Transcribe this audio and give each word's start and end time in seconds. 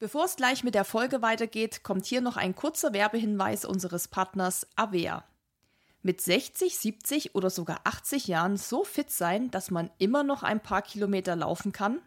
Bevor 0.00 0.24
es 0.24 0.36
gleich 0.36 0.64
mit 0.64 0.74
der 0.74 0.86
Folge 0.86 1.20
weitergeht, 1.20 1.82
kommt 1.82 2.06
hier 2.06 2.22
noch 2.22 2.38
ein 2.38 2.54
kurzer 2.54 2.94
Werbehinweis 2.94 3.66
unseres 3.66 4.08
Partners 4.08 4.66
Avea. 4.74 5.24
Mit 6.00 6.22
60, 6.22 6.78
70 6.78 7.34
oder 7.34 7.50
sogar 7.50 7.82
80 7.84 8.26
Jahren 8.26 8.56
so 8.56 8.82
fit 8.82 9.10
sein, 9.10 9.50
dass 9.50 9.70
man 9.70 9.90
immer 9.98 10.22
noch 10.22 10.42
ein 10.42 10.62
paar 10.62 10.80
Kilometer 10.80 11.36
laufen 11.36 11.72
kann? 11.72 12.00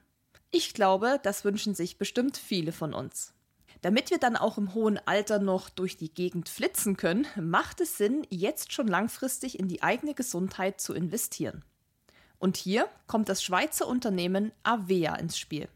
Ich 0.49 0.73
glaube, 0.73 1.19
das 1.21 1.45
wünschen 1.45 1.75
sich 1.75 1.99
bestimmt 1.99 2.35
viele 2.35 2.71
von 2.71 2.95
uns. 2.95 3.35
Damit 3.83 4.09
wir 4.09 4.17
dann 4.17 4.37
auch 4.37 4.57
im 4.57 4.73
hohen 4.73 4.99
Alter 5.05 5.37
noch 5.37 5.69
durch 5.69 5.95
die 5.95 6.11
Gegend 6.11 6.49
flitzen 6.49 6.97
können, 6.97 7.27
macht 7.39 7.79
es 7.79 7.99
Sinn, 7.99 8.25
jetzt 8.31 8.73
schon 8.73 8.87
langfristig 8.87 9.59
in 9.59 9.67
die 9.67 9.83
eigene 9.83 10.15
Gesundheit 10.15 10.81
zu 10.81 10.95
investieren. 10.95 11.63
Und 12.39 12.57
hier 12.57 12.89
kommt 13.05 13.29
das 13.29 13.43
Schweizer 13.43 13.87
Unternehmen 13.87 14.51
Avea 14.63 15.13
ins 15.13 15.37
Spiel. 15.37 15.67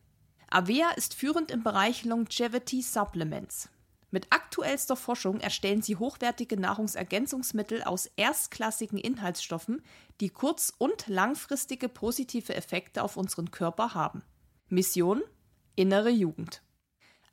Avea 0.50 0.91
ist 0.91 1.14
führend 1.14 1.51
im 1.51 1.64
Bereich 1.64 2.06
Longevity 2.06 2.82
Supplements. 2.82 3.69
Mit 4.11 4.28
aktuellster 4.29 4.96
Forschung 4.96 5.42
erstellen 5.42 5.82
sie 5.82 5.97
hochwertige 5.97 6.57
Nahrungsergänzungsmittel 6.57 7.83
aus 7.83 8.05
erstklassigen 8.15 8.97
Inhaltsstoffen, 8.97 9.83
die 10.21 10.29
kurz- 10.29 10.74
und 10.78 11.07
langfristige 11.07 11.89
positive 11.89 12.55
Effekte 12.55 13.04
auf 13.04 13.18
unseren 13.18 13.52
Körper 13.52 13.93
haben. 13.93 14.24
Mission 14.69 15.21
Innere 15.75 16.10
Jugend. 16.10 16.61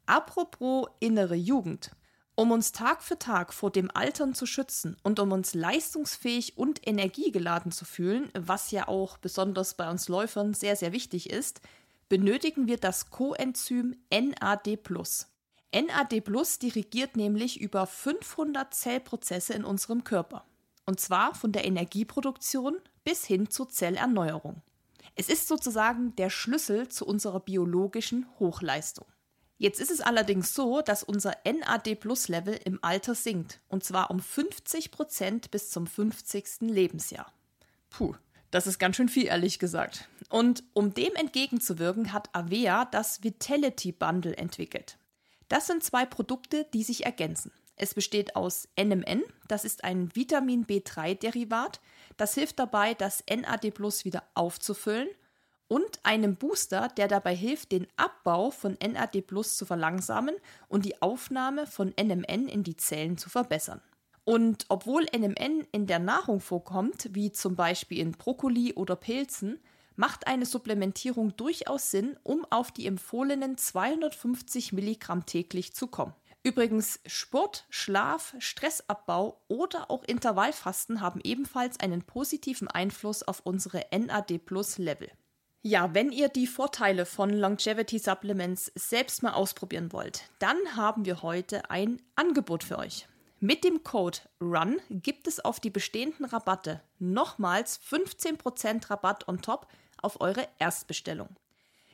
Apropos 0.07 0.89
innere 0.99 1.37
Jugend. 1.37 1.93
Um 2.35 2.51
uns 2.51 2.73
Tag 2.73 3.03
für 3.03 3.19
Tag 3.19 3.55
vor 3.55 3.71
dem 3.71 3.93
Altern 3.95 4.35
zu 4.35 4.45
schützen 4.45 4.97
und 5.05 5.21
um 5.21 5.31
uns 5.31 5.55
leistungsfähig 5.55 6.59
und 6.59 6.85
energiegeladen 6.85 7.71
zu 7.71 7.85
fühlen, 7.85 8.29
was 8.35 8.73
ja 8.73 8.89
auch 8.89 9.19
besonders 9.19 9.75
bei 9.75 9.89
uns 9.89 10.09
Läufern 10.09 10.53
sehr, 10.53 10.75
sehr 10.75 10.93
wichtig 10.93 11.31
ist, 11.31 11.61
benötigen 12.15 12.69
wir 12.69 12.77
das 12.77 13.11
Coenzym 13.11 13.97
NAD+. 14.09 14.79
NAD+ 15.75 16.23
dirigiert 16.63 17.17
nämlich 17.17 17.61
über 17.61 17.89
500 17.89 18.73
Zellprozesse 18.73 19.53
in 19.55 19.65
unserem 19.65 20.05
Körper. 20.05 20.47
Und 20.87 21.01
zwar 21.01 21.35
von 21.35 21.51
der 21.51 21.65
Energieproduktion 21.65 22.77
bis 23.03 23.25
hin 23.25 23.51
zur 23.51 23.69
Zellerneuerung. 23.69 24.63
Es 25.17 25.29
ist 25.29 25.49
sozusagen 25.49 26.15
der 26.15 26.31
Schlüssel 26.31 26.87
zu 26.87 27.05
unserer 27.05 27.41
biologischen 27.41 28.29
Hochleistung. 28.39 29.07
Jetzt 29.59 29.81
ist 29.81 29.91
es 29.91 30.01
allerdings 30.01 30.55
so, 30.55 30.83
dass 30.83 31.03
unser 31.03 31.37
NAD-Plus-Level 31.45 32.61
im 32.65 32.79
Alter 32.83 33.17
sinkt, 33.17 33.61
und 33.67 33.83
zwar 33.83 34.13
um 34.13 34.21
50 34.21 34.93
Prozent 34.93 35.51
bis 35.51 35.71
zum 35.71 35.89
50. 35.89 36.61
Lebensjahr. 36.61 37.33
Puh, 37.91 38.15
das 38.55 38.69
ist 38.69 38.79
ganz 38.79 38.95
schön 38.95 39.09
viel, 39.09 39.27
ehrlich 39.27 39.59
gesagt. 39.59 40.09
Und 40.31 40.63
um 40.75 40.95
dem 40.95 41.13
entgegenzuwirken, 41.17 42.13
hat 42.13 42.33
Avea 42.33 42.85
das 42.85 43.25
Vitality 43.25 43.91
Bundle 43.91 44.37
entwickelt. 44.37 44.97
Das 45.49 45.67
sind 45.67 45.83
zwei 45.83 46.07
Produkte, 46.07 46.65
die 46.73 46.85
sich 46.85 47.05
ergänzen. 47.05 47.51
Es 47.75 47.95
besteht 47.95 48.37
aus 48.37 48.69
NMN, 48.81 49.25
das 49.49 49.65
ist 49.65 49.83
ein 49.83 50.15
Vitamin 50.15 50.65
B3-Derivat, 50.67 51.81
das 52.17 52.35
hilft 52.35 52.61
dabei, 52.61 52.95
das 52.95 53.25
NAD 53.29 53.73
Plus 53.73 54.05
wieder 54.05 54.23
aufzufüllen 54.35 55.09
und 55.67 55.99
einem 56.05 56.37
Booster, 56.37 56.87
der 56.97 57.09
dabei 57.09 57.35
hilft, 57.35 57.73
den 57.73 57.89
Abbau 57.97 58.53
von 58.53 58.79
NAD 58.81 59.23
Plus 59.27 59.57
zu 59.57 59.67
verlangsamen 59.67 60.37
und 60.69 60.85
die 60.85 61.03
Aufnahme 61.03 61.67
von 61.67 61.93
NMN 62.01 62.47
in 62.47 62.63
die 62.63 62.77
Zellen 62.77 63.19
zu 63.19 63.29
verbessern. 63.29 63.81
Und 64.25 64.67
obwohl 64.69 65.07
NMN 65.15 65.67
in 65.73 65.87
der 65.87 65.99
Nahrung 65.99 66.41
vorkommt, 66.41 67.11
wie 67.13 67.31
zum 67.33 67.57
Beispiel 67.57 67.99
in 67.99 68.13
Brokkoli 68.13 68.73
oder 68.73 68.97
Pilzen, 68.97 69.61
macht 69.97 70.27
eine 70.27 70.47
Supplementierung 70.47 71.37
durchaus 71.37 71.91
Sinn, 71.91 72.17
um 72.23 72.47
auf 72.51 72.73
die 72.73 72.87
empfohlenen 72.87 73.57
250 73.57 74.73
Milligramm 74.73 75.27
täglich 75.27 75.75
zu 75.75 75.87
kommen. 75.87 76.15
Übrigens, 76.43 77.01
Sport, 77.07 77.65
Schlaf, 77.71 78.35
Stressabbau 78.39 79.41
oder 79.49 79.91
auch 79.91 80.05
Intervallfasten 80.05 81.01
haben 81.01 81.21
ebenfalls 81.25 81.81
einen 81.81 82.03
positiven 82.03 82.69
Einfluss 82.69 83.23
auf 83.23 83.41
unsere 83.45 83.87
NAD-Plus-Level. 83.91 85.11
Ja, 85.63 85.95
wenn 85.95 86.13
ihr 86.13 86.29
die 86.29 86.47
Vorteile 86.47 87.07
von 87.07 87.31
Longevity 87.31 87.99
Supplements 87.99 88.71
selbst 88.75 89.23
mal 89.23 89.33
ausprobieren 89.33 89.93
wollt, 89.93 90.25
dann 90.39 90.59
haben 90.77 91.07
wir 91.07 91.23
heute 91.23 91.71
ein 91.71 92.03
Angebot 92.15 92.63
für 92.63 92.79
euch. 92.79 93.09
Mit 93.47 93.63
dem 93.63 93.83
Code 93.83 94.21
RUN 94.41 94.81
gibt 94.89 95.29
es 95.29 95.39
auf 95.39 95.61
die 95.61 95.69
bestehenden 95.69 96.25
Rabatte 96.25 96.81
nochmals 96.99 97.79
15% 97.79 98.89
Rabatt 98.89 99.29
on 99.29 99.43
top 99.43 99.67
auf 100.01 100.23
eure 100.23 100.49
Erstbestellung. 100.59 101.29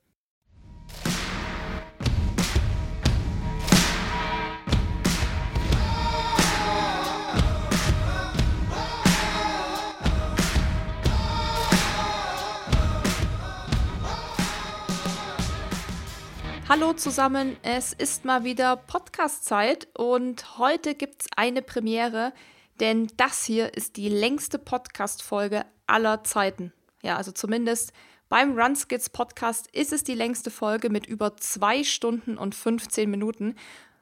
Hallo 16.70 16.92
zusammen, 16.92 17.56
es 17.62 17.94
ist 17.94 18.26
mal 18.26 18.44
wieder 18.44 18.76
Podcast-Zeit 18.76 19.88
und 19.94 20.58
heute 20.58 20.94
gibt 20.94 21.22
es 21.22 21.28
eine 21.34 21.62
Premiere, 21.62 22.34
denn 22.78 23.08
das 23.16 23.42
hier 23.46 23.72
ist 23.72 23.96
die 23.96 24.10
längste 24.10 24.58
Podcast-Folge 24.58 25.64
aller 25.86 26.24
Zeiten. 26.24 26.74
Ja, 27.02 27.16
also 27.16 27.32
zumindest 27.32 27.94
beim 28.28 28.54
Runskits 28.54 29.08
Podcast 29.08 29.74
ist 29.74 29.94
es 29.94 30.04
die 30.04 30.12
längste 30.12 30.50
Folge 30.50 30.90
mit 30.90 31.06
über 31.06 31.38
zwei 31.38 31.84
Stunden 31.84 32.36
und 32.36 32.54
15 32.54 33.10
Minuten. 33.10 33.54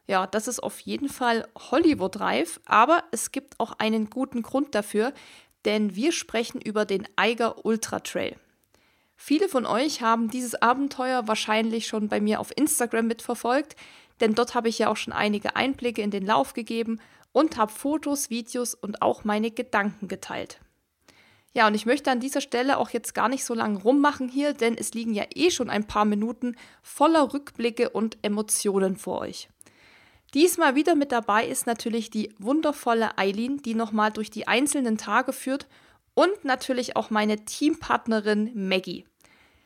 Ja, 0.08 0.26
das 0.26 0.48
ist 0.48 0.60
auf 0.60 0.80
jeden 0.80 1.08
Fall 1.08 1.46
Hollywood-reif, 1.70 2.58
aber 2.64 3.04
es 3.12 3.30
gibt 3.30 3.60
auch 3.60 3.74
einen 3.78 4.10
guten 4.10 4.42
Grund 4.42 4.74
dafür, 4.74 5.12
denn 5.66 5.94
wir 5.94 6.10
sprechen 6.10 6.60
über 6.60 6.84
den 6.84 7.06
Eiger 7.14 7.64
Ultra 7.64 8.00
Trail. 8.00 8.34
Viele 9.16 9.48
von 9.48 9.66
euch 9.66 10.02
haben 10.02 10.30
dieses 10.30 10.54
Abenteuer 10.54 11.26
wahrscheinlich 11.26 11.86
schon 11.86 12.08
bei 12.08 12.20
mir 12.20 12.38
auf 12.38 12.52
Instagram 12.56 13.06
mitverfolgt, 13.06 13.74
denn 14.20 14.34
dort 14.34 14.54
habe 14.54 14.68
ich 14.68 14.78
ja 14.78 14.88
auch 14.88 14.96
schon 14.96 15.12
einige 15.12 15.56
Einblicke 15.56 16.02
in 16.02 16.10
den 16.10 16.24
Lauf 16.24 16.52
gegeben 16.52 17.00
und 17.32 17.56
habe 17.56 17.72
Fotos, 17.72 18.30
Videos 18.30 18.74
und 18.74 19.02
auch 19.02 19.24
meine 19.24 19.50
Gedanken 19.50 20.08
geteilt. 20.08 20.60
Ja, 21.52 21.66
und 21.66 21.74
ich 21.74 21.86
möchte 21.86 22.10
an 22.10 22.20
dieser 22.20 22.42
Stelle 22.42 22.76
auch 22.76 22.90
jetzt 22.90 23.14
gar 23.14 23.30
nicht 23.30 23.44
so 23.44 23.54
lange 23.54 23.80
rummachen 23.80 24.28
hier, 24.28 24.52
denn 24.52 24.76
es 24.76 24.92
liegen 24.92 25.14
ja 25.14 25.24
eh 25.34 25.50
schon 25.50 25.70
ein 25.70 25.86
paar 25.86 26.04
Minuten 26.04 26.54
voller 26.82 27.32
Rückblicke 27.32 27.88
und 27.88 28.18
Emotionen 28.20 28.96
vor 28.96 29.20
euch. 29.20 29.48
Diesmal 30.34 30.74
wieder 30.74 30.94
mit 30.94 31.12
dabei 31.12 31.46
ist 31.46 31.66
natürlich 31.66 32.10
die 32.10 32.34
wundervolle 32.38 33.16
Eileen, 33.16 33.62
die 33.62 33.74
nochmal 33.74 34.12
durch 34.12 34.30
die 34.30 34.46
einzelnen 34.46 34.98
Tage 34.98 35.32
führt 35.32 35.66
und 36.16 36.44
natürlich 36.44 36.96
auch 36.96 37.10
meine 37.10 37.44
Teampartnerin 37.44 38.50
Maggie. 38.54 39.06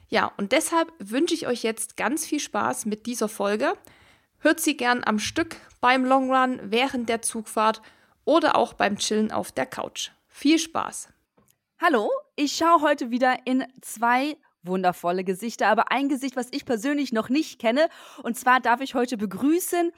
Ja, 0.09 0.33
und 0.37 0.51
deshalb 0.51 0.93
wünsche 0.99 1.33
ich 1.33 1.47
euch 1.47 1.63
jetzt 1.63 1.97
ganz 1.97 2.27
viel 2.27 2.41
Spaß 2.41 2.87
mit 2.87 3.07
dieser 3.07 3.29
Folge. 3.29 3.75
Hört 4.41 4.59
sie 4.59 4.77
gern 4.77 5.03
am 5.05 5.21
Stück 5.21 5.57
beim 5.81 6.05
Long 6.05 6.35
Run, 6.35 6.61
während 6.65 7.09
der 7.09 7.23
Zugfahrt 7.23 7.81
oder 8.25 8.57
auch 8.57 8.75
beim 8.75 8.99
Chillen 8.99 9.31
auf 9.31 9.53
der 9.53 9.67
Couch. 9.67 10.11
Viel 10.27 10.59
Spaß! 10.59 11.09
Hallo, 11.79 12.11
ich 12.35 12.57
schaue 12.57 12.83
heute 12.83 13.11
wieder 13.13 13.47
in 13.47 13.65
zwei 13.81 14.37
wundervolle 14.63 15.23
Gesichter, 15.23 15.69
aber 15.69 15.93
ein 15.93 16.09
Gesicht, 16.09 16.35
was 16.35 16.49
ich 16.51 16.65
persönlich 16.65 17.13
noch 17.13 17.29
nicht 17.29 17.61
kenne. 17.61 17.89
Und 18.25 18.37
zwar 18.37 18.59
darf 18.59 18.81
ich 18.81 18.95
heute 18.95 19.17
begrüßen 19.17 19.93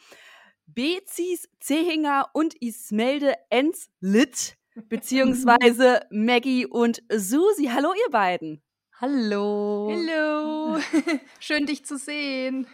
Bezis 0.67 1.49
Zehinger 1.61 2.29
und 2.35 2.55
Ismelde 2.61 3.35
Enslit 3.49 4.59
beziehungsweise 4.89 6.07
Maggie 6.11 6.67
und 6.67 7.03
Susi. 7.11 7.71
Hallo, 7.73 7.93
ihr 7.93 8.11
beiden. 8.11 8.63
Hallo. 9.01 9.91
Hallo. 9.91 10.79
Schön, 11.41 11.67
dich 11.67 11.85
zu 11.85 11.97
sehen. 11.99 12.67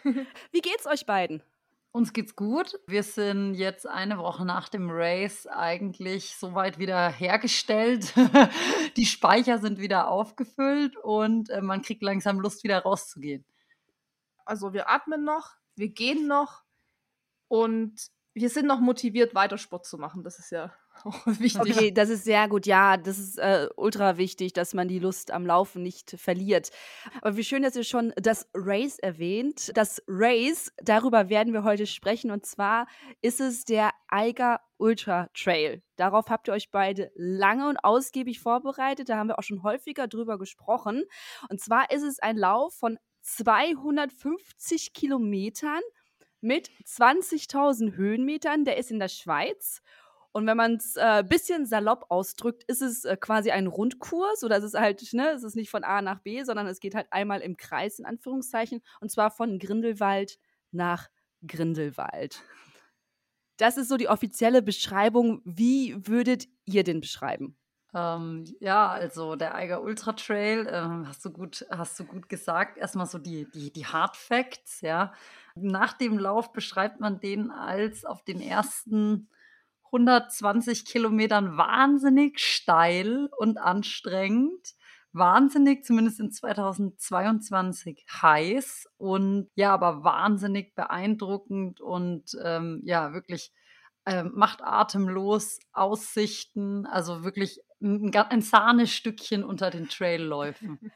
Wie 0.52 0.60
geht's 0.60 0.86
euch 0.86 1.06
beiden? 1.06 1.42
Uns 1.90 2.12
geht's 2.12 2.36
gut. 2.36 2.78
Wir 2.86 3.02
sind 3.02 3.54
jetzt 3.54 3.86
eine 3.86 4.18
Woche 4.18 4.44
nach 4.44 4.68
dem 4.68 4.90
Race 4.90 5.46
eigentlich 5.46 6.36
soweit 6.36 6.78
wieder 6.78 7.08
hergestellt. 7.08 8.12
Die 8.96 9.06
Speicher 9.06 9.58
sind 9.58 9.78
wieder 9.78 10.08
aufgefüllt 10.08 10.96
und 10.98 11.48
äh, 11.50 11.62
man 11.62 11.82
kriegt 11.82 12.02
langsam 12.02 12.40
Lust, 12.40 12.62
wieder 12.62 12.80
rauszugehen. 12.80 13.44
Also 14.44 14.72
wir 14.72 14.90
atmen 14.90 15.24
noch, 15.24 15.56
wir 15.76 15.88
gehen 15.88 16.26
noch 16.26 16.62
und 17.48 17.94
wir 18.34 18.50
sind 18.50 18.66
noch 18.66 18.80
motiviert, 18.80 19.34
weiter 19.34 19.58
Sport 19.58 19.86
zu 19.86 19.98
machen. 19.98 20.22
Das 20.22 20.38
ist 20.38 20.50
ja 20.50 20.72
wichtig. 21.26 21.76
Okay, 21.76 21.90
das 21.92 22.08
ist 22.08 22.24
sehr 22.24 22.48
gut. 22.48 22.66
Ja, 22.66 22.96
das 22.96 23.18
ist 23.18 23.38
äh, 23.38 23.68
ultra 23.76 24.18
wichtig, 24.18 24.52
dass 24.52 24.74
man 24.74 24.88
die 24.88 24.98
Lust 24.98 25.30
am 25.30 25.46
Laufen 25.46 25.82
nicht 25.82 26.16
verliert. 26.18 26.70
Aber 27.22 27.36
wie 27.36 27.44
schön, 27.44 27.62
dass 27.62 27.76
ihr 27.76 27.84
schon 27.84 28.12
das 28.16 28.48
Race 28.54 28.98
erwähnt. 28.98 29.70
Das 29.74 30.02
Race, 30.06 30.72
darüber 30.82 31.28
werden 31.28 31.52
wir 31.52 31.64
heute 31.64 31.86
sprechen. 31.86 32.30
Und 32.30 32.46
zwar 32.46 32.86
ist 33.20 33.40
es 33.40 33.64
der 33.64 33.90
Eiger 34.08 34.60
Ultra 34.78 35.28
Trail. 35.34 35.82
Darauf 35.96 36.30
habt 36.30 36.48
ihr 36.48 36.54
euch 36.54 36.70
beide 36.70 37.10
lange 37.14 37.68
und 37.68 37.78
ausgiebig 37.78 38.40
vorbereitet. 38.40 39.08
Da 39.08 39.16
haben 39.16 39.28
wir 39.28 39.38
auch 39.38 39.42
schon 39.42 39.62
häufiger 39.62 40.06
drüber 40.06 40.38
gesprochen. 40.38 41.04
Und 41.48 41.60
zwar 41.60 41.90
ist 41.90 42.02
es 42.02 42.18
ein 42.20 42.36
Lauf 42.36 42.74
von 42.74 42.98
250 43.22 44.92
Kilometern 44.92 45.80
mit 46.40 46.70
20.000 46.84 47.96
Höhenmetern. 47.96 48.64
Der 48.64 48.76
ist 48.76 48.90
in 48.90 48.98
der 48.98 49.08
Schweiz. 49.08 49.82
Und 50.38 50.46
wenn 50.46 50.56
man 50.56 50.76
es 50.76 50.96
ein 50.96 51.24
äh, 51.24 51.28
bisschen 51.28 51.66
salopp 51.66 52.06
ausdrückt, 52.10 52.62
ist 52.68 52.80
es 52.80 53.04
äh, 53.04 53.16
quasi 53.16 53.50
ein 53.50 53.66
Rundkurs 53.66 54.44
oder 54.44 54.56
es 54.58 54.62
ist 54.62 54.78
halt, 54.78 55.12
ne, 55.12 55.30
es 55.30 55.42
ist 55.42 55.56
nicht 55.56 55.68
von 55.68 55.82
A 55.82 56.00
nach 56.00 56.20
B, 56.20 56.44
sondern 56.44 56.68
es 56.68 56.78
geht 56.78 56.94
halt 56.94 57.08
einmal 57.10 57.40
im 57.40 57.56
Kreis 57.56 57.98
in 57.98 58.04
Anführungszeichen 58.04 58.80
und 59.00 59.10
zwar 59.10 59.32
von 59.32 59.58
Grindelwald 59.58 60.38
nach 60.70 61.08
Grindelwald. 61.44 62.40
Das 63.56 63.76
ist 63.76 63.88
so 63.88 63.96
die 63.96 64.08
offizielle 64.08 64.62
Beschreibung. 64.62 65.42
Wie 65.44 65.96
würdet 66.06 66.46
ihr 66.64 66.84
den 66.84 67.00
beschreiben? 67.00 67.56
Ähm, 67.92 68.44
ja, 68.60 68.86
also 68.86 69.34
der 69.34 69.56
Eiger 69.56 69.82
Ultra 69.82 70.12
Trail, 70.12 70.68
äh, 70.68 71.06
hast 71.08 71.24
du 71.24 71.32
gut, 71.32 71.66
hast 71.68 71.98
du 71.98 72.04
gut 72.04 72.28
gesagt. 72.28 72.78
Erstmal 72.78 73.06
so 73.06 73.18
die, 73.18 73.50
die, 73.50 73.72
die 73.72 73.86
Hard 73.86 74.16
Facts, 74.16 74.82
ja. 74.82 75.12
Nach 75.56 75.94
dem 75.94 76.16
Lauf 76.16 76.52
beschreibt 76.52 77.00
man 77.00 77.18
den 77.18 77.50
als 77.50 78.04
auf 78.04 78.22
den 78.22 78.40
ersten 78.40 79.28
120 79.92 80.84
Kilometern 80.84 81.56
wahnsinnig 81.56 82.38
steil 82.40 83.28
und 83.38 83.58
anstrengend. 83.58 84.74
Wahnsinnig, 85.12 85.84
zumindest 85.84 86.20
in 86.20 86.30
2022, 86.30 88.04
heiß 88.22 88.88
und 88.98 89.48
ja, 89.54 89.72
aber 89.72 90.04
wahnsinnig 90.04 90.74
beeindruckend 90.74 91.80
und 91.80 92.36
ähm, 92.44 92.82
ja, 92.84 93.14
wirklich 93.14 93.52
ähm, 94.06 94.32
macht 94.34 94.62
atemlos 94.62 95.60
Aussichten, 95.72 96.86
also 96.86 97.24
wirklich 97.24 97.60
ein, 97.80 98.14
ein 98.14 98.42
Sahnestückchen 98.42 99.44
unter 99.44 99.70
den 99.70 99.88
Trailläufen. 99.88 100.78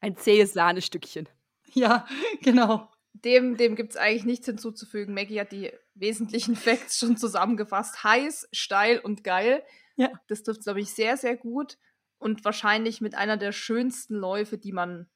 Ein 0.00 0.16
zähes 0.16 0.52
Sahnestückchen. 0.52 1.28
Ja, 1.74 2.06
genau. 2.42 2.90
Dem, 3.14 3.56
dem 3.56 3.76
gibt 3.76 3.92
es 3.92 3.96
eigentlich 3.96 4.24
nichts 4.24 4.46
hinzuzufügen. 4.46 5.14
Maggie 5.14 5.40
hat 5.40 5.52
die 5.52 5.72
wesentlichen 5.94 6.56
Facts 6.56 6.98
schon 6.98 7.16
zusammengefasst. 7.16 8.02
Heiß, 8.04 8.48
steil 8.52 8.98
und 8.98 9.24
geil. 9.24 9.62
Ja. 9.96 10.10
Das 10.28 10.42
trifft, 10.42 10.62
glaube 10.62 10.80
ich, 10.80 10.92
sehr, 10.92 11.16
sehr 11.16 11.36
gut. 11.36 11.78
Und 12.18 12.44
wahrscheinlich 12.44 13.00
mit 13.00 13.14
einer 13.14 13.36
der 13.36 13.52
schönsten 13.52 14.14
Läufe, 14.14 14.56
die 14.56 14.72
man 14.72 15.10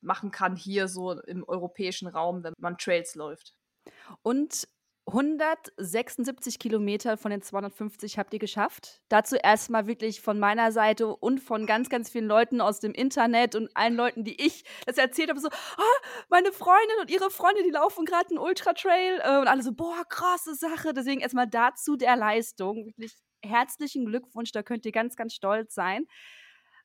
machen 0.00 0.30
kann 0.30 0.56
hier 0.56 0.88
so 0.88 1.12
im 1.20 1.44
europäischen 1.44 2.06
Raum, 2.06 2.44
wenn 2.44 2.54
man 2.58 2.78
Trails 2.78 3.14
läuft. 3.14 3.54
Und 4.22 4.68
176 5.06 6.58
Kilometer 6.58 7.16
von 7.16 7.30
den 7.30 7.40
250 7.40 8.18
habt 8.18 8.32
ihr 8.32 8.40
geschafft. 8.40 9.02
Dazu 9.08 9.36
erstmal 9.36 9.86
wirklich 9.86 10.20
von 10.20 10.40
meiner 10.40 10.72
Seite 10.72 11.14
und 11.14 11.38
von 11.38 11.64
ganz, 11.64 11.88
ganz 11.88 12.10
vielen 12.10 12.26
Leuten 12.26 12.60
aus 12.60 12.80
dem 12.80 12.92
Internet 12.92 13.54
und 13.54 13.70
allen 13.76 13.94
Leuten, 13.94 14.24
die 14.24 14.44
ich 14.44 14.64
das 14.84 14.98
erzählt 14.98 15.30
habe, 15.30 15.38
so, 15.38 15.48
ah, 15.48 16.06
meine 16.28 16.50
Freundin 16.50 16.96
und 17.00 17.10
ihre 17.10 17.30
Freunde, 17.30 17.62
die 17.62 17.70
laufen 17.70 18.04
gerade 18.04 18.30
einen 18.30 18.38
Ultra-Trail 18.38 19.20
äh, 19.22 19.38
und 19.38 19.46
alle 19.46 19.62
so, 19.62 19.72
boah, 19.72 20.04
krasse 20.08 20.56
Sache. 20.56 20.92
Deswegen 20.92 21.20
erstmal 21.20 21.46
dazu 21.46 21.96
der 21.96 22.16
Leistung. 22.16 22.86
Wirklich 22.86 23.14
herzlichen 23.42 24.06
Glückwunsch, 24.06 24.50
da 24.50 24.64
könnt 24.64 24.84
ihr 24.86 24.92
ganz, 24.92 25.14
ganz 25.14 25.34
stolz 25.34 25.72
sein. 25.72 26.06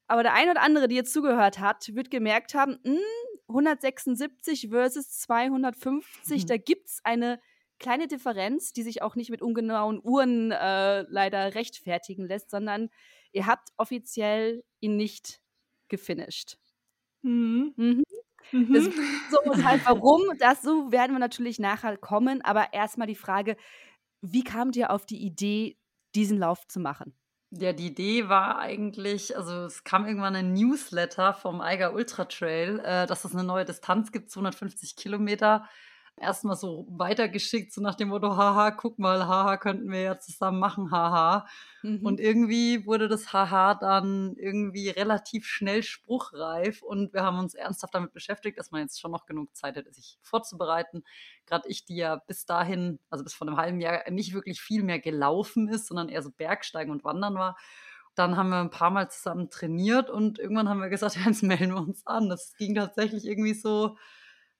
Aber 0.07 0.21
der 0.21 0.33
ein 0.33 0.49
oder 0.49 0.61
andere, 0.61 0.87
die 0.87 0.95
jetzt 0.95 1.13
zugehört 1.13 1.57
hat, 1.57 1.87
wird 1.95 2.11
gemerkt 2.11 2.53
haben, 2.53 2.77
mh, 2.83 2.91
hm, 2.91 2.99
176 3.47 4.69
versus 4.69 5.09
250, 5.19 6.43
mhm. 6.43 6.47
da 6.47 6.57
gibt 6.57 6.87
es 6.87 6.99
eine 7.03 7.39
kleine 7.81 8.07
Differenz, 8.07 8.71
die 8.71 8.83
sich 8.83 9.01
auch 9.01 9.15
nicht 9.15 9.31
mit 9.31 9.41
ungenauen 9.41 9.99
Uhren 10.01 10.51
äh, 10.51 11.01
leider 11.09 11.55
rechtfertigen 11.55 12.25
lässt, 12.27 12.49
sondern 12.49 12.89
ihr 13.33 13.47
habt 13.47 13.69
offiziell 13.75 14.63
ihn 14.79 14.95
nicht 14.95 15.41
gefinisht. 15.89 16.57
Mhm. 17.23 17.73
Mhm. 17.75 18.03
Mhm. 18.51 18.73
Das, 18.73 18.85
so 19.29 19.63
halt 19.63 19.81
warum, 19.85 20.21
dazu 20.39 20.91
werden 20.91 21.13
wir 21.13 21.19
natürlich 21.19 21.59
nachher 21.59 21.97
kommen, 21.97 22.41
aber 22.41 22.73
erstmal 22.73 23.07
die 23.07 23.15
Frage, 23.15 23.57
wie 24.21 24.43
kamt 24.43 24.75
ihr 24.75 24.91
auf 24.91 25.05
die 25.05 25.23
Idee, 25.23 25.77
diesen 26.15 26.37
Lauf 26.37 26.67
zu 26.67 26.79
machen? 26.79 27.15
Ja, 27.51 27.73
die 27.73 27.87
Idee 27.87 28.29
war 28.29 28.59
eigentlich, 28.59 29.35
also 29.35 29.65
es 29.65 29.83
kam 29.83 30.05
irgendwann 30.05 30.35
ein 30.35 30.53
Newsletter 30.53 31.33
vom 31.33 31.59
Eiger 31.59 31.93
Ultra 31.93 32.25
Trail, 32.25 32.79
äh, 32.79 33.07
dass 33.07 33.25
es 33.25 33.33
eine 33.33 33.43
neue 33.43 33.65
Distanz 33.65 34.11
gibt, 34.11 34.31
250 34.31 34.95
Kilometer 34.95 35.67
erstmal 36.21 36.55
so 36.55 36.85
weitergeschickt, 36.89 37.73
so 37.73 37.81
nach 37.81 37.95
dem 37.95 38.09
Motto, 38.09 38.37
haha, 38.37 38.71
guck 38.71 38.99
mal, 38.99 39.27
haha, 39.27 39.57
könnten 39.57 39.91
wir 39.91 40.01
ja 40.01 40.19
zusammen 40.19 40.59
machen, 40.59 40.91
haha. 40.91 41.47
Mhm. 41.81 42.05
Und 42.05 42.19
irgendwie 42.19 42.85
wurde 42.85 43.07
das 43.07 43.33
haha 43.33 43.75
dann 43.75 44.35
irgendwie 44.37 44.89
relativ 44.89 45.45
schnell 45.45 45.83
spruchreif 45.83 46.81
und 46.81 47.13
wir 47.13 47.23
haben 47.23 47.39
uns 47.39 47.53
ernsthaft 47.53 47.95
damit 47.95 48.13
beschäftigt, 48.13 48.57
dass 48.57 48.71
man 48.71 48.81
jetzt 48.81 48.99
schon 48.99 49.11
noch 49.11 49.25
genug 49.25 49.55
Zeit 49.55 49.75
hätte, 49.75 49.91
sich 49.91 50.17
vorzubereiten. 50.21 51.03
Gerade 51.45 51.67
ich, 51.67 51.85
die 51.85 51.97
ja 51.97 52.15
bis 52.15 52.45
dahin, 52.45 52.99
also 53.09 53.23
bis 53.23 53.33
vor 53.33 53.47
einem 53.47 53.57
halben 53.57 53.81
Jahr, 53.81 54.09
nicht 54.09 54.33
wirklich 54.33 54.61
viel 54.61 54.83
mehr 54.83 54.99
gelaufen 54.99 55.67
ist, 55.67 55.87
sondern 55.87 56.09
eher 56.09 56.21
so 56.21 56.31
Bergsteigen 56.31 56.91
und 56.91 57.03
Wandern 57.03 57.35
war. 57.35 57.57
Dann 58.15 58.35
haben 58.35 58.49
wir 58.49 58.59
ein 58.59 58.69
paar 58.69 58.91
Mal 58.91 59.09
zusammen 59.09 59.49
trainiert 59.49 60.09
und 60.09 60.37
irgendwann 60.37 60.69
haben 60.69 60.81
wir 60.81 60.89
gesagt, 60.89 61.15
ja, 61.17 61.23
jetzt 61.25 61.43
melden 61.43 61.73
wir 61.73 61.81
uns 61.81 62.05
an. 62.05 62.29
Das 62.29 62.55
ging 62.57 62.75
tatsächlich 62.75 63.25
irgendwie 63.25 63.53
so, 63.53 63.97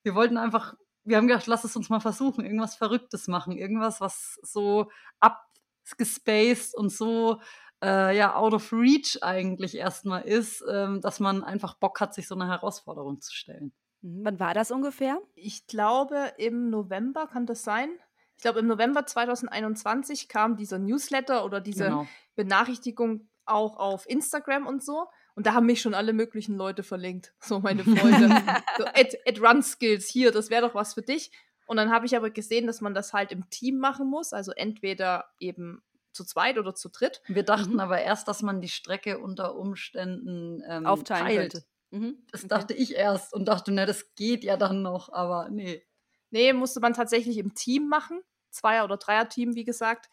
wir 0.03 0.15
wollten 0.15 0.37
einfach 0.37 0.75
wir 1.03 1.17
haben 1.17 1.27
gedacht, 1.27 1.47
lass 1.47 1.63
es 1.63 1.75
uns 1.75 1.89
mal 1.89 1.99
versuchen, 1.99 2.45
irgendwas 2.45 2.75
Verrücktes 2.75 3.27
machen, 3.27 3.57
irgendwas, 3.57 4.01
was 4.01 4.39
so 4.43 4.89
abgespaced 5.19 6.75
und 6.75 6.91
so 6.91 7.41
äh, 7.83 8.15
ja 8.15 8.35
out 8.35 8.53
of 8.53 8.71
reach 8.71 9.21
eigentlich 9.21 9.75
erstmal 9.75 10.23
ist, 10.23 10.63
ähm, 10.69 11.01
dass 11.01 11.19
man 11.19 11.43
einfach 11.43 11.75
Bock 11.75 11.99
hat, 11.99 12.13
sich 12.13 12.27
so 12.27 12.35
eine 12.35 12.47
Herausforderung 12.47 13.21
zu 13.21 13.33
stellen. 13.33 13.73
Mhm. 14.01 14.25
Wann 14.25 14.39
war 14.39 14.53
das 14.53 14.71
ungefähr? 14.71 15.19
Ich 15.35 15.67
glaube, 15.67 16.33
im 16.37 16.69
November 16.69 17.27
kann 17.27 17.45
das 17.45 17.63
sein. 17.63 17.89
Ich 18.37 18.43
glaube, 18.43 18.59
im 18.59 18.67
November 18.67 19.05
2021 19.05 20.27
kam 20.27 20.55
dieser 20.57 20.79
Newsletter 20.79 21.45
oder 21.45 21.61
diese 21.61 21.85
genau. 21.85 22.07
Benachrichtigung 22.35 23.29
auch 23.45 23.77
auf 23.77 24.09
Instagram 24.09 24.65
und 24.65 24.83
so. 24.83 25.07
Und 25.35 25.45
da 25.45 25.53
haben 25.53 25.65
mich 25.65 25.81
schon 25.81 25.93
alle 25.93 26.13
möglichen 26.13 26.55
Leute 26.55 26.83
verlinkt, 26.83 27.33
so 27.39 27.59
meine 27.59 27.83
Freunde. 27.83 28.29
so, 28.77 28.85
at, 28.85 29.15
at 29.25 29.41
Run 29.41 29.63
Skills, 29.63 30.07
hier, 30.07 30.31
das 30.31 30.49
wäre 30.49 30.67
doch 30.67 30.75
was 30.75 30.93
für 30.93 31.01
dich. 31.01 31.31
Und 31.65 31.77
dann 31.77 31.91
habe 31.91 32.05
ich 32.05 32.15
aber 32.15 32.29
gesehen, 32.29 32.67
dass 32.67 32.81
man 32.81 32.93
das 32.93 33.13
halt 33.13 33.31
im 33.31 33.49
Team 33.49 33.77
machen 33.77 34.09
muss, 34.09 34.33
also 34.33 34.51
entweder 34.51 35.25
eben 35.39 35.81
zu 36.11 36.25
zweit 36.25 36.57
oder 36.57 36.75
zu 36.75 36.89
dritt. 36.89 37.21
Wir 37.27 37.43
dachten 37.43 37.73
mhm. 37.73 37.79
aber 37.79 38.01
erst, 38.01 38.27
dass 38.27 38.41
man 38.41 38.59
die 38.59 38.67
Strecke 38.67 39.19
unter 39.19 39.55
Umständen 39.55 40.61
ähm, 40.67 40.85
aufteilen 40.85 41.25
teilt. 41.25 41.51
könnte. 41.53 41.67
Mhm. 41.91 42.17
Das 42.31 42.41
okay. 42.41 42.49
dachte 42.49 42.73
ich 42.73 42.95
erst 42.95 43.33
und 43.33 43.45
dachte, 43.45 43.71
na, 43.71 43.85
das 43.85 44.13
geht 44.15 44.43
ja 44.43 44.57
dann 44.57 44.81
noch, 44.81 45.11
aber 45.11 45.49
nee. 45.49 45.85
Nee, 46.29 46.53
musste 46.53 46.79
man 46.79 46.93
tatsächlich 46.93 47.37
im 47.37 47.53
Team 47.53 47.87
machen. 47.87 48.21
Zweier- 48.49 48.85
oder 48.85 48.97
Dreier-Team, 48.97 49.55
wie 49.55 49.65
gesagt. 49.65 50.09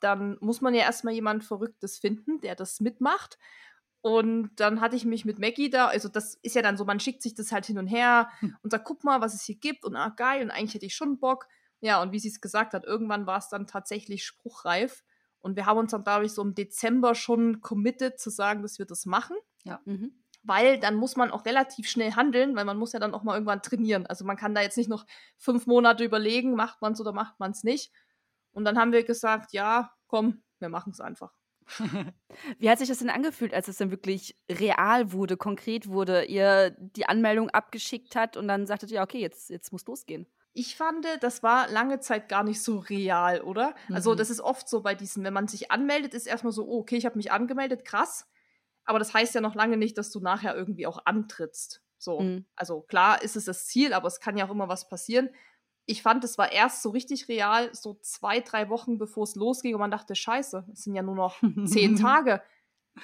Dann 0.00 0.36
muss 0.40 0.60
man 0.60 0.74
ja 0.74 0.82
erstmal 0.82 1.14
jemand 1.14 1.44
Verrücktes 1.44 1.98
finden, 1.98 2.40
der 2.40 2.56
das 2.56 2.80
mitmacht. 2.80 3.38
Und 4.04 4.50
dann 4.56 4.82
hatte 4.82 4.96
ich 4.96 5.06
mich 5.06 5.24
mit 5.24 5.38
Maggie 5.38 5.70
da, 5.70 5.86
also 5.86 6.10
das 6.10 6.34
ist 6.42 6.54
ja 6.54 6.60
dann 6.60 6.76
so, 6.76 6.84
man 6.84 7.00
schickt 7.00 7.22
sich 7.22 7.34
das 7.34 7.52
halt 7.52 7.64
hin 7.64 7.78
und 7.78 7.86
her 7.86 8.28
hm. 8.40 8.54
und 8.62 8.68
sagt, 8.68 8.84
guck 8.84 9.02
mal, 9.02 9.22
was 9.22 9.32
es 9.32 9.44
hier 9.44 9.54
gibt 9.54 9.82
und 9.82 9.96
ah, 9.96 10.10
geil, 10.10 10.42
und 10.42 10.50
eigentlich 10.50 10.74
hätte 10.74 10.84
ich 10.84 10.94
schon 10.94 11.18
Bock. 11.18 11.46
Ja, 11.80 12.02
und 12.02 12.12
wie 12.12 12.18
sie 12.18 12.28
es 12.28 12.42
gesagt 12.42 12.74
hat, 12.74 12.84
irgendwann 12.84 13.26
war 13.26 13.38
es 13.38 13.48
dann 13.48 13.66
tatsächlich 13.66 14.26
spruchreif. 14.26 15.02
Und 15.40 15.56
wir 15.56 15.64
haben 15.64 15.78
uns 15.78 15.92
dann, 15.92 16.04
glaube 16.04 16.26
ich, 16.26 16.32
so 16.32 16.42
im 16.42 16.54
Dezember 16.54 17.14
schon 17.14 17.62
committed 17.62 18.20
zu 18.20 18.28
sagen, 18.28 18.60
dass 18.60 18.78
wir 18.78 18.84
das 18.84 19.06
machen. 19.06 19.36
Ja. 19.64 19.80
Mhm. 19.86 20.22
Weil 20.42 20.78
dann 20.78 20.96
muss 20.96 21.16
man 21.16 21.30
auch 21.30 21.46
relativ 21.46 21.88
schnell 21.88 22.12
handeln, 22.12 22.54
weil 22.56 22.66
man 22.66 22.76
muss 22.76 22.92
ja 22.92 23.00
dann 23.00 23.14
auch 23.14 23.22
mal 23.22 23.32
irgendwann 23.32 23.62
trainieren. 23.62 24.04
Also 24.04 24.26
man 24.26 24.36
kann 24.36 24.54
da 24.54 24.60
jetzt 24.60 24.76
nicht 24.76 24.90
noch 24.90 25.06
fünf 25.38 25.66
Monate 25.66 26.04
überlegen, 26.04 26.56
macht 26.56 26.82
man 26.82 26.92
es 26.92 27.00
oder 27.00 27.14
macht 27.14 27.40
man 27.40 27.52
es 27.52 27.64
nicht. 27.64 27.90
Und 28.52 28.66
dann 28.66 28.78
haben 28.78 28.92
wir 28.92 29.02
gesagt, 29.02 29.54
ja, 29.54 29.94
komm, 30.08 30.42
wir 30.58 30.68
machen 30.68 30.92
es 30.92 31.00
einfach. 31.00 31.32
Wie 32.58 32.70
hat 32.70 32.78
sich 32.78 32.88
das 32.88 32.98
denn 32.98 33.10
angefühlt, 33.10 33.54
als 33.54 33.68
es 33.68 33.78
dann 33.78 33.90
wirklich 33.90 34.36
real 34.50 35.12
wurde, 35.12 35.36
konkret 35.36 35.88
wurde, 35.88 36.24
ihr 36.24 36.70
die 36.78 37.06
Anmeldung 37.06 37.50
abgeschickt 37.50 38.16
hat 38.16 38.36
und 38.36 38.48
dann 38.48 38.66
sagtet 38.66 38.90
ihr, 38.90 39.02
okay, 39.02 39.18
jetzt, 39.18 39.50
jetzt 39.50 39.72
muss 39.72 39.86
losgehen? 39.86 40.26
Ich 40.52 40.76
fand, 40.76 41.04
das 41.20 41.42
war 41.42 41.68
lange 41.68 41.98
Zeit 41.98 42.28
gar 42.28 42.44
nicht 42.44 42.62
so 42.62 42.78
real, 42.78 43.40
oder? 43.40 43.66
Also, 43.66 43.82
mhm. 43.88 43.94
Also, 43.96 44.14
das 44.14 44.30
ist 44.30 44.40
oft 44.40 44.68
so 44.68 44.82
bei 44.82 44.94
diesen, 44.94 45.24
wenn 45.24 45.32
man 45.32 45.48
sich 45.48 45.72
anmeldet, 45.72 46.14
ist 46.14 46.26
erstmal 46.26 46.52
so, 46.52 46.64
oh, 46.66 46.80
okay, 46.80 46.96
ich 46.96 47.06
habe 47.06 47.16
mich 47.16 47.32
angemeldet, 47.32 47.84
krass. 47.84 48.28
Aber 48.84 49.00
das 49.00 49.12
heißt 49.12 49.34
ja 49.34 49.40
noch 49.40 49.56
lange 49.56 49.76
nicht, 49.76 49.98
dass 49.98 50.10
du 50.10 50.20
nachher 50.20 50.54
irgendwie 50.54 50.86
auch 50.86 51.04
antrittst. 51.06 51.82
So. 51.98 52.20
Mhm. 52.20 52.44
Also, 52.54 52.82
klar 52.82 53.22
ist 53.22 53.34
es 53.34 53.46
das 53.46 53.66
Ziel, 53.66 53.92
aber 53.92 54.06
es 54.06 54.20
kann 54.20 54.36
ja 54.36 54.46
auch 54.46 54.50
immer 54.50 54.68
was 54.68 54.88
passieren. 54.88 55.28
Ich 55.86 56.02
fand, 56.02 56.24
es 56.24 56.38
war 56.38 56.50
erst 56.50 56.82
so 56.82 56.90
richtig 56.90 57.28
real, 57.28 57.74
so 57.74 57.94
zwei, 58.00 58.40
drei 58.40 58.70
Wochen 58.70 58.96
bevor 58.98 59.24
es 59.24 59.34
losging 59.34 59.74
und 59.74 59.80
man 59.80 59.90
dachte, 59.90 60.14
Scheiße, 60.14 60.66
es 60.72 60.84
sind 60.84 60.94
ja 60.94 61.02
nur 61.02 61.14
noch 61.14 61.42
zehn 61.66 61.96
Tage. 62.00 62.42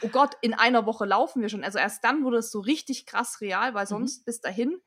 Oh 0.03 0.09
Gott, 0.09 0.35
in 0.41 0.55
einer 0.55 0.87
Woche 0.87 1.05
laufen 1.05 1.43
wir 1.43 1.49
schon. 1.49 1.65
Also 1.65 1.79
erst 1.79 2.05
dann 2.05 2.25
wurde 2.25 2.39
es 2.39 2.51
so 2.51 2.61
richtig 2.61 3.07
krass 3.07 3.41
real, 3.41 3.75
weil 3.75 3.87
sonst 3.87 4.21
mhm. 4.21 4.25
bis 4.25 4.41
dahin 4.41 4.81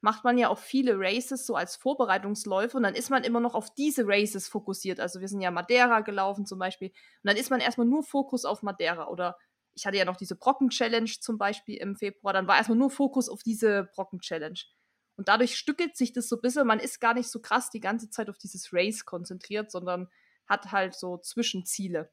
macht 0.00 0.24
man 0.24 0.38
ja 0.38 0.48
auch 0.48 0.58
viele 0.58 0.94
Races 0.98 1.46
so 1.46 1.54
als 1.54 1.76
Vorbereitungsläufe 1.76 2.76
und 2.76 2.82
dann 2.82 2.94
ist 2.94 3.10
man 3.10 3.22
immer 3.22 3.40
noch 3.40 3.54
auf 3.54 3.72
diese 3.74 4.04
Races 4.06 4.48
fokussiert. 4.48 4.98
Also 4.98 5.20
wir 5.20 5.28
sind 5.28 5.40
ja 5.40 5.50
Madeira 5.50 6.00
gelaufen 6.00 6.46
zum 6.46 6.58
Beispiel 6.58 6.88
und 6.88 7.28
dann 7.28 7.36
ist 7.36 7.50
man 7.50 7.60
erstmal 7.60 7.86
nur 7.86 8.02
Fokus 8.02 8.44
auf 8.44 8.62
Madeira 8.62 9.08
oder 9.08 9.36
ich 9.74 9.86
hatte 9.86 9.98
ja 9.98 10.04
noch 10.04 10.16
diese 10.16 10.36
Brocken-Challenge 10.36 11.10
zum 11.20 11.38
Beispiel 11.38 11.76
im 11.76 11.96
Februar, 11.96 12.32
dann 12.32 12.46
war 12.46 12.56
erstmal 12.56 12.78
nur 12.78 12.90
Fokus 12.90 13.28
auf 13.28 13.42
diese 13.42 13.88
Brocken-Challenge. 13.94 14.58
Und 15.20 15.28
dadurch 15.28 15.58
stückelt 15.58 15.98
sich 15.98 16.14
das 16.14 16.30
so 16.30 16.36
ein 16.36 16.40
bisschen, 16.40 16.66
man 16.66 16.80
ist 16.80 16.98
gar 16.98 17.12
nicht 17.12 17.28
so 17.28 17.42
krass 17.42 17.68
die 17.68 17.80
ganze 17.80 18.08
Zeit 18.08 18.30
auf 18.30 18.38
dieses 18.38 18.72
Race 18.72 19.04
konzentriert, 19.04 19.70
sondern 19.70 20.08
hat 20.46 20.72
halt 20.72 20.94
so 20.94 21.18
Zwischenziele. 21.18 22.10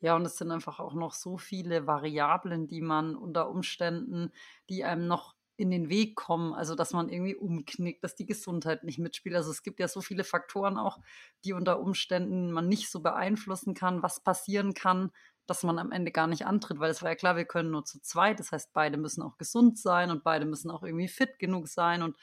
Ja, 0.00 0.16
und 0.16 0.24
es 0.24 0.38
sind 0.38 0.50
einfach 0.50 0.80
auch 0.80 0.94
noch 0.94 1.12
so 1.12 1.36
viele 1.36 1.86
Variablen, 1.86 2.66
die 2.66 2.80
man 2.80 3.14
unter 3.14 3.50
Umständen, 3.50 4.32
die 4.70 4.84
einem 4.84 5.06
noch 5.06 5.34
in 5.58 5.70
den 5.70 5.90
Weg 5.90 6.16
kommen, 6.16 6.54
also 6.54 6.74
dass 6.74 6.94
man 6.94 7.10
irgendwie 7.10 7.36
umknickt, 7.36 8.02
dass 8.02 8.14
die 8.14 8.24
Gesundheit 8.24 8.84
nicht 8.84 8.98
mitspielt. 8.98 9.36
Also 9.36 9.50
es 9.50 9.62
gibt 9.62 9.78
ja 9.78 9.86
so 9.86 10.00
viele 10.00 10.24
Faktoren 10.24 10.78
auch, 10.78 10.98
die 11.44 11.52
unter 11.52 11.78
Umständen 11.78 12.52
man 12.52 12.68
nicht 12.68 12.90
so 12.90 13.00
beeinflussen 13.00 13.74
kann, 13.74 14.02
was 14.02 14.20
passieren 14.20 14.72
kann, 14.72 15.12
dass 15.46 15.62
man 15.62 15.78
am 15.78 15.92
Ende 15.92 16.12
gar 16.12 16.26
nicht 16.26 16.46
antritt, 16.46 16.80
weil 16.80 16.90
es 16.90 17.02
war 17.02 17.10
ja 17.10 17.16
klar, 17.16 17.36
wir 17.36 17.44
können 17.44 17.70
nur 17.70 17.84
zu 17.84 18.00
zweit, 18.00 18.40
das 18.40 18.52
heißt, 18.52 18.72
beide 18.72 18.96
müssen 18.96 19.22
auch 19.22 19.38
gesund 19.38 19.78
sein 19.78 20.10
und 20.10 20.24
beide 20.24 20.44
müssen 20.44 20.70
auch 20.70 20.82
irgendwie 20.82 21.08
fit 21.08 21.38
genug 21.38 21.68
sein 21.68 22.02
und 22.02 22.16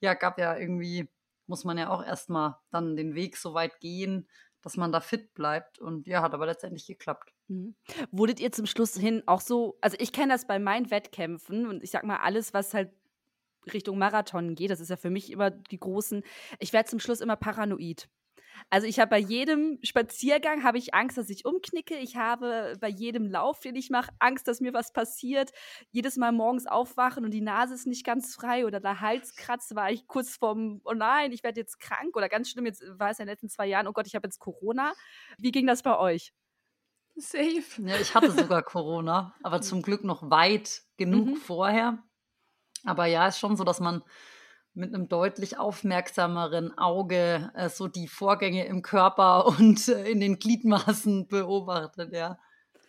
ja, 0.00 0.14
gab 0.14 0.38
ja 0.38 0.56
irgendwie, 0.56 1.08
muss 1.46 1.64
man 1.64 1.78
ja 1.78 1.90
auch 1.90 2.04
erstmal 2.04 2.56
dann 2.70 2.96
den 2.96 3.14
Weg 3.14 3.36
so 3.36 3.54
weit 3.54 3.80
gehen, 3.80 4.28
dass 4.62 4.76
man 4.76 4.92
da 4.92 5.00
fit 5.00 5.34
bleibt 5.34 5.78
und 5.78 6.06
ja, 6.06 6.22
hat 6.22 6.34
aber 6.34 6.46
letztendlich 6.46 6.86
geklappt. 6.86 7.32
Mhm. 7.48 7.74
Wurdet 8.10 8.40
ihr 8.40 8.52
zum 8.52 8.66
Schluss 8.66 8.96
hin 8.96 9.22
auch 9.26 9.40
so, 9.40 9.78
also 9.80 9.96
ich 10.00 10.12
kenne 10.12 10.32
das 10.32 10.46
bei 10.46 10.58
meinen 10.58 10.90
Wettkämpfen 10.90 11.66
und 11.66 11.82
ich 11.82 11.90
sag 11.90 12.04
mal, 12.04 12.18
alles, 12.18 12.54
was 12.54 12.74
halt 12.74 12.92
Richtung 13.72 13.98
Marathon 13.98 14.54
geht, 14.54 14.70
das 14.70 14.80
ist 14.80 14.88
ja 14.88 14.96
für 14.96 15.10
mich 15.10 15.30
immer 15.30 15.50
die 15.50 15.78
großen, 15.78 16.22
ich 16.58 16.72
werde 16.72 16.88
zum 16.88 16.98
Schluss 16.98 17.20
immer 17.20 17.36
paranoid. 17.36 18.08
Also 18.68 18.86
ich 18.86 19.00
habe 19.00 19.10
bei 19.10 19.18
jedem 19.18 19.78
Spaziergang 19.82 20.62
habe 20.64 20.78
ich 20.78 20.94
Angst, 20.94 21.16
dass 21.16 21.30
ich 21.30 21.44
umknicke. 21.44 21.96
Ich 21.96 22.16
habe 22.16 22.76
bei 22.80 22.88
jedem 22.88 23.26
Lauf, 23.26 23.60
den 23.60 23.76
ich 23.76 23.90
mache, 23.90 24.10
Angst, 24.18 24.46
dass 24.48 24.60
mir 24.60 24.74
was 24.74 24.92
passiert. 24.92 25.50
Jedes 25.90 26.16
Mal 26.16 26.32
morgens 26.32 26.66
aufwachen 26.66 27.24
und 27.24 27.30
die 27.32 27.40
Nase 27.40 27.74
ist 27.74 27.86
nicht 27.86 28.04
ganz 28.04 28.34
frei 28.34 28.66
oder 28.66 28.80
der 28.80 29.00
Hals 29.00 29.34
kratzt, 29.34 29.74
war 29.74 29.90
ich 29.90 30.06
kurz 30.06 30.36
vorm, 30.36 30.80
oh 30.84 30.92
nein, 30.92 31.32
ich 31.32 31.42
werde 31.42 31.60
jetzt 31.60 31.80
krank 31.80 32.16
oder 32.16 32.28
ganz 32.28 32.50
schlimm, 32.50 32.66
jetzt 32.66 32.82
war 32.98 33.10
es 33.10 33.18
in 33.18 33.26
den 33.26 33.32
letzten 33.32 33.48
zwei 33.48 33.66
Jahren, 33.66 33.86
oh 33.86 33.92
Gott, 33.92 34.06
ich 34.06 34.14
habe 34.14 34.26
jetzt 34.26 34.38
Corona. 34.38 34.92
Wie 35.38 35.52
ging 35.52 35.66
das 35.66 35.82
bei 35.82 35.98
euch? 35.98 36.32
Safe. 37.16 37.82
Ja, 37.84 37.96
ich 37.96 38.14
hatte 38.14 38.30
sogar 38.30 38.62
Corona, 38.62 39.34
aber 39.42 39.60
zum 39.62 39.82
Glück 39.82 40.04
noch 40.04 40.30
weit 40.30 40.82
genug 40.96 41.28
mhm. 41.28 41.36
vorher. 41.36 42.02
Aber 42.84 43.06
ja, 43.06 43.26
ist 43.28 43.38
schon 43.38 43.56
so, 43.56 43.64
dass 43.64 43.80
man 43.80 44.02
mit 44.80 44.94
einem 44.94 45.08
deutlich 45.08 45.58
aufmerksameren 45.58 46.76
Auge 46.76 47.52
äh, 47.54 47.68
so 47.68 47.86
die 47.86 48.08
Vorgänge 48.08 48.66
im 48.66 48.82
Körper 48.82 49.46
und 49.58 49.88
äh, 49.88 50.10
in 50.10 50.20
den 50.20 50.38
Gliedmaßen 50.38 51.28
beobachtet, 51.28 52.12
ja. 52.12 52.38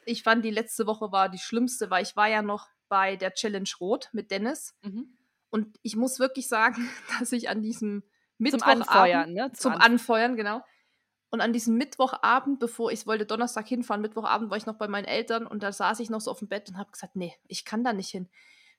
Ich 0.06 0.24
fand, 0.24 0.44
die 0.44 0.52
letzte 0.52 0.88
Woche 0.88 1.12
war 1.12 1.30
die 1.30 1.38
schlimmste, 1.38 1.92
weil 1.92 2.04
ich 2.04 2.16
war 2.16 2.28
ja 2.28 2.42
noch 2.42 2.68
bei 2.90 3.16
der 3.16 3.34
Challenge 3.34 3.70
Rot 3.80 4.10
mit 4.14 4.32
Dennis. 4.32 4.76
Mhm. 4.82 5.18
Und 5.50 5.78
ich 5.84 5.96
muss 5.96 6.20
wirklich 6.20 6.48
sagen, 6.48 6.90
dass 7.20 7.32
ich 7.32 7.50
an 7.50 7.62
diesem 7.62 8.04
Mittwochabend... 8.40 8.86
Zum 8.86 8.94
Anfeuern, 8.94 9.34
ne? 9.34 9.52
Zum, 9.54 9.74
zum 9.74 9.82
Anfeuern, 9.82 10.36
genau 10.36 10.62
und 11.32 11.40
an 11.40 11.54
diesem 11.54 11.78
Mittwochabend, 11.78 12.60
bevor 12.60 12.92
ich 12.92 13.08
wollte 13.08 13.26
Donnerstag 13.26 13.66
hinfahren, 13.66 14.02
Mittwochabend 14.02 14.52
war 14.52 14.58
ich 14.58 14.66
noch 14.66 14.76
bei 14.76 14.90
meinen 14.90 15.06
Eltern 15.06 15.48
und 15.48 15.64
da 15.64 15.72
saß 15.72 16.02
ich 16.02 16.10
noch 16.10 16.20
so 16.20 16.30
auf 16.30 16.40
dem 16.40 16.50
Bett 16.50 16.70
und 16.70 16.78
habe 16.78 16.92
gesagt, 16.92 17.16
nee, 17.16 17.34
ich 17.48 17.64
kann 17.64 17.86
da 17.86 17.94
nicht 17.94 18.10
hin. 18.10 18.30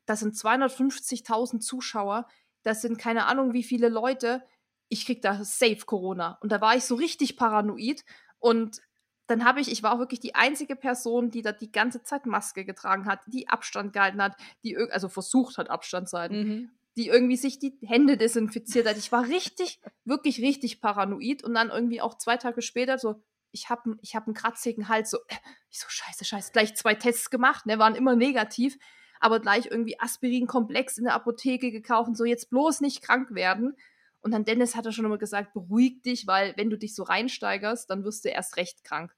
Das 0.04 0.20
sind 0.20 0.34
250.000 0.34 1.60
Zuschauer, 1.60 2.28
das 2.62 2.82
sind 2.82 2.98
keine 2.98 3.26
Ahnung 3.26 3.52
wie 3.52 3.62
viele 3.62 3.88
Leute. 3.88 4.42
Ich 4.88 5.06
krieg 5.06 5.22
da 5.22 5.44
safe 5.44 5.84
Corona. 5.86 6.38
Und 6.40 6.52
da 6.52 6.60
war 6.60 6.76
ich 6.76 6.84
so 6.84 6.94
richtig 6.94 7.36
paranoid 7.36 8.04
und 8.38 8.80
dann 9.26 9.44
habe 9.44 9.60
ich, 9.60 9.70
ich 9.70 9.82
war 9.82 9.94
auch 9.94 9.98
wirklich 9.98 10.20
die 10.20 10.34
einzige 10.34 10.76
Person, 10.76 11.30
die 11.30 11.42
da 11.42 11.52
die 11.52 11.72
ganze 11.72 12.02
Zeit 12.02 12.26
Maske 12.26 12.64
getragen 12.64 13.06
hat, 13.06 13.20
die 13.26 13.48
Abstand 13.48 13.92
gehalten 13.92 14.20
hat, 14.20 14.36
die 14.64 14.76
also 14.76 15.08
versucht 15.08 15.58
hat, 15.58 15.70
Abstand 15.70 16.08
zu 16.08 16.18
halten. 16.18 16.36
Mhm 16.36 16.70
die 16.96 17.08
irgendwie 17.08 17.36
sich 17.36 17.58
die 17.58 17.78
Hände 17.82 18.16
desinfiziert 18.16 18.86
hat. 18.86 18.98
Ich 18.98 19.12
war 19.12 19.26
richtig, 19.28 19.80
wirklich 20.04 20.40
richtig 20.40 20.80
paranoid 20.80 21.42
und 21.42 21.54
dann 21.54 21.70
irgendwie 21.70 22.00
auch 22.00 22.18
zwei 22.18 22.36
Tage 22.36 22.62
später 22.62 22.98
so, 22.98 23.22
ich 23.50 23.70
habe 23.70 23.96
ich 24.00 24.14
hab 24.14 24.26
einen 24.26 24.34
kratzigen 24.34 24.88
Hals, 24.88 25.10
so, 25.10 25.18
äh, 25.28 25.36
ich 25.70 25.78
so, 25.78 25.86
scheiße, 25.88 26.24
scheiße, 26.24 26.52
gleich 26.52 26.74
zwei 26.74 26.94
Tests 26.94 27.30
gemacht, 27.30 27.66
ne, 27.66 27.78
waren 27.78 27.94
immer 27.94 28.16
negativ, 28.16 28.78
aber 29.22 29.40
gleich 29.40 29.66
irgendwie 29.66 29.98
Aspirin-Komplex 29.98 30.98
in 30.98 31.04
der 31.04 31.14
Apotheke 31.14 31.70
gekauft 31.70 32.08
und 32.08 32.16
so, 32.16 32.24
jetzt 32.24 32.50
bloß 32.50 32.80
nicht 32.80 33.02
krank 33.02 33.34
werden. 33.34 33.76
Und 34.20 34.32
dann 34.32 34.44
Dennis 34.44 34.76
hat 34.76 34.86
er 34.86 34.92
schon 34.92 35.04
immer 35.04 35.18
gesagt, 35.18 35.52
beruhig 35.52 36.02
dich, 36.02 36.26
weil 36.26 36.54
wenn 36.56 36.70
du 36.70 36.76
dich 36.76 36.94
so 36.94 37.02
reinsteigerst, 37.02 37.88
dann 37.88 38.04
wirst 38.04 38.24
du 38.24 38.28
erst 38.28 38.56
recht 38.56 38.84
krank. 38.84 39.14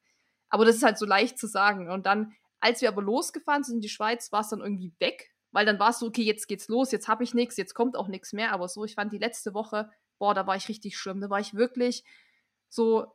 Aber 0.49 0.65
das 0.65 0.77
ist 0.77 0.83
halt 0.83 0.99
so 0.99 1.07
leicht 1.07 1.39
zu 1.39 1.47
sagen. 1.47 1.91
Und 1.91 2.07
dann, 2.07 2.33
als 2.61 2.81
wir 2.81 2.89
aber 2.89 3.03
losgefahren 3.03 3.65
sind 3.65 3.77
in 3.77 3.81
die 3.81 3.89
Schweiz, 3.89 4.31
war 4.33 4.41
es 4.41 4.49
dann 4.49 4.61
irgendwie 4.61 4.95
weg 4.99 5.35
weil 5.55 5.65
dann 5.65 5.79
war 5.79 5.91
es 5.91 6.01
so, 6.01 6.07
okay, 6.07 6.25
jetzt 6.25 6.49
geht's 6.49 6.67
los, 6.67 6.91
jetzt 6.91 7.07
habe 7.07 7.23
ich 7.23 7.33
nichts, 7.33 7.57
jetzt 7.57 7.75
kommt 7.75 7.97
auch 7.97 8.09
nichts 8.09 8.33
mehr. 8.33 8.51
Aber 8.51 8.67
so, 8.67 8.85
ich 8.85 8.97
fand 8.97 9.13
die 9.13 9.19
letzte 9.19 9.55
Woche, 9.55 9.89
boah, 10.19 10.35
da 10.35 10.49
war 10.49 10.57
ich 10.57 10.69
richtig 10.69 10.97
schlimm. 10.97 11.21
Da 11.21 11.31
war 11.31 11.39
ich 11.39 11.55
wirklich 11.55 12.03
so, 12.69 13.07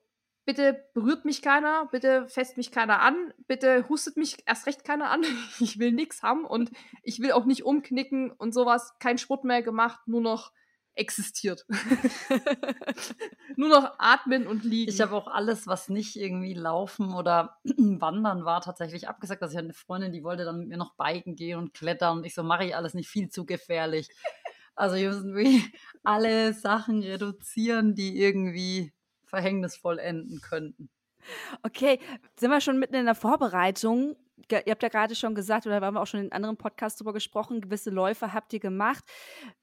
bitte 0.49 0.83
berührt 0.95 1.25
mich 1.25 1.43
keiner, 1.43 1.87
bitte 1.91 2.27
fest 2.27 2.57
mich 2.57 2.71
keiner 2.71 3.01
an, 3.01 3.31
bitte 3.45 3.87
hustet 3.87 4.17
mich 4.17 4.37
erst 4.47 4.65
recht 4.65 4.83
keiner 4.83 5.11
an. 5.11 5.21
Ich 5.59 5.77
will 5.77 5.91
nichts 5.91 6.23
haben 6.23 6.43
und 6.43 6.71
ich 7.03 7.19
will 7.19 7.33
auch 7.33 7.45
nicht 7.45 7.65
umknicken 7.65 8.31
und 8.31 8.51
sowas. 8.51 8.95
Kein 8.97 9.19
Sport 9.19 9.43
mehr 9.43 9.61
gemacht, 9.61 9.99
nur 10.07 10.21
noch 10.21 10.51
existiert. 10.95 11.67
Nur 13.57 13.69
noch 13.69 13.93
atmen 13.99 14.47
und 14.47 14.63
liegen. 14.63 14.91
Ich 14.91 14.99
habe 15.01 15.15
auch 15.15 15.27
alles, 15.27 15.67
was 15.67 15.87
nicht 15.87 16.15
irgendwie 16.15 16.55
laufen 16.55 17.13
oder 17.13 17.57
wandern 17.77 18.43
war, 18.43 18.61
tatsächlich 18.61 19.07
abgesagt. 19.07 19.43
Also 19.43 19.53
ich 19.53 19.57
hatte 19.57 19.67
eine 19.67 19.73
Freundin, 19.73 20.11
die 20.11 20.23
wollte 20.23 20.45
dann 20.45 20.57
mit 20.57 20.67
mir 20.67 20.77
noch 20.77 20.95
biken 20.95 21.35
gehen 21.35 21.59
und 21.59 21.75
klettern 21.75 22.17
und 22.17 22.25
ich 22.25 22.33
so, 22.33 22.41
mache 22.41 22.65
ich 22.65 22.75
alles 22.75 22.95
nicht 22.95 23.07
viel 23.07 23.29
zu 23.29 23.45
gefährlich. 23.45 24.09
Also 24.75 24.95
wir 24.95 25.11
müssen 25.11 25.71
alle 26.03 26.53
Sachen 26.53 27.03
reduzieren, 27.03 27.93
die 27.93 28.19
irgendwie 28.19 28.93
verhängnisvoll 29.29 29.99
enden 29.99 30.41
könnten. 30.41 30.89
Okay, 31.63 31.99
sind 32.39 32.49
wir 32.49 32.61
schon 32.61 32.79
mitten 32.79 32.95
in 32.95 33.05
der 33.05 33.15
Vorbereitung? 33.15 34.15
Ihr 34.49 34.71
habt 34.71 34.83
ja 34.83 34.89
gerade 34.89 35.15
schon 35.15 35.35
gesagt, 35.35 35.65
oder 35.65 35.79
da 35.79 35.87
haben 35.87 35.95
wir 35.95 36.01
auch 36.01 36.07
schon 36.07 36.21
in 36.21 36.31
anderen 36.31 36.57
Podcasts 36.57 36.97
drüber 36.97 37.13
gesprochen, 37.13 37.61
gewisse 37.61 37.89
Läufe 37.89 38.33
habt 38.33 38.53
ihr 38.53 38.59
gemacht. 38.59 39.03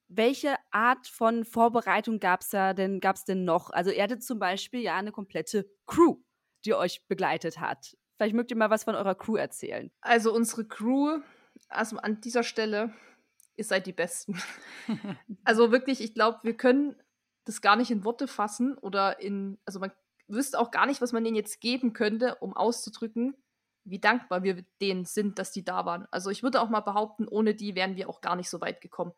Welche 0.09 0.57
Art 0.71 1.07
von 1.07 1.45
Vorbereitung 1.45 2.21
gab 2.21 2.43
es 2.43 2.51
da 2.51 2.75
denn, 2.75 3.01
gab's 3.01 3.25
denn 3.25 3.45
noch? 3.45 3.71
Also 3.71 3.91
ihr 3.91 4.03
hattet 4.03 4.23
zum 4.23 4.39
Beispiel 4.39 4.81
ja 4.81 4.97
eine 4.97 5.13
komplette 5.13 5.69
Crew, 5.87 6.19
die 6.65 6.75
euch 6.75 7.07
begleitet 7.09 7.59
hat. 7.59 7.97
Vielleicht 8.17 8.35
mögt 8.35 8.51
ihr 8.51 8.57
mal 8.57 8.71
was 8.71 8.85
von 8.85 8.95
eurer 8.95 9.15
Crew 9.15 9.37
erzählen. 9.37 9.91
Also 10.01 10.33
unsere 10.33 10.67
Crew, 10.67 11.21
also 11.69 11.97
an 11.97 12.21
dieser 12.21 12.43
Stelle, 12.43 12.93
ihr 13.57 13.65
seid 13.65 13.87
die 13.87 13.93
Besten. 13.93 14.41
also 15.45 15.73
wirklich, 15.73 16.01
ich 16.01 16.15
glaube, 16.15 16.41
wir 16.43 16.57
können 16.57 16.97
das 17.47 17.63
gar 17.63 17.77
nicht 17.77 17.91
in 17.91 18.05
Worte 18.05 18.29
fassen 18.29 18.77
oder 18.77 19.21
in, 19.21 19.59
also 19.65 19.81
man 19.81 19.93
wüsste 20.29 20.59
auch 20.59 20.71
gar 20.71 20.87
nicht, 20.87 21.01
was 21.01 21.13
man 21.13 21.25
denen 21.25 21.37
jetzt 21.37 21.61
geben 21.61 21.93
könnte, 21.93 22.37
um 22.37 22.55
auszudrücken, 22.55 23.37
wie 23.85 24.01
dankbar 24.01 24.43
wir 24.43 24.65
denen 24.81 25.05
sind, 25.05 25.39
dass 25.39 25.53
die 25.53 25.65
da 25.65 25.87
waren. 25.87 26.07
Also 26.11 26.31
ich 26.31 26.43
würde 26.43 26.61
auch 26.61 26.69
mal 26.69 26.81
behaupten, 26.81 27.29
ohne 27.29 27.55
die 27.55 27.75
wären 27.75 27.97
wir 27.97 28.11
auch 28.11 28.21
gar 28.21 28.37
nicht 28.37 28.51
so 28.51 28.61
weit 28.61 28.81
gekommen. 28.81 29.13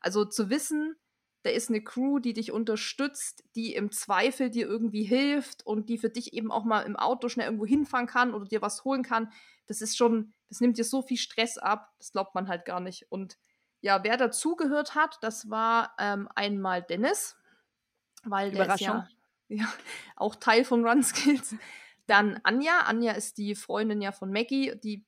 Also 0.00 0.24
zu 0.26 0.50
wissen, 0.50 0.96
da 1.42 1.50
ist 1.50 1.70
eine 1.70 1.82
Crew, 1.82 2.18
die 2.18 2.34
dich 2.34 2.52
unterstützt, 2.52 3.44
die 3.54 3.74
im 3.74 3.90
Zweifel 3.90 4.50
dir 4.50 4.66
irgendwie 4.66 5.04
hilft 5.04 5.64
und 5.66 5.88
die 5.88 5.96
für 5.96 6.10
dich 6.10 6.34
eben 6.34 6.52
auch 6.52 6.64
mal 6.64 6.82
im 6.82 6.96
Auto 6.96 7.30
schnell 7.30 7.46
irgendwo 7.46 7.64
hinfahren 7.64 8.06
kann 8.06 8.34
oder 8.34 8.44
dir 8.44 8.60
was 8.60 8.84
holen 8.84 9.02
kann, 9.02 9.32
das 9.66 9.80
ist 9.80 9.96
schon, 9.96 10.34
das 10.50 10.60
nimmt 10.60 10.76
dir 10.76 10.84
so 10.84 11.00
viel 11.00 11.16
Stress 11.16 11.56
ab, 11.56 11.94
das 11.98 12.12
glaubt 12.12 12.34
man 12.34 12.48
halt 12.48 12.66
gar 12.66 12.80
nicht. 12.80 13.10
Und 13.10 13.38
ja, 13.80 14.04
wer 14.04 14.18
dazugehört 14.18 14.94
hat, 14.94 15.16
das 15.22 15.48
war 15.48 15.94
ähm, 15.98 16.28
einmal 16.34 16.82
Dennis, 16.82 17.39
weil 18.22 18.50
der 18.52 18.74
ist 18.74 18.80
ja, 18.80 19.08
ja 19.48 19.72
auch 20.16 20.36
Teil 20.36 20.64
von 20.64 20.86
Run 20.86 21.02
Skills. 21.02 21.54
Dann 22.06 22.40
Anja. 22.42 22.80
Anja 22.86 23.12
ist 23.12 23.38
die 23.38 23.54
Freundin 23.54 24.00
ja 24.02 24.12
von 24.12 24.32
Maggie. 24.32 24.74
Die 24.82 25.04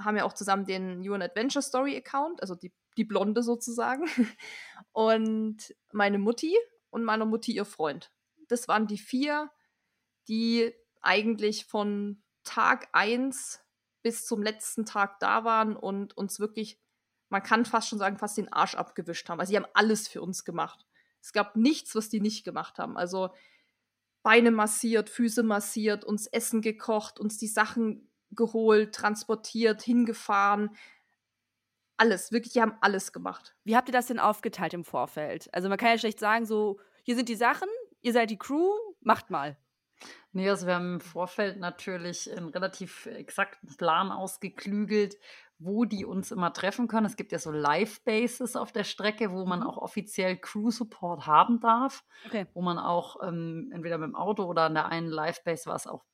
haben 0.00 0.16
ja 0.16 0.24
auch 0.24 0.32
zusammen 0.32 0.66
den 0.66 1.02
You 1.02 1.14
Adventure 1.14 1.62
Story 1.62 1.96
Account, 1.96 2.40
also 2.40 2.54
die 2.54 2.72
die 2.96 3.04
Blonde 3.04 3.42
sozusagen. 3.42 4.06
Und 4.92 5.74
meine 5.92 6.18
Mutti 6.18 6.56
und 6.90 7.04
meiner 7.04 7.24
Mutti 7.24 7.52
ihr 7.52 7.64
Freund. 7.64 8.12
Das 8.48 8.68
waren 8.68 8.86
die 8.86 8.98
vier, 8.98 9.50
die 10.28 10.72
eigentlich 11.00 11.66
von 11.66 12.22
Tag 12.44 12.88
1 12.92 13.60
bis 14.02 14.26
zum 14.26 14.42
letzten 14.42 14.84
Tag 14.84 15.18
da 15.18 15.44
waren 15.44 15.76
und 15.76 16.16
uns 16.16 16.38
wirklich, 16.38 16.78
man 17.30 17.42
kann 17.42 17.64
fast 17.64 17.88
schon 17.88 17.98
sagen, 17.98 18.18
fast 18.18 18.36
den 18.36 18.52
Arsch 18.52 18.74
abgewischt 18.74 19.28
haben. 19.28 19.40
Also 19.40 19.50
sie 19.50 19.56
haben 19.56 19.70
alles 19.72 20.08
für 20.08 20.20
uns 20.20 20.44
gemacht. 20.44 20.86
Es 21.24 21.32
gab 21.32 21.56
nichts, 21.56 21.94
was 21.94 22.10
die 22.10 22.20
nicht 22.20 22.44
gemacht 22.44 22.78
haben. 22.78 22.98
Also 22.98 23.30
Beine 24.22 24.50
massiert, 24.50 25.08
Füße 25.08 25.42
massiert, 25.42 26.04
uns 26.04 26.26
Essen 26.26 26.60
gekocht, 26.60 27.18
uns 27.18 27.38
die 27.38 27.46
Sachen 27.46 28.10
geholt, 28.32 28.94
transportiert, 28.94 29.80
hingefahren. 29.80 30.76
Alles, 31.96 32.30
wirklich, 32.30 32.52
die 32.52 32.60
haben 32.60 32.76
alles 32.82 33.10
gemacht. 33.10 33.54
Wie 33.64 33.74
habt 33.74 33.88
ihr 33.88 33.94
das 33.94 34.08
denn 34.08 34.18
aufgeteilt 34.18 34.74
im 34.74 34.84
Vorfeld? 34.84 35.48
Also 35.54 35.70
man 35.70 35.78
kann 35.78 35.88
ja 35.88 35.98
schlecht 35.98 36.18
sagen, 36.18 36.44
so, 36.44 36.78
hier 37.04 37.16
sind 37.16 37.30
die 37.30 37.36
Sachen, 37.36 37.68
ihr 38.02 38.12
seid 38.12 38.28
die 38.28 38.38
Crew, 38.38 38.70
macht 39.00 39.30
mal. 39.30 39.56
Nee, 40.32 40.48
also 40.50 40.66
wir 40.66 40.74
haben 40.74 40.94
im 40.94 41.00
Vorfeld 41.00 41.58
natürlich 41.58 42.30
einen 42.30 42.48
relativ 42.48 43.06
exakten 43.06 43.76
Plan 43.76 44.10
ausgeklügelt, 44.10 45.16
wo 45.58 45.84
die 45.84 46.04
uns 46.04 46.30
immer 46.32 46.52
treffen 46.52 46.88
können. 46.88 47.06
Es 47.06 47.16
gibt 47.16 47.32
ja 47.32 47.38
so 47.38 47.50
Live-Bases 47.50 48.56
auf 48.56 48.72
der 48.72 48.84
Strecke, 48.84 49.30
wo 49.30 49.46
man 49.46 49.60
mhm. 49.60 49.66
auch 49.66 49.78
offiziell 49.78 50.36
Crew-Support 50.36 51.26
haben 51.26 51.60
darf, 51.60 52.04
okay. 52.26 52.46
wo 52.54 52.62
man 52.62 52.78
auch 52.78 53.16
ähm, 53.22 53.70
entweder 53.72 53.98
mit 53.98 54.08
dem 54.08 54.16
Auto 54.16 54.44
oder 54.44 54.62
an 54.62 54.74
der 54.74 54.86
einen 54.86 55.08
Live-Base 55.08 55.66
war 55.66 55.76
es 55.76 55.86
auch 55.86 56.04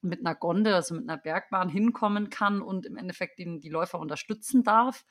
mit 0.00 0.20
einer 0.20 0.34
Gondel, 0.34 0.74
also 0.74 0.94
mit 0.94 1.08
einer 1.08 1.18
Bergbahn 1.18 1.68
hinkommen 1.68 2.30
kann 2.30 2.62
und 2.62 2.86
im 2.86 2.96
Endeffekt 2.96 3.38
die, 3.38 3.58
die 3.58 3.68
Läufer 3.68 3.98
unterstützen 3.98 4.62
darf 4.62 5.04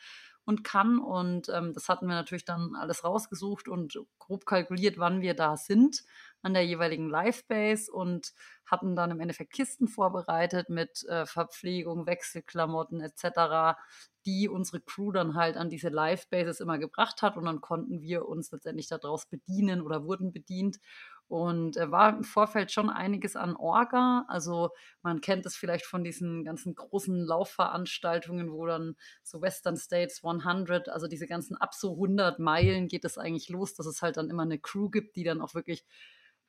und 0.47 0.63
kann. 0.63 0.97
Und 0.97 1.49
ähm, 1.49 1.73
das 1.73 1.89
hatten 1.89 2.07
wir 2.07 2.15
natürlich 2.15 2.45
dann 2.45 2.73
alles 2.75 3.03
rausgesucht 3.03 3.67
und 3.67 3.99
grob 4.17 4.45
kalkuliert, 4.45 4.97
wann 4.97 5.21
wir 5.21 5.33
da 5.33 5.57
sind 5.57 6.05
an 6.41 6.53
der 6.53 6.65
jeweiligen 6.65 7.09
Live-Base 7.09 7.91
und 7.91 8.33
hatten 8.65 8.95
dann 8.95 9.11
im 9.11 9.19
Endeffekt 9.19 9.51
Kisten 9.51 9.89
vorbereitet 9.89 10.69
mit 10.69 11.03
äh, 11.09 11.25
Verpflegung, 11.25 12.07
Wechselklamotten 12.07 13.01
etc., 13.01 13.77
die 14.25 14.47
unsere 14.47 14.79
Crew 14.79 15.11
dann 15.11 15.35
halt 15.35 15.57
an 15.57 15.69
diese 15.69 15.89
Live-Bases 15.89 16.61
immer 16.61 16.77
gebracht 16.77 17.21
hat 17.21 17.35
und 17.35 17.45
dann 17.45 17.59
konnten 17.59 18.01
wir 18.01 18.25
uns 18.25 18.49
letztendlich 18.51 18.87
daraus 18.87 19.25
bedienen 19.25 19.81
oder 19.81 20.05
wurden 20.05 20.31
bedient 20.31 20.79
und 21.27 21.77
äh, 21.77 21.91
war 21.91 22.09
im 22.09 22.23
Vorfeld 22.23 22.71
schon 22.71 22.89
einiges 22.89 23.35
an 23.35 23.55
Orga. 23.55 24.25
Also 24.27 24.69
man 25.01 25.21
kennt 25.21 25.45
es 25.45 25.55
vielleicht 25.55 25.85
von 25.85 26.03
diesen 26.03 26.43
ganzen 26.43 26.75
großen 26.75 27.19
Laufveranstaltungen, 27.19 28.51
wo 28.51 28.65
dann 28.65 28.95
so 29.23 29.41
Western 29.41 29.77
States 29.77 30.23
100, 30.23 30.89
also 30.89 31.07
diese 31.07 31.27
ganzen 31.27 31.57
ab 31.57 31.73
so 31.73 31.93
100 31.93 32.39
Meilen 32.39 32.87
geht 32.87 33.05
es 33.05 33.17
eigentlich 33.17 33.49
los, 33.49 33.73
dass 33.75 33.85
es 33.85 34.01
halt 34.01 34.17
dann 34.17 34.29
immer 34.29 34.43
eine 34.43 34.59
Crew 34.59 34.89
gibt, 34.89 35.15
die 35.15 35.23
dann 35.23 35.41
auch 35.41 35.53
wirklich 35.53 35.85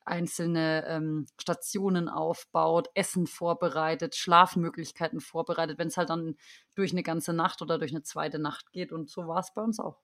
einzelne 0.05 0.85
ähm, 0.87 1.27
Stationen 1.41 2.09
aufbaut, 2.09 2.89
Essen 2.95 3.27
vorbereitet, 3.27 4.17
Schlafmöglichkeiten 4.17 5.21
vorbereitet, 5.21 5.79
wenn 5.79 5.89
es 5.89 5.97
halt 5.97 6.11
dann 6.11 6.37
durch 6.75 6.93
eine 6.93 7.03
ganze 7.03 7.33
Nacht 7.35 7.63
oder 7.63 7.79
durch 7.79 7.93
eine 7.93 8.03
zweite 8.03 8.39
Nacht 8.39 8.73
geht. 8.73 8.93
Und 8.93 9.11
so 9.11 9.29
war 9.29 9.41
es 9.41 9.53
bei 9.53 9.63
uns 9.63 9.79
auch. 9.81 10.01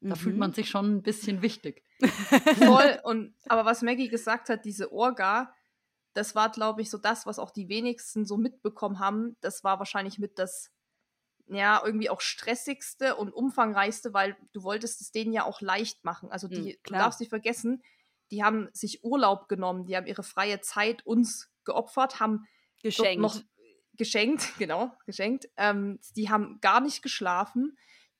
Da 0.00 0.10
mhm. 0.10 0.16
fühlt 0.16 0.36
man 0.36 0.52
sich 0.52 0.68
schon 0.68 0.96
ein 0.96 1.02
bisschen 1.02 1.42
wichtig. 1.42 1.84
Voll. 2.56 3.00
Und 3.04 3.34
aber 3.48 3.64
was 3.64 3.82
Maggie 3.82 4.08
gesagt 4.08 4.48
hat, 4.48 4.64
diese 4.64 4.92
Orga, 4.92 5.54
das 6.14 6.34
war, 6.34 6.50
glaube 6.50 6.82
ich, 6.82 6.90
so 6.90 6.98
das, 6.98 7.26
was 7.26 7.38
auch 7.38 7.50
die 7.50 7.68
wenigsten 7.68 8.24
so 8.24 8.36
mitbekommen 8.36 8.98
haben. 8.98 9.36
Das 9.40 9.62
war 9.62 9.78
wahrscheinlich 9.78 10.18
mit 10.18 10.38
das, 10.38 10.72
ja, 11.46 11.82
irgendwie 11.84 12.10
auch 12.10 12.20
stressigste 12.20 13.16
und 13.16 13.32
umfangreichste, 13.32 14.14
weil 14.14 14.36
du 14.52 14.62
wolltest 14.62 15.00
es 15.02 15.12
denen 15.12 15.32
ja 15.32 15.44
auch 15.44 15.60
leicht 15.60 16.04
machen. 16.04 16.32
Also 16.32 16.48
die, 16.48 16.60
mhm, 16.60 16.76
du 16.84 16.92
darfst 16.94 17.20
nicht 17.20 17.30
vergessen, 17.30 17.82
die 18.30 18.42
haben 18.42 18.68
sich 18.72 19.04
Urlaub 19.04 19.48
genommen, 19.48 19.84
die 19.84 19.96
haben 19.96 20.06
ihre 20.06 20.22
freie 20.22 20.60
Zeit 20.60 21.04
uns 21.04 21.50
geopfert, 21.64 22.20
haben 22.20 22.46
geschenkt. 22.82 23.20
noch 23.20 23.40
geschenkt, 23.94 24.54
genau, 24.58 24.92
geschenkt. 25.04 25.48
Ähm, 25.56 26.00
die 26.16 26.30
haben 26.30 26.58
gar 26.60 26.80
nicht 26.80 27.02
geschlafen 27.02 27.76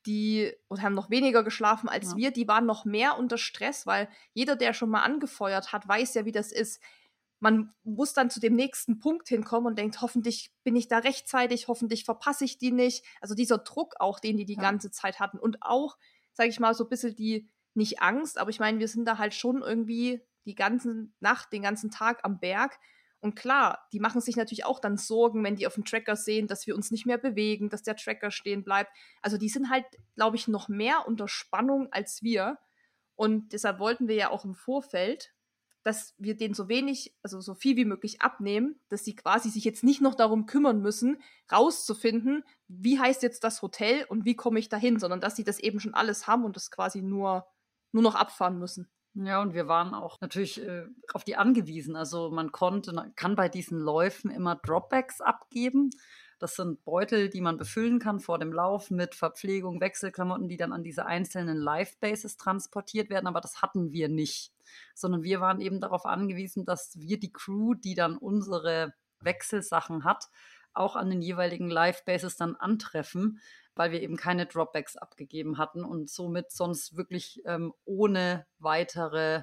die 0.06 0.52
und 0.68 0.82
haben 0.82 0.94
noch 0.94 1.10
weniger 1.10 1.42
geschlafen 1.42 1.88
als 1.88 2.12
ja. 2.12 2.16
wir, 2.16 2.30
die 2.30 2.48
waren 2.48 2.66
noch 2.66 2.84
mehr 2.84 3.18
unter 3.18 3.38
Stress, 3.38 3.86
weil 3.86 4.08
jeder, 4.32 4.56
der 4.56 4.72
schon 4.72 4.90
mal 4.90 5.02
angefeuert 5.02 5.72
hat, 5.72 5.86
weiß 5.86 6.14
ja, 6.14 6.24
wie 6.24 6.32
das 6.32 6.52
ist. 6.52 6.82
Man 7.38 7.72
muss 7.84 8.12
dann 8.12 8.30
zu 8.30 8.38
dem 8.38 8.54
nächsten 8.54 8.98
Punkt 8.98 9.28
hinkommen 9.28 9.68
und 9.68 9.78
denkt, 9.78 10.00
hoffentlich 10.02 10.52
bin 10.62 10.76
ich 10.76 10.88
da 10.88 10.98
rechtzeitig, 10.98 11.68
hoffentlich 11.68 12.04
verpasse 12.04 12.44
ich 12.44 12.58
die 12.58 12.70
nicht. 12.70 13.04
Also 13.20 13.34
dieser 13.34 13.58
Druck 13.58 13.94
auch, 13.98 14.20
den 14.20 14.36
die 14.36 14.44
die 14.44 14.56
ja. 14.56 14.62
ganze 14.62 14.90
Zeit 14.90 15.20
hatten 15.20 15.38
und 15.38 15.58
auch, 15.62 15.96
sage 16.32 16.50
ich 16.50 16.60
mal, 16.60 16.74
so 16.74 16.84
ein 16.84 16.90
bisschen 16.90 17.16
die, 17.16 17.48
nicht 17.74 18.02
Angst, 18.02 18.38
aber 18.38 18.50
ich 18.50 18.60
meine, 18.60 18.78
wir 18.78 18.88
sind 18.88 19.06
da 19.06 19.18
halt 19.18 19.34
schon 19.34 19.62
irgendwie 19.62 20.22
die 20.44 20.54
ganze 20.54 21.08
Nacht, 21.20 21.52
den 21.52 21.62
ganzen 21.62 21.90
Tag 21.90 22.24
am 22.24 22.40
Berg 22.40 22.78
und 23.20 23.36
klar, 23.36 23.86
die 23.92 24.00
machen 24.00 24.22
sich 24.22 24.36
natürlich 24.36 24.64
auch 24.64 24.80
dann 24.80 24.96
Sorgen, 24.96 25.44
wenn 25.44 25.56
die 25.56 25.66
auf 25.66 25.74
dem 25.74 25.84
Tracker 25.84 26.16
sehen, 26.16 26.46
dass 26.46 26.66
wir 26.66 26.74
uns 26.74 26.90
nicht 26.90 27.04
mehr 27.04 27.18
bewegen, 27.18 27.68
dass 27.68 27.82
der 27.82 27.96
Tracker 27.96 28.30
stehen 28.30 28.64
bleibt. 28.64 28.90
Also 29.20 29.36
die 29.36 29.50
sind 29.50 29.68
halt, 29.68 29.84
glaube 30.14 30.36
ich, 30.36 30.48
noch 30.48 30.68
mehr 30.68 31.06
unter 31.06 31.28
Spannung 31.28 31.88
als 31.92 32.22
wir. 32.22 32.58
Und 33.16 33.52
deshalb 33.52 33.78
wollten 33.78 34.08
wir 34.08 34.14
ja 34.14 34.30
auch 34.30 34.46
im 34.46 34.54
Vorfeld, 34.54 35.34
dass 35.82 36.14
wir 36.18 36.34
denen 36.34 36.54
so 36.54 36.68
wenig, 36.68 37.14
also 37.22 37.40
so 37.40 37.54
viel 37.54 37.76
wie 37.76 37.84
möglich 37.84 38.22
abnehmen, 38.22 38.80
dass 38.88 39.04
sie 39.04 39.14
quasi 39.14 39.50
sich 39.50 39.64
jetzt 39.64 39.84
nicht 39.84 40.00
noch 40.00 40.14
darum 40.14 40.46
kümmern 40.46 40.80
müssen, 40.80 41.20
rauszufinden, 41.52 42.44
wie 42.68 42.98
heißt 42.98 43.22
jetzt 43.22 43.44
das 43.44 43.60
Hotel 43.60 44.04
und 44.04 44.24
wie 44.24 44.36
komme 44.36 44.58
ich 44.58 44.70
dahin, 44.70 44.98
sondern 44.98 45.20
dass 45.20 45.36
sie 45.36 45.44
das 45.44 45.58
eben 45.58 45.80
schon 45.80 45.94
alles 45.94 46.26
haben 46.26 46.44
und 46.44 46.56
das 46.56 46.70
quasi 46.70 47.02
nur, 47.02 47.46
nur 47.92 48.02
noch 48.02 48.14
abfahren 48.14 48.58
müssen. 48.58 48.90
Ja, 49.14 49.42
und 49.42 49.54
wir 49.54 49.66
waren 49.66 49.92
auch 49.92 50.20
natürlich 50.20 50.62
äh, 50.64 50.86
auf 51.12 51.24
die 51.24 51.36
angewiesen. 51.36 51.96
Also 51.96 52.30
man 52.30 52.52
konnte, 52.52 53.12
kann 53.16 53.34
bei 53.34 53.48
diesen 53.48 53.80
Läufen 53.80 54.30
immer 54.30 54.54
Dropbacks 54.56 55.20
abgeben. 55.20 55.90
Das 56.38 56.54
sind 56.56 56.84
Beutel, 56.84 57.28
die 57.28 57.40
man 57.40 57.58
befüllen 57.58 57.98
kann 57.98 58.20
vor 58.20 58.38
dem 58.38 58.52
Lauf 58.52 58.90
mit 58.90 59.14
Verpflegung, 59.14 59.80
Wechselklamotten, 59.80 60.48
die 60.48 60.56
dann 60.56 60.72
an 60.72 60.84
diese 60.84 61.06
einzelnen 61.06 61.58
Live-Bases 61.58 62.36
transportiert 62.36 63.10
werden. 63.10 63.26
Aber 63.26 63.40
das 63.40 63.60
hatten 63.60 63.92
wir 63.92 64.08
nicht, 64.08 64.52
sondern 64.94 65.22
wir 65.22 65.40
waren 65.40 65.60
eben 65.60 65.80
darauf 65.80 66.06
angewiesen, 66.06 66.64
dass 66.64 66.98
wir 66.98 67.18
die 67.18 67.32
Crew, 67.32 67.74
die 67.74 67.94
dann 67.94 68.16
unsere 68.16 68.94
Wechselsachen 69.20 70.04
hat, 70.04 70.30
auch 70.72 70.96
an 70.96 71.10
den 71.10 71.20
jeweiligen 71.20 71.68
Live-Bases 71.68 72.36
dann 72.36 72.56
antreffen 72.56 73.40
weil 73.74 73.92
wir 73.92 74.02
eben 74.02 74.16
keine 74.16 74.46
Dropbacks 74.46 74.96
abgegeben 74.96 75.58
hatten 75.58 75.84
und 75.84 76.10
somit 76.10 76.52
sonst 76.52 76.96
wirklich 76.96 77.42
ähm, 77.44 77.72
ohne 77.84 78.46
weitere 78.58 79.42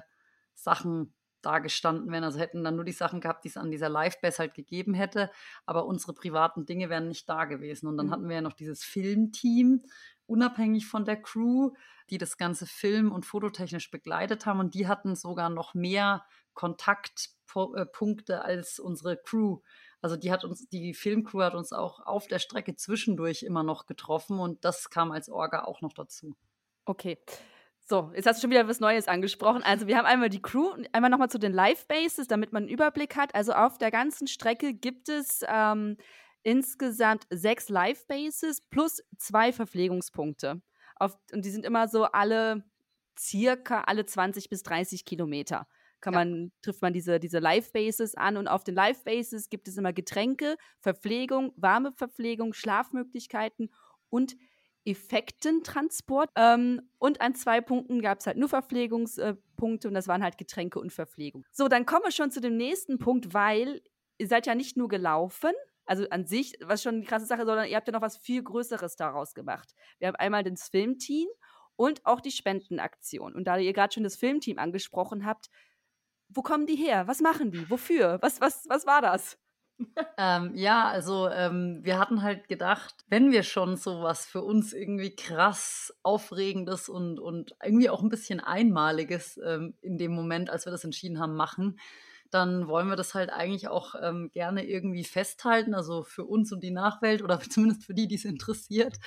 Sachen 0.54 1.14
dagestanden 1.42 2.10
wären. 2.10 2.24
Also 2.24 2.38
hätten 2.38 2.64
dann 2.64 2.76
nur 2.76 2.84
die 2.84 2.92
Sachen 2.92 3.20
gehabt, 3.20 3.44
die 3.44 3.48
es 3.48 3.56
an 3.56 3.70
dieser 3.70 3.88
Live-Base 3.88 4.38
halt 4.38 4.54
gegeben 4.54 4.94
hätte, 4.94 5.30
aber 5.66 5.86
unsere 5.86 6.12
privaten 6.12 6.66
Dinge 6.66 6.90
wären 6.90 7.08
nicht 7.08 7.28
da 7.28 7.44
gewesen. 7.44 7.86
Und 7.86 7.96
dann 7.96 8.06
mhm. 8.06 8.10
hatten 8.10 8.28
wir 8.28 8.36
ja 8.36 8.42
noch 8.42 8.54
dieses 8.54 8.82
Filmteam, 8.82 9.82
unabhängig 10.26 10.86
von 10.86 11.04
der 11.04 11.20
Crew, 11.20 11.72
die 12.10 12.18
das 12.18 12.36
ganze 12.36 12.66
Film- 12.66 13.12
und 13.12 13.26
fototechnisch 13.26 13.90
begleitet 13.90 14.46
haben 14.46 14.60
und 14.60 14.74
die 14.74 14.86
hatten 14.86 15.14
sogar 15.14 15.50
noch 15.50 15.74
mehr 15.74 16.24
Kontaktpunkte 16.54 18.44
als 18.44 18.78
unsere 18.78 19.16
Crew. 19.16 19.60
Also 20.00 20.16
die 20.16 20.30
hat 20.30 20.44
uns, 20.44 20.68
die 20.68 20.94
Filmcrew 20.94 21.42
hat 21.42 21.54
uns 21.54 21.72
auch 21.72 22.00
auf 22.06 22.28
der 22.28 22.38
Strecke 22.38 22.76
zwischendurch 22.76 23.42
immer 23.42 23.62
noch 23.62 23.86
getroffen 23.86 24.38
und 24.38 24.64
das 24.64 24.90
kam 24.90 25.10
als 25.10 25.28
Orga 25.28 25.64
auch 25.64 25.80
noch 25.80 25.92
dazu. 25.92 26.36
Okay. 26.84 27.18
So, 27.80 28.12
jetzt 28.14 28.26
hast 28.26 28.38
du 28.38 28.42
schon 28.42 28.50
wieder 28.50 28.68
was 28.68 28.80
Neues 28.80 29.08
angesprochen. 29.08 29.62
Also 29.62 29.86
wir 29.86 29.96
haben 29.96 30.04
einmal 30.04 30.28
die 30.28 30.42
Crew, 30.42 30.74
einmal 30.92 31.10
nochmal 31.10 31.30
zu 31.30 31.38
den 31.38 31.52
Live-Bases, 31.52 32.28
damit 32.28 32.52
man 32.52 32.64
einen 32.64 32.72
Überblick 32.72 33.16
hat. 33.16 33.34
Also 33.34 33.52
auf 33.52 33.78
der 33.78 33.90
ganzen 33.90 34.28
Strecke 34.28 34.74
gibt 34.74 35.08
es 35.08 35.42
ähm, 35.48 35.96
insgesamt 36.42 37.26
sechs 37.30 37.70
Live-Bases 37.70 38.60
plus 38.68 39.02
zwei 39.16 39.52
Verpflegungspunkte. 39.52 40.60
Auf, 40.96 41.18
und 41.32 41.44
die 41.44 41.50
sind 41.50 41.64
immer 41.64 41.88
so 41.88 42.04
alle 42.04 42.62
circa 43.18 43.82
alle 43.82 44.06
20 44.06 44.48
bis 44.48 44.62
30 44.62 45.04
Kilometer 45.04 45.66
kann 46.00 46.14
ja. 46.14 46.20
man, 46.20 46.52
trifft 46.62 46.82
man 46.82 46.92
diese, 46.92 47.18
diese 47.18 47.38
Live-Bases 47.38 48.14
an 48.14 48.36
und 48.36 48.48
auf 48.48 48.64
den 48.64 48.74
Live-Bases 48.74 49.48
gibt 49.48 49.68
es 49.68 49.76
immer 49.76 49.92
Getränke, 49.92 50.56
Verpflegung, 50.80 51.52
warme 51.56 51.92
Verpflegung, 51.92 52.52
Schlafmöglichkeiten 52.52 53.70
und 54.10 54.36
Effektentransport. 54.84 56.30
Ähm, 56.36 56.82
und 56.98 57.20
an 57.20 57.34
zwei 57.34 57.60
Punkten 57.60 58.00
gab 58.00 58.20
es 58.20 58.26
halt 58.26 58.38
nur 58.38 58.48
Verpflegungspunkte 58.48 59.88
und 59.88 59.94
das 59.94 60.08
waren 60.08 60.22
halt 60.22 60.38
Getränke 60.38 60.80
und 60.80 60.92
Verpflegung. 60.92 61.44
So, 61.52 61.68
dann 61.68 61.84
kommen 61.84 62.04
wir 62.04 62.12
schon 62.12 62.30
zu 62.30 62.40
dem 62.40 62.56
nächsten 62.56 62.98
Punkt, 62.98 63.34
weil 63.34 63.82
ihr 64.18 64.28
seid 64.28 64.46
ja 64.46 64.54
nicht 64.54 64.76
nur 64.76 64.88
gelaufen, 64.88 65.52
also 65.84 66.08
an 66.10 66.26
sich, 66.26 66.54
was 66.62 66.82
schon 66.82 66.96
eine 66.96 67.04
krasse 67.04 67.26
Sache, 67.26 67.44
sondern 67.46 67.66
ihr 67.66 67.76
habt 67.76 67.86
ja 67.88 67.92
noch 67.92 68.02
was 68.02 68.18
viel 68.18 68.42
Größeres 68.42 68.96
daraus 68.96 69.34
gemacht. 69.34 69.74
Wir 69.98 70.08
haben 70.08 70.16
einmal 70.16 70.44
das 70.44 70.68
Filmteam 70.68 71.28
und 71.76 72.04
auch 72.04 72.20
die 72.20 72.30
Spendenaktion. 72.30 73.34
Und 73.34 73.44
da 73.44 73.56
ihr 73.56 73.72
gerade 73.72 73.94
schon 73.94 74.02
das 74.02 74.16
Filmteam 74.16 74.58
angesprochen 74.58 75.24
habt, 75.24 75.48
wo 76.28 76.42
kommen 76.42 76.66
die 76.66 76.76
her? 76.76 77.06
Was 77.06 77.20
machen 77.20 77.50
die? 77.50 77.68
Wofür? 77.70 78.18
Was, 78.20 78.40
was, 78.40 78.64
was 78.68 78.86
war 78.86 79.02
das? 79.02 79.38
ähm, 80.18 80.52
ja, 80.54 80.88
also 80.88 81.28
ähm, 81.28 81.80
wir 81.82 81.98
hatten 81.98 82.22
halt 82.22 82.48
gedacht, 82.48 82.94
wenn 83.08 83.30
wir 83.30 83.44
schon 83.44 83.76
so 83.76 84.02
was 84.02 84.26
für 84.26 84.42
uns 84.42 84.72
irgendwie 84.72 85.14
krass 85.14 85.94
Aufregendes 86.02 86.88
und, 86.88 87.20
und 87.20 87.54
irgendwie 87.62 87.88
auch 87.88 88.02
ein 88.02 88.08
bisschen 88.08 88.40
Einmaliges 88.40 89.38
ähm, 89.44 89.74
in 89.80 89.96
dem 89.96 90.12
Moment, 90.12 90.50
als 90.50 90.66
wir 90.66 90.72
das 90.72 90.84
entschieden 90.84 91.20
haben, 91.20 91.36
machen, 91.36 91.78
dann 92.30 92.68
wollen 92.68 92.88
wir 92.88 92.96
das 92.96 93.14
halt 93.14 93.30
eigentlich 93.30 93.68
auch 93.68 93.94
ähm, 94.00 94.30
gerne 94.32 94.66
irgendwie 94.66 95.04
festhalten, 95.04 95.74
also 95.74 96.02
für 96.02 96.24
uns 96.24 96.52
und 96.52 96.62
die 96.62 96.70
Nachwelt 96.70 97.22
oder 97.22 97.40
zumindest 97.50 97.84
für 97.84 97.94
die, 97.94 98.08
die 98.08 98.16
es 98.16 98.24
interessiert. 98.24 98.98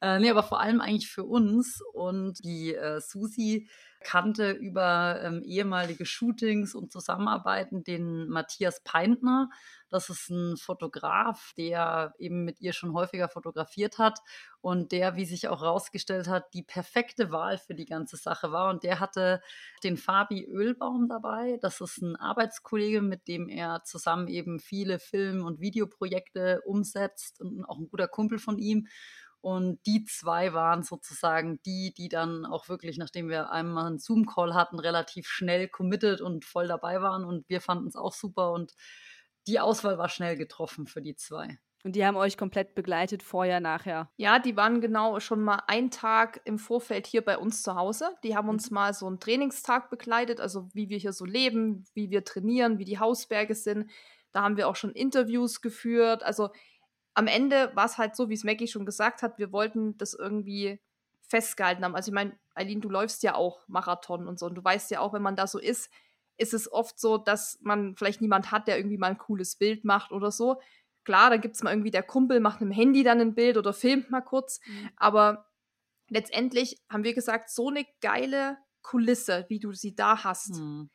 Äh, 0.00 0.18
nee, 0.20 0.30
aber 0.30 0.42
vor 0.42 0.60
allem 0.60 0.80
eigentlich 0.80 1.10
für 1.10 1.24
uns. 1.24 1.82
Und 1.92 2.44
die 2.44 2.74
äh, 2.74 3.00
Susi 3.00 3.68
kannte 4.00 4.50
über 4.50 5.20
ähm, 5.22 5.42
ehemalige 5.42 6.06
Shootings 6.06 6.74
und 6.74 6.90
Zusammenarbeiten 6.90 7.84
den 7.84 8.28
Matthias 8.28 8.82
Peintner. 8.82 9.50
Das 9.90 10.08
ist 10.08 10.30
ein 10.30 10.56
Fotograf, 10.56 11.52
der 11.56 12.14
eben 12.18 12.44
mit 12.44 12.60
ihr 12.60 12.72
schon 12.72 12.94
häufiger 12.94 13.28
fotografiert 13.28 13.98
hat 13.98 14.20
und 14.60 14.92
der, 14.92 15.16
wie 15.16 15.24
sich 15.24 15.48
auch 15.48 15.62
herausgestellt 15.62 16.28
hat, 16.28 16.54
die 16.54 16.62
perfekte 16.62 17.32
Wahl 17.32 17.58
für 17.58 17.74
die 17.74 17.86
ganze 17.86 18.16
Sache 18.16 18.52
war. 18.52 18.70
Und 18.70 18.84
der 18.84 19.00
hatte 19.00 19.42
den 19.82 19.96
Fabi 19.96 20.44
Ölbaum 20.44 21.08
dabei. 21.08 21.58
Das 21.60 21.80
ist 21.80 21.98
ein 22.02 22.16
Arbeitskollege, 22.16 23.02
mit 23.02 23.26
dem 23.26 23.48
er 23.48 23.82
zusammen 23.84 24.28
eben 24.28 24.60
viele 24.60 24.98
Film- 24.98 25.44
und 25.44 25.60
Videoprojekte 25.60 26.62
umsetzt 26.64 27.40
und 27.40 27.64
auch 27.64 27.78
ein 27.78 27.88
guter 27.88 28.08
Kumpel 28.08 28.38
von 28.38 28.58
ihm. 28.58 28.86
Und 29.40 29.78
die 29.86 30.04
zwei 30.04 30.52
waren 30.52 30.82
sozusagen 30.82 31.60
die, 31.62 31.94
die 31.96 32.08
dann 32.08 32.44
auch 32.44 32.68
wirklich, 32.68 32.98
nachdem 32.98 33.28
wir 33.28 33.50
einmal 33.50 33.86
einen 33.86 33.98
Zoom-Call 33.98 34.54
hatten, 34.54 34.78
relativ 34.78 35.28
schnell 35.28 35.68
committed 35.68 36.20
und 36.20 36.44
voll 36.44 36.68
dabei 36.68 37.00
waren. 37.00 37.24
Und 37.24 37.48
wir 37.48 37.60
fanden 37.60 37.88
es 37.88 37.96
auch 37.96 38.12
super. 38.12 38.52
Und 38.52 38.74
die 39.46 39.60
Auswahl 39.60 39.96
war 39.98 40.08
schnell 40.08 40.36
getroffen 40.36 40.86
für 40.86 41.00
die 41.00 41.16
zwei. 41.16 41.58
Und 41.82 41.96
die 41.96 42.04
haben 42.04 42.16
euch 42.16 42.36
komplett 42.36 42.74
begleitet, 42.74 43.22
vorher, 43.22 43.58
nachher. 43.58 44.10
Ja, 44.16 44.38
die 44.38 44.56
waren 44.56 44.82
genau 44.82 45.18
schon 45.20 45.42
mal 45.42 45.62
einen 45.66 45.90
Tag 45.90 46.42
im 46.44 46.58
Vorfeld 46.58 47.06
hier 47.06 47.24
bei 47.24 47.38
uns 47.38 47.62
zu 47.62 47.74
Hause. 47.74 48.10
Die 48.22 48.36
haben 48.36 48.50
uns 48.50 48.70
mhm. 48.70 48.74
mal 48.74 48.94
so 48.94 49.06
einen 49.06 49.18
Trainingstag 49.18 49.88
begleitet, 49.88 50.40
also 50.40 50.68
wie 50.74 50.90
wir 50.90 50.98
hier 50.98 51.14
so 51.14 51.24
leben, 51.24 51.86
wie 51.94 52.10
wir 52.10 52.24
trainieren, 52.24 52.78
wie 52.78 52.84
die 52.84 52.98
Hausberge 52.98 53.54
sind. 53.54 53.90
Da 54.32 54.42
haben 54.42 54.58
wir 54.58 54.68
auch 54.68 54.76
schon 54.76 54.92
Interviews 54.92 55.62
geführt. 55.62 56.22
Also 56.22 56.50
am 57.20 57.26
Ende 57.26 57.70
war 57.74 57.84
es 57.84 57.98
halt 57.98 58.16
so, 58.16 58.30
wie 58.30 58.34
es 58.34 58.44
Maggie 58.44 58.66
schon 58.66 58.86
gesagt 58.86 59.20
hat, 59.20 59.36
wir 59.36 59.52
wollten 59.52 59.98
das 59.98 60.14
irgendwie 60.14 60.80
festgehalten 61.20 61.84
haben. 61.84 61.94
Also 61.94 62.10
ich 62.10 62.14
meine, 62.14 62.38
Eileen, 62.54 62.80
du 62.80 62.88
läufst 62.88 63.22
ja 63.22 63.34
auch 63.34 63.60
Marathon 63.68 64.26
und 64.26 64.38
so 64.38 64.46
und 64.46 64.54
du 64.54 64.64
weißt 64.64 64.90
ja 64.90 65.00
auch, 65.00 65.12
wenn 65.12 65.20
man 65.20 65.36
da 65.36 65.46
so 65.46 65.58
ist, 65.58 65.90
ist 66.38 66.54
es 66.54 66.72
oft 66.72 66.98
so, 66.98 67.18
dass 67.18 67.58
man 67.60 67.94
vielleicht 67.94 68.22
niemand 68.22 68.50
hat, 68.50 68.68
der 68.68 68.78
irgendwie 68.78 68.96
mal 68.96 69.08
ein 69.10 69.18
cooles 69.18 69.56
Bild 69.56 69.84
macht 69.84 70.12
oder 70.12 70.30
so. 70.30 70.62
Klar, 71.04 71.28
da 71.28 71.36
gibt 71.36 71.56
es 71.56 71.62
mal 71.62 71.72
irgendwie 71.72 71.90
der 71.90 72.02
Kumpel, 72.02 72.40
macht 72.40 72.62
mit 72.62 72.70
dem 72.70 72.74
Handy 72.74 73.02
dann 73.02 73.20
ein 73.20 73.34
Bild 73.34 73.58
oder 73.58 73.74
filmt 73.74 74.10
mal 74.10 74.22
kurz. 74.22 74.60
Mhm. 74.64 74.90
Aber 74.96 75.46
letztendlich 76.08 76.78
haben 76.88 77.04
wir 77.04 77.12
gesagt, 77.12 77.50
so 77.50 77.68
eine 77.68 77.84
geile 78.00 78.56
Kulisse, 78.80 79.44
wie 79.50 79.60
du 79.60 79.74
sie 79.74 79.94
da 79.94 80.24
hast, 80.24 80.54
mhm. 80.54 80.88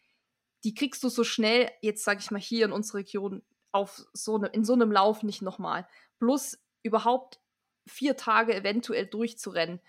die 0.64 0.74
kriegst 0.74 1.04
du 1.04 1.10
so 1.10 1.24
schnell, 1.24 1.70
jetzt 1.84 2.04
sage 2.04 2.20
ich 2.20 2.32
mal 2.32 2.42
hier 2.42 2.66
in 2.66 2.72
unserer 2.72 2.98
Region, 2.98 3.44
auf 3.76 4.06
so 4.14 4.38
ne, 4.38 4.48
in 4.48 4.64
so 4.64 4.72
einem 4.72 4.90
Lauf 4.90 5.22
nicht 5.22 5.42
nochmal 5.42 5.86
plus 6.20 6.58
überhaupt 6.84 7.40
vier 7.88 8.18
Tage 8.18 8.56
eventuell 8.56 9.06
durchzurennen, 9.06 9.80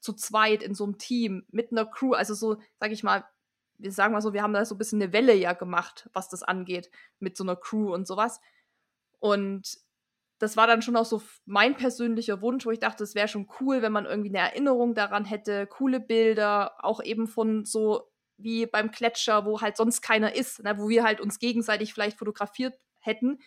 zu 0.00 0.12
zweit 0.12 0.62
in 0.62 0.74
so 0.74 0.84
einem 0.84 0.98
Team, 0.98 1.44
mit 1.50 1.72
einer 1.72 1.86
Crew, 1.86 2.12
also 2.12 2.34
so, 2.34 2.58
sag 2.78 2.92
ich 2.92 3.02
mal, 3.02 3.24
wir 3.78 3.92
sagen 3.92 4.12
mal 4.12 4.20
so, 4.20 4.32
wir 4.32 4.42
haben 4.42 4.52
da 4.52 4.64
so 4.64 4.74
ein 4.74 4.78
bisschen 4.78 5.02
eine 5.02 5.12
Welle 5.12 5.34
ja 5.34 5.52
gemacht, 5.52 6.08
was 6.12 6.28
das 6.28 6.42
angeht, 6.42 6.90
mit 7.18 7.36
so 7.36 7.44
einer 7.44 7.56
Crew 7.56 7.92
und 7.92 8.06
sowas. 8.06 8.40
Und 9.18 9.78
das 10.38 10.56
war 10.56 10.66
dann 10.66 10.82
schon 10.82 10.96
auch 10.96 11.04
so 11.04 11.22
mein 11.46 11.76
persönlicher 11.76 12.42
Wunsch, 12.42 12.66
wo 12.66 12.70
ich 12.70 12.78
dachte, 12.78 13.04
es 13.04 13.14
wäre 13.14 13.28
schon 13.28 13.48
cool, 13.60 13.82
wenn 13.82 13.92
man 13.92 14.06
irgendwie 14.06 14.28
eine 14.28 14.50
Erinnerung 14.50 14.94
daran 14.94 15.24
hätte, 15.24 15.66
coole 15.66 16.00
Bilder, 16.00 16.84
auch 16.84 17.02
eben 17.02 17.26
von 17.26 17.64
so 17.64 18.10
wie 18.38 18.66
beim 18.66 18.90
Gletscher, 18.90 19.46
wo 19.46 19.60
halt 19.60 19.76
sonst 19.76 20.02
keiner 20.02 20.34
ist, 20.34 20.62
ne, 20.62 20.78
wo 20.78 20.88
wir 20.88 21.04
halt 21.04 21.20
uns 21.20 21.38
gegenseitig 21.38 21.94
vielleicht 21.94 22.18
fotografiert 22.18 22.78
hätten, 23.00 23.38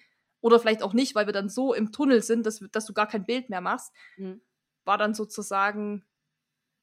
oder 0.41 0.59
vielleicht 0.59 0.83
auch 0.83 0.93
nicht, 0.93 1.15
weil 1.15 1.25
wir 1.25 1.33
dann 1.33 1.49
so 1.49 1.73
im 1.73 1.91
Tunnel 1.91 2.21
sind, 2.21 2.45
dass, 2.45 2.63
dass 2.71 2.85
du 2.85 2.93
gar 2.93 3.07
kein 3.07 3.25
Bild 3.25 3.49
mehr 3.49 3.61
machst, 3.61 3.93
mhm. 4.17 4.41
war 4.85 4.97
dann 4.97 5.13
sozusagen 5.13 6.05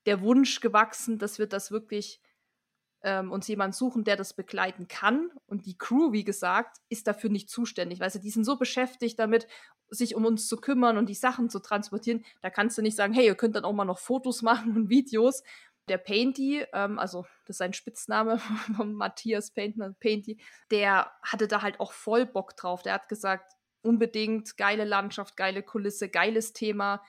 der 0.06 0.20
Wunsch 0.20 0.60
gewachsen, 0.60 1.18
dass 1.18 1.38
wir 1.38 1.46
das 1.46 1.70
wirklich 1.70 2.20
ähm, 3.02 3.30
uns 3.30 3.46
jemand 3.48 3.74
suchen, 3.74 4.04
der 4.04 4.16
das 4.16 4.34
begleiten 4.34 4.88
kann. 4.88 5.30
Und 5.46 5.66
die 5.66 5.76
Crew, 5.76 6.12
wie 6.12 6.24
gesagt, 6.24 6.78
ist 6.88 7.06
dafür 7.06 7.30
nicht 7.30 7.50
zuständig. 7.50 8.00
Weißt 8.00 8.16
du, 8.16 8.20
die 8.20 8.30
sind 8.30 8.44
so 8.44 8.56
beschäftigt 8.56 9.18
damit, 9.18 9.46
sich 9.88 10.14
um 10.14 10.24
uns 10.24 10.48
zu 10.48 10.56
kümmern 10.56 10.98
und 10.98 11.08
die 11.08 11.14
Sachen 11.14 11.48
zu 11.48 11.60
transportieren. 11.60 12.24
Da 12.42 12.50
kannst 12.50 12.76
du 12.76 12.82
nicht 12.82 12.96
sagen, 12.96 13.12
hey, 13.12 13.26
ihr 13.26 13.34
könnt 13.34 13.56
dann 13.56 13.64
auch 13.64 13.72
mal 13.72 13.84
noch 13.84 13.98
Fotos 13.98 14.42
machen 14.42 14.76
und 14.76 14.88
Videos. 14.88 15.42
Der 15.88 15.98
Painty, 15.98 16.64
ähm, 16.72 16.98
also 16.98 17.22
das 17.44 17.54
ist 17.54 17.58
sein 17.58 17.72
Spitzname 17.72 18.38
von 18.76 18.94
Matthias 18.94 19.52
Paintner, 19.52 19.94
Painty, 20.00 20.40
der 20.70 21.12
hatte 21.22 21.48
da 21.48 21.62
halt 21.62 21.80
auch 21.80 21.92
voll 21.92 22.26
Bock 22.26 22.56
drauf. 22.56 22.82
Der 22.82 22.94
hat 22.94 23.08
gesagt, 23.08 23.52
unbedingt 23.82 24.56
geile 24.56 24.84
Landschaft, 24.84 25.36
geile 25.36 25.62
Kulisse, 25.62 26.08
geiles 26.08 26.52
Thema 26.52 27.02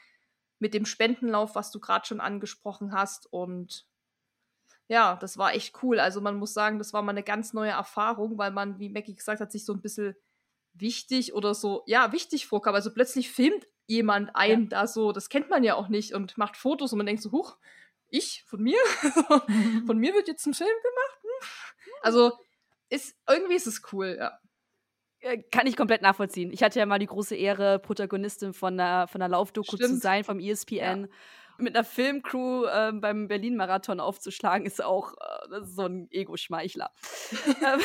mit 0.60 0.74
dem 0.74 0.86
Spendenlauf, 0.86 1.56
was 1.56 1.72
du 1.72 1.80
gerade 1.80 2.06
schon 2.06 2.20
angesprochen 2.20 2.94
hast. 2.94 3.32
Und 3.32 3.88
ja, 4.88 5.16
das 5.18 5.38
war 5.38 5.54
echt 5.54 5.84
cool. 5.84 6.00
Also 6.00 6.22
man 6.22 6.38
muss 6.38 6.54
sagen, 6.54 6.78
das 6.78 6.94
war 6.94 7.02
mal 7.02 7.12
eine 7.12 7.24
ganz 7.24 7.54
neue 7.54 7.72
Erfahrung, 7.72 8.38
weil 8.38 8.52
man, 8.52 8.80
wie 8.80 8.90
Mackie 8.90 9.16
gesagt 9.16 9.42
hat, 9.42 9.52
sich 9.52 9.66
so 9.66 9.74
ein 9.74 9.82
bisschen 9.82 10.16
wichtig 10.74 11.34
oder 11.34 11.54
so, 11.54 11.84
ja, 11.88 12.12
wichtig 12.12 12.48
vorkam. 12.48 12.76
Also 12.76 12.94
plötzlich 12.94 13.32
filmt 13.32 13.68
jemand 13.88 14.36
einen 14.36 14.64
ja. 14.64 14.70
da 14.70 14.88
so, 14.88 15.12
das 15.12 15.30
kennt 15.30 15.50
man 15.50 15.64
ja 15.64 15.76
auch 15.76 15.88
nicht 15.88 16.14
und 16.14 16.38
macht 16.38 16.58
Fotos 16.58 16.92
und 16.92 16.98
man 16.98 17.06
denkt 17.06 17.22
so, 17.22 17.32
huch, 17.32 17.58
ich 18.10 18.44
von 18.48 18.62
mir? 18.62 18.80
von 19.86 19.98
mir 19.98 20.14
wird 20.14 20.28
jetzt 20.28 20.46
ein 20.46 20.54
Film 20.54 20.70
gemacht? 20.70 21.20
Hm? 21.24 21.94
Also 22.02 22.32
ist, 22.90 23.16
irgendwie 23.28 23.56
ist 23.56 23.68
es 23.68 23.82
cool, 23.92 24.16
ja. 24.20 24.40
Äh, 25.20 25.42
kann 25.52 25.68
ich 25.68 25.76
komplett 25.76 26.02
nachvollziehen. 26.02 26.52
Ich 26.54 26.64
hatte 26.64 26.80
ja 26.80 26.86
mal 26.86 27.00
die 27.00 27.08
große 27.08 27.36
Ehre, 27.36 27.80
Protagonistin 27.80 28.54
von 28.54 28.80
einer, 28.80 29.08
von 29.08 29.22
einer 29.22 29.30
Laufdoku 29.30 29.78
zu 29.78 29.98
sein 29.98 30.24
vom 30.24 30.40
ESPN. 30.40 31.02
Ja. 31.02 31.08
Mit 31.60 31.76
einer 31.76 31.84
Filmcrew 31.84 32.66
äh, 32.66 32.92
beim 32.94 33.28
Berlin-Marathon 33.28 34.00
aufzuschlagen, 34.00 34.66
ist 34.66 34.84
auch 34.84 35.14
äh, 35.14 35.62
ist 35.62 35.76
so 35.76 35.84
ein 35.84 36.08
Ego-Schmeichler. 36.12 36.92
Ähm, 37.64 37.80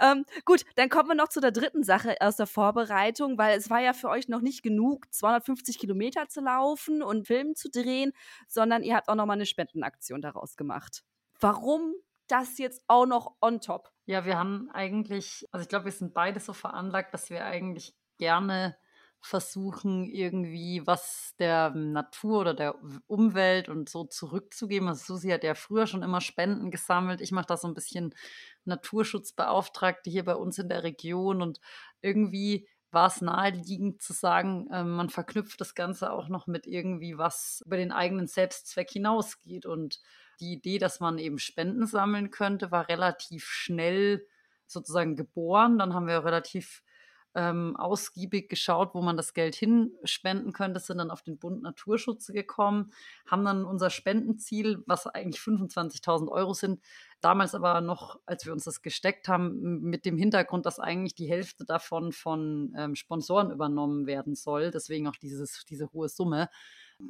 ähm, 0.00 0.24
gut, 0.44 0.64
dann 0.76 0.88
kommen 0.88 1.08
wir 1.08 1.14
noch 1.14 1.28
zu 1.28 1.40
der 1.40 1.50
dritten 1.50 1.82
Sache 1.82 2.16
aus 2.20 2.36
der 2.36 2.46
Vorbereitung, 2.46 3.38
weil 3.38 3.56
es 3.58 3.70
war 3.70 3.80
ja 3.80 3.92
für 3.92 4.08
euch 4.08 4.28
noch 4.28 4.40
nicht 4.40 4.62
genug, 4.62 5.12
250 5.12 5.78
Kilometer 5.78 6.28
zu 6.28 6.40
laufen 6.40 7.02
und 7.02 7.26
Film 7.26 7.54
zu 7.54 7.70
drehen, 7.70 8.12
sondern 8.46 8.82
ihr 8.82 8.94
habt 8.96 9.08
auch 9.08 9.14
noch 9.14 9.26
mal 9.26 9.34
eine 9.34 9.46
Spendenaktion 9.46 10.20
daraus 10.20 10.56
gemacht. 10.56 11.02
Warum 11.40 11.94
das 12.28 12.58
jetzt 12.58 12.82
auch 12.86 13.06
noch 13.06 13.36
on 13.40 13.60
top? 13.60 13.90
Ja, 14.06 14.24
wir 14.24 14.38
haben 14.38 14.70
eigentlich, 14.72 15.46
also 15.50 15.62
ich 15.62 15.68
glaube, 15.68 15.86
wir 15.86 15.92
sind 15.92 16.14
beide 16.14 16.40
so 16.40 16.52
veranlagt, 16.52 17.14
dass 17.14 17.30
wir 17.30 17.44
eigentlich 17.44 17.94
gerne 18.18 18.76
versuchen, 19.22 20.04
irgendwie 20.04 20.82
was 20.84 21.34
der 21.38 21.70
Natur 21.70 22.40
oder 22.40 22.54
der 22.54 22.74
Umwelt 23.06 23.68
und 23.68 23.88
so 23.88 24.04
zurückzugeben. 24.04 24.88
Also 24.88 25.14
Susi 25.14 25.30
hat 25.30 25.44
ja 25.44 25.54
früher 25.54 25.86
schon 25.86 26.02
immer 26.02 26.20
Spenden 26.20 26.70
gesammelt. 26.72 27.20
Ich 27.20 27.30
mache 27.30 27.46
da 27.46 27.56
so 27.56 27.68
ein 27.68 27.74
bisschen 27.74 28.14
Naturschutzbeauftragte 28.64 30.10
hier 30.10 30.24
bei 30.24 30.34
uns 30.34 30.58
in 30.58 30.68
der 30.68 30.82
Region 30.82 31.40
und 31.40 31.60
irgendwie 32.00 32.68
war 32.90 33.06
es 33.06 33.22
naheliegend 33.22 34.02
zu 34.02 34.12
sagen, 34.12 34.68
äh, 34.70 34.84
man 34.84 35.08
verknüpft 35.08 35.60
das 35.60 35.74
Ganze 35.74 36.12
auch 36.12 36.28
noch 36.28 36.46
mit 36.46 36.66
irgendwie 36.66 37.16
was 37.16 37.62
über 37.64 37.76
den 37.76 37.90
eigenen 37.92 38.26
Selbstzweck 38.26 38.90
hinausgeht. 38.90 39.66
Und 39.66 40.00
die 40.40 40.52
Idee, 40.52 40.78
dass 40.78 41.00
man 41.00 41.18
eben 41.18 41.38
Spenden 41.38 41.86
sammeln 41.86 42.30
könnte, 42.30 42.70
war 42.70 42.88
relativ 42.88 43.46
schnell 43.46 44.26
sozusagen 44.66 45.16
geboren. 45.16 45.78
Dann 45.78 45.94
haben 45.94 46.06
wir 46.06 46.24
relativ 46.24 46.82
ähm, 47.34 47.76
ausgiebig 47.76 48.48
geschaut, 48.48 48.94
wo 48.94 49.02
man 49.02 49.16
das 49.16 49.34
Geld 49.34 49.54
hinspenden 49.54 50.52
könnte, 50.52 50.80
sind 50.80 50.98
dann 50.98 51.10
auf 51.10 51.22
den 51.22 51.38
Bund 51.38 51.62
Naturschutz 51.62 52.26
gekommen, 52.26 52.92
haben 53.26 53.44
dann 53.44 53.64
unser 53.64 53.90
Spendenziel, 53.90 54.82
was 54.86 55.06
eigentlich 55.06 55.40
25.000 55.40 56.28
Euro 56.28 56.54
sind, 56.54 56.80
damals 57.20 57.54
aber 57.54 57.80
noch, 57.80 58.20
als 58.26 58.44
wir 58.44 58.52
uns 58.52 58.64
das 58.64 58.82
gesteckt 58.82 59.28
haben, 59.28 59.80
mit 59.80 60.04
dem 60.04 60.16
Hintergrund, 60.16 60.66
dass 60.66 60.78
eigentlich 60.78 61.14
die 61.14 61.28
Hälfte 61.28 61.64
davon 61.64 62.12
von 62.12 62.74
ähm, 62.76 62.94
Sponsoren 62.94 63.50
übernommen 63.50 64.06
werden 64.06 64.34
soll, 64.34 64.70
deswegen 64.70 65.06
auch 65.08 65.16
dieses, 65.16 65.64
diese 65.68 65.92
hohe 65.92 66.08
Summe. 66.08 66.48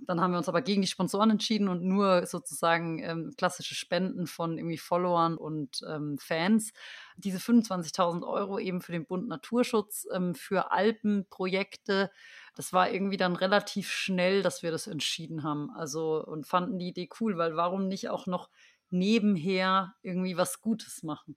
Dann 0.06 0.20
haben 0.20 0.32
wir 0.32 0.38
uns 0.38 0.48
aber 0.48 0.62
gegen 0.62 0.82
die 0.82 0.88
Sponsoren 0.88 1.30
entschieden 1.30 1.68
und 1.68 1.82
nur 1.82 2.26
sozusagen 2.26 2.98
ähm, 3.02 3.32
klassische 3.36 3.74
Spenden 3.74 4.26
von 4.26 4.58
irgendwie 4.58 4.78
Followern 4.78 5.36
und 5.36 5.82
ähm, 5.88 6.18
Fans. 6.18 6.72
Diese 7.16 7.38
25.000 7.38 8.26
Euro 8.26 8.58
eben 8.58 8.80
für 8.80 8.92
den 8.92 9.06
Bund 9.06 9.28
Naturschutz, 9.28 10.06
ähm, 10.12 10.34
für 10.34 10.72
Alpenprojekte. 10.72 12.10
Das 12.54 12.72
war 12.72 12.90
irgendwie 12.90 13.16
dann 13.16 13.36
relativ 13.36 13.90
schnell, 13.90 14.42
dass 14.42 14.62
wir 14.62 14.70
das 14.70 14.86
entschieden 14.86 15.42
haben. 15.42 15.70
Also 15.70 16.24
und 16.24 16.46
fanden 16.46 16.78
die 16.78 16.88
Idee 16.88 17.08
cool, 17.20 17.36
weil 17.38 17.56
warum 17.56 17.88
nicht 17.88 18.08
auch 18.08 18.26
noch 18.26 18.50
nebenher 18.90 19.94
irgendwie 20.02 20.36
was 20.36 20.60
Gutes 20.60 21.02
machen? 21.02 21.36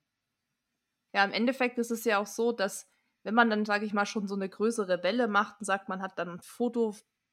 Ja, 1.13 1.23
im 1.23 1.31
Endeffekt 1.31 1.77
ist 1.77 1.91
es 1.91 2.03
ja 2.03 2.19
auch 2.19 2.27
so, 2.27 2.51
dass 2.51 2.87
wenn 3.23 3.33
man 3.33 3.49
dann, 3.49 3.65
sage 3.65 3.85
ich 3.85 3.93
mal, 3.93 4.05
schon 4.05 4.27
so 4.27 4.35
eine 4.35 4.47
größere 4.47 5.01
Welle 5.01 5.27
macht 5.27 5.59
und 5.59 5.65
sagt, 5.65 5.89
man 5.89 6.01
hat 6.01 6.19
dann 6.19 6.29
ein 6.29 6.41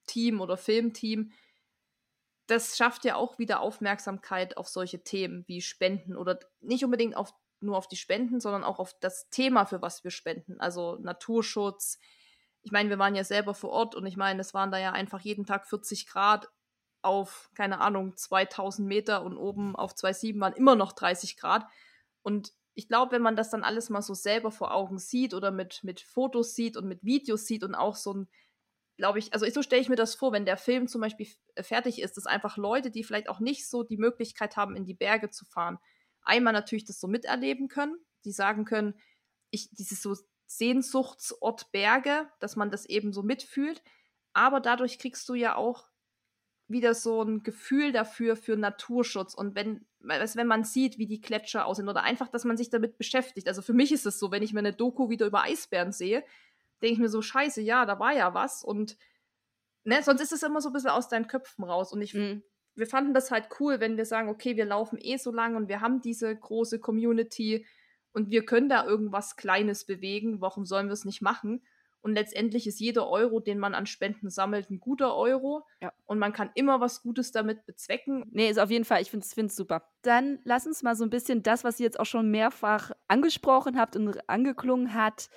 Fototeam 0.03 0.41
oder 0.41 0.57
Filmteam, 0.57 1.33
das 2.47 2.77
schafft 2.77 3.05
ja 3.05 3.17
auch 3.17 3.38
wieder 3.38 3.61
Aufmerksamkeit 3.61 4.57
auf 4.57 4.69
solche 4.69 5.03
Themen 5.03 5.45
wie 5.47 5.62
Spenden 5.62 6.17
oder 6.17 6.38
nicht 6.61 6.85
unbedingt 6.85 7.17
auf, 7.17 7.33
nur 7.61 7.77
auf 7.77 7.88
die 7.88 7.97
Spenden, 7.97 8.41
sondern 8.41 8.65
auch 8.65 8.79
auf 8.79 8.95
das 9.01 9.31
Thema, 9.31 9.65
für 9.65 9.81
was 9.81 10.05
wir 10.05 10.11
spenden. 10.11 10.61
Also 10.61 10.97
Naturschutz. 11.01 11.99
Ich 12.62 12.73
meine, 12.73 12.91
wir 12.91 12.99
waren 12.99 13.15
ja 13.15 13.25
selber 13.25 13.55
vor 13.55 13.71
Ort 13.71 13.95
und 13.95 14.07
ich 14.07 14.17
meine, 14.17 14.41
es 14.41 14.55
waren 14.55 14.71
da 14.71 14.79
ja 14.79 14.93
einfach 14.93 15.21
jeden 15.21 15.47
Tag 15.47 15.67
40 15.67 16.07
Grad 16.07 16.49
auf, 17.01 17.51
keine 17.55 17.81
Ahnung, 17.81 18.17
2000 18.17 18.87
Meter 18.87 19.23
und 19.23 19.37
oben 19.37 19.75
auf 19.75 19.93
2,7 19.93 20.41
waren 20.41 20.53
immer 20.53 20.77
noch 20.77 20.93
30 20.93 21.37
Grad. 21.37 21.65
Und 22.23 22.53
ich 22.75 22.88
glaube, 22.88 23.12
wenn 23.12 23.23
man 23.23 23.37
das 23.37 23.51
dann 23.51 23.65
alles 23.65 23.91
mal 23.91 24.03
so 24.03 24.15
selber 24.15 24.51
vor 24.51 24.75
Augen 24.75 24.99
sieht 24.99 25.35
oder 25.35 25.51
mit, 25.51 25.83
mit 25.83 26.01
Fotos 26.01 26.55
sieht 26.55 26.77
und 26.77 26.87
mit 26.87 27.05
Videos 27.05 27.47
sieht 27.47 27.65
und 27.65 27.75
auch 27.75 27.97
so 27.97 28.15
ein, 28.15 28.29
glaube 29.03 29.19
ich, 29.19 29.33
also 29.33 29.45
so 29.51 29.62
stelle 29.62 29.83
ich 29.83 29.88
mir 29.88 29.97
das 29.97 30.15
vor, 30.15 30.31
wenn 30.31 30.45
der 30.45 30.57
Film 30.57 30.87
zum 30.87 31.01
Beispiel 31.01 31.27
äh, 31.57 31.65
fertig 31.65 32.01
ist, 32.01 32.17
dass 32.17 32.27
einfach 32.27 32.57
Leute, 32.57 32.93
die 32.93 33.03
vielleicht 33.03 33.29
auch 33.29 33.41
nicht 33.41 33.69
so 33.69 33.83
die 33.83 33.97
Möglichkeit 33.97 34.57
haben, 34.57 34.77
in 34.77 34.85
die 34.85 34.95
Berge 34.95 35.29
zu 35.29 35.45
fahren, 35.45 35.81
einmal 36.23 36.53
natürlich 36.53 36.85
das 36.85 37.01
so 37.01 37.09
miterleben 37.09 37.67
können, 37.67 37.97
die 38.25 38.31
sagen 38.31 38.65
können, 38.65 38.95
ich, 39.51 39.71
dieses 39.73 40.03
so 40.03 40.15
Sehnsuchtsort 40.47 41.73
Berge, 41.73 42.31
dass 42.38 42.55
man 42.55 42.71
das 42.71 42.87
eben 42.87 43.12
so 43.12 43.25
mitfühlt, 43.25 43.83
aber 44.35 44.61
dadurch 44.61 45.01
kriegst 45.01 45.29
du 45.29 45.35
ja 45.35 45.57
auch 45.57 45.88
wieder 46.69 46.95
so 46.95 47.23
ein 47.23 47.43
Gefühl 47.43 47.91
dafür 47.91 48.37
für 48.37 48.57
Naturschutz. 48.57 49.35
Und 49.35 49.57
wenn 49.57 49.85
wenn 50.05 50.47
man 50.47 50.62
sieht, 50.62 50.99
wie 50.99 51.07
die 51.07 51.21
Gletscher 51.21 51.67
aussehen 51.67 51.88
oder 51.88 52.05
einfach, 52.05 52.29
dass 52.29 52.45
man 52.45 52.57
sich 52.57 52.71
damit 52.71 52.99
beschäftigt. 52.99 53.49
Also 53.49 53.62
für 53.62 53.73
mich 53.73 53.91
ist 53.91 54.07
es 54.07 54.19
so, 54.21 54.31
wenn 54.31 54.43
ich 54.43 54.53
mir 54.53 54.61
eine 54.61 54.73
Doku 54.73 55.11
wieder 55.11 55.27
über 55.27 55.43
Eisbären 55.43 55.93
sehe, 55.93 56.25
denke 56.83 56.95
ich 56.95 56.99
mir 56.99 57.09
so, 57.09 57.23
scheiße, 57.23 57.61
ja, 57.61 57.87
da 57.87 57.99
war 57.99 58.12
ja 58.12 58.35
was 58.35 58.64
und 58.64 58.97
ne, 59.85 60.03
sonst 60.03 60.21
ist 60.21 60.33
es 60.33 60.42
immer 60.42 60.61
so 60.61 60.71
ein 60.71 60.73
bisschen 60.73 60.90
aus 60.90 61.09
deinen 61.09 61.29
Köpfen 61.29 61.64
raus 61.64 61.92
und 61.92 62.03
ich 62.03 62.14
mhm. 62.14 62.42
wir 62.75 62.87
fanden 62.87 63.14
das 63.14 63.31
halt 63.31 63.49
cool, 63.61 63.81
wenn 63.81 63.97
wir 63.97 64.05
sagen, 64.07 64.29
okay, 64.29 64.57
wir 64.57 64.64
laufen 64.64 64.99
eh 65.01 65.16
so 65.16 65.33
lang 65.33 65.57
und 65.57 65.68
wir 65.68 65.81
haben 65.81 66.01
diese 66.01 66.35
große 66.35 66.81
Community 66.81 67.66
und 68.12 68.31
wir 68.31 68.45
können 68.45 68.68
da 68.68 68.85
irgendwas 68.85 69.37
Kleines 69.37 69.85
bewegen, 69.85 70.40
warum 70.40 70.66
sollen 70.66 70.87
wir 70.88 70.92
es 70.92 71.05
nicht 71.05 71.23
machen? 71.23 71.62
Und 72.03 72.14
letztendlich 72.14 72.66
ist 72.66 72.81
jeder 72.81 73.09
Euro, 73.09 73.38
den 73.38 73.61
man 73.61 73.75
an 73.75 73.87
Spenden 73.87 74.29
sammelt, 74.29 74.71
ein 74.71 74.81
guter 74.81 75.14
Euro. 75.14 75.64
Ja. 75.81 75.92
Und 76.05 76.18
man 76.18 76.33
kann 76.33 76.51
immer 76.55 76.81
was 76.81 77.01
Gutes 77.01 77.31
damit 77.31 77.64
bezwecken. 77.64 78.25
Nee, 78.33 78.51
ist 78.51 78.59
auf 78.59 78.71
jeden 78.71 78.85
Fall, 78.85 79.01
ich 79.03 79.11
finde 79.11 79.25
es 79.25 79.57
super. 79.57 79.88
Dann 80.03 80.40
lass 80.42 80.66
uns 80.66 80.83
mal 80.83 80.97
so 80.97 81.05
ein 81.05 81.11
bisschen 81.11 81.45
das, 81.45 81.62
was 81.62 81.79
ihr 81.79 81.85
jetzt 81.85 82.01
auch 82.01 82.07
schon 82.07 82.31
mehrfach 82.31 82.90
angesprochen 83.07 83.79
habt 83.79 83.95
und 83.95 84.29
angeklungen 84.29 84.95
hat, 84.95 85.31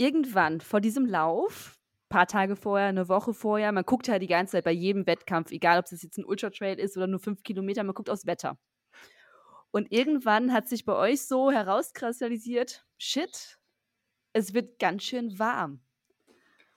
irgendwann 0.00 0.62
vor 0.62 0.80
diesem 0.80 1.04
Lauf, 1.04 1.78
paar 2.08 2.26
Tage 2.26 2.56
vorher, 2.56 2.88
eine 2.88 3.08
Woche 3.08 3.34
vorher, 3.34 3.70
man 3.70 3.84
guckt 3.84 4.08
halt 4.08 4.22
die 4.22 4.26
ganze 4.26 4.52
Zeit 4.52 4.64
bei 4.64 4.72
jedem 4.72 5.06
Wettkampf, 5.06 5.50
egal 5.52 5.78
ob 5.78 5.84
es 5.92 6.02
jetzt 6.02 6.16
ein 6.16 6.24
Ultra-Trail 6.24 6.78
ist 6.78 6.96
oder 6.96 7.06
nur 7.06 7.20
fünf 7.20 7.42
Kilometer, 7.42 7.84
man 7.84 7.94
guckt 7.94 8.08
aufs 8.08 8.26
Wetter. 8.26 8.58
Und 9.70 9.92
irgendwann 9.92 10.52
hat 10.52 10.68
sich 10.68 10.84
bei 10.84 10.94
euch 10.94 11.26
so 11.26 11.52
herauskristallisiert, 11.52 12.84
shit, 12.98 13.58
es 14.32 14.54
wird 14.54 14.78
ganz 14.78 15.04
schön 15.04 15.38
warm. 15.38 15.82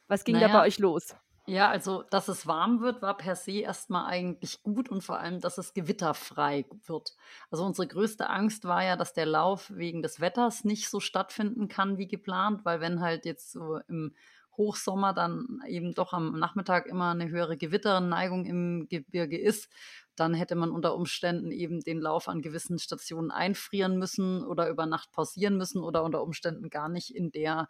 Was 0.08 0.26
ging 0.26 0.36
naja, 0.36 0.50
da 0.50 0.54
bei 0.60 0.68
euch 0.68 0.78
los? 0.78 1.16
Ja, 1.46 1.70
also, 1.70 2.04
dass 2.04 2.30
es 2.30 2.48
warm 2.48 2.80
wird, 2.80 3.02
war 3.02 3.18
per 3.18 3.36
se 3.36 3.60
erstmal 3.60 4.06
eigentlich 4.06 4.64
gut 4.64 4.88
und 4.88 5.02
vor 5.04 5.20
allem, 5.20 5.42
dass 5.42 5.58
es 5.58 5.74
gewitterfrei 5.74 6.66
wird. 6.86 7.16
Also 7.52 7.66
unsere 7.66 7.86
größte 7.86 8.30
Angst 8.30 8.64
war 8.64 8.82
ja, 8.82 8.96
dass 8.96 9.12
der 9.14 9.26
Lauf 9.26 9.70
wegen 9.76 10.02
des 10.02 10.22
Wetters 10.22 10.64
nicht 10.64 10.90
so 10.90 11.02
stattfinden 11.02 11.68
kann 11.68 11.98
wie 11.98 12.08
geplant, 12.08 12.64
weil 12.64 12.80
wenn 12.80 13.02
halt 13.02 13.26
jetzt 13.26 13.52
so 13.52 13.80
im 13.90 14.14
Hochsommer 14.56 15.14
dann 15.14 15.60
eben 15.68 15.94
doch 15.94 16.14
am 16.14 16.40
Nachmittag 16.40 16.86
immer 16.86 17.12
eine 17.12 17.28
höhere 17.28 17.58
Gewitterneigung 17.58 18.46
im 18.46 18.88
Gebirge 18.88 19.38
ist, 19.38 19.70
dann 20.16 20.34
hätte 20.34 20.56
man 20.56 20.72
unter 20.72 20.96
Umständen 20.96 21.52
eben 21.52 21.82
den 21.82 22.00
Lauf 22.00 22.30
an 22.30 22.42
gewissen 22.42 22.80
Stationen 22.80 23.32
einfrieren 23.32 23.98
müssen 23.98 24.46
oder 24.46 24.70
über 24.70 24.86
Nacht 24.86 25.12
pausieren 25.12 25.58
müssen 25.58 25.84
oder 25.84 26.04
unter 26.04 26.22
Umständen 26.22 26.70
gar 26.70 26.88
nicht 26.88 27.14
in 27.14 27.32
der 27.32 27.68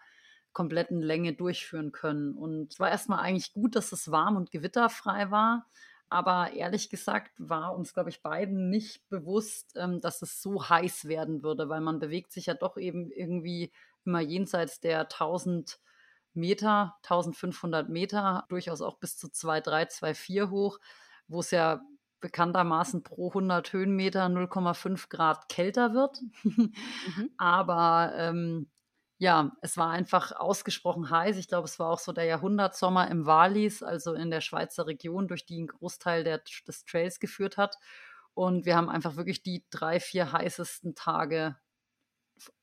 kompletten 0.53 1.01
Länge 1.01 1.33
durchführen 1.33 1.91
können. 1.91 2.35
Und 2.35 2.73
es 2.73 2.79
war 2.79 2.89
erstmal 2.89 3.19
eigentlich 3.19 3.53
gut, 3.53 3.75
dass 3.75 3.91
es 3.91 4.11
warm 4.11 4.37
und 4.37 4.51
gewitterfrei 4.51 5.31
war. 5.31 5.65
Aber 6.09 6.53
ehrlich 6.53 6.89
gesagt 6.89 7.31
war 7.39 7.75
uns, 7.75 7.93
glaube 7.93 8.09
ich, 8.11 8.21
beiden 8.21 8.69
nicht 8.69 9.07
bewusst, 9.09 9.73
ähm, 9.75 9.99
dass 9.99 10.21
es 10.21 10.41
so 10.41 10.69
heiß 10.69 11.05
werden 11.05 11.41
würde, 11.41 11.69
weil 11.69 11.81
man 11.81 11.99
bewegt 11.99 12.31
sich 12.31 12.45
ja 12.45 12.53
doch 12.53 12.77
eben 12.77 13.09
irgendwie 13.11 13.71
immer 14.05 14.21
jenseits 14.21 14.79
der 14.79 15.09
1000 15.09 15.79
Meter, 16.35 16.95
1500 17.03 17.89
Meter, 17.89 18.45
durchaus 18.49 18.81
auch 18.81 18.97
bis 18.97 19.17
zu 19.17 19.27
2,3, 19.27 19.89
2,4 19.89 20.49
hoch, 20.49 20.79
wo 21.27 21.39
es 21.39 21.51
ja 21.51 21.81
bekanntermaßen 22.19 23.03
pro 23.03 23.29
100 23.29 23.73
Höhenmeter 23.73 24.25
0,5 24.27 25.09
Grad 25.09 25.49
kälter 25.49 25.93
wird. 25.93 26.21
mhm. 26.43 27.31
Aber 27.37 28.13
ähm, 28.15 28.69
ja, 29.23 29.55
es 29.61 29.77
war 29.77 29.89
einfach 29.89 30.33
ausgesprochen 30.33 31.09
heiß. 31.09 31.37
Ich 31.37 31.47
glaube, 31.47 31.65
es 31.65 31.79
war 31.79 31.89
auch 31.89 31.99
so 31.99 32.11
der 32.11 32.25
Jahrhundertsommer 32.25 33.09
im 33.09 33.25
Wallis, 33.25 33.81
also 33.81 34.15
in 34.15 34.29
der 34.29 34.41
Schweizer 34.41 34.85
Region, 34.85 35.29
durch 35.29 35.45
die 35.45 35.61
ein 35.61 35.67
Großteil 35.67 36.25
der, 36.25 36.41
des 36.67 36.83
Trails 36.83 37.21
geführt 37.21 37.55
hat. 37.55 37.77
Und 38.33 38.65
wir 38.65 38.75
haben 38.75 38.89
einfach 38.89 39.15
wirklich 39.15 39.41
die 39.41 39.63
drei, 39.69 40.01
vier 40.01 40.33
heißesten 40.33 40.93
Tage 40.95 41.55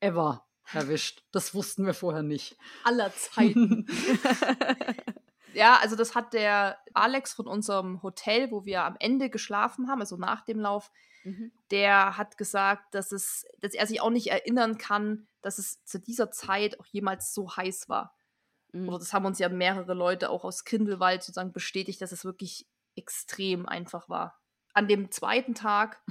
ever 0.00 0.46
erwischt. 0.70 1.24
Das 1.32 1.54
wussten 1.54 1.86
wir 1.86 1.94
vorher 1.94 2.22
nicht. 2.22 2.58
Aller 2.84 3.10
Zeiten. 3.14 3.86
ja, 5.54 5.78
also 5.80 5.96
das 5.96 6.14
hat 6.14 6.32
der 6.32 6.78
Alex 6.94 7.32
von 7.32 7.46
unserem 7.46 8.02
Hotel, 8.02 8.50
wo 8.50 8.64
wir 8.64 8.84
am 8.84 8.96
Ende 8.98 9.30
geschlafen 9.30 9.88
haben, 9.88 10.00
also 10.00 10.16
nach 10.16 10.44
dem 10.44 10.60
Lauf, 10.60 10.90
mhm. 11.24 11.52
der 11.70 12.16
hat 12.16 12.38
gesagt, 12.38 12.94
dass 12.94 13.12
es, 13.12 13.46
dass 13.60 13.74
er 13.74 13.86
sich 13.86 14.00
auch 14.00 14.10
nicht 14.10 14.30
erinnern 14.30 14.78
kann, 14.78 15.28
dass 15.42 15.58
es 15.58 15.84
zu 15.84 15.98
dieser 15.98 16.30
Zeit 16.30 16.78
auch 16.80 16.86
jemals 16.86 17.34
so 17.34 17.56
heiß 17.56 17.88
war. 17.88 18.14
Mhm. 18.72 18.88
Oder 18.88 18.98
das 18.98 19.12
haben 19.12 19.26
uns 19.26 19.38
ja 19.38 19.48
mehrere 19.48 19.94
Leute 19.94 20.30
auch 20.30 20.44
aus 20.44 20.64
Grindelwald 20.64 21.22
sozusagen 21.22 21.52
bestätigt, 21.52 22.00
dass 22.00 22.12
es 22.12 22.24
wirklich 22.24 22.66
extrem 22.96 23.66
einfach 23.66 24.08
war. 24.08 24.40
An 24.72 24.88
dem 24.88 25.10
zweiten 25.10 25.54
Tag 25.54 26.02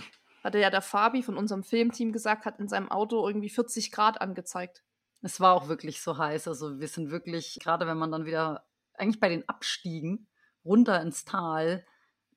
hatte 0.44 0.60
ja 0.60 0.70
der 0.70 0.82
Fabi 0.82 1.24
von 1.24 1.38
unserem 1.38 1.64
Filmteam 1.64 2.12
gesagt, 2.12 2.46
hat 2.46 2.60
in 2.60 2.68
seinem 2.68 2.92
Auto 2.92 3.28
irgendwie 3.28 3.50
40 3.50 3.92
Grad 3.92 4.22
angezeigt. 4.22 4.84
Es 5.22 5.40
war 5.40 5.54
auch 5.54 5.68
wirklich 5.68 6.02
so 6.02 6.18
heiß. 6.18 6.48
Also 6.48 6.80
wir 6.80 6.88
sind 6.88 7.12
wirklich, 7.12 7.60
gerade 7.62 7.86
wenn 7.88 7.98
man 7.98 8.12
dann 8.12 8.26
wieder, 8.26 8.66
eigentlich 9.00 9.20
bei 9.20 9.30
den 9.30 9.48
Abstiegen 9.48 10.28
runter 10.66 11.02
ins 11.02 11.26
Tal, 11.26 11.86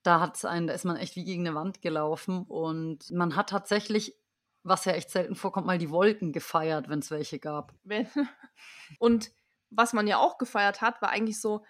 da 0.03 0.21
hat's 0.21 0.45
einen, 0.45 0.67
da 0.67 0.75
ist 0.75 0.85
man 0.85 0.97
echt 0.97 1.17
wie 1.17 1.25
gegen 1.25 1.47
eine 1.47 1.55
Wand 1.55 1.83
gelaufen 1.83 2.45
und 2.49 3.11
man 3.11 3.37
hat 3.37 3.51
tatsächlich 3.51 4.17
was 4.65 4.85
ja 4.85 4.93
echt 4.93 5.11
selten 5.11 5.35
vorkommt, 5.35 5.67
mal 5.67 5.79
die 5.79 5.91
Wolken 5.91 6.33
gefeiert, 6.33 6.89
wenn 6.89 7.01
es 7.01 7.11
welche 7.11 7.39
gab. 7.39 7.75
Und 8.99 9.31
was 9.71 9.93
man 9.93 10.07
ja 10.07 10.19
auch 10.19 10.39
gefeiert 10.39 10.81
hat, 10.81 11.03
war 11.03 11.11
eigentlich 11.11 11.41
so, 11.41 11.65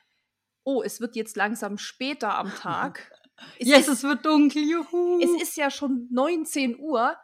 oh, 0.65 0.83
es 0.83 1.01
wird 1.01 1.17
jetzt 1.17 1.37
langsam 1.37 1.79
später 1.79 2.37
am 2.37 2.55
Tag. 2.57 3.11
Es 3.59 3.69
yes, 3.69 3.89
ist, 3.89 3.89
es 3.89 4.03
wird 4.03 4.27
dunkel, 4.27 4.63
juhu. 4.63 5.21
Es 5.21 5.43
ist 5.43 5.57
ja 5.57 5.71
schon 5.71 6.07
19 6.11 6.79
Uhr, 6.79 7.17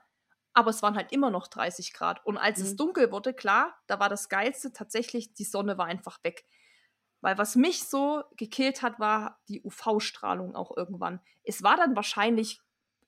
aber 0.54 0.70
es 0.70 0.82
waren 0.82 0.96
halt 0.96 1.12
immer 1.12 1.30
noch 1.30 1.48
30 1.48 1.92
Grad. 1.92 2.24
Und 2.24 2.38
als 2.38 2.58
mhm. 2.58 2.64
es 2.64 2.76
dunkel 2.76 3.12
wurde, 3.12 3.34
klar, 3.34 3.78
da 3.86 4.00
war 4.00 4.08
das 4.08 4.28
Geilste 4.28 4.72
tatsächlich, 4.72 5.34
die 5.34 5.44
Sonne 5.44 5.78
war 5.78 5.86
einfach 5.86 6.18
weg. 6.24 6.44
Weil 7.20 7.36
was 7.36 7.56
mich 7.56 7.84
so 7.84 8.22
gekillt 8.36 8.82
hat, 8.82 9.00
war 9.00 9.40
die 9.48 9.62
UV-Strahlung 9.62 10.54
auch 10.54 10.76
irgendwann. 10.76 11.20
Es 11.42 11.62
war 11.62 11.76
dann 11.76 11.96
wahrscheinlich 11.96 12.60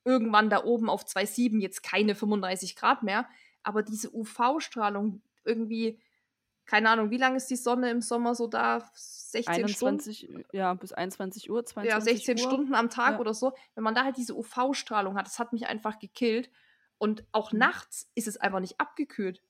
irgendwann 0.04 0.50
da 0.50 0.64
oben 0.64 0.88
auf 0.88 1.04
2,7 1.04 1.60
jetzt 1.60 1.82
keine 1.82 2.14
35 2.14 2.74
Grad 2.74 3.02
mehr. 3.02 3.28
Aber 3.62 3.82
diese 3.82 4.12
UV-Strahlung 4.14 5.22
irgendwie, 5.44 6.00
keine 6.64 6.90
Ahnung, 6.90 7.10
wie 7.10 7.18
lange 7.18 7.36
ist 7.36 7.50
die 7.50 7.56
Sonne 7.56 7.90
im 7.90 8.00
Sommer 8.00 8.34
so 8.34 8.46
da? 8.46 8.90
16 8.94 9.54
21, 9.54 10.18
Stunden? 10.18 10.44
Ja, 10.52 10.74
bis 10.74 10.92
21 10.92 11.50
Uhr, 11.50 11.64
22 11.64 11.90
Ja, 11.90 12.00
16 12.00 12.38
Uhr. 12.38 12.48
Stunden 12.48 12.74
am 12.74 12.90
Tag 12.90 13.14
ja. 13.14 13.18
oder 13.20 13.34
so. 13.34 13.52
Wenn 13.74 13.84
man 13.84 13.94
da 13.94 14.04
halt 14.04 14.16
diese 14.16 14.34
UV-Strahlung 14.34 15.16
hat, 15.16 15.26
das 15.26 15.38
hat 15.38 15.52
mich 15.52 15.66
einfach 15.66 15.98
gekillt. 15.98 16.50
Und 16.98 17.24
auch 17.32 17.52
mhm. 17.52 17.60
nachts 17.60 18.10
ist 18.14 18.26
es 18.26 18.38
einfach 18.38 18.60
nicht 18.60 18.80
abgekühlt. 18.80 19.42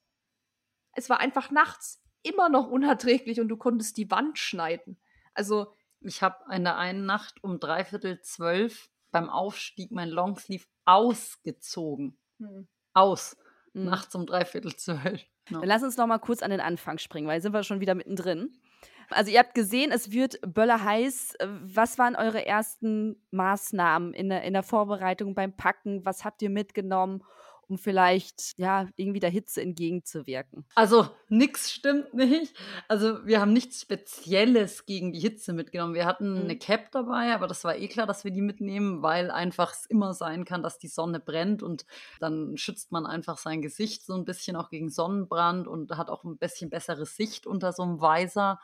Es 0.92 1.08
war 1.08 1.20
einfach 1.20 1.50
nachts 1.50 2.02
immer 2.22 2.48
noch 2.48 2.68
unerträglich 2.68 3.40
und 3.40 3.48
du 3.48 3.56
konntest 3.56 3.96
die 3.96 4.10
Wand 4.10 4.38
schneiden. 4.38 4.98
Also. 5.34 5.74
Ich 6.02 6.22
habe 6.22 6.36
in 6.54 6.64
der 6.64 6.78
einen 6.78 7.04
Nacht 7.04 7.44
um 7.44 7.60
dreiviertel 7.60 8.22
zwölf 8.22 8.90
beim 9.10 9.28
Aufstieg 9.28 9.90
mein 9.90 10.08
Longsleeve 10.08 10.64
ausgezogen. 10.86 12.18
Hm. 12.38 12.68
Aus. 12.94 13.36
Hm. 13.74 13.84
Nachts 13.84 14.14
um 14.14 14.24
dreiviertel 14.24 14.74
zwölf. 14.76 15.22
No. 15.50 15.60
Dann 15.60 15.68
lass 15.68 15.82
uns 15.82 15.96
noch 15.96 16.06
mal 16.06 16.18
kurz 16.18 16.42
an 16.42 16.50
den 16.50 16.60
Anfang 16.60 16.98
springen, 16.98 17.28
weil 17.28 17.42
sind 17.42 17.52
wir 17.52 17.62
schon 17.64 17.80
wieder 17.80 17.94
mittendrin. 17.94 18.56
Also 19.10 19.30
ihr 19.32 19.40
habt 19.40 19.54
gesehen, 19.54 19.90
es 19.90 20.12
wird 20.12 20.40
Böller 20.42 20.84
heiß. 20.84 21.34
Was 21.62 21.98
waren 21.98 22.14
eure 22.14 22.46
ersten 22.46 23.20
Maßnahmen 23.32 24.14
in 24.14 24.28
der, 24.28 24.42
in 24.42 24.52
der 24.52 24.62
Vorbereitung 24.62 25.34
beim 25.34 25.56
Packen? 25.56 26.04
Was 26.04 26.24
habt 26.24 26.40
ihr 26.42 26.50
mitgenommen? 26.50 27.24
Um 27.70 27.78
vielleicht 27.78 28.58
ja 28.58 28.88
irgendwie 28.96 29.20
der 29.20 29.30
Hitze 29.30 29.62
entgegenzuwirken? 29.62 30.64
Also 30.74 31.08
nix 31.28 31.70
stimmt 31.72 32.12
nicht. 32.14 32.54
Also 32.88 33.24
wir 33.24 33.40
haben 33.40 33.52
nichts 33.52 33.80
Spezielles 33.80 34.84
gegen 34.86 35.12
die 35.12 35.20
Hitze 35.20 35.52
mitgenommen. 35.52 35.94
Wir 35.94 36.06
hatten 36.06 36.34
mhm. 36.34 36.40
eine 36.40 36.58
Cap 36.58 36.90
dabei, 36.90 37.32
aber 37.32 37.46
das 37.46 37.64
war 37.64 37.76
eh 37.76 37.88
klar, 37.88 38.06
dass 38.06 38.24
wir 38.24 38.32
die 38.32 38.42
mitnehmen, 38.42 39.02
weil 39.02 39.30
einfach 39.30 39.72
es 39.72 39.86
immer 39.86 40.12
sein 40.12 40.44
kann, 40.44 40.62
dass 40.62 40.78
die 40.78 40.88
Sonne 40.88 41.20
brennt 41.20 41.62
und 41.62 41.86
dann 42.18 42.56
schützt 42.56 42.92
man 42.92 43.06
einfach 43.06 43.38
sein 43.38 43.62
Gesicht 43.62 44.04
so 44.04 44.14
ein 44.14 44.24
bisschen 44.24 44.56
auch 44.56 44.70
gegen 44.70 44.90
Sonnenbrand 44.90 45.68
und 45.68 45.96
hat 45.96 46.10
auch 46.10 46.24
ein 46.24 46.38
bisschen 46.38 46.70
bessere 46.70 47.06
Sicht 47.06 47.46
unter 47.46 47.72
so 47.72 47.84
einem 47.84 48.00
Weiser. 48.00 48.60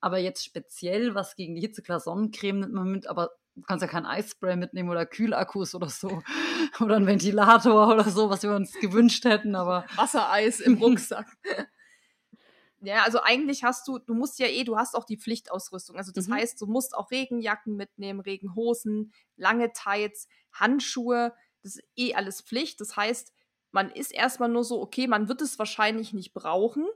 Aber 0.00 0.18
jetzt 0.18 0.44
speziell 0.44 1.14
was 1.14 1.36
gegen 1.36 1.54
die 1.54 1.60
Hitze, 1.60 1.82
klar, 1.82 2.00
Sonnencreme 2.00 2.60
nimmt 2.60 2.74
man 2.74 2.90
mit, 2.90 3.06
aber 3.06 3.30
du 3.56 3.62
kannst 3.62 3.82
ja 3.82 3.88
kein 3.88 4.06
Eisspray 4.06 4.56
mitnehmen 4.56 4.90
oder 4.90 5.06
Kühlakkus 5.06 5.74
oder 5.74 5.88
so. 5.88 6.22
Oder 6.80 6.96
ein 6.96 7.06
Ventilator 7.06 7.88
oder 7.88 8.04
so, 8.04 8.28
was 8.28 8.42
wir 8.42 8.54
uns 8.54 8.74
gewünscht 8.74 9.24
hätten, 9.24 9.54
aber. 9.54 9.86
Wassereis 9.94 10.60
im 10.60 10.74
Rucksack. 10.74 11.26
ja, 12.80 13.02
also 13.04 13.22
eigentlich 13.22 13.64
hast 13.64 13.88
du, 13.88 13.98
du 13.98 14.12
musst 14.12 14.38
ja 14.38 14.46
eh, 14.46 14.64
du 14.64 14.76
hast 14.76 14.94
auch 14.94 15.04
die 15.04 15.16
Pflichtausrüstung. 15.16 15.96
Also 15.96 16.12
das 16.12 16.28
mhm. 16.28 16.34
heißt, 16.34 16.60
du 16.60 16.66
musst 16.66 16.94
auch 16.94 17.10
Regenjacken 17.10 17.76
mitnehmen, 17.76 18.20
Regenhosen, 18.20 19.12
lange 19.36 19.72
Tights, 19.72 20.28
Handschuhe. 20.52 21.32
Das 21.62 21.76
ist 21.76 21.84
eh 21.96 22.14
alles 22.14 22.42
Pflicht. 22.42 22.80
Das 22.80 22.96
heißt, 22.96 23.32
man 23.70 23.90
ist 23.90 24.12
erstmal 24.12 24.50
nur 24.50 24.64
so, 24.64 24.82
okay, 24.82 25.06
man 25.06 25.28
wird 25.28 25.40
es 25.40 25.58
wahrscheinlich 25.58 26.12
nicht 26.12 26.34
brauchen 26.34 26.86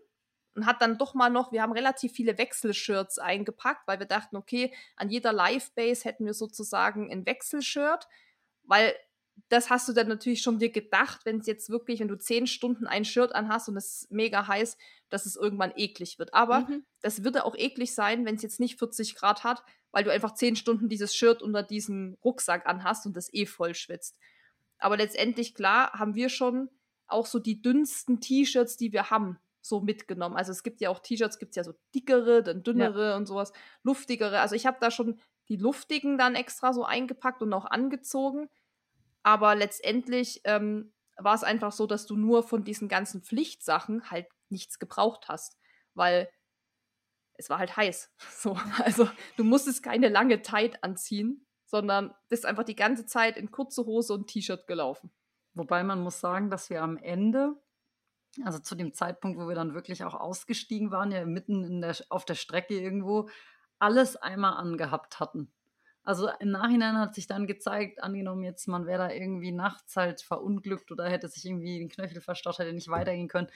und 0.54 0.66
hat 0.66 0.82
dann 0.82 0.98
doch 0.98 1.14
mal 1.14 1.30
noch, 1.30 1.52
wir 1.52 1.62
haben 1.62 1.72
relativ 1.72 2.12
viele 2.12 2.36
Wechselshirts 2.38 3.18
eingepackt, 3.18 3.86
weil 3.86 3.98
wir 3.98 4.06
dachten, 4.06 4.36
okay, 4.36 4.74
an 4.96 5.10
jeder 5.10 5.32
Live-Base 5.32 6.04
hätten 6.04 6.26
wir 6.26 6.34
sozusagen 6.34 7.10
ein 7.10 7.26
Wechselshirt, 7.26 8.08
weil 8.64 8.94
das 9.48 9.70
hast 9.70 9.88
du 9.88 9.92
dann 9.92 10.08
natürlich 10.08 10.42
schon 10.42 10.58
dir 10.58 10.70
gedacht, 10.70 11.24
wenn 11.24 11.38
es 11.38 11.46
jetzt 11.46 11.70
wirklich, 11.70 12.00
wenn 12.00 12.08
du 12.08 12.18
zehn 12.18 12.46
Stunden 12.46 12.86
ein 12.86 13.04
Shirt 13.04 13.34
anhast 13.34 13.68
und 13.68 13.76
es 13.76 14.02
ist 14.02 14.12
mega 14.12 14.46
heiß, 14.46 14.76
dass 15.08 15.26
es 15.26 15.36
irgendwann 15.36 15.72
eklig 15.76 16.18
wird. 16.18 16.34
Aber 16.34 16.60
mhm. 16.60 16.84
das 17.00 17.24
würde 17.24 17.44
auch 17.44 17.56
eklig 17.56 17.94
sein, 17.94 18.24
wenn 18.26 18.34
es 18.34 18.42
jetzt 18.42 18.60
nicht 18.60 18.78
40 18.78 19.14
Grad 19.14 19.44
hat, 19.44 19.62
weil 19.92 20.04
du 20.04 20.12
einfach 20.12 20.34
zehn 20.34 20.56
Stunden 20.56 20.88
dieses 20.88 21.14
Shirt 21.14 21.42
unter 21.42 21.62
diesem 21.62 22.16
Rucksack 22.24 22.66
anhast 22.66 23.06
und 23.06 23.16
das 23.16 23.32
eh 23.32 23.46
voll 23.46 23.74
schwitzt. 23.74 24.16
Aber 24.78 24.96
letztendlich, 24.96 25.54
klar, 25.54 25.92
haben 25.92 26.14
wir 26.14 26.28
schon 26.28 26.68
auch 27.06 27.26
so 27.26 27.38
die 27.38 27.60
dünnsten 27.60 28.20
T-Shirts, 28.20 28.76
die 28.76 28.92
wir 28.92 29.10
haben 29.10 29.38
so 29.60 29.80
mitgenommen. 29.80 30.36
Also 30.36 30.52
es 30.52 30.62
gibt 30.62 30.80
ja 30.80 30.90
auch 30.90 31.00
T-Shirts, 31.00 31.38
gibt 31.38 31.50
es 31.50 31.56
ja 31.56 31.64
so 31.64 31.74
dickere, 31.94 32.42
dann 32.42 32.62
dünnere 32.62 33.10
ja. 33.10 33.16
und 33.16 33.26
sowas, 33.26 33.52
luftigere. 33.82 34.40
Also 34.40 34.54
ich 34.54 34.66
habe 34.66 34.78
da 34.80 34.90
schon 34.90 35.20
die 35.48 35.56
luftigen 35.56 36.16
dann 36.16 36.34
extra 36.34 36.72
so 36.72 36.84
eingepackt 36.84 37.42
und 37.42 37.52
auch 37.52 37.66
angezogen. 37.66 38.48
Aber 39.22 39.54
letztendlich 39.54 40.40
ähm, 40.44 40.92
war 41.16 41.34
es 41.34 41.44
einfach 41.44 41.72
so, 41.72 41.86
dass 41.86 42.06
du 42.06 42.16
nur 42.16 42.42
von 42.42 42.64
diesen 42.64 42.88
ganzen 42.88 43.22
Pflichtsachen 43.22 44.10
halt 44.10 44.26
nichts 44.48 44.78
gebraucht 44.78 45.28
hast, 45.28 45.58
weil 45.94 46.30
es 47.34 47.50
war 47.50 47.58
halt 47.58 47.76
heiß. 47.76 48.10
So, 48.30 48.56
also 48.78 49.08
du 49.36 49.44
musstest 49.44 49.82
keine 49.82 50.08
lange 50.08 50.42
Zeit 50.42 50.82
anziehen, 50.82 51.46
sondern 51.66 52.14
bist 52.28 52.46
einfach 52.46 52.64
die 52.64 52.76
ganze 52.76 53.06
Zeit 53.06 53.36
in 53.36 53.50
kurze 53.50 53.84
Hose 53.84 54.14
und 54.14 54.28
T-Shirt 54.28 54.66
gelaufen. 54.66 55.10
Wobei 55.54 55.82
man 55.82 56.00
muss 56.00 56.20
sagen, 56.20 56.50
dass 56.50 56.70
wir 56.70 56.82
am 56.82 56.96
Ende 56.96 57.60
also 58.44 58.58
zu 58.58 58.74
dem 58.74 58.92
Zeitpunkt, 58.92 59.38
wo 59.38 59.48
wir 59.48 59.54
dann 59.54 59.74
wirklich 59.74 60.04
auch 60.04 60.14
ausgestiegen 60.14 60.90
waren, 60.90 61.12
ja 61.12 61.24
mitten 61.24 61.80
der, 61.80 61.96
auf 62.08 62.24
der 62.24 62.34
Strecke 62.34 62.78
irgendwo, 62.78 63.28
alles 63.78 64.16
einmal 64.16 64.54
angehabt 64.54 65.20
hatten. 65.20 65.50
Also 66.02 66.30
im 66.40 66.50
Nachhinein 66.50 66.98
hat 66.98 67.14
sich 67.14 67.26
dann 67.26 67.46
gezeigt, 67.46 68.02
angenommen 68.02 68.42
jetzt, 68.42 68.66
man 68.68 68.86
wäre 68.86 69.08
da 69.08 69.10
irgendwie 69.10 69.52
nachts 69.52 69.96
halt 69.96 70.22
verunglückt 70.22 70.90
oder 70.90 71.08
hätte 71.08 71.28
sich 71.28 71.44
irgendwie 71.44 71.78
den 71.78 71.88
Knöchel 71.88 72.20
verstaut, 72.20 72.58
hätte 72.58 72.72
nicht 72.72 72.88
weitergehen 72.88 73.28
können, 73.28 73.48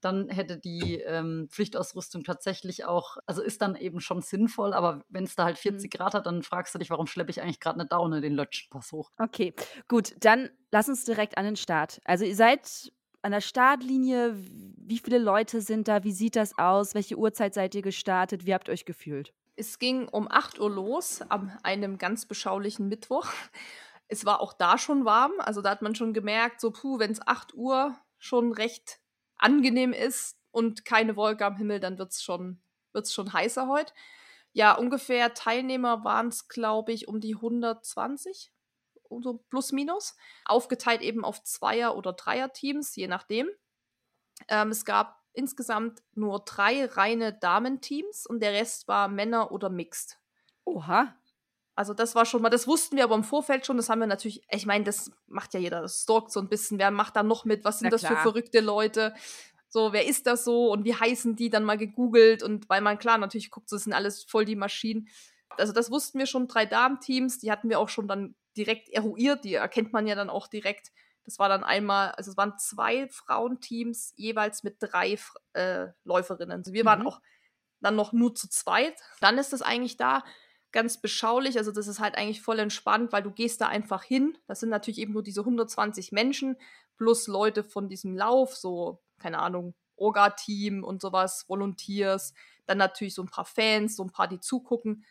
dann 0.00 0.28
hätte 0.28 0.58
die 0.58 1.00
ähm, 1.00 1.48
Pflichtausrüstung 1.48 2.24
tatsächlich 2.24 2.84
auch, 2.84 3.18
also 3.24 3.40
ist 3.40 3.62
dann 3.62 3.76
eben 3.76 4.00
schon 4.00 4.20
sinnvoll, 4.20 4.74
aber 4.74 5.04
wenn 5.08 5.24
es 5.24 5.36
da 5.36 5.44
halt 5.44 5.58
40 5.58 5.92
mhm. 5.92 5.96
Grad 5.96 6.14
hat, 6.14 6.26
dann 6.26 6.42
fragst 6.42 6.74
du 6.74 6.78
dich, 6.80 6.90
warum 6.90 7.06
schleppe 7.06 7.30
ich 7.30 7.40
eigentlich 7.40 7.60
gerade 7.60 7.78
eine 7.78 7.88
Daune 7.88 8.20
den 8.20 8.34
Lötschenpass 8.34 8.90
hoch? 8.90 9.12
Okay, 9.18 9.54
gut, 9.86 10.14
dann 10.20 10.50
lass 10.72 10.88
uns 10.88 11.04
direkt 11.04 11.38
an 11.38 11.44
den 11.44 11.56
Start. 11.56 12.00
Also 12.04 12.24
ihr 12.24 12.34
seid 12.34 12.92
an 13.22 13.32
der 13.32 13.40
Startlinie, 13.40 14.34
wie 14.36 14.98
viele 14.98 15.18
Leute 15.18 15.60
sind 15.60 15.88
da? 15.88 16.04
Wie 16.04 16.12
sieht 16.12 16.36
das 16.36 16.58
aus? 16.58 16.94
Welche 16.94 17.16
Uhrzeit 17.16 17.54
seid 17.54 17.74
ihr 17.74 17.82
gestartet? 17.82 18.46
Wie 18.46 18.52
habt 18.52 18.68
ihr 18.68 18.72
euch 18.72 18.84
gefühlt? 18.84 19.32
Es 19.54 19.78
ging 19.78 20.08
um 20.08 20.28
8 20.30 20.58
Uhr 20.58 20.70
los, 20.70 21.22
an 21.22 21.56
einem 21.62 21.98
ganz 21.98 22.26
beschaulichen 22.26 22.88
Mittwoch. 22.88 23.28
Es 24.08 24.24
war 24.24 24.40
auch 24.40 24.52
da 24.52 24.76
schon 24.76 25.04
warm, 25.04 25.32
also 25.38 25.62
da 25.62 25.70
hat 25.70 25.82
man 25.82 25.94
schon 25.94 26.12
gemerkt, 26.12 26.60
so 26.60 26.70
puh, 26.70 26.98
wenn 26.98 27.12
es 27.12 27.26
8 27.26 27.54
Uhr 27.54 27.96
schon 28.18 28.52
recht 28.52 29.00
angenehm 29.36 29.92
ist 29.92 30.38
und 30.50 30.84
keine 30.84 31.16
Wolke 31.16 31.46
am 31.46 31.56
Himmel, 31.56 31.80
dann 31.80 31.98
wird 31.98 32.12
es 32.12 32.22
schon, 32.22 32.60
wird's 32.92 33.14
schon 33.14 33.32
heißer 33.32 33.68
heute. 33.68 33.92
Ja, 34.52 34.74
ungefähr 34.74 35.32
Teilnehmer 35.32 36.04
waren 36.04 36.28
es, 36.28 36.48
glaube 36.48 36.92
ich, 36.92 37.08
um 37.08 37.20
die 37.20 37.36
120 37.36 38.52
so 39.20 39.44
plus 39.50 39.72
minus, 39.72 40.16
aufgeteilt 40.44 41.02
eben 41.02 41.24
auf 41.24 41.42
Zweier- 41.42 41.96
oder 41.96 42.12
Dreier-Teams, 42.12 42.94
je 42.96 43.08
nachdem. 43.08 43.48
Ähm, 44.48 44.70
es 44.70 44.84
gab 44.84 45.20
insgesamt 45.32 46.02
nur 46.14 46.40
drei 46.44 46.84
reine 46.84 47.32
Damenteams 47.32 48.26
und 48.26 48.40
der 48.40 48.52
Rest 48.52 48.88
war 48.88 49.08
Männer 49.08 49.52
oder 49.52 49.70
Mixed. 49.70 50.18
Oha. 50.64 51.16
Also 51.74 51.94
das 51.94 52.14
war 52.14 52.26
schon 52.26 52.42
mal, 52.42 52.50
das 52.50 52.68
wussten 52.68 52.96
wir 52.96 53.04
aber 53.04 53.14
im 53.14 53.24
Vorfeld 53.24 53.64
schon, 53.64 53.78
das 53.78 53.88
haben 53.88 54.00
wir 54.00 54.06
natürlich, 54.06 54.44
ich 54.50 54.66
meine, 54.66 54.84
das 54.84 55.10
macht 55.26 55.54
ja 55.54 55.60
jeder, 55.60 55.80
das 55.80 56.02
stalkt 56.02 56.30
so 56.30 56.38
ein 56.38 56.50
bisschen, 56.50 56.78
wer 56.78 56.90
macht 56.90 57.16
da 57.16 57.22
noch 57.22 57.46
mit, 57.46 57.64
was 57.64 57.78
sind 57.78 57.86
Na 57.86 57.90
das 57.90 58.02
klar. 58.02 58.16
für 58.16 58.22
verrückte 58.22 58.60
Leute, 58.60 59.14
so, 59.68 59.94
wer 59.94 60.06
ist 60.06 60.26
das 60.26 60.44
so 60.44 60.70
und 60.70 60.84
wie 60.84 60.94
heißen 60.94 61.34
die, 61.34 61.48
dann 61.48 61.64
mal 61.64 61.78
gegoogelt 61.78 62.42
und 62.42 62.68
weil 62.68 62.82
man 62.82 62.98
klar 62.98 63.16
natürlich 63.16 63.50
guckt, 63.50 63.72
das 63.72 63.84
sind 63.84 63.94
alles 63.94 64.22
voll 64.22 64.44
die 64.44 64.54
Maschinen. 64.54 65.08
Also 65.56 65.72
das 65.72 65.90
wussten 65.90 66.18
wir 66.18 66.26
schon, 66.26 66.46
drei 66.46 66.66
Damenteams, 66.66 67.38
die 67.38 67.50
hatten 67.50 67.70
wir 67.70 67.78
auch 67.78 67.88
schon 67.88 68.06
dann 68.06 68.34
direkt 68.56 68.88
eruiert, 68.88 69.44
die 69.44 69.54
erkennt 69.54 69.92
man 69.92 70.06
ja 70.06 70.14
dann 70.14 70.30
auch 70.30 70.48
direkt. 70.48 70.92
Das 71.24 71.38
war 71.38 71.48
dann 71.48 71.62
einmal, 71.62 72.10
also 72.12 72.30
es 72.30 72.36
waren 72.36 72.58
zwei 72.58 73.08
Frauenteams, 73.08 74.14
jeweils 74.16 74.62
mit 74.62 74.76
drei 74.80 75.18
äh, 75.52 75.88
Läuferinnen. 76.04 76.58
Also 76.58 76.72
wir 76.72 76.84
mhm. 76.84 76.86
waren 76.86 77.06
auch 77.06 77.20
dann 77.80 77.96
noch 77.96 78.12
nur 78.12 78.34
zu 78.34 78.48
zweit. 78.48 79.00
Dann 79.20 79.38
ist 79.38 79.52
das 79.52 79.62
eigentlich 79.62 79.96
da 79.96 80.24
ganz 80.72 81.00
beschaulich. 81.00 81.58
Also 81.58 81.70
das 81.70 81.86
ist 81.86 82.00
halt 82.00 82.16
eigentlich 82.16 82.42
voll 82.42 82.58
entspannt, 82.58 83.12
weil 83.12 83.22
du 83.22 83.30
gehst 83.30 83.60
da 83.60 83.68
einfach 83.68 84.02
hin. 84.02 84.36
Das 84.46 84.60
sind 84.60 84.70
natürlich 84.70 84.98
eben 84.98 85.12
nur 85.12 85.22
diese 85.22 85.40
120 85.40 86.12
Menschen 86.12 86.56
plus 86.96 87.26
Leute 87.26 87.62
von 87.62 87.88
diesem 87.88 88.16
Lauf, 88.16 88.56
so, 88.56 89.00
keine 89.18 89.38
Ahnung, 89.38 89.74
Orga-Team 89.96 90.82
und 90.82 91.02
sowas, 91.02 91.44
Volunteers. 91.48 92.32
Dann 92.66 92.78
natürlich 92.78 93.14
so 93.14 93.22
ein 93.22 93.28
paar 93.28 93.44
Fans, 93.44 93.96
so 93.96 94.02
ein 94.02 94.10
paar, 94.10 94.28
die 94.28 94.40
zugucken. 94.40 95.04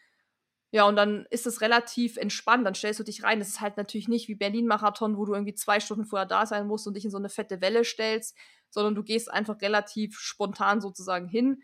Ja, 0.74 0.86
und 0.86 0.96
dann 0.96 1.26
ist 1.30 1.46
es 1.46 1.60
relativ 1.60 2.16
entspannt. 2.16 2.66
Dann 2.66 2.76
stellst 2.76 3.00
du 3.00 3.04
dich 3.04 3.24
rein. 3.24 3.40
Das 3.40 3.50
ist 3.50 3.62
halt 3.62 3.76
natürlich 3.76 4.08
nicht 4.08 4.30
wie 4.30 4.36
Berlin-Marathon, 4.36 5.18
wo 5.18 5.26
du 5.26 5.34
irgendwie 5.34 5.54
zwei 5.54 5.82
Stunden 5.82 6.06
vorher 6.06 6.26
da 6.26 6.46
sein 6.46 6.66
musst 6.66 6.88
und 6.88 6.96
dich 6.96 7.04
in 7.04 7.12
so 7.12 7.18
eine 7.18 7.30
fette 7.30 7.60
Welle 7.60 7.84
stellst, 7.84 8.38
sondern 8.70 8.96
du 8.96 9.04
gehst 9.04 9.30
einfach 9.30 9.62
relativ 9.62 10.18
spontan 10.18 10.80
sozusagen 10.80 11.28
hin. 11.28 11.62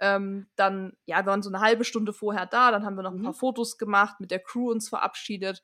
Ähm, 0.00 0.48
dann, 0.56 0.96
ja, 1.06 1.18
wir 1.18 1.26
waren 1.26 1.42
so 1.42 1.50
eine 1.50 1.60
halbe 1.60 1.84
Stunde 1.84 2.12
vorher 2.12 2.46
da. 2.46 2.72
Dann 2.72 2.84
haben 2.84 2.96
wir 2.96 3.02
noch 3.02 3.12
ein 3.12 3.22
paar 3.22 3.32
mhm. 3.32 3.38
Fotos 3.38 3.78
gemacht, 3.78 4.18
mit 4.18 4.32
der 4.32 4.40
Crew 4.40 4.70
uns 4.70 4.88
verabschiedet. 4.88 5.62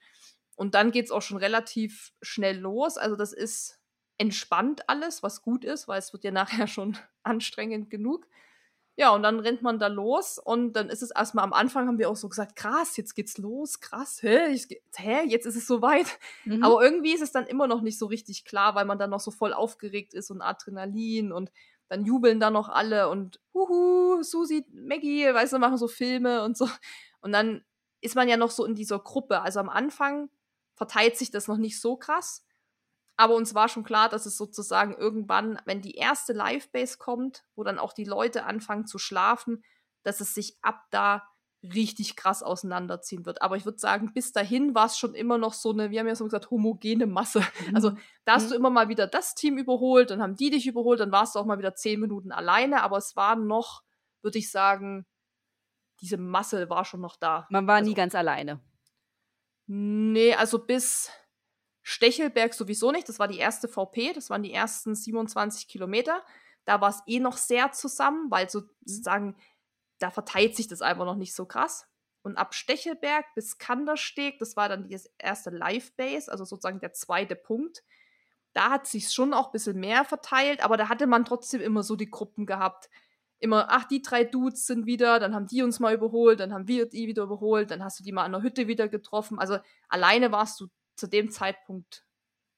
Und 0.55 0.77
dann 0.77 0.93
geht 0.93 1.07
es 1.07 1.11
auch 1.11 1.23
schon 1.23 1.37
relativ 1.37 2.13
schnell 2.23 2.59
los. 2.59 2.97
Also, 2.97 3.17
das 3.17 3.33
ist 3.33 3.81
entspannt 4.19 4.89
alles, 4.89 5.25
was 5.25 5.43
gut 5.43 5.65
ist, 5.65 5.89
weil 5.89 5.99
es 5.99 6.13
wird 6.13 6.23
ja 6.23 6.31
nachher 6.31 6.67
schon 6.69 6.97
anstrengend 7.25 7.91
genug. 7.91 8.29
Ja, 8.97 9.11
und 9.11 9.25
dann 9.25 9.41
rennt 9.41 9.61
man 9.61 9.81
da 9.81 9.89
los 9.89 10.39
und 10.39 10.75
dann 10.75 10.89
ist 10.89 11.03
es 11.03 11.11
erstmal 11.11 11.45
am 11.45 11.53
Anfang 11.53 11.89
haben 11.89 11.99
wir 11.99 12.09
auch 12.09 12.17
so 12.17 12.29
gesagt, 12.29 12.55
krass, 12.55 12.97
jetzt 12.97 13.15
geht's 13.15 13.39
los, 13.39 13.81
krass, 13.81 14.23
hä, 14.23 14.47
ich, 14.53 14.69
hä 14.95 15.25
jetzt 15.27 15.47
ist 15.47 15.57
es 15.57 15.67
soweit. 15.67 16.07
Mhm. 16.45 16.63
Aber 16.63 16.81
irgendwie 16.81 17.13
ist 17.13 17.23
es 17.23 17.33
dann 17.33 17.47
immer 17.47 17.67
noch 17.67 17.81
nicht 17.81 17.99
so 17.99 18.07
richtig 18.07 18.45
klar, 18.45 18.77
weil 18.77 18.85
man 18.85 18.99
dann 18.99 19.11
noch 19.11 19.19
so 19.19 19.33
voll 19.33 19.53
aufgeregt 19.53 20.15
ist 20.15 20.31
und 20.31 20.43
Adrenalin 20.43 21.33
und 21.33 21.51
dann 21.89 22.05
jubeln 22.05 22.39
da 22.39 22.51
noch 22.51 22.69
alle 22.69 23.09
und 23.09 23.41
huhu, 23.53 24.23
Susi, 24.23 24.65
Maggie, 24.73 25.27
weißt 25.27 25.53
du, 25.53 25.59
machen 25.59 25.77
so 25.77 25.89
Filme 25.89 26.45
und 26.45 26.57
so. 26.57 26.69
Und 27.21 27.33
dann 27.33 27.65
ist 28.01 28.15
man 28.15 28.29
ja 28.29 28.37
noch 28.37 28.51
so 28.51 28.65
in 28.65 28.75
dieser 28.75 28.99
Gruppe. 28.99 29.41
Also 29.41 29.61
am 29.61 29.69
Anfang 29.69 30.31
verteilt 30.75 31.17
sich 31.17 31.31
das 31.31 31.49
noch 31.49 31.57
nicht 31.57 31.81
so 31.81 31.97
krass. 31.97 32.44
Aber 33.17 33.35
uns 33.35 33.55
war 33.55 33.69
schon 33.69 33.85
klar, 33.85 34.09
dass 34.09 34.27
es 34.27 34.37
sozusagen 34.37 34.95
irgendwann, 34.95 35.61
wenn 35.67 35.81
die 35.81 35.95
erste 35.95 36.33
Live-Base 36.33 36.99
kommt, 36.99 37.45
wo 37.55 37.63
dann 37.63 37.79
auch 37.79 37.93
die 37.93 38.05
Leute 38.05 38.45
anfangen 38.45 38.87
zu 38.87 38.99
schlafen, 38.99 39.63
dass 40.03 40.21
es 40.21 40.35
sich 40.35 40.59
ab 40.63 40.83
da 40.91 41.23
richtig 41.73 42.17
krass 42.17 42.43
auseinanderziehen 42.43 43.25
wird. 43.25 43.41
Aber 43.41 43.57
ich 43.57 43.65
würde 43.65 43.79
sagen, 43.79 44.13
bis 44.13 44.33
dahin 44.33 44.75
war 44.75 44.87
es 44.87 44.99
schon 44.99 45.15
immer 45.15 45.39
noch 45.39 45.55
so 45.55 45.73
eine, 45.73 45.91
wir 45.91 46.01
haben 46.01 46.07
ja 46.07 46.15
so 46.15 46.25
gesagt, 46.25 46.51
homogene 46.51 47.07
Masse. 47.07 47.41
Mhm. 47.69 47.75
Also 47.75 47.93
da 48.25 48.35
hast 48.35 48.47
mhm. 48.47 48.51
du 48.51 48.55
immer 48.57 48.71
mal 48.71 48.89
wieder 48.89 49.07
das 49.07 49.35
Team 49.35 49.57
überholt, 49.57 50.11
dann 50.11 50.21
haben 50.21 50.37
die 50.37 50.51
dich 50.51 50.67
überholt, 50.67 51.01
dann 51.01 51.13
warst 51.13 51.35
du 51.35 51.39
auch 51.39 51.47
mal 51.47 51.59
wieder 51.59 51.75
zehn 51.75 52.01
Minuten 52.01 52.33
alleine, 52.33 52.83
aber 52.83 52.99
es 52.99 53.17
war 53.17 53.37
noch, 53.37 53.83
würde 54.23 54.39
ich 54.39 54.51
sagen, 54.51 55.07
diese 56.01 56.19
Masse 56.19 56.69
war 56.69 56.85
schon 56.85 57.01
noch 57.01 57.17
da. 57.17 57.47
Man 57.51 57.67
war 57.67 57.77
also, 57.77 57.89
nie 57.89 57.95
ganz 57.95 58.15
alleine. 58.15 58.61
Nee, 59.67 60.35
also 60.35 60.59
bis 60.59 61.11
Stechelberg 61.87 62.55
sowieso 62.55 62.91
nicht, 62.91 63.09
das 63.11 63.19
war 63.19 63.29
die 63.29 63.39
erste 63.39 63.69
VP, 63.69 64.15
das 64.15 64.31
waren 64.31 64.43
die 64.43 64.55
ersten 64.55 64.95
27 64.95 65.69
Kilometer. 65.69 66.25
Da 66.65 66.81
war 66.81 66.89
es 66.89 67.03
eh 67.07 67.21
noch 67.21 67.37
sehr 67.37 67.73
zusammen, 67.73 68.31
weil 68.31 68.49
sozusagen 68.49 69.37
da 69.99 70.11
verteilt 70.11 70.57
sich 70.57 70.67
das 70.67 70.81
einfach 70.81 71.05
noch 71.05 71.15
nicht 71.15 71.35
so 71.35 71.45
krass. 71.45 71.87
Und 72.23 72.39
ab 72.39 72.55
Stechelberg 72.55 73.27
bis 73.35 73.59
Kandersteg, 73.59 74.39
das 74.39 74.57
war 74.57 74.71
dann 74.71 74.89
die 74.89 74.99
erste 75.19 75.51
Live-Base, 75.51 76.33
also 76.33 76.47
sozusagen 76.47 76.81
der 76.81 76.95
zweite 76.95 77.37
Punkt. 77.37 77.85
Da 78.55 78.71
hat 78.71 78.87
sich 78.87 79.13
schon 79.13 79.35
auch 79.35 79.47
ein 79.47 79.53
bisschen 79.53 79.79
mehr 79.79 80.07
verteilt, 80.07 80.65
aber 80.65 80.79
da 80.79 80.89
hatte 80.89 81.07
man 81.07 81.27
trotzdem 81.27 81.61
immer 81.61 81.83
so 81.83 81.97
die 81.97 82.11
Gruppen 82.11 82.47
gehabt. 82.47 82.89
Immer, 83.41 83.67
ach, 83.69 83.85
die 83.85 84.01
drei 84.01 84.25
Dudes 84.25 84.65
sind 84.65 84.87
wieder, 84.87 85.21
dann 85.21 85.35
haben 85.35 85.49
die 85.49 85.63
uns 85.63 85.81
mal 85.81 85.93
überholt, 85.93 86.41
dann 86.41 86.55
haben 86.55 86.67
wir 86.67 86.89
die 86.89 87.07
wieder 87.09 87.25
überholt, 87.25 87.71
dann 87.71 87.85
hast 87.85 88.01
du 88.01 88.05
die 88.05 88.13
mal 88.13 88.25
an 88.25 88.33
der 88.33 88.41
Hütte 88.41 88.69
wieder 88.69 88.89
getroffen. 88.89 89.39
Also 89.39 89.59
alleine 89.89 90.33
warst 90.33 90.59
du 90.61 90.69
zu 90.97 91.07
dem 91.07 91.31
Zeitpunkt 91.31 92.05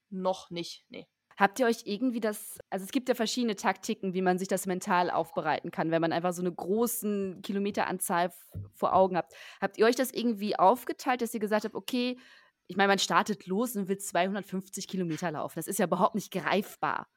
noch 0.09 0.49
nicht. 0.49 0.85
Nee. 0.89 1.07
Habt 1.37 1.59
ihr 1.59 1.67
euch 1.67 1.83
irgendwie 1.85 2.19
das, 2.19 2.57
also 2.71 2.83
es 2.83 2.91
gibt 2.91 3.09
ja 3.09 3.15
verschiedene 3.15 3.55
Taktiken, 3.55 4.15
wie 4.15 4.23
man 4.23 4.39
sich 4.39 4.47
das 4.47 4.65
mental 4.65 5.11
aufbereiten 5.11 5.69
kann, 5.69 5.91
wenn 5.91 6.01
man 6.01 6.11
einfach 6.11 6.33
so 6.33 6.41
eine 6.41 6.51
großen 6.51 7.43
Kilometeranzahl 7.43 8.31
vor 8.73 8.93
Augen 8.93 9.15
habt. 9.15 9.33
Habt 9.61 9.77
ihr 9.77 9.85
euch 9.85 9.95
das 9.95 10.11
irgendwie 10.11 10.57
aufgeteilt, 10.57 11.21
dass 11.21 11.35
ihr 11.35 11.39
gesagt 11.39 11.65
habt, 11.65 11.75
okay, 11.75 12.17
ich 12.65 12.75
meine, 12.75 12.87
man 12.87 12.99
startet 12.99 13.45
los 13.45 13.75
und 13.75 13.87
will 13.87 13.99
250 13.99 14.87
Kilometer 14.87 15.31
laufen. 15.31 15.59
Das 15.59 15.67
ist 15.67 15.77
ja 15.77 15.85
überhaupt 15.85 16.15
nicht 16.15 16.31
greifbar. 16.31 17.07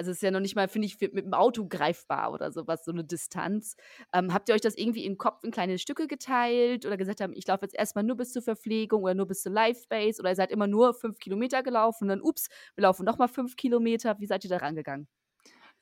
Also 0.00 0.12
ist 0.12 0.22
ja 0.22 0.30
noch 0.30 0.40
nicht 0.40 0.56
mal, 0.56 0.66
finde 0.66 0.86
ich, 0.86 0.98
mit 0.98 1.26
dem 1.26 1.34
Auto 1.34 1.68
greifbar 1.68 2.32
oder 2.32 2.52
sowas, 2.52 2.86
so 2.86 2.90
eine 2.90 3.04
Distanz. 3.04 3.76
Ähm, 4.14 4.32
habt 4.32 4.48
ihr 4.48 4.54
euch 4.54 4.62
das 4.62 4.78
irgendwie 4.78 5.04
im 5.04 5.18
Kopf 5.18 5.44
in 5.44 5.50
kleine 5.50 5.76
Stücke 5.78 6.06
geteilt 6.06 6.86
oder 6.86 6.96
gesagt 6.96 7.20
haben, 7.20 7.34
ich 7.34 7.46
laufe 7.46 7.66
jetzt 7.66 7.74
erstmal 7.74 8.02
nur 8.02 8.16
bis 8.16 8.32
zur 8.32 8.40
Verpflegung 8.40 9.02
oder 9.02 9.12
nur 9.12 9.26
bis 9.26 9.42
zur 9.42 9.52
Live-Base 9.52 10.22
oder 10.22 10.30
ihr 10.30 10.36
seid 10.36 10.52
immer 10.52 10.66
nur 10.66 10.94
fünf 10.94 11.18
Kilometer 11.18 11.62
gelaufen 11.62 12.04
und 12.04 12.08
dann, 12.08 12.22
ups, 12.22 12.48
wir 12.76 12.82
laufen 12.84 13.04
nochmal 13.04 13.28
fünf 13.28 13.56
Kilometer. 13.56 14.18
Wie 14.20 14.26
seid 14.26 14.42
ihr 14.42 14.48
da 14.48 14.56
rangegangen? 14.56 15.06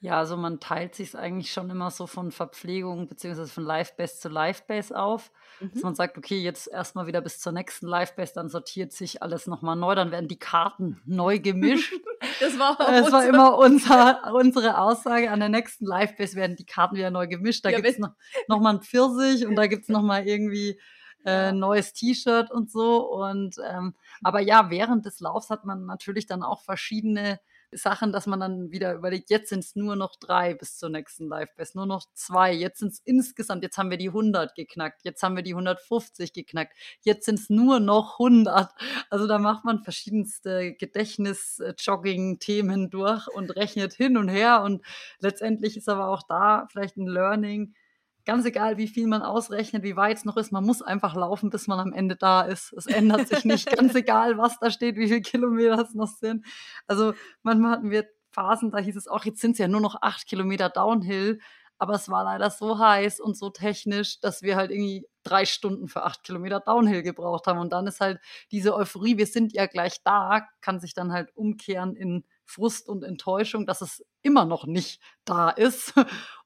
Ja, 0.01 0.19
also 0.19 0.37
man 0.37 0.61
teilt 0.61 0.95
sich 0.95 1.17
eigentlich 1.17 1.53
schon 1.53 1.71
immer 1.71 1.91
so 1.91 2.07
von 2.07 2.31
Verpflegung 2.31 3.09
beziehungsweise 3.09 3.53
von 3.53 3.65
Live-Base 3.65 4.21
zu 4.21 4.29
Live-Base 4.29 4.97
auf. 4.97 5.33
Mhm. 5.61 5.73
Dass 5.73 5.83
man 5.83 5.95
sagt, 5.97 6.17
okay, 6.17 6.39
jetzt 6.39 6.69
erstmal 6.69 7.09
wieder 7.09 7.21
bis 7.21 7.41
zur 7.41 7.53
nächsten 7.53 7.89
Live-Base, 7.89 8.33
dann 8.33 8.49
sortiert 8.49 8.93
sich 8.93 9.23
alles 9.25 9.49
nochmal 9.49 9.75
neu, 9.75 9.97
dann 9.97 10.13
werden 10.13 10.29
die 10.29 10.39
Karten 10.39 11.03
neu 11.05 11.41
gemischt. 11.41 11.93
das 12.41 12.61
war, 12.61 12.77
das 12.79 13.11
war 13.11 13.27
immer 13.27 13.59
unser, 13.59 14.33
unsere 14.35 14.79
Aussage. 14.79 15.33
An 15.33 15.41
der 15.41 15.49
nächsten 15.49 15.85
Live-Base 15.85 16.37
werden 16.37 16.55
die 16.55 16.67
Karten 16.67 16.95
wieder 16.95 17.11
neu 17.11 17.27
gemischt. 17.27 17.65
Da 17.65 17.71
ja, 17.71 17.79
gibt 17.81 17.89
es 17.89 17.99
noch, 17.99 18.13
noch 18.47 18.61
mal 18.61 18.75
ein 18.75 18.83
Pfirsich 18.83 19.47
und 19.47 19.57
da 19.57 19.67
gibt 19.67 19.83
es 19.83 19.89
nochmal 19.89 20.29
irgendwie 20.29 20.81
äh, 21.25 21.51
neues 21.51 21.93
T-Shirt 21.93 22.53
und 22.53 22.71
so. 22.71 23.05
Und 23.05 23.57
ähm, 23.69 23.95
aber 24.23 24.39
ja, 24.39 24.71
während 24.71 25.07
des 25.07 25.19
Laufs 25.19 25.51
hat 25.51 25.65
man 25.65 25.87
natürlich 25.87 26.27
dann 26.27 26.45
auch 26.45 26.63
verschiedene 26.63 27.41
Sachen, 27.73 28.13
dass 28.13 28.27
man 28.27 28.41
dann 28.41 28.71
wieder 28.71 28.95
überlegt, 28.95 29.31
jetzt 29.31 29.49
sind 29.51 29.61
es 29.61 29.77
nur 29.77 29.95
noch 29.97 30.17
drei 30.17 30.55
bis 30.55 30.79
zur 30.79 30.89
nächsten 30.89 31.29
Live-Best, 31.29 31.75
nur 31.75 31.85
noch 31.87 32.07
zwei, 32.15 32.53
jetzt 32.53 32.79
sind 32.79 32.93
es 32.93 33.01
insgesamt, 33.05 33.63
jetzt 33.63 33.77
haben 33.79 33.91
wir 33.91 33.99
die 33.99 34.09
100 34.09 34.55
geknackt, 34.55 35.03
jetzt 35.05 35.23
haben 35.23 35.37
wir 35.37 35.43
die 35.43 35.53
150 35.53 36.33
geknackt, 36.33 36.75
jetzt 37.03 37.27
sind 37.27 37.39
es 37.39 37.51
nur 37.51 37.81
noch 37.81 38.19
100. 38.19 38.71
Also 39.11 39.27
da 39.27 39.39
macht 39.39 39.65
man 39.65 39.83
verschiedenste 39.83 40.73
Gedächtnis-Jogging-Themen 40.75 42.91
durch 42.91 43.27
und 43.29 43.55
rechnet 43.57 43.95
hin 43.95 44.17
und 44.17 44.29
her 44.29 44.63
und 44.63 44.85
letztendlich 45.21 45.77
ist 45.77 45.89
aber 45.89 46.09
auch 46.09 46.23
da 46.23 46.67
vielleicht 46.71 46.97
ein 46.97 47.07
Learning, 47.07 47.75
ganz 48.29 48.45
egal, 48.45 48.77
wie 48.77 48.89
viel 48.89 49.07
man 49.07 49.23
ausrechnet, 49.23 49.83
wie 49.83 49.97
weit 49.97 50.19
es 50.19 50.27
noch 50.27 50.37
ist, 50.37 50.53
man 50.53 50.63
muss 50.63 50.83
einfach 50.83 51.15
laufen, 51.15 51.49
bis 51.49 51.67
man 51.67 51.81
am 51.81 51.95
Ende 51.95 52.15
da 52.15 52.43
ist. 52.43 52.75
Es 52.75 52.85
ändert 52.85 53.27
sich 53.27 53.47
nicht, 53.47 53.71
ganz 53.75 53.95
egal, 53.95 54.37
was 54.37 54.59
da 54.59 54.71
steht, 54.71 54.97
wie 54.97 55.09
viele 55.09 55.23
Kilometer 55.23 55.81
es 55.81 55.95
noch 55.95 56.09
sind. 56.09 56.45
Also 56.87 57.15
manchmal 57.43 57.71
hatten 57.71 57.91
wir 57.91 58.07
Phasen, 58.31 58.71
da 58.71 58.79
hieß 58.81 58.97
es 58.97 59.09
auch, 59.09 59.25
jetzt 59.25 59.41
sind 59.41 59.53
es 59.53 59.59
ja 59.59 59.67
nur 59.67 59.81
noch 59.81 60.03
acht 60.03 60.27
Kilometer 60.27 60.69
Downhill. 60.69 61.41
Aber 61.79 61.95
es 61.95 62.11
war 62.11 62.25
leider 62.25 62.51
so 62.51 62.79
heiß 62.79 63.19
und 63.19 63.35
so 63.39 63.49
technisch, 63.49 64.21
dass 64.21 64.43
wir 64.43 64.57
halt 64.57 64.73
irgendwie 64.73 65.07
drei 65.23 65.47
Stunden 65.47 65.89
für 65.89 66.03
acht 66.03 66.23
Kilometer 66.23 66.61
Downhill 66.61 67.03
gebraucht 67.03 67.47
haben. 67.47 67.61
Und 67.61 67.73
dann 67.73 67.87
ist 67.87 68.01
halt 68.01 68.21
diese 68.51 68.75
Euphorie, 68.75 69.17
wir 69.17 69.27
sind 69.27 69.55
ja 69.55 69.67
gleich 69.67 70.03
da, 70.03 70.47
kann 70.61 70.81
sich 70.81 70.93
dann 70.93 71.13
halt 71.13 71.35
umkehren 71.35 71.97
in 71.97 72.25
Frust 72.45 72.89
und 72.89 73.05
Enttäuschung, 73.05 73.65
dass 73.65 73.81
es 73.81 74.05
immer 74.23 74.45
noch 74.45 74.67
nicht 74.67 75.01
da 75.25 75.51
ist. 75.51 75.95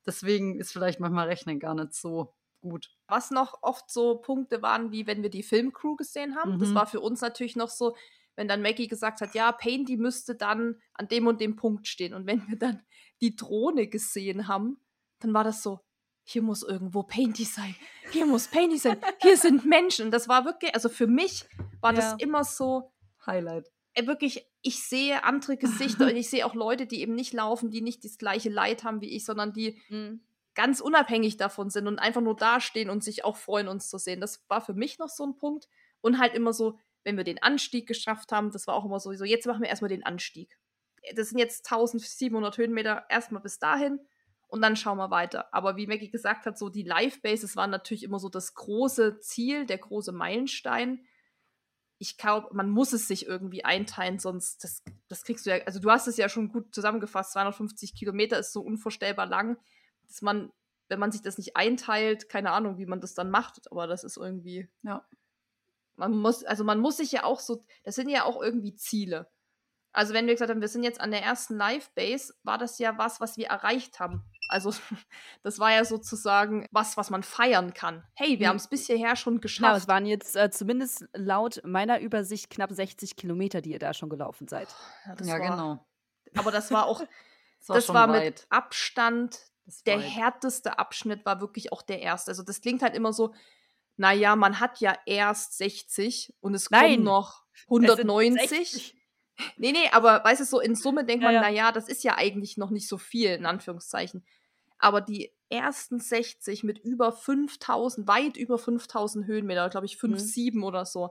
Deswegen 0.06 0.58
ist 0.58 0.72
vielleicht 0.72 1.00
manchmal 1.00 1.28
Rechnen 1.28 1.58
gar 1.58 1.74
nicht 1.74 1.94
so 1.94 2.34
gut. 2.60 2.90
Was 3.08 3.30
noch 3.30 3.58
oft 3.62 3.90
so 3.90 4.16
Punkte 4.16 4.62
waren, 4.62 4.92
wie 4.92 5.06
wenn 5.06 5.22
wir 5.22 5.30
die 5.30 5.42
Filmcrew 5.42 5.96
gesehen 5.96 6.36
haben. 6.36 6.54
Mhm. 6.54 6.58
Das 6.60 6.74
war 6.74 6.86
für 6.86 7.00
uns 7.00 7.20
natürlich 7.20 7.56
noch 7.56 7.68
so, 7.68 7.96
wenn 8.36 8.48
dann 8.48 8.62
Maggie 8.62 8.88
gesagt 8.88 9.20
hat, 9.20 9.34
ja, 9.34 9.52
Payne, 9.52 9.84
die 9.84 9.96
müsste 9.96 10.34
dann 10.34 10.80
an 10.94 11.08
dem 11.08 11.26
und 11.26 11.40
dem 11.40 11.56
Punkt 11.56 11.86
stehen. 11.86 12.14
Und 12.14 12.26
wenn 12.26 12.46
wir 12.48 12.56
dann 12.56 12.82
die 13.20 13.36
Drohne 13.36 13.88
gesehen 13.88 14.48
haben, 14.48 14.80
dann 15.20 15.34
war 15.34 15.44
das 15.44 15.62
so, 15.62 15.80
hier 16.24 16.42
muss 16.42 16.62
irgendwo 16.62 17.02
Painty 17.02 17.44
sein. 17.44 17.74
Hier 18.10 18.26
muss 18.26 18.48
Painty 18.48 18.78
sein. 18.78 18.98
Hier 19.20 19.36
sind 19.36 19.64
Menschen. 19.66 20.10
Das 20.10 20.28
war 20.28 20.44
wirklich, 20.44 20.74
also 20.74 20.88
für 20.88 21.06
mich 21.06 21.44
war 21.80 21.92
ja. 21.92 22.00
das 22.00 22.14
immer 22.20 22.44
so 22.44 22.92
Highlight. 23.26 23.70
Äh, 23.94 24.06
wirklich, 24.06 24.46
ich 24.62 24.84
sehe 24.84 25.24
andere 25.24 25.56
Gesichter 25.56 26.06
und 26.06 26.16
ich 26.16 26.30
sehe 26.30 26.46
auch 26.46 26.54
Leute, 26.54 26.86
die 26.86 27.00
eben 27.00 27.14
nicht 27.14 27.32
laufen, 27.32 27.70
die 27.70 27.82
nicht 27.82 28.04
das 28.04 28.16
gleiche 28.16 28.48
Leid 28.48 28.84
haben 28.84 29.00
wie 29.00 29.10
ich, 29.10 29.24
sondern 29.24 29.52
die 29.52 29.80
mhm. 29.88 30.20
ganz 30.54 30.80
unabhängig 30.80 31.36
davon 31.36 31.68
sind 31.68 31.88
und 31.88 31.98
einfach 31.98 32.20
nur 32.20 32.36
dastehen 32.36 32.88
und 32.88 33.02
sich 33.02 33.24
auch 33.24 33.36
freuen, 33.36 33.68
uns 33.68 33.88
zu 33.88 33.98
sehen. 33.98 34.20
Das 34.20 34.44
war 34.48 34.60
für 34.60 34.74
mich 34.74 34.98
noch 34.98 35.08
so 35.08 35.24
ein 35.24 35.36
Punkt. 35.36 35.68
Und 36.00 36.18
halt 36.18 36.34
immer 36.34 36.52
so, 36.52 36.78
wenn 37.04 37.16
wir 37.16 37.24
den 37.24 37.42
Anstieg 37.42 37.86
geschafft 37.86 38.32
haben, 38.32 38.50
das 38.50 38.66
war 38.66 38.74
auch 38.74 38.84
immer 38.84 39.00
so, 39.00 39.12
so 39.14 39.24
jetzt 39.24 39.46
machen 39.46 39.62
wir 39.62 39.68
erstmal 39.68 39.88
den 39.88 40.04
Anstieg. 40.04 40.58
Das 41.14 41.30
sind 41.30 41.38
jetzt 41.38 41.70
1700 41.70 42.56
Höhenmeter 42.56 43.04
erstmal 43.08 43.42
bis 43.42 43.58
dahin 43.58 44.00
und 44.46 44.62
dann 44.62 44.76
schauen 44.76 44.98
wir 44.98 45.10
weiter. 45.10 45.52
Aber 45.52 45.76
wie 45.76 45.88
Maggie 45.88 46.10
gesagt 46.10 46.46
hat, 46.46 46.58
so 46.58 46.68
die 46.68 46.84
Live-Bases 46.84 47.56
waren 47.56 47.70
natürlich 47.70 48.04
immer 48.04 48.20
so 48.20 48.28
das 48.28 48.54
große 48.54 49.18
Ziel, 49.18 49.66
der 49.66 49.78
große 49.78 50.12
Meilenstein 50.12 51.04
ich 52.02 52.16
glaube, 52.16 52.48
man 52.52 52.68
muss 52.68 52.92
es 52.92 53.06
sich 53.06 53.26
irgendwie 53.26 53.64
einteilen, 53.64 54.18
sonst, 54.18 54.64
das, 54.64 54.82
das 55.06 55.22
kriegst 55.22 55.46
du 55.46 55.50
ja, 55.50 55.64
also 55.66 55.78
du 55.78 55.88
hast 55.88 56.08
es 56.08 56.16
ja 56.16 56.28
schon 56.28 56.48
gut 56.48 56.74
zusammengefasst, 56.74 57.30
250 57.30 57.94
Kilometer 57.94 58.40
ist 58.40 58.52
so 58.52 58.60
unvorstellbar 58.60 59.26
lang, 59.26 59.56
dass 60.08 60.20
man, 60.20 60.50
wenn 60.88 60.98
man 60.98 61.12
sich 61.12 61.22
das 61.22 61.38
nicht 61.38 61.54
einteilt, 61.54 62.28
keine 62.28 62.50
Ahnung, 62.50 62.76
wie 62.76 62.86
man 62.86 63.00
das 63.00 63.14
dann 63.14 63.30
macht, 63.30 63.70
aber 63.70 63.86
das 63.86 64.02
ist 64.02 64.16
irgendwie, 64.16 64.68
ja. 64.82 65.06
Man 65.94 66.18
muss, 66.18 66.42
also 66.42 66.64
man 66.64 66.80
muss 66.80 66.96
sich 66.96 67.12
ja 67.12 67.22
auch 67.22 67.38
so, 67.38 67.64
das 67.84 67.94
sind 67.94 68.08
ja 68.08 68.24
auch 68.24 68.42
irgendwie 68.42 68.74
Ziele. 68.74 69.30
Also 69.92 70.12
wenn 70.12 70.26
wir 70.26 70.34
gesagt 70.34 70.50
haben, 70.50 70.60
wir 70.60 70.66
sind 70.66 70.82
jetzt 70.82 71.00
an 71.00 71.12
der 71.12 71.22
ersten 71.22 71.54
Live-Base, 71.54 72.34
war 72.42 72.58
das 72.58 72.80
ja 72.80 72.98
was, 72.98 73.20
was 73.20 73.36
wir 73.36 73.46
erreicht 73.46 74.00
haben. 74.00 74.24
Also 74.52 74.72
das 75.42 75.58
war 75.58 75.72
ja 75.72 75.84
sozusagen 75.84 76.66
was, 76.70 76.96
was 76.96 77.10
man 77.10 77.22
feiern 77.22 77.74
kann. 77.74 78.04
Hey, 78.14 78.38
wir 78.38 78.46
mhm. 78.46 78.50
haben 78.50 78.56
es 78.56 78.68
bis 78.68 78.86
hierher 78.86 79.16
schon 79.16 79.40
geschafft. 79.40 79.68
Genau, 79.68 79.76
es 79.76 79.88
waren 79.88 80.06
jetzt 80.06 80.36
äh, 80.36 80.50
zumindest 80.50 81.06
laut 81.14 81.60
meiner 81.64 82.00
Übersicht 82.00 82.50
knapp 82.50 82.72
60 82.72 83.16
Kilometer, 83.16 83.60
die 83.60 83.72
ihr 83.72 83.78
da 83.78 83.94
schon 83.94 84.10
gelaufen 84.10 84.48
seid. 84.48 84.68
Ja, 85.06 85.24
ja 85.24 85.38
war, 85.38 85.50
genau. 85.50 85.86
Aber 86.36 86.50
das 86.50 86.70
war 86.70 86.86
auch, 86.86 87.00
das 87.58 87.68
war, 87.68 87.76
das 87.76 87.88
war 87.88 88.06
mit 88.06 88.46
Abstand 88.50 89.40
der 89.86 89.98
weit. 89.98 90.04
härteste 90.04 90.78
Abschnitt 90.78 91.24
war 91.24 91.40
wirklich 91.40 91.72
auch 91.72 91.82
der 91.82 92.00
erste. 92.00 92.30
Also 92.30 92.42
das 92.42 92.60
klingt 92.60 92.82
halt 92.82 92.94
immer 92.94 93.12
so, 93.12 93.34
naja, 93.96 94.36
man 94.36 94.60
hat 94.60 94.80
ja 94.80 94.96
erst 95.06 95.56
60 95.58 96.34
und 96.40 96.54
es 96.54 96.70
Nein, 96.70 96.94
kommen 96.94 97.04
noch 97.04 97.44
190. 97.68 98.96
Nee, 99.56 99.72
nee, 99.72 99.88
aber 99.92 100.22
weißt 100.24 100.40
du, 100.40 100.44
so 100.44 100.60
in 100.60 100.74
Summe 100.74 101.04
denkt 101.04 101.24
man, 101.24 101.34
ja, 101.34 101.42
ja. 101.42 101.48
naja, 101.48 101.72
das 101.72 101.88
ist 101.88 102.04
ja 102.04 102.16
eigentlich 102.16 102.56
noch 102.56 102.70
nicht 102.70 102.88
so 102.88 102.98
viel, 102.98 103.30
in 103.30 103.46
Anführungszeichen. 103.46 104.24
Aber 104.82 105.00
die 105.00 105.32
ersten 105.48 106.00
60 106.00 106.64
mit 106.64 106.78
über 106.80 107.12
5000, 107.12 108.08
weit 108.08 108.36
über 108.36 108.58
5000 108.58 109.26
Höhenmeter, 109.26 109.70
glaube 109.70 109.86
ich 109.86 109.94
5,7 109.94 110.56
mhm. 110.56 110.64
oder 110.64 110.84
so, 110.84 111.10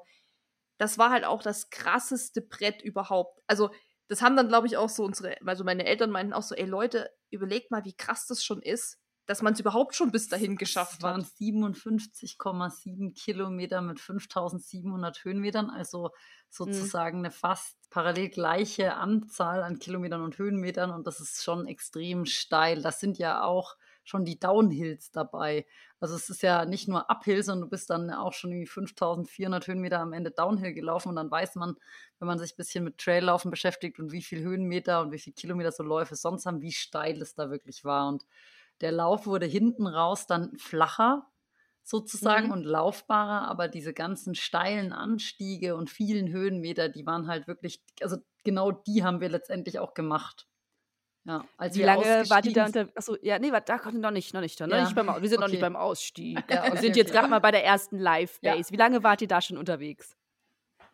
das 0.78 0.98
war 0.98 1.10
halt 1.10 1.24
auch 1.24 1.42
das 1.42 1.70
krasseste 1.70 2.42
Brett 2.42 2.82
überhaupt. 2.82 3.42
Also, 3.48 3.70
das 4.10 4.22
haben 4.22 4.36
dann, 4.36 4.50
glaube 4.50 4.68
ich, 4.68 4.76
auch 4.76 4.90
so 4.90 5.06
unsere, 5.06 5.38
also 5.46 5.64
meine 5.64 5.86
Eltern 5.86 6.12
meinten 6.12 6.34
auch 6.34 6.44
so, 6.44 6.54
ey 6.54 6.66
Leute, 6.66 7.10
überlegt 7.30 7.72
mal, 7.72 7.86
wie 7.86 7.96
krass 7.96 8.28
das 8.28 8.44
schon 8.44 8.62
ist, 8.62 9.00
dass 9.32 9.42
man 9.42 9.54
es 9.54 9.62
überhaupt 9.62 9.96
schon 9.96 10.12
bis 10.12 10.28
dahin 10.28 10.58
geschafft 10.58 10.96
das 10.96 11.04
waren 11.04 11.24
57,7 11.24 13.14
Kilometer 13.16 13.82
mit 13.82 14.02
5700 14.02 15.24
Höhenmetern, 15.24 15.70
also 15.70 16.10
sozusagen 16.50 17.20
mhm. 17.20 17.26
eine 17.26 17.32
fast 17.32 17.78
parallel 17.90 18.28
gleiche 18.28 18.96
Anzahl 18.96 19.64
an 19.64 19.80
Kilometern 19.80 20.22
und 20.22 20.38
Höhenmetern 20.38 20.92
und 20.92 21.08
das 21.08 21.22
ist 21.22 21.46
schon 21.46 21.66
extrem 21.66 22.26
steil. 22.26 22.82
Das 22.82 23.00
sind 23.00 23.20
ja 23.20 23.42
auch 23.44 23.78
schon 24.04 24.26
die 24.26 24.38
Downhills 24.38 25.12
dabei. 25.12 25.66
Also 26.02 26.16
es 26.16 26.30
ist 26.30 26.42
ja 26.42 26.66
nicht 26.66 26.90
nur 26.90 27.10
Uphill, 27.10 27.42
sondern 27.42 27.70
du 27.70 27.70
bist 27.70 27.90
dann 27.90 28.12
auch 28.12 28.34
schon 28.34 28.52
irgendwie 28.52 28.68
5400 28.68 29.66
Höhenmeter 29.66 30.00
am 30.02 30.12
Ende 30.12 30.32
Downhill 30.32 30.74
gelaufen 30.74 31.08
und 31.08 31.16
dann 31.16 31.32
weiß 31.32 31.56
man, 31.56 31.78
wenn 32.20 32.28
man 32.28 32.38
sich 32.38 32.52
ein 32.52 32.58
bisschen 32.58 32.84
mit 32.84 32.98
Traillaufen 32.98 33.50
beschäftigt 33.50 33.98
und 33.98 34.12
wie 34.12 34.24
viel 34.24 34.42
Höhenmeter 34.42 35.00
und 35.00 35.14
wie 35.14 35.20
viel 35.20 35.32
Kilometer 35.32 35.72
so 35.72 35.84
Läufe 35.84 36.18
sonst 36.18 36.46
haben, 36.46 36.62
wie 36.62 36.74
steil 36.74 37.22
es 37.22 37.34
da 37.34 37.50
wirklich 37.50 37.86
war 37.86 38.10
und 38.10 38.26
der 38.82 38.92
Lauf 38.92 39.26
wurde 39.26 39.46
hinten 39.46 39.88
raus 39.88 40.28
dann 40.28 40.58
flacher. 40.58 41.28
sozusagen 41.84 42.48
mhm. 42.48 42.52
und 42.54 42.64
laufbarer, 42.64 43.48
aber 43.48 43.68
diese 43.68 43.94
ganzen 43.94 44.36
steilen 44.36 44.94
Anstiege 44.94 45.76
und 45.76 45.90
vielen 45.90 46.30
Höhenmeter, 46.30 46.90
die 46.90 47.06
waren 47.06 47.28
halt 47.28 47.48
wirklich, 47.48 47.84
also 48.02 48.18
genau 48.44 48.72
die 48.72 49.04
haben 49.04 49.20
wir 49.20 49.30
letztendlich 49.30 49.80
auch 49.80 49.94
gemacht. 49.94 50.48
Ja, 51.24 51.46
als 51.58 51.76
Wie 51.76 51.84
lange 51.84 52.24
wart 52.30 52.46
ihr 52.46 52.54
da 52.54 52.66
unter. 52.66 52.88
Achso, 52.96 53.16
ja, 53.22 53.38
nee, 53.38 53.52
da 53.52 53.78
konnte 53.78 54.00
noch 54.00 54.10
nicht, 54.10 54.34
noch 54.34 54.42
nicht. 54.42 54.60
Noch 54.60 54.68
ja. 54.68 54.84
nicht 54.84 54.96
beim, 54.96 55.08
wir 55.08 55.30
sind 55.30 55.38
okay. 55.38 55.46
noch 55.46 55.52
nicht 55.52 55.62
beim 55.62 55.76
Ausstieg. 55.76 56.44
Ja, 56.50 56.64
okay, 56.64 56.74
wir 56.74 56.80
sind 56.80 56.96
jetzt 56.96 57.12
gerade 57.12 57.28
mal 57.28 57.40
bei 57.40 57.52
der 57.52 57.64
ersten 57.64 58.00
Live-Base. 58.00 58.70
Ja. 58.70 58.72
Wie 58.72 58.78
lange 58.78 59.04
wart 59.04 59.22
ihr 59.22 59.28
da 59.28 59.40
schon 59.40 59.58
unterwegs? 59.58 60.18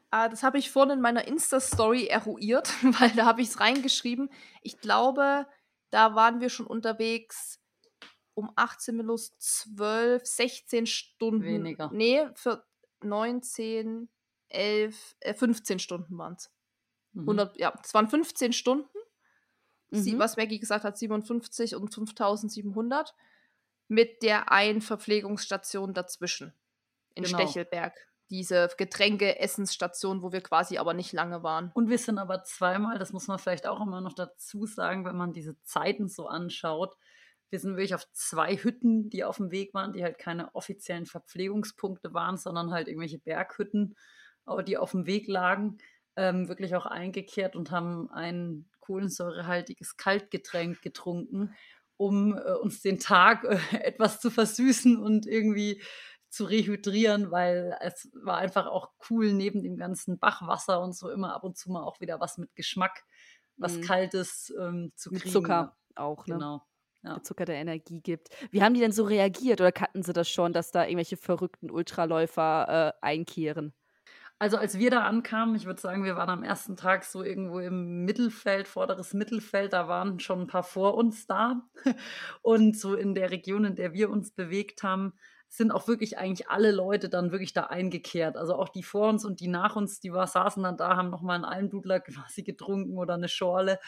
Ah, 0.09 0.27
das 0.27 0.43
habe 0.43 0.57
ich 0.57 0.69
vorhin 0.69 0.97
in 0.97 1.01
meiner 1.01 1.27
Insta-Story 1.27 2.07
eruiert, 2.07 2.69
weil 2.99 3.11
da 3.11 3.25
habe 3.25 3.41
ich 3.41 3.49
es 3.49 3.59
reingeschrieben. 3.59 4.29
Ich 4.61 4.79
glaube, 4.79 5.47
da 5.91 6.15
waren 6.15 6.41
wir 6.41 6.49
schon 6.49 6.67
unterwegs 6.67 7.56
um 8.37 8.51
18 8.55 8.95
minus 8.95 9.37
12, 9.39 10.25
16 10.25 10.85
Stunden. 10.85 11.43
Weniger. 11.43 11.89
Nee, 11.91 12.27
für 12.35 12.63
19, 13.01 14.09
11, 14.49 15.15
äh, 15.19 15.33
15 15.33 15.79
Stunden 15.79 16.17
waren 16.17 16.33
es. 16.33 16.51
Mhm. 17.13 17.49
Ja, 17.55 17.73
es 17.83 17.93
waren 17.93 18.07
15 18.07 18.53
Stunden. 18.53 18.87
Mhm. 19.89 19.97
Sie, 19.97 20.19
was 20.19 20.37
Maggie 20.37 20.59
gesagt 20.59 20.83
hat, 20.83 20.97
57 20.97 21.75
und 21.75 21.93
5700. 21.93 23.15
Mit 23.89 24.21
der 24.21 24.51
einen 24.51 24.81
Verpflegungsstation 24.81 25.93
dazwischen. 25.93 26.53
In 27.15 27.23
genau. 27.23 27.39
Stechelberg 27.39 27.95
diese 28.29 28.69
Getränke-Essensstation, 28.77 30.21
wo 30.21 30.31
wir 30.31 30.41
quasi 30.41 30.77
aber 30.77 30.93
nicht 30.93 31.13
lange 31.13 31.43
waren. 31.43 31.71
Und 31.73 31.89
wir 31.89 31.97
sind 31.97 32.17
aber 32.17 32.43
zweimal, 32.43 32.99
das 32.99 33.13
muss 33.13 33.27
man 33.27 33.39
vielleicht 33.39 33.67
auch 33.67 33.79
immer 33.81 34.01
noch 34.01 34.13
dazu 34.13 34.65
sagen, 34.65 35.05
wenn 35.05 35.15
man 35.15 35.31
diese 35.31 35.61
Zeiten 35.63 36.09
so 36.09 36.27
anschaut, 36.27 36.95
wir 37.49 37.59
sind 37.59 37.71
wirklich 37.71 37.95
auf 37.95 38.11
zwei 38.11 38.57
Hütten, 38.57 39.09
die 39.09 39.23
auf 39.23 39.37
dem 39.37 39.51
Weg 39.51 39.73
waren, 39.73 39.93
die 39.93 40.03
halt 40.03 40.17
keine 40.17 40.53
offiziellen 40.53 41.05
Verpflegungspunkte 41.05 42.13
waren, 42.13 42.37
sondern 42.37 42.71
halt 42.71 42.87
irgendwelche 42.87 43.19
Berghütten, 43.19 43.95
aber 44.45 44.63
die 44.63 44.77
auf 44.77 44.91
dem 44.91 45.05
Weg 45.05 45.27
lagen, 45.27 45.77
ähm, 46.15 46.47
wirklich 46.49 46.75
auch 46.75 46.85
eingekehrt 46.85 47.55
und 47.55 47.71
haben 47.71 48.09
ein 48.11 48.69
kohlensäurehaltiges 48.79 49.97
Kaltgetränk 49.97 50.81
getrunken, 50.81 51.53
um 51.95 52.37
äh, 52.37 52.53
uns 52.53 52.81
den 52.81 52.99
Tag 52.99 53.43
äh, 53.43 53.59
etwas 53.83 54.19
zu 54.19 54.29
versüßen 54.29 54.97
und 54.97 55.25
irgendwie 55.25 55.81
zu 56.29 56.45
rehydrieren, 56.45 57.31
weil 57.31 57.77
es 57.81 58.09
war 58.13 58.37
einfach 58.37 58.67
auch 58.67 58.91
cool, 59.09 59.31
neben 59.31 59.63
dem 59.63 59.77
ganzen 59.77 60.19
Bachwasser 60.19 60.81
und 60.81 60.93
so 60.93 61.09
immer 61.09 61.33
ab 61.33 61.43
und 61.43 61.57
zu 61.57 61.71
mal 61.71 61.83
auch 61.83 62.01
wieder 62.01 62.19
was 62.19 62.37
mit 62.37 62.53
Geschmack, 62.55 63.05
was 63.55 63.77
mhm. 63.77 63.81
Kaltes 63.81 64.53
ähm, 64.59 64.91
zu 64.95 65.09
kriegen. 65.09 65.23
Mit 65.23 65.33
Zucker 65.33 65.77
auch, 65.95 66.27
ne? 66.27 66.35
Genau. 66.35 66.66
Ja. 67.03 67.21
Zucker 67.21 67.45
der 67.45 67.55
Energie 67.55 68.01
gibt. 68.01 68.29
Wie 68.51 68.61
haben 68.61 68.73
die 68.73 68.79
denn 68.79 68.91
so 68.91 69.03
reagiert 69.03 69.61
oder 69.61 69.71
kannten 69.71 70.03
sie 70.03 70.13
das 70.13 70.29
schon, 70.29 70.51
dass 70.51 70.71
da 70.71 70.83
irgendwelche 70.83 71.17
verrückten 71.17 71.71
Ultraläufer 71.71 72.93
äh, 73.01 73.05
einkehren? 73.05 73.73
Also 74.39 74.57
als 74.57 74.77
wir 74.77 74.91
da 74.91 75.03
ankamen, 75.03 75.55
ich 75.55 75.65
würde 75.65 75.81
sagen, 75.81 76.03
wir 76.03 76.15
waren 76.15 76.29
am 76.29 76.43
ersten 76.43 76.75
Tag 76.75 77.03
so 77.05 77.23
irgendwo 77.23 77.59
im 77.59 78.05
Mittelfeld, 78.05 78.67
vorderes 78.67 79.13
Mittelfeld, 79.15 79.73
da 79.73 79.87
waren 79.87 80.19
schon 80.19 80.41
ein 80.41 80.47
paar 80.47 80.63
vor 80.63 80.93
uns 80.95 81.25
da. 81.25 81.63
Und 82.43 82.77
so 82.77 82.93
in 82.93 83.15
der 83.15 83.31
Region, 83.31 83.65
in 83.65 83.75
der 83.75 83.93
wir 83.93 84.11
uns 84.11 84.31
bewegt 84.31 84.83
haben, 84.83 85.13
sind 85.49 85.71
auch 85.71 85.87
wirklich 85.87 86.17
eigentlich 86.17 86.49
alle 86.49 86.71
Leute 86.71 87.09
dann 87.09 87.31
wirklich 87.31 87.53
da 87.53 87.63
eingekehrt. 87.63 88.37
Also 88.37 88.55
auch 88.55 88.69
die 88.69 88.83
vor 88.83 89.09
uns 89.09 89.25
und 89.25 89.39
die 89.39 89.47
nach 89.47 89.75
uns, 89.75 89.99
die 89.99 90.11
war, 90.11 90.27
saßen 90.27 90.61
dann 90.63 90.77
da, 90.77 90.97
haben 90.97 91.09
nochmal 91.09 91.35
einen 91.35 91.45
Almdudler 91.45 91.99
quasi 92.01 92.43
getrunken 92.43 92.97
oder 92.97 93.13
eine 93.15 93.29
Schorle, 93.29 93.79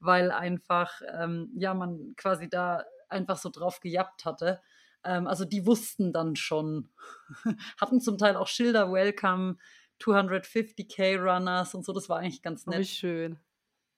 weil 0.00 0.30
einfach, 0.30 1.00
ähm, 1.12 1.50
ja, 1.56 1.74
man 1.74 2.14
quasi 2.16 2.48
da 2.48 2.84
einfach 3.08 3.38
so 3.38 3.50
drauf 3.50 3.80
gejappt 3.80 4.24
hatte. 4.24 4.60
Ähm, 5.04 5.26
also 5.26 5.44
die 5.44 5.66
wussten 5.66 6.12
dann 6.12 6.36
schon, 6.36 6.90
hatten 7.80 8.00
zum 8.00 8.18
Teil 8.18 8.36
auch 8.36 8.48
Schilder, 8.48 8.92
Welcome, 8.92 9.56
250k 10.00 11.18
Runners 11.18 11.74
und 11.74 11.84
so, 11.84 11.92
das 11.92 12.08
war 12.08 12.18
eigentlich 12.18 12.42
ganz 12.42 12.66
nett. 12.66 12.78
Wie 12.78 12.84
schön. 12.84 13.38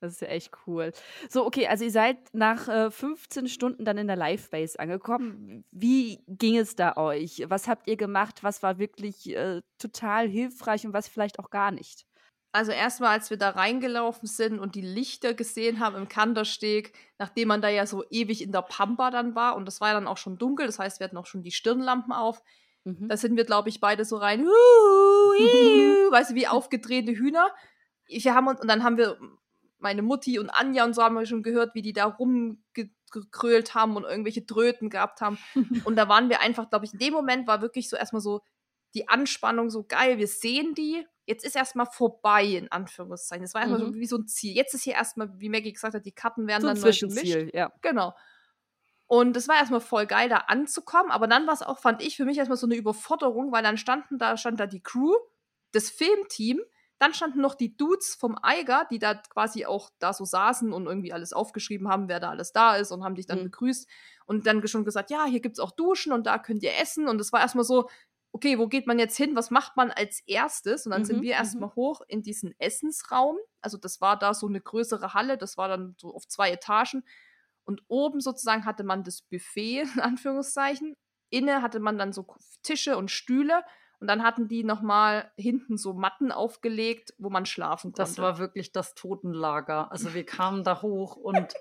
Das 0.01 0.14
ist 0.14 0.22
ja 0.22 0.28
echt 0.28 0.51
cool. 0.66 0.92
So, 1.28 1.44
okay, 1.44 1.66
also 1.66 1.84
ihr 1.84 1.90
seid 1.90 2.16
nach 2.32 2.68
äh, 2.68 2.90
15 2.90 3.48
Stunden 3.48 3.84
dann 3.84 3.98
in 3.98 4.07
der 4.07 4.16
Live-Base 4.16 4.78
angekommen. 4.78 5.64
Wie 5.70 6.24
ging 6.26 6.57
es 6.57 6.74
da 6.74 6.96
euch? 6.96 7.44
Was 7.48 7.68
habt 7.68 7.86
ihr 7.86 7.96
gemacht? 7.96 8.42
Was 8.42 8.62
war 8.62 8.78
wirklich 8.78 9.28
äh, 9.36 9.61
total 9.78 10.28
hilfreich 10.28 10.86
und 10.86 10.92
was 10.92 11.09
vielleicht 11.09 11.38
auch 11.38 11.51
gar 11.51 11.70
nicht? 11.70 12.07
Also 12.53 12.72
erstmal, 12.72 13.11
als 13.11 13.30
wir 13.30 13.36
da 13.36 13.51
reingelaufen 13.51 14.26
sind 14.26 14.59
und 14.59 14.74
die 14.74 14.80
Lichter 14.80 15.34
gesehen 15.34 15.78
haben 15.78 15.94
im 15.94 16.09
Kandersteg, 16.09 16.92
nachdem 17.18 17.48
man 17.48 17.62
da 17.62 17.68
ja 17.68 17.86
so 17.86 18.05
ewig 18.11 18.42
in 18.42 18.51
der 18.51 18.62
Pampa 18.62 19.11
dann 19.12 19.36
war 19.36 19.55
und 19.55 19.66
das 19.66 19.80
war 19.80 19.92
dann 19.92 20.09
auch 20.09 20.16
schon 20.16 20.36
dunkel, 20.36 20.66
das 20.66 20.80
heißt, 20.80 20.98
wir 20.98 21.05
hatten 21.05 21.16
auch 21.16 21.26
schon 21.26 21.44
die 21.44 21.53
Stirnlampen 21.53 22.12
auf. 22.12 22.42
Mhm. 22.84 23.09
Da 23.09 23.16
sind 23.16 23.36
wir, 23.36 23.44
glaube 23.44 23.68
ich, 23.68 23.80
beide 23.80 24.05
so 24.05 24.16
rein, 24.16 24.44
weißt 26.11 26.30
du, 26.30 26.34
wie 26.34 26.48
aufgedrehte 26.48 27.12
Hühner. 27.12 27.51
Wir 28.09 28.34
haben 28.34 28.48
uns, 28.48 28.61
und 28.61 28.66
dann 28.66 28.82
haben 28.82 28.96
wir 28.96 29.16
meine 29.81 30.03
Mutti 30.03 30.39
und 30.39 30.51
Anja 30.51 30.85
und 30.85 30.95
so 30.95 31.03
haben 31.03 31.14
wir 31.14 31.26
schon 31.26 31.43
gehört, 31.43 31.74
wie 31.74 31.83
die 31.83 31.93
da 31.93 32.05
rumgekrölt 32.05 33.74
haben 33.74 33.97
und 33.97 34.05
irgendwelche 34.05 34.43
Dröten 34.43 34.91
gehabt 34.91 35.20
haben. 35.20 35.39
und 35.85 35.97
da 35.97 36.09
waren 36.09 36.28
wir 36.28 36.41
einfach, 36.41 36.70
glaube 36.70 36.85
ich, 36.85 36.93
in 36.93 36.99
dem 36.99 37.12
Moment 37.12 37.47
war 37.47 37.62
wirklich 37.62 37.89
so 37.89 37.97
erstmal 37.97 38.22
so 38.22 38.43
die 38.95 39.09
Anspannung 39.09 39.70
so 39.70 39.85
geil, 39.85 40.18
wir 40.18 40.26
sehen 40.26 40.74
die, 40.74 41.07
jetzt 41.26 41.45
ist 41.45 41.55
erstmal 41.55 41.87
vorbei, 41.87 42.45
in 42.45 42.72
Anführungszeichen. 42.72 43.45
Es 43.45 43.55
war 43.55 43.62
erstmal 43.62 43.81
mhm. 43.81 43.93
so 43.93 43.99
wie 44.01 44.07
so 44.07 44.16
ein 44.16 44.26
Ziel. 44.26 44.55
Jetzt 44.55 44.74
ist 44.74 44.83
hier 44.83 44.95
erstmal, 44.95 45.31
wie 45.39 45.49
Maggie 45.49 45.72
gesagt 45.72 45.95
hat, 45.95 46.05
die 46.05 46.12
Karten 46.12 46.47
werden 46.47 46.62
so 46.62 46.68
dann 46.68 46.81
neu 46.81 46.91
gemischt. 46.91 47.55
Ja. 47.55 47.72
Genau. 47.83 48.14
Und 49.07 49.37
es 49.37 49.49
war 49.49 49.57
erstmal 49.57 49.81
voll 49.81 50.07
geil, 50.07 50.28
da 50.28 50.37
anzukommen, 50.37 51.11
aber 51.11 51.26
dann 51.26 51.47
war 51.47 51.55
es 51.55 51.62
auch, 51.62 51.81
fand 51.81 52.01
ich, 52.01 52.16
für 52.16 52.24
mich 52.24 52.39
erstmal 52.39 52.57
so 52.57 52.66
eine 52.66 52.76
Überforderung, 52.76 53.51
weil 53.51 53.62
dann 53.62 53.76
standen 53.76 54.18
da, 54.18 54.37
stand 54.37 54.61
da 54.61 54.66
die 54.66 54.83
Crew, 54.83 55.14
das 55.72 55.91
Filmteam, 55.91 56.61
dann 57.01 57.14
standen 57.14 57.40
noch 57.40 57.55
die 57.55 57.76
Dudes 57.76 58.14
vom 58.14 58.36
Eiger, 58.42 58.86
die 58.90 58.98
da 58.98 59.14
quasi 59.14 59.64
auch 59.64 59.90
da 59.98 60.12
so 60.12 60.26
saßen 60.26 60.70
und 60.70 60.86
irgendwie 60.86 61.14
alles 61.14 61.32
aufgeschrieben 61.32 61.88
haben, 61.88 62.09
wer 62.09 62.20
da 62.20 62.28
alles 62.28 62.53
da 62.53 62.76
ist 62.76 62.92
und 62.92 63.03
haben 63.03 63.14
dich 63.14 63.26
dann 63.26 63.40
mhm. 63.40 63.44
begrüßt 63.44 63.88
und 64.26 64.46
dann 64.46 64.66
schon 64.68 64.84
gesagt, 64.84 65.11
ja, 65.11 65.24
hier 65.24 65.40
gibt's 65.40 65.61
auch 65.61 65.70
Duschen 65.70 66.12
und 66.12 66.26
da 66.26 66.38
könnt 66.38 66.62
ihr 66.62 66.78
essen 66.78 67.09
und 67.09 67.18
es 67.18 67.32
war 67.32 67.40
erstmal 67.40 67.64
so, 67.64 67.88
okay, 68.32 68.59
wo 68.59 68.68
geht 68.68 68.86
man 68.86 68.98
jetzt 68.98 69.16
hin? 69.16 69.34
Was 69.34 69.51
macht 69.51 69.78
man 69.78 69.90
als 69.90 70.20
erstes? 70.26 70.84
Und 70.84 70.92
dann 70.92 71.01
mhm, 71.01 71.07
sind 71.07 71.22
wir 71.22 71.32
erstmal 71.32 71.70
mhm. 71.70 71.74
hoch 71.74 72.03
in 72.07 72.22
diesen 72.22 72.55
Essensraum. 72.59 73.38
Also 73.62 73.78
das 73.78 74.03
war 74.03 74.18
da 74.18 74.34
so 74.34 74.46
eine 74.46 74.61
größere 74.61 75.14
Halle, 75.14 75.38
das 75.38 75.57
war 75.57 75.68
dann 75.68 75.94
so 75.98 76.14
auf 76.14 76.28
zwei 76.28 76.51
Etagen. 76.51 77.03
Und 77.64 77.82
oben 77.88 78.20
sozusagen 78.20 78.66
hatte 78.66 78.84
man 78.84 79.05
das 79.05 79.22
Buffet, 79.22 79.82
in 79.94 80.01
Anführungszeichen. 80.01 80.96
Inne 81.30 81.62
hatte 81.62 81.80
man 81.80 81.96
dann 81.96 82.12
so 82.12 82.26
Tische 82.62 82.98
und 82.98 83.11
Stühle 83.11 83.62
und 84.01 84.07
dann 84.07 84.22
hatten 84.22 84.48
die 84.48 84.64
nochmal 84.64 85.30
hinten 85.36 85.76
so 85.76 85.92
Matten 85.92 86.32
aufgelegt, 86.32 87.12
wo 87.18 87.28
man 87.28 87.44
schlafen 87.44 87.92
konnte. 87.92 88.03
Das 88.03 88.18
war 88.18 88.38
wirklich 88.38 88.72
das 88.72 88.94
Totenlager. 88.94 89.92
Also 89.92 90.14
wir 90.14 90.24
kamen 90.24 90.64
da 90.64 90.80
hoch 90.80 91.16
und 91.16 91.53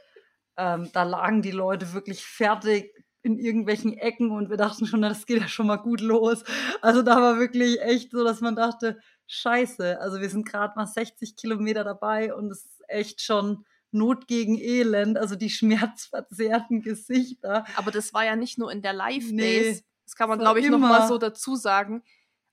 ähm, 0.55 0.89
da 0.93 1.03
lagen 1.03 1.41
die 1.41 1.51
Leute 1.51 1.93
wirklich 1.93 2.23
fertig 2.23 2.93
in 3.21 3.37
irgendwelchen 3.37 3.97
Ecken 3.97 4.31
und 4.31 4.49
wir 4.49 4.55
dachten 4.55 4.85
schon, 4.85 5.01
das 5.01 5.25
geht 5.25 5.41
ja 5.41 5.49
schon 5.49 5.67
mal 5.67 5.75
gut 5.75 5.99
los. 5.99 6.45
Also 6.81 7.01
da 7.01 7.21
war 7.21 7.39
wirklich 7.39 7.81
echt 7.81 8.11
so, 8.11 8.23
dass 8.23 8.39
man 8.39 8.55
dachte, 8.55 8.97
scheiße, 9.27 9.99
also 9.99 10.21
wir 10.21 10.29
sind 10.29 10.47
gerade 10.47 10.73
mal 10.77 10.87
60 10.87 11.35
Kilometer 11.35 11.83
dabei 11.83 12.33
und 12.33 12.49
es 12.51 12.63
ist 12.63 12.81
echt 12.87 13.21
schon 13.21 13.65
Not 13.91 14.27
gegen 14.27 14.57
Elend, 14.57 15.17
also 15.17 15.35
die 15.35 15.49
schmerzverzerrten 15.49 16.83
Gesichter. 16.83 17.65
Aber 17.75 17.91
das 17.91 18.13
war 18.13 18.23
ja 18.23 18.37
nicht 18.37 18.57
nur 18.57 18.71
in 18.71 18.81
der 18.81 18.93
Live-Base. 18.93 19.33
Nee, 19.33 19.83
das 20.05 20.15
kann 20.15 20.29
man, 20.29 20.39
glaube 20.39 20.61
ich, 20.61 20.69
nochmal 20.69 21.05
so 21.05 21.17
dazu 21.17 21.57
sagen 21.57 22.01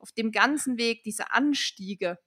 auf 0.06 0.12
dem 0.12 0.30
ganzen 0.30 0.78
Weg 0.78 1.02
diese 1.02 1.32
Anstiege, 1.32 2.18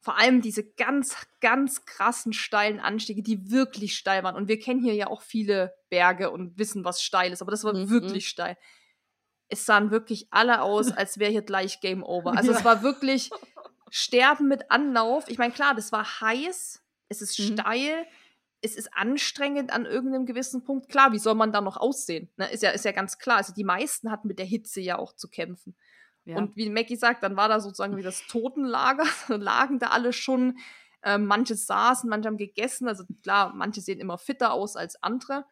vor 0.00 0.18
allem 0.18 0.42
diese 0.42 0.64
ganz, 0.64 1.16
ganz 1.40 1.84
krassen 1.84 2.32
steilen 2.32 2.80
Anstiege, 2.80 3.22
die 3.22 3.50
wirklich 3.50 3.96
steil 3.96 4.24
waren. 4.24 4.34
Und 4.34 4.48
wir 4.48 4.58
kennen 4.58 4.82
hier 4.82 4.94
ja 4.94 5.06
auch 5.06 5.22
viele 5.22 5.74
Berge 5.88 6.30
und 6.30 6.58
wissen, 6.58 6.84
was 6.84 7.00
steil 7.02 7.32
ist, 7.32 7.42
aber 7.42 7.52
das 7.52 7.62
war 7.62 7.74
mhm. 7.74 7.90
wirklich 7.90 8.28
steil. 8.28 8.56
Es 9.48 9.64
sahen 9.64 9.92
wirklich 9.92 10.26
alle 10.32 10.62
aus, 10.62 10.90
als 10.90 11.18
wäre 11.18 11.30
hier 11.30 11.42
gleich 11.42 11.80
Game 11.80 12.02
Over. 12.02 12.36
Also 12.36 12.50
ja. 12.50 12.58
es 12.58 12.64
war 12.64 12.82
wirklich 12.82 13.30
Sterben 13.90 14.48
mit 14.48 14.70
Anlauf. 14.72 15.28
Ich 15.28 15.38
meine, 15.38 15.52
klar, 15.52 15.76
das 15.76 15.92
war 15.92 16.20
heiß, 16.20 16.82
es 17.08 17.22
ist 17.22 17.38
mhm. 17.38 17.52
steil, 17.52 18.06
es 18.62 18.74
ist 18.74 18.92
anstrengend 18.94 19.72
an 19.72 19.86
irgendeinem 19.86 20.26
gewissen 20.26 20.64
Punkt. 20.64 20.88
Klar, 20.88 21.12
wie 21.12 21.20
soll 21.20 21.36
man 21.36 21.52
da 21.52 21.60
noch 21.60 21.76
aussehen? 21.76 22.28
Ne? 22.36 22.50
Ist, 22.50 22.64
ja, 22.64 22.70
ist 22.70 22.84
ja 22.84 22.90
ganz 22.90 23.18
klar. 23.18 23.36
Also 23.36 23.54
die 23.54 23.64
meisten 23.64 24.10
hatten 24.10 24.26
mit 24.26 24.40
der 24.40 24.46
Hitze 24.46 24.80
ja 24.80 24.98
auch 24.98 25.14
zu 25.14 25.28
kämpfen. 25.28 25.76
Ja. 26.26 26.36
Und 26.38 26.56
wie 26.56 26.68
Mackie 26.68 26.96
sagt, 26.96 27.22
dann 27.22 27.36
war 27.36 27.48
da 27.48 27.60
sozusagen 27.60 27.96
wie 27.96 28.02
das 28.02 28.26
Totenlager, 28.26 29.06
lagen 29.28 29.78
da 29.78 29.88
alle 29.88 30.12
schon. 30.12 30.58
Ähm, 31.02 31.26
manche 31.26 31.54
saßen, 31.54 32.10
manche 32.10 32.26
haben 32.26 32.36
gegessen. 32.36 32.88
Also 32.88 33.04
klar, 33.22 33.54
manche 33.54 33.80
sehen 33.80 34.00
immer 34.00 34.18
fitter 34.18 34.52
aus 34.52 34.76
als 34.76 35.02
andere. 35.02 35.44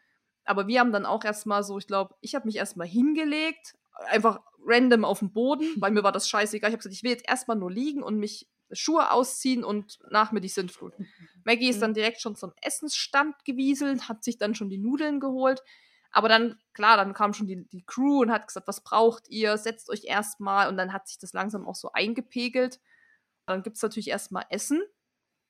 Aber 0.45 0.67
wir 0.67 0.81
haben 0.81 0.93
dann 0.93 1.07
auch 1.07 1.25
erstmal 1.25 1.63
so, 1.63 1.79
ich 1.79 1.87
glaube, 1.87 2.15
ich 2.21 2.35
habe 2.35 2.47
mich 2.47 2.57
erstmal 2.57 2.89
hingelegt, 2.89 3.75
einfach 4.11 4.41
random 4.67 5.05
auf 5.05 5.21
dem 5.21 5.33
Boden, 5.33 5.65
weil 5.77 5.93
mir 5.93 6.03
war 6.03 6.13
das 6.13 6.29
scheißegal. 6.29 6.71
Ich 6.71 6.73
habe 6.73 6.79
gesagt, 6.79 6.95
ich 6.95 7.05
will 7.05 7.13
jetzt 7.13 7.29
erstmal 7.29 7.57
nur 7.57 7.71
liegen 7.71 8.03
und 8.03 8.19
mich 8.19 8.49
Schuhe 8.73 9.13
ausziehen 9.13 9.63
und 9.63 10.01
nach 10.11 10.33
mir 10.33 10.41
die 10.41 10.49
Sintflut. 10.49 10.93
Maggie 11.45 11.69
ist 11.69 11.83
dann 11.83 11.95
direkt 11.95 12.21
schon 12.21 12.35
zum 12.35 12.53
Essensstand 12.61 13.45
gewieselt, 13.45 14.09
hat 14.09 14.25
sich 14.25 14.39
dann 14.39 14.55
schon 14.55 14.71
die 14.71 14.79
Nudeln 14.79 15.21
geholt. 15.21 15.63
Aber 16.15 16.29
dann, 16.29 16.57
klar, 16.75 16.97
dann 16.97 17.13
kam 17.13 17.35
schon 17.35 17.49
die, 17.49 17.67
die 17.69 17.85
Crew 17.85 18.23
und 18.23 18.31
hat 18.31 18.47
gesagt, 18.47 18.69
was 18.69 18.85
braucht 18.85 19.29
ihr? 19.29 19.59
Setzt 19.59 19.91
euch 19.91 20.05
erstmal. 20.05 20.69
Und 20.69 20.77
dann 20.77 20.93
hat 20.93 21.09
sich 21.09 21.19
das 21.19 21.33
langsam 21.33 21.67
auch 21.67 21.75
so 21.75 21.91
eingepegelt. 21.93 22.81
Dann 23.47 23.65
gibt 23.65 23.77
es 23.77 23.83
natürlich 23.83 24.09
erstmal 24.09 24.47
Essen, 24.49 24.81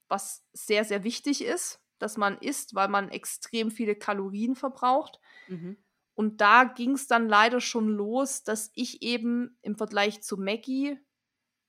was 0.08 0.42
sehr, 0.54 0.84
sehr 0.84 1.04
wichtig 1.04 1.44
ist, 1.44 1.82
dass 1.98 2.16
man 2.16 2.38
isst, 2.38 2.74
weil 2.74 2.88
man 2.88 3.10
extrem 3.10 3.70
viele 3.70 3.94
Kalorien 3.94 4.56
verbraucht. 4.56 5.20
Mhm. 5.48 5.76
Und 6.14 6.40
da 6.40 6.64
ging 6.64 6.92
es 6.92 7.08
dann 7.08 7.28
leider 7.28 7.60
schon 7.60 7.88
los, 7.88 8.42
dass 8.42 8.70
ich 8.74 9.02
eben 9.02 9.58
im 9.60 9.76
Vergleich 9.76 10.22
zu 10.22 10.38
Maggie 10.38 10.98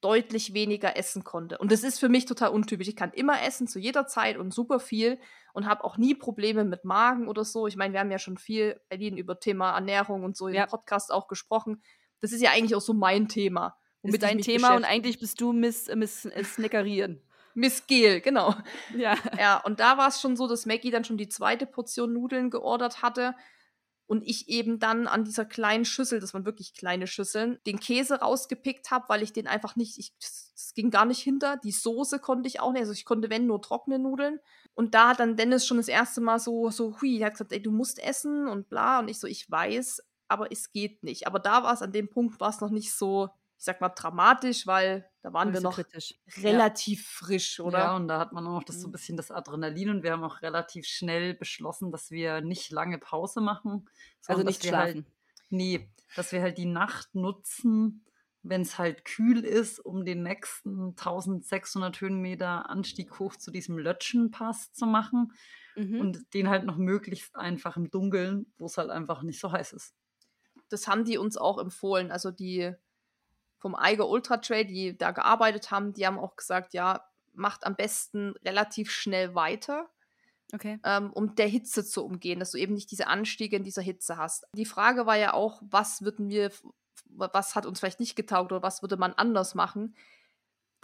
deutlich 0.05 0.53
weniger 0.53 0.95
essen 0.97 1.23
konnte. 1.23 1.57
Und 1.57 1.71
das 1.71 1.83
ist 1.83 1.99
für 1.99 2.09
mich 2.09 2.25
total 2.25 2.51
untypisch. 2.51 2.87
Ich 2.87 2.95
kann 2.95 3.11
immer 3.11 3.41
essen 3.41 3.67
zu 3.67 3.79
jeder 3.79 4.05
Zeit 4.05 4.37
und 4.37 4.53
super 4.53 4.79
viel 4.79 5.17
und 5.53 5.65
habe 5.65 5.83
auch 5.83 5.97
nie 5.97 6.13
Probleme 6.13 6.63
mit 6.63 6.85
Magen 6.85 7.27
oder 7.27 7.43
so. 7.43 7.65
Ich 7.65 7.75
meine, 7.75 7.93
wir 7.93 8.01
haben 8.01 8.11
ja 8.11 8.19
schon 8.19 8.37
viel, 8.37 8.79
Berlin, 8.87 9.17
über 9.17 9.39
Thema 9.39 9.73
Ernährung 9.73 10.23
und 10.23 10.37
so 10.37 10.47
ja. 10.47 10.65
im 10.65 10.69
Podcast 10.69 11.11
auch 11.11 11.27
gesprochen. 11.27 11.81
Das 12.21 12.31
ist 12.31 12.41
ja 12.41 12.51
eigentlich 12.51 12.75
auch 12.75 12.81
so 12.81 12.93
mein 12.93 13.27
Thema. 13.27 13.79
Ist 14.03 14.21
dein 14.21 14.37
Thema 14.37 14.75
und 14.75 14.83
eigentlich 14.83 15.19
bist 15.19 15.41
du 15.41 15.51
Miss, 15.51 15.89
Miss 15.95 16.25
äh, 16.25 16.43
Snickerieren. 16.43 17.19
Miss 17.55 17.87
Gel, 17.87 18.21
genau. 18.21 18.53
Ja. 18.95 19.15
Ja, 19.39 19.57
und 19.57 19.79
da 19.79 19.97
war 19.97 20.09
es 20.09 20.21
schon 20.21 20.35
so, 20.35 20.47
dass 20.47 20.67
Maggie 20.67 20.91
dann 20.91 21.03
schon 21.03 21.17
die 21.17 21.29
zweite 21.29 21.65
Portion 21.65 22.13
Nudeln 22.13 22.51
geordert 22.51 23.01
hatte 23.01 23.33
und 24.07 24.23
ich 24.23 24.49
eben 24.49 24.79
dann 24.79 25.07
an 25.07 25.23
dieser 25.23 25.45
kleinen 25.45 25.85
Schüssel, 25.85 26.19
das 26.19 26.33
waren 26.33 26.45
wirklich 26.45 26.73
kleine 26.73 27.07
Schüsseln, 27.07 27.59
den 27.65 27.79
Käse 27.79 28.21
rausgepickt 28.21 28.91
habe, 28.91 29.05
weil 29.09 29.23
ich 29.23 29.33
den 29.33 29.47
einfach 29.47 29.75
nicht, 29.75 29.97
ich, 29.97 30.13
das 30.19 30.73
ging 30.75 30.91
gar 30.91 31.05
nicht 31.05 31.19
hinter. 31.19 31.57
Die 31.57 31.71
Soße 31.71 32.19
konnte 32.19 32.47
ich 32.47 32.59
auch 32.59 32.71
nicht, 32.71 32.81
also 32.81 32.93
ich 32.93 33.05
konnte 33.05 33.29
wenn 33.29 33.47
nur 33.47 33.61
trockene 33.61 33.97
Nudeln. 33.97 34.39
Und 34.75 34.93
da 34.93 35.09
hat 35.09 35.19
dann 35.19 35.37
Dennis 35.37 35.65
schon 35.65 35.77
das 35.77 35.87
erste 35.87 36.21
Mal 36.21 36.39
so, 36.39 36.69
so, 36.69 36.99
hui, 37.01 37.19
er 37.19 37.27
hat 37.27 37.33
gesagt, 37.33 37.53
ey, 37.53 37.61
du 37.61 37.71
musst 37.71 37.97
essen 37.97 38.47
und 38.47 38.69
bla. 38.69 38.99
Und 38.99 39.07
ich 39.07 39.19
so, 39.19 39.27
ich 39.27 39.49
weiß, 39.49 40.03
aber 40.27 40.51
es 40.51 40.71
geht 40.71 41.03
nicht. 41.03 41.27
Aber 41.27 41.39
da 41.39 41.63
war 41.63 41.73
es 41.73 41.81
an 41.81 41.91
dem 41.91 42.09
Punkt, 42.09 42.39
war 42.39 42.49
es 42.49 42.61
noch 42.61 42.69
nicht 42.69 42.93
so, 42.93 43.29
ich 43.65 43.67
sag 43.67 43.81
mal, 43.81 43.89
dramatisch, 43.89 44.67
weil 44.67 45.09
da 45.23 45.33
waren 45.33 45.51
wir 45.51 45.59
noch 45.59 45.73
kritisch. 45.73 46.13
relativ 46.37 46.99
ja. 46.99 47.25
frisch, 47.25 47.59
oder? 47.59 47.79
Ja, 47.79 47.95
und 47.95 48.07
da 48.07 48.19
hat 48.19 48.31
man 48.31 48.45
auch 48.45 48.63
das, 48.63 48.79
so 48.79 48.85
ein 48.85 48.89
mhm. 48.89 48.91
bisschen 48.91 49.17
das 49.17 49.31
Adrenalin 49.31 49.89
und 49.89 50.03
wir 50.03 50.11
haben 50.11 50.23
auch 50.23 50.43
relativ 50.43 50.85
schnell 50.85 51.33
beschlossen, 51.33 51.91
dass 51.91 52.11
wir 52.11 52.41
nicht 52.41 52.71
lange 52.71 52.99
Pause 52.99 53.41
machen. 53.41 53.89
Also 54.27 54.43
nicht 54.43 54.61
halt 54.61 54.69
schlafen. 54.69 54.93
Halt, 54.93 55.05
nee, 55.49 55.89
dass 56.15 56.31
wir 56.31 56.43
halt 56.43 56.59
die 56.59 56.67
Nacht 56.67 57.15
nutzen, 57.15 58.05
wenn 58.43 58.61
es 58.61 58.77
halt 58.77 59.03
kühl 59.03 59.43
ist, 59.43 59.79
um 59.79 60.05
den 60.05 60.21
nächsten 60.21 60.89
1600 60.89 61.99
Höhenmeter 61.99 62.69
Anstieg 62.69 63.17
hoch 63.17 63.35
zu 63.35 63.49
diesem 63.49 63.79
Lötschenpass 63.79 64.73
zu 64.73 64.85
machen 64.85 65.33
mhm. 65.75 66.01
und 66.01 66.33
den 66.35 66.49
halt 66.49 66.65
noch 66.65 66.77
möglichst 66.77 67.35
einfach 67.35 67.77
im 67.77 67.89
Dunkeln, 67.89 68.45
wo 68.59 68.67
es 68.67 68.77
halt 68.77 68.91
einfach 68.91 69.23
nicht 69.23 69.39
so 69.39 69.51
heiß 69.51 69.73
ist. 69.73 69.95
Das 70.69 70.87
haben 70.87 71.03
die 71.03 71.17
uns 71.17 71.35
auch 71.35 71.57
empfohlen. 71.57 72.11
Also 72.11 72.29
die 72.29 72.75
vom 73.65 73.73
Eiger 73.73 74.07
Ultra 74.07 74.37
Trail, 74.37 74.65
die 74.65 74.95
da 74.95 75.09
gearbeitet 75.09 75.71
haben, 75.71 75.91
die 75.91 76.05
haben 76.05 76.19
auch 76.19 76.35
gesagt, 76.35 76.75
ja, 76.75 77.03
macht 77.33 77.65
am 77.65 77.75
besten 77.75 78.35
relativ 78.45 78.91
schnell 78.91 79.33
weiter. 79.33 79.89
Okay. 80.53 80.77
Ähm, 80.83 81.11
um 81.11 81.33
der 81.33 81.47
Hitze 81.47 81.83
zu 81.83 82.05
umgehen, 82.05 82.39
dass 82.39 82.51
du 82.51 82.59
eben 82.59 82.75
nicht 82.75 82.91
diese 82.91 83.07
Anstiege 83.07 83.55
in 83.55 83.63
dieser 83.63 83.81
Hitze 83.81 84.17
hast. 84.17 84.45
Die 84.53 84.67
Frage 84.67 85.07
war 85.07 85.17
ja 85.17 85.33
auch, 85.33 85.63
was 85.67 86.03
würden 86.03 86.29
wir, 86.29 86.51
was 87.05 87.55
hat 87.55 87.65
uns 87.65 87.79
vielleicht 87.79 87.99
nicht 87.99 88.15
getaugt 88.15 88.51
oder 88.51 88.61
was 88.61 88.83
würde 88.83 88.97
man 88.97 89.13
anders 89.13 89.55
machen? 89.55 89.95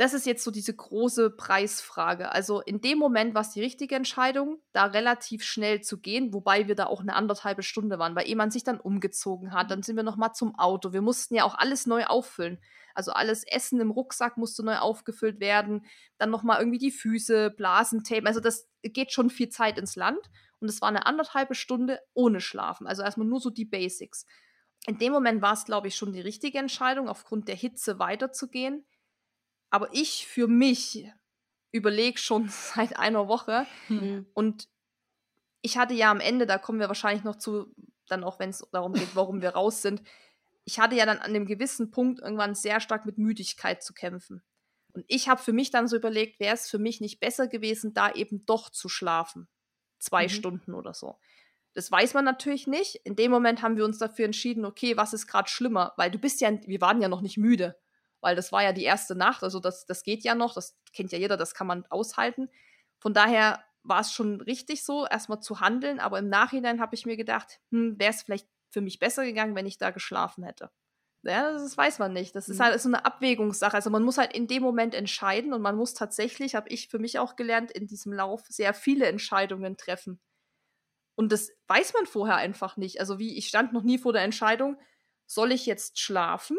Das 0.02 0.16
ist 0.16 0.26
jetzt 0.26 0.44
so 0.44 0.50
diese 0.50 0.76
große 0.76 1.30
Preisfrage. 1.30 2.32
Also 2.32 2.60
in 2.60 2.82
dem 2.82 2.98
Moment 2.98 3.36
war 3.36 3.44
es 3.44 3.52
die 3.52 3.62
richtige 3.62 3.94
Entscheidung, 3.94 4.60
da 4.72 4.86
relativ 4.86 5.44
schnell 5.44 5.82
zu 5.82 6.00
gehen, 6.00 6.34
wobei 6.34 6.68
wir 6.68 6.74
da 6.74 6.88
auch 6.88 7.02
eine 7.02 7.14
anderthalbe 7.14 7.62
Stunde 7.62 8.00
waren, 8.00 8.16
weil 8.16 8.34
man 8.34 8.50
sich 8.50 8.64
dann 8.64 8.80
umgezogen 8.80 9.54
hat. 9.54 9.70
Dann 9.70 9.84
sind 9.84 9.98
wir 9.98 10.04
nochmal 10.04 10.34
zum 10.34 10.58
Auto. 10.58 10.92
Wir 10.92 11.04
mussten 11.04 11.36
ja 11.36 11.44
auch 11.44 11.54
alles 11.54 11.86
neu 11.86 12.06
auffüllen. 12.06 12.60
Also 12.96 13.12
alles 13.12 13.44
Essen 13.44 13.80
im 13.80 13.92
Rucksack 13.92 14.38
musste 14.38 14.66
neu 14.66 14.78
aufgefüllt 14.78 15.40
werden. 15.40 15.86
Dann 16.18 16.32
nochmal 16.32 16.58
irgendwie 16.58 16.80
die 16.80 16.90
Füße, 16.90 17.52
Blasentape. 17.52 18.26
Also 18.26 18.40
das 18.40 18.68
geht 18.82 19.12
schon 19.12 19.30
viel 19.30 19.50
Zeit 19.50 19.78
ins 19.78 19.96
Land. 19.96 20.32
Und 20.60 20.68
es 20.68 20.82
war 20.82 20.90
eine 20.90 21.06
anderthalbe 21.06 21.54
Stunde 21.54 22.00
ohne 22.16 22.42
Schlafen. 22.42 22.88
Also 22.88 23.04
erstmal 23.04 23.28
nur 23.28 23.40
so 23.40 23.52
die 23.52 23.66
Basics. 23.66 24.26
In 24.88 24.98
dem 24.98 25.14
Moment 25.14 25.44
war 25.44 25.54
es, 25.54 25.66
glaube 25.66 25.90
ich, 25.90 25.96
schon 25.96 26.12
die 26.12 26.22
richtige 26.22 26.58
Entscheidung, 26.58 27.08
aufgrund 27.08 27.48
der 27.48 27.56
Hitze 27.56 28.00
weiterzugehen. 28.00 28.84
Aber 29.72 29.90
ich 29.94 30.28
für 30.28 30.48
mich 30.48 31.08
überlege 31.72 32.20
schon 32.20 32.50
seit 32.50 33.00
einer 33.00 33.28
Woche 33.28 33.66
mhm. 33.90 34.28
und 34.34 34.70
ich 35.64 35.78
hatte 35.78 35.94
ja 35.94 36.12
am 36.12 36.20
Ende, 36.20 36.46
da 36.46 36.58
kommen 36.58 36.80
wir 36.80 36.88
wahrscheinlich 36.88 37.24
noch 37.24 37.38
zu, 37.38 37.74
dann 38.08 38.24
auch 38.24 38.40
wenn 38.40 38.50
es 38.50 38.68
darum 38.72 38.94
geht, 38.94 39.16
warum 39.16 39.42
wir 39.42 39.52
raus 39.52 39.82
sind, 39.82 40.02
ich 40.64 40.80
hatte 40.80 40.96
ja 40.96 41.06
dann 41.06 41.18
an 41.18 41.32
einem 41.32 41.46
gewissen 41.46 41.92
Punkt 41.92 42.20
irgendwann 42.20 42.56
sehr 42.56 42.80
stark 42.80 43.06
mit 43.06 43.18
Müdigkeit 43.18 43.84
zu 43.84 43.94
kämpfen. 43.94 44.44
Und 44.94 45.06
ich 45.08 45.30
habe 45.30 45.42
für 45.42 45.54
mich 45.54 45.72
dann 45.72 45.88
so 45.88 45.96
überlegt, 45.96 46.40
wäre 46.40 46.54
es 46.54 46.70
für 46.70 46.78
mich 46.78 47.00
nicht 47.00 47.20
besser 47.20 47.48
gewesen, 47.48 47.94
da 47.94 48.12
eben 48.12 48.46
doch 48.46 48.70
zu 48.70 48.90
schlafen. 48.90 49.48
Zwei 50.00 50.24
mhm. 50.24 50.30
Stunden 50.30 50.74
oder 50.74 50.94
so. 50.94 51.18
Das 51.74 51.92
weiß 51.92 52.14
man 52.14 52.26
natürlich 52.26 52.68
nicht. 52.68 52.96
In 53.06 53.16
dem 53.16 53.32
Moment 53.32 53.62
haben 53.62 53.78
wir 53.78 53.86
uns 53.86 53.98
dafür 53.98 54.26
entschieden, 54.26 54.66
okay, 54.66 54.98
was 54.98 55.14
ist 55.14 55.28
gerade 55.28 55.50
schlimmer? 55.50 55.94
Weil 55.96 56.12
du 56.12 56.20
bist 56.20 56.42
ja, 56.42 56.52
wir 56.68 56.82
waren 56.82 57.02
ja 57.02 57.08
noch 57.08 57.22
nicht 57.22 57.38
müde 57.38 57.81
weil 58.22 58.36
das 58.36 58.52
war 58.52 58.64
ja 58.64 58.72
die 58.72 58.84
erste 58.84 59.16
Nacht, 59.16 59.44
also 59.44 59.60
das, 59.60 59.86
das 59.86 60.04
geht 60.04 60.24
ja 60.24 60.36
noch, 60.36 60.54
das 60.54 60.78
kennt 60.94 61.12
ja 61.12 61.18
jeder, 61.18 61.38
das 61.38 61.54
kann 61.54 61.68
man 61.68 61.86
aushalten. 61.88 62.50
Von 63.00 63.14
daher 63.14 63.64
war 63.84 64.02
es 64.02 64.14
schon 64.14 64.42
richtig 64.42 64.84
so, 64.84 65.06
erstmal 65.06 65.42
zu 65.42 65.60
handeln, 65.60 66.00
aber 66.00 66.20
im 66.20 66.30
Nachhinein 66.30 66.80
habe 66.80 66.96
ich 66.96 67.06
mir 67.06 67.18
gedacht, 67.18 67.60
hm, 67.72 68.00
wäre 68.00 68.12
es 68.12 68.22
vielleicht 68.22 68.48
für 68.70 68.82
mich 68.82 69.00
besser 69.00 69.26
gegangen, 69.26 69.56
wenn 69.56 69.66
ich 69.66 69.78
da 69.78 69.90
geschlafen 69.90 70.44
hätte. 70.44 70.70
Ja, 71.24 71.52
das 71.52 71.78
weiß 71.78 72.00
man 72.00 72.14
nicht. 72.14 72.36
Das 72.36 72.50
ist 72.50 72.58
mhm. 72.58 72.64
halt 72.64 72.82
so 72.82 72.90
eine 72.90 73.06
Abwägungssache. 73.06 73.76
Also 73.76 73.90
man 73.92 74.02
muss 74.02 74.18
halt 74.18 74.34
in 74.34 74.48
dem 74.48 74.64
Moment 74.64 74.96
entscheiden 74.96 75.54
und 75.54 75.62
man 75.62 75.76
muss 75.76 75.94
tatsächlich, 75.94 76.56
habe 76.56 76.70
ich 76.70 76.88
für 76.88 76.98
mich 76.98 77.20
auch 77.20 77.36
gelernt, 77.36 77.72
in 77.72 77.86
diesem 77.86 78.12
Lauf 78.12 78.44
sehr 78.50 78.74
viele 78.74 79.06
Entscheidungen 79.06 79.78
treffen. 79.78 80.20
Und 81.16 81.32
das 81.32 81.52
weiß 81.68 81.94
man 81.94 82.08
vorher 82.08 82.38
einfach 82.38 82.78
nicht. 82.78 83.00
Also 83.00 83.20
wie, 83.20 83.38
ich 83.38 83.48
stand 83.48 83.74
noch 83.74 83.84
nie 83.84 84.00
vor 84.00 84.14
der 84.14 84.24
Entscheidung, 84.24 84.80
soll 85.28 85.52
ich 85.52 85.66
jetzt 85.66 86.00
schlafen 86.00 86.58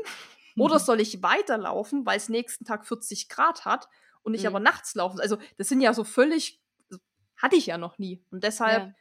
oder 0.56 0.76
mhm. 0.76 0.80
soll 0.80 1.00
ich 1.00 1.22
weiterlaufen, 1.22 2.06
weil 2.06 2.16
es 2.16 2.28
nächsten 2.28 2.64
Tag 2.64 2.86
40 2.86 3.28
Grad 3.28 3.64
hat 3.64 3.88
und 4.22 4.34
ich 4.34 4.42
mhm. 4.42 4.48
aber 4.48 4.60
nachts 4.60 4.94
laufen? 4.94 5.20
Also, 5.20 5.38
das 5.56 5.68
sind 5.68 5.80
ja 5.80 5.94
so 5.94 6.04
völlig, 6.04 6.62
hatte 7.36 7.56
ich 7.56 7.66
ja 7.66 7.78
noch 7.78 7.98
nie. 7.98 8.24
Und 8.30 8.44
deshalb, 8.44 8.94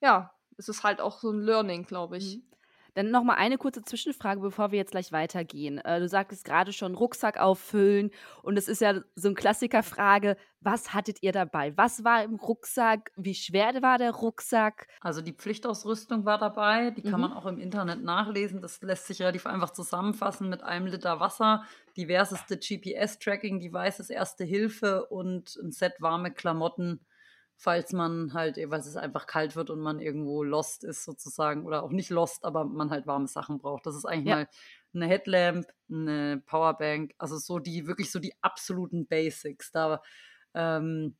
ja, 0.00 0.08
ja 0.08 0.34
es 0.56 0.68
ist 0.68 0.82
halt 0.82 1.00
auch 1.00 1.20
so 1.20 1.30
ein 1.30 1.40
Learning, 1.40 1.84
glaube 1.84 2.18
ich. 2.18 2.42
Dann 2.94 3.10
noch 3.10 3.24
mal 3.24 3.34
eine 3.34 3.58
kurze 3.58 3.82
Zwischenfrage, 3.82 4.40
bevor 4.40 4.72
wir 4.72 4.78
jetzt 4.78 4.92
gleich 4.92 5.12
weitergehen. 5.12 5.78
Äh, 5.78 6.00
du 6.00 6.08
sagtest 6.08 6.44
gerade 6.44 6.72
schon 6.72 6.94
Rucksack 6.94 7.38
auffüllen 7.38 8.10
und 8.42 8.56
es 8.56 8.68
ist 8.68 8.80
ja 8.80 9.00
so 9.14 9.28
eine 9.28 9.34
Klassikerfrage, 9.34 10.36
was 10.60 10.92
hattet 10.92 11.22
ihr 11.22 11.32
dabei? 11.32 11.76
Was 11.76 12.04
war 12.04 12.22
im 12.22 12.34
Rucksack? 12.34 13.12
Wie 13.16 13.34
schwer 13.34 13.80
war 13.80 13.98
der 13.98 14.12
Rucksack? 14.12 14.88
Also 15.00 15.22
die 15.22 15.32
Pflichtausrüstung 15.32 16.26
war 16.26 16.38
dabei, 16.38 16.90
die 16.90 17.02
kann 17.02 17.14
mhm. 17.14 17.20
man 17.28 17.32
auch 17.32 17.46
im 17.46 17.58
Internet 17.58 18.02
nachlesen. 18.02 18.60
Das 18.60 18.82
lässt 18.82 19.06
sich 19.06 19.20
relativ 19.20 19.46
einfach 19.46 19.70
zusammenfassen 19.70 20.48
mit 20.48 20.62
einem 20.62 20.86
Liter 20.86 21.18
Wasser, 21.18 21.64
diverseste 21.96 22.58
GPS-Tracking-Devices, 22.58 24.10
Erste 24.10 24.44
Hilfe 24.44 25.06
und 25.06 25.56
ein 25.56 25.72
Set 25.72 25.94
warme 26.00 26.30
Klamotten 26.30 27.00
falls 27.62 27.92
man 27.92 28.32
halt, 28.32 28.56
weil 28.56 28.80
es 28.80 28.96
einfach 28.96 29.26
kalt 29.26 29.54
wird 29.54 29.68
und 29.68 29.80
man 29.80 30.00
irgendwo 30.00 30.42
lost 30.42 30.82
ist 30.82 31.04
sozusagen 31.04 31.66
oder 31.66 31.82
auch 31.82 31.90
nicht 31.90 32.08
lost, 32.08 32.42
aber 32.42 32.64
man 32.64 32.88
halt 32.88 33.06
warme 33.06 33.28
Sachen 33.28 33.58
braucht. 33.58 33.84
Das 33.84 33.94
ist 33.94 34.06
eigentlich 34.06 34.28
ja. 34.28 34.36
mal 34.36 34.48
eine 34.94 35.06
Headlamp, 35.06 35.66
eine 35.90 36.42
Powerbank, 36.46 37.12
also 37.18 37.36
so 37.36 37.58
die 37.58 37.86
wirklich 37.86 38.10
so 38.10 38.18
die 38.18 38.32
absoluten 38.40 39.06
Basics. 39.06 39.72
Da 39.72 40.00
ähm, 40.54 41.18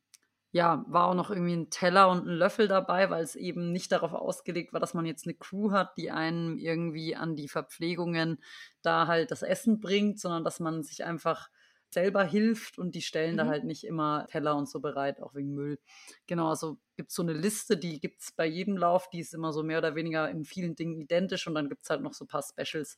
ja, 0.51 0.83
war 0.87 1.09
auch 1.09 1.13
noch 1.13 1.29
irgendwie 1.29 1.53
ein 1.53 1.69
Teller 1.69 2.09
und 2.09 2.25
ein 2.25 2.33
Löffel 2.33 2.67
dabei, 2.67 3.11
weil 3.11 3.23
es 3.23 3.35
eben 3.35 3.71
nicht 3.71 3.91
darauf 3.91 4.13
ausgelegt 4.13 4.73
war, 4.73 4.79
dass 4.79 4.95
man 4.95 5.05
jetzt 5.05 5.27
eine 5.27 5.35
Crew 5.35 5.71
hat, 5.71 5.95
die 5.95 6.09
einen 6.09 6.57
irgendwie 6.57 7.15
an 7.15 7.35
die 7.35 7.49
Verpflegungen 7.49 8.41
da 8.81 9.05
halt 9.05 9.29
das 9.29 9.43
Essen 9.43 9.79
bringt, 9.79 10.19
sondern 10.19 10.43
dass 10.43 10.59
man 10.59 10.81
sich 10.81 11.03
einfach 11.03 11.51
selber 11.93 12.23
hilft 12.23 12.77
und 12.77 12.95
die 12.95 13.01
stellen 13.01 13.33
mhm. 13.33 13.37
da 13.37 13.45
halt 13.47 13.63
nicht 13.63 13.83
immer 13.83 14.25
Teller 14.29 14.55
und 14.55 14.69
so 14.69 14.79
bereit, 14.79 15.21
auch 15.21 15.35
wegen 15.35 15.53
Müll. 15.53 15.79
Genau, 16.27 16.49
also 16.49 16.77
gibt 16.95 17.09
es 17.09 17.15
so 17.15 17.23
eine 17.23 17.33
Liste, 17.33 17.77
die 17.77 17.99
gibt 17.99 18.21
es 18.21 18.31
bei 18.31 18.45
jedem 18.45 18.77
Lauf, 18.77 19.09
die 19.09 19.19
ist 19.19 19.33
immer 19.33 19.53
so 19.53 19.63
mehr 19.63 19.79
oder 19.79 19.95
weniger 19.95 20.29
in 20.29 20.45
vielen 20.45 20.75
Dingen 20.75 20.99
identisch 20.99 21.47
und 21.47 21.55
dann 21.55 21.69
gibt 21.69 21.83
es 21.83 21.89
halt 21.89 22.01
noch 22.01 22.13
so 22.13 22.25
ein 22.25 22.27
paar 22.27 22.43
Specials. 22.43 22.97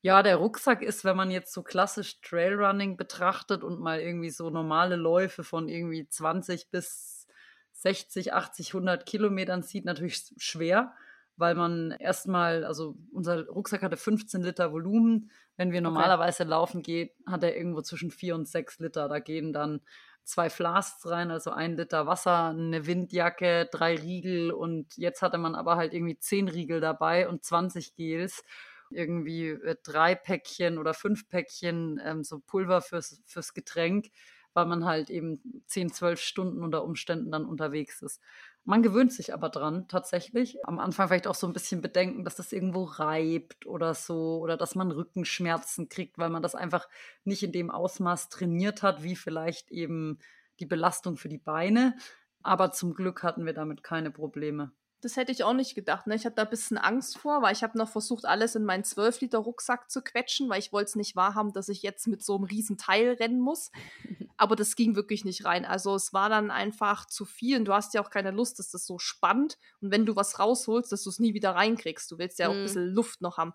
Ja, 0.00 0.22
der 0.22 0.36
Rucksack 0.36 0.82
ist, 0.82 1.04
wenn 1.04 1.16
man 1.16 1.30
jetzt 1.30 1.52
so 1.52 1.62
klassisch 1.62 2.20
Trailrunning 2.22 2.96
betrachtet 2.96 3.62
und 3.62 3.78
mal 3.78 4.00
irgendwie 4.00 4.30
so 4.30 4.50
normale 4.50 4.96
Läufe 4.96 5.44
von 5.44 5.68
irgendwie 5.68 6.08
20 6.08 6.70
bis 6.70 7.28
60, 7.72 8.32
80, 8.32 8.74
100 8.74 9.06
Kilometern 9.06 9.62
sieht, 9.62 9.84
natürlich 9.84 10.32
schwer 10.38 10.94
weil 11.36 11.54
man 11.54 11.92
erstmal, 11.92 12.64
also 12.64 12.96
unser 13.12 13.46
Rucksack 13.46 13.82
hatte 13.82 13.96
15 13.96 14.42
Liter 14.42 14.72
Volumen. 14.72 15.30
Wenn 15.56 15.72
wir 15.72 15.80
normalerweise 15.80 16.44
okay. 16.44 16.50
laufen 16.50 16.82
gehen, 16.82 17.10
hat 17.26 17.42
er 17.44 17.56
irgendwo 17.56 17.82
zwischen 17.82 18.10
4 18.10 18.34
und 18.34 18.48
6 18.48 18.78
Liter. 18.78 19.08
Da 19.08 19.18
gehen 19.18 19.52
dann 19.52 19.80
zwei 20.24 20.50
Flasks 20.50 21.06
rein, 21.06 21.30
also 21.30 21.50
ein 21.50 21.76
Liter 21.76 22.06
Wasser, 22.06 22.48
eine 22.50 22.86
Windjacke, 22.86 23.68
drei 23.70 23.96
Riegel 23.96 24.52
und 24.52 24.96
jetzt 24.96 25.22
hatte 25.22 25.38
man 25.38 25.54
aber 25.54 25.76
halt 25.76 25.92
irgendwie 25.94 26.18
zehn 26.18 26.48
Riegel 26.48 26.80
dabei 26.80 27.28
und 27.28 27.44
20 27.44 27.94
Gels 27.94 28.44
irgendwie 28.90 29.48
äh, 29.48 29.76
drei 29.82 30.14
Päckchen 30.14 30.78
oder 30.78 30.94
fünf 30.94 31.28
Päckchen 31.28 32.00
ähm, 32.04 32.24
so 32.24 32.40
Pulver 32.40 32.82
fürs, 32.82 33.22
fürs 33.26 33.54
Getränk, 33.54 34.10
weil 34.54 34.66
man 34.66 34.84
halt 34.84 35.10
eben 35.10 35.62
zehn, 35.66 35.90
zwölf 35.92 36.20
Stunden 36.20 36.62
unter 36.62 36.84
Umständen 36.84 37.30
dann 37.30 37.46
unterwegs 37.46 38.02
ist. 38.02 38.20
Man 38.64 38.82
gewöhnt 38.82 39.12
sich 39.12 39.34
aber 39.34 39.48
dran, 39.48 39.88
tatsächlich. 39.88 40.64
Am 40.66 40.78
Anfang 40.78 41.08
vielleicht 41.08 41.26
auch 41.26 41.34
so 41.34 41.48
ein 41.48 41.52
bisschen 41.52 41.80
bedenken, 41.80 42.24
dass 42.24 42.36
das 42.36 42.52
irgendwo 42.52 42.84
reibt 42.84 43.66
oder 43.66 43.92
so, 43.94 44.38
oder 44.38 44.56
dass 44.56 44.76
man 44.76 44.92
Rückenschmerzen 44.92 45.88
kriegt, 45.88 46.16
weil 46.18 46.30
man 46.30 46.42
das 46.42 46.54
einfach 46.54 46.88
nicht 47.24 47.42
in 47.42 47.52
dem 47.52 47.70
Ausmaß 47.70 48.28
trainiert 48.28 48.82
hat, 48.82 49.02
wie 49.02 49.16
vielleicht 49.16 49.70
eben 49.72 50.18
die 50.60 50.66
Belastung 50.66 51.16
für 51.16 51.28
die 51.28 51.38
Beine. 51.38 51.96
Aber 52.42 52.70
zum 52.72 52.94
Glück 52.94 53.22
hatten 53.24 53.46
wir 53.46 53.52
damit 53.52 53.82
keine 53.82 54.12
Probleme. 54.12 54.72
Das 55.02 55.16
hätte 55.16 55.32
ich 55.32 55.42
auch 55.42 55.52
nicht 55.52 55.74
gedacht. 55.74 56.06
Ne? 56.06 56.14
Ich 56.14 56.24
hatte 56.24 56.36
da 56.36 56.42
ein 56.42 56.50
bisschen 56.50 56.78
Angst 56.78 57.18
vor, 57.18 57.42
weil 57.42 57.52
ich 57.52 57.62
habe 57.62 57.76
noch 57.76 57.88
versucht, 57.88 58.24
alles 58.24 58.54
in 58.54 58.64
meinen 58.64 58.84
12-Liter-Rucksack 58.84 59.90
zu 59.90 60.00
quetschen, 60.00 60.48
weil 60.48 60.60
ich 60.60 60.72
wollte 60.72 60.90
es 60.90 60.96
nicht 60.96 61.16
wahrhaben, 61.16 61.52
dass 61.52 61.68
ich 61.68 61.82
jetzt 61.82 62.06
mit 62.06 62.22
so 62.22 62.36
einem 62.36 62.44
riesen 62.44 62.78
Teil 62.78 63.14
rennen 63.14 63.40
muss. 63.40 63.72
Aber 64.36 64.54
das 64.54 64.76
ging 64.76 64.94
wirklich 64.94 65.24
nicht 65.24 65.44
rein. 65.44 65.64
Also 65.64 65.94
es 65.96 66.12
war 66.12 66.28
dann 66.28 66.50
einfach 66.50 67.06
zu 67.06 67.24
viel 67.24 67.58
und 67.58 67.64
du 67.64 67.74
hast 67.74 67.94
ja 67.94 68.02
auch 68.02 68.10
keine 68.10 68.30
Lust, 68.30 68.60
dass 68.60 68.70
das 68.70 68.86
so 68.86 68.98
spannt. 68.98 69.58
Und 69.80 69.90
wenn 69.90 70.06
du 70.06 70.14
was 70.14 70.38
rausholst, 70.38 70.92
dass 70.92 71.02
du 71.02 71.10
es 71.10 71.18
nie 71.18 71.34
wieder 71.34 71.50
reinkriegst. 71.50 72.10
Du 72.10 72.18
willst 72.18 72.38
ja 72.38 72.48
auch 72.48 72.52
ein 72.52 72.60
mhm. 72.60 72.64
bisschen 72.64 72.86
Luft 72.86 73.20
noch 73.20 73.38
haben. 73.38 73.52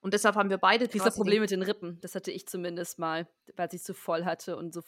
Und 0.00 0.14
deshalb 0.14 0.36
haben 0.36 0.50
wir 0.50 0.58
beide 0.58 0.86
Dieser 0.86 1.10
Problem 1.10 1.40
mit 1.40 1.50
den 1.50 1.62
Rippen, 1.62 2.00
das 2.00 2.14
hatte 2.14 2.30
ich 2.30 2.46
zumindest 2.46 3.00
mal, 3.00 3.28
weil 3.56 3.68
ich 3.72 3.82
zu 3.82 3.92
voll 3.92 4.24
hatte 4.24 4.56
und 4.56 4.72
so, 4.72 4.82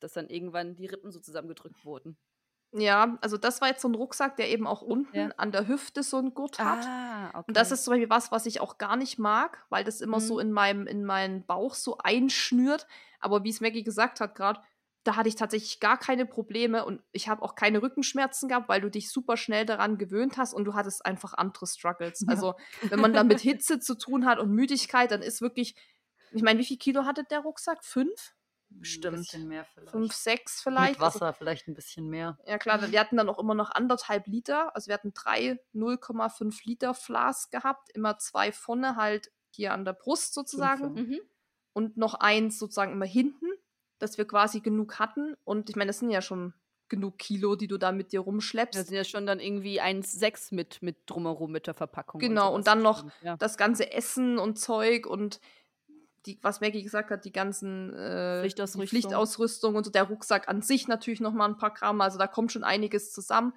dass 0.00 0.14
dann 0.14 0.28
irgendwann 0.28 0.74
die 0.74 0.86
Rippen 0.86 1.12
so 1.12 1.20
zusammengedrückt 1.20 1.84
wurden. 1.84 2.18
Ja, 2.72 3.16
also 3.22 3.38
das 3.38 3.60
war 3.60 3.68
jetzt 3.68 3.80
so 3.80 3.88
ein 3.88 3.94
Rucksack, 3.94 4.36
der 4.36 4.50
eben 4.50 4.66
auch 4.66 4.82
unten 4.82 5.16
ja. 5.16 5.28
an 5.38 5.52
der 5.52 5.66
Hüfte 5.68 6.02
so 6.02 6.18
ein 6.18 6.34
Gurt 6.34 6.58
hat. 6.58 6.84
Ah, 6.86 7.28
okay. 7.30 7.44
Und 7.48 7.56
das 7.56 7.70
ist 7.70 7.84
zum 7.84 7.92
Beispiel 7.92 8.10
was, 8.10 8.30
was 8.30 8.44
ich 8.44 8.60
auch 8.60 8.76
gar 8.76 8.96
nicht 8.96 9.18
mag, 9.18 9.64
weil 9.70 9.84
das 9.84 10.00
immer 10.00 10.18
mhm. 10.18 10.22
so 10.22 10.38
in 10.38 10.52
meinem, 10.52 10.86
in 10.86 11.04
meinen 11.04 11.46
Bauch 11.46 11.74
so 11.74 11.96
einschnürt. 11.98 12.86
Aber 13.20 13.42
wie 13.42 13.50
es 13.50 13.62
Maggie 13.62 13.84
gesagt 13.84 14.20
hat 14.20 14.34
gerade, 14.34 14.60
da 15.04 15.16
hatte 15.16 15.30
ich 15.30 15.36
tatsächlich 15.36 15.80
gar 15.80 15.96
keine 15.96 16.26
Probleme 16.26 16.84
und 16.84 17.02
ich 17.12 17.30
habe 17.30 17.40
auch 17.42 17.54
keine 17.54 17.80
Rückenschmerzen 17.80 18.50
gehabt, 18.50 18.68
weil 18.68 18.82
du 18.82 18.90
dich 18.90 19.10
super 19.10 19.38
schnell 19.38 19.64
daran 19.64 19.96
gewöhnt 19.96 20.36
hast 20.36 20.52
und 20.52 20.66
du 20.66 20.74
hattest 20.74 21.06
einfach 21.06 21.32
andere 21.32 21.66
Struggles. 21.66 22.20
Ja. 22.20 22.28
Also 22.28 22.54
wenn 22.82 23.00
man 23.00 23.14
da 23.14 23.24
mit 23.24 23.40
Hitze 23.40 23.80
zu 23.80 23.96
tun 23.96 24.26
hat 24.26 24.38
und 24.38 24.50
Müdigkeit, 24.50 25.10
dann 25.10 25.22
ist 25.22 25.40
wirklich, 25.40 25.74
ich 26.32 26.42
meine, 26.42 26.58
wie 26.58 26.64
viel 26.64 26.76
Kilo 26.76 27.06
hatte 27.06 27.24
der 27.24 27.40
Rucksack? 27.40 27.82
Fünf? 27.82 28.34
Bestimmt. 28.70 29.16
Ein 29.16 29.20
bisschen 29.22 29.48
mehr 29.48 29.64
vielleicht. 29.64 29.90
Fünf, 29.90 30.12
sechs 30.12 30.62
vielleicht. 30.62 30.92
Mit 30.92 31.00
Wasser 31.00 31.26
also, 31.26 31.38
vielleicht 31.38 31.68
ein 31.68 31.74
bisschen 31.74 32.08
mehr. 32.08 32.38
Ja 32.46 32.58
klar, 32.58 32.90
wir 32.90 33.00
hatten 33.00 33.16
dann 33.16 33.28
auch 33.28 33.38
immer 33.38 33.54
noch 33.54 33.70
anderthalb 33.70 34.26
Liter. 34.26 34.74
Also 34.74 34.88
wir 34.88 34.94
hatten 34.94 35.12
drei 35.14 35.58
0,5 35.74 36.60
Liter 36.64 36.94
Flas 36.94 37.50
gehabt. 37.50 37.90
Immer 37.94 38.18
zwei 38.18 38.52
vorne 38.52 38.96
halt 38.96 39.32
hier 39.50 39.72
an 39.72 39.84
der 39.84 39.94
Brust 39.94 40.34
sozusagen. 40.34 40.92
Mhm. 40.94 41.20
Und 41.72 41.96
noch 41.96 42.14
eins 42.14 42.58
sozusagen 42.58 42.92
immer 42.92 43.06
hinten, 43.06 43.46
dass 43.98 44.18
wir 44.18 44.26
quasi 44.26 44.60
genug 44.60 44.98
hatten. 44.98 45.34
Und 45.44 45.70
ich 45.70 45.76
meine, 45.76 45.88
das 45.88 45.98
sind 46.00 46.10
ja 46.10 46.22
schon 46.22 46.54
genug 46.88 47.18
Kilo, 47.18 47.54
die 47.54 47.68
du 47.68 47.78
da 47.78 47.92
mit 47.92 48.12
dir 48.12 48.20
rumschleppst. 48.20 48.78
Das 48.78 48.88
sind 48.88 48.96
ja 48.96 49.04
schon 49.04 49.26
dann 49.26 49.40
irgendwie 49.40 49.80
1,6 49.80 50.54
mit, 50.54 50.82
mit 50.82 50.98
drumherum 51.06 51.52
mit 51.52 51.66
der 51.66 51.74
Verpackung. 51.74 52.20
Genau, 52.20 52.48
und, 52.48 52.56
und 52.56 52.66
dann 52.66 52.82
noch 52.82 53.04
ja. 53.22 53.36
das 53.36 53.56
ganze 53.56 53.92
Essen 53.92 54.38
und 54.38 54.58
Zeug 54.58 55.06
und 55.06 55.40
die, 56.28 56.38
was 56.42 56.60
Maggie 56.60 56.82
gesagt 56.82 57.10
hat, 57.10 57.24
die 57.24 57.32
ganzen 57.32 57.92
äh, 57.94 58.40
Pflichtausrüstung. 58.40 58.82
Die 58.82 58.88
Pflichtausrüstung 58.88 59.74
und 59.74 59.84
so 59.84 59.90
der 59.90 60.04
Rucksack 60.04 60.48
an 60.48 60.62
sich 60.62 60.86
natürlich 60.86 61.20
noch 61.20 61.32
mal 61.32 61.48
ein 61.48 61.56
paar 61.56 61.72
Gramm. 61.72 62.00
Also 62.00 62.18
da 62.18 62.26
kommt 62.26 62.52
schon 62.52 62.64
einiges 62.64 63.12
zusammen. 63.12 63.54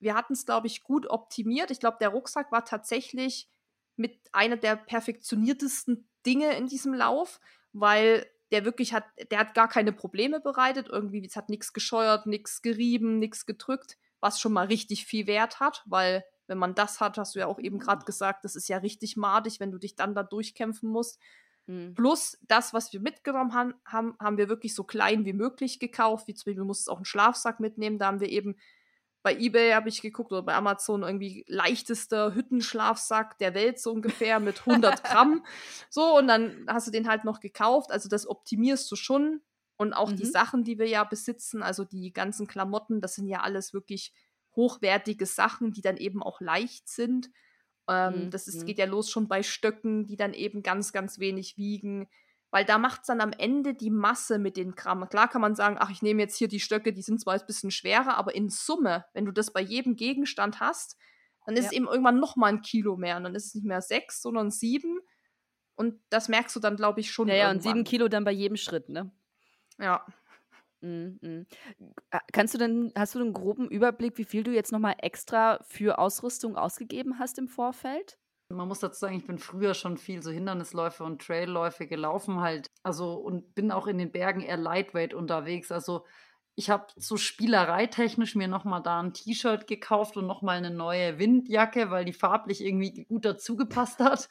Wir 0.00 0.14
hatten 0.14 0.32
es, 0.32 0.44
glaube 0.44 0.66
ich, 0.66 0.82
gut 0.82 1.08
optimiert. 1.08 1.70
Ich 1.70 1.80
glaube, 1.80 1.98
der 2.00 2.08
Rucksack 2.10 2.50
war 2.52 2.64
tatsächlich 2.64 3.48
mit 3.96 4.18
einer 4.32 4.56
der 4.56 4.76
perfektioniertesten 4.76 6.08
Dinge 6.26 6.56
in 6.56 6.66
diesem 6.66 6.94
Lauf, 6.94 7.40
weil 7.72 8.26
der 8.50 8.64
wirklich 8.64 8.92
hat, 8.92 9.04
der 9.30 9.38
hat 9.38 9.54
gar 9.54 9.68
keine 9.68 9.92
Probleme 9.92 10.40
bereitet. 10.40 10.88
Irgendwie, 10.88 11.24
es 11.24 11.36
hat 11.36 11.48
nichts 11.48 11.72
gescheuert, 11.72 12.26
nichts 12.26 12.62
gerieben, 12.62 13.18
nichts 13.18 13.46
gedrückt, 13.46 13.96
was 14.20 14.40
schon 14.40 14.52
mal 14.52 14.66
richtig 14.66 15.06
viel 15.06 15.26
Wert 15.26 15.60
hat, 15.60 15.82
weil 15.86 16.24
wenn 16.50 16.58
man 16.58 16.74
das 16.74 16.98
hat, 16.98 17.16
hast 17.16 17.36
du 17.36 17.38
ja 17.38 17.46
auch 17.46 17.60
eben 17.60 17.78
gerade 17.78 18.04
gesagt, 18.04 18.44
das 18.44 18.56
ist 18.56 18.68
ja 18.68 18.78
richtig 18.78 19.16
madig, 19.16 19.60
wenn 19.60 19.70
du 19.70 19.78
dich 19.78 19.94
dann 19.94 20.16
da 20.16 20.24
durchkämpfen 20.24 20.90
musst. 20.90 21.20
Mhm. 21.70 21.94
Plus 21.94 22.36
das, 22.48 22.74
was 22.74 22.92
wir 22.92 23.00
mitgenommen 23.00 23.54
haben, 23.54 23.74
haben, 23.84 24.16
haben 24.18 24.38
wir 24.38 24.48
wirklich 24.48 24.74
so 24.74 24.82
klein 24.82 25.24
wie 25.24 25.32
möglich 25.32 25.78
gekauft. 25.78 26.26
Wie 26.26 26.34
zum 26.34 26.50
Beispiel, 26.50 26.56
du 26.56 26.64
musst 26.64 26.90
auch 26.90 26.96
einen 26.96 27.04
Schlafsack 27.04 27.60
mitnehmen. 27.60 27.98
Da 27.98 28.06
haben 28.06 28.20
wir 28.20 28.28
eben 28.28 28.56
bei 29.22 29.36
eBay 29.36 29.72
habe 29.72 29.90
ich 29.90 30.00
geguckt 30.00 30.32
oder 30.32 30.42
bei 30.42 30.54
Amazon 30.54 31.02
irgendwie 31.02 31.44
leichtester 31.46 32.34
Hüttenschlafsack 32.34 33.36
der 33.38 33.54
Welt 33.54 33.78
so 33.78 33.92
ungefähr 33.92 34.40
mit 34.40 34.66
100 34.66 35.04
Gramm. 35.04 35.44
So, 35.90 36.16
und 36.16 36.26
dann 36.26 36.66
hast 36.66 36.86
du 36.86 36.90
den 36.90 37.06
halt 37.06 37.24
noch 37.24 37.40
gekauft. 37.40 37.92
Also 37.92 38.08
das 38.08 38.26
optimierst 38.26 38.90
du 38.90 38.96
schon. 38.96 39.42
Und 39.76 39.92
auch 39.92 40.10
mhm. 40.10 40.16
die 40.16 40.26
Sachen, 40.26 40.64
die 40.64 40.78
wir 40.78 40.88
ja 40.88 41.04
besitzen, 41.04 41.62
also 41.62 41.84
die 41.84 42.12
ganzen 42.12 42.46
Klamotten, 42.46 43.00
das 43.00 43.14
sind 43.14 43.28
ja 43.28 43.40
alles 43.40 43.72
wirklich 43.72 44.12
hochwertige 44.56 45.26
Sachen, 45.26 45.72
die 45.72 45.82
dann 45.82 45.96
eben 45.96 46.22
auch 46.22 46.40
leicht 46.40 46.88
sind. 46.88 47.30
Ähm, 47.90 48.26
mhm. 48.26 48.30
Das 48.30 48.48
ist, 48.48 48.62
mhm. 48.62 48.66
geht 48.66 48.78
ja 48.78 48.86
los 48.86 49.10
schon 49.10 49.28
bei 49.28 49.42
Stöcken, 49.42 50.06
die 50.06 50.16
dann 50.16 50.32
eben 50.32 50.62
ganz, 50.62 50.92
ganz 50.92 51.18
wenig 51.18 51.56
wiegen. 51.56 52.08
Weil 52.50 52.64
da 52.64 52.78
macht 52.78 53.02
es 53.02 53.06
dann 53.06 53.20
am 53.20 53.32
Ende 53.32 53.74
die 53.74 53.90
Masse 53.90 54.38
mit 54.38 54.56
den 54.56 54.74
Gramm. 54.74 55.08
Klar 55.08 55.28
kann 55.28 55.40
man 55.40 55.54
sagen, 55.54 55.76
ach, 55.78 55.90
ich 55.90 56.02
nehme 56.02 56.22
jetzt 56.22 56.36
hier 56.36 56.48
die 56.48 56.58
Stöcke, 56.58 56.92
die 56.92 57.02
sind 57.02 57.20
zwar 57.20 57.34
ein 57.34 57.46
bisschen 57.46 57.70
schwerer, 57.70 58.16
aber 58.16 58.34
in 58.34 58.48
Summe, 58.48 59.04
wenn 59.12 59.24
du 59.24 59.32
das 59.32 59.52
bei 59.52 59.60
jedem 59.60 59.94
Gegenstand 59.94 60.58
hast, 60.58 60.96
dann 61.46 61.56
ist 61.56 61.64
ja. 61.64 61.70
es 61.70 61.72
eben 61.76 61.86
irgendwann 61.86 62.18
noch 62.18 62.36
mal 62.36 62.48
ein 62.48 62.60
Kilo 62.60 62.96
mehr. 62.96 63.16
Und 63.16 63.24
dann 63.24 63.34
ist 63.34 63.46
es 63.46 63.54
nicht 63.54 63.66
mehr 63.66 63.82
sechs, 63.82 64.20
sondern 64.20 64.50
sieben. 64.50 65.00
Und 65.76 66.00
das 66.10 66.28
merkst 66.28 66.54
du 66.56 66.60
dann, 66.60 66.76
glaube 66.76 67.00
ich, 67.00 67.10
schon. 67.10 67.28
Ja, 67.28 67.34
ja, 67.34 67.50
und 67.50 67.62
sieben 67.62 67.84
Kilo 67.84 68.08
dann 68.08 68.24
bei 68.24 68.32
jedem 68.32 68.56
Schritt, 68.56 68.88
ne? 68.88 69.10
Ja. 69.78 70.04
Mhm, 70.82 71.18
mhm. 71.20 71.46
Kannst 72.32 72.54
du 72.54 72.58
denn, 72.58 72.92
hast 72.96 73.14
du 73.14 73.20
einen 73.20 73.32
groben 73.34 73.68
Überblick, 73.70 74.18
wie 74.18 74.24
viel 74.24 74.44
du 74.44 74.52
jetzt 74.52 74.72
nochmal 74.72 74.96
extra 75.00 75.60
für 75.64 75.98
Ausrüstung 75.98 76.56
ausgegeben 76.56 77.18
hast 77.18 77.38
im 77.38 77.48
Vorfeld? 77.48 78.18
Man 78.52 78.66
muss 78.66 78.80
dazu 78.80 78.98
sagen, 78.98 79.16
ich 79.16 79.26
bin 79.26 79.38
früher 79.38 79.74
schon 79.74 79.96
viel 79.96 80.22
so 80.22 80.30
Hindernisläufe 80.30 81.04
und 81.04 81.22
Trailläufe 81.22 81.86
gelaufen 81.86 82.40
halt. 82.40 82.66
Also 82.82 83.14
und 83.14 83.54
bin 83.54 83.70
auch 83.70 83.86
in 83.86 83.96
den 83.98 84.10
Bergen 84.10 84.40
eher 84.40 84.56
lightweight 84.56 85.14
unterwegs. 85.14 85.70
Also 85.70 86.04
ich 86.56 86.68
habe 86.68 86.86
so 86.96 87.16
spielereitechnisch 87.16 88.34
mir 88.34 88.48
nochmal 88.48 88.82
da 88.82 89.00
ein 89.00 89.14
T-Shirt 89.14 89.68
gekauft 89.68 90.16
und 90.16 90.26
nochmal 90.26 90.56
eine 90.58 90.72
neue 90.72 91.18
Windjacke, 91.20 91.90
weil 91.92 92.04
die 92.04 92.12
farblich 92.12 92.60
irgendwie 92.64 93.04
gut 93.04 93.24
dazu 93.24 93.56
gepasst 93.56 94.00
hat. 94.00 94.28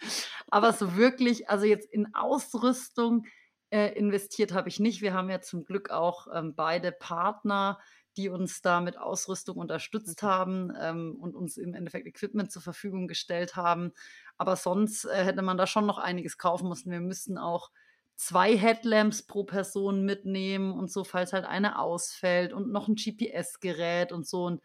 Aber 0.50 0.74
so 0.74 0.97
wirklich, 0.97 1.50
also 1.50 1.66
jetzt 1.66 1.89
in 1.91 2.14
Ausrüstung 2.14 3.26
äh, 3.72 3.93
investiert 3.97 4.53
habe 4.53 4.70
ich 4.70 4.80
nicht. 4.80 5.01
Wir 5.01 5.13
haben 5.13 5.30
ja 5.30 5.41
zum 5.41 5.65
Glück 5.65 5.89
auch 5.89 6.28
ähm, 6.34 6.55
beide 6.55 6.91
Partner, 6.91 7.80
die 8.17 8.30
uns 8.30 8.61
da 8.61 8.82
mit 8.82 8.97
Ausrüstung 8.97 9.57
unterstützt 9.57 10.24
okay. 10.24 10.32
haben 10.32 10.74
ähm, 10.80 11.15
und 11.20 11.36
uns 11.36 11.57
im 11.57 11.74
Endeffekt 11.74 12.07
Equipment 12.07 12.51
zur 12.51 12.61
Verfügung 12.61 13.07
gestellt 13.07 13.55
haben. 13.55 13.91
Aber 14.38 14.55
sonst 14.55 15.05
äh, 15.05 15.24
hätte 15.24 15.41
man 15.41 15.57
da 15.57 15.67
schon 15.67 15.86
noch 15.86 15.97
einiges 15.97 16.38
kaufen 16.38 16.70
müssen. 16.70 16.91
Wir 16.91 16.99
müssten 16.99 17.38
auch 17.38 17.72
zwei 18.15 18.57
Headlamps 18.57 19.24
pro 19.24 19.45
Person 19.45 20.03
mitnehmen 20.03 20.74
und 20.74 20.91
so, 20.91 21.03
falls 21.03 21.32
halt 21.32 21.45
eine 21.45 21.80
ausfällt 21.80 22.51
und 22.51 22.72
noch 22.72 22.88
ein 22.88 22.95
GPS-Gerät 22.95 24.11
und 24.11 24.28
so. 24.28 24.45
Und 24.45 24.61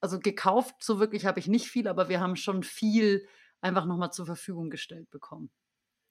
also 0.00 0.18
gekauft, 0.18 0.76
so 0.80 0.98
wirklich 0.98 1.24
habe 1.26 1.38
ich 1.38 1.46
nicht 1.46 1.68
viel, 1.68 1.88
aber 1.88 2.08
wir 2.08 2.20
haben 2.20 2.36
schon 2.36 2.62
viel 2.62 3.26
einfach 3.60 3.84
nochmal 3.84 4.12
zur 4.12 4.26
Verfügung 4.26 4.70
gestellt 4.70 5.10
bekommen. 5.10 5.50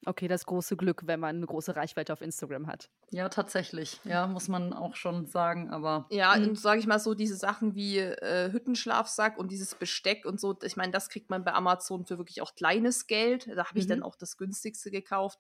Okay, 0.06 0.28
das 0.28 0.46
große 0.46 0.78
Glück, 0.78 1.08
wenn 1.08 1.20
man 1.20 1.38
eine 1.38 1.46
große 1.48 1.76
Reichweite 1.76 2.14
auf 2.14 2.22
Instagram 2.22 2.68
hat. 2.68 2.90
Ja, 3.10 3.28
tatsächlich. 3.28 4.00
Ja, 4.04 4.28
muss 4.28 4.48
man 4.48 4.72
auch 4.72 4.96
schon 4.96 5.26
sagen, 5.26 5.72
aber. 5.72 6.06
Ja, 6.12 6.36
und 6.36 6.60
sage 6.60 6.80
ich 6.80 6.86
mal 6.86 7.00
so, 7.00 7.16
diese 7.16 7.36
Sachen 7.36 7.74
wie 7.74 7.98
äh, 7.98 8.52
Hüttenschlafsack 8.52 9.38
und 9.38 9.52
dieses 9.52 9.74
Besteck 9.74 10.26
und 10.26 10.40
so, 10.40 10.56
ich 10.62 10.78
meine, 10.78 10.92
das 10.92 11.10
kriegt 11.10 11.32
man 11.32 11.44
bei 11.44 11.54
Amazon 11.54 12.06
für 12.06 12.20
wirklich 12.20 12.42
auch 12.44 12.54
kleines 12.54 13.08
Geld. 13.08 13.48
Da 13.48 13.66
habe 13.66 13.80
ich 13.80 13.86
mhm. 13.86 13.90
dann 13.90 14.04
auch 14.04 14.16
das 14.16 14.38
günstigste 14.38 14.92
gekauft. 14.92 15.40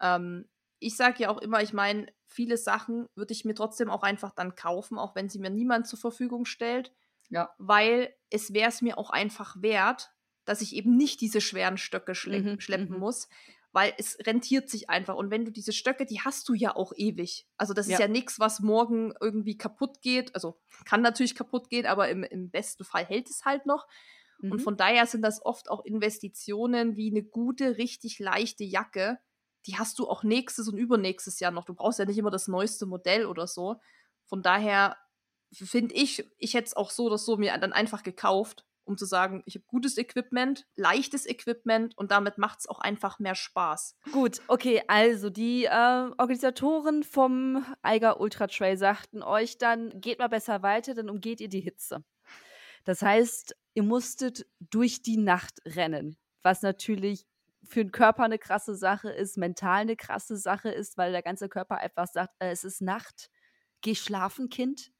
Ähm, 0.00 0.48
ich 0.78 0.96
sage 0.96 1.24
ja 1.24 1.30
auch 1.30 1.38
immer, 1.38 1.60
ich 1.60 1.72
meine, 1.72 2.06
viele 2.24 2.56
Sachen 2.56 3.08
würde 3.16 3.32
ich 3.32 3.44
mir 3.44 3.54
trotzdem 3.54 3.90
auch 3.90 4.04
einfach 4.04 4.30
dann 4.32 4.54
kaufen, 4.54 4.96
auch 4.96 5.16
wenn 5.16 5.28
sie 5.28 5.40
mir 5.40 5.50
niemand 5.50 5.88
zur 5.88 5.98
Verfügung 5.98 6.44
stellt. 6.44 6.92
Ja. 7.30 7.52
Weil 7.58 8.14
es 8.30 8.54
wäre 8.54 8.68
es 8.68 8.80
mir 8.80 8.96
auch 8.96 9.10
einfach 9.10 9.60
wert, 9.60 10.12
dass 10.44 10.62
ich 10.62 10.74
eben 10.74 10.96
nicht 10.96 11.20
diese 11.20 11.40
schweren 11.40 11.76
Stöcke 11.76 12.14
schle 12.14 12.40
mhm, 12.40 12.60
schleppen 12.60 12.94
mhm. 12.94 13.00
muss, 13.00 13.28
weil 13.78 13.94
es 13.96 14.18
rentiert 14.26 14.68
sich 14.68 14.90
einfach. 14.90 15.14
Und 15.14 15.30
wenn 15.30 15.44
du 15.44 15.52
diese 15.52 15.70
Stöcke, 15.70 16.04
die 16.04 16.20
hast 16.20 16.48
du 16.48 16.54
ja 16.54 16.74
auch 16.74 16.92
ewig. 16.96 17.46
Also 17.56 17.74
das 17.74 17.86
ja. 17.86 17.92
ist 17.92 18.00
ja 18.00 18.08
nichts, 18.08 18.40
was 18.40 18.58
morgen 18.58 19.14
irgendwie 19.20 19.56
kaputt 19.56 20.02
geht. 20.02 20.34
Also 20.34 20.58
kann 20.84 21.00
natürlich 21.00 21.36
kaputt 21.36 21.70
gehen, 21.70 21.86
aber 21.86 22.08
im, 22.08 22.24
im 22.24 22.50
besten 22.50 22.82
Fall 22.82 23.04
hält 23.04 23.30
es 23.30 23.44
halt 23.44 23.66
noch. 23.66 23.86
Mhm. 24.40 24.50
Und 24.50 24.62
von 24.62 24.76
daher 24.76 25.06
sind 25.06 25.22
das 25.22 25.46
oft 25.46 25.70
auch 25.70 25.84
Investitionen 25.84 26.96
wie 26.96 27.08
eine 27.08 27.22
gute, 27.22 27.78
richtig 27.78 28.18
leichte 28.18 28.64
Jacke. 28.64 29.20
Die 29.66 29.78
hast 29.78 30.00
du 30.00 30.08
auch 30.08 30.24
nächstes 30.24 30.66
und 30.66 30.76
übernächstes 30.76 31.38
Jahr 31.38 31.52
noch. 31.52 31.64
Du 31.64 31.74
brauchst 31.74 32.00
ja 32.00 32.04
nicht 32.04 32.18
immer 32.18 32.32
das 32.32 32.48
neueste 32.48 32.84
Modell 32.84 33.26
oder 33.26 33.46
so. 33.46 33.76
Von 34.26 34.42
daher 34.42 34.96
finde 35.52 35.94
ich, 35.94 36.28
ich 36.38 36.54
hätte 36.54 36.66
es 36.66 36.76
auch 36.76 36.90
so 36.90 37.04
oder 37.04 37.18
so 37.18 37.36
mir 37.36 37.56
dann 37.58 37.72
einfach 37.72 38.02
gekauft, 38.02 38.66
um 38.88 38.96
zu 38.96 39.04
sagen, 39.04 39.42
ich 39.44 39.54
habe 39.54 39.64
gutes 39.66 39.98
Equipment, 39.98 40.66
leichtes 40.76 41.26
Equipment 41.26 41.96
und 41.96 42.10
damit 42.10 42.38
macht 42.38 42.60
es 42.60 42.68
auch 42.68 42.80
einfach 42.80 43.18
mehr 43.18 43.34
Spaß. 43.34 43.96
Gut, 44.12 44.40
okay, 44.48 44.82
also 44.88 45.30
die 45.30 45.66
äh, 45.66 46.10
Organisatoren 46.18 47.02
vom 47.02 47.64
Eiger 47.82 48.20
Ultra 48.20 48.46
Trail 48.46 48.76
sagten 48.76 49.22
euch 49.22 49.58
dann, 49.58 50.00
geht 50.00 50.18
mal 50.18 50.28
besser 50.28 50.62
weiter, 50.62 50.94
dann 50.94 51.10
umgeht 51.10 51.40
ihr 51.40 51.48
die 51.48 51.60
Hitze. 51.60 52.02
Das 52.84 53.02
heißt, 53.02 53.54
ihr 53.74 53.82
musstet 53.82 54.46
durch 54.58 55.02
die 55.02 55.18
Nacht 55.18 55.60
rennen, 55.66 56.16
was 56.42 56.62
natürlich 56.62 57.26
für 57.64 57.84
den 57.84 57.92
Körper 57.92 58.24
eine 58.24 58.38
krasse 58.38 58.74
Sache 58.74 59.10
ist, 59.10 59.36
mental 59.36 59.82
eine 59.82 59.96
krasse 59.96 60.38
Sache 60.38 60.70
ist, 60.70 60.96
weil 60.96 61.12
der 61.12 61.22
ganze 61.22 61.48
Körper 61.48 61.76
einfach 61.76 62.06
sagt, 62.06 62.34
äh, 62.38 62.50
es 62.50 62.64
ist 62.64 62.80
Nacht, 62.80 63.30
geh 63.82 63.94
schlafen, 63.94 64.48
Kind. 64.48 64.90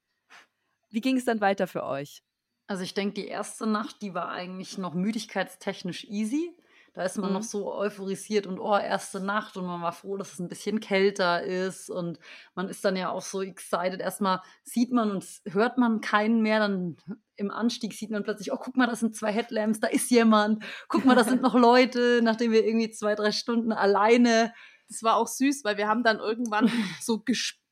Wie 0.89 1.01
ging 1.01 1.17
es 1.17 1.25
dann 1.25 1.41
weiter 1.41 1.67
für 1.67 1.83
euch? 1.83 2.23
Also 2.69 2.83
ich 2.83 2.93
denke, 2.93 3.15
die 3.15 3.27
erste 3.27 3.65
Nacht, 3.65 4.03
die 4.03 4.13
war 4.13 4.29
eigentlich 4.29 4.77
noch 4.77 4.93
müdigkeitstechnisch 4.93 6.03
easy. 6.03 6.55
Da 6.93 7.01
ist 7.01 7.17
man 7.17 7.31
mhm. 7.31 7.37
noch 7.37 7.43
so 7.43 7.73
euphorisiert 7.73 8.45
und 8.45 8.59
oh, 8.59 8.77
erste 8.77 9.19
Nacht 9.19 9.57
und 9.57 9.65
man 9.65 9.81
war 9.81 9.91
froh, 9.91 10.17
dass 10.17 10.33
es 10.33 10.39
ein 10.39 10.49
bisschen 10.49 10.79
kälter 10.79 11.41
ist 11.41 11.89
und 11.89 12.19
man 12.53 12.69
ist 12.69 12.85
dann 12.85 12.95
ja 12.95 13.09
auch 13.09 13.23
so 13.23 13.41
excited. 13.41 14.01
Erstmal 14.01 14.41
sieht 14.61 14.91
man 14.91 15.09
und 15.09 15.25
hört 15.45 15.79
man 15.79 15.99
keinen 15.99 16.43
mehr, 16.43 16.59
dann 16.59 16.97
im 17.37 17.49
Anstieg 17.49 17.93
sieht 17.93 18.11
man 18.11 18.23
plötzlich, 18.23 18.53
oh, 18.53 18.57
guck 18.57 18.77
mal, 18.77 18.85
das 18.85 18.99
sind 18.99 19.15
zwei 19.15 19.31
Headlamps, 19.31 19.79
da 19.79 19.87
ist 19.87 20.11
jemand. 20.11 20.63
Guck 20.89 21.05
mal, 21.05 21.15
das 21.15 21.27
sind 21.27 21.41
noch 21.41 21.55
Leute, 21.55 22.21
nachdem 22.21 22.51
wir 22.51 22.63
irgendwie 22.63 22.91
zwei, 22.91 23.15
drei 23.15 23.31
Stunden 23.31 23.71
alleine. 23.71 24.53
Das 24.87 25.01
war 25.01 25.15
auch 25.15 25.27
süß, 25.27 25.63
weil 25.63 25.77
wir 25.77 25.87
haben 25.87 26.03
dann 26.03 26.19
irgendwann 26.19 26.71
so, 27.01 27.23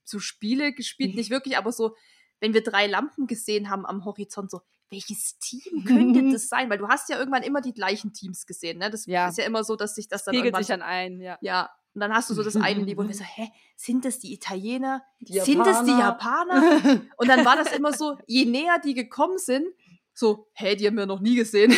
so 0.05 0.17
Spiele 0.17 0.73
gespielt, 0.73 1.13
nicht 1.13 1.29
wirklich, 1.29 1.55
aber 1.55 1.71
so, 1.71 1.95
wenn 2.39 2.55
wir 2.55 2.63
drei 2.63 2.87
Lampen 2.87 3.27
gesehen 3.27 3.69
haben 3.69 3.85
am 3.85 4.03
Horizont, 4.03 4.49
so, 4.49 4.61
welches 4.89 5.37
Team 5.39 5.83
könnte 5.85 6.31
das 6.31 6.47
sein? 6.47 6.69
Weil 6.69 6.77
du 6.77 6.87
hast 6.87 7.09
ja 7.09 7.17
irgendwann 7.17 7.43
immer 7.43 7.61
die 7.61 7.73
gleichen 7.73 8.13
Teams 8.13 8.45
gesehen, 8.45 8.79
ne? 8.79 8.89
Das 8.89 9.05
ja. 9.05 9.27
ist 9.27 9.37
ja 9.37 9.45
immer 9.45 9.63
so, 9.63 9.75
dass 9.75 9.95
sich 9.95 10.07
das 10.07 10.23
dann 10.23 10.35
Spiegelt 10.35 10.55
sich 10.57 10.67
dann 10.67 10.81
ein, 10.81 11.19
ja. 11.19 11.37
Ja, 11.41 11.69
und 11.97 12.01
dann 12.01 12.13
hast 12.13 12.29
du 12.29 12.35
so 12.35 12.43
das 12.43 12.55
eine 12.55 12.83
Lied, 12.83 12.95
wo 12.95 13.07
wir 13.07 13.15
so, 13.15 13.23
hä, 13.35 13.49
sind 13.75 14.05
das 14.05 14.19
die 14.19 14.31
Italiener? 14.31 15.03
Die 15.19 15.39
sind 15.39 15.65
das 15.65 15.83
die 15.83 15.89
Japaner? 15.89 17.01
und 17.17 17.27
dann 17.27 17.43
war 17.43 17.55
das 17.55 17.75
immer 17.75 17.91
so, 17.91 18.17
je 18.27 18.45
näher 18.45 18.77
die 18.77 18.93
gekommen 18.93 19.39
sind, 19.39 19.65
so, 20.13 20.47
hä, 20.53 20.75
die 20.75 20.85
haben 20.85 20.97
wir 20.97 21.07
noch 21.07 21.21
nie 21.21 21.35
gesehen. 21.35 21.75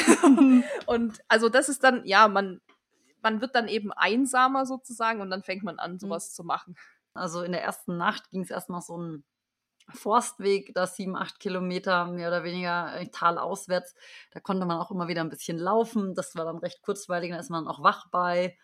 und 0.85 1.19
also 1.29 1.47
das 1.47 1.69
ist 1.69 1.85
dann, 1.85 2.05
ja, 2.05 2.27
man, 2.27 2.59
man 3.21 3.39
wird 3.39 3.55
dann 3.55 3.69
eben 3.69 3.93
einsamer 3.93 4.65
sozusagen 4.65 5.21
und 5.21 5.29
dann 5.29 5.43
fängt 5.43 5.63
man 5.63 5.79
an, 5.79 5.93
mhm. 5.93 5.99
sowas 5.99 6.31
mhm. 6.31 6.33
zu 6.35 6.43
machen. 6.43 6.75
Also 7.13 7.41
in 7.41 7.53
der 7.53 7.63
ersten 7.63 7.95
Nacht 7.95 8.29
ging 8.29 8.41
es 8.41 8.51
erstmal 8.51 8.81
so 8.81 8.97
ein 8.97 9.23
Forstweg, 9.93 10.73
da 10.73 10.87
sieben, 10.87 11.15
acht 11.15 11.39
Kilometer 11.39 12.05
mehr 12.05 12.29
oder 12.29 12.43
weniger 12.43 12.95
äh, 12.99 13.07
talauswärts. 13.07 13.95
Da 14.31 14.39
konnte 14.39 14.65
man 14.65 14.77
auch 14.77 14.91
immer 14.91 15.07
wieder 15.07 15.21
ein 15.21 15.29
bisschen 15.29 15.57
laufen. 15.57 16.15
Das 16.15 16.35
war 16.35 16.45
dann 16.45 16.57
recht 16.57 16.81
kurzweilig, 16.81 17.31
da 17.31 17.37
ist 17.37 17.49
man 17.49 17.67
auch 17.67 17.83
wach 17.83 18.07
bei. 18.11 18.57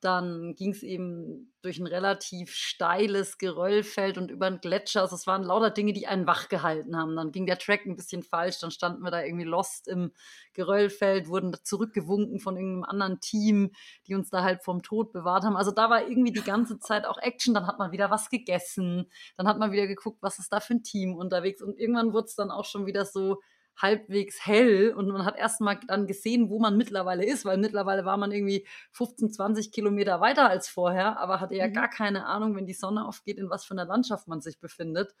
Dann 0.00 0.54
ging 0.54 0.70
es 0.70 0.82
eben 0.82 1.52
durch 1.62 1.78
ein 1.78 1.86
relativ 1.86 2.52
steiles 2.52 3.36
Geröllfeld 3.36 4.16
und 4.16 4.30
über 4.30 4.46
einen 4.46 4.60
Gletscher. 4.60 5.00
Also 5.00 5.16
es 5.16 5.26
waren 5.26 5.42
lauter 5.42 5.70
Dinge, 5.70 5.92
die 5.92 6.06
einen 6.06 6.26
wach 6.26 6.48
gehalten 6.48 6.96
haben. 6.96 7.16
Dann 7.16 7.32
ging 7.32 7.46
der 7.46 7.58
Track 7.58 7.84
ein 7.84 7.96
bisschen 7.96 8.22
falsch. 8.22 8.60
Dann 8.60 8.70
standen 8.70 9.02
wir 9.02 9.10
da 9.10 9.22
irgendwie 9.22 9.44
lost 9.44 9.88
im 9.88 10.12
Geröllfeld, 10.52 11.28
wurden 11.28 11.56
zurückgewunken 11.64 12.38
von 12.38 12.56
irgendeinem 12.56 12.84
anderen 12.84 13.20
Team, 13.20 13.72
die 14.06 14.14
uns 14.14 14.30
da 14.30 14.44
halt 14.44 14.62
vom 14.62 14.82
Tod 14.82 15.12
bewahrt 15.12 15.44
haben. 15.44 15.56
Also 15.56 15.72
da 15.72 15.90
war 15.90 16.06
irgendwie 16.06 16.32
die 16.32 16.42
ganze 16.42 16.78
Zeit 16.80 17.04
auch 17.04 17.18
Action. 17.18 17.54
Dann 17.54 17.66
hat 17.66 17.78
man 17.78 17.90
wieder 17.90 18.10
was 18.10 18.30
gegessen. 18.30 19.10
Dann 19.36 19.48
hat 19.48 19.58
man 19.58 19.72
wieder 19.72 19.88
geguckt, 19.88 20.18
was 20.20 20.38
ist 20.38 20.52
da 20.52 20.60
für 20.60 20.74
ein 20.74 20.84
Team 20.84 21.16
unterwegs. 21.16 21.60
Und 21.60 21.78
irgendwann 21.78 22.12
wurde 22.12 22.26
es 22.26 22.36
dann 22.36 22.50
auch 22.50 22.64
schon 22.64 22.86
wieder 22.86 23.04
so, 23.04 23.40
halbwegs 23.80 24.44
hell 24.44 24.92
und 24.92 25.08
man 25.08 25.24
hat 25.24 25.36
erstmal 25.36 25.78
dann 25.86 26.06
gesehen, 26.06 26.50
wo 26.50 26.58
man 26.58 26.76
mittlerweile 26.76 27.24
ist, 27.24 27.44
weil 27.44 27.58
mittlerweile 27.58 28.04
war 28.04 28.16
man 28.16 28.32
irgendwie 28.32 28.66
15, 28.92 29.30
20 29.30 29.72
Kilometer 29.72 30.20
weiter 30.20 30.48
als 30.48 30.68
vorher, 30.68 31.18
aber 31.18 31.40
hatte 31.40 31.54
ja 31.54 31.68
mhm. 31.68 31.72
gar 31.72 31.88
keine 31.88 32.26
Ahnung, 32.26 32.56
wenn 32.56 32.66
die 32.66 32.74
Sonne 32.74 33.06
aufgeht, 33.06 33.38
in 33.38 33.50
was 33.50 33.64
für 33.64 33.74
einer 33.74 33.84
Landschaft 33.84 34.26
man 34.26 34.40
sich 34.40 34.58
befindet. 34.58 35.14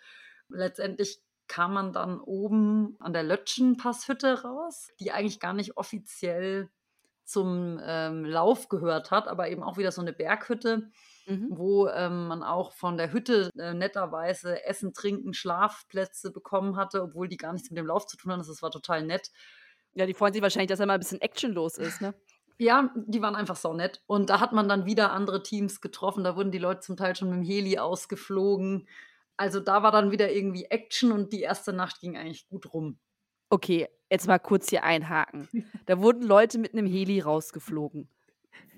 Letztendlich 0.48 1.20
kam 1.46 1.72
man 1.72 1.92
dann 1.92 2.20
oben 2.20 2.96
an 2.98 3.12
der 3.12 3.22
Lötschenpasshütte 3.22 4.42
raus, 4.42 4.88
die 5.00 5.12
eigentlich 5.12 5.40
gar 5.40 5.54
nicht 5.54 5.76
offiziell 5.76 6.68
zum 7.24 7.78
ähm, 7.82 8.24
Lauf 8.24 8.68
gehört 8.68 9.10
hat, 9.10 9.28
aber 9.28 9.50
eben 9.50 9.62
auch 9.62 9.76
wieder 9.76 9.92
so 9.92 10.00
eine 10.00 10.12
Berghütte 10.12 10.90
mhm. 11.28 11.48
wo 11.50 11.88
ähm, 11.88 12.28
man 12.28 12.42
auch 12.42 12.72
von 12.72 12.96
der 12.96 13.12
Hütte 13.12 13.50
äh, 13.58 13.74
netterweise 13.74 14.64
Essen, 14.64 14.92
Trinken, 14.94 15.34
Schlafplätze 15.34 16.32
bekommen 16.32 16.76
hatte, 16.76 17.02
obwohl 17.02 17.28
die 17.28 17.36
gar 17.36 17.52
nichts 17.52 17.70
mit 17.70 17.78
dem 17.78 17.86
Lauf 17.86 18.06
zu 18.06 18.16
tun 18.16 18.32
haben. 18.32 18.38
Das 18.38 18.62
war 18.62 18.70
total 18.70 19.04
nett. 19.04 19.30
Ja, 19.94 20.06
die 20.06 20.14
freuen 20.14 20.32
sich 20.32 20.42
wahrscheinlich, 20.42 20.68
dass 20.68 20.80
er 20.80 20.86
mal 20.86 20.94
ein 20.94 21.00
bisschen 21.00 21.20
actionlos 21.20 21.78
ist, 21.78 22.00
ne? 22.00 22.14
Ja, 22.60 22.92
die 22.96 23.22
waren 23.22 23.36
einfach 23.36 23.56
so 23.56 23.72
nett. 23.72 24.02
Und 24.06 24.30
da 24.30 24.40
hat 24.40 24.52
man 24.52 24.68
dann 24.68 24.84
wieder 24.84 25.12
andere 25.12 25.42
Teams 25.42 25.80
getroffen. 25.80 26.24
Da 26.24 26.36
wurden 26.36 26.50
die 26.50 26.58
Leute 26.58 26.80
zum 26.80 26.96
Teil 26.96 27.14
schon 27.14 27.30
mit 27.30 27.38
dem 27.38 27.44
Heli 27.44 27.78
ausgeflogen. 27.78 28.88
Also 29.36 29.60
da 29.60 29.84
war 29.84 29.92
dann 29.92 30.10
wieder 30.10 30.32
irgendwie 30.32 30.64
Action 30.64 31.12
und 31.12 31.32
die 31.32 31.42
erste 31.42 31.72
Nacht 31.72 32.00
ging 32.00 32.16
eigentlich 32.16 32.48
gut 32.48 32.72
rum. 32.74 32.98
Okay, 33.48 33.88
jetzt 34.10 34.26
mal 34.26 34.38
kurz 34.38 34.70
hier 34.70 34.82
einhaken. 34.82 35.48
Da 35.86 36.00
wurden 36.00 36.22
Leute 36.22 36.58
mit 36.58 36.74
einem 36.74 36.86
Heli 36.86 37.20
rausgeflogen. 37.20 38.10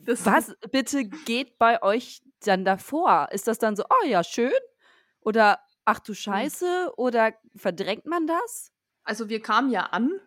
Das 0.04 0.24
Was 0.26 0.54
bitte 0.70 1.04
geht 1.04 1.58
bei 1.58 1.82
euch 1.82 2.22
dann 2.46 2.64
davor? 2.64 3.28
Ist 3.32 3.48
das 3.48 3.58
dann 3.58 3.76
so, 3.76 3.84
oh 3.84 4.06
ja, 4.06 4.24
schön? 4.24 4.52
Oder 5.20 5.60
ach 5.84 6.00
du 6.00 6.12
hm. 6.12 6.16
Scheiße? 6.16 6.92
Oder 6.96 7.34
verdrängt 7.56 8.06
man 8.06 8.26
das? 8.26 8.72
Also 9.04 9.28
wir 9.28 9.40
kamen 9.40 9.70
ja 9.70 9.84
an, 9.86 10.20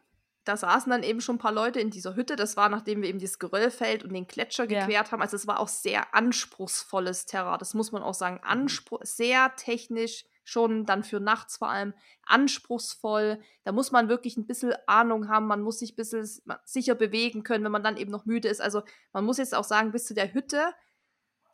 da 0.44 0.58
saßen 0.58 0.90
dann 0.90 1.04
eben 1.04 1.22
schon 1.22 1.36
ein 1.36 1.40
paar 1.40 1.54
Leute 1.54 1.80
in 1.80 1.90
dieser 1.90 2.16
Hütte. 2.16 2.36
Das 2.36 2.58
war, 2.58 2.70
nachdem 2.70 3.02
wir 3.02 3.10
eben 3.10 3.20
dieses 3.20 3.40
Geröllfeld 3.40 4.04
und 4.04 4.14
den 4.14 4.28
Gletscher 4.28 4.70
ja. 4.70 4.82
gequert 4.82 5.12
haben. 5.12 5.22
Also 5.22 5.36
es 5.36 5.48
war 5.48 5.60
auch 5.60 5.70
sehr 5.70 6.14
anspruchsvolles 6.14 7.26
Terrain. 7.26 7.60
Das 7.60 7.74
muss 7.74 7.92
man 7.92 8.04
auch 8.04 8.14
sagen. 8.14 8.36
Mhm. 8.44 8.50
Anspruch, 8.50 9.00
sehr 9.04 9.56
technisch, 9.56 10.26
schon 10.44 10.86
dann 10.86 11.04
für 11.04 11.22
nachts 11.22 11.58
vor 11.58 11.70
allem 11.70 11.94
anspruchsvoll. 12.26 13.40
Da 13.64 13.72
muss 13.72 13.94
man 13.94 14.10
wirklich 14.10 14.36
ein 14.36 14.46
bisschen 14.46 14.74
Ahnung 14.86 15.30
haben, 15.30 15.48
man 15.48 15.62
muss 15.62 15.80
sich 15.80 15.94
ein 15.94 15.96
bisschen 15.96 16.28
sicher 16.66 16.96
bewegen 16.96 17.44
können, 17.44 17.64
wenn 17.64 17.72
man 17.72 17.84
dann 17.84 17.98
eben 17.98 18.12
noch 18.12 18.26
müde 18.26 18.50
ist. 18.50 18.62
Also 18.62 18.84
man 19.14 19.24
muss 19.24 19.38
jetzt 19.38 19.56
auch 19.56 19.64
sagen, 19.64 19.92
bis 19.92 20.06
zu 20.06 20.14
der 20.14 20.34
Hütte 20.34 20.74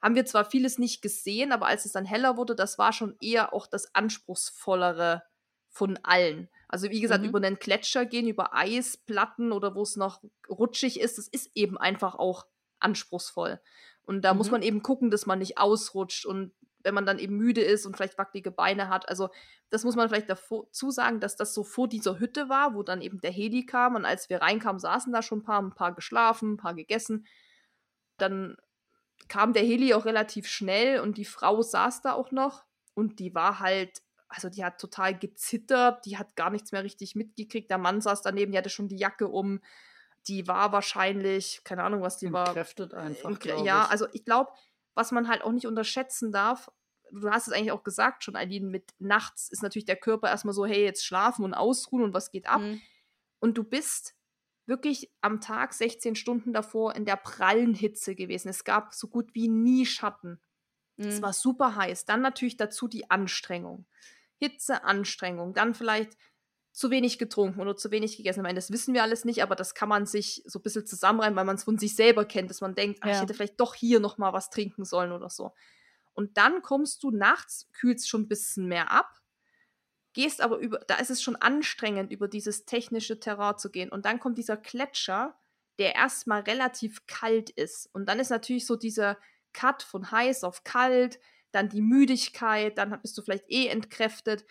haben 0.02 0.16
wir 0.16 0.26
zwar 0.26 0.45
vieles 0.45 0.78
nicht 0.78 1.02
gesehen, 1.02 1.52
aber 1.52 1.68
als 1.68 1.86
es 1.86 1.91
dann 1.91 2.06
heller 2.06 2.38
wurde, 2.38 2.56
das 2.56 2.78
war 2.78 2.93
schon 2.93 3.16
eher 3.20 3.54
auch 3.54 3.68
das 3.68 3.93
anspruchsvollere 3.95 5.24
von 5.70 6.00
allen. 6.04 6.50
Also 6.68 6.89
wie 6.89 7.02
gesagt, 7.02 7.24
mhm. 7.24 7.30
über 7.30 7.39
einen 7.39 7.60
Gletscher 7.60 8.06
gehen, 8.06 8.28
über 8.28 8.54
Eisplatten 8.54 9.52
oder 9.52 9.76
wo 9.76 9.82
es 9.82 9.95
noch 9.95 10.22
rutschig 10.50 11.00
ist, 11.00 11.18
das 11.18 11.28
ist 11.28 11.52
eben 11.56 11.78
einfach 11.78 12.16
auch 12.16 12.45
anspruchsvoll. 12.80 13.60
Und 14.04 14.22
da 14.24 14.34
mhm. 14.34 14.38
muss 14.38 14.52
man 14.52 14.62
eben 14.62 14.82
gucken, 14.82 15.12
dass 15.12 15.26
man 15.26 15.39
nicht 15.39 15.58
ausrutscht 15.58 16.26
und 16.26 16.54
wenn 16.84 16.93
man 16.93 17.06
dann 17.06 17.20
eben 17.20 17.36
müde 17.36 17.62
ist 17.62 17.86
und 17.86 17.95
vielleicht 17.95 18.18
wackelige 18.18 18.52
Beine 18.52 18.89
hat. 18.89 19.10
Also 19.10 19.30
das 19.70 19.84
muss 19.84 19.95
man 19.95 20.08
vielleicht 20.08 20.30
dazu 20.30 20.91
sagen, 20.91 21.20
dass 21.20 21.36
das 21.36 21.54
so 21.54 21.64
vor 21.64 21.89
dieser 21.89 22.20
Hütte 22.20 22.50
war, 22.50 22.74
wo 22.74 22.84
dann 22.84 23.02
eben 23.02 23.20
der 23.20 23.32
Heli 23.32 23.66
kam 23.66 23.95
und 23.95 24.06
als 24.06 24.30
wir 24.30 24.41
reinkamen, 24.41 24.80
saßen 24.80 25.12
da 25.12 25.22
schon 25.22 25.39
ein 25.39 25.43
paar, 25.43 25.62
ein 25.62 25.76
paar 25.76 25.93
geschlafen, 25.93 26.54
ein 26.54 26.58
paar 26.58 26.74
gegessen. 26.74 27.28
Dann 28.18 28.56
kam 29.30 29.54
der 29.54 29.64
Heli 29.64 29.94
auch 29.94 30.06
relativ 30.06 30.48
schnell 30.48 31.00
und 31.00 31.18
die 31.18 31.26
Frau 31.26 31.62
saß 31.62 32.02
da 32.02 32.14
auch 32.14 32.32
noch 32.32 32.66
und 32.94 33.20
die 33.20 33.34
war 33.34 33.60
halt, 33.60 34.02
also 34.28 34.50
die 34.50 34.66
hat 34.66 34.80
total 34.80 35.18
gezittert, 35.18 36.06
die 36.06 36.18
hat 36.18 36.36
gar 36.36 36.50
nichts 36.50 36.72
mehr 36.72 36.84
richtig 36.84 37.16
mitgekriegt. 37.16 37.72
Der 37.72 37.78
Mann 37.78 38.02
saß 38.02 38.22
daneben, 38.22 38.52
die 38.52 38.58
hatte 38.58 38.70
schon 38.70 38.90
die 38.90 38.98
Jacke 38.98 39.28
um. 39.28 39.62
Die 40.28 40.48
war 40.48 40.72
wahrscheinlich, 40.74 41.62
keine 41.64 41.84
Ahnung, 41.84 42.02
was 42.02 42.18
die 42.18 42.32
war. 42.34 42.48
Entkräftet 42.48 42.94
einfach. 42.94 43.38
Ja, 43.64 43.86
also 43.86 44.08
ich 44.12 44.26
glaube, 44.26 44.52
was 44.94 45.12
man 45.12 45.30
halt 45.30 45.44
auch 45.44 45.52
nicht 45.52 45.66
unterschätzen 45.66 46.32
darf, 46.32 46.70
du 47.12 47.32
hast 47.32 47.48
es 47.48 47.54
eigentlich 47.54 47.72
auch 47.72 47.84
gesagt 47.84 48.24
schon, 48.24 48.36
Aline, 48.36 48.68
mit 48.68 48.94
nachts 49.00 49.50
ist 49.50 49.64
natürlich 49.64 49.86
der 49.86 49.96
Körper 49.96 50.30
erstmal 50.30 50.54
so, 50.54 50.66
hey, 50.66 50.84
jetzt 50.84 51.06
schlafen 51.06 51.46
und 51.46 51.54
ausruhen 51.54 52.04
und 52.04 52.14
was 52.14 52.32
geht 52.32 52.48
ab. 52.48 52.62
Mhm. 52.62 52.82
Und 53.40 53.58
du 53.58 53.64
bist 53.64 54.16
wirklich 54.70 55.11
am 55.22 55.41
Tag 55.41 55.74
16 55.74 56.15
Stunden 56.15 56.53
davor 56.53 56.95
in 56.95 57.05
der 57.05 57.17
prallen 57.17 57.74
Hitze 57.74 58.15
gewesen. 58.15 58.47
Es 58.47 58.63
gab 58.63 58.93
so 58.93 59.07
gut 59.07 59.34
wie 59.34 59.49
nie 59.49 59.86
Schatten. 59.86 60.39
Mhm. 60.97 61.07
Es 61.07 61.22
war 61.22 61.34
super 61.34 61.76
heiß. 61.76 62.05
Dann 62.05 62.22
natürlich 62.22 62.55
dazu 62.55 62.88
die 62.88 63.09
Anstrengung. 63.09 63.86
Hitze, 64.38 64.84
Anstrengung. 64.84 65.53
Dann 65.53 65.74
vielleicht 65.74 66.15
zu 66.72 66.91
wenig 66.91 67.17
getrunken 67.17 67.59
oder 67.59 67.76
zu 67.76 67.91
wenig 67.91 68.15
gegessen. 68.15 68.39
Ich 68.39 68.43
meine, 68.43 68.55
das 68.55 68.72
wissen 68.72 68.93
wir 68.93 69.03
alles 69.03 69.26
nicht, 69.26 69.43
aber 69.43 69.55
das 69.55 69.74
kann 69.74 69.89
man 69.89 70.05
sich 70.05 70.43
so 70.45 70.59
ein 70.59 70.61
bisschen 70.61 70.86
zusammenreimen, 70.86 71.36
weil 71.36 71.45
man 71.45 71.55
es 71.55 71.63
von 71.63 71.78
sich 71.78 71.95
selber 71.95 72.24
kennt, 72.26 72.49
dass 72.49 72.61
man 72.61 72.76
denkt, 72.76 72.99
ach, 73.01 73.07
ja. 73.07 73.15
ich 73.15 73.22
hätte 73.22 73.34
vielleicht 73.34 73.59
doch 73.59 73.76
hier 73.76 73.99
noch 73.99 74.17
mal 74.17 74.32
was 74.32 74.49
trinken 74.49 74.86
sollen 74.86 75.11
oder 75.11 75.30
so. 75.30 75.51
Und 76.13 76.38
dann 76.38 76.61
kommst 76.61 77.03
du 77.03 77.11
nachts, 77.11 77.67
kühlst 77.74 78.07
schon 78.07 78.22
ein 78.22 78.28
bisschen 78.28 78.67
mehr 78.67 78.91
ab, 78.91 79.18
gehst 80.14 80.41
aber 80.41 80.57
über, 80.57 80.80
da 80.80 80.95
ist 80.95 81.10
es 81.10 81.22
schon 81.22 81.36
anstrengend, 81.36 82.12
über 82.12 82.28
dieses 82.28 82.66
technische 82.66 83.20
Terrain 83.20 83.57
zu 83.57 83.70
gehen. 83.70 83.89
Und 83.89 84.05
dann 84.05 84.20
kommt 84.20 84.38
dieser 84.38 84.57
Gletscher, 84.57 85.38
der 85.78 85.95
erstmal 85.95 86.41
relativ 86.41 87.05
kalt 87.07 87.49
ist. 87.49 87.89
Und 87.93 88.07
dann 88.07 88.20
ist 88.20 88.30
natürlich 88.30 88.66
so 88.66 88.76
dieser 88.76 89.18
Cut 89.53 89.84
von 89.84 90.12
heiß 90.12 90.43
auf 90.43 90.64
kalt, 90.64 91.20
dann 91.51 91.70
die 91.70 91.82
Müdigkeit, 91.82 92.78
dann 92.78 93.01
bist 93.01 93.18
du 93.18 93.22
vielleicht 93.22 93.49
eh 93.49 93.68
entkräftet 93.68 94.45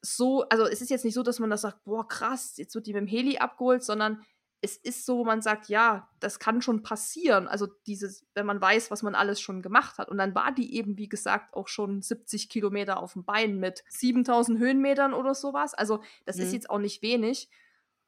so, 0.00 0.42
also 0.48 0.64
es 0.64 0.80
ist 0.80 0.90
jetzt 0.90 1.04
nicht 1.04 1.14
so, 1.14 1.22
dass 1.22 1.38
man 1.38 1.50
das 1.50 1.62
sagt, 1.62 1.84
boah, 1.84 2.06
krass, 2.06 2.56
jetzt 2.56 2.74
wird 2.74 2.86
die 2.86 2.92
mit 2.92 3.02
dem 3.02 3.08
Heli 3.08 3.38
abgeholt, 3.38 3.82
sondern 3.82 4.24
es 4.60 4.76
ist 4.76 5.06
so, 5.06 5.24
man 5.24 5.40
sagt, 5.40 5.68
ja, 5.68 6.10
das 6.18 6.40
kann 6.40 6.62
schon 6.62 6.82
passieren. 6.82 7.46
Also 7.46 7.68
dieses, 7.86 8.26
wenn 8.34 8.46
man 8.46 8.60
weiß, 8.60 8.90
was 8.90 9.02
man 9.02 9.14
alles 9.14 9.40
schon 9.40 9.62
gemacht 9.62 9.98
hat. 9.98 10.08
Und 10.08 10.18
dann 10.18 10.34
war 10.34 10.52
die 10.52 10.74
eben, 10.74 10.98
wie 10.98 11.08
gesagt, 11.08 11.54
auch 11.54 11.68
schon 11.68 12.02
70 12.02 12.48
Kilometer 12.48 13.00
auf 13.00 13.12
dem 13.12 13.24
Bein 13.24 13.58
mit 13.58 13.84
7000 13.88 14.58
Höhenmetern 14.58 15.14
oder 15.14 15.34
sowas. 15.34 15.74
Also 15.74 16.02
das 16.24 16.36
mhm. 16.36 16.42
ist 16.42 16.52
jetzt 16.52 16.70
auch 16.70 16.80
nicht 16.80 17.02
wenig. 17.02 17.48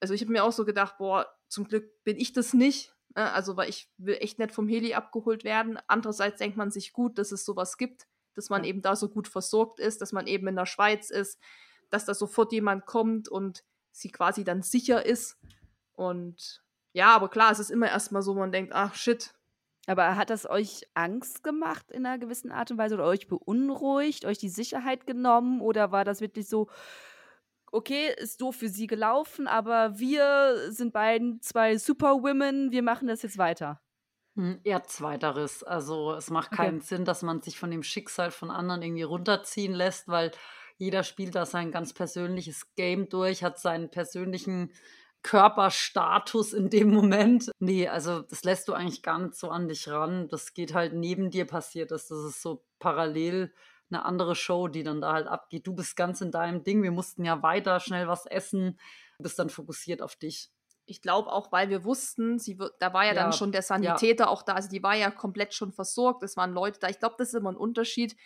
Also 0.00 0.12
ich 0.14 0.22
habe 0.22 0.32
mir 0.32 0.42
auch 0.42 0.52
so 0.52 0.64
gedacht, 0.64 0.98
boah, 0.98 1.26
zum 1.48 1.68
Glück 1.68 2.02
bin 2.02 2.18
ich 2.18 2.32
das 2.32 2.52
nicht. 2.52 2.94
Ne? 3.14 3.30
Also 3.32 3.56
weil 3.56 3.68
ich 3.68 3.88
will 3.96 4.16
echt 4.20 4.40
nicht 4.40 4.52
vom 4.52 4.66
Heli 4.66 4.94
abgeholt 4.94 5.44
werden. 5.44 5.78
Andererseits 5.86 6.38
denkt 6.38 6.56
man 6.56 6.72
sich 6.72 6.92
gut, 6.92 7.18
dass 7.18 7.30
es 7.30 7.44
sowas 7.44 7.76
gibt, 7.76 8.08
dass 8.34 8.50
man 8.50 8.64
eben 8.64 8.82
da 8.82 8.96
so 8.96 9.08
gut 9.08 9.28
versorgt 9.28 9.78
ist, 9.78 10.00
dass 10.00 10.12
man 10.12 10.26
eben 10.26 10.48
in 10.48 10.56
der 10.56 10.66
Schweiz 10.66 11.10
ist, 11.10 11.38
dass 11.90 12.06
da 12.06 12.14
sofort 12.14 12.52
jemand 12.52 12.86
kommt 12.86 13.28
und 13.28 13.64
sie 13.92 14.10
quasi 14.10 14.42
dann 14.42 14.62
sicher 14.62 15.06
ist. 15.06 15.38
Und 16.00 16.62
ja, 16.94 17.14
aber 17.14 17.28
klar, 17.28 17.52
es 17.52 17.58
ist 17.58 17.70
immer 17.70 17.88
erstmal 17.88 18.22
so, 18.22 18.34
man 18.34 18.52
denkt, 18.52 18.72
ach 18.72 18.94
shit. 18.94 19.34
Aber 19.86 20.16
hat 20.16 20.30
das 20.30 20.48
euch 20.48 20.88
Angst 20.94 21.42
gemacht 21.44 21.90
in 21.90 22.06
einer 22.06 22.18
gewissen 22.18 22.50
Art 22.50 22.70
und 22.70 22.78
Weise 22.78 22.94
oder 22.94 23.04
euch 23.04 23.28
beunruhigt, 23.28 24.24
euch 24.24 24.38
die 24.38 24.48
Sicherheit 24.48 25.06
genommen 25.06 25.60
oder 25.60 25.92
war 25.92 26.06
das 26.06 26.22
wirklich 26.22 26.48
so, 26.48 26.68
okay, 27.70 28.14
ist 28.16 28.40
doof 28.40 28.56
für 28.56 28.70
sie 28.70 28.86
gelaufen, 28.86 29.46
aber 29.46 29.98
wir 29.98 30.70
sind 30.72 30.94
beiden 30.94 31.42
zwei 31.42 31.76
Superwomen, 31.76 32.70
wir 32.70 32.82
machen 32.82 33.06
das 33.06 33.22
jetzt 33.22 33.36
weiter? 33.36 33.82
Hm, 34.36 34.60
eher 34.64 34.84
zweiteres. 34.84 35.62
Also 35.62 36.14
es 36.14 36.30
macht 36.30 36.52
keinen 36.52 36.78
okay. 36.78 36.86
Sinn, 36.86 37.04
dass 37.04 37.22
man 37.22 37.42
sich 37.42 37.58
von 37.58 37.70
dem 37.70 37.82
Schicksal 37.82 38.30
von 38.30 38.50
anderen 38.50 38.80
irgendwie 38.80 39.02
runterziehen 39.02 39.74
lässt, 39.74 40.08
weil 40.08 40.30
jeder 40.78 41.02
spielt 41.02 41.34
da 41.34 41.44
sein 41.44 41.72
ganz 41.72 41.92
persönliches 41.92 42.74
Game 42.74 43.10
durch, 43.10 43.44
hat 43.44 43.58
seinen 43.58 43.90
persönlichen 43.90 44.72
Körperstatus 45.22 46.52
in 46.52 46.70
dem 46.70 46.90
Moment. 46.90 47.50
Nee, 47.58 47.88
also 47.88 48.22
das 48.22 48.44
lässt 48.44 48.68
du 48.68 48.72
eigentlich 48.72 49.02
gar 49.02 49.18
nicht 49.18 49.34
so 49.34 49.50
an 49.50 49.68
dich 49.68 49.88
ran. 49.88 50.28
Das 50.28 50.54
geht 50.54 50.74
halt 50.74 50.94
neben 50.94 51.30
dir 51.30 51.46
passiert 51.46 51.92
ist. 51.92 52.10
Das 52.10 52.24
ist 52.24 52.42
so 52.42 52.64
parallel 52.78 53.52
eine 53.90 54.04
andere 54.04 54.34
Show, 54.34 54.68
die 54.68 54.82
dann 54.82 55.00
da 55.00 55.12
halt 55.12 55.26
abgeht. 55.26 55.66
Du 55.66 55.74
bist 55.74 55.96
ganz 55.96 56.20
in 56.20 56.30
deinem 56.30 56.64
Ding. 56.64 56.82
Wir 56.82 56.92
mussten 56.92 57.24
ja 57.24 57.42
weiter 57.42 57.80
schnell 57.80 58.08
was 58.08 58.26
essen. 58.26 58.78
Du 59.18 59.24
bist 59.24 59.38
dann 59.38 59.50
fokussiert 59.50 60.00
auf 60.00 60.16
dich. 60.16 60.50
Ich 60.86 61.02
glaube 61.02 61.30
auch, 61.30 61.52
weil 61.52 61.68
wir 61.68 61.84
wussten, 61.84 62.38
sie 62.38 62.58
wird, 62.58 62.74
da 62.80 62.92
war 62.92 63.04
ja, 63.04 63.12
ja 63.12 63.22
dann 63.22 63.32
schon 63.32 63.52
der 63.52 63.62
Sanitäter 63.62 64.24
ja. 64.24 64.30
auch 64.30 64.42
da. 64.42 64.54
Also 64.54 64.68
die 64.68 64.82
war 64.82 64.94
ja 64.94 65.10
komplett 65.10 65.54
schon 65.54 65.72
versorgt. 65.72 66.22
Es 66.22 66.36
waren 66.36 66.52
Leute 66.52 66.80
da. 66.80 66.88
Ich 66.88 66.98
glaube, 66.98 67.16
das 67.18 67.28
ist 67.28 67.34
immer 67.34 67.52
ein 67.52 67.56
Unterschied 67.56 68.16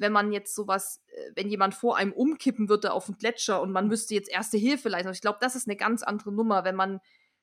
wenn 0.00 0.12
man 0.12 0.32
jetzt 0.32 0.54
sowas, 0.54 1.02
äh, 1.08 1.32
wenn 1.34 1.48
jemand 1.48 1.74
vor 1.74 1.96
einem 1.96 2.12
umkippen 2.12 2.68
würde 2.68 2.92
auf 2.92 3.06
dem 3.06 3.18
Gletscher 3.18 3.60
und 3.60 3.72
man 3.72 3.88
müsste 3.88 4.14
jetzt 4.14 4.30
erste 4.30 4.58
Hilfe 4.58 4.88
leisten. 4.88 5.12
Ich 5.12 5.20
glaube, 5.20 5.38
das 5.40 5.56
ist 5.56 5.68
eine 5.68 5.76
ganz 5.76 6.02
andere 6.02 6.32
Nummer, 6.32 6.64
wenn 6.64 6.76
man, 6.76 7.00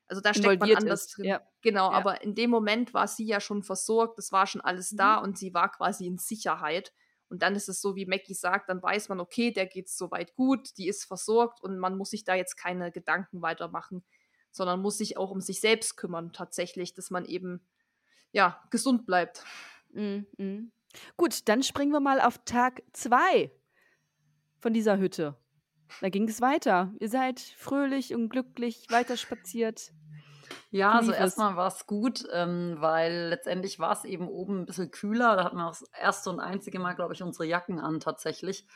also 0.07 0.21
da 0.21 0.33
steckt 0.33 0.59
man 0.59 0.75
anders 0.75 1.05
ist. 1.05 1.17
drin. 1.17 1.25
Ja. 1.25 1.41
Genau, 1.61 1.91
ja. 1.91 1.97
aber 1.97 2.21
in 2.21 2.35
dem 2.35 2.49
Moment 2.49 2.93
war 2.93 3.07
sie 3.07 3.25
ja 3.25 3.39
schon 3.39 3.63
versorgt, 3.63 4.19
es 4.19 4.31
war 4.31 4.47
schon 4.47 4.61
alles 4.61 4.91
mhm. 4.91 4.97
da 4.97 5.15
und 5.17 5.37
sie 5.37 5.53
war 5.53 5.71
quasi 5.71 6.05
in 6.05 6.17
Sicherheit. 6.17 6.93
Und 7.27 7.41
dann 7.41 7.55
ist 7.55 7.69
es 7.69 7.81
so, 7.81 7.95
wie 7.95 8.05
Mackie 8.05 8.35
sagt, 8.35 8.69
dann 8.69 8.81
weiß 8.81 9.09
man, 9.09 9.19
okay, 9.19 9.51
der 9.51 9.65
geht 9.65 9.89
soweit 9.89 10.35
gut, 10.35 10.77
die 10.77 10.87
ist 10.87 11.05
versorgt 11.05 11.61
und 11.61 11.79
man 11.79 11.97
muss 11.97 12.11
sich 12.11 12.23
da 12.23 12.35
jetzt 12.35 12.55
keine 12.55 12.91
Gedanken 12.91 13.41
weitermachen, 13.41 14.05
sondern 14.51 14.81
muss 14.81 14.99
sich 14.99 15.17
auch 15.17 15.31
um 15.31 15.41
sich 15.41 15.59
selbst 15.59 15.97
kümmern, 15.97 16.31
tatsächlich, 16.33 16.93
dass 16.93 17.09
man 17.09 17.25
eben, 17.25 17.67
ja, 18.31 18.61
gesund 18.69 19.05
bleibt. 19.05 19.43
Mhm. 19.91 20.71
Gut, 21.17 21.47
dann 21.47 21.63
springen 21.63 21.91
wir 21.91 21.99
mal 21.99 22.21
auf 22.21 22.39
Tag 22.45 22.83
zwei 22.93 23.51
von 24.59 24.73
dieser 24.73 24.97
Hütte. 24.97 25.35
Da 26.01 26.09
ging 26.09 26.27
es 26.27 26.41
weiter. 26.41 26.93
Ihr 26.99 27.09
seid 27.09 27.39
fröhlich 27.39 28.13
und 28.13 28.29
glücklich 28.29 28.87
weiter 28.89 29.17
spaziert. 29.17 29.91
Ja, 30.71 30.91
also 30.91 31.11
erstmal 31.11 31.55
war 31.55 31.67
es 31.67 31.87
gut, 31.87 32.25
ähm, 32.33 32.75
weil 32.79 33.29
letztendlich 33.29 33.79
war 33.79 33.93
es 33.93 34.03
eben 34.03 34.27
oben 34.27 34.61
ein 34.61 34.65
bisschen 34.65 34.91
kühler. 34.91 35.35
Da 35.35 35.43
hatten 35.45 35.57
wir 35.57 35.65
auch 35.65 35.77
das 35.77 35.89
erste 35.99 36.29
und 36.29 36.39
einzige 36.39 36.79
Mal, 36.79 36.93
glaube 36.93 37.13
ich, 37.13 37.23
unsere 37.23 37.45
Jacken 37.45 37.79
an 37.79 37.99
tatsächlich. 37.99 38.67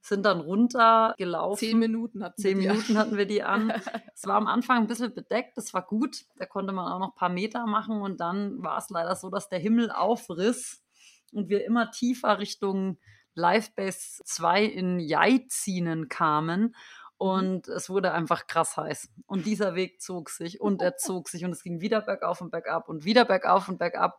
Sind 0.00 0.24
dann 0.24 0.40
runtergelaufen. 0.40 1.58
Zehn 1.58 1.78
Minuten 1.78 2.22
hatten 2.22 2.40
Zehn 2.40 2.60
wir 2.60 2.70
Minuten 2.70 2.96
hatten 2.96 3.16
wir 3.16 3.26
die 3.26 3.42
an. 3.42 3.70
es 4.14 4.26
war 4.26 4.36
am 4.36 4.46
Anfang 4.46 4.78
ein 4.78 4.86
bisschen 4.86 5.12
bedeckt, 5.12 5.56
das 5.56 5.74
war 5.74 5.82
gut. 5.84 6.24
Da 6.36 6.46
konnte 6.46 6.72
man 6.72 6.90
auch 6.90 7.00
noch 7.00 7.12
ein 7.14 7.18
paar 7.18 7.28
Meter 7.28 7.66
machen 7.66 8.00
und 8.00 8.20
dann 8.20 8.62
war 8.62 8.78
es 8.78 8.90
leider 8.90 9.16
so, 9.16 9.28
dass 9.28 9.48
der 9.48 9.58
Himmel 9.58 9.90
aufriss 9.90 10.84
und 11.32 11.48
wir 11.48 11.64
immer 11.64 11.90
tiefer 11.90 12.38
Richtung 12.38 12.98
Livebase 13.34 14.22
2 14.24 14.64
in 14.64 15.00
Jaizinen 15.00 16.08
kamen. 16.08 16.60
Mhm. 16.60 16.74
Und 17.18 17.66
es 17.66 17.90
wurde 17.90 18.12
einfach 18.12 18.46
krass 18.46 18.76
heiß. 18.76 19.10
Und 19.26 19.44
dieser 19.44 19.74
Weg 19.74 20.00
zog 20.00 20.30
sich 20.30 20.60
und 20.60 20.82
er 20.82 20.96
zog 20.98 21.28
sich 21.28 21.44
und 21.44 21.50
es 21.50 21.62
ging 21.62 21.80
wieder 21.80 22.00
bergauf 22.00 22.40
und 22.40 22.50
bergab 22.50 22.88
und 22.88 23.04
wieder 23.04 23.24
bergauf 23.24 23.68
und 23.68 23.78
bergab. 23.78 24.18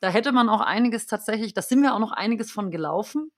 Da 0.00 0.08
hätte 0.10 0.32
man 0.32 0.48
auch 0.48 0.60
einiges 0.60 1.06
tatsächlich, 1.06 1.54
da 1.54 1.62
sind 1.62 1.82
wir 1.82 1.94
auch 1.94 1.98
noch 1.98 2.12
einiges 2.12 2.52
von 2.52 2.70
gelaufen. 2.70 3.32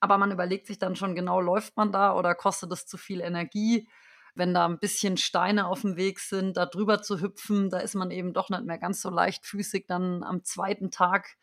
Aber 0.00 0.18
man 0.18 0.32
überlegt 0.32 0.66
sich 0.66 0.78
dann 0.78 0.96
schon 0.96 1.14
genau, 1.14 1.40
läuft 1.40 1.76
man 1.76 1.92
da 1.92 2.14
oder 2.14 2.34
kostet 2.34 2.72
es 2.72 2.86
zu 2.86 2.96
viel 2.96 3.20
Energie? 3.20 3.88
Wenn 4.34 4.54
da 4.54 4.66
ein 4.66 4.78
bisschen 4.78 5.18
Steine 5.18 5.66
auf 5.66 5.82
dem 5.82 5.96
Weg 5.96 6.18
sind, 6.18 6.56
da 6.56 6.64
drüber 6.64 7.02
zu 7.02 7.20
hüpfen, 7.20 7.68
da 7.68 7.78
ist 7.78 7.94
man 7.94 8.10
eben 8.10 8.32
doch 8.32 8.48
nicht 8.48 8.64
mehr 8.64 8.78
ganz 8.78 9.02
so 9.02 9.10
leichtfüßig 9.10 9.86
dann 9.86 10.22
am 10.22 10.42
zweiten 10.44 10.90
Tag 10.90 11.36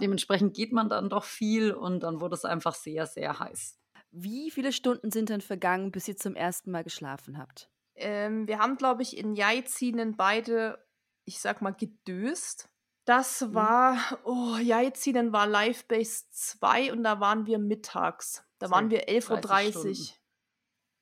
Dementsprechend 0.00 0.54
geht 0.54 0.72
man 0.72 0.88
dann 0.88 1.10
doch 1.10 1.24
viel 1.24 1.72
und 1.72 2.00
dann 2.00 2.20
wurde 2.20 2.34
es 2.34 2.44
einfach 2.44 2.74
sehr, 2.74 3.06
sehr 3.06 3.38
heiß. 3.38 3.78
Wie 4.10 4.50
viele 4.50 4.72
Stunden 4.72 5.10
sind 5.10 5.28
denn 5.28 5.40
vergangen, 5.40 5.90
bis 5.90 6.08
ihr 6.08 6.16
zum 6.16 6.34
ersten 6.34 6.70
Mal 6.70 6.84
geschlafen 6.84 7.38
habt? 7.38 7.70
Ähm, 7.94 8.46
wir 8.46 8.58
haben, 8.58 8.76
glaube 8.76 9.02
ich, 9.02 9.16
in 9.16 9.34
Jaizinen 9.34 10.16
beide, 10.16 10.84
ich 11.24 11.40
sag 11.40 11.62
mal, 11.62 11.72
gedöst. 11.72 12.68
Das 13.04 13.40
mhm. 13.40 13.54
war, 13.54 13.98
oh, 14.24 14.56
Jaizinen 14.56 15.32
war 15.32 15.46
Live 15.46 15.86
Base 15.86 16.24
2 16.30 16.92
und 16.92 17.04
da 17.04 17.20
waren 17.20 17.46
wir 17.46 17.58
mittags. 17.58 18.44
Da 18.58 18.70
waren 18.70 18.90
wir 18.90 19.08
11.30 19.08 19.88
Uhr. 19.88 20.16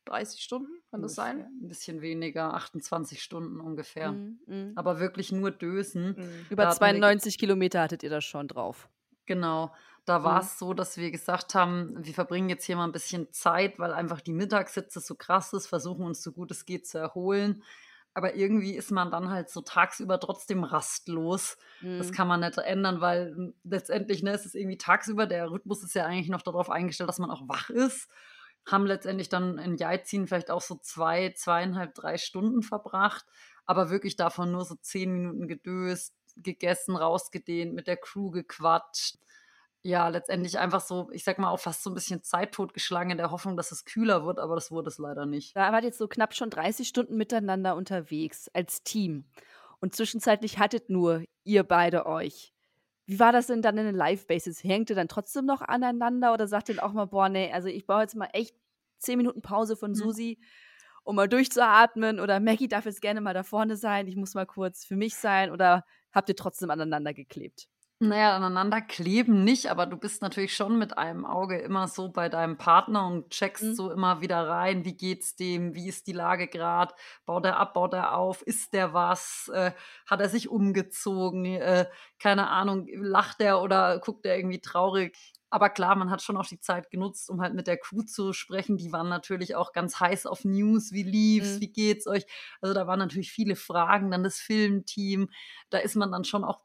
30 0.06 0.42
Stunden, 0.42 0.72
kann 0.90 1.02
das 1.02 1.14
sein? 1.14 1.46
Ein 1.62 1.68
bisschen 1.68 2.00
weniger, 2.00 2.54
28 2.54 3.22
Stunden 3.22 3.60
ungefähr. 3.60 4.12
Mm, 4.12 4.38
mm. 4.46 4.72
Aber 4.76 4.98
wirklich 4.98 5.32
nur 5.32 5.50
Dösen. 5.50 6.16
Mm. 6.16 6.46
Über 6.52 6.70
92 6.70 7.38
Kilometer 7.38 7.82
hattet 7.82 8.02
ihr 8.02 8.10
das 8.10 8.24
schon 8.24 8.48
drauf. 8.48 8.88
Genau. 9.26 9.72
Da 10.06 10.24
war 10.24 10.40
es 10.40 10.58
so, 10.58 10.74
dass 10.74 10.96
wir 10.96 11.10
gesagt 11.10 11.54
haben, 11.54 11.94
wir 11.98 12.14
verbringen 12.14 12.48
jetzt 12.48 12.64
hier 12.64 12.76
mal 12.76 12.84
ein 12.84 12.92
bisschen 12.92 13.30
Zeit, 13.32 13.78
weil 13.78 13.92
einfach 13.92 14.20
die 14.20 14.32
Mittagssitze 14.32 14.98
so 15.00 15.14
krass 15.14 15.52
ist, 15.52 15.66
versuchen 15.66 16.04
uns 16.04 16.22
so 16.22 16.32
gut 16.32 16.50
es 16.50 16.64
geht 16.64 16.86
zu 16.86 16.98
erholen. 16.98 17.62
Aber 18.12 18.34
irgendwie 18.34 18.74
ist 18.74 18.90
man 18.90 19.12
dann 19.12 19.30
halt 19.30 19.50
so 19.50 19.60
tagsüber 19.60 20.18
trotzdem 20.18 20.64
rastlos. 20.64 21.58
Das 21.80 22.10
kann 22.10 22.26
man 22.26 22.40
nicht 22.40 22.58
ändern, 22.58 23.00
weil 23.00 23.54
letztendlich 23.62 24.24
ne, 24.24 24.32
es 24.32 24.46
ist 24.46 24.56
irgendwie 24.56 24.78
tagsüber, 24.78 25.26
der 25.26 25.48
Rhythmus 25.48 25.84
ist 25.84 25.94
ja 25.94 26.06
eigentlich 26.06 26.28
noch 26.28 26.42
darauf 26.42 26.70
eingestellt, 26.70 27.08
dass 27.08 27.20
man 27.20 27.30
auch 27.30 27.46
wach 27.46 27.70
ist 27.70 28.08
haben 28.70 28.86
letztendlich 28.86 29.28
dann 29.28 29.58
in 29.58 29.76
Jaizin 29.76 30.26
vielleicht 30.26 30.50
auch 30.50 30.60
so 30.60 30.76
zwei, 30.76 31.30
zweieinhalb, 31.30 31.94
drei 31.94 32.18
Stunden 32.18 32.62
verbracht, 32.62 33.24
aber 33.66 33.90
wirklich 33.90 34.16
davon 34.16 34.52
nur 34.52 34.64
so 34.64 34.74
zehn 34.76 35.12
Minuten 35.12 35.48
gedöst, 35.48 36.14
gegessen, 36.36 36.96
rausgedehnt, 36.96 37.74
mit 37.74 37.86
der 37.86 37.96
Crew 37.96 38.30
gequatscht. 38.30 39.16
Ja, 39.82 40.08
letztendlich 40.08 40.58
einfach 40.58 40.82
so, 40.82 41.10
ich 41.10 41.24
sag 41.24 41.38
mal, 41.38 41.50
auch 41.50 41.60
fast 41.60 41.82
so 41.82 41.90
ein 41.90 41.94
bisschen 41.94 42.22
Zeit 42.22 42.52
totgeschlagen 42.52 43.12
in 43.12 43.18
der 43.18 43.30
Hoffnung, 43.30 43.56
dass 43.56 43.72
es 43.72 43.86
kühler 43.86 44.26
wird, 44.26 44.38
aber 44.38 44.54
das 44.54 44.70
wurde 44.70 44.88
es 44.88 44.98
leider 44.98 45.24
nicht. 45.24 45.56
Da 45.56 45.72
wart 45.72 45.84
jetzt 45.84 45.98
so 45.98 46.06
knapp 46.06 46.34
schon 46.34 46.50
30 46.50 46.86
Stunden 46.86 47.16
miteinander 47.16 47.76
unterwegs 47.76 48.48
als 48.52 48.82
Team. 48.82 49.24
Und 49.80 49.94
zwischenzeitlich 49.94 50.58
hattet 50.58 50.90
nur 50.90 51.24
ihr 51.44 51.64
beide 51.64 52.04
euch. 52.04 52.52
Wie 53.10 53.18
war 53.18 53.32
das 53.32 53.48
denn 53.48 53.60
dann 53.60 53.76
in 53.76 53.86
den 53.86 53.96
Live-Bases? 53.96 54.62
Hängt 54.62 54.88
ihr 54.88 54.94
dann 54.94 55.08
trotzdem 55.08 55.44
noch 55.44 55.62
aneinander 55.62 56.32
oder 56.32 56.46
sagt 56.46 56.68
ihr 56.68 56.80
auch 56.80 56.92
mal, 56.92 57.06
boah, 57.06 57.28
nee, 57.28 57.50
also 57.52 57.66
ich 57.66 57.84
brauche 57.84 58.02
jetzt 58.02 58.14
mal 58.14 58.28
echt 58.34 58.54
zehn 59.00 59.16
Minuten 59.16 59.42
Pause 59.42 59.74
von 59.74 59.90
mhm. 59.90 59.94
Susi, 59.96 60.38
um 61.02 61.16
mal 61.16 61.28
durchzuatmen 61.28 62.20
oder 62.20 62.38
Maggie 62.38 62.68
darf 62.68 62.84
jetzt 62.84 63.02
gerne 63.02 63.20
mal 63.20 63.34
da 63.34 63.42
vorne 63.42 63.74
sein, 63.76 64.06
ich 64.06 64.14
muss 64.14 64.34
mal 64.34 64.46
kurz 64.46 64.84
für 64.84 64.94
mich 64.94 65.16
sein 65.16 65.50
oder 65.50 65.84
habt 66.12 66.28
ihr 66.28 66.36
trotzdem 66.36 66.70
aneinander 66.70 67.12
geklebt? 67.12 67.66
Naja, 68.02 68.34
aneinander 68.34 68.80
kleben 68.80 69.44
nicht, 69.44 69.66
aber 69.70 69.84
du 69.84 69.98
bist 69.98 70.22
natürlich 70.22 70.56
schon 70.56 70.78
mit 70.78 70.96
einem 70.96 71.26
Auge 71.26 71.58
immer 71.58 71.86
so 71.86 72.08
bei 72.08 72.30
deinem 72.30 72.56
Partner 72.56 73.06
und 73.06 73.28
checkst 73.28 73.62
mhm. 73.62 73.74
so 73.74 73.90
immer 73.90 74.22
wieder 74.22 74.48
rein, 74.48 74.86
wie 74.86 74.94
geht's 74.96 75.36
dem, 75.36 75.74
wie 75.74 75.86
ist 75.86 76.06
die 76.06 76.12
Lage 76.12 76.48
gerade, 76.48 76.94
baut 77.26 77.44
er 77.44 77.58
ab, 77.58 77.74
baut 77.74 77.92
er 77.92 78.16
auf, 78.16 78.40
ist 78.40 78.72
der 78.72 78.94
was, 78.94 79.50
äh, 79.52 79.72
hat 80.06 80.20
er 80.22 80.30
sich 80.30 80.48
umgezogen, 80.48 81.44
äh, 81.44 81.88
keine 82.18 82.48
Ahnung, 82.48 82.86
lacht 82.94 83.42
er 83.42 83.60
oder 83.60 83.98
guckt 83.98 84.24
er 84.24 84.34
irgendwie 84.38 84.62
traurig. 84.62 85.18
Aber 85.50 85.68
klar, 85.68 85.94
man 85.96 86.10
hat 86.10 86.22
schon 86.22 86.36
auch 86.38 86.46
die 86.46 86.60
Zeit 86.60 86.90
genutzt, 86.90 87.28
um 87.28 87.42
halt 87.42 87.52
mit 87.54 87.66
der 87.66 87.76
Crew 87.76 88.02
zu 88.02 88.32
sprechen. 88.32 88.76
Die 88.78 88.92
waren 88.92 89.08
natürlich 89.08 89.56
auch 89.56 89.72
ganz 89.72 89.98
heiß 90.00 90.24
auf 90.26 90.44
News. 90.44 90.92
Wie 90.92 91.02
lief's? 91.02 91.56
Mhm. 91.56 91.60
Wie 91.60 91.72
geht's 91.72 92.06
euch? 92.06 92.24
Also 92.62 92.72
da 92.72 92.86
waren 92.86 93.00
natürlich 93.00 93.32
viele 93.32 93.56
Fragen. 93.56 94.10
Dann 94.12 94.22
das 94.22 94.38
Filmteam. 94.38 95.28
Da 95.68 95.78
ist 95.78 95.96
man 95.96 96.12
dann 96.12 96.22
schon 96.24 96.44
auch 96.44 96.60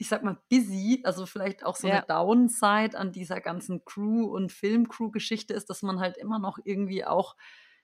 ich 0.00 0.08
sag 0.08 0.24
mal, 0.24 0.38
busy, 0.50 1.02
also 1.04 1.26
vielleicht 1.26 1.64
auch 1.64 1.76
so 1.76 1.86
Ja. 1.86 1.88
eine 1.88 2.02
Downside 2.02 2.98
an 2.98 3.12
dieser 3.12 3.40
ganzen 3.40 3.84
Crew- 3.84 4.34
und 4.34 4.52
Filmcrew-Geschichte 4.52 5.54
ist, 5.54 5.70
dass 5.70 5.82
man 5.82 6.00
halt 6.00 6.16
immer 6.16 6.38
noch 6.38 6.58
irgendwie 6.64 7.04
auch 7.04 7.36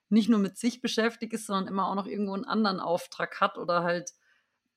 nicht 0.09 0.29
nur 0.31 0.39
mit 0.39 0.57
sich 0.57 0.81
beschäftigt 0.81 1.35
ist, 1.35 1.47
sondern 1.47 1.69
immer 1.69 1.89
auch 1.89 1.95
noch 1.95 2.07
irgendwo 2.07 2.35
einen 2.35 2.45
anderen 2.47 2.81
Auftrag 2.81 3.41
hat 3.41 3.59
oder 3.59 3.83
halt 3.85 4.13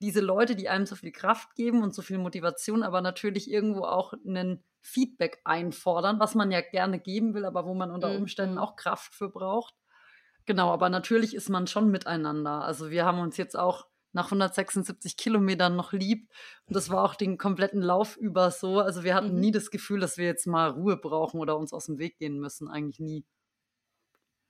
diese 0.02 0.22
Leute, 0.22 0.56
die 0.56 0.70
einem 0.70 0.86
so 0.86 0.96
viel 0.96 1.12
Kraft 1.12 1.56
geben 1.56 1.84
und 1.84 1.94
so 1.94 2.02
viel 2.02 2.18
Motivation, 2.18 2.84
aber 2.84 3.02
natürlich 3.02 3.50
irgendwo 3.52 3.84
auch 3.84 4.14
einen 4.14 4.64
Feedback 4.82 5.42
einfordern, 5.46 6.20
was 6.20 6.36
man 6.36 6.52
ja 6.52 6.62
gerne 6.62 7.00
geben 7.00 7.34
will, 7.34 7.46
aber 7.46 7.66
wo 7.66 7.74
man 7.74 7.92
unter 7.92 8.12
Mhm. 8.12 8.16
Umständen 8.16 8.58
auch 8.58 8.76
Kraft 8.78 9.14
für 9.16 9.30
braucht. 9.30 9.76
Genau, 10.46 10.72
aber 10.72 10.90
natürlich 10.90 11.36
ist 11.36 11.50
man 11.50 11.68
schon 11.68 11.90
miteinander. 11.92 12.64
Also 12.64 12.90
wir 12.90 13.06
haben 13.06 13.20
uns 13.20 13.38
jetzt 13.38 13.58
auch 13.58 13.88
nach 14.14 14.32
176 14.32 15.18
Kilometern 15.18 15.76
noch 15.76 15.93
lieb. 15.93 16.30
Und 16.66 16.76
das 16.76 16.89
war 16.89 17.03
auch 17.03 17.16
den 17.16 17.38
kompletten 17.38 17.82
Lauf 17.82 18.18
über 18.18 18.51
so. 18.51 18.80
Also 18.80 19.03
wir 19.03 19.16
hatten 19.16 19.36
Mhm. 19.36 19.39
nie 19.39 19.51
das 19.51 19.72
Gefühl, 19.72 19.99
dass 19.99 20.18
wir 20.18 20.26
jetzt 20.26 20.47
mal 20.47 20.70
Ruhe 20.72 20.97
brauchen 20.97 21.39
oder 21.39 21.57
uns 21.57 21.74
aus 21.74 21.86
dem 21.86 21.99
Weg 21.99 22.18
gehen 22.18 22.39
müssen. 22.39 22.68
Eigentlich 22.70 22.99
nie. 22.99 23.26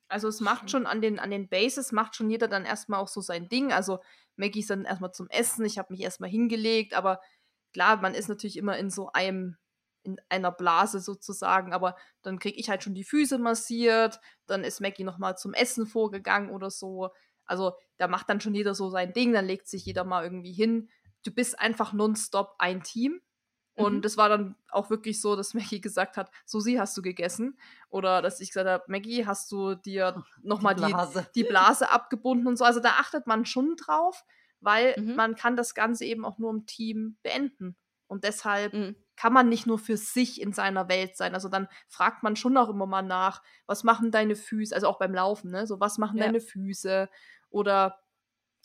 Also 0.07 0.27
es 0.27 0.39
macht 0.39 0.71
schon 0.71 0.85
an 0.87 1.01
den, 1.01 1.19
an 1.19 1.29
den 1.31 1.49
Bases, 1.49 1.91
macht 1.91 2.15
schon 2.15 2.29
jeder 2.29 2.47
dann 2.47 2.65
erstmal 2.65 2.99
auch 2.99 3.07
so 3.07 3.21
sein 3.21 3.47
Ding. 3.47 3.71
Also 3.71 3.99
Maggie 4.37 4.61
ist 4.61 4.69
dann 4.71 4.85
erstmal 4.85 5.11
zum 5.13 5.27
Essen, 5.29 5.65
ich 5.65 5.77
habe 5.77 5.93
mich 5.93 6.01
erstmal 6.01 6.29
hingelegt, 6.29 6.93
aber 6.95 7.21
klar, 7.73 7.97
man 8.01 8.15
ist 8.15 8.27
natürlich 8.29 8.57
immer 8.57 8.77
in 8.77 8.89
so 8.89 9.11
einem, 9.11 9.57
in 10.03 10.17
einer 10.29 10.51
Blase 10.51 10.99
sozusagen, 10.99 11.73
aber 11.73 11.95
dann 12.23 12.39
kriege 12.39 12.57
ich 12.59 12.69
halt 12.69 12.83
schon 12.83 12.95
die 12.95 13.03
Füße 13.03 13.37
massiert, 13.37 14.19
dann 14.47 14.63
ist 14.63 14.81
Maggie 14.81 15.03
nochmal 15.03 15.37
zum 15.37 15.53
Essen 15.53 15.85
vorgegangen 15.85 16.49
oder 16.51 16.71
so. 16.71 17.09
Also 17.49 17.73
da 17.97 18.07
macht 18.07 18.29
dann 18.29 18.41
schon 18.41 18.55
jeder 18.55 18.75
so 18.75 18.89
sein 18.89 19.13
Ding, 19.13 19.33
dann 19.33 19.45
legt 19.45 19.67
sich 19.67 19.85
jeder 19.85 20.03
mal 20.03 20.23
irgendwie 20.23 20.53
hin. 20.53 20.89
Du 21.23 21.31
bist 21.31 21.59
einfach 21.59 21.93
nonstop 21.93 22.55
ein 22.59 22.83
Team. 22.83 23.21
Und 23.75 23.97
Mhm. 23.99 24.03
es 24.05 24.17
war 24.17 24.27
dann 24.29 24.55
auch 24.69 24.89
wirklich 24.89 25.21
so, 25.21 25.35
dass 25.37 25.53
Maggie 25.73 25.81
gesagt 25.81 26.17
hat, 26.17 26.31
Susi, 26.45 26.75
hast 26.75 26.97
du 26.97 27.01
gegessen? 27.01 27.57
Oder 27.89 28.21
dass 28.21 28.39
ich 28.41 28.49
gesagt 28.49 28.67
habe, 28.67 28.83
Maggie, 28.87 29.25
hast 29.25 29.51
du 29.51 29.75
dir 29.75 30.23
nochmal 30.43 30.75
die, 30.75 30.81
Blase. 30.81 31.27
die 31.35 31.43
Blase 31.45 31.89
abgebunden 31.89 32.47
und 32.47 32.57
so. 32.57 32.65
Also 32.65 32.79
da 32.81 32.91
achtet 32.99 33.25
man 33.27 33.45
schon 33.45 33.75
drauf, 33.77 34.23
weil 34.59 34.95
Mhm. 34.97 35.15
man 35.15 35.35
kann 35.35 35.55
das 35.55 35.73
Ganze 35.75 36.05
eben 36.05 36.25
auch 36.25 36.37
nur 36.39 36.51
im 36.51 36.65
Team 36.65 37.17
beenden. 37.23 37.77
Und 38.07 38.23
deshalb 38.25 38.73
Mhm. 38.73 38.95
kann 39.15 39.33
man 39.33 39.47
nicht 39.49 39.67
nur 39.67 39.77
für 39.79 39.95
sich 39.97 40.41
in 40.41 40.51
seiner 40.51 40.89
Welt 40.89 41.15
sein. 41.15 41.33
Also 41.33 41.47
dann 41.47 41.67
fragt 41.87 42.23
man 42.23 42.35
schon 42.35 42.57
auch 42.57 42.69
immer 42.69 42.85
mal 42.87 43.01
nach, 43.03 43.43
was 43.65 43.83
machen 43.83 44.11
deine 44.11 44.35
Füße, 44.35 44.73
also 44.73 44.87
auch 44.87 44.97
beim 44.97 45.13
Laufen, 45.13 45.51
ne? 45.51 45.67
So, 45.67 45.79
was 45.79 45.97
machen 45.97 46.17
Ja. 46.17 46.25
deine 46.25 46.39
Füße? 46.41 47.09
Oder 47.49 47.99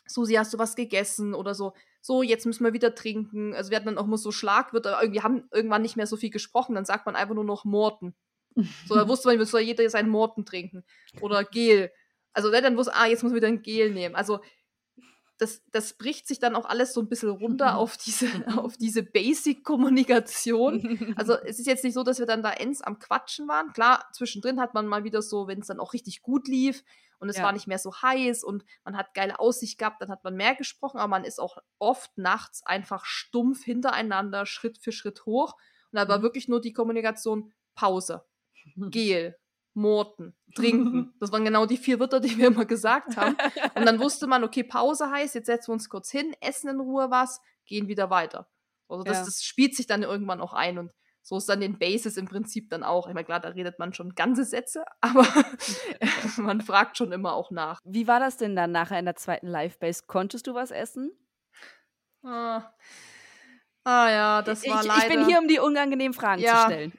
Susi, 0.07 0.35
hast 0.35 0.53
du 0.53 0.59
was 0.59 0.76
gegessen? 0.76 1.35
Oder 1.35 1.55
so, 1.55 1.74
so, 2.01 2.22
jetzt 2.22 2.45
müssen 2.45 2.64
wir 2.64 2.72
wieder 2.72 2.95
trinken. 2.95 3.55
Also 3.55 3.70
wir 3.70 3.76
hatten 3.76 3.87
dann 3.87 3.99
auch 3.99 4.05
immer 4.05 4.18
so 4.18 4.30
Schlagwörter, 4.30 5.01
irgendwie 5.01 5.22
haben 5.22 5.49
irgendwann 5.53 5.82
nicht 5.82 5.97
mehr 5.97 6.07
so 6.07 6.16
viel 6.16 6.30
gesprochen, 6.30 6.74
dann 6.74 6.85
sagt 6.85 7.07
man 7.07 7.16
einfach 7.16 7.35
nur 7.35 7.45
noch 7.45 7.64
Morten. 7.64 8.14
So, 8.87 8.95
da 8.95 9.09
wusste 9.09 9.28
man, 9.28 9.39
jetzt 9.41 9.51
soll 9.51 9.62
jeder 9.62 9.89
seinen 9.89 10.11
Morten 10.11 10.45
trinken. 10.45 10.85
Oder 11.20 11.45
Gel. 11.45 11.91
Also 12.32 12.51
ne, 12.51 12.61
dann 12.61 12.76
wusste, 12.76 12.95
ah, 12.95 13.07
jetzt 13.07 13.22
muss 13.22 13.30
man 13.30 13.37
wieder 13.37 13.49
ein 13.49 13.62
Gel 13.62 13.91
nehmen. 13.91 14.16
Also 14.16 14.41
das, 15.45 15.62
das 15.70 15.95
bricht 15.95 16.26
sich 16.26 16.38
dann 16.38 16.57
auch 16.57 16.64
alles 16.64 16.95
so 16.95 17.01
ein 17.01 17.09
bisschen 17.09 17.30
runter 17.30 17.76
auf 17.76 17.97
diese, 17.97 18.26
auf 18.59 18.76
diese 18.76 19.03
Basic-Kommunikation. 19.03 21.14
Also 21.16 21.34
es 21.34 21.59
ist 21.59 21.66
jetzt 21.66 21.84
nicht 21.84 21.95
so, 21.95 22.03
dass 22.03 22.18
wir 22.18 22.26
dann 22.26 22.42
da 22.42 22.53
ends 22.53 22.82
am 22.82 22.99
Quatschen 22.99 23.49
waren. 23.49 23.72
Klar, 23.72 24.07
zwischendrin 24.12 24.61
hat 24.61 24.74
man 24.74 24.86
mal 24.86 25.05
wieder 25.05 25.22
so, 25.22 25.47
wenn 25.47 25.61
es 25.61 25.66
dann 25.66 25.80
auch 25.80 25.92
richtig 25.92 26.22
gut 26.22 26.49
lief 26.49 26.82
und 27.18 27.28
es 27.28 27.36
Ja. 27.36 27.45
war 27.45 27.53
nicht 27.53 27.66
mehr 27.66 27.78
so 27.78 27.95
heiß 28.03 28.45
und 28.45 28.64
man 28.84 28.97
hat 28.97 29.14
geile 29.14 29.38
Aussicht 29.38 29.78
gehabt, 29.78 30.03
dann 30.03 30.11
hat 30.11 30.24
man 30.24 30.34
mehr 30.34 30.55
gesprochen, 30.55 30.99
aber 30.99 31.09
man 31.09 31.24
ist 31.24 31.40
auch 31.40 31.59
oft 31.78 32.16
nachts 32.18 32.64
einfach 32.66 33.05
stumpf 33.05 33.64
hintereinander, 33.64 34.47
Schritt 34.47 34.78
für 34.78 34.92
Schritt 34.92 35.24
hoch. 35.26 35.55
Und 35.92 35.97
da 35.99 36.09
war 36.09 36.18
Mhm. 36.18 36.22
wirklich 36.22 36.49
nur 36.49 36.61
die 36.61 36.72
Kommunikation 36.72 37.53
Pause, 37.74 38.24
Gel, 38.76 39.36
Morten, 39.75 40.35
Trinken. 40.55 41.12
Das 41.20 41.33
waren 41.33 41.45
genau 41.45 41.66
die 41.66 41.77
vier 41.77 41.99
Wörter, 42.01 42.20
die 42.20 42.37
wir 42.39 42.47
immer 42.49 42.64
gesagt 42.64 43.16
haben. 43.16 43.37
Und 43.75 43.85
dann 43.87 43.99
wusste 44.01 44.27
man, 44.27 44.45
okay, 44.45 44.62
Pause 44.64 45.11
heißt, 45.11 45.35
jetzt 45.35 45.47
setzen 45.47 45.68
wir 45.68 45.75
uns 45.75 45.89
kurz 45.89 46.11
hin, 46.11 46.35
essen 46.41 46.68
in 46.70 46.81
Ruhe 46.81 47.11
was, 47.11 47.41
gehen 47.66 47.89
wieder 47.89 48.11
weiter. 48.11 48.49
Also 48.89 49.03
das, 49.05 49.18
Ja. 49.18 49.25
das 49.25 49.43
spielt 49.43 49.75
sich 49.75 49.87
dann 49.87 50.03
irgendwann 50.03 50.41
auch 50.41 50.53
ein 50.53 50.79
und 50.79 50.93
so 51.27 51.39
ist 51.39 51.49
dann 51.49 51.61
den 51.62 51.79
Bases 51.79 52.18
im 52.18 52.29
Prinzip 52.29 52.68
dann 52.68 52.83
auch. 52.83 53.09
Ich 53.09 53.14
meine, 53.14 53.25
klar, 53.25 53.41
da 53.41 53.49
redet 53.49 53.79
man 53.79 53.95
schon 53.95 54.14
ganze 54.14 54.45
Sätze, 54.45 54.85
aber 55.01 55.27
man 56.37 56.61
fragt 56.61 56.99
schon 56.99 57.12
immer 57.12 57.33
auch 57.33 57.51
nach. 57.51 57.81
Wie 57.85 58.07
war 58.07 58.20
das 58.20 58.37
denn 58.37 58.55
dann 58.55 58.72
nachher 58.72 58.99
in 58.99 59.07
der 59.07 59.16
zweiten 59.16 59.47
Live-Base? 59.47 60.03
Konntest 60.07 60.47
du 60.47 60.53
was 60.55 60.70
essen? 60.70 61.11
Ah, 62.22 62.70
ah 63.85 64.11
ja, 64.11 64.43
das 64.43 64.66
war 64.68 64.83
ich, 64.83 64.87
leider. 64.87 65.03
ich 65.03 65.09
bin 65.09 65.27
hier, 65.27 65.39
um 65.39 65.49
die 65.49 65.59
unangenehmen 65.59 66.12
Fragen 66.14 66.43
Ja. 66.43 66.57
zu 66.61 66.72
stellen. 66.72 66.93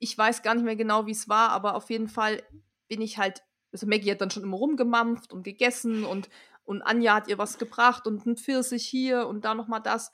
Ich 0.00 0.16
weiß 0.18 0.42
gar 0.42 0.54
nicht 0.54 0.64
mehr 0.64 0.76
genau, 0.76 1.06
wie 1.06 1.12
es 1.12 1.28
war, 1.28 1.50
aber 1.50 1.76
auf 1.76 1.88
jeden 1.90 2.08
Fall 2.08 2.42
bin 2.88 3.00
ich 3.00 3.18
halt, 3.18 3.44
also 3.70 3.86
Maggie 3.86 4.10
hat 4.10 4.20
dann 4.20 4.30
schon 4.30 4.42
immer 4.42 4.56
rumgemampft 4.56 5.32
und 5.32 5.44
gegessen 5.44 6.04
und, 6.04 6.28
und 6.64 6.82
Anja 6.82 7.14
hat 7.14 7.28
ihr 7.28 7.38
was 7.38 7.58
gebracht 7.58 8.06
und 8.08 8.26
ein 8.26 8.36
Pfirsich 8.36 8.84
hier 8.84 9.28
und 9.28 9.44
da 9.44 9.54
nochmal 9.54 9.80
das. 9.82 10.10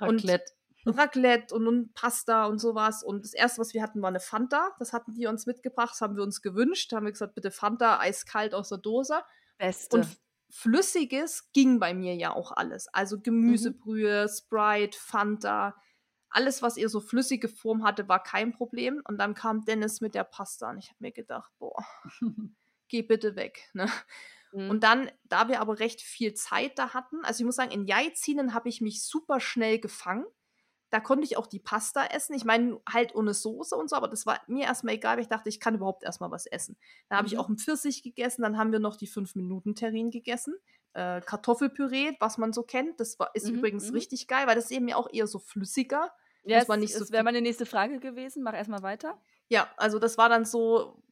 Und- 0.00 0.24
Raclette. 0.24 0.52
Raclette 0.86 1.54
und, 1.54 1.68
und 1.68 1.92
Pasta 1.92 2.46
und 2.46 2.58
sowas. 2.58 3.02
Und 3.04 3.22
das 3.22 3.34
erste, 3.34 3.60
was 3.60 3.74
wir 3.74 3.82
hatten, 3.82 4.00
war 4.00 4.08
eine 4.08 4.18
Fanta. 4.18 4.70
Das 4.78 4.94
hatten 4.94 5.12
die 5.12 5.26
uns 5.26 5.44
mitgebracht, 5.44 5.90
das 5.90 6.00
haben 6.00 6.16
wir 6.16 6.22
uns 6.22 6.40
gewünscht. 6.40 6.90
Da 6.90 6.96
haben 6.96 7.04
wir 7.04 7.12
gesagt, 7.12 7.34
bitte 7.34 7.50
Fanta, 7.50 8.00
eiskalt 8.00 8.54
aus 8.54 8.70
der 8.70 8.78
Dose. 8.78 9.20
Beste. 9.58 9.98
Und 9.98 10.06
Flüssiges 10.48 11.52
ging 11.52 11.80
bei 11.80 11.92
mir 11.92 12.14
ja 12.14 12.32
auch 12.32 12.52
alles. 12.52 12.88
Also 12.94 13.20
Gemüsebrühe, 13.20 14.26
Sprite, 14.26 14.98
Fanta. 14.98 15.76
Alles, 16.30 16.62
was 16.62 16.76
ihr 16.76 16.88
so 16.88 17.00
flüssige 17.00 17.48
Form 17.48 17.84
hatte, 17.84 18.08
war 18.08 18.22
kein 18.22 18.52
Problem. 18.52 19.02
Und 19.08 19.18
dann 19.18 19.34
kam 19.34 19.64
Dennis 19.64 20.00
mit 20.00 20.14
der 20.14 20.24
Pasta 20.24 20.70
und 20.70 20.78
ich 20.78 20.88
habe 20.90 20.98
mir 21.00 21.12
gedacht, 21.12 21.50
boah, 21.58 21.84
geh 22.88 23.02
bitte 23.02 23.36
weg. 23.36 23.68
Ne? 23.72 23.88
Mhm. 24.52 24.70
Und 24.70 24.84
dann, 24.84 25.10
da 25.24 25.48
wir 25.48 25.60
aber 25.60 25.78
recht 25.80 26.00
viel 26.02 26.34
Zeit 26.34 26.78
da 26.78 26.94
hatten, 26.94 27.24
also 27.24 27.40
ich 27.42 27.46
muss 27.46 27.56
sagen, 27.56 27.72
in 27.72 27.86
Jaizinen 27.86 28.54
habe 28.54 28.68
ich 28.68 28.80
mich 28.80 29.04
super 29.04 29.40
schnell 29.40 29.78
gefangen. 29.80 30.26
Da 30.90 30.98
konnte 31.00 31.24
ich 31.24 31.36
auch 31.36 31.46
die 31.46 31.60
Pasta 31.60 32.04
essen. 32.06 32.34
Ich 32.34 32.44
meine, 32.44 32.80
halt 32.88 33.14
ohne 33.14 33.32
Soße 33.32 33.76
und 33.76 33.88
so, 33.88 33.96
aber 33.96 34.08
das 34.08 34.26
war 34.26 34.40
mir 34.48 34.64
erstmal 34.64 34.94
egal, 34.94 35.16
weil 35.16 35.22
ich 35.22 35.28
dachte, 35.28 35.48
ich 35.48 35.60
kann 35.60 35.76
überhaupt 35.76 36.02
erstmal 36.04 36.32
was 36.32 36.46
essen. 36.46 36.76
Dann 37.08 37.18
habe 37.18 37.28
ich 37.28 37.34
Mhm. 37.34 37.38
auch 37.38 37.46
einen 37.48 37.58
Pfirsich 37.58 38.02
gegessen, 38.02 38.42
dann 38.42 38.58
haben 38.58 38.72
wir 38.72 38.80
noch 38.80 38.96
die 38.96 39.06
5-Minuten-Terrine 39.06 40.10
gegessen. 40.10 40.54
Äh, 40.92 41.20
Kartoffelpüree, 41.20 42.16
was 42.18 42.38
man 42.38 42.52
so 42.52 42.64
kennt. 42.64 42.98
Das 42.98 43.18
war, 43.20 43.30
ist 43.34 43.48
Mhm, 43.48 43.54
übrigens 43.54 43.90
mhm. 43.90 43.92
richtig 43.92 44.26
geil, 44.26 44.48
weil 44.48 44.56
das 44.56 44.64
ist 44.66 44.72
eben 44.72 44.88
ja 44.88 44.96
auch 44.96 45.08
eher 45.12 45.28
so 45.28 45.38
flüssiger. 45.38 46.12
Ja, 46.44 46.58
muss 46.58 46.68
man 46.68 46.80
nicht 46.80 46.92
so 46.92 47.00
das 47.00 47.12
wäre 47.12 47.24
meine 47.24 47.40
nächste 47.40 47.66
Frage 47.66 48.00
gewesen. 48.00 48.42
Mach 48.42 48.54
erstmal 48.54 48.82
weiter. 48.82 49.20
Ja, 49.48 49.68
also 49.76 49.98
das 49.98 50.16
war 50.18 50.28
dann 50.28 50.44
so, 50.44 51.02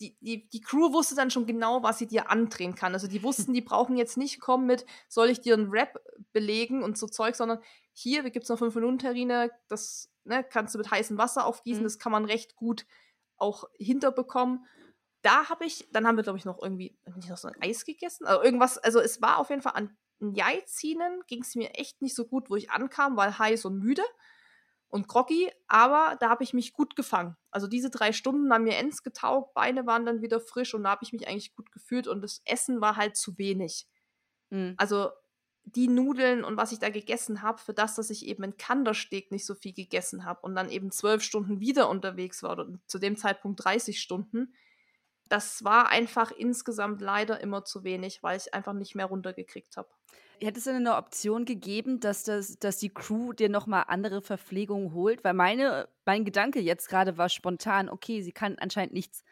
die, 0.00 0.16
die, 0.20 0.48
die 0.48 0.60
Crew 0.60 0.92
wusste 0.92 1.14
dann 1.14 1.30
schon 1.30 1.46
genau, 1.46 1.82
was 1.82 1.98
sie 1.98 2.06
dir 2.06 2.30
andrehen 2.30 2.74
kann. 2.74 2.92
Also 2.94 3.06
die 3.06 3.22
wussten, 3.22 3.52
die 3.52 3.60
brauchen 3.60 3.96
jetzt 3.96 4.16
nicht 4.16 4.40
kommen 4.40 4.66
mit, 4.66 4.86
soll 5.08 5.28
ich 5.30 5.40
dir 5.40 5.54
einen 5.54 5.70
Rap 5.70 6.00
belegen 6.32 6.82
und 6.82 6.98
so 6.98 7.06
Zeug, 7.06 7.36
sondern 7.36 7.60
hier, 7.92 8.22
gibt 8.30 8.44
es 8.44 8.48
noch 8.48 8.58
5 8.58 8.74
Minuten 8.74 8.98
Terrine, 8.98 9.50
das 9.68 10.10
ne, 10.24 10.44
kannst 10.44 10.74
du 10.74 10.78
mit 10.78 10.90
heißem 10.90 11.18
Wasser 11.18 11.44
aufgießen, 11.46 11.82
Mhm. 11.82 11.86
das 11.86 11.98
kann 11.98 12.12
man 12.12 12.24
recht 12.24 12.56
gut 12.56 12.86
auch 13.36 13.64
hinterbekommen. 13.78 14.64
Da 15.22 15.50
habe 15.50 15.66
ich, 15.66 15.88
dann 15.92 16.06
haben 16.06 16.16
wir, 16.16 16.22
glaube 16.22 16.38
ich, 16.38 16.44
noch 16.46 16.62
irgendwie 16.62 16.98
nicht 17.14 17.28
noch 17.28 17.36
so 17.36 17.48
ein 17.48 17.60
Eis 17.60 17.84
gegessen, 17.84 18.26
also 18.26 18.42
irgendwas, 18.42 18.78
also 18.78 19.00
es 19.00 19.20
war 19.20 19.38
auf 19.38 19.50
jeden 19.50 19.62
Fall 19.62 19.74
an 19.74 19.96
Jaizinen 20.22 21.22
ging 21.26 21.40
es 21.42 21.54
mir 21.54 21.70
echt 21.74 22.02
nicht 22.02 22.14
so 22.14 22.26
gut, 22.26 22.50
wo 22.50 22.56
ich 22.56 22.70
ankam, 22.70 23.16
weil 23.16 23.38
heiß 23.38 23.64
und 23.64 23.78
müde 23.78 24.02
und 24.90 25.08
groggy, 25.08 25.50
aber 25.68 26.16
da 26.20 26.28
habe 26.28 26.44
ich 26.44 26.52
mich 26.52 26.72
gut 26.72 26.96
gefangen. 26.96 27.36
Also 27.50 27.66
diese 27.66 27.90
drei 27.90 28.12
Stunden 28.12 28.52
haben 28.52 28.64
mir 28.64 28.76
ends 28.76 29.02
getaugt, 29.02 29.54
Beine 29.54 29.86
waren 29.86 30.04
dann 30.04 30.20
wieder 30.20 30.40
frisch 30.40 30.74
und 30.74 30.84
da 30.84 30.90
habe 30.90 31.04
ich 31.04 31.12
mich 31.12 31.28
eigentlich 31.28 31.54
gut 31.54 31.72
gefühlt 31.72 32.08
und 32.08 32.22
das 32.22 32.42
Essen 32.44 32.80
war 32.80 32.96
halt 32.96 33.16
zu 33.16 33.38
wenig. 33.38 33.86
Mhm. 34.50 34.74
Also 34.76 35.10
die 35.64 35.88
Nudeln 35.88 36.42
und 36.42 36.56
was 36.56 36.72
ich 36.72 36.80
da 36.80 36.88
gegessen 36.88 37.42
habe, 37.42 37.58
für 37.58 37.74
das, 37.74 37.94
dass 37.94 38.10
ich 38.10 38.26
eben 38.26 38.42
in 38.42 38.56
Kandersteg 38.56 39.30
nicht 39.30 39.46
so 39.46 39.54
viel 39.54 39.72
gegessen 39.72 40.24
habe 40.24 40.40
und 40.42 40.54
dann 40.56 40.70
eben 40.70 40.90
zwölf 40.90 41.22
Stunden 41.22 41.60
wieder 41.60 41.88
unterwegs 41.88 42.42
war 42.42 42.52
oder 42.52 42.66
zu 42.86 42.98
dem 42.98 43.16
Zeitpunkt 43.16 43.64
30 43.64 44.00
Stunden, 44.00 44.54
das 45.28 45.62
war 45.62 45.90
einfach 45.90 46.32
insgesamt 46.32 47.00
leider 47.00 47.40
immer 47.40 47.64
zu 47.64 47.84
wenig, 47.84 48.22
weil 48.22 48.36
ich 48.36 48.52
einfach 48.52 48.72
nicht 48.72 48.96
mehr 48.96 49.06
runtergekriegt 49.06 49.76
habe. 49.76 49.88
Hätte 50.42 50.58
es 50.58 50.64
denn 50.64 50.76
eine 50.76 50.96
Option 50.96 51.44
gegeben, 51.44 52.00
dass, 52.00 52.24
das, 52.24 52.58
dass 52.58 52.78
die 52.78 52.88
Crew 52.88 53.32
dir 53.32 53.50
nochmal 53.50 53.84
andere 53.88 54.22
Verpflegung 54.22 54.94
holt? 54.94 55.22
Weil 55.22 55.34
meine, 55.34 55.88
mein 56.06 56.24
Gedanke 56.24 56.60
jetzt 56.60 56.88
gerade 56.88 57.18
war 57.18 57.28
spontan, 57.28 57.90
okay, 57.90 58.22
sie 58.22 58.32
kann 58.32 58.56
anscheinend 58.58 58.94
nichts 58.94 59.22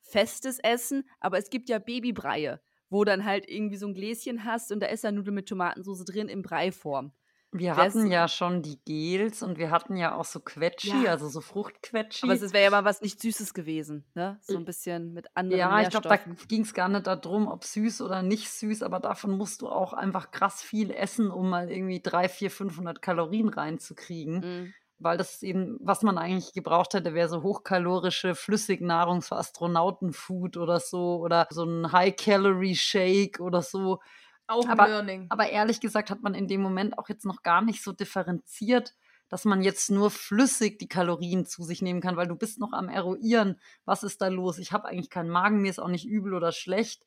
Festes 0.00 0.58
essen, 0.60 1.08
aber 1.20 1.36
es 1.38 1.50
gibt 1.50 1.68
ja 1.68 1.78
Babybreie, 1.78 2.60
wo 2.88 3.04
dann 3.04 3.24
halt 3.24 3.50
irgendwie 3.50 3.76
so 3.76 3.86
ein 3.86 3.94
Gläschen 3.94 4.44
hast 4.44 4.72
und 4.72 4.80
da 4.80 4.86
ist 4.86 5.04
ja 5.04 5.12
Nudeln 5.12 5.34
mit 5.34 5.48
Tomatensauce 5.48 6.04
drin 6.04 6.28
in 6.28 6.42
Breiform. 6.42 7.12
Wir 7.52 7.76
Wär's- 7.76 7.94
hatten 7.94 8.10
ja 8.10 8.28
schon 8.28 8.60
die 8.62 8.78
Gels 8.84 9.42
und 9.42 9.56
wir 9.56 9.70
hatten 9.70 9.96
ja 9.96 10.14
auch 10.14 10.24
so 10.26 10.40
Quetschi, 10.40 11.04
Ja. 11.04 11.10
also 11.12 11.28
so 11.28 11.40
Fruchtquetschi. 11.40 12.24
Aber 12.26 12.34
es 12.34 12.52
wäre 12.52 12.64
ja 12.64 12.70
mal 12.70 12.84
was 12.84 13.00
nicht 13.00 13.20
Süßes 13.20 13.54
gewesen, 13.54 14.04
ne? 14.14 14.38
So 14.42 14.58
ein 14.58 14.64
bisschen 14.64 15.12
mit 15.14 15.28
anderen 15.34 15.60
Ja, 15.60 15.80
ich 15.80 15.88
glaube, 15.90 16.08
da 16.08 16.16
ging 16.48 16.62
es 16.62 16.74
gar 16.74 16.88
nicht 16.88 17.06
darum, 17.06 17.48
ob 17.48 17.64
süß 17.64 18.02
oder 18.02 18.22
nicht 18.22 18.50
süß, 18.50 18.82
aber 18.82 19.00
davon 19.00 19.30
musst 19.38 19.62
du 19.62 19.68
auch 19.68 19.92
einfach 19.94 20.30
krass 20.32 20.60
viel 20.60 20.90
essen, 20.90 21.30
um 21.30 21.48
mal 21.48 21.70
irgendwie 21.70 22.02
300, 22.02 22.30
400, 22.32 22.52
500 22.56 23.02
Kalorien 23.02 23.48
reinzukriegen. 23.48 24.40
Mhm. 24.40 24.74
Weil 24.98 25.18
das 25.18 25.34
ist 25.34 25.42
eben, 25.42 25.78
was 25.82 26.02
man 26.02 26.16
eigentlich 26.18 26.52
gebraucht 26.54 26.94
hätte, 26.94 27.12
wäre 27.14 27.28
so 27.28 27.42
hochkalorische 27.42 28.34
Flüssignahrung 28.34 29.20
für 29.22 29.36
Astronautenfood 29.36 30.56
oder 30.56 30.80
so 30.80 31.16
oder 31.20 31.46
so 31.50 31.64
ein 31.64 31.92
High-Calorie-Shake 31.92 33.40
oder 33.40 33.62
so. 33.62 34.00
Auch 34.48 34.68
Aber- 34.68 34.86
Learning. 34.88 35.26
Aber 35.30 35.48
ehrlich 35.50 35.80
gesagt 35.80 36.10
hat 36.10 36.22
man 36.22 36.34
in 36.34 36.46
dem 36.48 36.60
Moment 36.62 36.98
auch 36.98 37.08
jetzt 37.08 37.24
noch 37.24 37.42
gar 37.42 37.62
nicht 37.62 37.82
so 37.82 37.92
differenziert, 37.92 38.94
dass 39.28 39.44
man 39.44 39.60
jetzt 39.62 39.90
nur 39.90 40.10
flüssig 40.10 40.78
die 40.78 40.86
Kalorien 40.88 41.46
zu 41.46 41.64
sich 41.64 41.82
nehmen 41.82 42.00
kann, 42.00 42.16
weil 42.16 42.28
du 42.28 42.36
bist 42.36 42.60
noch 42.60 42.72
am 42.72 42.88
Eruieren, 42.88 43.60
was 43.84 44.04
ist 44.04 44.22
da 44.22 44.28
los? 44.28 44.58
Ich 44.58 44.70
habe 44.72 44.86
eigentlich 44.86 45.10
keinen 45.10 45.30
Magen, 45.30 45.60
mir 45.62 45.70
ist 45.70 45.80
auch 45.80 45.88
nicht 45.88 46.06
übel 46.06 46.32
oder 46.34 46.52
schlecht. 46.52 47.04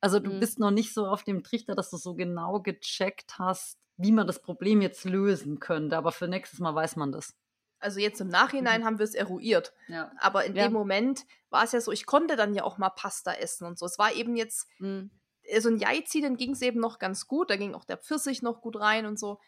Also 0.00 0.18
du 0.18 0.30
Mhm. 0.32 0.40
bist 0.40 0.58
noch 0.58 0.72
nicht 0.72 0.92
so 0.92 1.06
auf 1.06 1.22
dem 1.22 1.44
Trichter, 1.44 1.74
dass 1.76 1.90
du 1.90 1.96
so 1.96 2.14
genau 2.14 2.60
gecheckt 2.60 3.38
hast, 3.38 3.78
wie 3.96 4.10
man 4.12 4.26
das 4.26 4.40
Problem 4.42 4.80
jetzt 4.80 5.04
lösen 5.04 5.60
könnte. 5.60 5.96
Aber 5.96 6.10
für 6.10 6.26
nächstes 6.26 6.58
Mal 6.58 6.74
weiß 6.74 6.96
man 6.96 7.12
das. 7.12 7.36
Also 7.78 8.00
jetzt 8.00 8.20
im 8.20 8.28
Nachhinein 8.28 8.84
haben 8.84 8.98
wir 8.98 9.04
es 9.04 9.14
eruiert. 9.14 9.72
Ja. 9.88 10.10
Aber 10.18 10.44
in 10.44 10.56
Ja. 10.56 10.64
dem 10.64 10.72
Moment 10.72 11.24
war 11.50 11.64
es 11.64 11.72
ja 11.72 11.80
so, 11.80 11.92
ich 11.92 12.04
konnte 12.04 12.34
dann 12.36 12.52
ja 12.54 12.64
auch 12.64 12.78
mal 12.78 12.90
Pasta 12.90 13.32
essen 13.32 13.64
und 13.66 13.78
so. 13.78 13.86
Es 13.86 13.98
war 13.98 14.12
eben 14.12 14.36
jetzt, 14.36 14.66
Mhm. 14.80 15.10
So 15.58 15.68
ein 15.68 15.78
Jaizi, 15.78 16.20
dann 16.20 16.36
ging 16.36 16.52
es 16.52 16.62
eben 16.62 16.80
noch 16.80 16.98
ganz 16.98 17.26
gut. 17.26 17.50
Da 17.50 17.56
ging 17.56 17.74
auch 17.74 17.84
der 17.84 17.98
Pfirsich 17.98 18.42
noch 18.42 18.60
gut 18.60 18.78
rein 18.78 19.06
und 19.06 19.18
so. 19.18 19.38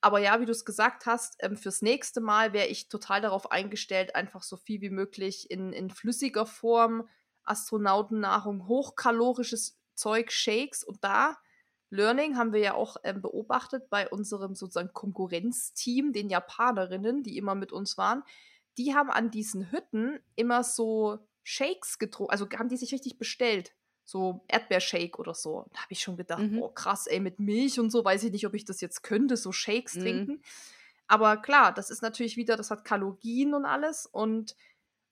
Aber 0.00 0.18
ja, 0.18 0.40
wie 0.40 0.46
du 0.46 0.52
es 0.52 0.64
gesagt 0.64 1.06
hast, 1.06 1.36
ähm, 1.40 1.56
fürs 1.56 1.80
nächste 1.80 2.20
Mal 2.20 2.52
wäre 2.52 2.66
ich 2.66 2.88
total 2.88 3.20
darauf 3.20 3.52
eingestellt, 3.52 4.16
einfach 4.16 4.42
so 4.42 4.56
viel 4.56 4.80
wie 4.80 4.90
möglich 4.90 5.50
in, 5.50 5.72
in 5.72 5.90
flüssiger 5.90 6.44
Form, 6.44 7.08
Astronautennahrung, 7.44 8.66
hochkalorisches 8.66 9.78
Zeug, 9.94 10.32
Shakes. 10.32 10.82
Und 10.82 11.04
da, 11.04 11.36
Learning, 11.90 12.36
haben 12.36 12.52
wir 12.52 12.60
ja 12.60 12.74
auch 12.74 12.96
ähm, 13.04 13.22
beobachtet 13.22 13.90
bei 13.90 14.08
unserem 14.08 14.56
sozusagen 14.56 14.92
Konkurrenzteam, 14.92 16.12
den 16.12 16.30
Japanerinnen, 16.30 17.22
die 17.22 17.36
immer 17.36 17.54
mit 17.54 17.70
uns 17.70 17.96
waren. 17.96 18.24
Die 18.78 18.94
haben 18.94 19.10
an 19.10 19.30
diesen 19.30 19.70
Hütten 19.70 20.18
immer 20.34 20.64
so 20.64 21.18
Shakes 21.44 21.98
getrunken, 21.98 22.32
also 22.32 22.48
haben 22.58 22.68
die 22.68 22.76
sich 22.76 22.92
richtig 22.92 23.18
bestellt 23.18 23.72
so 24.04 24.44
Erdbeershake 24.48 25.18
oder 25.18 25.34
so. 25.34 25.66
Da 25.72 25.80
habe 25.82 25.92
ich 25.92 26.00
schon 26.00 26.16
gedacht, 26.16 26.44
Mhm. 26.44 26.58
oh 26.58 26.68
krass, 26.70 27.06
ey, 27.06 27.20
mit 27.20 27.38
Milch 27.40 27.78
und 27.80 27.90
so, 27.90 28.04
weiß 28.04 28.24
ich 28.24 28.32
nicht, 28.32 28.46
ob 28.46 28.54
ich 28.54 28.64
das 28.64 28.80
jetzt 28.80 29.02
könnte, 29.02 29.36
so 29.36 29.52
Shakes 29.52 29.94
Mhm. 29.94 29.98
trinken. 29.98 30.42
Aber 31.08 31.36
klar, 31.38 31.72
das 31.74 31.90
ist 31.90 32.02
natürlich 32.02 32.36
wieder, 32.36 32.56
das 32.56 32.70
hat 32.70 32.84
Kalorien 32.84 33.54
und 33.54 33.66
alles 33.66 34.06
und 34.06 34.56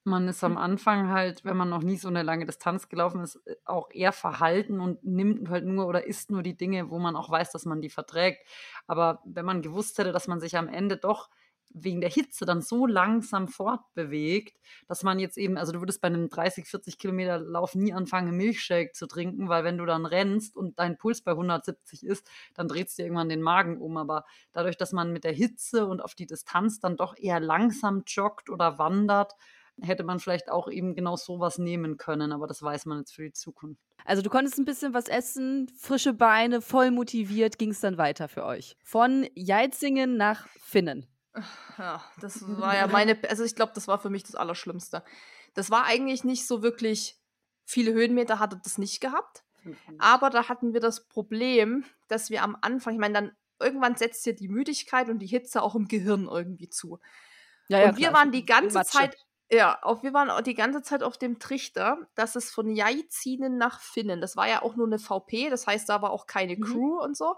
Man 0.04 0.28
ist 0.28 0.42
am 0.44 0.56
Anfang 0.56 1.10
halt, 1.10 1.44
wenn 1.44 1.58
man 1.58 1.68
noch 1.68 1.82
nie 1.82 1.96
so 1.98 2.08
eine 2.08 2.22
lange 2.22 2.46
Distanz 2.46 2.88
gelaufen 2.88 3.20
ist, 3.22 3.36
äh, 3.46 3.56
auch 3.66 3.90
eher 3.92 4.12
verhalten 4.12 4.80
und 4.80 5.04
nimmt 5.04 5.48
halt 5.50 5.66
nur 5.66 5.86
oder 5.86 6.06
isst 6.06 6.30
nur 6.30 6.42
die 6.42 6.56
Dinge, 6.56 6.90
wo 6.90 6.98
man 6.98 7.16
auch 7.16 7.28
weiß, 7.30 7.52
dass 7.52 7.66
man 7.66 7.82
die 7.82 7.90
verträgt. 7.90 8.46
Aber 8.86 9.20
wenn 9.26 9.44
man 9.44 9.60
gewusst 9.62 9.98
hätte, 9.98 10.12
dass 10.12 10.26
man 10.26 10.40
sich 10.40 10.56
am 10.56 10.68
Ende 10.68 10.96
doch 10.96 11.28
wegen 11.72 12.01
der 12.01 12.10
Hitze 12.10 12.44
dann 12.44 12.62
so 12.62 12.86
langsam 12.86 13.48
fortbewegt, 13.48 14.59
dass 14.88 15.02
man 15.02 15.18
jetzt 15.18 15.38
eben, 15.38 15.56
also 15.56 15.72
du 15.72 15.80
würdest 15.80 16.01
bei 16.01 16.09
einem 16.09 16.28
30, 16.28 16.66
40 16.66 16.98
Kilometer 16.98 17.38
Lauf 17.38 17.74
nie 17.74 17.92
anfangen, 17.92 18.36
Milchshake 18.36 18.92
zu 18.92 19.06
trinken, 19.06 19.48
weil 19.48 19.64
wenn 19.64 19.78
du 19.78 19.86
dann 19.86 20.06
rennst 20.06 20.56
und 20.56 20.78
dein 20.78 20.98
Puls 20.98 21.22
bei 21.22 21.32
170 21.32 22.05
ist, 22.05 22.28
dann 22.55 22.68
dreht 22.68 22.97
dir 22.97 23.05
irgendwann 23.05 23.28
den 23.28 23.42
Magen 23.42 23.78
um. 23.80 23.97
Aber 23.97 24.24
dadurch, 24.52 24.76
dass 24.76 24.92
man 24.92 25.12
mit 25.12 25.24
der 25.24 25.32
Hitze 25.32 25.86
und 25.86 26.01
auf 26.01 26.14
die 26.14 26.26
Distanz 26.26 26.80
dann 26.80 26.97
doch 26.97 27.16
eher 27.16 27.40
langsam 27.40 28.02
joggt 28.06 28.51
oder 28.51 28.78
wandert, 28.78 29.34
hätte 29.82 30.02
man 30.02 30.18
vielleicht 30.18 30.51
auch 30.51 30.68
eben 30.68 30.94
genau 30.94 31.16
sowas 31.16 31.59
nehmen 31.59 31.97
können, 31.97 32.32
aber 32.32 32.47
das 32.47 32.62
weiß 32.62 32.86
man 32.86 32.98
jetzt 32.98 33.14
für 33.14 33.22
die 33.22 33.32
Zukunft. 33.32 33.80
Also 34.05 34.22
du 34.22 34.30
konntest 34.30 34.59
ein 34.59 34.64
bisschen 34.64 34.94
was 34.94 35.09
essen, 35.09 35.70
frische 35.78 36.12
Beine, 36.12 36.60
voll 36.60 36.90
motiviert, 36.90 37.59
ging 37.59 37.70
es 37.70 37.80
dann 37.80 37.98
weiter 37.98 38.28
für 38.28 38.44
euch. 38.44 38.76
Von 38.84 39.26
Jeizingen 39.34 40.16
nach 40.16 40.47
Finnen. 40.59 41.06
Ja, 41.78 42.05
das 42.20 42.43
war 42.61 42.77
ja 42.77 42.86
meine, 42.86 43.19
also 43.28 43.44
ich 43.44 43.55
glaube, 43.55 43.73
das 43.74 43.89
war 43.89 43.98
für 43.98 44.11
mich 44.11 44.24
das 44.24 44.35
Allerschlimmste. 44.35 45.05
Das 45.55 45.70
war 45.70 45.85
eigentlich 45.85 46.24
nicht 46.24 46.47
so 46.47 46.62
wirklich, 46.62 47.19
viele 47.65 47.93
Höhenmeter 47.93 48.39
hatte 48.39 48.61
das 48.62 48.78
nicht 48.78 49.01
gehabt, 49.01 49.44
aber 49.98 50.31
da 50.31 50.48
hatten 50.48 50.73
wir 50.73 50.81
das 50.81 51.07
Problem, 51.09 51.85
dass 52.09 52.31
wir 52.31 52.43
am 52.43 52.57
Anfang, 52.61 52.94
ich 52.94 53.01
meine, 53.01 53.15
dann 53.15 53.32
irgendwann 53.61 53.97
setzt 53.97 54.27
ja 54.27 54.32
die 54.32 54.48
Müdigkeit 54.48 55.09
und 55.11 55.19
die 55.20 55.27
Hitze 55.27 55.62
auch 55.62 55.74
im 55.74 55.89
Gehirn 55.89 56.27
irgendwie 56.28 56.69
zu. 56.70 56.98
Ja, 57.69 57.78
und 57.82 57.97
wir 57.97 58.12
klar, 58.12 58.12
waren 58.12 58.32
die 58.32 58.44
ganze 58.47 58.74
Matsche. 58.74 58.93
Zeit, 58.98 59.16
ja, 59.51 59.81
auf, 59.82 60.02
wir 60.02 60.12
waren 60.12 60.31
auch 60.31 60.40
die 60.43 60.55
ganze 60.55 60.82
Zeit 60.82 61.02
auf 61.02 61.19
dem 61.19 61.39
Trichter, 61.39 62.09
dass 62.15 62.36
es 62.36 62.51
von 62.51 62.70
Jaizinen 62.70 63.59
nach 63.59 63.81
Finnen, 63.81 64.20
das 64.20 64.36
war 64.36 64.48
ja 64.48 64.62
auch 64.62 64.77
nur 64.77 64.86
eine 64.86 64.98
VP, 64.98 65.51
das 65.51 65.66
heißt, 65.66 65.89
da 65.89 66.02
war 66.02 66.11
auch 66.11 66.27
keine 66.27 66.57
Mhm. 66.57 66.61
Crew 66.61 67.01
und 67.02 67.16
so. 67.16 67.36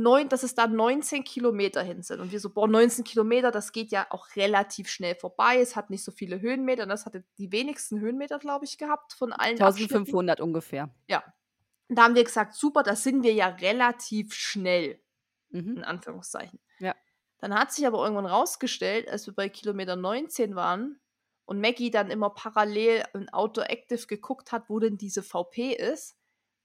Neun, 0.00 0.28
dass 0.28 0.42
es 0.42 0.54
da 0.54 0.66
19 0.66 1.24
Kilometer 1.24 1.82
hin 1.82 2.02
sind. 2.02 2.20
Und 2.20 2.32
wir 2.32 2.40
so, 2.40 2.50
boah, 2.50 2.66
19 2.68 3.04
Kilometer, 3.04 3.50
das 3.50 3.72
geht 3.72 3.90
ja 3.92 4.06
auch 4.10 4.28
relativ 4.36 4.88
schnell 4.88 5.14
vorbei. 5.14 5.60
Es 5.60 5.76
hat 5.76 5.90
nicht 5.90 6.02
so 6.04 6.12
viele 6.12 6.40
Höhenmeter. 6.40 6.84
Und 6.84 6.88
das 6.88 7.06
hatte 7.06 7.24
die 7.38 7.52
wenigsten 7.52 8.00
Höhenmeter, 8.00 8.38
glaube 8.38 8.64
ich, 8.64 8.78
gehabt 8.78 9.12
von 9.12 9.32
allen 9.32 9.60
Abschnitten. 9.60 9.94
1500 9.94 10.40
ungefähr. 10.40 10.94
Und 11.88 11.96
da 11.96 12.04
haben 12.04 12.14
wir 12.14 12.24
gesagt, 12.24 12.54
super, 12.54 12.82
das 12.82 13.02
sind 13.02 13.22
wir 13.22 13.32
ja 13.34 13.48
relativ 13.48 14.32
schnell 14.32 15.00
Mhm. 15.50 15.78
in 15.78 15.84
Anführungszeichen. 15.84 16.60
Ja. 16.78 16.94
Dann 17.38 17.54
hat 17.54 17.72
sich 17.72 17.86
aber 17.86 18.02
irgendwann 18.02 18.26
rausgestellt, 18.26 19.08
als 19.08 19.26
wir 19.26 19.34
bei 19.34 19.48
Kilometer 19.48 19.96
19 19.96 20.54
waren 20.54 21.00
und 21.44 21.60
Maggie 21.60 21.90
dann 21.90 22.10
immer 22.10 22.30
parallel 22.30 23.04
in 23.14 23.28
Outdoor 23.30 23.68
Active 23.70 24.06
geguckt 24.06 24.52
hat, 24.52 24.68
wo 24.68 24.78
denn 24.78 24.98
diese 24.98 25.22
VP 25.22 25.72
ist, 25.72 26.16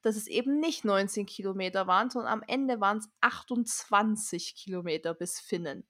dass 0.06 0.16
es 0.16 0.28
eben 0.28 0.60
nicht 0.60 0.86
19 0.86 1.26
Kilometer 1.26 1.88
waren, 1.88 2.10
sondern 2.10 2.32
am 2.32 2.44
Ende 2.48 2.80
waren 2.80 2.98
es 2.98 3.10
28 3.22 4.56
Kilometer 4.56 5.14
bis 5.14 5.40
Finnen. 5.40 5.88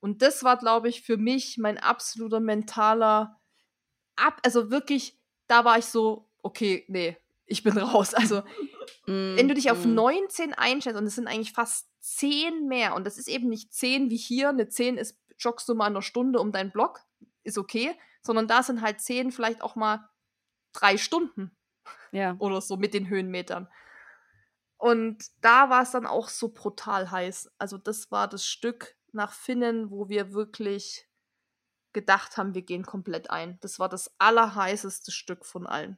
Und 0.00 0.22
das 0.22 0.42
war, 0.44 0.56
glaube 0.58 0.88
ich, 0.88 1.02
für 1.02 1.16
mich 1.16 1.58
mein 1.58 1.78
absoluter 1.78 2.40
mentaler 2.40 3.40
Ab, 4.16 4.40
also 4.44 4.70
wirklich, 4.70 5.18
da 5.48 5.64
war 5.64 5.78
ich 5.78 5.86
so, 5.86 6.30
okay, 6.42 6.84
nee, 6.88 7.16
ich 7.46 7.62
bin 7.62 7.76
raus. 7.76 8.14
Also 8.14 8.42
wenn 9.06 9.48
du 9.48 9.54
dich 9.54 9.70
auf 9.70 9.84
Mhm. 9.84 9.94
19 9.94 10.54
einschätzt 10.54 10.96
und 10.96 11.06
es 11.06 11.16
sind 11.16 11.26
eigentlich 11.26 11.52
fast 11.52 11.88
10 12.00 12.66
mehr 12.68 12.94
und 12.94 13.04
das 13.04 13.18
ist 13.18 13.28
eben 13.28 13.48
nicht 13.48 13.72
10 13.74 14.10
wie 14.10 14.16
hier, 14.16 14.50
eine 14.50 14.68
10 14.68 14.96
ist, 14.98 15.18
joggst 15.38 15.68
du 15.68 15.74
mal 15.74 15.86
eine 15.86 16.00
Stunde 16.00 16.38
um 16.40 16.52
deinen 16.52 16.70
Block, 16.70 17.00
ist 17.42 17.58
okay, 17.58 17.94
sondern 18.22 18.46
da 18.48 18.62
sind 18.62 18.80
halt 18.82 19.00
10 19.00 19.32
vielleicht 19.32 19.62
auch 19.62 19.74
mal 19.74 20.08
drei 20.72 20.96
Stunden 20.96 21.50
Ja. 22.12 22.36
oder 22.38 22.60
so 22.60 22.76
mit 22.76 22.94
den 22.94 23.08
Höhenmetern. 23.08 23.68
Und 24.76 25.24
da 25.40 25.70
war 25.70 25.82
es 25.82 25.92
dann 25.92 26.06
auch 26.06 26.28
so 26.28 26.50
brutal 26.50 27.10
heiß. 27.10 27.50
Also 27.58 27.78
das 27.78 28.10
war 28.10 28.28
das 28.28 28.46
Stück 28.46 28.96
nach 29.12 29.32
Finnen, 29.32 29.90
wo 29.90 30.08
wir 30.08 30.32
wirklich 30.32 31.08
gedacht 31.92 32.36
haben, 32.36 32.54
wir 32.54 32.62
gehen 32.62 32.84
komplett 32.84 33.30
ein. 33.30 33.58
Das 33.60 33.78
war 33.78 33.88
das 33.88 34.12
allerheißeste 34.18 35.12
Stück 35.12 35.46
von 35.46 35.66
allen. 35.66 35.96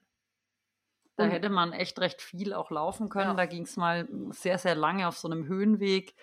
Da 1.17 1.25
Und- 1.25 1.31
hätte 1.31 1.49
man 1.49 1.73
echt 1.73 1.99
recht 1.99 2.21
viel 2.21 2.53
auch 2.53 2.71
laufen 2.71 3.09
können. 3.09 3.31
Ja. 3.31 3.35
Da 3.35 3.47
ging 3.47 3.63
es 3.63 3.77
mal 3.77 4.07
sehr, 4.31 4.59
sehr 4.59 4.75
lange 4.75 5.09
auf 5.09 5.17
so 5.17 5.29
einem 5.29 5.47
Höhenweg, 5.47 6.15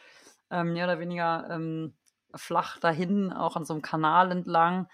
ähm, 0.51 0.73
mehr 0.73 0.85
oder 0.85 0.99
weniger 0.99 1.47
ähm, 1.49 1.97
flach 2.35 2.77
dahin, 2.79 3.33
auch 3.33 3.55
an 3.55 3.65
so 3.65 3.73
einem 3.73 3.81
Kanal 3.81 4.31
entlang. 4.31 4.87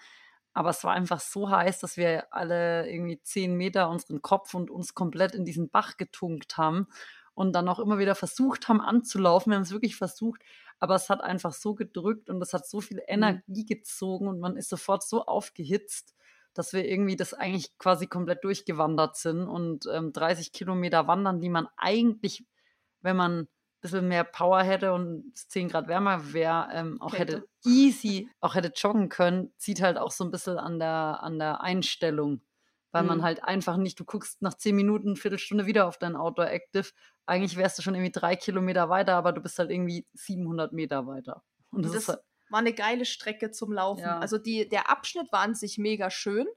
Aber 0.52 0.70
es 0.70 0.82
war 0.84 0.92
einfach 0.92 1.20
so 1.20 1.50
heiß, 1.50 1.80
dass 1.80 1.96
wir 1.96 2.32
alle 2.34 2.90
irgendwie 2.90 3.20
zehn 3.22 3.56
Meter 3.56 3.88
unseren 3.88 4.20
Kopf 4.22 4.54
und 4.54 4.70
uns 4.70 4.94
komplett 4.94 5.34
in 5.34 5.44
diesen 5.44 5.70
Bach 5.70 5.96
getunkt 5.96 6.56
haben 6.58 6.88
und 7.34 7.52
dann 7.52 7.68
auch 7.68 7.78
immer 7.78 7.98
wieder 7.98 8.14
versucht 8.14 8.68
haben 8.68 8.80
anzulaufen. 8.80 9.50
Wir 9.50 9.56
haben 9.56 9.62
es 9.62 9.70
wirklich 9.70 9.96
versucht, 9.96 10.42
aber 10.78 10.94
es 10.94 11.08
hat 11.08 11.22
einfach 11.22 11.52
so 11.52 11.74
gedrückt 11.74 12.30
und 12.30 12.42
es 12.42 12.52
hat 12.52 12.66
so 12.66 12.80
viel 12.80 13.00
Energie 13.06 13.64
gezogen 13.64 14.28
und 14.28 14.40
man 14.40 14.56
ist 14.56 14.68
sofort 14.68 15.02
so 15.02 15.24
aufgehitzt, 15.24 16.14
dass 16.52 16.72
wir 16.72 16.86
irgendwie 16.86 17.16
das 17.16 17.32
eigentlich 17.32 17.78
quasi 17.78 18.06
komplett 18.08 18.42
durchgewandert 18.42 19.16
sind 19.16 19.46
und 19.46 19.86
ähm, 19.92 20.12
30 20.12 20.52
Kilometer 20.52 21.06
wandern, 21.06 21.40
die 21.40 21.48
man 21.48 21.68
eigentlich, 21.76 22.44
wenn 23.02 23.16
man 23.16 23.48
bisschen 23.80 24.08
mehr 24.08 24.24
Power 24.24 24.62
hätte 24.62 24.92
und 24.92 25.32
es 25.34 25.48
10 25.48 25.68
Grad 25.68 25.88
wärmer 25.88 26.32
wäre, 26.32 26.68
ähm, 26.72 27.00
auch 27.00 27.14
hätte 27.14 27.36
Hätte. 27.38 27.48
easy, 27.64 28.28
auch 28.40 28.54
hätte 28.54 28.72
joggen 28.74 29.08
können, 29.08 29.52
zieht 29.56 29.80
halt 29.82 29.96
auch 29.98 30.10
so 30.10 30.24
ein 30.24 30.30
bisschen 30.30 30.58
an 30.58 30.78
der, 30.78 31.22
an 31.22 31.38
der 31.38 31.60
Einstellung. 31.62 32.42
Weil 32.92 33.04
man 33.04 33.18
Mhm. 33.18 33.22
halt 33.22 33.44
einfach 33.44 33.76
nicht, 33.76 34.00
du 34.00 34.04
guckst 34.04 34.42
nach 34.42 34.54
10 34.54 34.74
Minuten, 34.74 35.14
Viertelstunde 35.16 35.66
wieder 35.66 35.86
auf 35.86 35.96
dein 35.98 36.16
Outdoor 36.16 36.48
Active. 36.48 36.88
Eigentlich 37.24 37.56
wärst 37.56 37.78
du 37.78 37.82
schon 37.82 37.94
irgendwie 37.94 38.10
drei 38.12 38.34
Kilometer 38.34 38.88
weiter, 38.88 39.14
aber 39.14 39.32
du 39.32 39.40
bist 39.40 39.58
halt 39.60 39.70
irgendwie 39.70 40.06
700 40.14 40.72
Meter 40.72 41.06
weiter. 41.06 41.42
Und 41.70 41.84
das, 41.84 41.92
Das 41.92 42.02
ist 42.02 42.08
halt, 42.08 42.20
war 42.50 42.58
eine 42.58 42.72
geile 42.72 43.04
Strecke 43.04 43.52
zum 43.52 43.72
Laufen. 43.72 44.02
Ja. 44.02 44.18
Also 44.18 44.38
die, 44.38 44.68
der 44.68 44.90
Abschnitt 44.90 45.30
war 45.30 45.40
an 45.40 45.54
sich 45.54 45.78
mega 45.78 46.10
schön. 46.10 46.48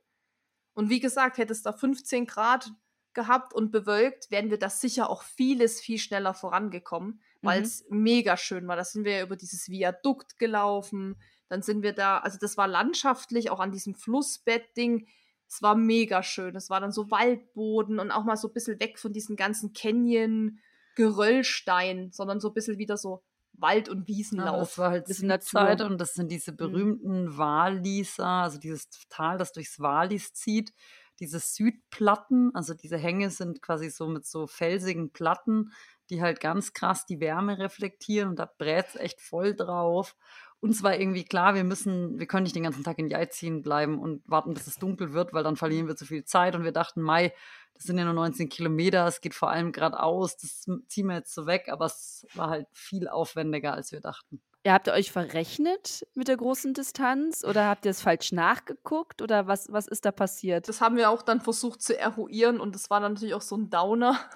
Und 0.74 0.90
wie 0.90 1.00
gesagt, 1.00 1.38
hätte 1.38 1.54
es 1.54 1.62
da 1.62 1.72
15 1.72 2.26
Grad 2.26 2.72
gehabt 3.14 3.54
und 3.54 3.72
bewölkt, 3.72 4.32
wären 4.32 4.50
wir 4.50 4.60
das 4.60 4.82
sicher 4.82 5.10
auch 5.10 5.24
vieles, 5.24 5.80
viel 5.80 5.98
schneller 5.98 6.34
vorangekommen, 6.34 7.22
weil 7.42 7.62
es 7.62 7.86
mhm. 7.90 8.04
mega 8.04 8.38
schön 8.38 8.68
war. 8.68 8.76
Da 8.76 8.84
sind 8.84 9.06
wir 9.06 9.18
ja 9.18 9.24
über 9.24 9.36
dieses 9.36 9.70
Viadukt 9.70 10.38
gelaufen, 10.40 11.16
dann 11.50 11.62
sind 11.62 11.84
wir 11.84 11.94
da, 11.94 12.18
also 12.18 12.38
das 12.40 12.58
war 12.58 12.68
landschaftlich, 12.68 13.50
auch 13.50 13.60
an 13.60 13.72
diesem 13.72 13.94
Flussbett-Ding. 13.96 15.08
Es 15.48 15.62
war 15.62 15.76
mega 15.76 16.24
schön. 16.24 16.56
Es 16.56 16.70
war 16.70 16.80
dann 16.80 16.92
so 16.92 17.12
Waldboden 17.12 18.00
und 18.00 18.12
auch 18.12 18.24
mal 18.24 18.38
so 18.38 18.48
ein 18.48 18.54
bisschen 18.54 18.80
weg 18.80 18.98
von 18.98 19.14
diesen 19.14 19.36
ganzen 19.36 19.74
Canyon, 19.74 20.60
Geröllstein, 20.96 22.12
sondern 22.12 22.40
so 22.40 22.50
ein 22.50 22.54
bisschen 22.54 22.78
wieder 22.78 22.98
so 22.98 23.24
Wald- 23.54 23.90
und 23.90 24.08
Wiesenlauf. 24.08 24.78
Ja, 24.78 25.00
das 25.00 25.22
war 25.24 25.26
halt 25.28 25.44
Zeit 25.44 25.82
und 25.82 26.00
das 26.00 26.14
sind 26.14 26.32
diese 26.32 26.52
mhm. 26.54 26.58
berühmten 26.58 27.24
mhm. 27.26 27.38
Walliser, 27.38 28.26
also 28.26 28.58
dieses 28.58 28.90
Tal, 29.10 29.38
das 29.38 29.52
durchs 29.54 29.80
Wallis 29.80 30.34
zieht. 30.34 30.74
Diese 31.20 31.40
Südplatten, 31.40 32.54
also 32.56 32.74
diese 32.74 32.98
Hänge 32.98 33.30
sind 33.30 33.62
quasi 33.62 33.90
so 33.90 34.08
mit 34.08 34.26
so 34.26 34.48
felsigen 34.48 35.12
Platten, 35.12 35.72
die 36.10 36.22
halt 36.22 36.40
ganz 36.40 36.74
krass 36.74 37.06
die 37.06 37.20
Wärme 37.20 37.60
reflektieren 37.60 38.30
und 38.30 38.40
da 38.40 38.52
brät 38.58 38.88
es 38.90 38.96
echt 38.96 39.22
voll 39.22 39.56
drauf 39.56 40.16
uns 40.64 40.82
war 40.82 40.98
irgendwie 40.98 41.26
klar, 41.26 41.56
wir 41.56 41.66
müssen, 41.66 42.18
wir 42.20 42.26
können 42.26 42.44
nicht 42.44 42.56
den 42.56 42.64
ganzen 42.64 42.86
Tag 42.86 42.98
in 42.98 43.10
die 43.10 43.30
ziehen 43.30 43.62
bleiben 43.64 44.00
und 44.00 44.24
warten, 44.26 44.54
bis 44.54 44.66
es 44.66 44.78
dunkel 44.78 45.12
wird, 45.12 45.34
weil 45.34 45.44
dann 45.44 45.58
verlieren 45.58 45.88
wir 45.88 45.98
zu 45.98 46.06
viel 46.06 46.24
Zeit. 46.24 46.56
Und 46.56 46.64
wir 46.64 46.72
dachten, 46.72 47.02
Mai, 47.02 47.34
das 47.74 47.84
sind 47.84 47.98
ja 47.98 48.06
nur 48.06 48.14
19 48.14 48.48
Kilometer, 48.48 49.06
es 49.06 49.20
geht 49.20 49.34
vor 49.34 49.50
allem 49.50 49.74
geradeaus, 49.74 50.38
das 50.38 50.66
ziehen 50.88 51.08
wir 51.08 51.16
jetzt 51.16 51.34
so 51.34 51.48
weg, 51.48 51.68
aber 51.70 51.88
es 51.88 52.26
war 52.34 52.50
halt 52.50 52.68
viel 52.72 53.10
aufwendiger, 53.10 53.74
als 53.74 53.92
wir 53.92 54.00
dachten. 54.00 54.42
Ihr 54.66 54.74
habt 54.74 54.88
ihr 54.88 54.94
euch 54.94 55.12
verrechnet 55.12 56.08
mit 56.14 56.30
der 56.30 56.38
großen 56.38 56.74
Distanz 56.74 57.44
oder 57.44 57.68
habt 57.68 57.86
ihr 57.86 57.92
es 57.92 58.02
falsch 58.02 58.32
nachgeguckt 58.32 59.22
oder 59.22 59.46
was, 59.46 59.72
was 59.72 59.88
ist 59.88 60.06
da 60.06 60.12
passiert? 60.12 60.70
Das 60.70 60.80
haben 60.80 60.96
wir 60.96 61.10
auch 61.10 61.22
dann 61.22 61.42
versucht 61.42 61.82
zu 61.82 61.98
eruieren 61.98 62.62
und 62.62 62.74
das 62.74 62.90
war 62.90 63.02
dann 63.02 63.14
natürlich 63.14 63.34
auch 63.34 63.42
so 63.42 63.58
ein 63.58 63.70
Downer. 63.70 64.20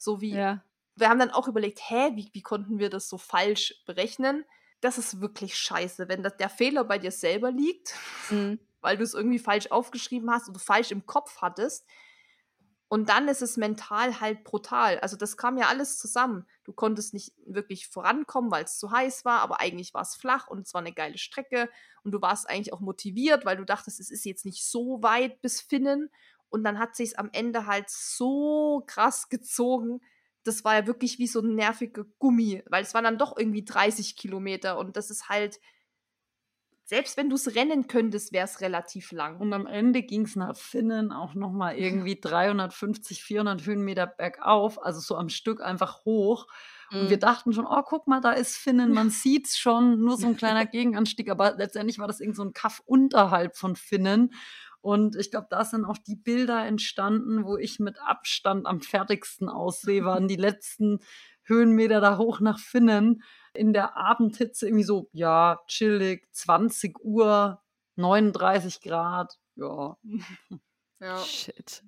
So 0.00 0.20
wie, 0.20 0.32
ja. 0.32 0.62
wir 0.94 1.08
haben 1.08 1.18
dann 1.18 1.32
auch 1.32 1.48
überlegt, 1.48 1.80
hä, 1.82 2.12
wie, 2.14 2.28
wie 2.32 2.40
konnten 2.40 2.78
wir 2.78 2.88
das 2.88 3.08
so 3.08 3.18
falsch 3.18 3.82
berechnen? 3.84 4.44
das 4.80 4.98
ist 4.98 5.20
wirklich 5.20 5.56
scheiße, 5.56 6.08
wenn 6.08 6.22
das, 6.22 6.36
der 6.36 6.48
Fehler 6.48 6.84
bei 6.84 6.98
dir 6.98 7.10
selber 7.10 7.50
liegt, 7.50 7.94
mhm. 8.30 8.58
weil 8.80 8.96
du 8.96 9.02
es 9.02 9.14
irgendwie 9.14 9.38
falsch 9.38 9.70
aufgeschrieben 9.70 10.30
hast 10.30 10.48
oder 10.48 10.58
falsch 10.58 10.90
im 10.90 11.06
Kopf 11.06 11.40
hattest. 11.40 11.86
Und 12.88 13.10
dann 13.10 13.28
ist 13.28 13.42
es 13.42 13.58
mental 13.58 14.20
halt 14.20 14.44
brutal. 14.44 14.98
Also 15.00 15.16
das 15.16 15.36
kam 15.36 15.58
ja 15.58 15.66
alles 15.66 15.98
zusammen. 15.98 16.46
Du 16.64 16.72
konntest 16.72 17.12
nicht 17.12 17.32
wirklich 17.46 17.86
vorankommen, 17.86 18.50
weil 18.50 18.64
es 18.64 18.78
zu 18.78 18.90
heiß 18.90 19.26
war, 19.26 19.40
aber 19.40 19.60
eigentlich 19.60 19.92
war 19.92 20.02
es 20.02 20.14
flach 20.16 20.48
und 20.48 20.66
es 20.66 20.72
war 20.72 20.80
eine 20.80 20.94
geile 20.94 21.18
Strecke. 21.18 21.68
Und 22.02 22.12
du 22.12 22.22
warst 22.22 22.48
eigentlich 22.48 22.72
auch 22.72 22.80
motiviert, 22.80 23.44
weil 23.44 23.58
du 23.58 23.64
dachtest, 23.64 24.00
es 24.00 24.10
ist 24.10 24.24
jetzt 24.24 24.46
nicht 24.46 24.64
so 24.64 25.02
weit 25.02 25.42
bis 25.42 25.60
Finnen. 25.60 26.10
Und 26.48 26.64
dann 26.64 26.78
hat 26.78 26.96
sich 26.96 27.18
am 27.18 27.28
Ende 27.32 27.66
halt 27.66 27.90
so 27.90 28.82
krass 28.86 29.28
gezogen, 29.28 30.00
das 30.44 30.64
war 30.64 30.74
ja 30.74 30.86
wirklich 30.86 31.18
wie 31.18 31.26
so 31.26 31.40
ein 31.40 31.54
nerviger 31.54 32.04
Gummi, 32.18 32.62
weil 32.70 32.82
es 32.82 32.94
waren 32.94 33.04
dann 33.04 33.18
doch 33.18 33.36
irgendwie 33.36 33.64
30 33.64 34.16
Kilometer 34.16 34.78
und 34.78 34.96
das 34.96 35.10
ist 35.10 35.28
halt, 35.28 35.60
selbst 36.88 37.18
wenn 37.18 37.28
du 37.28 37.36
es 37.36 37.54
rennen 37.54 37.86
könntest, 37.86 38.32
wäre 38.32 38.46
es 38.46 38.62
relativ 38.62 39.12
lang. 39.12 39.40
Und 39.40 39.52
am 39.52 39.66
Ende 39.66 40.02
ging 40.02 40.22
es 40.22 40.36
nach 40.36 40.56
Finnen 40.56 41.12
auch 41.12 41.34
nochmal 41.34 41.76
irgendwie 41.76 42.18
350, 42.20 43.22
400 43.22 43.66
Höhenmeter 43.66 44.06
bergauf, 44.06 44.82
also 44.82 44.98
so 44.98 45.14
am 45.14 45.28
Stück 45.28 45.60
einfach 45.60 46.06
hoch. 46.06 46.46
Und 46.90 47.04
mhm. 47.04 47.10
wir 47.10 47.18
dachten 47.18 47.52
schon, 47.52 47.66
oh, 47.66 47.82
guck 47.84 48.06
mal, 48.06 48.22
da 48.22 48.32
ist 48.32 48.56
Finnen, 48.56 48.94
man 48.94 49.10
sieht 49.10 49.48
es 49.48 49.58
schon, 49.58 50.00
nur 50.00 50.16
so 50.16 50.28
ein 50.28 50.38
kleiner 50.38 50.64
Gegenanstieg, 50.66 51.30
aber 51.30 51.56
letztendlich 51.58 51.98
war 51.98 52.06
das 52.06 52.20
irgend 52.20 52.36
so 52.36 52.42
ein 52.42 52.54
Kaff 52.54 52.80
unterhalb 52.86 53.58
von 53.58 53.76
Finnen. 53.76 54.32
Und 54.80 55.14
ich 55.14 55.30
glaube, 55.30 55.48
da 55.50 55.66
sind 55.66 55.84
auch 55.84 55.98
die 55.98 56.16
Bilder 56.16 56.64
entstanden, 56.64 57.44
wo 57.44 57.58
ich 57.58 57.80
mit 57.80 58.00
Abstand 58.00 58.64
am 58.64 58.80
fertigsten 58.80 59.50
aussehe, 59.50 60.06
waren 60.06 60.26
die 60.26 60.36
letzten 60.36 61.00
Höhenmeter 61.42 62.00
da 62.00 62.16
hoch 62.16 62.40
nach 62.40 62.58
Finnen 62.58 63.22
in 63.54 63.72
der 63.72 63.96
Abendhitze 63.96 64.66
irgendwie 64.66 64.84
so, 64.84 65.08
ja, 65.12 65.60
chillig, 65.66 66.26
20 66.32 67.04
Uhr, 67.04 67.62
39 67.96 68.80
Grad, 68.80 69.38
ja. 69.56 69.96
Ja. 71.00 71.16
Shit. 71.18 71.84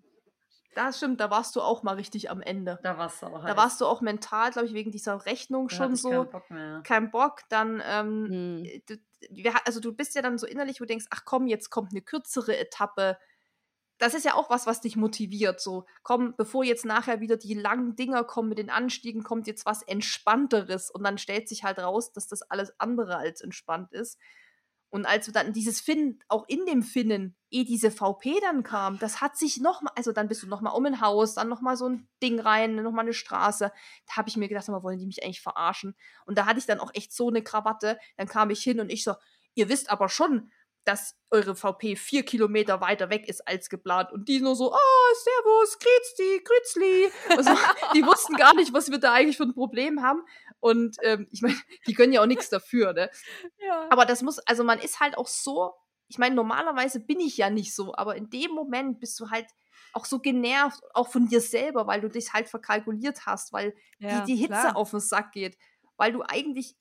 Das 0.74 0.99
stimmt, 0.99 1.20
da 1.20 1.31
warst 1.31 1.57
du 1.57 1.61
auch 1.61 1.82
mal 1.82 1.97
richtig 1.97 2.31
am 2.31 2.41
Ende. 2.41 2.78
Da 2.82 2.97
warst 2.97 3.23
du 3.23 3.27
auch. 3.27 3.45
Da 3.45 3.57
warst 3.57 3.81
du 3.81 3.87
auch 3.87 4.01
mental, 4.01 4.53
glaube 4.53 4.69
ich, 4.69 4.74
wegen 4.74 4.93
dieser 4.93 5.27
Rechnung 5.27 5.66
da 5.66 5.74
schon 5.74 5.97
so. 5.97 6.11
Kein 6.11 6.31
Bock 6.31 6.51
mehr. 6.51 6.81
Kein 6.85 7.11
Bock. 7.11 7.41
Dann, 7.49 7.82
ähm, 7.85 8.65
hm. 8.65 8.82
du, 8.87 9.51
also 9.65 9.81
du 9.81 9.93
bist 9.93 10.15
ja 10.15 10.23
dann 10.23 10.39
so 10.39 10.47
innerlich, 10.47 10.81
wo 10.81 10.85
du 10.85 10.89
denkst, 10.89 11.07
ach 11.11 11.24
komm, 11.24 11.49
jetzt 11.49 11.70
kommt 11.70 11.91
eine 11.91 12.03
kürzere 12.03 12.57
Etappe. 12.57 13.19
Das 14.01 14.15
ist 14.15 14.25
ja 14.25 14.35
auch 14.35 14.49
was, 14.49 14.67
was 14.67 14.81
dich 14.81 14.97
motiviert. 14.97 15.61
So, 15.61 15.85
komm, 16.03 16.35
bevor 16.37 16.65
jetzt 16.65 16.87
nachher 16.87 17.21
wieder 17.21 17.37
die 17.37 17.53
langen 17.53 17.97
Dinger 17.97 18.25
kommen 18.25 18.49
mit 18.49 18.59
den 18.59 18.71
Anstiegen, 18.71 19.23
kommt 19.23 19.47
jetzt 19.47 19.67
was 19.67 19.83
Entspannteres. 19.83 20.91
Und 20.91 21.05
dann 21.05 21.19
stellt 21.19 21.49
sich 21.49 21.65
halt 21.65 21.79
raus, 21.79 22.11
dass 22.11 22.27
das 22.27 22.41
alles 22.43 22.73
andere 22.81 23.19
als 23.19 23.43
entspannt 23.43 23.93
ist. 23.93 24.19
Und 24.89 25.07
als 25.07 25.27
wir 25.27 25.35
dann 25.35 25.53
dieses 25.53 25.81
Finnen, 25.81 26.19
auch 26.29 26.49
in 26.49 26.65
dem 26.67 26.83
Finnen, 26.83 27.37
eh 27.51 27.65
diese 27.65 27.91
VP 27.91 28.41
dann 28.41 28.63
kam, 28.63 28.99
das 28.99 29.21
hat 29.21 29.37
sich 29.37 29.61
nochmal, 29.61 29.93
also 29.97 30.13
dann 30.13 30.29
bist 30.29 30.43
du 30.43 30.49
nochmal 30.49 30.75
um 30.75 30.85
ein 30.87 31.01
Haus, 31.01 31.35
dann 31.35 31.49
nochmal 31.49 31.77
so 31.77 31.89
ein 31.89 32.09
Ding 32.23 32.41
rein, 32.41 32.75
nochmal 32.75 33.05
eine 33.05 33.13
Straße. 33.13 33.71
Da 34.07 34.17
habe 34.17 34.29
ich 34.31 34.37
mir 34.39 34.49
gedacht, 34.49 34.67
mal 34.69 34.83
wollen 34.83 34.99
die 34.99 35.07
mich 35.07 35.23
eigentlich 35.23 35.43
verarschen? 35.43 35.95
Und 36.25 36.39
da 36.39 36.47
hatte 36.47 36.59
ich 36.59 36.67
dann 36.67 36.81
auch 36.81 36.91
echt 36.95 37.13
so 37.13 37.29
eine 37.29 37.43
Krawatte. 37.43 38.01
Dann 38.17 38.27
kam 38.27 38.51
ich 38.51 38.63
hin 38.63 38.81
und 38.81 38.91
ich 38.91 39.05
so, 39.05 39.15
ihr 39.55 39.69
wisst 39.69 39.91
aber 39.91 40.09
schon, 40.09 40.51
dass 40.85 41.15
eure 41.31 41.55
VP 41.55 41.97
vier 41.97 42.24
Kilometer 42.24 42.81
weiter 42.81 43.11
weg 43.11 43.28
ist 43.28 43.47
als 43.47 43.69
geplant. 43.69 44.12
Und 44.12 44.28
die 44.28 44.40
nur 44.40 44.57
so, 44.57 44.73
oh, 44.73 45.15
servus, 45.15 45.78
grüezi, 45.78 46.43
grützli. 46.44 47.11
Also, 47.36 47.51
die 47.94 48.05
wussten 48.05 48.35
gar 48.36 48.55
nicht, 48.55 48.73
was 48.73 48.90
wir 48.90 48.98
da 48.98 49.12
eigentlich 49.12 49.36
für 49.36 49.44
ein 49.44 49.55
Problem 49.55 50.02
haben. 50.02 50.23
Und 50.59 50.97
ähm, 51.02 51.28
ich 51.31 51.43
meine, 51.43 51.57
die 51.86 51.94
können 51.94 52.12
ja 52.12 52.23
auch 52.23 52.27
nichts 52.27 52.48
dafür, 52.48 52.93
ne? 52.93 53.11
Ja. 53.59 53.86
Aber 53.90 54.05
das 54.05 54.23
muss, 54.23 54.39
also 54.40 54.65
man 54.65 54.78
ist 54.78 55.01
halt 55.01 55.16
auch 55.16 55.28
so, 55.28 55.74
ich 56.09 56.19
meine, 56.19 56.35
normalerweise 56.35 57.01
bin 57.01 57.20
ich 57.20 57.36
ja 57.36 57.51
nicht 57.51 57.74
so, 57.74 57.94
aber 57.94 58.16
in 58.16 58.31
dem 58.31 58.51
Moment 58.51 59.01
bist 59.01 59.19
du 59.20 59.31
halt 59.31 59.47
auch 59.93 60.05
so 60.05 60.19
genervt, 60.19 60.82
auch 60.94 61.09
von 61.09 61.28
dir 61.28 61.40
selber, 61.40 61.86
weil 61.86 62.01
du 62.01 62.09
dich 62.09 62.32
halt 62.32 62.48
verkalkuliert 62.48 63.27
hast, 63.27 63.52
weil 63.52 63.74
ja, 63.98 64.20
die, 64.20 64.32
die 64.32 64.36
Hitze 64.36 64.52
klar. 64.52 64.77
auf 64.77 64.90
den 64.90 65.01
Sack 65.01 65.32
geht. 65.32 65.57
Weil 65.97 66.12
du 66.12 66.23
eigentlich 66.23 66.77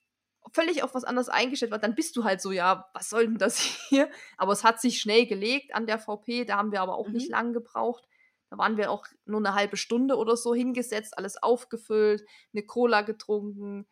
völlig 0.53 0.84
auf 0.84 0.93
was 0.93 1.03
anderes 1.03 1.30
eingestellt 1.30 1.71
war, 1.71 1.80
dann 1.80 1.95
bist 1.95 2.15
du 2.15 2.23
halt 2.23 2.41
so, 2.41 2.51
ja, 2.51 2.89
was 2.93 3.09
soll 3.09 3.27
denn 3.27 3.38
das 3.38 3.59
hier? 3.89 4.09
Aber 4.38 4.53
es 4.53 4.63
hat 4.63 4.81
sich 4.81 4.99
schnell 4.99 5.26
gelegt 5.26 5.73
an 5.73 5.88
der 5.88 5.99
VP, 5.99 6.45
da 6.45 6.57
haben 6.57 6.71
wir 6.71 6.81
aber 6.81 6.95
auch 6.95 7.07
mhm. 7.07 7.13
nicht 7.13 7.30
lang 7.30 7.53
gebraucht. 7.53 8.05
Da 8.49 8.57
waren 8.57 8.77
wir 8.77 8.89
auch 8.89 9.05
nur 9.26 9.39
eine 9.39 9.53
halbe 9.53 9.77
Stunde 9.77 10.17
oder 10.17 10.35
so 10.35 10.55
hingesetzt, 10.55 11.17
alles 11.17 11.41
aufgefüllt, 11.41 12.23
eine 12.51 12.63
Cola 12.63 13.01
getrunken, 13.01 13.88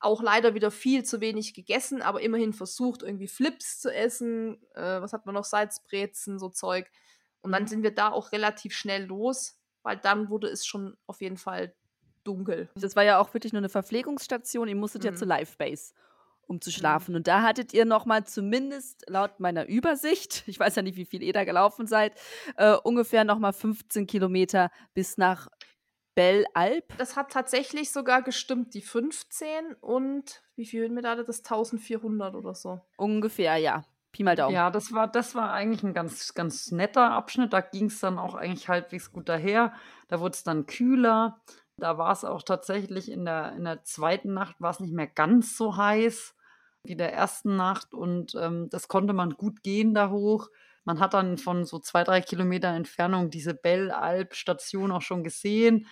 auch 0.00 0.22
leider 0.22 0.54
wieder 0.54 0.70
viel 0.70 1.04
zu 1.04 1.20
wenig 1.20 1.54
gegessen, 1.54 2.02
aber 2.02 2.22
immerhin 2.22 2.52
versucht, 2.52 3.02
irgendwie 3.02 3.28
Flips 3.28 3.80
zu 3.80 3.94
essen. 3.94 4.62
Äh, 4.74 5.00
was 5.00 5.12
hat 5.12 5.26
man 5.26 5.34
noch? 5.34 5.44
Salzbrezen, 5.44 6.38
so 6.38 6.48
Zeug. 6.48 6.90
Und 7.42 7.52
dann 7.52 7.64
mhm. 7.64 7.68
sind 7.68 7.82
wir 7.82 7.94
da 7.94 8.10
auch 8.10 8.32
relativ 8.32 8.74
schnell 8.74 9.04
los, 9.04 9.58
weil 9.82 9.98
dann 9.98 10.30
wurde 10.30 10.48
es 10.48 10.66
schon 10.66 10.96
auf 11.06 11.20
jeden 11.20 11.36
Fall 11.36 11.74
dunkel. 12.24 12.68
Das 12.74 12.96
war 12.96 13.04
ja 13.04 13.18
auch 13.18 13.32
wirklich 13.34 13.52
nur 13.52 13.60
eine 13.60 13.68
Verpflegungsstation. 13.68 14.68
Ihr 14.68 14.76
musstet 14.76 15.02
mhm. 15.02 15.08
ja 15.10 15.14
zur 15.14 15.28
Livebase 15.28 15.94
um 16.50 16.60
zu 16.60 16.72
schlafen. 16.72 17.12
Mhm. 17.12 17.18
Und 17.18 17.28
da 17.28 17.42
hattet 17.42 17.72
ihr 17.72 17.84
noch 17.84 18.06
mal 18.06 18.24
zumindest 18.24 19.08
laut 19.08 19.38
meiner 19.38 19.66
Übersicht, 19.66 20.42
ich 20.46 20.58
weiß 20.58 20.74
ja 20.74 20.82
nicht, 20.82 20.96
wie 20.96 21.06
viel 21.06 21.22
ihr 21.22 21.32
da 21.32 21.44
gelaufen 21.44 21.86
seid, 21.86 22.12
äh, 22.56 22.74
ungefähr 22.74 23.24
noch 23.24 23.38
mal 23.38 23.52
15 23.52 24.06
Kilometer 24.06 24.70
bis 24.92 25.16
nach 25.16 25.48
Belle 26.16 26.44
Alp. 26.54 26.92
Das 26.98 27.16
hat 27.16 27.30
tatsächlich 27.30 27.92
sogar 27.92 28.22
gestimmt, 28.22 28.74
die 28.74 28.82
15 28.82 29.74
und 29.80 30.42
wie 30.56 30.66
viel 30.66 30.82
Höhenmeter 30.82 31.10
hatte 31.10 31.24
das? 31.24 31.38
1400 31.38 32.34
oder 32.34 32.54
so. 32.54 32.80
Ungefähr, 32.96 33.56
ja. 33.56 33.84
Pi 34.12 34.24
mal 34.24 34.34
Daumen. 34.34 34.54
Ja, 34.54 34.70
das 34.70 34.92
war, 34.92 35.06
das 35.06 35.36
war 35.36 35.52
eigentlich 35.52 35.84
ein 35.84 35.94
ganz, 35.94 36.34
ganz 36.34 36.72
netter 36.72 37.12
Abschnitt. 37.12 37.52
Da 37.52 37.60
ging 37.60 37.86
es 37.86 38.00
dann 38.00 38.18
auch 38.18 38.34
eigentlich 38.34 38.68
halbwegs 38.68 39.12
gut 39.12 39.28
daher. 39.28 39.72
Da 40.08 40.18
wurde 40.18 40.34
es 40.34 40.42
dann 40.42 40.66
kühler. 40.66 41.40
Da 41.80 41.98
war 41.98 42.12
es 42.12 42.24
auch 42.24 42.42
tatsächlich 42.42 43.10
in 43.10 43.24
der, 43.24 43.54
in 43.56 43.64
der 43.64 43.82
zweiten 43.84 44.32
Nacht 44.34 44.60
war 44.60 44.70
es 44.70 44.80
nicht 44.80 44.92
mehr 44.92 45.06
ganz 45.06 45.56
so 45.56 45.76
heiß 45.76 46.34
wie 46.84 46.96
der 46.96 47.12
ersten 47.12 47.56
Nacht 47.56 47.92
und 47.92 48.34
ähm, 48.34 48.68
das 48.70 48.88
konnte 48.88 49.12
man 49.12 49.34
gut 49.34 49.62
gehen 49.62 49.92
da 49.92 50.10
hoch. 50.10 50.48
Man 50.84 50.98
hat 50.98 51.14
dann 51.14 51.36
von 51.36 51.64
so 51.64 51.78
zwei, 51.78 52.04
drei 52.04 52.20
Kilometer 52.20 52.68
Entfernung 52.68 53.30
diese 53.30 53.54
Bell-Alp-Station 53.54 54.92
auch 54.92 55.02
schon 55.02 55.22
gesehen. 55.24 55.86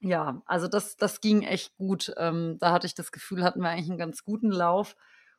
Ja, 0.00 0.42
also 0.46 0.66
das, 0.66 0.96
das 0.96 1.20
ging 1.20 1.42
echt 1.42 1.76
gut. 1.76 2.12
Ähm, 2.16 2.58
da 2.58 2.72
hatte 2.72 2.86
ich 2.86 2.94
das 2.94 3.12
Gefühl, 3.12 3.44
hatten 3.44 3.60
wir 3.60 3.70
eigentlich 3.70 3.88
einen 3.88 3.98
ganz 3.98 4.24
guten 4.24 4.50
Lauf. 4.50 4.96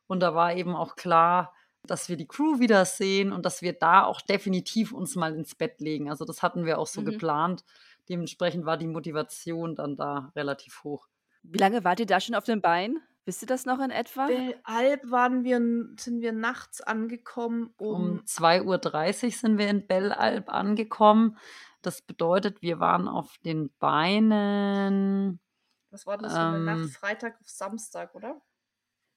Und 0.08 0.22
da 0.22 0.34
war 0.34 0.56
eben 0.56 0.76
auch 0.76 0.96
klar, 0.96 1.54
dass 1.84 2.10
wir 2.10 2.18
die 2.18 2.28
Crew 2.28 2.60
wiedersehen 2.60 3.32
und 3.32 3.46
dass 3.46 3.62
wir 3.62 3.74
da 3.74 4.06
auch 4.06 4.22
definitiv 4.22 4.92
uns 4.92 5.16
mal 5.16 5.36
ins 5.36 5.56
Bett 5.56 5.80
legen. 5.82 6.10
Also 6.10 6.26
das 6.26 6.42
hatten 6.42 6.66
wir 6.66 6.80
auch 6.80 6.88
so 6.88 7.02
mhm. 7.02 7.06
geplant. 7.06 7.64
Dementsprechend 8.10 8.66
war 8.66 8.78
die 8.78 8.88
Motivation 8.88 9.76
dann 9.76 9.96
da 9.96 10.32
relativ 10.36 10.84
hoch. 10.84 11.08
Wie 11.44 11.58
lange 11.58 11.84
wart 11.84 12.00
ihr 12.00 12.06
da 12.06 12.20
schon 12.20 12.36
auf 12.36 12.46
dem 12.46 12.62
Bein? 12.62 13.00
Wisst 13.26 13.42
ihr 13.42 13.48
das 13.48 13.66
noch 13.66 13.80
in 13.80 13.90
etwa? 13.90 14.30
Alp 14.64 15.10
waren 15.10 15.44
wir, 15.44 15.58
sind 15.98 16.22
wir 16.22 16.32
nachts 16.32 16.82
angekommen 16.82 17.74
um. 17.78 18.20
Um 18.20 18.20
2.30 18.20 19.26
Uhr 19.26 19.32
sind 19.32 19.58
wir 19.58 19.68
in 19.68 19.88
Bell 19.88 20.12
Alp 20.12 20.50
angekommen. 20.50 21.38
Das 21.82 22.04
bedeutet, 22.04 22.62
wir 22.62 22.80
waren 22.80 23.08
auf 23.08 23.38
den 23.40 23.72
Beinen. 23.80 25.40
Was 25.90 26.06
war 26.06 26.18
das 26.18 26.34
für 26.34 26.40
eine 26.40 26.58
ähm, 26.58 26.66
Nacht? 26.66 26.90
Freitag 26.92 27.40
auf 27.42 27.50
Samstag, 27.50 28.14
oder? 28.14 28.42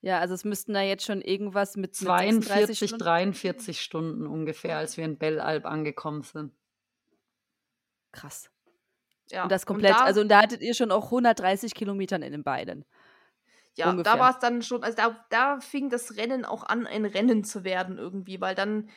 Ja, 0.00 0.20
also 0.20 0.34
es 0.34 0.44
müssten 0.44 0.72
da 0.74 0.80
jetzt 0.80 1.04
schon 1.04 1.20
irgendwas 1.20 1.76
mit 1.76 1.94
42, 1.94 2.92
mit 2.92 3.00
43 3.00 3.80
Stunden 3.80 4.26
ungefähr, 4.26 4.78
als 4.78 4.96
wir 4.96 5.04
in 5.04 5.18
Bell 5.18 5.40
Alp 5.40 5.66
angekommen 5.66 6.22
sind. 6.22 6.54
Krass. 8.12 8.50
Ja, 9.30 9.44
und 9.44 9.52
das 9.52 9.66
komplett, 9.66 9.92
und 9.92 10.00
da, 10.00 10.04
also 10.04 10.20
und 10.20 10.28
da 10.28 10.42
hattet 10.42 10.62
ihr 10.62 10.74
schon 10.74 10.90
auch 10.90 11.06
130 11.06 11.74
Kilometern 11.74 12.22
in 12.22 12.32
den 12.32 12.44
Beinen. 12.44 12.84
Ja, 13.74 13.90
ungefähr. 13.90 14.14
da 14.14 14.18
war 14.18 14.30
es 14.30 14.38
dann 14.40 14.62
schon, 14.62 14.82
also 14.82 14.96
da, 14.96 15.24
da 15.30 15.60
fing 15.60 15.88
das 15.88 16.16
Rennen 16.16 16.44
auch 16.44 16.64
an, 16.64 16.86
ein 16.86 17.04
Rennen 17.04 17.44
zu 17.44 17.62
werden 17.62 17.96
irgendwie, 17.98 18.40
weil 18.40 18.54
dann 18.54 18.88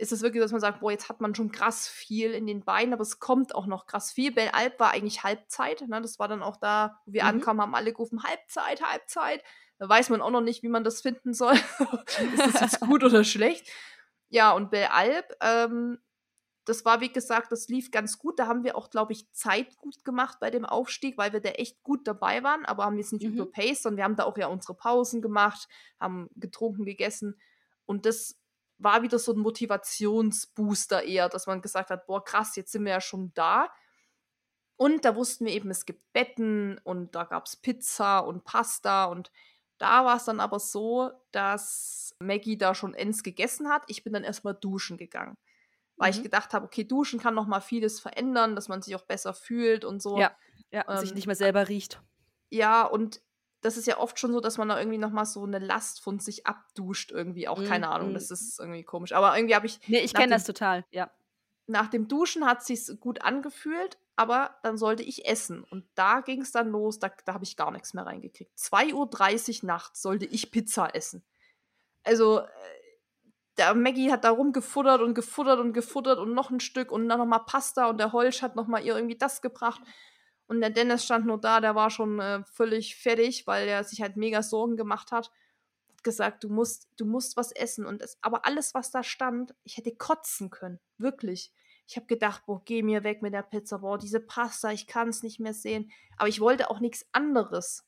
ist 0.00 0.12
es 0.12 0.22
wirklich, 0.22 0.42
dass 0.42 0.50
man 0.50 0.62
sagt, 0.62 0.80
boah, 0.80 0.90
jetzt 0.90 1.10
hat 1.10 1.20
man 1.20 1.34
schon 1.34 1.52
krass 1.52 1.86
viel 1.86 2.30
in 2.32 2.46
den 2.46 2.64
Beinen, 2.64 2.94
aber 2.94 3.02
es 3.02 3.18
kommt 3.18 3.54
auch 3.54 3.66
noch 3.66 3.86
krass 3.86 4.10
viel. 4.12 4.32
Bell 4.32 4.48
Alp 4.52 4.80
war 4.80 4.92
eigentlich 4.92 5.24
Halbzeit, 5.24 5.82
ne? 5.86 6.00
das 6.00 6.18
war 6.18 6.26
dann 6.26 6.42
auch 6.42 6.56
da, 6.56 6.98
wo 7.04 7.12
wir 7.12 7.24
mhm. 7.24 7.28
ankamen, 7.28 7.60
haben 7.60 7.74
alle 7.74 7.92
gerufen, 7.92 8.22
Halbzeit, 8.22 8.80
Halbzeit. 8.80 9.42
Da 9.78 9.88
weiß 9.88 10.08
man 10.08 10.22
auch 10.22 10.30
noch 10.30 10.40
nicht, 10.40 10.62
wie 10.62 10.68
man 10.68 10.84
das 10.84 11.02
finden 11.02 11.34
soll. 11.34 11.54
ist 12.34 12.46
das 12.54 12.60
jetzt 12.60 12.80
gut 12.80 13.04
oder 13.04 13.24
schlecht? 13.24 13.68
Ja, 14.30 14.52
und 14.52 14.70
Bell 14.70 14.88
Alp, 14.90 15.26
ähm, 15.42 15.98
das 16.64 16.84
war, 16.84 17.00
wie 17.00 17.12
gesagt, 17.12 17.52
das 17.52 17.68
lief 17.68 17.90
ganz 17.90 18.18
gut. 18.18 18.38
Da 18.38 18.46
haben 18.46 18.64
wir 18.64 18.76
auch, 18.76 18.90
glaube 18.90 19.12
ich, 19.12 19.30
Zeit 19.32 19.76
gut 19.76 20.04
gemacht 20.04 20.38
bei 20.40 20.50
dem 20.50 20.64
Aufstieg, 20.64 21.16
weil 21.16 21.32
wir 21.32 21.40
da 21.40 21.50
echt 21.50 21.82
gut 21.82 22.06
dabei 22.06 22.42
waren, 22.42 22.66
aber 22.66 22.84
haben 22.84 22.98
jetzt 22.98 23.12
nicht 23.12 23.24
mhm. 23.24 23.34
überpaced, 23.34 23.82
sondern 23.82 23.96
wir 23.96 24.04
haben 24.04 24.16
da 24.16 24.24
auch 24.24 24.36
ja 24.36 24.46
unsere 24.48 24.74
Pausen 24.74 25.22
gemacht, 25.22 25.68
haben 25.98 26.28
getrunken, 26.36 26.84
gegessen. 26.84 27.40
Und 27.86 28.04
das 28.06 28.38
war 28.78 29.02
wieder 29.02 29.18
so 29.18 29.32
ein 29.32 29.38
Motivationsbooster 29.38 31.02
eher, 31.02 31.28
dass 31.28 31.46
man 31.46 31.62
gesagt 31.62 31.90
hat, 31.90 32.06
boah, 32.06 32.24
krass, 32.24 32.56
jetzt 32.56 32.72
sind 32.72 32.84
wir 32.84 32.92
ja 32.92 33.00
schon 33.00 33.32
da. 33.34 33.70
Und 34.76 35.04
da 35.04 35.16
wussten 35.16 35.46
wir 35.46 35.52
eben, 35.52 35.70
es 35.70 35.86
gibt 35.86 36.12
Betten 36.12 36.78
und 36.84 37.14
da 37.14 37.24
gab 37.24 37.46
es 37.46 37.56
Pizza 37.56 38.20
und 38.20 38.44
Pasta 38.44 39.04
und 39.06 39.30
da 39.76 40.04
war 40.04 40.16
es 40.16 40.24
dann 40.24 40.40
aber 40.40 40.58
so, 40.58 41.10
dass 41.32 42.14
Maggie 42.18 42.58
da 42.58 42.74
schon 42.74 42.94
Ends 42.94 43.22
gegessen 43.22 43.68
hat. 43.68 43.82
Ich 43.88 44.04
bin 44.04 44.12
dann 44.12 44.24
erstmal 44.24 44.54
duschen 44.54 44.98
gegangen 44.98 45.36
weil 46.00 46.12
mhm. 46.12 46.16
ich 46.16 46.22
gedacht 46.22 46.54
habe, 46.54 46.64
okay, 46.64 46.82
duschen 46.82 47.20
kann 47.20 47.34
noch 47.34 47.46
mal 47.46 47.60
vieles 47.60 48.00
verändern, 48.00 48.56
dass 48.56 48.68
man 48.68 48.80
sich 48.80 48.96
auch 48.96 49.04
besser 49.04 49.34
fühlt 49.34 49.84
und 49.84 50.00
so. 50.00 50.18
Ja, 50.18 50.32
ja 50.70 50.84
ähm, 50.88 50.98
sich 50.98 51.14
nicht 51.14 51.26
mehr 51.26 51.36
selber 51.36 51.68
riecht. 51.68 52.00
Ja, 52.48 52.84
und 52.84 53.20
das 53.60 53.76
ist 53.76 53.86
ja 53.86 53.98
oft 53.98 54.18
schon 54.18 54.32
so, 54.32 54.40
dass 54.40 54.56
man 54.56 54.70
da 54.70 54.78
irgendwie 54.78 54.96
noch 54.96 55.10
mal 55.10 55.26
so 55.26 55.44
eine 55.44 55.58
Last 55.58 56.00
von 56.00 56.18
sich 56.18 56.46
abduscht 56.46 57.12
irgendwie. 57.12 57.48
Auch, 57.48 57.58
mhm. 57.58 57.66
keine 57.66 57.88
Ahnung, 57.90 58.14
das 58.14 58.30
ist 58.30 58.58
irgendwie 58.58 58.82
komisch. 58.82 59.12
Aber 59.12 59.36
irgendwie 59.36 59.54
habe 59.54 59.66
ich... 59.66 59.78
Nee, 59.88 60.00
ich 60.00 60.14
kenne 60.14 60.32
das 60.32 60.44
total, 60.44 60.86
ja. 60.90 61.10
Nach 61.66 61.88
dem 61.88 62.08
Duschen 62.08 62.46
hat 62.46 62.60
es 62.60 62.66
sich 62.66 62.98
gut 62.98 63.20
angefühlt, 63.20 63.98
aber 64.16 64.56
dann 64.62 64.78
sollte 64.78 65.02
ich 65.02 65.26
essen. 65.26 65.62
Und 65.64 65.84
da 65.94 66.20
ging 66.20 66.40
es 66.40 66.50
dann 66.50 66.70
los, 66.70 66.98
da, 66.98 67.12
da 67.26 67.34
habe 67.34 67.44
ich 67.44 67.58
gar 67.58 67.70
nichts 67.70 67.92
mehr 67.92 68.06
reingekriegt. 68.06 68.50
2.30 68.58 69.62
Uhr 69.62 69.66
nachts 69.66 70.00
sollte 70.00 70.24
ich 70.24 70.50
Pizza 70.50 70.94
essen. 70.94 71.22
Also, 72.04 72.40
äh, 72.40 72.48
der 73.58 73.74
Maggie 73.74 74.10
hat 74.10 74.24
da 74.24 74.30
rumgefuttert 74.30 75.00
und 75.00 75.14
gefuttert 75.14 75.58
und 75.58 75.72
gefuttert 75.72 76.18
und 76.18 76.34
noch 76.34 76.50
ein 76.50 76.60
Stück 76.60 76.92
und 76.92 77.08
dann 77.08 77.18
nochmal 77.18 77.44
Pasta 77.46 77.88
und 77.88 77.98
der 77.98 78.12
Holsch 78.12 78.42
hat 78.42 78.56
nochmal 78.56 78.84
ihr 78.84 78.94
irgendwie 78.94 79.18
das 79.18 79.42
gebracht. 79.42 79.82
Und 80.46 80.60
der 80.60 80.70
Dennis 80.70 81.04
stand 81.04 81.26
nur 81.26 81.40
da, 81.40 81.60
der 81.60 81.76
war 81.76 81.90
schon 81.90 82.18
äh, 82.18 82.42
völlig 82.44 82.96
fertig, 82.96 83.46
weil 83.46 83.68
er 83.68 83.84
sich 83.84 84.02
halt 84.02 84.16
mega 84.16 84.42
Sorgen 84.42 84.76
gemacht 84.76 85.12
hat. 85.12 85.30
Hat 85.88 86.02
gesagt, 86.02 86.42
du 86.42 86.48
musst, 86.48 86.88
du 86.96 87.04
musst 87.04 87.36
was 87.36 87.52
essen. 87.52 87.86
Und 87.86 88.02
es, 88.02 88.18
aber 88.20 88.44
alles, 88.46 88.74
was 88.74 88.90
da 88.90 89.04
stand, 89.04 89.54
ich 89.62 89.76
hätte 89.76 89.94
kotzen 89.94 90.50
können. 90.50 90.80
Wirklich. 90.98 91.52
Ich 91.86 91.96
habe 91.96 92.06
gedacht, 92.06 92.46
boah, 92.46 92.62
geh 92.64 92.82
mir 92.82 93.04
weg 93.04 93.22
mit 93.22 93.32
der 93.32 93.42
Pizza, 93.42 93.78
boah, 93.78 93.98
diese 93.98 94.20
Pasta, 94.20 94.72
ich 94.72 94.86
kann 94.86 95.08
es 95.08 95.22
nicht 95.22 95.38
mehr 95.38 95.54
sehen. 95.54 95.92
Aber 96.16 96.28
ich 96.28 96.40
wollte 96.40 96.70
auch 96.70 96.80
nichts 96.80 97.06
anderes. 97.12 97.84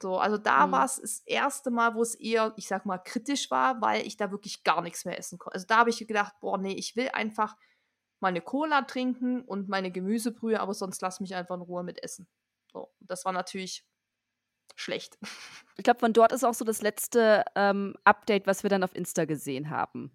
So, 0.00 0.18
also 0.18 0.38
da 0.38 0.66
mhm. 0.66 0.72
war 0.72 0.84
es 0.84 1.00
das 1.00 1.20
erste 1.26 1.70
Mal, 1.70 1.94
wo 1.94 2.02
es 2.02 2.14
eher, 2.14 2.52
ich 2.56 2.68
sag 2.68 2.86
mal, 2.86 2.98
kritisch 2.98 3.50
war, 3.50 3.80
weil 3.80 4.06
ich 4.06 4.16
da 4.16 4.30
wirklich 4.30 4.62
gar 4.62 4.80
nichts 4.80 5.04
mehr 5.04 5.18
essen 5.18 5.38
konnte. 5.38 5.54
Also 5.54 5.66
da 5.66 5.78
habe 5.78 5.90
ich 5.90 6.06
gedacht, 6.06 6.34
boah, 6.40 6.56
nee, 6.58 6.74
ich 6.74 6.94
will 6.94 7.08
einfach 7.12 7.56
meine 8.20 8.40
Cola 8.40 8.82
trinken 8.82 9.42
und 9.42 9.68
meine 9.68 9.90
Gemüsebrühe, 9.90 10.60
aber 10.60 10.74
sonst 10.74 11.02
lass 11.02 11.20
mich 11.20 11.34
einfach 11.34 11.56
in 11.56 11.62
Ruhe 11.62 11.82
mit 11.82 12.02
essen. 12.02 12.28
So, 12.72 12.92
das 13.00 13.24
war 13.24 13.32
natürlich 13.32 13.86
schlecht. 14.76 15.18
Ich 15.80 15.84
glaube, 15.84 16.00
von 16.00 16.12
dort 16.12 16.32
ist 16.32 16.42
auch 16.42 16.54
so 16.54 16.64
das 16.64 16.82
letzte 16.82 17.44
ähm, 17.54 17.94
Update, 18.02 18.48
was 18.48 18.64
wir 18.64 18.68
dann 18.68 18.82
auf 18.82 18.96
Insta 18.96 19.26
gesehen 19.26 19.70
haben. 19.70 20.10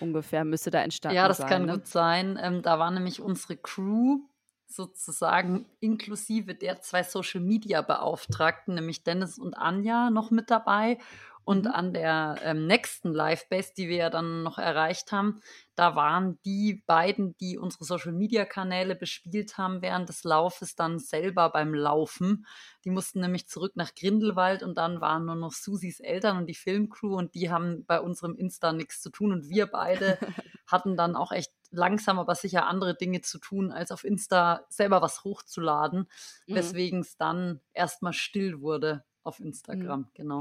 Ungefähr 0.00 0.42
müsste 0.46 0.70
da 0.70 0.80
entstanden 0.80 1.16
sein. 1.16 1.22
Ja, 1.22 1.28
das 1.28 1.36
sein, 1.36 1.48
kann 1.48 1.66
ne? 1.66 1.72
gut 1.74 1.86
sein. 1.86 2.38
Ähm, 2.42 2.62
da 2.62 2.78
war 2.78 2.90
nämlich 2.90 3.20
unsere 3.20 3.58
Crew 3.58 4.20
sozusagen 4.70 5.66
inklusive 5.80 6.54
der 6.54 6.80
zwei 6.80 7.02
Social 7.02 7.40
Media 7.40 7.82
Beauftragten, 7.82 8.74
nämlich 8.74 9.04
Dennis 9.04 9.38
und 9.38 9.54
Anja, 9.54 10.10
noch 10.10 10.30
mit 10.30 10.50
dabei. 10.50 10.98
Und 11.44 11.64
mhm. 11.64 11.70
an 11.72 11.92
der 11.92 12.36
ähm, 12.44 12.66
nächsten 12.66 13.12
Live-Base, 13.12 13.72
die 13.76 13.88
wir 13.88 13.96
ja 13.96 14.10
dann 14.10 14.42
noch 14.42 14.58
erreicht 14.58 15.10
haben, 15.10 15.40
da 15.74 15.96
waren 15.96 16.38
die 16.44 16.82
beiden, 16.86 17.36
die 17.38 17.58
unsere 17.58 17.84
Social-Media-Kanäle 17.84 18.94
bespielt 18.94 19.56
haben 19.56 19.82
während 19.82 20.08
des 20.08 20.22
Laufes, 20.24 20.76
dann 20.76 20.98
selber 20.98 21.50
beim 21.50 21.74
Laufen. 21.74 22.46
Die 22.84 22.90
mussten 22.90 23.20
nämlich 23.20 23.48
zurück 23.48 23.72
nach 23.74 23.94
Grindelwald 23.94 24.62
und 24.62 24.76
dann 24.76 25.00
waren 25.00 25.24
nur 25.24 25.34
noch 25.34 25.52
Susis 25.52 26.00
Eltern 26.00 26.36
und 26.36 26.46
die 26.46 26.54
Filmcrew 26.54 27.16
und 27.16 27.34
die 27.34 27.50
haben 27.50 27.84
bei 27.86 28.00
unserem 28.00 28.36
Insta 28.36 28.72
nichts 28.72 29.00
zu 29.00 29.10
tun. 29.10 29.32
Und 29.32 29.48
wir 29.48 29.66
beide 29.66 30.18
hatten 30.66 30.96
dann 30.96 31.16
auch 31.16 31.32
echt 31.32 31.52
langsam, 31.70 32.18
aber 32.18 32.34
sicher 32.34 32.66
andere 32.66 32.94
Dinge 32.96 33.20
zu 33.20 33.38
tun, 33.38 33.70
als 33.72 33.92
auf 33.92 34.04
Insta 34.04 34.64
selber 34.68 35.02
was 35.02 35.24
hochzuladen, 35.24 36.08
mhm. 36.46 36.54
weswegen 36.54 37.00
es 37.00 37.16
dann 37.16 37.60
erstmal 37.72 38.12
still 38.12 38.60
wurde 38.60 39.04
auf 39.22 39.40
Instagram, 39.40 40.00
mhm. 40.00 40.08
genau. 40.14 40.40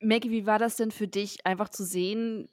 Maggie, 0.00 0.30
wie 0.30 0.46
war 0.46 0.58
das 0.58 0.76
denn 0.76 0.90
für 0.90 1.08
dich, 1.08 1.44
einfach 1.44 1.68
zu 1.68 1.84
sehen, 1.84 2.48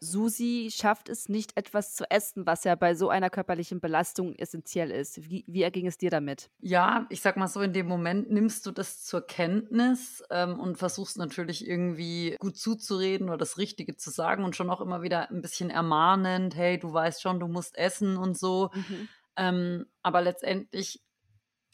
Susi 0.00 0.70
schafft 0.72 1.08
es 1.08 1.28
nicht, 1.28 1.56
etwas 1.56 1.94
zu 1.94 2.10
essen, 2.10 2.46
was 2.46 2.64
ja 2.64 2.74
bei 2.74 2.94
so 2.94 3.08
einer 3.08 3.30
körperlichen 3.30 3.80
Belastung 3.80 4.34
essentiell 4.34 4.90
ist. 4.90 5.30
Wie, 5.30 5.44
wie 5.46 5.62
erging 5.62 5.86
es 5.86 5.98
dir 5.98 6.10
damit? 6.10 6.50
Ja, 6.60 7.06
ich 7.10 7.20
sag 7.20 7.36
mal 7.36 7.48
so, 7.48 7.60
in 7.60 7.72
dem 7.72 7.86
Moment 7.86 8.30
nimmst 8.30 8.66
du 8.66 8.70
das 8.70 9.04
zur 9.04 9.26
Kenntnis 9.26 10.22
ähm, 10.30 10.58
und 10.58 10.78
versuchst 10.78 11.18
natürlich 11.18 11.66
irgendwie 11.66 12.36
gut 12.40 12.56
zuzureden 12.56 13.28
oder 13.28 13.38
das 13.38 13.58
Richtige 13.58 13.96
zu 13.96 14.10
sagen 14.10 14.44
und 14.44 14.56
schon 14.56 14.70
auch 14.70 14.80
immer 14.80 15.02
wieder 15.02 15.30
ein 15.30 15.42
bisschen 15.42 15.70
ermahnend, 15.70 16.56
hey, 16.56 16.78
du 16.78 16.92
weißt 16.92 17.22
schon, 17.22 17.40
du 17.40 17.48
musst 17.48 17.76
essen 17.76 18.16
und 18.16 18.36
so. 18.36 18.70
Mhm. 18.74 19.08
Ähm, 19.36 19.86
aber 20.02 20.20
letztendlich 20.22 21.02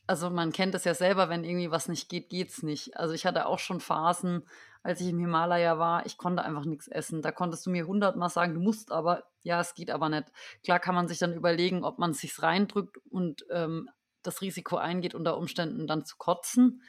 also 0.07 0.29
man 0.29 0.53
kennt 0.53 0.75
es 0.75 0.85
ja 0.85 0.93
selber, 0.93 1.31
wenn 1.31 1.45
irgendwie 1.45 1.71
was 1.71 1.89
nicht 1.89 2.11
geht, 2.11 2.29
geht's 2.29 2.63
nicht. 2.63 2.95
Also 2.99 3.15
ich 3.15 3.25
hatte 3.25 3.47
auch 3.47 3.59
schon 3.59 3.81
Phasen, 3.81 4.45
als 4.85 5.01
ich 5.01 5.09
im 5.09 5.19
Himalaya 5.19 5.78
war, 5.78 6.05
ich 6.05 6.19
konnte 6.19 6.44
einfach 6.44 6.66
nichts 6.66 6.89
essen. 6.89 7.23
Da 7.23 7.32
konntest 7.32 7.65
du 7.65 7.70
mir 7.70 7.86
hundertmal 7.86 8.28
sagen, 8.28 8.52
du 8.52 8.61
musst 8.61 8.93
aber, 8.93 9.24
ja, 9.43 9.59
es 9.59 9.74
geht 9.74 9.90
aber 9.90 10.11
nicht. 10.11 10.27
Klar 10.62 10.78
kann 10.78 10.94
man 10.94 11.09
sich 11.09 11.19
dann 11.19 11.32
überlegen, 11.32 11.85
ob 11.85 11.98
man 11.98 12.11
es 12.11 12.19
sich 12.19 12.40
reindrückt 12.43 12.98
und 13.09 13.47
ähm, 13.51 13.89
das 14.23 14.43
Risiko 14.43 14.77
eingeht, 14.77 15.15
unter 15.15 15.39
Umständen 15.39 15.86
dann 15.86 16.05
zu 16.05 16.16
kotzen. 16.19 16.82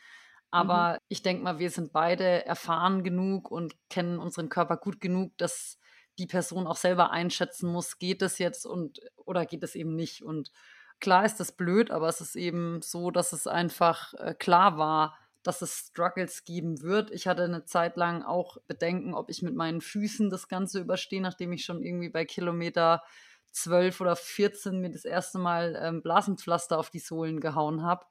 Aber 0.52 0.94
mhm. 0.94 0.98
ich 1.08 1.22
denke 1.22 1.44
mal, 1.44 1.58
wir 1.58 1.70
sind 1.70 1.94
beide 1.94 2.46
erfahren 2.46 3.02
genug 3.06 3.50
und 3.50 3.74
kennen 3.90 4.20
unseren 4.20 4.50
Körper 4.50 4.76
gut 4.76 5.00
genug, 5.00 5.32
dass 5.38 5.80
die 6.20 6.28
Person 6.28 6.68
auch 6.68 6.78
selber 6.78 7.12
einschätzen 7.12 7.72
muss, 7.72 7.98
geht 7.98 8.22
es 8.22 8.40
jetzt 8.40 8.66
und 8.66 9.00
oder 9.16 9.46
geht 9.46 9.64
es 9.64 9.74
eben 9.74 9.96
nicht. 9.96 10.22
Und 10.22 10.52
klar 11.00 11.24
ist 11.24 11.40
das 11.40 11.54
blöd, 11.54 11.92
aber 11.92 12.10
es 12.10 12.20
ist 12.20 12.36
eben 12.36 12.82
so, 12.82 13.10
dass 13.10 13.32
es 13.32 13.48
einfach 13.48 14.14
äh, 14.16 14.34
klar 14.34 14.78
war, 14.78 15.18
dass 15.46 15.62
es 15.62 15.88
Struggles 15.90 16.44
geben 16.44 16.82
wird. 16.82 17.12
Ich 17.12 17.28
hatte 17.28 17.44
eine 17.44 17.66
Zeit 17.66 17.98
lang 17.98 18.24
auch 18.24 18.58
Bedenken, 18.68 19.14
ob 19.14 19.30
ich 19.30 19.42
mit 19.42 19.56
meinen 19.56 19.80
Füßen 19.80 20.30
das 20.30 20.48
Ganze 20.48 20.80
überstehe, 20.80 21.22
nachdem 21.22 21.54
ich 21.54 21.64
schon 21.64 21.84
irgendwie 21.84 22.10
bei 22.10 22.26
Kilometer 22.26 23.04
12 23.52 24.02
oder 24.02 24.16
14 24.16 24.82
mir 24.82 24.90
das 24.90 25.06
erste 25.06 25.38
Mal 25.38 25.80
ähm, 25.82 26.02
Blasenpflaster 26.02 26.80
auf 26.80 26.90
die 26.90 27.00
Sohlen 27.00 27.40
gehauen 27.40 27.84
habe. 27.84 28.06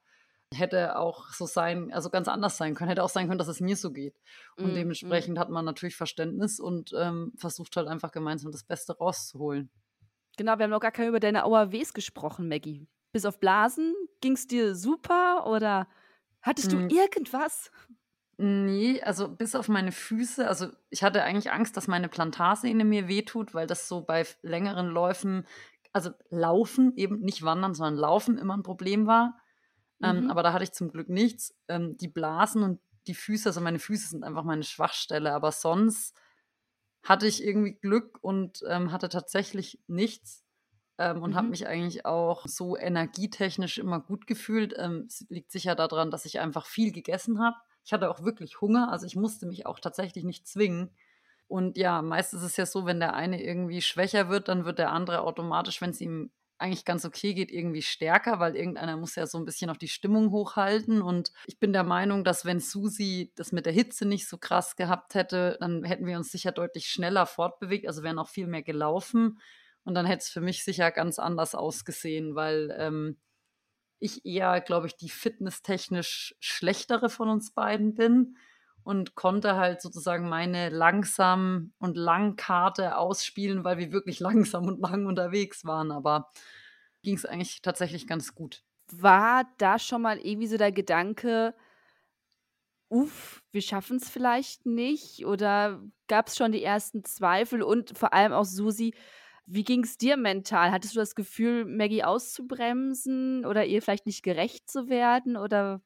Hätte 0.53 0.97
auch 0.97 1.29
so 1.33 1.45
sein, 1.45 1.91
also 1.91 2.09
ganz 2.09 2.27
anders 2.27 2.57
sein 2.57 2.73
können. 2.73 2.89
Hätte 2.89 3.03
auch 3.03 3.09
sein 3.09 3.27
können, 3.27 3.39
dass 3.39 3.47
es 3.47 3.59
mir 3.59 3.75
so 3.75 3.91
geht. 3.91 4.15
Und 4.57 4.71
mm, 4.71 4.75
dementsprechend 4.75 5.37
mm. 5.37 5.39
hat 5.39 5.49
man 5.49 5.65
natürlich 5.65 5.95
Verständnis 5.95 6.59
und 6.59 6.93
ähm, 6.97 7.33
versucht 7.35 7.75
halt 7.75 7.87
einfach 7.87 8.11
gemeinsam 8.11 8.51
das 8.51 8.63
Beste 8.63 8.97
rauszuholen. 8.97 9.69
Genau, 10.37 10.57
wir 10.57 10.63
haben 10.63 10.71
noch 10.71 10.79
gar 10.79 10.91
kein 10.91 11.09
über 11.09 11.19
deine 11.19 11.43
AOWs 11.43 11.93
gesprochen, 11.93 12.47
Maggie. 12.47 12.87
Bis 13.11 13.25
auf 13.25 13.39
Blasen 13.39 13.93
ging 14.21 14.33
es 14.33 14.47
dir 14.47 14.75
super 14.75 15.47
oder 15.47 15.87
Hattest 16.45 16.71
du 16.71 16.77
hm. 16.77 16.89
irgendwas? 16.89 17.71
Nee, 18.37 19.01
also 19.01 19.27
bis 19.27 19.55
auf 19.55 19.67
meine 19.67 19.91
Füße. 19.91 20.47
Also 20.47 20.67
ich 20.91 21.03
hatte 21.03 21.23
eigentlich 21.23 21.51
Angst, 21.51 21.75
dass 21.75 21.87
meine 21.87 22.07
Plantarsehne 22.07 22.85
mir 22.85 23.07
wehtut, 23.07 23.55
weil 23.55 23.65
das 23.65 23.87
so 23.87 24.01
bei 24.01 24.27
längeren 24.43 24.87
Läufen, 24.87 25.47
also 25.91 26.11
Laufen, 26.29 26.95
eben 26.97 27.21
nicht 27.21 27.41
Wandern, 27.41 27.73
sondern 27.73 27.95
Laufen 27.95 28.37
immer 28.37 28.55
ein 28.55 28.61
Problem 28.61 29.07
war. 29.07 29.39
Ähm, 30.03 30.17
mhm. 30.17 30.23
Ähm, 30.23 30.31
aber 30.31 30.43
da 30.43 30.53
hatte 30.53 30.63
ich 30.63 30.71
zum 30.73 30.91
Glück 30.91 31.09
nichts. 31.09 31.55
Ähm, 31.67 31.97
die 31.97 32.09
Blasen 32.09 32.61
und 32.61 32.79
die 33.07 33.15
Füße, 33.15 33.49
also 33.49 33.59
meine 33.61 33.79
Füße 33.79 34.09
sind 34.09 34.23
einfach 34.23 34.43
meine 34.43 34.63
Schwachstelle, 34.63 35.33
aber 35.33 35.51
sonst 35.51 36.15
hatte 37.01 37.25
ich 37.25 37.43
irgendwie 37.43 37.73
Glück 37.73 38.19
und 38.21 38.63
ähm, 38.67 38.91
hatte 38.91 39.09
tatsächlich 39.09 39.79
nichts 39.87 40.44
ähm, 40.97 41.21
und 41.21 41.31
mhm. 41.31 41.35
habe 41.35 41.47
mich 41.47 41.67
eigentlich 41.67 42.05
auch 42.05 42.45
so 42.47 42.77
energietechnisch 42.77 43.77
immer 43.77 43.99
gut 43.99 44.27
gefühlt. 44.27 44.73
Ähm, 44.77 45.05
es 45.07 45.25
liegt 45.29 45.51
sicher 45.51 45.75
daran, 45.75 46.11
dass 46.11 46.25
ich 46.25 46.39
einfach 46.39 46.65
viel 46.65 46.91
gegessen 46.91 47.39
habe. 47.39 47.57
Ich 47.83 47.93
hatte 47.93 48.09
auch 48.09 48.23
wirklich 48.23 48.61
Hunger, 48.61 48.91
also 48.91 49.05
ich 49.05 49.15
musste 49.15 49.45
mich 49.45 49.65
auch 49.65 49.79
tatsächlich 49.79 50.23
nicht 50.23 50.47
zwingen. 50.47 50.89
Und 51.47 51.77
ja, 51.77 52.01
meist 52.01 52.33
ist 52.33 52.41
es 52.41 52.57
ja 52.57 52.65
so, 52.65 52.85
wenn 52.85 52.99
der 52.99 53.13
eine 53.13 53.43
irgendwie 53.43 53.81
schwächer 53.81 54.29
wird, 54.29 54.47
dann 54.47 54.65
wird 54.65 54.79
der 54.79 54.91
andere 54.91 55.21
automatisch, 55.21 55.81
wenn 55.81 55.91
es 55.91 56.01
ihm 56.01 56.31
eigentlich 56.57 56.85
ganz 56.85 57.05
okay 57.05 57.33
geht, 57.33 57.51
irgendwie 57.51 57.81
stärker, 57.81 58.39
weil 58.39 58.55
irgendeiner 58.55 58.97
muss 58.97 59.15
ja 59.15 59.27
so 59.27 59.37
ein 59.37 59.45
bisschen 59.45 59.69
auf 59.69 59.77
die 59.77 59.89
Stimmung 59.89 60.31
hochhalten. 60.31 61.01
Und 61.01 61.31
ich 61.45 61.59
bin 61.59 61.73
der 61.73 61.83
Meinung, 61.83 62.23
dass 62.23 62.45
wenn 62.45 62.59
Susi 62.59 63.33
das 63.35 63.51
mit 63.51 63.65
der 63.65 63.73
Hitze 63.73 64.07
nicht 64.07 64.27
so 64.27 64.37
krass 64.37 64.75
gehabt 64.75 65.15
hätte, 65.15 65.57
dann 65.59 65.83
hätten 65.83 66.05
wir 66.05 66.17
uns 66.17 66.31
sicher 66.31 66.51
deutlich 66.51 66.87
schneller 66.87 67.25
fortbewegt, 67.25 67.87
also 67.87 68.03
wären 68.03 68.19
auch 68.19 68.29
viel 68.29 68.47
mehr 68.47 68.63
gelaufen. 68.63 69.39
Und 69.85 69.93
dann 69.93 70.05
hätte 70.05 70.23
es 70.23 70.29
für 70.29 70.41
mich 70.41 70.63
sicher 70.63 70.91
ganz 70.91 71.19
anders 71.19 71.55
ausgesehen, 71.55 72.35
weil 72.35 72.75
ähm, 72.77 73.17
ich 73.99 74.25
eher, 74.25 74.59
glaube 74.61 74.87
ich, 74.87 74.97
die 74.97 75.09
fitnesstechnisch 75.09 76.35
schlechtere 76.39 77.09
von 77.09 77.29
uns 77.29 77.51
beiden 77.53 77.93
bin 77.93 78.35
und 78.83 79.15
konnte 79.15 79.55
halt 79.55 79.81
sozusagen 79.81 80.27
meine 80.27 80.69
langsam 80.69 81.73
und 81.79 81.97
lang 81.97 82.35
Karte 82.35 82.97
ausspielen, 82.97 83.63
weil 83.63 83.77
wir 83.77 83.91
wirklich 83.91 84.19
langsam 84.19 84.65
und 84.65 84.79
lang 84.79 85.05
unterwegs 85.05 85.65
waren. 85.65 85.91
Aber 85.91 86.31
ging 87.03 87.15
es 87.15 87.25
eigentlich 87.25 87.61
tatsächlich 87.61 88.07
ganz 88.07 88.35
gut. 88.35 88.63
War 88.91 89.45
da 89.57 89.79
schon 89.79 90.01
mal 90.01 90.19
irgendwie 90.19 90.47
so 90.47 90.57
der 90.57 90.71
Gedanke, 90.71 91.55
uff, 92.89 93.43
wir 93.51 93.61
schaffen 93.61 93.97
es 93.97 94.09
vielleicht 94.09 94.65
nicht? 94.65 95.25
Oder 95.25 95.81
gab 96.07 96.27
es 96.27 96.37
schon 96.37 96.51
die 96.51 96.63
ersten 96.63 97.03
Zweifel? 97.03 97.63
Und 97.63 97.97
vor 97.97 98.13
allem 98.13 98.33
auch 98.33 98.45
Susi, 98.45 98.93
wie 99.47 99.63
ging 99.63 99.83
es 99.83 99.97
dir 99.97 100.17
mental? 100.17 100.71
Hattest 100.71 100.95
du 100.95 100.99
das 100.99 101.15
Gefühl, 101.15 101.65
Maggie 101.65 102.03
auszubremsen 102.03 103.45
oder 103.45 103.65
ihr 103.65 103.81
vielleicht 103.81 104.05
nicht 104.05 104.23
gerecht 104.23 104.69
zu 104.69 104.89
werden? 104.89 105.37
Oder 105.37 105.81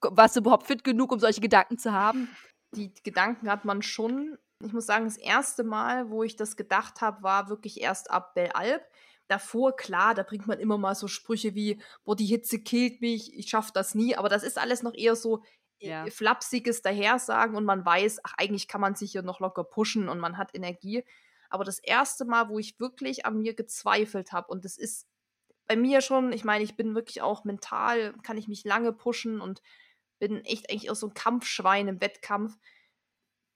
warst 0.00 0.36
du 0.36 0.40
überhaupt 0.40 0.66
fit 0.66 0.84
genug, 0.84 1.12
um 1.12 1.18
solche 1.18 1.40
Gedanken 1.40 1.78
zu 1.78 1.92
haben? 1.92 2.28
Die 2.74 2.92
Gedanken 3.02 3.50
hat 3.50 3.64
man 3.64 3.82
schon. 3.82 4.38
Ich 4.64 4.72
muss 4.72 4.86
sagen, 4.86 5.04
das 5.04 5.16
erste 5.16 5.64
Mal, 5.64 6.10
wo 6.10 6.22
ich 6.22 6.36
das 6.36 6.56
gedacht 6.56 7.00
habe, 7.00 7.22
war 7.22 7.48
wirklich 7.48 7.80
erst 7.80 8.10
ab 8.10 8.34
Bellalp. 8.34 8.82
Davor, 9.26 9.76
klar, 9.76 10.14
da 10.14 10.22
bringt 10.22 10.46
man 10.46 10.60
immer 10.60 10.78
mal 10.78 10.94
so 10.94 11.08
Sprüche 11.08 11.54
wie, 11.54 11.80
boah, 12.04 12.14
die 12.14 12.26
Hitze 12.26 12.60
killt 12.60 13.00
mich, 13.00 13.36
ich 13.36 13.48
schaffe 13.48 13.72
das 13.74 13.94
nie. 13.94 14.14
Aber 14.16 14.28
das 14.28 14.42
ist 14.42 14.58
alles 14.58 14.82
noch 14.82 14.94
eher 14.94 15.16
so 15.16 15.42
äh, 15.80 15.88
ja. 15.88 16.06
flapsiges 16.06 16.82
Dahersagen 16.82 17.56
und 17.56 17.64
man 17.64 17.84
weiß, 17.84 18.20
ach, 18.22 18.34
eigentlich 18.36 18.68
kann 18.68 18.80
man 18.80 18.94
sich 18.94 19.12
hier 19.12 19.22
noch 19.22 19.40
locker 19.40 19.64
pushen 19.64 20.08
und 20.08 20.20
man 20.20 20.38
hat 20.38 20.54
Energie. 20.54 21.04
Aber 21.52 21.64
das 21.64 21.78
erste 21.78 22.24
Mal, 22.24 22.48
wo 22.48 22.58
ich 22.58 22.80
wirklich 22.80 23.26
an 23.26 23.38
mir 23.38 23.54
gezweifelt 23.54 24.32
habe, 24.32 24.48
und 24.48 24.64
das 24.64 24.78
ist 24.78 25.06
bei 25.66 25.76
mir 25.76 26.00
schon, 26.00 26.32
ich 26.32 26.44
meine, 26.44 26.64
ich 26.64 26.76
bin 26.76 26.94
wirklich 26.94 27.22
auch 27.22 27.44
mental, 27.44 28.14
kann 28.22 28.38
ich 28.38 28.48
mich 28.48 28.64
lange 28.64 28.92
pushen 28.92 29.40
und 29.40 29.62
bin 30.18 30.44
echt 30.44 30.70
eigentlich 30.70 30.90
auch 30.90 30.96
so 30.96 31.08
ein 31.08 31.14
Kampfschwein 31.14 31.88
im 31.88 32.00
Wettkampf. 32.00 32.56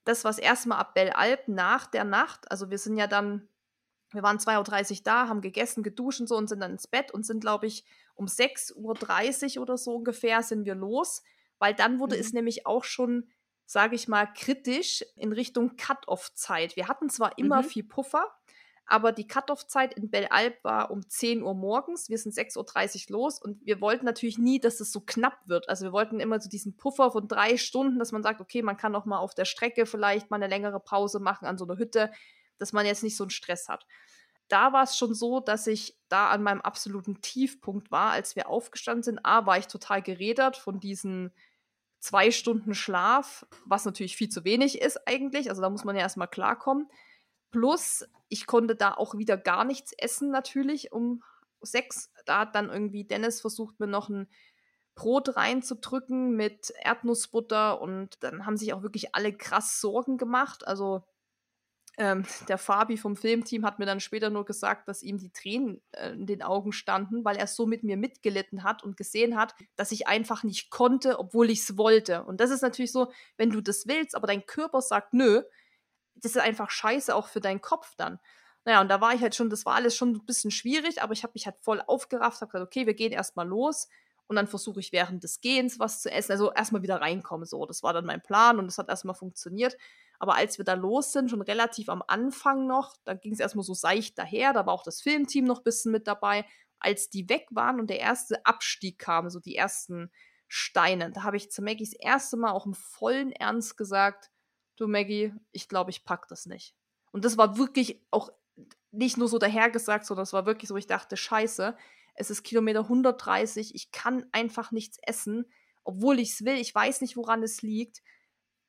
Das 0.04 0.24
war 0.24 0.30
das 0.30 0.38
erste 0.38 0.68
Mal 0.68 0.78
ab 0.78 0.94
Bellalp 0.94 1.48
nach 1.48 1.86
der 1.86 2.04
Nacht. 2.04 2.50
Also 2.50 2.70
wir 2.70 2.78
sind 2.78 2.96
ja 2.96 3.06
dann, 3.06 3.48
wir 4.12 4.22
waren 4.22 4.38
2.30 4.38 4.90
Uhr 4.90 5.00
da, 5.04 5.28
haben 5.28 5.40
gegessen, 5.40 5.82
geduscht 5.82 6.20
und 6.20 6.26
so 6.26 6.36
und 6.36 6.48
sind 6.48 6.60
dann 6.60 6.72
ins 6.72 6.86
Bett 6.86 7.12
und 7.12 7.24
sind, 7.24 7.40
glaube 7.40 7.66
ich, 7.66 7.84
um 8.14 8.26
6.30 8.26 9.56
Uhr 9.56 9.62
oder 9.62 9.78
so 9.78 9.96
ungefähr 9.96 10.42
sind 10.42 10.64
wir 10.64 10.74
los, 10.74 11.22
weil 11.58 11.74
dann 11.74 11.98
wurde 11.98 12.16
mhm. 12.16 12.20
es 12.20 12.32
nämlich 12.32 12.66
auch 12.66 12.84
schon, 12.84 13.30
sage 13.66 13.96
ich 13.96 14.08
mal, 14.08 14.26
kritisch 14.26 15.04
in 15.16 15.32
Richtung 15.32 15.76
Cut-Off-Zeit. 15.76 16.76
Wir 16.76 16.88
hatten 16.88 17.10
zwar 17.10 17.36
immer 17.36 17.62
mhm. 17.62 17.66
viel 17.66 17.84
Puffer, 17.84 18.32
aber 18.86 19.10
die 19.10 19.26
Cut-Off-Zeit 19.26 19.94
in 19.94 20.10
Bellalp 20.10 20.62
war 20.62 20.92
um 20.92 21.06
10 21.06 21.42
Uhr 21.42 21.54
morgens. 21.54 22.08
Wir 22.08 22.18
sind 22.18 22.32
6.30 22.32 23.10
Uhr 23.10 23.18
los 23.18 23.42
und 23.42 23.66
wir 23.66 23.80
wollten 23.80 24.04
natürlich 24.04 24.38
nie, 24.38 24.60
dass 24.60 24.78
es 24.78 24.92
so 24.92 25.00
knapp 25.00 25.36
wird. 25.46 25.68
Also 25.68 25.84
wir 25.86 25.92
wollten 25.92 26.20
immer 26.20 26.40
so 26.40 26.48
diesen 26.48 26.76
Puffer 26.76 27.10
von 27.10 27.26
drei 27.26 27.56
Stunden, 27.56 27.98
dass 27.98 28.12
man 28.12 28.22
sagt, 28.22 28.40
okay, 28.40 28.62
man 28.62 28.76
kann 28.76 28.94
auch 28.94 29.04
mal 29.04 29.18
auf 29.18 29.34
der 29.34 29.44
Strecke 29.44 29.86
vielleicht 29.86 30.30
mal 30.30 30.36
eine 30.36 30.46
längere 30.46 30.78
Pause 30.78 31.18
machen 31.18 31.46
an 31.46 31.58
so 31.58 31.64
einer 31.64 31.78
Hütte, 31.78 32.12
dass 32.58 32.72
man 32.72 32.86
jetzt 32.86 33.02
nicht 33.02 33.16
so 33.16 33.24
einen 33.24 33.30
Stress 33.30 33.68
hat. 33.68 33.84
Da 34.48 34.72
war 34.72 34.84
es 34.84 34.96
schon 34.96 35.12
so, 35.12 35.40
dass 35.40 35.66
ich 35.66 35.98
da 36.08 36.30
an 36.30 36.44
meinem 36.44 36.60
absoluten 36.60 37.20
Tiefpunkt 37.20 37.90
war, 37.90 38.12
als 38.12 38.36
wir 38.36 38.48
aufgestanden 38.48 39.02
sind. 39.02 39.18
A, 39.24 39.44
war 39.44 39.58
ich 39.58 39.66
total 39.66 40.02
gerädert 40.02 40.56
von 40.56 40.78
diesen 40.78 41.32
zwei 41.98 42.30
Stunden 42.30 42.74
Schlaf, 42.74 43.46
was 43.64 43.84
natürlich 43.84 44.16
viel 44.16 44.28
zu 44.28 44.44
wenig 44.44 44.80
ist 44.80 45.06
eigentlich. 45.06 45.48
Also 45.50 45.62
da 45.62 45.70
muss 45.70 45.84
man 45.84 45.96
ja 45.96 46.02
erstmal 46.02 46.28
klarkommen. 46.28 46.88
Plus, 47.50 48.06
ich 48.28 48.46
konnte 48.46 48.76
da 48.76 48.92
auch 48.92 49.16
wieder 49.16 49.36
gar 49.36 49.64
nichts 49.64 49.92
essen, 49.92 50.30
natürlich, 50.30 50.92
um 50.92 51.22
sechs. 51.60 52.12
Da 52.26 52.40
hat 52.40 52.54
dann 52.54 52.70
irgendwie 52.70 53.04
Dennis 53.04 53.40
versucht, 53.40 53.80
mir 53.80 53.86
noch 53.86 54.08
ein 54.08 54.28
Brot 54.94 55.36
reinzudrücken 55.36 56.36
mit 56.36 56.72
Erdnussbutter 56.82 57.80
und 57.80 58.22
dann 58.22 58.46
haben 58.46 58.56
sich 58.56 58.72
auch 58.72 58.82
wirklich 58.82 59.14
alle 59.14 59.32
krass 59.32 59.80
Sorgen 59.80 60.16
gemacht. 60.16 60.66
Also 60.66 61.04
ähm, 61.96 62.24
der 62.48 62.58
Fabi 62.58 62.96
vom 62.96 63.16
Filmteam 63.16 63.64
hat 63.64 63.78
mir 63.78 63.86
dann 63.86 64.00
später 64.00 64.30
nur 64.30 64.44
gesagt, 64.44 64.88
dass 64.88 65.02
ihm 65.02 65.18
die 65.18 65.30
Tränen 65.30 65.82
äh, 65.92 66.10
in 66.12 66.26
den 66.26 66.42
Augen 66.42 66.72
standen, 66.72 67.24
weil 67.24 67.36
er 67.36 67.46
so 67.46 67.66
mit 67.66 67.82
mir 67.82 67.96
mitgelitten 67.96 68.62
hat 68.62 68.82
und 68.82 68.96
gesehen 68.96 69.36
hat, 69.36 69.54
dass 69.76 69.92
ich 69.92 70.06
einfach 70.06 70.42
nicht 70.42 70.70
konnte, 70.70 71.18
obwohl 71.18 71.50
ich 71.50 71.60
es 71.60 71.76
wollte. 71.76 72.24
Und 72.24 72.40
das 72.40 72.50
ist 72.50 72.62
natürlich 72.62 72.92
so, 72.92 73.12
wenn 73.36 73.50
du 73.50 73.60
das 73.60 73.86
willst, 73.86 74.14
aber 74.14 74.26
dein 74.26 74.46
Körper 74.46 74.80
sagt 74.82 75.12
nö, 75.12 75.42
das 76.14 76.32
ist 76.32 76.42
einfach 76.42 76.70
scheiße 76.70 77.14
auch 77.14 77.28
für 77.28 77.40
deinen 77.40 77.60
Kopf 77.60 77.94
dann. 77.96 78.18
Naja, 78.64 78.80
und 78.80 78.88
da 78.88 79.00
war 79.00 79.14
ich 79.14 79.20
halt 79.20 79.34
schon, 79.34 79.50
das 79.50 79.64
war 79.64 79.74
alles 79.74 79.94
schon 79.94 80.12
ein 80.12 80.26
bisschen 80.26 80.50
schwierig, 80.50 81.02
aber 81.02 81.12
ich 81.12 81.22
habe 81.22 81.32
mich 81.34 81.46
halt 81.46 81.56
voll 81.60 81.80
aufgerafft, 81.86 82.40
habe 82.40 82.50
gesagt, 82.50 82.66
okay, 82.66 82.86
wir 82.86 82.94
gehen 82.94 83.12
erstmal 83.12 83.46
los 83.46 83.88
und 84.28 84.36
dann 84.36 84.46
versuche 84.46 84.80
ich 84.80 84.92
während 84.92 85.22
des 85.22 85.40
Gehens 85.40 85.78
was 85.78 86.02
zu 86.02 86.10
essen, 86.10 86.32
also 86.32 86.52
erstmal 86.52 86.82
wieder 86.82 87.00
reinkommen, 87.00 87.46
so. 87.46 87.64
Das 87.66 87.82
war 87.82 87.92
dann 87.92 88.06
mein 88.06 88.22
Plan 88.22 88.58
und 88.58 88.66
das 88.66 88.78
hat 88.78 88.88
erstmal 88.88 89.14
funktioniert. 89.14 89.76
Aber 90.18 90.34
als 90.34 90.58
wir 90.58 90.64
da 90.64 90.74
los 90.74 91.12
sind, 91.12 91.30
schon 91.30 91.42
relativ 91.42 91.88
am 91.88 92.02
Anfang 92.06 92.66
noch, 92.66 92.96
da 93.04 93.14
ging 93.14 93.32
es 93.32 93.40
erstmal 93.40 93.64
so 93.64 93.74
seicht 93.74 94.18
daher, 94.18 94.52
da 94.52 94.66
war 94.66 94.74
auch 94.74 94.82
das 94.82 95.00
Filmteam 95.00 95.44
noch 95.44 95.58
ein 95.58 95.64
bisschen 95.64 95.92
mit 95.92 96.06
dabei. 96.06 96.44
Als 96.78 97.08
die 97.08 97.28
weg 97.28 97.46
waren 97.50 97.80
und 97.80 97.88
der 97.88 98.00
erste 98.00 98.44
Abstieg 98.44 98.98
kam, 98.98 99.30
so 99.30 99.40
die 99.40 99.56
ersten 99.56 100.10
Steine, 100.48 101.10
da 101.10 101.22
habe 101.22 101.36
ich 101.36 101.50
zu 101.50 101.62
Maggies 101.62 101.92
erste 101.92 102.36
Mal 102.36 102.52
auch 102.52 102.66
im 102.66 102.74
vollen 102.74 103.32
Ernst 103.32 103.76
gesagt, 103.76 104.30
du 104.76 104.86
Maggie, 104.86 105.32
ich 105.52 105.68
glaube, 105.68 105.90
ich 105.90 106.04
pack 106.04 106.28
das 106.28 106.46
nicht. 106.46 106.74
Und 107.12 107.24
das 107.24 107.38
war 107.38 107.56
wirklich 107.56 108.04
auch 108.10 108.30
nicht 108.90 109.16
nur 109.16 109.28
so 109.28 109.38
dahergesagt, 109.38 110.06
sondern 110.06 110.22
das 110.22 110.32
war 110.32 110.46
wirklich 110.46 110.68
so, 110.68 110.76
ich 110.76 110.86
dachte, 110.86 111.16
scheiße, 111.16 111.76
es 112.16 112.30
ist 112.30 112.42
Kilometer 112.42 112.80
130, 112.80 113.74
ich 113.74 113.90
kann 113.92 114.24
einfach 114.32 114.72
nichts 114.72 114.98
essen, 115.02 115.46
obwohl 115.84 116.18
ich 116.18 116.32
es 116.32 116.44
will, 116.44 116.56
ich 116.56 116.74
weiß 116.74 117.00
nicht, 117.00 117.16
woran 117.16 117.42
es 117.42 117.62
liegt. 117.62 118.02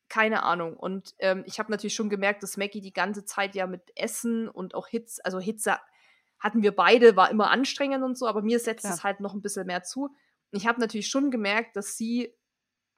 Keine 0.09 0.43
Ahnung. 0.43 0.77
Und 0.77 1.15
ähm, 1.19 1.43
ich 1.45 1.59
habe 1.59 1.71
natürlich 1.71 1.95
schon 1.95 2.09
gemerkt, 2.09 2.43
dass 2.43 2.55
Maggie 2.55 2.79
die 2.79 2.93
ganze 2.93 3.25
Zeit 3.25 3.55
ja 3.55 3.67
mit 3.67 3.91
Essen 3.95 4.47
und 4.47 4.75
auch 4.75 4.87
Hitze, 4.87 5.23
also 5.25 5.39
Hitze 5.39 5.77
hatten 6.39 6.61
wir 6.61 6.75
beide, 6.75 7.15
war 7.15 7.31
immer 7.31 7.49
anstrengend 7.49 8.03
und 8.03 8.17
so, 8.17 8.27
aber 8.27 8.41
mir 8.41 8.59
setzt 8.59 8.85
ja. 8.85 8.93
es 8.93 9.03
halt 9.03 9.19
noch 9.19 9.33
ein 9.33 9.41
bisschen 9.41 9.65
mehr 9.65 9.83
zu. 9.83 10.15
Ich 10.51 10.67
habe 10.67 10.79
natürlich 10.79 11.09
schon 11.09 11.31
gemerkt, 11.31 11.75
dass 11.75 11.97
sie 11.97 12.33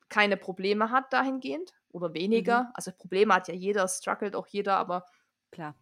keine 0.10 0.38
Probleme 0.38 0.92
hat 0.92 1.14
dahingehend 1.14 1.74
oder 1.90 2.14
weniger. 2.14 2.64
Mhm. 2.64 2.70
Also 2.74 2.92
Probleme 2.92 3.34
hat 3.34 3.48
ja 3.48 3.54
jeder, 3.54 3.88
struggelt 3.88 4.36
auch 4.36 4.48
jeder, 4.48 4.78
aber 4.78 5.06
klar. 5.52 5.76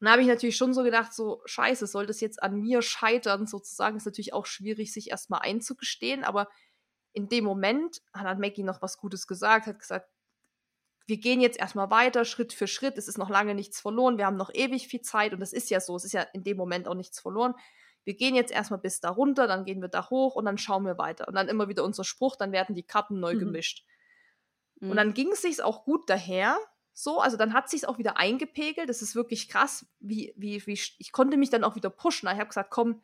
Und 0.00 0.06
da 0.06 0.12
habe 0.12 0.22
ich 0.22 0.28
natürlich 0.28 0.56
schon 0.56 0.74
so 0.74 0.82
gedacht, 0.82 1.12
so 1.12 1.42
scheiße, 1.44 1.86
soll 1.86 2.06
das 2.06 2.20
jetzt 2.20 2.42
an 2.42 2.60
mir 2.60 2.82
scheitern, 2.82 3.46
sozusagen, 3.46 3.96
ist 3.96 4.06
natürlich 4.06 4.32
auch 4.32 4.46
schwierig, 4.46 4.92
sich 4.92 5.10
erstmal 5.10 5.40
einzugestehen, 5.40 6.24
aber 6.24 6.48
in 7.12 7.28
dem 7.28 7.44
Moment 7.44 8.00
hat 8.12 8.38
Maggie 8.38 8.62
noch 8.62 8.80
was 8.80 8.98
Gutes 8.98 9.26
gesagt, 9.26 9.66
hat 9.66 9.80
gesagt, 9.80 10.08
wir 11.06 11.16
gehen 11.16 11.40
jetzt 11.40 11.58
erstmal 11.58 11.90
weiter, 11.90 12.24
Schritt 12.24 12.52
für 12.52 12.66
Schritt, 12.66 12.98
es 12.98 13.08
ist 13.08 13.18
noch 13.18 13.30
lange 13.30 13.54
nichts 13.54 13.80
verloren, 13.80 14.18
wir 14.18 14.26
haben 14.26 14.36
noch 14.36 14.52
ewig 14.52 14.88
viel 14.88 15.00
Zeit 15.00 15.32
und 15.32 15.40
das 15.40 15.52
ist 15.52 15.70
ja 15.70 15.80
so, 15.80 15.96
es 15.96 16.04
ist 16.04 16.12
ja 16.12 16.22
in 16.34 16.44
dem 16.44 16.58
Moment 16.58 16.86
auch 16.86 16.94
nichts 16.94 17.18
verloren. 17.18 17.54
Wir 18.04 18.14
gehen 18.14 18.34
jetzt 18.34 18.52
erstmal 18.52 18.80
bis 18.80 19.00
da 19.00 19.10
runter, 19.10 19.46
dann 19.46 19.64
gehen 19.64 19.80
wir 19.80 19.88
da 19.88 20.08
hoch 20.10 20.34
und 20.34 20.44
dann 20.44 20.58
schauen 20.58 20.84
wir 20.84 20.96
weiter. 20.96 21.28
Und 21.28 21.34
dann 21.34 21.48
immer 21.48 21.68
wieder 21.68 21.84
unser 21.84 22.04
Spruch, 22.04 22.36
dann 22.36 22.52
werden 22.52 22.74
die 22.74 22.82
Karten 22.82 23.20
neu 23.20 23.34
mhm. 23.34 23.38
gemischt. 23.38 23.84
Mhm. 24.80 24.90
Und 24.90 24.96
dann 24.96 25.14
ging 25.14 25.32
es 25.32 25.42
sich 25.42 25.62
auch 25.62 25.84
gut 25.84 26.08
daher. 26.08 26.58
So, 27.00 27.20
also 27.20 27.36
dann 27.36 27.52
hat 27.52 27.70
sich 27.70 27.86
auch 27.86 27.98
wieder 27.98 28.16
eingepegelt. 28.16 28.88
Das 28.88 29.02
ist 29.02 29.14
wirklich 29.14 29.48
krass, 29.48 29.86
wie, 30.00 30.34
wie, 30.36 30.66
wie 30.66 30.72
ich 30.72 31.12
konnte 31.12 31.36
mich 31.36 31.48
dann 31.48 31.62
auch 31.62 31.76
wieder 31.76 31.90
pushen. 31.90 32.28
Ich 32.28 32.40
habe 32.40 32.48
gesagt, 32.48 32.72
komm, 32.72 33.02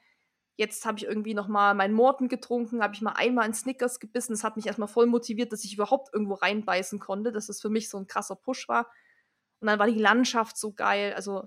jetzt 0.56 0.84
habe 0.84 0.98
ich 0.98 1.04
irgendwie 1.04 1.32
noch 1.32 1.46
mal 1.46 1.74
meinen 1.74 1.94
Morten 1.94 2.28
getrunken, 2.28 2.82
habe 2.82 2.92
ich 2.94 3.02
mal 3.02 3.12
einmal 3.12 3.46
in 3.46 3.54
Snickers 3.54 4.00
gebissen. 4.00 4.32
Das 4.32 4.42
hat 4.42 4.56
mich 4.56 4.66
erstmal 4.66 4.88
voll 4.88 5.06
motiviert, 5.06 5.52
dass 5.52 5.62
ich 5.62 5.74
überhaupt 5.74 6.12
irgendwo 6.12 6.34
reinbeißen 6.34 6.98
konnte, 6.98 7.30
dass 7.30 7.48
es 7.48 7.60
für 7.60 7.68
mich 7.68 7.88
so 7.88 7.96
ein 7.96 8.08
krasser 8.08 8.34
Push 8.34 8.68
war. 8.68 8.90
Und 9.60 9.68
dann 9.68 9.78
war 9.78 9.86
die 9.86 10.00
Landschaft 10.00 10.56
so 10.58 10.72
geil. 10.72 11.14
Also 11.14 11.44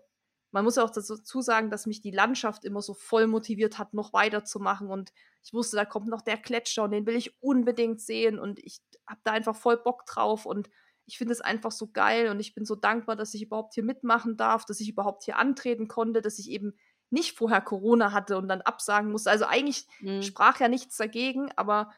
man 0.51 0.63
muss 0.63 0.77
ja 0.77 0.85
auch 0.85 0.89
dazu 0.89 1.41
sagen, 1.41 1.69
dass 1.69 1.85
mich 1.85 1.99
die 1.99 2.11
Landschaft 2.11 2.63
immer 2.63 2.81
so 2.81 2.93
voll 2.93 3.27
motiviert 3.27 3.77
hat, 3.77 3.93
noch 3.93 4.13
weiterzumachen. 4.13 4.89
Und 4.89 5.11
ich 5.43 5.51
wusste, 5.51 5.75
da 5.75 5.83
kommt 5.83 6.07
noch 6.07 6.21
der 6.21 6.37
Gletscher 6.37 6.85
und 6.85 6.91
den 6.91 7.05
will 7.07 7.17
ich 7.17 7.43
unbedingt 7.43 7.99
sehen. 7.99 8.39
Und 8.39 8.59
ich 8.59 8.79
habe 9.05 9.19
da 9.25 9.33
einfach 9.33 9.57
voll 9.57 9.75
Bock 9.75 10.05
drauf. 10.05 10.45
Und 10.45 10.69
ich 11.07 11.17
finde 11.17 11.33
es 11.33 11.41
einfach 11.41 11.71
so 11.71 11.87
geil. 11.87 12.29
Und 12.29 12.39
ich 12.39 12.53
bin 12.53 12.65
so 12.65 12.75
dankbar, 12.75 13.15
dass 13.15 13.33
ich 13.33 13.41
überhaupt 13.41 13.73
hier 13.73 13.83
mitmachen 13.83 14.37
darf, 14.37 14.65
dass 14.65 14.79
ich 14.81 14.89
überhaupt 14.89 15.23
hier 15.23 15.37
antreten 15.37 15.87
konnte, 15.87 16.21
dass 16.21 16.37
ich 16.37 16.51
eben 16.51 16.77
nicht 17.09 17.37
vorher 17.37 17.61
Corona 17.61 18.11
hatte 18.11 18.37
und 18.37 18.49
dann 18.49 18.61
absagen 18.61 19.11
musste. 19.11 19.31
Also 19.31 19.45
eigentlich 19.45 19.87
mhm. 20.01 20.21
sprach 20.21 20.59
ja 20.59 20.67
nichts 20.67 20.97
dagegen, 20.97 21.49
aber 21.55 21.91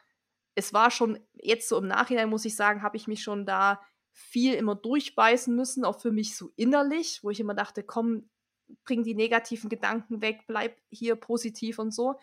es 0.54 0.72
war 0.72 0.92
schon, 0.92 1.18
jetzt 1.34 1.68
so 1.68 1.76
im 1.78 1.88
Nachhinein 1.88 2.30
muss 2.30 2.44
ich 2.44 2.54
sagen, 2.54 2.82
habe 2.82 2.96
ich 2.96 3.08
mich 3.08 3.22
schon 3.22 3.44
da 3.44 3.80
viel 4.12 4.54
immer 4.54 4.76
durchbeißen 4.76 5.54
müssen, 5.54 5.84
auch 5.84 6.00
für 6.00 6.12
mich 6.12 6.36
so 6.36 6.52
innerlich, 6.54 7.24
wo 7.24 7.30
ich 7.30 7.40
immer 7.40 7.54
dachte, 7.54 7.82
komm, 7.82 8.30
bring 8.84 9.02
die 9.02 9.14
negativen 9.16 9.68
Gedanken 9.68 10.22
weg, 10.22 10.42
bleib 10.46 10.76
hier 10.90 11.16
positiv 11.16 11.80
und 11.80 11.92
so. 11.92 12.20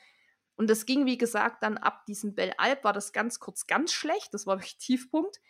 Und 0.55 0.69
das 0.69 0.85
ging, 0.85 1.05
wie 1.05 1.17
gesagt, 1.17 1.63
dann 1.63 1.77
ab 1.77 2.05
diesem 2.05 2.33
Bell 2.33 2.53
Alp 2.57 2.85
war 2.85 2.93
das 2.93 3.11
ganz 3.11 3.39
kurz 3.39 3.67
ganz 3.67 3.91
schlecht. 3.91 4.33
Das 4.33 4.47
war 4.47 4.57
wirklich 4.57 4.77
Tiefpunkt. 4.77 5.41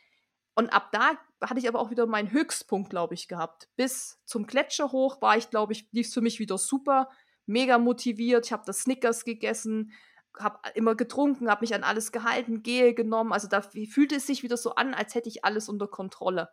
Und 0.57 0.73
ab 0.73 0.91
da 0.91 1.11
hatte 1.39 1.59
ich 1.59 1.67
aber 1.67 1.79
auch 1.79 1.91
wieder 1.91 2.07
meinen 2.07 2.31
Höchstpunkt, 2.31 2.89
glaube 2.89 3.13
ich, 3.13 3.27
gehabt. 3.27 3.69
Bis 3.75 4.19
zum 4.25 4.47
Gletscher 4.47 4.91
hoch 4.91 5.21
war 5.21 5.37
ich, 5.37 5.51
glaube 5.51 5.73
ich, 5.73 5.87
lief 5.91 6.07
es 6.07 6.13
für 6.15 6.21
mich 6.21 6.39
wieder 6.39 6.57
super, 6.57 7.11
mega 7.45 7.77
motiviert. 7.77 8.47
Ich 8.47 8.51
habe 8.51 8.63
das 8.65 8.79
Snickers 8.79 9.23
gegessen, 9.23 9.91
habe 10.39 10.57
immer 10.73 10.95
getrunken, 10.95 11.51
habe 11.51 11.61
mich 11.61 11.75
an 11.75 11.83
alles 11.83 12.11
gehalten, 12.11 12.63
Gel 12.63 12.95
genommen. 12.95 13.33
Also 13.33 13.47
da 13.47 13.61
fühlte 13.61 14.15
es 14.15 14.25
sich 14.25 14.41
wieder 14.41 14.57
so 14.57 14.73
an, 14.73 14.95
als 14.95 15.13
hätte 15.13 15.29
ich 15.29 15.45
alles 15.45 15.69
unter 15.69 15.87
Kontrolle. 15.87 16.49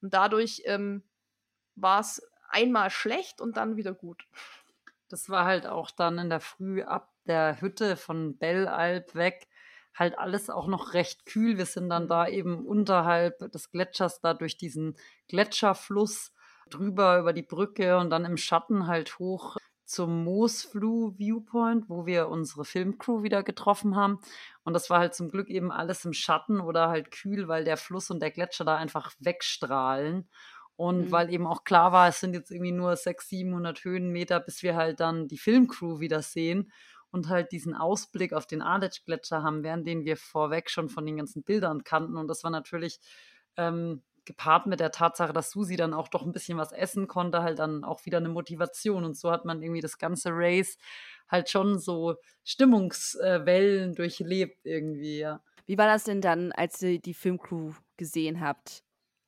Und 0.00 0.14
dadurch 0.14 0.62
ähm, 0.64 1.02
war 1.74 2.00
es 2.00 2.26
einmal 2.48 2.88
schlecht 2.88 3.42
und 3.42 3.58
dann 3.58 3.76
wieder 3.76 3.92
gut. 3.92 4.26
Das 5.10 5.28
war 5.28 5.44
halt 5.44 5.66
auch 5.66 5.90
dann 5.90 6.16
in 6.16 6.30
der 6.30 6.40
Früh 6.40 6.82
ab 6.82 7.12
der 7.26 7.60
Hütte 7.60 7.98
von 7.98 8.38
Bellalp 8.38 9.14
weg 9.14 9.48
halt 9.94 10.18
alles 10.18 10.50
auch 10.50 10.66
noch 10.66 10.94
recht 10.94 11.26
kühl. 11.26 11.56
Wir 11.56 11.66
sind 11.66 11.88
dann 11.88 12.08
da 12.08 12.26
eben 12.26 12.66
unterhalb 12.66 13.38
des 13.52 13.70
Gletschers 13.70 14.20
da 14.20 14.34
durch 14.34 14.56
diesen 14.56 14.96
Gletscherfluss 15.28 16.32
drüber 16.70 17.18
über 17.18 17.32
die 17.32 17.42
Brücke 17.42 17.98
und 17.98 18.10
dann 18.10 18.24
im 18.24 18.36
Schatten 18.36 18.86
halt 18.86 19.18
hoch 19.18 19.56
zum 19.84 20.24
Moosflu 20.24 21.14
Viewpoint, 21.18 21.88
wo 21.88 22.06
wir 22.06 22.28
unsere 22.28 22.64
Filmcrew 22.64 23.22
wieder 23.22 23.42
getroffen 23.42 23.96
haben. 23.96 24.18
Und 24.64 24.72
das 24.72 24.88
war 24.88 24.98
halt 24.98 25.14
zum 25.14 25.28
Glück 25.28 25.48
eben 25.50 25.70
alles 25.70 26.04
im 26.04 26.14
Schatten 26.14 26.60
oder 26.60 26.88
halt 26.88 27.10
kühl, 27.10 27.48
weil 27.48 27.64
der 27.64 27.76
Fluss 27.76 28.10
und 28.10 28.20
der 28.20 28.30
Gletscher 28.30 28.64
da 28.64 28.76
einfach 28.76 29.12
wegstrahlen. 29.18 30.28
Und 30.76 31.06
mhm. 31.06 31.12
weil 31.12 31.32
eben 31.32 31.46
auch 31.46 31.64
klar 31.64 31.92
war, 31.92 32.08
es 32.08 32.18
sind 32.18 32.34
jetzt 32.34 32.50
irgendwie 32.50 32.72
nur 32.72 32.96
600, 32.96 33.28
700 33.28 33.84
Höhenmeter, 33.84 34.40
bis 34.40 34.62
wir 34.62 34.74
halt 34.74 35.00
dann 35.00 35.28
die 35.28 35.38
Filmcrew 35.38 36.00
wieder 36.00 36.22
sehen 36.22 36.72
und 37.14 37.28
halt 37.28 37.52
diesen 37.52 37.74
Ausblick 37.74 38.32
auf 38.32 38.46
den 38.46 38.60
Aletsch-Gletscher 38.60 39.44
haben, 39.44 39.62
während 39.62 39.86
den 39.86 40.04
wir 40.04 40.16
vorweg 40.16 40.68
schon 40.68 40.88
von 40.88 41.06
den 41.06 41.16
ganzen 41.16 41.44
Bildern 41.44 41.84
kannten. 41.84 42.16
Und 42.16 42.26
das 42.26 42.42
war 42.42 42.50
natürlich 42.50 42.98
ähm, 43.56 44.02
gepaart 44.24 44.66
mit 44.66 44.80
der 44.80 44.90
Tatsache, 44.90 45.32
dass 45.32 45.52
Susi 45.52 45.76
dann 45.76 45.94
auch 45.94 46.08
doch 46.08 46.22
ein 46.22 46.32
bisschen 46.32 46.58
was 46.58 46.72
essen 46.72 47.06
konnte, 47.06 47.42
halt 47.42 47.60
dann 47.60 47.84
auch 47.84 48.04
wieder 48.04 48.18
eine 48.18 48.30
Motivation. 48.30 49.04
Und 49.04 49.16
so 49.16 49.30
hat 49.30 49.44
man 49.44 49.62
irgendwie 49.62 49.80
das 49.80 49.98
ganze 49.98 50.30
Race 50.32 50.76
halt 51.28 51.48
schon 51.48 51.78
so 51.78 52.16
Stimmungswellen 52.42 53.94
durchlebt 53.94 54.66
irgendwie, 54.66 55.20
ja. 55.20 55.40
Wie 55.66 55.78
war 55.78 55.86
das 55.86 56.04
denn 56.04 56.20
dann, 56.20 56.50
als 56.50 56.82
ihr 56.82 56.98
die 56.98 57.14
Filmcrew 57.14 57.72
gesehen 57.96 58.40
habt? 58.40 58.82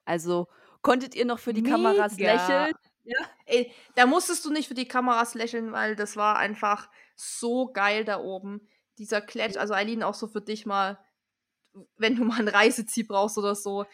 Also 0.04 0.48
konntet 0.82 1.14
ihr 1.14 1.24
noch 1.24 1.38
für 1.38 1.54
die 1.54 1.62
Mega. 1.62 1.76
Kameras 1.76 2.18
lächeln? 2.18 2.74
Ja. 3.04 3.18
Ey, 3.46 3.72
da 3.94 4.06
musstest 4.06 4.44
du 4.44 4.50
nicht 4.50 4.66
für 4.66 4.74
die 4.74 4.88
Kameras 4.88 5.34
lächeln, 5.34 5.70
weil 5.70 5.94
das 5.94 6.16
war 6.16 6.36
einfach 6.36 6.90
so 7.16 7.72
geil 7.72 8.04
da 8.04 8.20
oben. 8.20 8.68
Dieser 8.98 9.20
Kletsch, 9.20 9.56
also 9.56 9.74
Eileen, 9.74 10.02
auch 10.02 10.14
so 10.14 10.28
für 10.28 10.40
dich 10.40 10.66
mal, 10.66 10.98
wenn 11.96 12.16
du 12.16 12.24
mal 12.24 12.38
ein 12.40 12.48
Reiseziel 12.48 13.06
brauchst 13.06 13.38
oder 13.38 13.54
so 13.54 13.84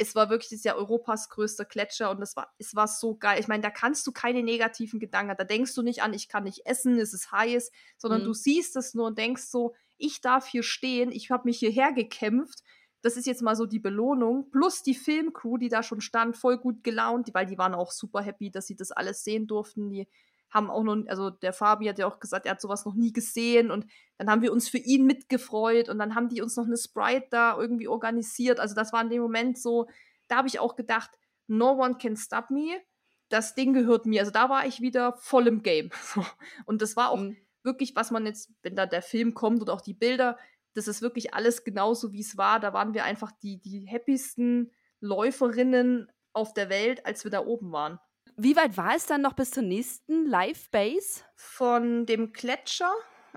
es 0.00 0.14
war 0.14 0.30
wirklich 0.30 0.48
das 0.48 0.64
Jahr 0.64 0.76
Europas 0.76 1.28
größter 1.28 1.66
Gletscher 1.66 2.10
und 2.10 2.22
es 2.22 2.34
war, 2.34 2.54
es 2.58 2.74
war 2.74 2.88
so 2.88 3.16
geil. 3.16 3.38
Ich 3.38 3.48
meine, 3.48 3.62
da 3.62 3.68
kannst 3.68 4.06
du 4.06 4.12
keine 4.12 4.42
negativen 4.42 4.98
Gedanken, 4.98 5.34
da 5.36 5.44
denkst 5.44 5.74
du 5.74 5.82
nicht 5.82 6.02
an, 6.02 6.14
ich 6.14 6.28
kann 6.28 6.44
nicht 6.44 6.64
essen, 6.64 6.98
es 6.98 7.12
ist 7.12 7.30
heiß, 7.30 7.70
sondern 7.98 8.22
mhm. 8.22 8.26
du 8.26 8.32
siehst 8.32 8.76
es 8.76 8.94
nur 8.94 9.08
und 9.08 9.18
denkst 9.18 9.42
so, 9.42 9.74
ich 9.98 10.22
darf 10.22 10.46
hier 10.46 10.62
stehen, 10.62 11.12
ich 11.12 11.30
habe 11.30 11.44
mich 11.44 11.58
hierher 11.58 11.92
gekämpft. 11.92 12.62
Das 13.02 13.18
ist 13.18 13.26
jetzt 13.26 13.42
mal 13.42 13.56
so 13.56 13.66
die 13.66 13.78
Belohnung. 13.78 14.50
Plus 14.50 14.82
die 14.82 14.94
Filmcrew, 14.94 15.58
die 15.58 15.68
da 15.68 15.82
schon 15.82 16.00
stand, 16.00 16.34
voll 16.34 16.56
gut 16.56 16.82
gelaunt, 16.82 17.28
weil 17.34 17.44
die 17.44 17.58
waren 17.58 17.74
auch 17.74 17.92
super 17.92 18.22
happy, 18.22 18.50
dass 18.50 18.66
sie 18.66 18.76
das 18.76 18.92
alles 18.92 19.22
sehen 19.22 19.46
durften. 19.46 19.90
Die 19.90 20.08
haben 20.50 20.70
auch 20.70 20.82
noch, 20.82 20.96
also 21.06 21.30
der 21.30 21.52
Fabi 21.52 21.86
hat 21.86 21.98
ja 21.98 22.06
auch 22.06 22.18
gesagt, 22.18 22.46
er 22.46 22.52
hat 22.52 22.60
sowas 22.60 22.84
noch 22.84 22.94
nie 22.94 23.12
gesehen 23.12 23.70
und 23.70 23.86
dann 24.18 24.28
haben 24.28 24.42
wir 24.42 24.52
uns 24.52 24.68
für 24.68 24.78
ihn 24.78 25.06
mitgefreut 25.06 25.88
und 25.88 25.98
dann 25.98 26.14
haben 26.14 26.28
die 26.28 26.42
uns 26.42 26.56
noch 26.56 26.66
eine 26.66 26.76
Sprite 26.76 27.26
da 27.30 27.56
irgendwie 27.56 27.88
organisiert. 27.88 28.60
Also 28.60 28.74
das 28.74 28.92
war 28.92 29.02
in 29.02 29.10
dem 29.10 29.22
Moment 29.22 29.58
so, 29.58 29.88
da 30.28 30.36
habe 30.36 30.48
ich 30.48 30.58
auch 30.58 30.76
gedacht, 30.76 31.10
no 31.46 31.72
one 31.72 31.96
can 31.96 32.16
stop 32.16 32.50
me. 32.50 32.80
Das 33.28 33.54
Ding 33.54 33.72
gehört 33.72 34.06
mir. 34.06 34.20
Also 34.20 34.32
da 34.32 34.48
war 34.48 34.66
ich 34.66 34.80
wieder 34.80 35.14
voll 35.18 35.46
im 35.46 35.62
Game. 35.62 35.90
Und 36.66 36.82
das 36.82 36.96
war 36.96 37.10
auch 37.10 37.18
mhm. 37.18 37.36
wirklich, 37.62 37.94
was 37.94 38.10
man 38.10 38.26
jetzt, 38.26 38.50
wenn 38.62 38.76
da 38.76 38.86
der 38.86 39.02
Film 39.02 39.34
kommt 39.34 39.60
und 39.60 39.70
auch 39.70 39.80
die 39.80 39.94
Bilder, 39.94 40.36
das 40.74 40.88
ist 40.88 41.02
wirklich 41.02 41.34
alles 41.34 41.64
genauso, 41.64 42.12
wie 42.12 42.20
es 42.20 42.36
war. 42.36 42.60
Da 42.60 42.72
waren 42.72 42.94
wir 42.94 43.04
einfach 43.04 43.32
die, 43.42 43.60
die 43.60 43.88
happiesten 43.88 44.72
Läuferinnen 45.00 46.10
auf 46.32 46.54
der 46.54 46.68
Welt, 46.68 47.04
als 47.06 47.24
wir 47.24 47.30
da 47.30 47.44
oben 47.44 47.72
waren. 47.72 47.98
Wie 48.42 48.56
weit 48.56 48.76
war 48.78 48.96
es 48.96 49.04
dann 49.04 49.20
noch 49.20 49.34
bis 49.34 49.50
zur 49.50 49.62
nächsten 49.62 50.24
Live-Base? 50.26 51.24
Von 51.36 52.06
dem 52.06 52.32
Gletscher. 52.32 52.90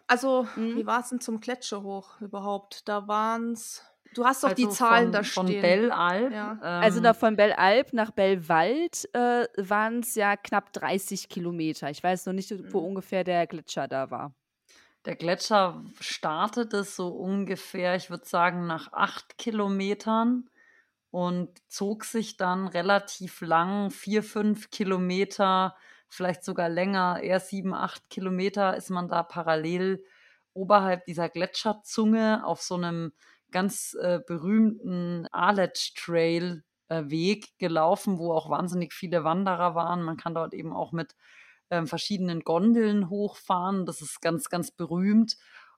Also, 0.08 0.48
mhm. 0.56 0.78
wie 0.78 0.86
war 0.86 1.02
es 1.02 1.10
denn 1.10 1.20
zum 1.20 1.42
Gletscher 1.42 1.84
hoch 1.84 2.22
überhaupt? 2.22 2.88
Da 2.88 3.06
waren 3.06 3.52
es. 3.52 3.84
Du 4.14 4.24
hast 4.24 4.44
doch 4.44 4.50
also 4.50 4.64
die 4.64 4.70
Zahlen 4.70 5.06
von, 5.06 5.12
da 5.12 5.24
stehen. 5.26 5.46
Von 5.46 5.62
Bellalp. 5.62 6.32
Ja. 6.32 6.52
Ähm, 6.54 6.84
also 6.84 7.02
da 7.02 7.14
von 7.14 7.36
Bellalp 7.36 7.92
nach 7.92 8.12
Bellwald 8.12 9.10
äh, 9.14 9.46
waren 9.58 10.00
es 10.00 10.16
ja 10.16 10.38
knapp 10.38 10.72
30 10.72 11.28
Kilometer. 11.28 11.90
Ich 11.90 12.02
weiß 12.02 12.28
noch 12.28 12.34
nicht, 12.34 12.54
wo 12.72 12.80
mhm. 12.80 12.88
ungefähr 12.88 13.26
der 13.26 13.46
Gletscher 13.46 13.90
da 13.90 14.10
war. 14.10 14.34
Der 15.06 15.18
Gletscher 15.18 15.84
startete 16.00 16.86
so 16.86 17.10
ungefähr, 17.10 17.96
ich 17.96 18.10
würde 18.10 18.26
sagen, 18.26 18.68
nach 18.68 18.94
acht 18.94 19.38
Kilometern 19.38 20.50
und 21.14 21.52
zog 21.68 22.06
sich 22.06 22.38
dann 22.38 22.68
relativ 22.68 23.41
lang, 23.41 23.91
vier, 23.91 24.23
fünf 24.23 24.72
Kilometer, 24.72 25.76
vielleicht 26.10 26.44
sogar 26.44 26.69
länger, 26.69 27.19
eher 27.22 27.40
sieben, 27.40 27.76
acht 27.76 28.10
Kilometer 28.10 28.76
ist 28.76 28.90
man 28.90 29.07
da 29.10 29.22
parallel 29.22 30.03
oberhalb 30.53 31.06
dieser 31.06 31.30
Gletscherzunge 31.30 32.44
auf 32.44 32.64
so 32.64 32.73
einem 32.73 33.14
ganz 33.52 33.95
äh, 34.02 34.22
berühmten 34.26 35.27
Alet 35.31 35.94
Trail 35.95 36.64
äh, 36.88 37.03
Weg 37.06 37.60
gelaufen, 37.60 38.18
wo 38.18 38.34
auch 38.34 38.49
wahnsinnig 38.49 38.91
viele 38.91 39.23
Wanderer 39.23 39.76
waren. 39.76 40.02
Man 40.02 40.18
kann 40.18 40.34
dort 40.34 40.56
eben 40.56 40.73
auch 40.73 40.94
mit 40.94 41.15
äh, 41.69 41.85
verschiedenen 41.85 42.40
Gondeln 42.40 43.11
hochfahren. 43.11 43.85
Das 43.85 44.02
ist 44.02 44.19
ganz, 44.19 44.49
ganz 44.49 44.72
berühmt. 44.72 45.38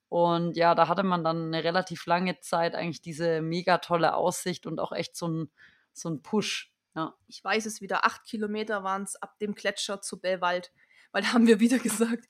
Und 0.09 0.55
ja, 0.55 0.75
da 0.75 0.87
hatte 0.87 1.03
man 1.03 1.23
dann 1.23 1.47
eine 1.47 1.63
relativ 1.63 2.05
lange 2.05 2.39
Zeit 2.39 2.75
eigentlich 2.75 3.01
diese 3.01 3.41
mega 3.41 3.79
tolle 3.79 4.15
Aussicht 4.15 4.65
und 4.65 4.79
auch 4.79 4.91
echt 4.91 5.15
so 5.15 5.27
ein, 5.27 5.51
so 5.93 6.09
ein 6.09 6.21
Push. 6.21 6.71
Ja. 6.95 7.15
Ich 7.27 7.43
weiß 7.43 7.65
es 7.65 7.81
wieder, 7.81 8.05
acht 8.05 8.23
Kilometer 8.23 8.83
waren 8.83 9.03
es 9.03 9.15
ab 9.15 9.37
dem 9.39 9.55
Gletscher 9.55 10.01
zu 10.01 10.19
Bellwald. 10.19 10.71
Weil 11.11 11.23
da 11.23 11.29
haben 11.33 11.47
wir 11.47 11.59
wieder 11.59 11.79
gesagt, 11.79 12.25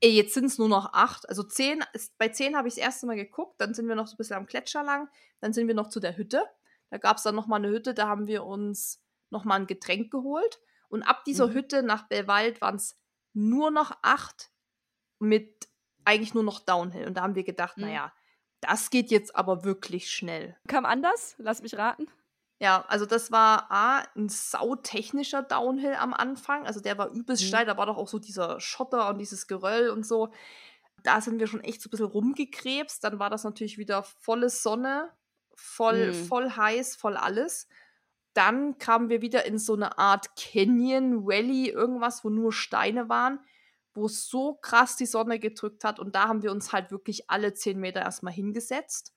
ey, 0.00 0.10
jetzt 0.10 0.34
sind 0.34 0.46
es 0.46 0.58
nur 0.58 0.68
noch 0.68 0.92
acht. 0.92 1.28
Also 1.28 1.42
zehn, 1.42 1.82
bei 2.18 2.28
zehn 2.28 2.56
habe 2.56 2.68
ich 2.68 2.74
das 2.74 2.82
erste 2.82 3.06
Mal 3.06 3.16
geguckt, 3.16 3.60
dann 3.60 3.72
sind 3.72 3.88
wir 3.88 3.94
noch 3.94 4.08
so 4.08 4.14
ein 4.14 4.18
bisschen 4.18 4.36
am 4.36 4.46
Gletscher 4.46 4.82
lang, 4.82 5.08
dann 5.40 5.52
sind 5.52 5.68
wir 5.68 5.74
noch 5.74 5.88
zu 5.88 6.00
der 6.00 6.16
Hütte. 6.16 6.44
Da 6.90 6.98
gab 6.98 7.16
es 7.16 7.22
dann 7.22 7.34
nochmal 7.34 7.60
eine 7.60 7.72
Hütte, 7.72 7.94
da 7.94 8.08
haben 8.08 8.26
wir 8.26 8.44
uns 8.44 9.00
nochmal 9.30 9.60
ein 9.60 9.66
Getränk 9.66 10.10
geholt. 10.10 10.60
Und 10.88 11.02
ab 11.02 11.24
dieser 11.24 11.46
mhm. 11.46 11.52
Hütte 11.54 11.82
nach 11.82 12.08
Bellwald 12.08 12.60
waren 12.60 12.76
es 12.76 12.98
nur 13.32 13.70
noch 13.70 13.92
acht 14.02 14.50
mit 15.18 15.68
eigentlich 16.04 16.34
nur 16.34 16.42
noch 16.42 16.60
Downhill. 16.60 17.06
Und 17.06 17.14
da 17.14 17.22
haben 17.22 17.34
wir 17.34 17.44
gedacht, 17.44 17.76
mhm. 17.76 17.84
naja, 17.84 18.12
das 18.60 18.90
geht 18.90 19.10
jetzt 19.10 19.34
aber 19.34 19.64
wirklich 19.64 20.10
schnell. 20.10 20.56
Kam 20.68 20.84
anders? 20.84 21.34
Lass 21.38 21.62
mich 21.62 21.76
raten. 21.76 22.06
Ja, 22.60 22.84
also 22.86 23.06
das 23.06 23.32
war 23.32 23.72
A, 23.72 24.04
ein 24.14 24.28
sautechnischer 24.28 25.42
Downhill 25.42 25.94
am 25.94 26.14
Anfang. 26.14 26.64
Also 26.64 26.80
der 26.80 26.96
war 26.96 27.10
übelst 27.10 27.42
mhm. 27.42 27.48
steil, 27.48 27.66
da 27.66 27.76
war 27.76 27.86
doch 27.86 27.96
auch 27.96 28.06
so 28.06 28.20
dieser 28.20 28.60
Schotter 28.60 29.08
und 29.08 29.18
dieses 29.18 29.48
Geröll 29.48 29.90
und 29.90 30.06
so. 30.06 30.32
Da 31.02 31.20
sind 31.20 31.40
wir 31.40 31.48
schon 31.48 31.64
echt 31.64 31.82
so 31.82 31.88
ein 31.88 31.90
bisschen 31.90 32.06
rumgekrebst. 32.06 33.02
Dann 33.02 33.18
war 33.18 33.30
das 33.30 33.42
natürlich 33.42 33.78
wieder 33.78 34.04
volle 34.04 34.48
Sonne, 34.48 35.10
voll, 35.56 36.12
mhm. 36.12 36.24
voll 36.26 36.50
heiß, 36.50 36.94
voll 36.94 37.16
alles. 37.16 37.66
Dann 38.32 38.78
kamen 38.78 39.08
wir 39.08 39.22
wieder 39.22 39.44
in 39.44 39.58
so 39.58 39.74
eine 39.74 39.98
Art 39.98 40.36
Canyon, 40.36 41.26
Valley, 41.26 41.68
irgendwas, 41.68 42.24
wo 42.24 42.30
nur 42.30 42.52
Steine 42.52 43.08
waren 43.08 43.40
wo 43.94 44.06
es 44.06 44.28
so 44.28 44.54
krass 44.54 44.96
die 44.96 45.06
Sonne 45.06 45.38
gedrückt 45.38 45.84
hat. 45.84 45.98
Und 45.98 46.14
da 46.14 46.28
haben 46.28 46.42
wir 46.42 46.50
uns 46.50 46.72
halt 46.72 46.90
wirklich 46.90 47.30
alle 47.30 47.54
zehn 47.54 47.78
Meter 47.78 48.00
erstmal 48.00 48.32
hingesetzt. 48.32 49.12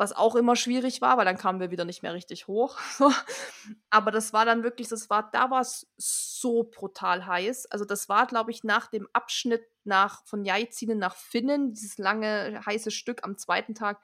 was 0.00 0.12
auch 0.12 0.36
immer 0.36 0.54
schwierig 0.54 1.00
war, 1.00 1.16
weil 1.18 1.24
dann 1.24 1.38
kamen 1.38 1.58
wir 1.58 1.72
wieder 1.72 1.84
nicht 1.84 2.02
mehr 2.04 2.14
richtig 2.14 2.46
hoch. 2.46 2.78
Aber 3.90 4.12
das 4.12 4.32
war 4.32 4.44
dann 4.46 4.62
wirklich, 4.62 4.86
das 4.86 5.10
war, 5.10 5.28
da 5.32 5.50
war 5.50 5.60
es 5.60 5.88
so 5.96 6.62
brutal 6.62 7.26
heiß. 7.26 7.66
Also 7.66 7.84
das 7.84 8.08
war, 8.08 8.28
glaube 8.28 8.52
ich, 8.52 8.62
nach 8.62 8.86
dem 8.86 9.08
Abschnitt 9.12 9.66
nach 9.82 10.24
von 10.24 10.44
Jaizine 10.44 10.94
nach 10.94 11.16
Finnen, 11.16 11.72
dieses 11.72 11.98
lange 11.98 12.60
heiße 12.64 12.92
Stück 12.92 13.24
am 13.24 13.36
zweiten 13.36 13.74
Tag, 13.74 14.00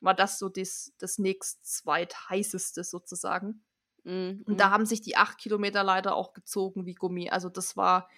war 0.00 0.12
das 0.14 0.38
so 0.38 0.50
das, 0.50 0.92
das 0.98 1.18
nächst 1.18 1.64
zweitheißeste 1.66 2.84
sozusagen. 2.84 3.64
Mhm. 4.04 4.44
Und 4.46 4.60
da 4.60 4.68
mhm. 4.68 4.72
haben 4.72 4.86
sich 4.86 5.00
die 5.00 5.16
acht 5.16 5.38
Kilometer 5.38 5.82
leider 5.84 6.14
auch 6.16 6.32
gezogen 6.34 6.84
wie 6.86 6.94
Gummi. 6.94 7.30
Also 7.30 7.48
das 7.48 7.76
war, 7.76 8.08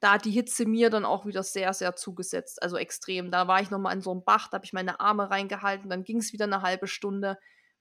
da 0.00 0.12
hat 0.12 0.24
die 0.24 0.30
Hitze 0.30 0.66
mir 0.66 0.90
dann 0.90 1.04
auch 1.04 1.26
wieder 1.26 1.42
sehr, 1.42 1.72
sehr 1.74 1.94
zugesetzt. 1.94 2.62
Also 2.62 2.76
extrem. 2.76 3.30
Da 3.30 3.46
war 3.48 3.60
ich 3.60 3.70
nochmal 3.70 3.94
in 3.94 4.00
so 4.00 4.10
einem 4.10 4.24
Bach, 4.24 4.48
da 4.48 4.56
habe 4.56 4.64
ich 4.64 4.72
meine 4.72 4.98
Arme 4.98 5.30
reingehalten, 5.30 5.90
dann 5.90 6.04
ging 6.04 6.18
es 6.18 6.32
wieder 6.32 6.46
eine 6.46 6.62
halbe 6.62 6.86
Stunde. 6.86 7.38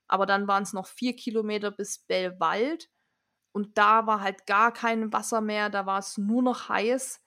Aber 0.07 0.25
dann 0.25 0.47
waren 0.47 0.63
es 0.63 0.73
noch 0.73 0.87
vier 0.87 1.15
Kilometer 1.15 1.71
bis 1.71 1.99
Bellwald. 1.99 2.89
Und 3.51 3.77
da 3.77 4.05
war 4.05 4.21
halt 4.21 4.45
gar 4.45 4.73
kein 4.73 5.11
Wasser 5.13 5.41
mehr, 5.41 5.69
da 5.69 5.85
war 5.85 5.99
es 5.99 6.17
nur 6.17 6.43
noch 6.43 6.69
heiß. 6.69 7.21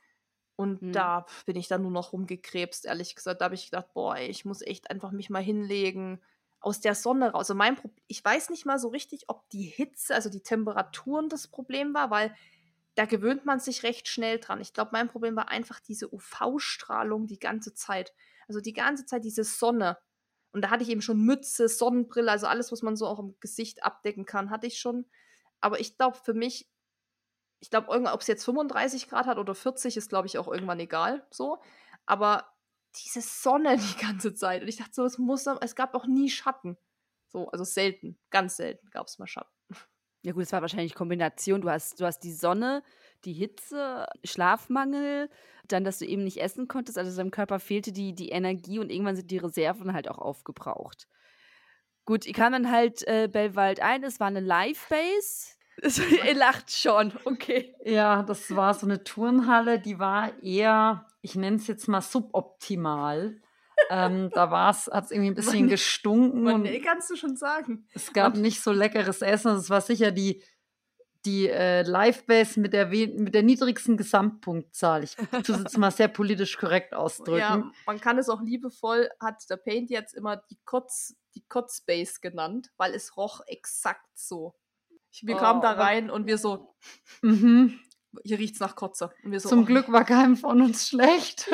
Und 0.56 0.82
mhm. 0.82 0.93
da 0.93 1.27
bin 1.47 1.56
ich 1.56 1.69
dann 1.69 1.82
nur 1.82 1.90
noch 1.90 2.12
rumgekrebst, 2.12 2.85
ehrlich 2.85 3.14
gesagt. 3.14 3.40
Da 3.40 3.47
habe 3.47 3.55
ich 3.55 3.70
gedacht, 3.70 3.93
boah, 3.94 4.16
ey, 4.16 4.28
ich 4.28 4.44
muss 4.44 4.62
echt 4.62 4.90
einfach 4.90 5.10
mich 5.10 5.31
mal 5.31 5.43
hinlegen, 5.43 6.20
aus 6.60 6.81
der 6.81 6.94
Sonne 6.94 7.32
raus. 7.32 7.40
Also 7.40 7.55
mein 7.55 7.77
Pro 7.77 7.90
ich 8.06 8.24
weiß 8.24 8.51
nicht 8.51 8.66
mal 8.66 8.78
so 8.78 8.89
richtig, 8.89 9.24
ob 9.28 9.48
die 9.51 9.64
Hitze, 9.64 10.14
also 10.14 10.31
die 10.31 10.43
Temperaturen 10.43 11.28
das 11.28 11.48
Problem 11.48 11.93
war, 11.94 12.10
weil 12.10 12.35
da 12.94 13.06
gewöhnt 13.06 13.44
man 13.44 13.59
sich 13.59 13.82
recht 13.82 14.09
schnell 14.09 14.39
dran. 14.39 14.60
Ich 14.60 14.74
glaube, 14.74 14.90
mein 14.93 15.09
Problem 15.09 15.36
war 15.36 15.48
einfach 15.48 15.81
diese 15.81 16.12
UV-Strahlung 16.12 17.27
die 17.27 17.39
ganze 17.39 17.74
Zeit. 17.74 18.12
Also 18.48 18.60
die 18.60 18.74
ganze 18.74 19.06
Zeit 19.06 19.24
diese 19.24 19.44
Sonne. 19.44 19.98
Und 20.52 20.62
da 20.62 20.70
hatte 20.70 20.82
ich 20.82 20.90
eben 20.90 21.01
schon 21.01 21.24
Mütze, 21.24 21.69
Sonnenbrille, 21.69 22.31
also 22.31 22.47
alles, 22.47 22.70
was 22.70 22.82
man 22.82 22.97
so 22.97 23.06
auch 23.06 23.19
im 23.19 23.35
Gesicht 23.40 23.82
abdecken 23.82 24.27
kann, 24.27 24.51
hatte 24.51 24.66
ich 24.66 24.78
schon. 24.78 25.06
Aber 25.60 25.81
ich 25.81 25.97
glaube, 25.97 26.19
für 26.23 26.35
mich, 26.35 26.69
ich 27.60 27.70
glaube, 27.70 27.89
ob 27.89 28.20
es 28.20 28.27
jetzt 28.27 28.44
35 28.44 29.09
Grad 29.09 29.27
hat 29.27 29.39
oder 29.39 29.55
40, 29.55 29.97
ist, 29.97 30.10
glaube 30.10 30.27
ich, 30.27 30.36
auch 30.36 30.48
irgendwann 30.48 30.81
egal. 30.81 31.27
So. 31.31 31.62
Aber 32.05 32.52
diese 32.97 33.23
Sonne 33.23 33.77
die 33.78 34.02
ganze 34.05 34.35
Zeit. 34.35 34.62
Und 34.62 34.69
ich 34.69 34.77
dachte 34.77 34.93
so, 34.93 35.05
es 35.06 35.16
muss, 35.16 35.47
es 35.47 35.74
gab 35.74 35.94
auch 35.94 36.06
nie 36.06 36.28
Schatten. 36.28 36.77
So, 37.28 37.48
also 37.48 37.64
selten, 37.64 38.19
ganz 38.28 38.56
selten 38.56 38.90
gab 38.90 39.06
es 39.06 39.19
mal 39.19 39.27
Schatten. 39.27 39.51
Ja 40.22 40.32
gut, 40.32 40.44
es 40.44 40.52
war 40.52 40.62
wahrscheinlich 40.62 40.94
Kombination. 40.94 41.60
Du 41.60 41.70
hast, 41.70 42.00
du 42.00 42.06
hast 42.06 42.20
die 42.20 42.32
Sonne, 42.32 42.82
die 43.24 43.32
Hitze, 43.32 44.06
Schlafmangel, 44.24 45.28
dann, 45.66 45.84
dass 45.84 45.98
du 45.98 46.06
eben 46.06 46.24
nicht 46.24 46.40
essen 46.40 46.68
konntest. 46.68 46.98
Also 46.98 47.16
deinem 47.16 47.30
Körper 47.30 47.58
fehlte 47.58 47.92
die, 47.92 48.14
die 48.14 48.28
Energie 48.30 48.78
und 48.78 48.90
irgendwann 48.90 49.16
sind 49.16 49.30
die 49.30 49.38
Reserven 49.38 49.92
halt 49.92 50.08
auch 50.08 50.18
aufgebraucht. 50.18 51.08
Gut, 52.04 52.26
ich 52.26 52.34
kam 52.34 52.52
dann 52.52 52.70
halt 52.70 53.06
äh, 53.06 53.28
Bellwald 53.28 53.80
ein. 53.80 54.02
Es 54.04 54.20
war 54.20 54.28
eine 54.28 54.40
Live-Base. 54.40 55.56
Ihr 56.26 56.34
lacht 56.34 56.70
schon, 56.70 57.12
okay. 57.24 57.74
Ja, 57.84 58.22
das 58.22 58.54
war 58.54 58.74
so 58.74 58.86
eine 58.86 59.04
Turnhalle, 59.04 59.80
die 59.80 59.98
war 59.98 60.42
eher, 60.42 61.06
ich 61.22 61.34
nenne 61.34 61.56
es 61.56 61.66
jetzt 61.66 61.88
mal 61.88 62.02
suboptimal. 62.02 63.40
Ähm, 63.93 64.31
da 64.31 64.51
hat 64.51 65.05
es 65.05 65.10
irgendwie 65.10 65.31
ein 65.31 65.35
bisschen 65.35 65.69
gestunken. 65.69 66.44
Man, 66.44 66.62
nee, 66.62 66.81
kannst 66.81 67.10
du 67.10 67.16
schon 67.16 67.36
sagen. 67.36 67.86
Es 67.93 68.14
gab 68.14 68.35
und, 68.35 68.40
nicht 68.40 68.62
so 68.62 68.73
leckeres 68.73 69.20
Essen. 69.20 69.55
Es 69.56 69.69
war 69.69 69.82
sicher 69.82 70.10
die, 70.12 70.43
die 71.27 71.51
äh, 71.51 71.82
Live-Base 71.82 72.59
mit 72.59 72.73
der, 72.73 72.86
mit 72.86 73.35
der 73.35 73.43
niedrigsten 73.43 73.98
Gesamtpunktzahl. 73.98 75.05
Ich 75.05 75.16
tue 75.44 75.56
es 75.56 75.62
jetzt 75.62 75.77
mal 75.77 75.90
sehr 75.90 76.09
politisch 76.09 76.56
korrekt 76.56 76.94
ausdrücken. 76.94 77.39
Ja, 77.39 77.70
man 77.85 78.01
kann 78.01 78.16
es 78.16 78.31
auch 78.31 78.40
liebevoll, 78.40 79.10
hat 79.20 79.44
der 79.51 79.59
Paint 79.59 79.90
jetzt 79.90 80.14
immer 80.14 80.39
die 80.39 80.59
Kotz, 80.64 81.14
die 81.35 81.44
Kotzbase 81.47 82.20
genannt, 82.23 82.70
weil 82.78 82.94
es 82.94 83.19
roch 83.19 83.43
exakt 83.47 84.09
so. 84.14 84.55
Wir 85.20 85.36
oh, 85.36 85.39
kamen 85.39 85.60
da 85.60 85.73
rein 85.73 86.09
und 86.09 86.27
wir 86.27 86.39
so, 86.39 86.74
mhm. 87.20 87.78
hier 88.24 88.39
riecht's 88.39 88.60
nach 88.60 88.74
Kotze. 88.74 89.10
So, 89.35 89.51
Zum 89.51 89.62
oh. 89.62 89.64
Glück 89.66 89.93
war 89.93 90.06
keinem 90.06 90.39
von 90.39 90.62
uns 90.62 90.89
schlecht. 90.89 91.51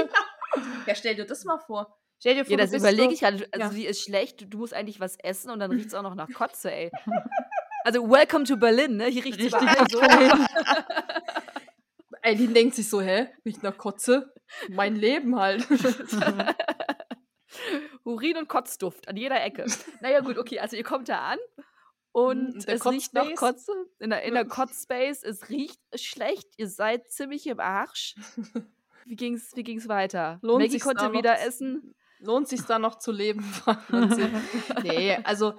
ja, 0.86 0.94
stell 0.94 1.16
dir 1.16 1.27
das 1.27 1.44
mal 1.44 1.59
vor. 1.59 1.97
Stell 2.20 2.34
dir 2.34 2.44
vor, 2.44 2.50
ja, 2.50 2.56
das 2.56 2.72
überlege 2.72 3.12
ich 3.12 3.20
gerade. 3.20 3.46
Also, 3.52 3.66
ja. 3.66 3.68
die 3.70 3.86
ist 3.86 4.02
schlecht, 4.02 4.52
du 4.52 4.58
musst 4.58 4.74
eigentlich 4.74 4.98
was 4.98 5.16
essen 5.20 5.50
und 5.50 5.60
dann 5.60 5.70
riecht 5.70 5.86
es 5.86 5.94
auch 5.94 6.02
noch 6.02 6.16
nach 6.16 6.28
Kotze, 6.34 6.72
ey. 6.72 6.90
Also, 7.84 8.10
welcome 8.10 8.44
to 8.44 8.56
Berlin, 8.56 8.96
ne? 8.96 9.06
Hier 9.06 9.24
riecht 9.24 9.40
es 9.40 9.48
überall 9.48 9.88
so. 9.88 10.00
Eileen 12.22 12.52
denkt 12.52 12.74
sich 12.74 12.88
so, 12.88 13.00
hä? 13.00 13.28
Riecht 13.44 13.62
nach 13.62 13.78
Kotze? 13.78 14.32
Mein 14.68 14.96
Leben 14.96 15.36
halt. 15.36 15.66
Urin 18.04 18.36
und 18.36 18.48
Kotzduft 18.48 19.08
an 19.08 19.16
jeder 19.16 19.42
Ecke. 19.42 19.66
Naja, 20.00 20.20
gut, 20.20 20.38
okay, 20.38 20.58
also 20.58 20.76
ihr 20.76 20.82
kommt 20.82 21.08
da 21.08 21.20
an 21.20 21.38
und 22.12 22.66
es 22.66 22.84
riecht 22.84 23.14
nach 23.14 23.32
Kotze. 23.34 23.72
In 24.00 24.10
der, 24.10 24.22
in 24.22 24.34
der 24.34 24.44
Kotzspace. 24.44 25.22
Es 25.22 25.48
riecht 25.48 25.80
schlecht. 25.94 26.48
Ihr 26.56 26.68
seid 26.68 27.10
ziemlich 27.10 27.46
im 27.46 27.60
Arsch. 27.60 28.14
Wie 29.04 29.16
ging's, 29.16 29.52
wie 29.54 29.62
ging's 29.62 29.88
weiter? 29.88 30.38
Lohnt 30.42 30.62
Maggie 30.62 30.78
konnte 30.78 31.12
wieder 31.12 31.40
essen. 31.40 31.94
Lohnt 32.20 32.48
sich 32.48 32.62
da 32.62 32.78
noch 32.78 32.98
zu 32.98 33.12
leben? 33.12 33.44
nee, 34.82 35.16
also 35.24 35.54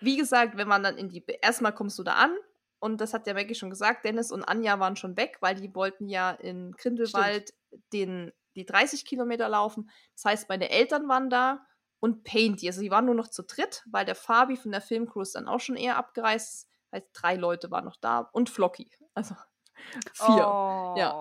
wie 0.00 0.16
gesagt, 0.16 0.56
wenn 0.56 0.68
man 0.68 0.82
dann 0.82 0.96
in 0.96 1.08
die. 1.08 1.24
Erstmal 1.40 1.74
kommst 1.74 1.98
du 1.98 2.02
da 2.02 2.14
an 2.14 2.36
und 2.80 3.00
das 3.00 3.14
hat 3.14 3.26
ja 3.26 3.34
Maggie 3.34 3.54
schon 3.54 3.70
gesagt, 3.70 4.04
Dennis 4.04 4.30
und 4.30 4.44
Anja 4.44 4.78
waren 4.78 4.96
schon 4.96 5.16
weg, 5.16 5.38
weil 5.40 5.56
die 5.56 5.74
wollten 5.74 6.08
ja 6.08 6.30
in 6.30 6.72
Grindelwald 6.72 7.52
den, 7.92 8.32
die 8.54 8.64
30 8.64 9.04
Kilometer 9.04 9.48
laufen. 9.48 9.90
Das 10.14 10.24
heißt, 10.24 10.48
meine 10.48 10.70
Eltern 10.70 11.08
waren 11.08 11.30
da 11.30 11.66
und 12.00 12.24
Painty. 12.24 12.68
Also 12.68 12.80
die 12.80 12.90
waren 12.90 13.06
nur 13.06 13.14
noch 13.14 13.28
zu 13.28 13.42
dritt, 13.42 13.84
weil 13.90 14.04
der 14.04 14.14
Fabi 14.14 14.56
von 14.56 14.70
der 14.70 14.80
Filmcrew 14.80 15.22
ist 15.22 15.34
dann 15.34 15.48
auch 15.48 15.60
schon 15.60 15.76
eher 15.76 15.96
abgereist. 15.96 16.68
Das 16.90 17.00
heißt, 17.00 17.10
drei 17.12 17.34
Leute 17.34 17.70
waren 17.70 17.84
noch 17.84 17.96
da 18.00 18.28
und 18.32 18.48
Flocky. 18.48 18.90
Also 19.14 19.34
vier. 20.14 20.46
Oh. 20.46 20.94
Ja. 20.96 21.20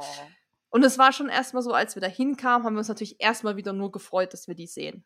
Und 0.70 0.84
es 0.84 0.98
war 0.98 1.12
schon 1.14 1.30
erstmal 1.30 1.64
so, 1.64 1.74
als 1.74 1.96
wir 1.96 2.02
da 2.02 2.08
hinkamen, 2.08 2.66
haben 2.66 2.74
wir 2.74 2.80
uns 2.80 2.90
natürlich 2.90 3.20
erstmal 3.20 3.56
wieder 3.56 3.74
nur 3.74 3.92
gefreut, 3.92 4.34
dass 4.34 4.48
wir 4.48 4.56
die 4.56 4.68
sehen. 4.68 5.06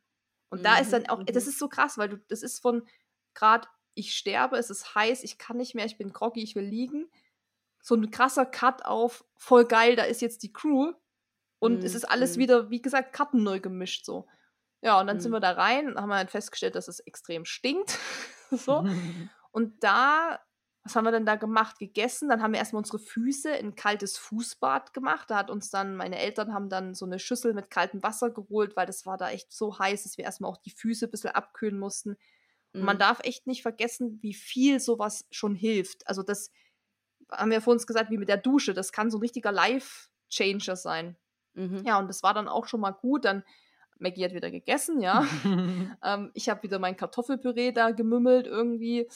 Und 0.49 0.59
mhm. 0.59 0.63
da 0.63 0.77
ist 0.77 0.91
dann 0.91 1.07
auch, 1.07 1.19
mhm. 1.19 1.25
das 1.25 1.47
ist 1.47 1.59
so 1.59 1.69
krass, 1.69 1.97
weil 1.97 2.09
du, 2.09 2.17
das 2.27 2.41
ist 2.41 2.59
von 2.59 2.87
gerade, 3.33 3.67
ich 3.93 4.15
sterbe, 4.15 4.57
es 4.57 4.69
ist 4.69 4.95
heiß, 4.95 5.23
ich 5.23 5.37
kann 5.37 5.57
nicht 5.57 5.75
mehr, 5.75 5.85
ich 5.85 5.97
bin 5.97 6.13
groggy, 6.13 6.41
ich 6.41 6.55
will 6.55 6.63
liegen. 6.63 7.09
So 7.81 7.95
ein 7.95 8.11
krasser 8.11 8.45
Cut 8.45 8.85
auf, 8.85 9.25
voll 9.35 9.65
geil, 9.65 9.95
da 9.95 10.03
ist 10.03 10.21
jetzt 10.21 10.43
die 10.43 10.53
Crew. 10.53 10.93
Und 11.59 11.79
mhm. 11.79 11.85
es 11.85 11.95
ist 11.95 12.05
alles 12.05 12.35
mhm. 12.37 12.41
wieder, 12.41 12.69
wie 12.69 12.81
gesagt, 12.81 13.13
Karten 13.13 13.43
neu 13.43 13.59
gemischt 13.59 14.05
so. 14.05 14.27
Ja, 14.81 14.99
und 14.99 15.07
dann 15.07 15.17
mhm. 15.17 15.21
sind 15.21 15.31
wir 15.31 15.39
da 15.39 15.51
rein 15.51 15.87
und 15.87 16.01
haben 16.01 16.11
halt 16.11 16.31
festgestellt, 16.31 16.75
dass 16.75 16.87
es 16.87 16.99
extrem 17.01 17.45
stinkt. 17.45 17.97
so. 18.51 18.85
und 19.51 19.83
da, 19.83 20.39
was 20.83 20.95
haben 20.95 21.05
wir 21.05 21.11
denn 21.11 21.25
da 21.25 21.35
gemacht? 21.35 21.77
Gegessen. 21.77 22.29
Dann 22.29 22.41
haben 22.41 22.53
wir 22.53 22.59
erstmal 22.59 22.79
unsere 22.79 22.97
Füße 22.97 23.51
in 23.51 23.67
ein 23.67 23.75
kaltes 23.75 24.17
Fußbad 24.17 24.93
gemacht. 24.93 25.29
Da 25.29 25.37
hat 25.37 25.51
uns 25.51 25.69
dann, 25.69 25.95
meine 25.95 26.17
Eltern 26.17 26.53
haben 26.53 26.69
dann 26.69 26.95
so 26.95 27.05
eine 27.05 27.19
Schüssel 27.19 27.53
mit 27.53 27.69
kaltem 27.69 28.01
Wasser 28.01 28.31
geholt, 28.31 28.75
weil 28.75 28.87
das 28.87 29.05
war 29.05 29.17
da 29.17 29.29
echt 29.29 29.51
so 29.51 29.77
heiß, 29.77 30.03
dass 30.03 30.17
wir 30.17 30.25
erstmal 30.25 30.49
auch 30.49 30.57
die 30.57 30.71
Füße 30.71 31.05
ein 31.05 31.11
bisschen 31.11 31.31
abkühlen 31.31 31.77
mussten. 31.77 32.17
Und 32.73 32.83
man 32.83 32.95
mhm. 32.95 33.01
darf 33.01 33.19
echt 33.23 33.47
nicht 33.47 33.61
vergessen, 33.61 34.19
wie 34.21 34.33
viel 34.33 34.79
sowas 34.79 35.27
schon 35.29 35.55
hilft. 35.55 36.07
Also 36.07 36.23
das 36.23 36.51
haben 37.29 37.51
wir 37.51 37.61
vor 37.61 37.73
uns 37.73 37.85
gesagt, 37.85 38.09
wie 38.09 38.17
mit 38.17 38.29
der 38.29 38.37
Dusche. 38.37 38.73
Das 38.73 38.91
kann 38.91 39.11
so 39.11 39.17
ein 39.17 39.21
richtiger 39.21 39.51
Life-Changer 39.51 40.75
sein. 40.75 41.15
Mhm. 41.53 41.83
Ja, 41.85 41.99
und 41.99 42.07
das 42.07 42.23
war 42.23 42.33
dann 42.33 42.47
auch 42.47 42.65
schon 42.65 42.81
mal 42.81 42.91
gut. 42.91 43.25
Dann 43.25 43.43
Maggie 43.99 44.25
hat 44.25 44.33
wieder 44.33 44.49
gegessen, 44.49 44.99
ja. 44.99 45.27
ähm, 46.03 46.31
ich 46.33 46.49
habe 46.49 46.63
wieder 46.63 46.79
mein 46.79 46.97
Kartoffelpüree 46.97 47.71
da 47.71 47.91
gemümmelt 47.91 48.47
irgendwie. 48.47 49.07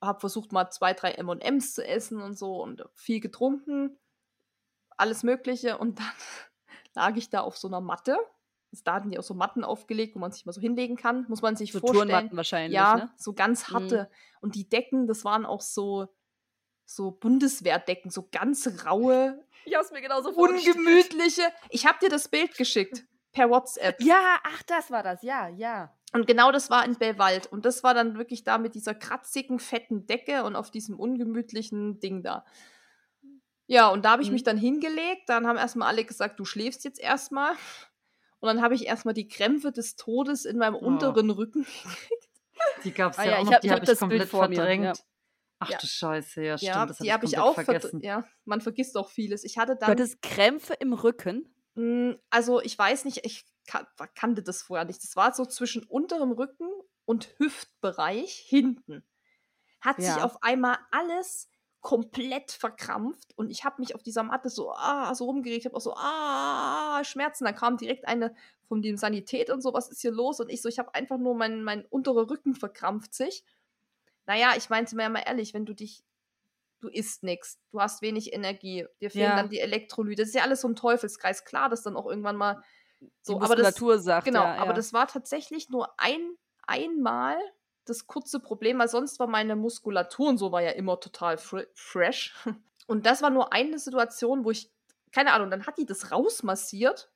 Habe 0.00 0.20
versucht, 0.20 0.52
mal 0.52 0.70
zwei, 0.70 0.94
drei 0.94 1.12
MMs 1.12 1.74
zu 1.74 1.86
essen 1.86 2.22
und 2.22 2.38
so 2.38 2.62
und 2.62 2.84
viel 2.94 3.20
getrunken. 3.20 3.98
Alles 4.96 5.22
Mögliche. 5.22 5.78
Und 5.78 5.98
dann 5.98 6.06
lag 6.94 7.16
ich 7.16 7.30
da 7.30 7.40
auf 7.40 7.56
so 7.56 7.68
einer 7.68 7.80
Matte. 7.80 8.18
Da 8.84 8.94
hatten 8.94 9.10
die 9.10 9.18
auch 9.18 9.24
so 9.24 9.34
Matten 9.34 9.64
aufgelegt, 9.64 10.14
wo 10.14 10.20
man 10.20 10.30
sich 10.30 10.46
mal 10.46 10.52
so 10.52 10.60
hinlegen 10.60 10.96
kann. 10.96 11.26
Muss 11.28 11.42
man 11.42 11.56
sich 11.56 11.72
so 11.72 11.80
vorstellen. 11.80 12.08
Turnmatten 12.08 12.36
wahrscheinlich. 12.36 12.74
Ja, 12.74 12.96
ne? 12.96 13.10
so 13.16 13.32
ganz 13.32 13.68
harte. 13.68 14.08
Mhm. 14.10 14.38
Und 14.42 14.54
die 14.54 14.68
Decken, 14.68 15.06
das 15.06 15.24
waren 15.24 15.44
auch 15.44 15.60
so, 15.60 16.06
so 16.84 17.10
Bundeswehrdecken, 17.10 18.10
so 18.10 18.28
ganz 18.30 18.86
raue. 18.86 19.44
Ich 19.64 19.74
hab's 19.74 19.90
mir 19.90 20.00
genauso. 20.00 20.30
Ungemütliche. 20.30 21.42
Ich 21.68 21.84
hab 21.84 21.98
dir 21.98 22.08
das 22.08 22.28
Bild 22.28 22.56
geschickt 22.56 23.04
per 23.32 23.50
WhatsApp. 23.50 24.00
Ja, 24.00 24.38
ach, 24.44 24.62
das 24.64 24.90
war 24.90 25.02
das, 25.02 25.22
ja, 25.22 25.48
ja. 25.48 25.92
Und 26.12 26.26
genau 26.26 26.50
das 26.50 26.70
war 26.70 26.84
in 26.84 26.96
Bellwald. 26.96 27.46
Und 27.46 27.64
das 27.64 27.84
war 27.84 27.94
dann 27.94 28.16
wirklich 28.16 28.42
da 28.42 28.58
mit 28.58 28.74
dieser 28.74 28.94
kratzigen, 28.94 29.58
fetten 29.58 30.06
Decke 30.06 30.44
und 30.44 30.56
auf 30.56 30.70
diesem 30.70 30.98
ungemütlichen 30.98 32.00
Ding 32.00 32.22
da. 32.22 32.44
Ja, 33.66 33.88
und 33.88 34.04
da 34.04 34.12
habe 34.12 34.22
ich 34.22 34.28
mhm. 34.28 34.34
mich 34.34 34.42
dann 34.42 34.58
hingelegt. 34.58 35.28
Dann 35.28 35.46
haben 35.46 35.56
erstmal 35.56 35.88
alle 35.88 36.04
gesagt, 36.04 36.40
du 36.40 36.44
schläfst 36.44 36.84
jetzt 36.84 36.98
erstmal. 36.98 37.52
Und 38.40 38.48
dann 38.48 38.62
habe 38.62 38.74
ich 38.74 38.86
erstmal 38.86 39.14
die 39.14 39.28
Krämpfe 39.28 39.70
des 39.70 39.94
Todes 39.96 40.44
in 40.44 40.58
meinem 40.58 40.74
oh. 40.74 40.78
unteren 40.78 41.30
Rücken 41.30 41.62
gekriegt. 41.62 42.28
Die 42.84 42.92
gab 42.92 43.12
es 43.12 43.18
ah, 43.18 43.24
ja, 43.24 43.30
ja, 43.30 43.38
auch 43.38 43.44
noch, 43.44 43.52
hab, 43.52 43.60
die 43.60 43.70
habe 43.70 43.84
ich, 43.84 43.90
hab 43.90 43.98
komplett 43.98 44.28
verdrängt. 44.28 44.84
Ja. 44.84 44.92
Ach 45.60 45.70
ja. 45.70 45.78
du 45.78 45.86
Scheiße, 45.86 46.42
ja, 46.42 46.58
stimmt. 46.58 46.74
Ja, 46.74 46.86
das 46.86 46.98
die 46.98 47.12
habe 47.12 47.26
ich, 47.26 47.36
hab 47.36 47.44
ich 47.44 47.50
auch 47.50 47.54
vergessen. 47.54 48.00
Ja, 48.02 48.24
man 48.44 48.60
vergisst 48.60 48.96
auch 48.96 49.10
vieles. 49.10 49.44
Ich 49.44 49.58
hatte 49.58 49.76
dann. 49.76 49.86
Du 49.86 50.02
hattest 50.02 50.22
Krämpfe 50.22 50.74
im 50.74 50.92
Rücken? 50.92 51.54
Hm, 51.76 52.18
also 52.30 52.60
ich 52.60 52.78
weiß 52.78 53.04
nicht, 53.04 53.24
ich 53.24 53.44
kan 53.70 53.86
kannte 54.14 54.42
das 54.42 54.62
vorher 54.62 54.84
nicht. 54.86 55.02
Das 55.02 55.16
war 55.16 55.32
so 55.34 55.46
zwischen 55.46 55.84
unterem 55.84 56.32
Rücken 56.32 56.68
und 57.06 57.34
Hüftbereich 57.38 58.34
hinten. 58.34 59.04
Hat 59.80 60.02
Ja. 60.02 60.02
sich 60.02 60.22
auf 60.22 60.42
einmal 60.42 60.78
alles 60.90 61.48
komplett 61.80 62.52
verkrampft 62.52 63.32
und 63.38 63.50
ich 63.50 63.64
habe 63.64 63.80
mich 63.80 63.94
auf 63.94 64.02
dieser 64.02 64.22
Matte 64.22 64.50
so, 64.50 64.72
ah, 64.72 65.14
so 65.14 65.24
rumgeregt, 65.24 65.64
habe 65.64 65.76
auch 65.76 65.80
so, 65.80 65.94
ah, 65.96 67.02
Schmerzen. 67.04 67.44
Da 67.44 67.52
kam 67.52 67.78
direkt 67.78 68.06
eine 68.06 68.34
von 68.68 68.82
dem 68.82 68.96
Sanität 68.98 69.50
und 69.50 69.62
so, 69.62 69.72
was 69.74 69.88
ist 69.90 70.02
hier 70.02 70.12
los? 70.12 70.40
Und 70.40 70.50
ich 70.50 70.60
so, 70.62 70.68
ich 70.68 70.78
habe 70.78 70.94
einfach 70.94 71.18
nur 71.18 71.34
mein, 71.34 71.64
mein 71.64 71.86
unterer 71.86 72.28
Rücken 72.30 72.54
verkrampft 72.54 73.14
sich. 73.14 73.44
Naja, 74.26 74.54
ich 74.56 74.70
meinte 74.70 74.96
mir 74.96 75.08
mal 75.08 75.24
ehrlich, 75.26 75.54
wenn 75.54 75.66
du 75.66 75.74
dich, 75.74 76.04
du 76.80 76.88
isst 76.88 77.22
nichts, 77.24 77.60
du 77.72 77.80
hast 77.80 78.02
wenig 78.02 78.32
Energie, 78.32 78.86
dir 79.00 79.10
fehlen 79.10 79.34
Ja. 79.34 79.36
dann 79.36 79.50
die 79.50 79.60
Elektrolyte, 79.60 80.22
das 80.22 80.28
ist 80.30 80.34
ja 80.36 80.42
alles 80.42 80.62
so 80.62 80.68
ein 80.68 80.76
Teufelskreis. 80.76 81.44
Klar, 81.44 81.68
dass 81.70 81.82
dann 81.82 81.96
auch 81.96 82.06
irgendwann 82.06 82.36
mal 82.36 82.62
so, 83.22 83.38
die 83.38 83.44
aber 83.44 83.56
das, 83.56 83.76
sagt. 84.04 84.24
Genau, 84.26 84.44
ja, 84.44 84.54
aber 84.56 84.70
ja. 84.70 84.72
das 84.72 84.92
war 84.92 85.06
tatsächlich 85.06 85.68
nur 85.70 85.88
ein, 85.98 86.36
einmal 86.66 87.38
das 87.86 88.06
kurze 88.06 88.40
Problem, 88.40 88.78
weil 88.78 88.88
sonst 88.88 89.18
war 89.18 89.26
meine 89.26 89.56
Muskulatur 89.56 90.28
und 90.28 90.38
so 90.38 90.52
war 90.52 90.62
ja 90.62 90.70
immer 90.70 91.00
total 91.00 91.38
fr 91.38 91.62
fresh. 91.74 92.34
Und 92.86 93.06
das 93.06 93.22
war 93.22 93.30
nur 93.30 93.52
eine 93.52 93.78
Situation, 93.78 94.44
wo 94.44 94.50
ich, 94.50 94.68
keine 95.12 95.32
Ahnung, 95.32 95.48
dann 95.48 95.64
hat 95.64 95.78
die 95.78 95.86
das 95.86 96.10
rausmassiert 96.10 97.12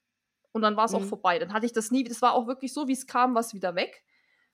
und 0.52 0.62
dann 0.62 0.77
war 0.77 0.85
es 0.85 0.94
auch 0.94 1.01
Mhm. 1.01 1.09
vorbei. 1.09 1.40
Dann 1.40 1.52
hatte 1.52 1.66
ich 1.66 1.73
das 1.73 1.90
nie, 1.90 2.05
das 2.05 2.23
war 2.23 2.35
auch 2.35 2.47
wirklich 2.47 2.73
so, 2.73 2.86
wie 2.86 2.93
es 2.93 3.09
kam, 3.09 3.35
war 3.35 3.40
es 3.40 3.55
wieder 3.55 3.74
weg, 3.74 4.05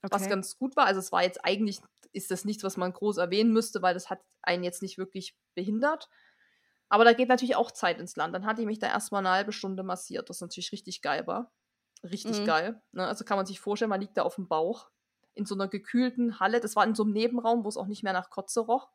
was 0.00 0.22
Okay. 0.22 0.30
ganz 0.30 0.56
gut 0.56 0.76
war. 0.76 0.86
Also 0.86 0.98
es 1.00 1.12
war 1.12 1.22
jetzt 1.22 1.44
eigentlich, 1.44 1.80
ist 2.12 2.30
das 2.30 2.46
nichts, 2.46 2.64
was 2.64 2.78
man 2.78 2.94
groß 2.94 3.18
erwähnen 3.18 3.52
müsste, 3.52 3.82
weil 3.82 3.92
das 3.92 4.08
hat 4.08 4.20
einen 4.40 4.64
jetzt 4.64 4.80
nicht 4.80 4.96
wirklich 4.96 5.36
behindert. 5.54 6.08
Aber 6.90 7.04
da 7.04 7.12
geht 7.14 7.28
natürlich 7.28 7.56
auch 7.56 7.70
Zeit 7.70 7.98
ins 7.98 8.16
Land. 8.16 8.34
Dann 8.34 8.44
hat 8.44 8.58
die 8.58 8.66
mich 8.66 8.78
da 8.78 8.88
erstmal 8.88 9.20
eine 9.24 9.30
halbe 9.34 9.52
Stunde 9.52 9.82
massiert, 9.82 10.28
was 10.28 10.40
natürlich 10.42 10.72
richtig 10.72 11.00
geil 11.00 11.26
war. 11.26 11.50
Richtig 12.02 12.40
Mhm. 12.40 12.44
geil. 12.46 12.82
Ne? 12.92 13.06
Also 13.06 13.24
kann 13.24 13.36
man 13.38 13.46
sich 13.46 13.60
vorstellen, 13.60 13.88
man 13.90 14.00
liegt 14.00 14.16
da 14.16 14.22
auf 14.22 14.34
dem 14.34 14.48
Bauch 14.48 14.90
in 15.34 15.46
so 15.46 15.54
einer 15.54 15.68
gekühlten 15.68 16.40
Halle. 16.40 16.60
Das 16.60 16.76
war 16.76 16.84
in 16.84 16.94
so 16.94 17.04
einem 17.04 17.12
Nebenraum, 17.12 17.64
wo 17.64 17.68
es 17.68 17.76
auch 17.76 17.86
nicht 17.86 18.02
mehr 18.02 18.12
nach 18.12 18.28
Kotze 18.30 18.60
roch. 18.60 18.90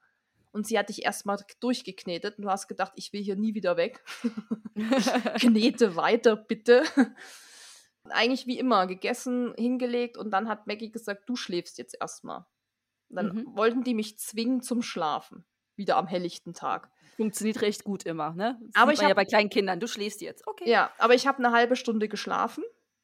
Und 0.51 0.67
sie 0.67 0.77
hat 0.79 0.89
dich 0.89 1.03
erstmal 1.03 1.37
durchgeknetet 1.59 2.37
und 2.37 2.43
du 2.45 2.49
hast 2.49 2.67
gedacht, 2.67 2.93
ich 2.95 3.11
will 3.13 3.21
hier 3.23 3.35
nie 3.35 3.53
wieder 3.55 3.77
weg. 3.77 4.03
Knete 5.39 5.95
weiter, 5.95 6.35
bitte. 6.35 6.83
Eigentlich 8.09 8.45
wie 8.45 8.59
immer, 8.59 8.85
gegessen, 8.87 9.53
hingelegt 9.57 10.17
und 10.17 10.31
dann 10.31 10.47
hat 10.47 10.67
Maggie 10.67 10.91
gesagt, 10.91 11.27
du 11.27 11.35
schläfst 11.35 11.77
jetzt 11.77 11.95
erstmal. 11.99 12.45
Dann 13.09 13.27
Mhm. 13.35 13.55
wollten 13.55 13.83
die 13.83 13.93
mich 13.93 14.17
zwingen 14.19 14.61
zum 14.61 14.81
Schlafen. 14.81 15.45
Wieder 15.75 15.97
am 15.97 16.07
helllichten 16.07 16.53
Tag. 16.53 16.89
Funktioniert 17.17 17.61
recht 17.61 17.83
gut 17.83 18.03
immer, 18.03 18.31
ne? 18.33 18.59
Das 18.61 18.75
Aber 18.81 18.93
ich 18.93 18.99
man 18.99 19.09
ja 19.09 19.13
bei 19.15 19.25
kleinen 19.25 19.49
Kindern. 19.49 19.79
Du 19.79 19.87
schläfst 19.87 20.21
jetzt. 20.21 20.45
Okay. 20.47 20.69
Ja, 20.69 20.91
aber 20.97 21.13
ich 21.15 21.27
habe 21.27 21.39
eine 21.39 21.51
halbe 21.51 21.75
Stunde 21.75 22.07
geschlafen. 22.09 22.63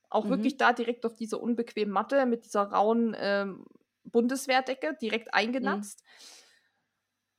Auch 0.09 0.25
Mhm. 0.25 0.29
wirklich 0.29 0.57
da 0.57 0.73
direkt 0.73 1.05
auf 1.05 1.15
dieser 1.15 1.41
unbequemen 1.41 1.93
Matte 1.93 2.25
mit 2.25 2.43
dieser 2.45 2.63
rauen 2.63 3.15
ähm, 3.17 3.65
Bundeswehrdecke 4.03 4.97
direkt 5.01 5.33
eingenatzt. 5.33 6.03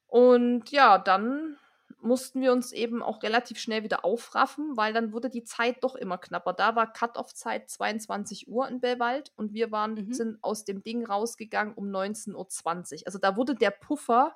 Und 0.06 0.70
ja, 0.70 0.98
dann 0.98 1.56
mussten 2.00 2.40
wir 2.40 2.52
uns 2.52 2.72
eben 2.72 3.02
auch 3.02 3.22
relativ 3.22 3.58
schnell 3.58 3.84
wieder 3.84 4.04
aufraffen, 4.04 4.76
weil 4.76 4.92
dann 4.92 5.12
wurde 5.12 5.30
die 5.30 5.44
Zeit 5.44 5.76
doch 5.84 5.94
immer 5.94 6.18
knapper. 6.18 6.52
Da 6.52 6.74
war 6.74 6.92
Cut-off-Zeit 6.92 7.70
22 7.70 8.48
Uhr 8.48 8.66
in 8.68 8.80
Bellwald 8.80 9.32
und 9.36 9.52
wir 9.54 9.70
waren, 9.70 9.94
Mhm. 9.94 10.12
sind 10.12 10.38
aus 10.42 10.64
dem 10.64 10.82
Ding 10.82 11.06
rausgegangen 11.06 11.74
um 11.74 11.90
19.20 11.90 13.02
Uhr. 13.02 13.06
Also 13.06 13.18
da 13.18 13.36
wurde 13.36 13.54
der 13.54 13.70
Puffer 13.70 14.34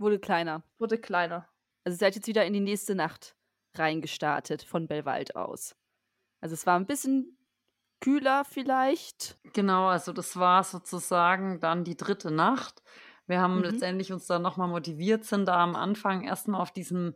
Wurde 0.00 0.18
kleiner. 0.18 0.62
wurde 0.78 0.98
kleiner. 0.98 1.46
Also 1.84 1.98
seid 1.98 2.14
jetzt 2.14 2.26
wieder 2.26 2.44
in 2.44 2.52
die 2.52 2.60
nächste 2.60 2.94
Nacht 2.94 3.36
reingestartet 3.74 4.62
von 4.62 4.88
Bellwald 4.88 5.36
aus. 5.36 5.76
Also 6.40 6.54
es 6.54 6.66
war 6.66 6.76
ein 6.78 6.86
bisschen 6.86 7.36
kühler 8.00 8.44
vielleicht. 8.44 9.38
Genau, 9.52 9.88
also 9.88 10.12
das 10.12 10.36
war 10.38 10.64
sozusagen 10.64 11.60
dann 11.60 11.84
die 11.84 11.96
dritte 11.96 12.30
Nacht. 12.30 12.82
Wir 13.26 13.40
haben 13.40 13.58
Mhm. 13.58 13.64
letztendlich 13.64 14.12
uns 14.12 14.26
dann 14.26 14.42
nochmal 14.42 14.68
motiviert, 14.68 15.24
sind 15.24 15.46
da 15.46 15.62
am 15.62 15.76
Anfang 15.76 16.24
erstmal 16.24 16.62
auf 16.62 16.72
diesem 16.72 17.14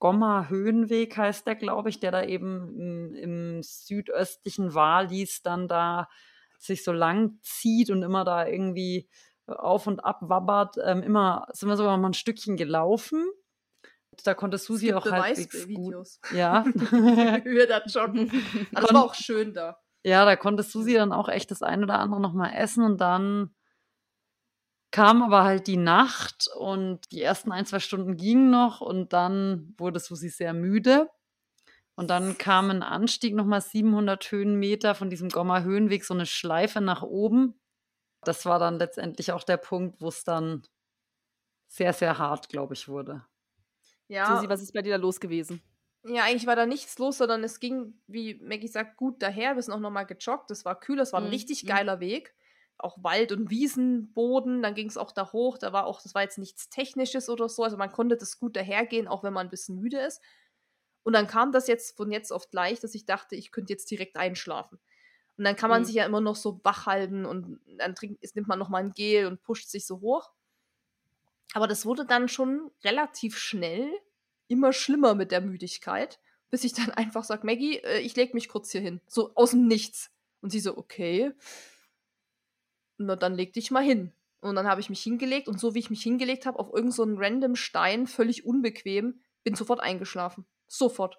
Gomma 0.00 0.48
Höhenweg 0.48 1.16
heißt 1.16 1.46
der, 1.46 1.54
glaube 1.54 1.88
ich, 1.88 2.00
der 2.00 2.10
da 2.10 2.22
eben 2.24 2.68
im, 2.78 3.14
im 3.14 3.62
südöstlichen 3.62 4.74
Wallis 4.74 5.42
dann 5.42 5.68
da 5.68 6.08
sich 6.58 6.82
so 6.84 6.92
lang 6.92 7.38
zieht 7.42 7.90
und 7.90 8.02
immer 8.02 8.24
da 8.24 8.46
irgendwie 8.46 9.08
auf 9.46 9.86
und 9.86 10.04
ab 10.04 10.18
wabbert. 10.22 10.76
Ähm, 10.84 11.02
immer 11.02 11.46
sind 11.52 11.68
wir 11.68 11.76
sogar 11.76 11.96
mal 11.96 12.10
ein 12.10 12.14
Stückchen 12.14 12.56
gelaufen. 12.56 13.24
Da 14.22 14.34
konnte 14.34 14.58
Susi 14.58 14.92
auch 14.92 15.04
halbwegs 15.04 15.66
gut. 15.66 15.66
Beweisvideos. 15.66 16.20
Ja. 16.32 16.64
Wir 17.44 17.66
da 17.66 17.82
joggen. 17.84 18.30
Aber 18.72 18.86
das 18.86 18.94
war 18.94 19.04
auch 19.04 19.14
schön 19.14 19.52
da. 19.52 19.78
Ja, 20.04 20.24
da 20.24 20.36
konnte 20.36 20.62
Susi 20.62 20.94
dann 20.94 21.12
auch 21.12 21.28
echt 21.28 21.50
das 21.50 21.62
ein 21.62 21.82
oder 21.82 21.98
andere 21.98 22.20
nochmal 22.20 22.52
essen 22.54 22.84
und 22.84 23.00
dann 23.00 23.54
kam 24.90 25.24
aber 25.24 25.42
halt 25.42 25.66
die 25.66 25.76
Nacht 25.76 26.48
und 26.56 27.10
die 27.10 27.20
ersten 27.20 27.50
ein, 27.50 27.66
zwei 27.66 27.80
Stunden 27.80 28.16
gingen 28.16 28.50
noch 28.50 28.80
und 28.80 29.12
dann 29.12 29.74
wurde 29.76 29.98
Susi 29.98 30.28
sehr 30.28 30.52
müde. 30.52 31.10
Und 31.96 32.10
dann 32.10 32.38
kam 32.38 32.70
ein 32.70 32.84
Anstieg 32.84 33.34
nochmal 33.34 33.60
700 33.60 34.30
Höhenmeter 34.30 34.94
von 34.94 35.10
diesem 35.10 35.30
Gomma 35.30 35.62
Höhenweg, 35.62 36.04
so 36.04 36.14
eine 36.14 36.26
Schleife 36.26 36.80
nach 36.80 37.02
oben. 37.02 37.58
Das 38.24 38.44
war 38.46 38.58
dann 38.58 38.78
letztendlich 38.78 39.32
auch 39.32 39.44
der 39.44 39.56
Punkt, 39.58 40.00
wo 40.00 40.08
es 40.08 40.24
dann 40.24 40.62
sehr, 41.68 41.92
sehr 41.92 42.18
hart, 42.18 42.48
glaube 42.48 42.72
ich, 42.74 42.88
wurde. 42.88 43.26
Ja, 44.08 44.26
Susi, 44.26 44.48
was 44.48 44.62
ist 44.62 44.72
bei 44.74 44.82
dir 44.82 44.92
da 44.98 45.02
los 45.02 45.20
gewesen? 45.20 45.62
Ja, 46.06 46.24
eigentlich 46.24 46.46
war 46.46 46.56
da 46.56 46.66
nichts 46.66 46.98
los, 46.98 47.16
sondern 47.18 47.42
es 47.44 47.60
ging, 47.60 47.98
wie 48.06 48.34
Maggie 48.42 48.68
sagt, 48.68 48.96
gut 48.98 49.22
daher. 49.22 49.54
Wir 49.54 49.62
sind 49.62 49.72
auch 49.72 49.80
nochmal 49.80 50.04
gejoggt. 50.06 50.50
Es 50.50 50.64
war 50.66 50.78
kühl, 50.78 50.98
es 51.00 51.12
war 51.14 51.20
ein 51.22 51.26
Mhm, 51.26 51.30
richtig 51.30 51.64
mhm. 51.64 51.68
geiler 51.68 51.98
Weg. 52.00 52.34
Auch 52.76 52.98
Wald- 53.02 53.32
und 53.32 53.48
Wiesenboden. 53.50 54.62
Dann 54.62 54.74
ging 54.74 54.88
es 54.88 54.98
auch 54.98 55.12
da 55.12 55.32
hoch. 55.32 55.56
Da 55.56 55.72
war 55.72 55.86
auch, 55.86 56.02
das 56.02 56.14
war 56.14 56.20
jetzt 56.22 56.36
nichts 56.38 56.68
Technisches 56.68 57.30
oder 57.30 57.48
so. 57.48 57.62
Also 57.64 57.78
man 57.78 57.90
konnte 57.90 58.16
das 58.18 58.38
gut 58.38 58.54
dahergehen, 58.56 59.08
auch 59.08 59.22
wenn 59.22 59.32
man 59.32 59.46
ein 59.46 59.50
bisschen 59.50 59.78
müde 59.78 59.98
ist. 60.00 60.20
Und 61.04 61.14
dann 61.14 61.26
kam 61.26 61.52
das 61.52 61.68
jetzt 61.68 61.96
von 61.96 62.12
jetzt 62.12 62.32
auf 62.32 62.50
gleich, 62.50 62.80
dass 62.80 62.94
ich 62.94 63.06
dachte, 63.06 63.36
ich 63.36 63.50
könnte 63.52 63.72
jetzt 63.72 63.90
direkt 63.90 64.16
einschlafen. 64.16 64.80
Und 65.36 65.44
dann 65.44 65.56
kann 65.56 65.70
man 65.70 65.82
Mhm. 65.82 65.86
sich 65.86 65.94
ja 65.96 66.04
immer 66.04 66.20
noch 66.20 66.36
so 66.36 66.60
wach 66.62 66.86
halten 66.86 67.24
und 67.26 67.60
dann 67.78 67.94
trinkt, 67.94 68.22
nimmt 68.34 68.46
man 68.48 68.58
nochmal 68.58 68.84
ein 68.84 68.92
Gel 68.92 69.26
und 69.26 69.42
pusht 69.42 69.68
sich 69.68 69.84
so 69.86 70.00
hoch. 70.00 70.30
Aber 71.54 71.66
das 71.66 71.86
wurde 71.86 72.04
dann 72.06 72.28
schon 72.28 72.70
relativ 72.84 73.36
schnell 73.38 73.90
immer 74.48 74.72
schlimmer 74.72 75.14
mit 75.14 75.30
der 75.32 75.40
Müdigkeit, 75.40 76.18
bis 76.50 76.64
ich 76.64 76.72
dann 76.72 76.90
einfach 76.92 77.24
sage, 77.24 77.46
Maggie, 77.46 77.78
äh, 77.78 78.00
ich 78.00 78.14
leg 78.16 78.34
mich 78.34 78.48
kurz 78.48 78.70
hier 78.70 78.80
hin. 78.80 79.00
So 79.06 79.32
aus 79.34 79.50
dem 79.52 79.66
Nichts. 79.66 80.10
Und 80.40 80.50
sie 80.50 80.60
so, 80.60 80.76
okay. 80.76 81.32
Na, 82.98 83.16
dann 83.16 83.34
leg 83.34 83.52
dich 83.52 83.70
mal 83.70 83.82
hin. 83.82 84.12
Und 84.40 84.56
dann 84.56 84.66
habe 84.68 84.80
ich 84.80 84.90
mich 84.90 85.02
hingelegt 85.02 85.48
und 85.48 85.58
so 85.58 85.74
wie 85.74 85.78
ich 85.78 85.90
mich 85.90 86.02
hingelegt 86.02 86.44
habe, 86.46 86.58
auf 86.58 86.66
irgendeinen 86.66 86.92
so 86.92 87.02
einen 87.02 87.18
random 87.18 87.56
Stein, 87.56 88.06
völlig 88.06 88.44
unbequem, 88.44 89.20
bin 89.42 89.54
sofort 89.54 89.80
eingeschlafen. 89.80 90.44
Sofort. 90.68 91.16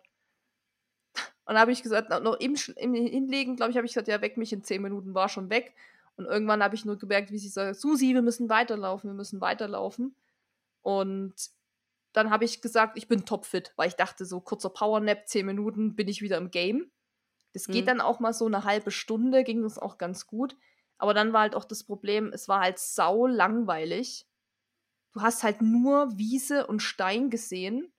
Und 1.45 1.53
dann 1.53 1.59
habe 1.59 1.71
ich 1.71 1.83
gesagt, 1.83 2.09
noch 2.09 2.39
im, 2.39 2.55
im 2.75 2.93
Hinlegen, 2.93 3.55
glaube 3.55 3.71
ich, 3.71 3.77
habe 3.77 3.85
ich 3.85 3.93
gesagt, 3.93 4.07
ja, 4.07 4.21
weck 4.21 4.37
mich 4.37 4.51
in 4.51 4.63
zehn 4.63 4.81
Minuten, 4.81 5.13
war 5.13 5.29
schon 5.29 5.49
weg. 5.49 5.75
Und 6.17 6.25
irgendwann 6.25 6.63
habe 6.63 6.75
ich 6.75 6.85
nur 6.85 6.97
gemerkt, 6.97 7.31
wie 7.31 7.37
sie 7.37 7.49
sagt, 7.49 7.79
Susi, 7.79 8.13
wir 8.13 8.21
müssen 8.21 8.49
weiterlaufen, 8.49 9.09
wir 9.09 9.15
müssen 9.15 9.41
weiterlaufen. 9.41 10.15
Und 10.81 11.33
dann 12.13 12.29
habe 12.29 12.45
ich 12.45 12.61
gesagt, 12.61 12.97
ich 12.97 13.07
bin 13.07 13.25
topfit, 13.25 13.73
weil 13.75 13.89
ich 13.89 13.95
dachte, 13.95 14.25
so 14.25 14.39
kurzer 14.39 14.69
Powernap, 14.69 15.27
zehn 15.27 15.45
Minuten, 15.45 15.95
bin 15.95 16.07
ich 16.07 16.21
wieder 16.21 16.37
im 16.37 16.51
Game. 16.51 16.91
Das 17.53 17.67
geht 17.67 17.83
Mhm. 17.83 17.87
dann 17.87 18.01
auch 18.01 18.19
mal 18.19 18.33
so 18.33 18.45
eine 18.45 18.63
halbe 18.63 18.91
Stunde, 18.91 19.43
ging 19.43 19.61
das 19.61 19.77
auch 19.77 19.97
ganz 19.97 20.25
gut. 20.27 20.55
Aber 20.97 21.13
dann 21.13 21.33
war 21.33 21.41
halt 21.41 21.55
auch 21.55 21.65
das 21.65 21.83
Problem, 21.83 22.31
es 22.33 22.47
war 22.47 22.61
halt 22.61 22.79
sau 22.79 23.27
langweilig. 23.27 24.25
Du 25.13 25.21
hast 25.21 25.43
halt 25.43 25.61
nur 25.61 26.17
Wiese 26.17 26.67
und 26.67 26.81
Stein 26.81 27.29
gesehen, 27.29 27.91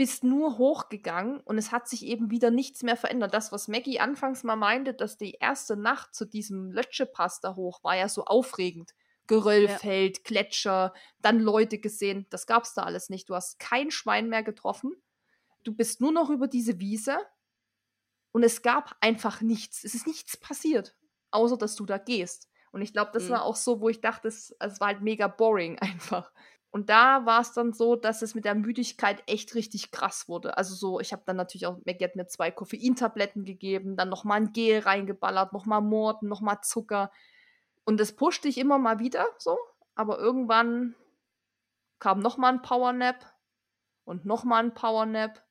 bist 0.00 0.24
nur 0.24 0.56
hochgegangen 0.56 1.40
und 1.40 1.58
es 1.58 1.72
hat 1.72 1.86
sich 1.86 2.06
eben 2.06 2.30
wieder 2.30 2.50
nichts 2.50 2.82
mehr 2.82 2.96
verändert. 2.96 3.34
Das, 3.34 3.52
was 3.52 3.68
Maggie 3.68 4.00
anfangs 4.00 4.44
mal 4.44 4.56
meinte, 4.56 4.94
dass 4.94 5.18
die 5.18 5.32
erste 5.32 5.76
Nacht 5.76 6.14
zu 6.14 6.24
diesem 6.24 6.72
Lötschepass 6.72 7.40
da 7.42 7.54
hoch 7.54 7.84
war 7.84 7.96
ja 7.98 8.08
so 8.08 8.24
aufregend. 8.24 8.94
Geröllfeld, 9.26 10.24
Gletscher, 10.24 10.94
dann 11.20 11.38
Leute 11.38 11.76
gesehen. 11.78 12.26
Das 12.30 12.46
gab's 12.46 12.72
da 12.72 12.84
alles 12.84 13.10
nicht. 13.10 13.28
Du 13.28 13.34
hast 13.34 13.58
kein 13.58 13.90
Schwein 13.90 14.30
mehr 14.30 14.42
getroffen. 14.42 14.94
Du 15.64 15.74
bist 15.74 16.00
nur 16.00 16.12
noch 16.12 16.30
über 16.30 16.48
diese 16.48 16.80
Wiese 16.80 17.18
und 18.32 18.42
es 18.42 18.62
gab 18.62 18.96
einfach 19.02 19.42
nichts. 19.42 19.84
Es 19.84 19.94
ist 19.94 20.06
nichts 20.06 20.38
passiert, 20.38 20.96
außer 21.30 21.58
dass 21.58 21.76
du 21.76 21.84
da 21.84 21.98
gehst. 21.98 22.48
Und 22.72 22.80
ich 22.80 22.94
glaube, 22.94 23.10
das 23.12 23.24
Mhm. 23.24 23.32
war 23.32 23.42
auch 23.42 23.56
so, 23.56 23.82
wo 23.82 23.90
ich 23.90 24.00
dachte, 24.00 24.28
es, 24.28 24.56
es 24.60 24.80
war 24.80 24.86
halt 24.86 25.02
mega 25.02 25.28
boring 25.28 25.78
einfach. 25.80 26.32
Und 26.72 26.88
da 26.88 27.26
war 27.26 27.40
es 27.40 27.52
dann 27.52 27.72
so, 27.72 27.96
dass 27.96 28.22
es 28.22 28.34
mit 28.34 28.44
der 28.44 28.54
Müdigkeit 28.54 29.22
echt 29.26 29.54
richtig 29.56 29.90
krass 29.90 30.28
wurde. 30.28 30.56
Also 30.56 30.74
so, 30.74 31.00
ich 31.00 31.12
habe 31.12 31.22
dann 31.26 31.36
natürlich 31.36 31.66
auch, 31.66 31.78
Maggie 31.84 32.04
hat 32.04 32.14
mir 32.14 32.28
zwei 32.28 32.52
Koffeintabletten 32.52 33.44
gegeben, 33.44 33.96
dann 33.96 34.08
nochmal 34.08 34.40
ein 34.40 34.52
Gel 34.52 34.78
reingeballert, 34.78 35.52
nochmal 35.52 35.80
Morten, 35.80 36.28
nochmal 36.28 36.60
Zucker. 36.62 37.10
Und 37.84 37.98
das 37.98 38.12
pushte 38.12 38.46
ich 38.46 38.56
immer 38.56 38.78
mal 38.78 39.00
wieder 39.00 39.26
so. 39.38 39.58
Aber 39.96 40.18
irgendwann 40.18 40.94
kam 41.98 42.20
nochmal 42.20 42.52
ein 42.52 42.62
Powernap 42.62 43.34
und 44.04 44.24
nochmal 44.24 44.62
ein 44.62 44.74
Powernap. 44.74 45.44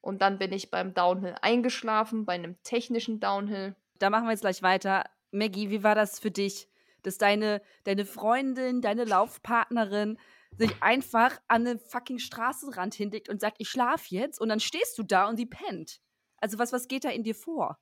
Und 0.00 0.22
dann 0.22 0.38
bin 0.38 0.52
ich 0.52 0.70
beim 0.70 0.94
Downhill 0.94 1.34
eingeschlafen, 1.42 2.24
bei 2.24 2.32
einem 2.32 2.60
technischen 2.62 3.20
Downhill. 3.20 3.76
Da 3.98 4.08
machen 4.08 4.24
wir 4.24 4.32
jetzt 4.32 4.40
gleich 4.40 4.62
weiter. 4.62 5.04
Maggie, 5.32 5.70
wie 5.70 5.84
war 5.84 5.94
das 5.94 6.18
für 6.18 6.30
dich 6.30 6.71
dass 7.02 7.18
deine, 7.18 7.62
deine 7.84 8.04
Freundin, 8.04 8.80
deine 8.80 9.04
Laufpartnerin 9.04 10.18
sich 10.56 10.82
einfach 10.82 11.40
an 11.48 11.64
den 11.64 11.78
fucking 11.78 12.18
Straßenrand 12.18 12.94
hinlegt 12.94 13.28
und 13.28 13.40
sagt, 13.40 13.56
ich 13.58 13.68
schlaf 13.68 14.06
jetzt 14.06 14.40
und 14.40 14.48
dann 14.48 14.60
stehst 14.60 14.98
du 14.98 15.02
da 15.02 15.28
und 15.28 15.36
sie 15.36 15.46
pennt. 15.46 16.00
Also 16.38 16.58
was, 16.58 16.72
was 16.72 16.88
geht 16.88 17.04
da 17.04 17.10
in 17.10 17.22
dir 17.22 17.34
vor? 17.34 17.78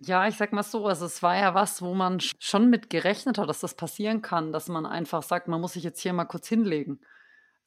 Ja, 0.00 0.28
ich 0.28 0.36
sag 0.36 0.52
mal 0.52 0.62
so, 0.62 0.86
also 0.86 1.06
es 1.06 1.22
war 1.22 1.36
ja 1.36 1.54
was, 1.54 1.82
wo 1.82 1.92
man 1.92 2.20
schon 2.20 2.70
mit 2.70 2.88
gerechnet 2.88 3.36
hat, 3.36 3.48
dass 3.48 3.60
das 3.60 3.74
passieren 3.74 4.22
kann, 4.22 4.52
dass 4.52 4.68
man 4.68 4.86
einfach 4.86 5.22
sagt, 5.24 5.48
man 5.48 5.60
muss 5.60 5.72
sich 5.72 5.82
jetzt 5.82 6.00
hier 6.00 6.12
mal 6.12 6.24
kurz 6.24 6.46
hinlegen. 6.46 7.00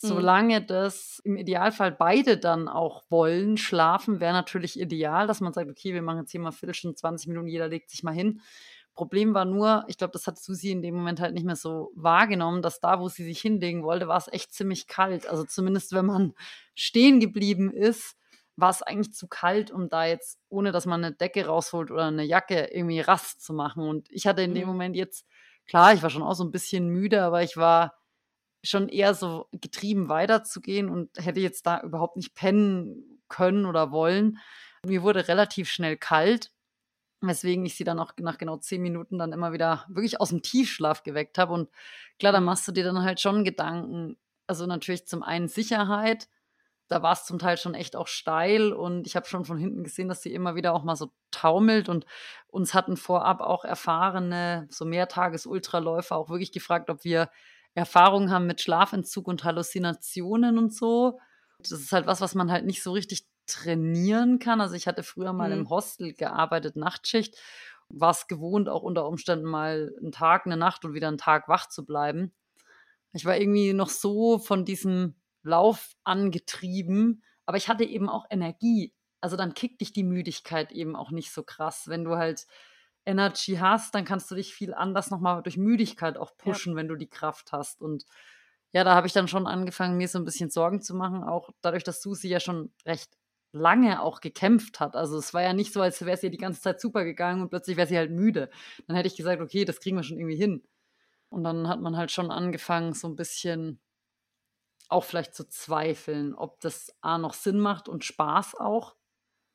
Mhm. 0.02 0.08
Solange 0.08 0.66
das 0.66 1.20
im 1.26 1.36
Idealfall 1.36 1.92
beide 1.92 2.38
dann 2.38 2.70
auch 2.70 3.04
wollen, 3.10 3.58
schlafen 3.58 4.22
wäre 4.22 4.34
natürlich 4.34 4.80
ideal, 4.80 5.28
dass 5.28 5.42
man 5.42 5.52
sagt, 5.52 5.70
okay, 5.70 5.94
wir 5.94 6.02
machen 6.02 6.20
jetzt 6.20 6.32
hier 6.32 6.40
mal 6.40 6.52
Viertelstunde, 6.52 6.96
20 6.96 7.28
Minuten, 7.28 7.48
jeder 7.48 7.68
legt 7.68 7.90
sich 7.90 8.02
mal 8.02 8.14
hin. 8.14 8.42
Problem 8.94 9.34
war 9.34 9.46
nur, 9.46 9.86
ich 9.88 9.98
glaube, 9.98 10.14
das 10.14 10.28
hat 10.28 10.38
Susi 10.38 10.72
in 10.72 10.82
dem 10.82 10.96
Moment 10.96 11.20
halt 11.20 11.34
nicht 11.34 11.46
mehr 11.46 11.56
so 11.56 11.92
wahrgenommen, 11.96 12.62
dass 12.62 12.80
da, 12.80 13.00
wo 13.00 13.08
sie 13.08 13.24
sich 13.24 13.40
hinlegen 13.40 13.84
wollte, 13.84 14.08
war 14.08 14.18
es 14.18 14.28
echt 14.32 14.54
ziemlich 14.54 14.88
kalt. 14.88 15.28
Also 15.28 15.44
zumindest, 15.44 15.94
wenn 15.94 16.06
man 16.06 16.34
stehen 16.76 17.20
geblieben 17.20 17.72
ist, 17.72 18.18
war 18.58 18.70
es 18.70 18.82
eigentlich 18.82 19.14
zu 19.14 19.28
kalt, 19.28 19.72
um 19.72 19.90
da 19.90 20.06
jetzt, 20.06 20.40
ohne 20.50 20.72
dass 20.72 20.86
man 20.86 21.04
eine 21.04 21.16
Decke 21.16 21.46
rausholt 21.46 21.90
oder 21.90 22.06
eine 22.06 22.24
Jacke, 22.24 22.70
irgendwie 22.72 23.00
Rast 23.00 23.42
zu 23.42 23.54
machen. 23.54 23.88
Und 23.88 24.10
ich 24.12 24.28
hatte 24.28 24.42
in 24.42 24.54
dem 24.54 24.64
mhm. 24.64 24.74
Moment 24.74 24.96
jetzt, 24.96 25.26
klar, 25.68 25.94
ich 25.94 26.04
war 26.04 26.10
schon 26.10 26.24
auch 26.24 26.36
so 26.36 26.44
ein 26.44 26.52
bisschen 26.52 26.90
müde, 26.90 27.24
aber 27.24 27.44
ich 27.44 27.58
war 27.58 27.96
schon 28.64 28.90
eher 28.90 29.14
so 29.14 29.48
getrieben 29.52 30.10
weiterzugehen 30.10 30.90
und 30.90 31.10
hätte 31.18 31.40
jetzt 31.40 31.66
da 31.66 31.82
überhaupt 31.82 32.18
nicht 32.18 32.36
pennen 32.36 33.22
können 33.28 33.66
oder 33.66 33.92
wollen. 33.92 34.38
Mir 34.86 35.02
wurde 35.02 35.28
relativ 35.28 35.70
schnell 35.70 35.98
kalt, 35.98 36.52
weswegen 37.22 37.66
ich 37.66 37.76
sie 37.76 37.84
dann 37.84 38.00
auch 38.00 38.14
nach 38.18 38.38
genau 38.38 38.58
zehn 38.58 38.82
Minuten 38.82 39.18
dann 39.18 39.34
immer 39.34 39.54
wieder 39.54 39.86
wirklich 39.90 40.20
aus 40.20 40.30
dem 40.30 40.42
Tiefschlaf 40.42 41.04
geweckt 41.04 41.38
habe. 41.38 41.54
Und 41.54 41.70
klar, 42.20 42.32
da 42.32 42.42
machst 42.42 42.68
du 42.68 42.72
dir 42.72 42.84
dann 42.84 43.04
halt 43.04 43.20
schon 43.20 43.44
Gedanken. 43.44 44.18
Also 44.48 44.66
natürlich 44.66 45.08
zum 45.08 45.24
einen 45.24 45.48
Sicherheit. 45.48 46.28
Da 46.88 47.02
war 47.02 47.14
es 47.14 47.24
zum 47.24 47.40
Teil 47.40 47.56
schon 47.56 47.74
echt 47.74 47.96
auch 47.96 48.08
steil 48.08 48.74
und 48.74 49.08
ich 49.08 49.16
habe 49.16 49.26
schon 49.26 49.46
von 49.46 49.58
hinten 49.58 49.86
gesehen, 49.86 50.10
dass 50.10 50.22
sie 50.22 50.34
immer 50.34 50.56
wieder 50.56 50.74
auch 50.74 50.84
mal 50.84 50.98
so 50.98 51.14
taumelt 51.32 51.88
und 51.88 52.06
uns 52.48 52.74
hatten 52.74 52.98
vorab 52.98 53.40
auch 53.40 53.64
erfahrene, 53.64 54.68
so 54.70 54.84
Mehrtages-Ultraläufer 54.84 56.18
auch 56.18 56.30
wirklich 56.30 56.52
gefragt, 56.52 56.90
ob 56.90 57.06
wir 57.06 57.30
Erfahrungen 57.76 58.30
haben 58.30 58.46
mit 58.46 58.60
Schlafentzug 58.60 59.30
und 59.30 59.46
Halluzinationen 59.46 60.58
und 60.58 60.74
so. 60.74 61.18
Das 61.60 61.72
ist 61.72 61.94
halt 61.94 62.08
was, 62.08 62.20
was 62.20 62.36
man 62.36 62.52
halt 62.52 62.66
nicht 62.66 62.84
so 62.84 62.92
richtig 62.92 63.26
trainieren 63.46 64.40
kann. 64.40 64.62
Also 64.62 64.76
ich 64.76 64.88
hatte 64.88 65.04
früher 65.04 65.34
mal 65.34 65.54
mhm. 65.54 65.62
im 65.62 65.70
Hostel 65.70 66.14
gearbeitet, 66.14 66.76
Nachtschicht, 66.76 67.38
war 67.90 68.12
es 68.12 68.28
gewohnt, 68.28 68.70
auch 68.70 68.84
unter 68.84 69.08
Umständen 69.08 69.46
mal 69.46 69.94
einen 70.00 70.12
Tag, 70.12 70.46
eine 70.46 70.58
Nacht 70.58 70.86
und 70.86 70.94
wieder 70.94 71.08
einen 71.08 71.18
Tag 71.18 71.48
wach 71.48 71.68
zu 71.68 71.86
bleiben. 71.86 72.34
Ich 73.14 73.26
war 73.26 73.38
irgendwie 73.38 73.74
noch 73.74 73.90
so 73.90 74.40
von 74.40 74.64
diesem 74.64 75.16
Lauf 75.44 75.96
angetrieben, 76.04 77.24
aber 77.46 77.58
ich 77.58 77.68
hatte 77.68 77.84
eben 77.84 78.10
auch 78.10 78.26
Energie. 78.30 78.94
Also 79.20 79.36
dann 79.36 79.54
kickt 79.54 79.82
dich 79.82 79.92
die 79.92 80.04
Müdigkeit 80.04 80.72
eben 80.72 80.96
auch 80.96 81.12
nicht 81.12 81.32
so 81.32 81.44
krass, 81.44 81.88
wenn 81.88 82.04
du 82.04 82.16
halt 82.16 82.48
Energy 83.06 83.56
hast, 83.56 83.96
dann 83.96 84.06
kannst 84.06 84.30
du 84.30 84.36
dich 84.36 84.54
viel 84.54 84.74
anders 84.74 85.10
nochmal 85.10 85.42
durch 85.42 85.58
Müdigkeit 85.58 86.18
auch 86.18 86.38
pushen, 86.38 86.74
ja. 86.74 86.78
wenn 86.78 86.88
du 86.88 86.96
die 86.96 87.10
Kraft 87.10 87.52
hast. 87.52 87.82
Und 87.82 88.06
ja, 88.74 88.84
da 88.84 88.96
habe 88.96 89.08
ich 89.08 89.14
dann 89.14 89.28
schon 89.28 89.48
angefangen, 89.48 89.98
mir 89.98 90.08
so 90.08 90.20
ein 90.20 90.26
bisschen 90.26 90.50
Sorgen 90.50 90.82
zu 90.82 90.96
machen, 90.96 91.24
auch 91.24 91.50
dadurch, 91.62 91.84
dass 91.84 92.02
Susi 92.02 92.28
ja 92.28 92.40
schon 92.40 92.72
recht 92.86 93.18
lange 93.54 94.02
auch 94.02 94.22
gekämpft 94.22 94.80
hat. 94.80 94.96
Also 94.96 95.18
es 95.18 95.34
war 95.34 95.42
ja 95.42 95.54
nicht 95.54 95.74
so, 95.74 95.82
als 95.82 96.02
wäre 96.02 96.16
es 96.16 96.24
ihr 96.24 96.30
die 96.30 96.38
ganze 96.38 96.62
Zeit 96.62 96.80
super 96.80 97.04
gegangen 97.04 97.42
und 97.42 97.50
plötzlich 97.50 97.78
wäre 97.78 97.88
sie 97.88 97.98
halt 97.98 98.12
müde. 98.12 98.50
Dann 98.88 98.96
hätte 98.96 99.08
ich 99.08 99.16
gesagt, 99.16 99.42
okay, 99.42 99.66
das 99.66 99.80
kriegen 99.80 99.98
wir 99.98 100.04
schon 100.04 100.18
irgendwie 100.18 100.38
hin. 100.38 100.64
Und 101.30 101.44
dann 101.44 101.68
hat 101.68 101.82
man 101.82 101.98
halt 101.98 102.12
schon 102.12 102.32
angefangen, 102.32 102.94
so 102.94 103.08
ein 103.08 103.16
bisschen 103.16 103.80
auch 104.90 105.06
vielleicht 105.06 105.34
zu 105.34 105.48
zweifeln, 105.48 106.36
ob 106.36 106.60
das 106.60 106.94
A 107.02 107.18
noch 107.18 107.34
Sinn 107.34 107.60
macht 107.60 107.88
und 107.88 108.04
Spaß 108.04 108.56
auch 108.56 108.96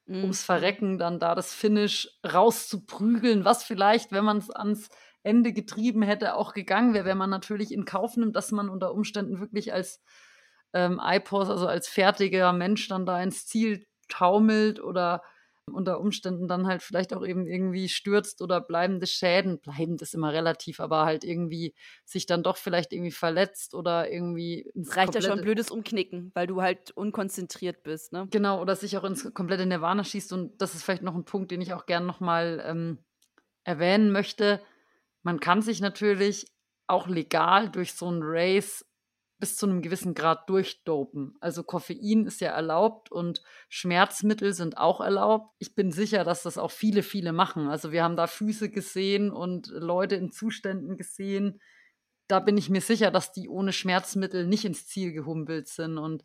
mhm. 0.06 0.22
ums 0.22 0.42
Verrecken 0.42 0.98
dann 0.98 1.20
da 1.20 1.34
das 1.34 1.52
Finish 1.52 2.08
rauszuprügeln, 2.24 3.44
was 3.44 3.64
vielleicht, 3.64 4.12
wenn 4.12 4.24
man 4.24 4.38
es 4.38 4.50
ans 4.50 4.88
Ende 5.22 5.52
getrieben 5.52 6.02
hätte, 6.02 6.34
auch 6.34 6.54
gegangen 6.54 6.94
wäre, 6.94 7.04
wenn 7.04 7.18
man 7.18 7.30
natürlich 7.30 7.72
in 7.72 7.84
Kauf 7.84 8.16
nimmt, 8.16 8.36
dass 8.36 8.52
man 8.52 8.68
unter 8.68 8.92
Umständen 8.94 9.40
wirklich 9.40 9.72
als 9.72 10.00
ähm, 10.72 11.00
IPOS, 11.02 11.50
also 11.50 11.66
als 11.66 11.88
fertiger 11.88 12.52
Mensch 12.52 12.88
dann 12.88 13.06
da 13.06 13.22
ins 13.22 13.46
Ziel 13.46 13.86
taumelt 14.08 14.80
oder 14.80 15.22
unter 15.72 16.00
Umständen 16.00 16.46
dann 16.46 16.66
halt 16.66 16.82
vielleicht 16.82 17.12
auch 17.12 17.26
eben 17.26 17.46
irgendwie 17.46 17.88
stürzt 17.88 18.40
oder 18.40 18.60
bleibende 18.60 19.06
Schäden, 19.06 19.58
bleibend 19.58 20.00
ist 20.00 20.14
immer 20.14 20.32
relativ, 20.32 20.78
aber 20.78 21.04
halt 21.04 21.24
irgendwie 21.24 21.74
sich 22.04 22.26
dann 22.26 22.42
doch 22.42 22.56
vielleicht 22.56 22.92
irgendwie 22.92 23.10
verletzt 23.10 23.74
oder 23.74 24.10
irgendwie. 24.10 24.70
Es 24.74 24.96
reicht 24.96 25.14
ja 25.14 25.22
schon 25.22 25.40
blödes 25.40 25.70
Umknicken, 25.70 26.30
weil 26.34 26.46
du 26.46 26.62
halt 26.62 26.92
unkonzentriert 26.92 27.82
bist, 27.82 28.12
ne? 28.12 28.28
Genau, 28.30 28.60
oder 28.60 28.76
sich 28.76 28.96
auch 28.96 29.04
ins 29.04 29.32
komplette 29.34 29.66
Nirvana 29.66 30.04
schießt 30.04 30.32
und 30.32 30.60
das 30.60 30.74
ist 30.74 30.84
vielleicht 30.84 31.02
noch 31.02 31.16
ein 31.16 31.24
Punkt, 31.24 31.50
den 31.50 31.60
ich 31.60 31.72
auch 31.72 31.86
gern 31.86 32.06
nochmal 32.06 32.62
ähm, 32.64 32.98
erwähnen 33.64 34.12
möchte. 34.12 34.62
Man 35.24 35.40
kann 35.40 35.62
sich 35.62 35.80
natürlich 35.80 36.46
auch 36.86 37.08
legal 37.08 37.68
durch 37.68 37.94
so 37.94 38.08
ein 38.08 38.20
Race 38.22 38.86
bis 39.38 39.56
zu 39.56 39.66
einem 39.66 39.82
gewissen 39.82 40.14
Grad 40.14 40.48
durchdopen. 40.48 41.36
Also 41.40 41.62
Koffein 41.62 42.26
ist 42.26 42.40
ja 42.40 42.50
erlaubt 42.50 43.10
und 43.12 43.42
Schmerzmittel 43.68 44.54
sind 44.54 44.78
auch 44.78 45.00
erlaubt. 45.00 45.54
Ich 45.58 45.74
bin 45.74 45.92
sicher, 45.92 46.24
dass 46.24 46.42
das 46.42 46.56
auch 46.56 46.70
viele, 46.70 47.02
viele 47.02 47.32
machen. 47.32 47.68
Also 47.68 47.92
wir 47.92 48.02
haben 48.02 48.16
da 48.16 48.26
Füße 48.26 48.70
gesehen 48.70 49.30
und 49.30 49.68
Leute 49.68 50.16
in 50.16 50.32
Zuständen 50.32 50.96
gesehen. 50.96 51.60
Da 52.28 52.40
bin 52.40 52.56
ich 52.56 52.70
mir 52.70 52.80
sicher, 52.80 53.10
dass 53.10 53.32
die 53.32 53.48
ohne 53.48 53.72
Schmerzmittel 53.72 54.46
nicht 54.46 54.64
ins 54.64 54.86
Ziel 54.86 55.12
gehumpelt 55.12 55.68
sind. 55.68 55.98
Und 55.98 56.22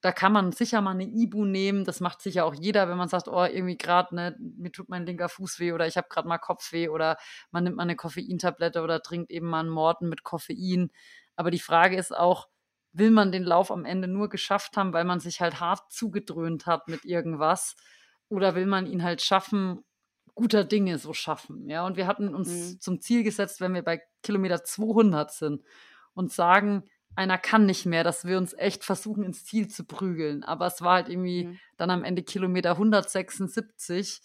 da 0.00 0.12
kann 0.12 0.32
man 0.32 0.52
sicher 0.52 0.80
mal 0.80 0.92
eine 0.92 1.04
Ibu 1.04 1.44
nehmen. 1.44 1.84
Das 1.84 2.00
macht 2.00 2.22
sicher 2.22 2.44
auch 2.44 2.54
jeder, 2.54 2.88
wenn 2.88 2.98
man 2.98 3.08
sagt, 3.08 3.28
oh, 3.28 3.44
irgendwie 3.44 3.76
gerade, 3.78 4.14
ne, 4.14 4.36
mir 4.38 4.70
tut 4.72 4.88
mein 4.88 5.06
linker 5.06 5.28
Fuß 5.28 5.58
weh 5.60 5.72
oder 5.72 5.86
ich 5.86 5.96
habe 5.96 6.08
gerade 6.08 6.28
mal 6.28 6.38
Kopfweh 6.38 6.88
oder 6.88 7.16
man 7.50 7.64
nimmt 7.64 7.76
mal 7.76 7.84
eine 7.84 7.96
Koffeintablette 7.96 8.82
oder 8.82 9.00
trinkt 9.02 9.30
eben 9.30 9.46
mal 9.46 9.60
einen 9.60 9.70
Morten 9.70 10.08
mit 10.08 10.22
Koffein. 10.22 10.90
Aber 11.38 11.52
die 11.52 11.60
Frage 11.60 11.96
ist 11.96 12.14
auch, 12.14 12.48
will 12.92 13.12
man 13.12 13.30
den 13.30 13.44
Lauf 13.44 13.70
am 13.70 13.84
Ende 13.84 14.08
nur 14.08 14.28
geschafft 14.28 14.76
haben, 14.76 14.92
weil 14.92 15.04
man 15.04 15.20
sich 15.20 15.40
halt 15.40 15.60
hart 15.60 15.92
zugedröhnt 15.92 16.66
hat 16.66 16.88
mit 16.88 17.04
irgendwas? 17.04 17.76
Oder 18.28 18.56
will 18.56 18.66
man 18.66 18.86
ihn 18.86 19.04
halt 19.04 19.22
schaffen, 19.22 19.84
guter 20.34 20.64
Dinge 20.64 20.98
so 20.98 21.12
schaffen? 21.12 21.70
Ja, 21.70 21.86
und 21.86 21.96
wir 21.96 22.08
hatten 22.08 22.34
uns 22.34 22.48
mhm. 22.48 22.80
zum 22.80 23.00
Ziel 23.00 23.22
gesetzt, 23.22 23.60
wenn 23.60 23.72
wir 23.72 23.84
bei 23.84 24.02
Kilometer 24.24 24.64
200 24.64 25.30
sind 25.30 25.62
und 26.12 26.32
sagen, 26.32 26.82
einer 27.14 27.38
kann 27.38 27.66
nicht 27.66 27.86
mehr, 27.86 28.02
dass 28.02 28.24
wir 28.24 28.36
uns 28.36 28.52
echt 28.54 28.82
versuchen, 28.82 29.22
ins 29.22 29.44
Ziel 29.44 29.68
zu 29.68 29.84
prügeln. 29.84 30.42
Aber 30.42 30.66
es 30.66 30.82
war 30.82 30.94
halt 30.94 31.08
irgendwie 31.08 31.44
mhm. 31.44 31.58
dann 31.76 31.90
am 31.90 32.02
Ende 32.02 32.24
Kilometer 32.24 32.72
176 32.72 34.22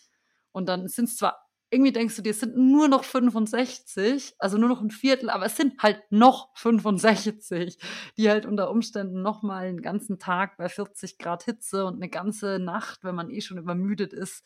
und 0.51 0.67
dann 0.67 0.87
sind 0.87 1.09
es 1.09 1.17
zwar 1.17 1.42
irgendwie 1.73 1.91
denkst 1.91 2.15
du 2.15 2.21
dir, 2.21 2.29
es 2.29 2.39
sind 2.39 2.55
nur 2.55 2.87
noch 2.87 3.03
65, 3.03 4.35
also 4.39 4.57
nur 4.57 4.69
noch 4.69 4.81
ein 4.81 4.91
Viertel, 4.91 5.29
aber 5.29 5.45
es 5.45 5.57
sind 5.57 5.81
halt 5.81 6.01
noch 6.11 6.55
65, 6.55 7.77
die 8.17 8.29
halt 8.29 8.45
unter 8.45 8.69
Umständen 8.69 9.21
noch 9.21 9.41
mal 9.41 9.65
einen 9.65 9.81
ganzen 9.81 10.19
Tag 10.19 10.57
bei 10.57 10.69
40 10.69 11.17
Grad 11.17 11.43
Hitze 11.43 11.85
und 11.85 11.95
eine 11.95 12.09
ganze 12.09 12.59
Nacht, 12.59 13.03
wenn 13.03 13.15
man 13.15 13.29
eh 13.29 13.41
schon 13.41 13.57
übermüdet 13.57 14.13
ist, 14.13 14.45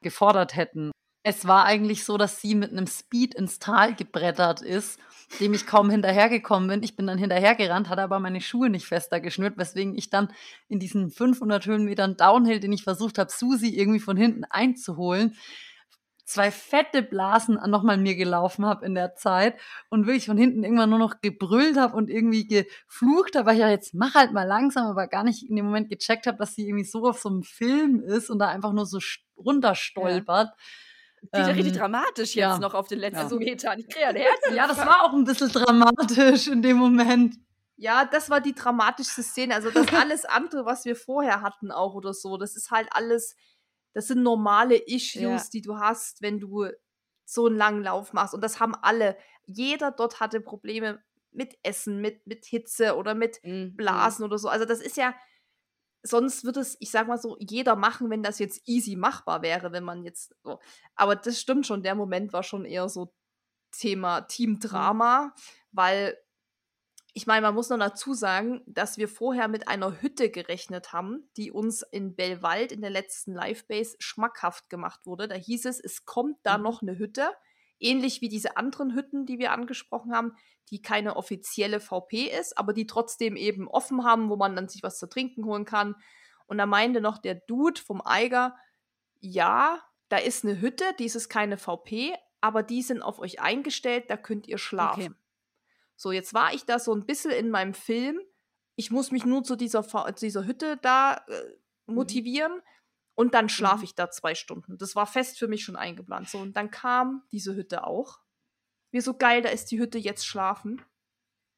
gefordert 0.00 0.56
hätten. 0.56 0.90
Es 1.24 1.46
war 1.46 1.64
eigentlich 1.64 2.04
so, 2.04 2.18
dass 2.18 2.40
sie 2.40 2.56
mit 2.56 2.72
einem 2.72 2.88
Speed 2.88 3.34
ins 3.36 3.60
Tal 3.60 3.94
gebrettert 3.94 4.60
ist, 4.60 4.98
dem 5.38 5.54
ich 5.54 5.66
kaum 5.66 5.88
hinterhergekommen 5.88 6.68
bin. 6.68 6.82
Ich 6.82 6.96
bin 6.96 7.06
dann 7.06 7.18
hinterhergerannt, 7.18 7.88
hatte 7.88 8.02
aber 8.02 8.18
meine 8.18 8.40
Schuhe 8.40 8.70
nicht 8.70 8.86
fester 8.86 9.20
geschnürt, 9.20 9.56
weswegen 9.56 9.96
ich 9.96 10.10
dann 10.10 10.32
in 10.68 10.80
diesen 10.80 11.10
500 11.10 11.64
Höhenmetern 11.64 12.16
Downhill, 12.16 12.58
den 12.58 12.72
ich 12.72 12.82
versucht 12.82 13.18
habe, 13.18 13.30
Susi 13.30 13.68
irgendwie 13.68 14.00
von 14.00 14.16
hinten 14.16 14.42
einzuholen, 14.44 15.36
zwei 16.32 16.50
fette 16.50 17.02
Blasen 17.02 17.58
nochmal 17.66 17.98
mir 17.98 18.16
gelaufen 18.16 18.64
habe 18.64 18.84
in 18.86 18.94
der 18.94 19.14
Zeit 19.14 19.58
und 19.90 20.06
wirklich 20.06 20.26
von 20.26 20.38
hinten 20.38 20.64
irgendwann 20.64 20.90
nur 20.90 20.98
noch 20.98 21.20
gebrüllt 21.20 21.76
habe 21.76 21.96
und 21.96 22.10
irgendwie 22.10 22.46
geflucht 22.46 23.36
habe, 23.36 23.46
weil 23.46 23.54
ich 23.54 23.60
ja 23.60 23.68
jetzt 23.68 23.94
mach 23.94 24.14
halt 24.14 24.32
mal 24.32 24.46
langsam, 24.46 24.86
aber 24.86 25.06
gar 25.06 25.24
nicht 25.24 25.48
in 25.48 25.56
dem 25.56 25.66
Moment 25.66 25.90
gecheckt 25.90 26.26
habe, 26.26 26.38
dass 26.38 26.54
sie 26.54 26.66
irgendwie 26.66 26.84
so 26.84 27.06
auf 27.06 27.20
so 27.20 27.28
einem 27.28 27.42
Film 27.42 28.00
ist 28.00 28.30
und 28.30 28.38
da 28.38 28.48
einfach 28.48 28.72
nur 28.72 28.86
so 28.86 28.98
runterstolpert. 29.36 30.48
Ja. 30.48 31.38
Sieht 31.38 31.46
ja 31.46 31.52
richtig 31.52 31.74
ähm, 31.74 31.78
dramatisch 31.78 32.34
jetzt 32.34 32.36
ja. 32.36 32.58
noch 32.58 32.74
auf 32.74 32.88
den 32.88 32.98
letzten 32.98 33.30
ja. 33.30 33.38
Metern. 33.38 33.78
Ich 33.78 33.88
kriege 33.88 34.06
ein 34.06 34.16
Herz. 34.16 34.40
Ja, 34.52 34.66
das 34.66 34.78
war 34.78 35.04
auch 35.04 35.12
ein 35.12 35.24
bisschen 35.24 35.50
dramatisch 35.50 36.48
in 36.48 36.62
dem 36.62 36.78
Moment. 36.78 37.36
Ja, 37.76 38.04
das 38.04 38.28
war 38.28 38.40
die 38.40 38.54
dramatischste 38.54 39.22
Szene. 39.22 39.54
Also 39.54 39.70
das 39.70 39.92
alles 39.92 40.24
andere, 40.24 40.64
was 40.64 40.84
wir 40.84 40.96
vorher 40.96 41.42
hatten 41.42 41.70
auch 41.70 41.94
oder 41.94 42.12
so, 42.12 42.36
das 42.36 42.56
ist 42.56 42.70
halt 42.70 42.88
alles 42.90 43.36
das 43.92 44.08
sind 44.08 44.22
normale 44.22 44.76
Issues, 44.76 45.20
ja. 45.20 45.42
die 45.52 45.62
du 45.62 45.78
hast, 45.78 46.22
wenn 46.22 46.38
du 46.40 46.66
so 47.24 47.46
einen 47.46 47.56
langen 47.56 47.82
Lauf 47.82 48.12
machst. 48.12 48.34
Und 48.34 48.42
das 48.42 48.60
haben 48.60 48.74
alle. 48.74 49.16
Jeder 49.46 49.90
dort 49.90 50.20
hatte 50.20 50.40
Probleme 50.40 51.02
mit 51.30 51.58
Essen, 51.62 52.00
mit, 52.00 52.26
mit 52.26 52.44
Hitze 52.44 52.96
oder 52.96 53.14
mit 53.14 53.40
mhm. 53.42 53.74
Blasen 53.76 54.24
oder 54.24 54.38
so. 54.38 54.48
Also 54.48 54.64
das 54.64 54.80
ist 54.80 54.96
ja, 54.96 55.14
sonst 56.02 56.44
würde 56.44 56.60
es, 56.60 56.76
ich 56.80 56.90
sag 56.90 57.08
mal 57.08 57.18
so, 57.18 57.36
jeder 57.38 57.76
machen, 57.76 58.10
wenn 58.10 58.22
das 58.22 58.38
jetzt 58.38 58.62
easy 58.66 58.96
machbar 58.96 59.42
wäre, 59.42 59.72
wenn 59.72 59.84
man 59.84 60.04
jetzt 60.04 60.34
so. 60.42 60.58
Aber 60.94 61.16
das 61.16 61.40
stimmt 61.40 61.66
schon, 61.66 61.82
der 61.82 61.94
Moment 61.94 62.32
war 62.32 62.42
schon 62.42 62.64
eher 62.64 62.88
so 62.88 63.14
Thema 63.72 64.22
Teamdrama, 64.22 65.26
mhm. 65.26 65.30
weil 65.72 66.18
ich 67.14 67.26
meine, 67.26 67.42
man 67.42 67.54
muss 67.54 67.68
noch 67.68 67.78
dazu 67.78 68.14
sagen, 68.14 68.62
dass 68.66 68.96
wir 68.96 69.06
vorher 69.06 69.48
mit 69.48 69.68
einer 69.68 70.00
Hütte 70.00 70.30
gerechnet 70.30 70.92
haben, 70.92 71.28
die 71.36 71.50
uns 71.50 71.82
in 71.82 72.16
Bellwald 72.16 72.72
in 72.72 72.80
der 72.80 72.90
letzten 72.90 73.34
Livebase 73.34 73.96
schmackhaft 73.98 74.70
gemacht 74.70 75.04
wurde. 75.04 75.28
Da 75.28 75.34
hieß 75.34 75.66
es, 75.66 75.78
es 75.78 76.06
kommt 76.06 76.38
da 76.42 76.56
mhm. 76.56 76.64
noch 76.64 76.80
eine 76.80 76.98
Hütte, 76.98 77.30
ähnlich 77.78 78.22
wie 78.22 78.30
diese 78.30 78.56
anderen 78.56 78.94
Hütten, 78.94 79.26
die 79.26 79.38
wir 79.38 79.52
angesprochen 79.52 80.14
haben, 80.14 80.32
die 80.70 80.80
keine 80.80 81.16
offizielle 81.16 81.80
VP 81.80 82.28
ist, 82.28 82.56
aber 82.56 82.72
die 82.72 82.86
trotzdem 82.86 83.36
eben 83.36 83.68
offen 83.68 84.04
haben, 84.04 84.30
wo 84.30 84.36
man 84.36 84.56
dann 84.56 84.68
sich 84.68 84.82
was 84.82 84.98
zu 84.98 85.06
trinken 85.06 85.44
holen 85.44 85.66
kann. 85.66 85.96
Und 86.46 86.56
da 86.56 86.64
meinte 86.64 87.02
noch 87.02 87.18
der 87.18 87.34
Dude 87.34 87.80
vom 87.80 88.00
Eiger, 88.02 88.56
ja, 89.20 89.82
da 90.08 90.16
ist 90.16 90.44
eine 90.44 90.60
Hütte, 90.60 90.84
dies 90.98 91.14
ist 91.14 91.28
keine 91.28 91.58
VP, 91.58 92.14
aber 92.40 92.62
die 92.62 92.80
sind 92.80 93.02
auf 93.02 93.18
euch 93.18 93.40
eingestellt, 93.40 94.06
da 94.08 94.16
könnt 94.16 94.46
ihr 94.46 94.58
schlafen. 94.58 95.02
Okay. 95.02 95.21
So, 95.96 96.12
jetzt 96.12 96.34
war 96.34 96.52
ich 96.52 96.64
da 96.64 96.78
so 96.78 96.94
ein 96.94 97.06
bisschen 97.06 97.30
in 97.30 97.50
meinem 97.50 97.74
Film. 97.74 98.20
Ich 98.76 98.90
muss 98.90 99.10
mich 99.10 99.24
nur 99.24 99.44
zu 99.44 99.56
dieser, 99.56 99.82
dieser 100.20 100.46
Hütte 100.46 100.78
da 100.82 101.24
äh, 101.28 101.42
mhm. 101.86 101.94
motivieren. 101.94 102.52
Mhm. 102.52 102.62
Und 103.14 103.34
dann 103.34 103.48
schlafe 103.48 103.78
mhm. 103.78 103.84
ich 103.84 103.94
da 103.94 104.10
zwei 104.10 104.34
Stunden. 104.34 104.78
Das 104.78 104.96
war 104.96 105.06
fest 105.06 105.38
für 105.38 105.48
mich 105.48 105.64
schon 105.64 105.76
eingeplant. 105.76 106.28
So, 106.28 106.38
und 106.38 106.56
dann 106.56 106.70
kam 106.70 107.22
diese 107.30 107.54
Hütte 107.54 107.86
auch. 107.86 108.20
Wie 108.90 109.00
so 109.00 109.14
geil, 109.14 109.42
da 109.42 109.50
ist 109.50 109.70
die 109.70 109.78
Hütte 109.78 109.98
jetzt 109.98 110.26
schlafen. 110.26 110.82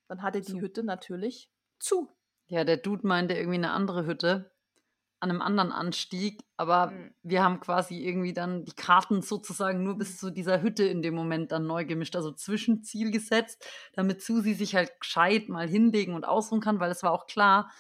Dann 0.09 0.23
hatte 0.23 0.41
die 0.41 0.53
zu. 0.53 0.61
Hütte 0.61 0.83
natürlich 0.83 1.51
zu. 1.79 2.15
Ja, 2.47 2.65
der 2.65 2.77
Dude 2.77 3.07
meinte 3.07 3.35
irgendwie 3.35 3.57
eine 3.57 3.71
andere 3.71 4.07
Hütte 4.07 4.54
an 5.25 5.31
einem 5.31 5.43
anderen 5.43 5.73
Anstieg, 5.73 6.41
aber 6.57 6.91
mhm. 6.91 7.15
wir 7.23 7.43
haben 7.43 7.59
quasi 7.61 7.97
irgendwie 7.97 8.35
dann 8.35 8.65
die 8.65 8.75
Karten 8.75 9.23
sozusagen 9.23 9.83
nur 9.83 9.97
bis 9.97 10.19
zu 10.19 10.31
dieser 10.31 10.61
Hütte 10.63 10.85
in 10.85 11.03
dem 11.03 11.15
Moment 11.15 11.51
dann 11.51 11.67
neu 11.67 11.85
gemischt, 11.85 12.15
also 12.15 12.31
Zwischenziel 12.31 13.11
gesetzt, 13.11 13.67
damit 13.95 14.23
Susi 14.23 14.55
sich 14.55 14.75
halt 14.77 15.01
gescheit 15.01 15.49
mal 15.49 15.67
hinlegen 15.67 16.15
und 16.15 16.25
ausruhen 16.25 16.61
kann, 16.61 16.79
weil 16.79 16.91
es 16.91 17.03
war 17.03 17.13
auch 17.13 17.27
klar, 17.27 17.71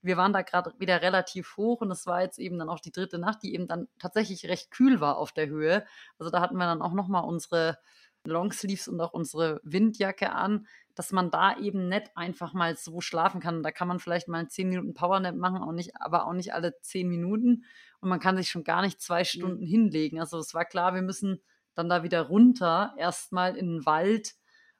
wir 0.00 0.16
waren 0.16 0.32
da 0.32 0.42
gerade 0.42 0.72
wieder 0.78 1.02
relativ 1.02 1.56
hoch 1.56 1.82
und 1.82 1.90
es 1.90 2.06
war 2.06 2.22
jetzt 2.22 2.38
eben 2.38 2.58
dann 2.58 2.68
auch 2.68 2.80
die 2.80 2.92
dritte 2.92 3.18
Nacht, 3.18 3.42
die 3.42 3.54
eben 3.54 3.66
dann 3.66 3.88
tatsächlich 3.98 4.46
recht 4.46 4.70
kühl 4.70 5.00
war 5.00 5.16
auf 5.16 5.32
der 5.32 5.48
Höhe. 5.48 5.84
Also 6.18 6.30
da 6.30 6.40
hatten 6.40 6.56
wir 6.56 6.66
dann 6.66 6.82
auch 6.82 6.92
nochmal 6.92 7.24
unsere 7.24 7.78
Longsleeves 8.26 8.88
und 8.88 9.00
auch 9.00 9.12
unsere 9.12 9.60
Windjacke 9.64 10.32
an, 10.32 10.66
dass 10.94 11.12
man 11.12 11.30
da 11.30 11.58
eben 11.58 11.88
nicht 11.88 12.16
einfach 12.16 12.52
mal 12.52 12.76
so 12.76 13.00
schlafen 13.00 13.40
kann. 13.40 13.62
Da 13.62 13.72
kann 13.72 13.88
man 13.88 13.98
vielleicht 13.98 14.28
mal 14.28 14.48
10 14.48 14.68
Minuten 14.68 14.94
Powernap 14.94 15.34
machen, 15.34 15.62
auch 15.62 15.72
nicht, 15.72 15.92
aber 16.00 16.26
auch 16.26 16.32
nicht 16.32 16.54
alle 16.54 16.80
10 16.80 17.08
Minuten. 17.08 17.64
Und 18.00 18.08
man 18.08 18.20
kann 18.20 18.36
sich 18.36 18.48
schon 18.48 18.64
gar 18.64 18.82
nicht 18.82 19.00
zwei 19.00 19.24
Stunden 19.24 19.64
mhm. 19.64 19.68
hinlegen. 19.68 20.20
Also 20.20 20.38
es 20.38 20.54
war 20.54 20.64
klar, 20.64 20.94
wir 20.94 21.02
müssen 21.02 21.42
dann 21.74 21.88
da 21.88 22.02
wieder 22.02 22.22
runter, 22.22 22.94
erstmal 22.96 23.56
in 23.56 23.66
den 23.66 23.86
Wald, 23.86 24.34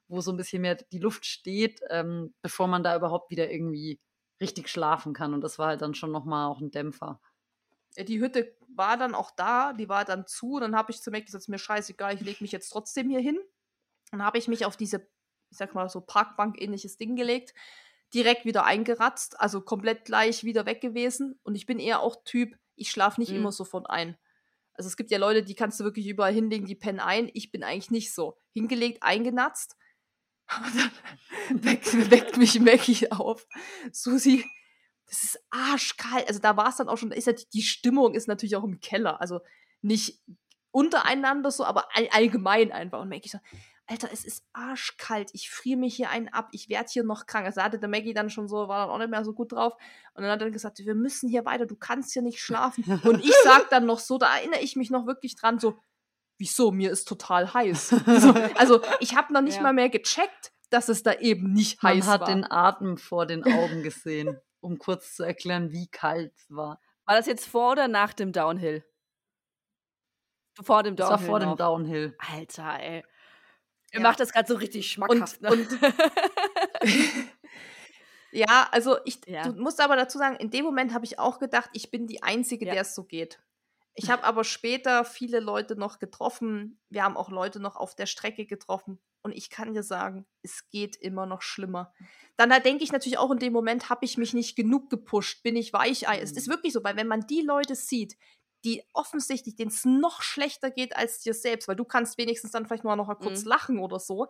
wo 0.07 0.21
so 0.21 0.31
ein 0.31 0.37
bisschen 0.37 0.61
mehr 0.61 0.75
die 0.75 0.99
Luft 0.99 1.25
steht, 1.25 1.81
ähm, 1.89 2.33
bevor 2.41 2.67
man 2.67 2.83
da 2.83 2.95
überhaupt 2.95 3.31
wieder 3.31 3.51
irgendwie 3.51 3.99
richtig 4.39 4.69
schlafen 4.69 5.13
kann. 5.13 5.33
Und 5.33 5.41
das 5.41 5.59
war 5.59 5.67
halt 5.67 5.81
dann 5.81 5.95
schon 5.95 6.11
nochmal 6.11 6.47
auch 6.47 6.61
ein 6.61 6.71
Dämpfer. 6.71 7.19
Die 7.97 8.19
Hütte 8.19 8.55
war 8.67 8.97
dann 8.97 9.15
auch 9.15 9.31
da, 9.31 9.73
die 9.73 9.87
war 9.89 10.05
dann 10.05 10.27
zu. 10.27 10.59
Dann 10.59 10.75
habe 10.75 10.91
ich 10.91 11.01
zu 11.01 11.11
Mac 11.11 11.25
gesagt, 11.25 11.47
mir 11.47 11.57
scheißegal, 11.57 12.13
ich 12.13 12.21
lege 12.21 12.43
mich 12.43 12.51
jetzt 12.51 12.69
trotzdem 12.69 13.09
hier 13.09 13.21
hin. 13.21 13.39
Dann 14.11 14.23
habe 14.23 14.37
ich 14.37 14.47
mich 14.47 14.65
auf 14.65 14.77
diese 14.77 15.07
ich 15.55 15.59
sag 15.59 15.73
mal 15.73 15.87
so 15.87 16.01
Parkbank-ähnliches 16.01 16.97
Ding 16.97 17.15
gelegt, 17.15 17.53
direkt 18.13 18.43
wieder 18.43 18.65
eingeratzt, 18.65 19.39
also 19.39 19.61
komplett 19.61 20.03
gleich 20.03 20.43
wieder 20.43 20.65
weg 20.65 20.81
gewesen. 20.81 21.39
Und 21.43 21.55
ich 21.55 21.65
bin 21.65 21.79
eher 21.79 22.01
auch 22.01 22.25
Typ, 22.25 22.57
ich 22.75 22.91
schlafe 22.91 23.21
nicht 23.21 23.31
mhm. 23.31 23.37
immer 23.37 23.51
sofort 23.53 23.89
ein. 23.89 24.17
Also 24.73 24.89
es 24.89 24.97
gibt 24.97 25.11
ja 25.11 25.17
Leute, 25.17 25.43
die 25.43 25.55
kannst 25.55 25.79
du 25.79 25.85
wirklich 25.85 26.07
überall 26.07 26.33
hinlegen, 26.33 26.65
die 26.65 26.75
pennen 26.75 26.99
ein. 26.99 27.31
Ich 27.33 27.51
bin 27.51 27.63
eigentlich 27.63 27.89
nicht 27.89 28.13
so. 28.13 28.37
Hingelegt, 28.51 29.01
eingenatzt. 29.01 29.77
dann 30.49 31.63
weckt, 31.63 32.11
weckt 32.11 32.37
mich 32.37 32.59
Maggie 32.59 33.09
auf. 33.11 33.47
Susi, 33.93 34.43
das 35.07 35.23
ist 35.23 35.39
arschkalt. 35.51 36.27
Also 36.27 36.41
da 36.41 36.57
war 36.57 36.67
es 36.67 36.75
dann 36.75 36.89
auch 36.89 36.97
schon, 36.97 37.13
ist 37.13 37.27
ja 37.27 37.33
die, 37.33 37.47
die 37.53 37.61
Stimmung 37.61 38.13
ist 38.13 38.27
natürlich 38.27 38.57
auch 38.57 38.65
im 38.65 38.81
Keller. 38.81 39.21
Also 39.21 39.39
nicht 39.81 40.21
untereinander 40.71 41.49
so, 41.49 41.63
aber 41.63 41.87
all, 41.95 42.09
allgemein 42.09 42.73
einfach. 42.73 42.99
Und 42.99 43.07
Maggie 43.07 43.29
so, 43.29 43.39
Alter, 43.87 44.09
es 44.11 44.25
ist 44.25 44.43
arschkalt, 44.53 45.29
ich 45.33 45.51
friere 45.51 45.77
mich 45.77 45.95
hier 45.95 46.09
einen 46.09 46.27
ab, 46.29 46.49
ich 46.51 46.69
werde 46.69 46.89
hier 46.91 47.03
noch 47.03 47.27
krank. 47.27 47.45
Also 47.45 47.61
hatte 47.61 47.77
der 47.77 47.87
Maggie 47.89 48.15
dann 48.15 48.31
schon 48.31 48.47
so, 48.47 48.67
war 48.67 48.79
dann 48.79 48.89
auch 48.89 48.97
nicht 48.97 49.11
mehr 49.11 49.23
so 49.23 49.33
gut 49.33 49.51
drauf. 49.51 49.73
Und 50.15 50.23
dann 50.23 50.31
hat 50.31 50.41
er 50.41 50.49
gesagt, 50.49 50.79
wir 50.79 50.95
müssen 50.95 51.29
hier 51.29 51.45
weiter, 51.45 51.67
du 51.67 51.75
kannst 51.75 52.13
hier 52.13 52.23
nicht 52.23 52.39
schlafen. 52.39 52.83
Und 53.03 53.23
ich 53.23 53.33
sag 53.43 53.69
dann 53.69 53.85
noch 53.85 53.99
so, 53.99 54.17
da 54.17 54.37
erinnere 54.37 54.61
ich 54.61 54.75
mich 54.75 54.89
noch 54.89 55.05
wirklich 55.05 55.35
dran, 55.35 55.59
so, 55.59 55.77
wieso, 56.39 56.71
mir 56.71 56.89
ist 56.89 57.07
total 57.07 57.53
heiß. 57.53 57.89
so, 57.89 58.33
also 58.55 58.81
ich 58.99 59.15
habe 59.15 59.31
noch 59.33 59.41
nicht 59.41 59.57
ja. 59.57 59.61
mal 59.61 59.73
mehr 59.73 59.89
gecheckt, 59.89 60.51
dass 60.71 60.89
es 60.89 61.03
da 61.03 61.13
eben 61.13 61.53
nicht 61.53 61.83
Man 61.83 61.93
heiß 61.93 62.07
war. 62.07 62.19
Man 62.19 62.27
hat 62.27 62.27
den 62.27 62.51
Atem 62.51 62.97
vor 62.97 63.27
den 63.27 63.43
Augen 63.43 63.83
gesehen, 63.83 64.39
um 64.61 64.79
kurz 64.79 65.15
zu 65.15 65.23
erklären, 65.23 65.71
wie 65.71 65.87
kalt 65.87 66.33
es 66.35 66.47
war. 66.49 66.81
War 67.05 67.15
das 67.15 67.27
jetzt 67.27 67.45
vor 67.47 67.73
oder 67.73 67.87
nach 67.87 68.13
dem 68.13 68.31
Downhill? 68.31 68.83
Vor 70.61 70.81
dem 70.81 70.95
Downhill. 70.95 71.17
Das 71.17 71.21
war 71.21 71.27
vor 71.27 71.39
noch. 71.39 71.53
dem 71.53 71.57
Downhill. 71.57 72.15
Alter, 72.17 72.79
ey. 72.79 73.03
Ihr 73.95 74.01
ja. 74.01 74.07
macht 74.07 74.19
das 74.19 74.33
gerade 74.33 74.47
so 74.47 74.55
richtig 74.55 74.91
schmackhaft. 74.91 75.41
Und, 75.41 75.71
ne? 75.71 75.79
und 75.81 75.95
ja, 78.31 78.67
also 78.71 78.97
ich, 79.05 79.19
ja. 79.25 79.43
du 79.43 79.53
musst 79.53 79.79
aber 79.79 79.95
dazu 79.95 80.17
sagen, 80.17 80.35
in 80.35 80.49
dem 80.49 80.65
Moment 80.65 80.93
habe 80.93 81.05
ich 81.05 81.17
auch 81.17 81.39
gedacht, 81.39 81.69
ich 81.71 81.91
bin 81.91 82.05
die 82.05 82.21
Einzige, 82.21 82.65
ja. 82.65 82.73
der 82.73 82.81
es 82.81 82.93
so 82.93 83.05
geht. 83.05 83.41
Ich 83.93 84.09
habe 84.09 84.25
aber 84.25 84.43
später 84.43 85.05
viele 85.05 85.39
Leute 85.39 85.77
noch 85.77 85.99
getroffen. 85.99 86.81
Wir 86.89 87.05
haben 87.05 87.15
auch 87.15 87.29
Leute 87.29 87.61
noch 87.61 87.77
auf 87.77 87.95
der 87.95 88.05
Strecke 88.05 88.45
getroffen. 88.45 88.99
Und 89.21 89.31
ich 89.31 89.49
kann 89.49 89.73
dir 89.73 89.83
sagen, 89.83 90.27
es 90.41 90.69
geht 90.69 90.97
immer 90.97 91.25
noch 91.25 91.41
schlimmer. 91.41 91.93
Dann 92.35 92.49
da 92.49 92.59
denke 92.59 92.83
ich 92.83 92.91
natürlich 92.91 93.17
auch 93.17 93.31
in 93.31 93.39
dem 93.39 93.53
Moment, 93.53 93.89
habe 93.89 94.03
ich 94.03 94.17
mich 94.17 94.33
nicht 94.33 94.57
genug 94.57 94.89
gepusht, 94.89 95.41
bin 95.43 95.55
ich 95.55 95.71
Weichei. 95.71 96.17
Mhm. 96.17 96.23
Es 96.23 96.33
ist 96.33 96.47
mhm. 96.47 96.51
wirklich 96.51 96.73
so, 96.73 96.83
weil 96.83 96.97
wenn 96.97 97.07
man 97.07 97.25
die 97.25 97.41
Leute 97.41 97.75
sieht, 97.75 98.17
die 98.65 98.83
offensichtlich, 98.93 99.55
denen 99.55 99.69
es 99.69 99.85
noch 99.85 100.23
schlechter 100.23 100.71
geht 100.71 100.95
als 100.95 101.19
dir 101.19 101.33
selbst, 101.33 101.67
weil 101.67 101.75
du 101.75 101.85
kannst 101.85 102.17
wenigstens 102.17 102.51
dann 102.51 102.65
vielleicht 102.65 102.83
nur 102.83 102.95
noch 102.95 103.07
mal 103.07 103.15
kurz 103.15 103.43
mhm. 103.43 103.49
lachen 103.49 103.79
oder 103.79 103.99
so, 103.99 104.27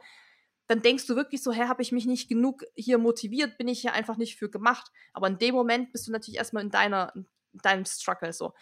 dann 0.68 0.82
denkst 0.82 1.08
du 1.08 1.16
wirklich 1.16 1.42
so, 1.42 1.52
hä, 1.52 1.68
habe 1.68 1.82
ich 1.82 1.92
mich 1.92 2.06
nicht 2.06 2.28
genug 2.28 2.64
hier 2.76 2.98
motiviert, 2.98 3.58
bin 3.58 3.68
ich 3.68 3.82
hier 3.82 3.94
einfach 3.94 4.18
nicht 4.18 4.38
für 4.38 4.50
gemacht. 4.50 4.92
Aber 5.14 5.28
in 5.28 5.38
dem 5.38 5.56
Moment 5.56 5.92
bist 5.92 6.08
du 6.08 6.12
natürlich 6.12 6.38
erstmal 6.38 6.64
in 6.64 6.72
deiner, 6.72 7.14
in 7.16 7.26
deinem 7.62 7.86
Struggle 7.86 8.34
so. 8.34 8.54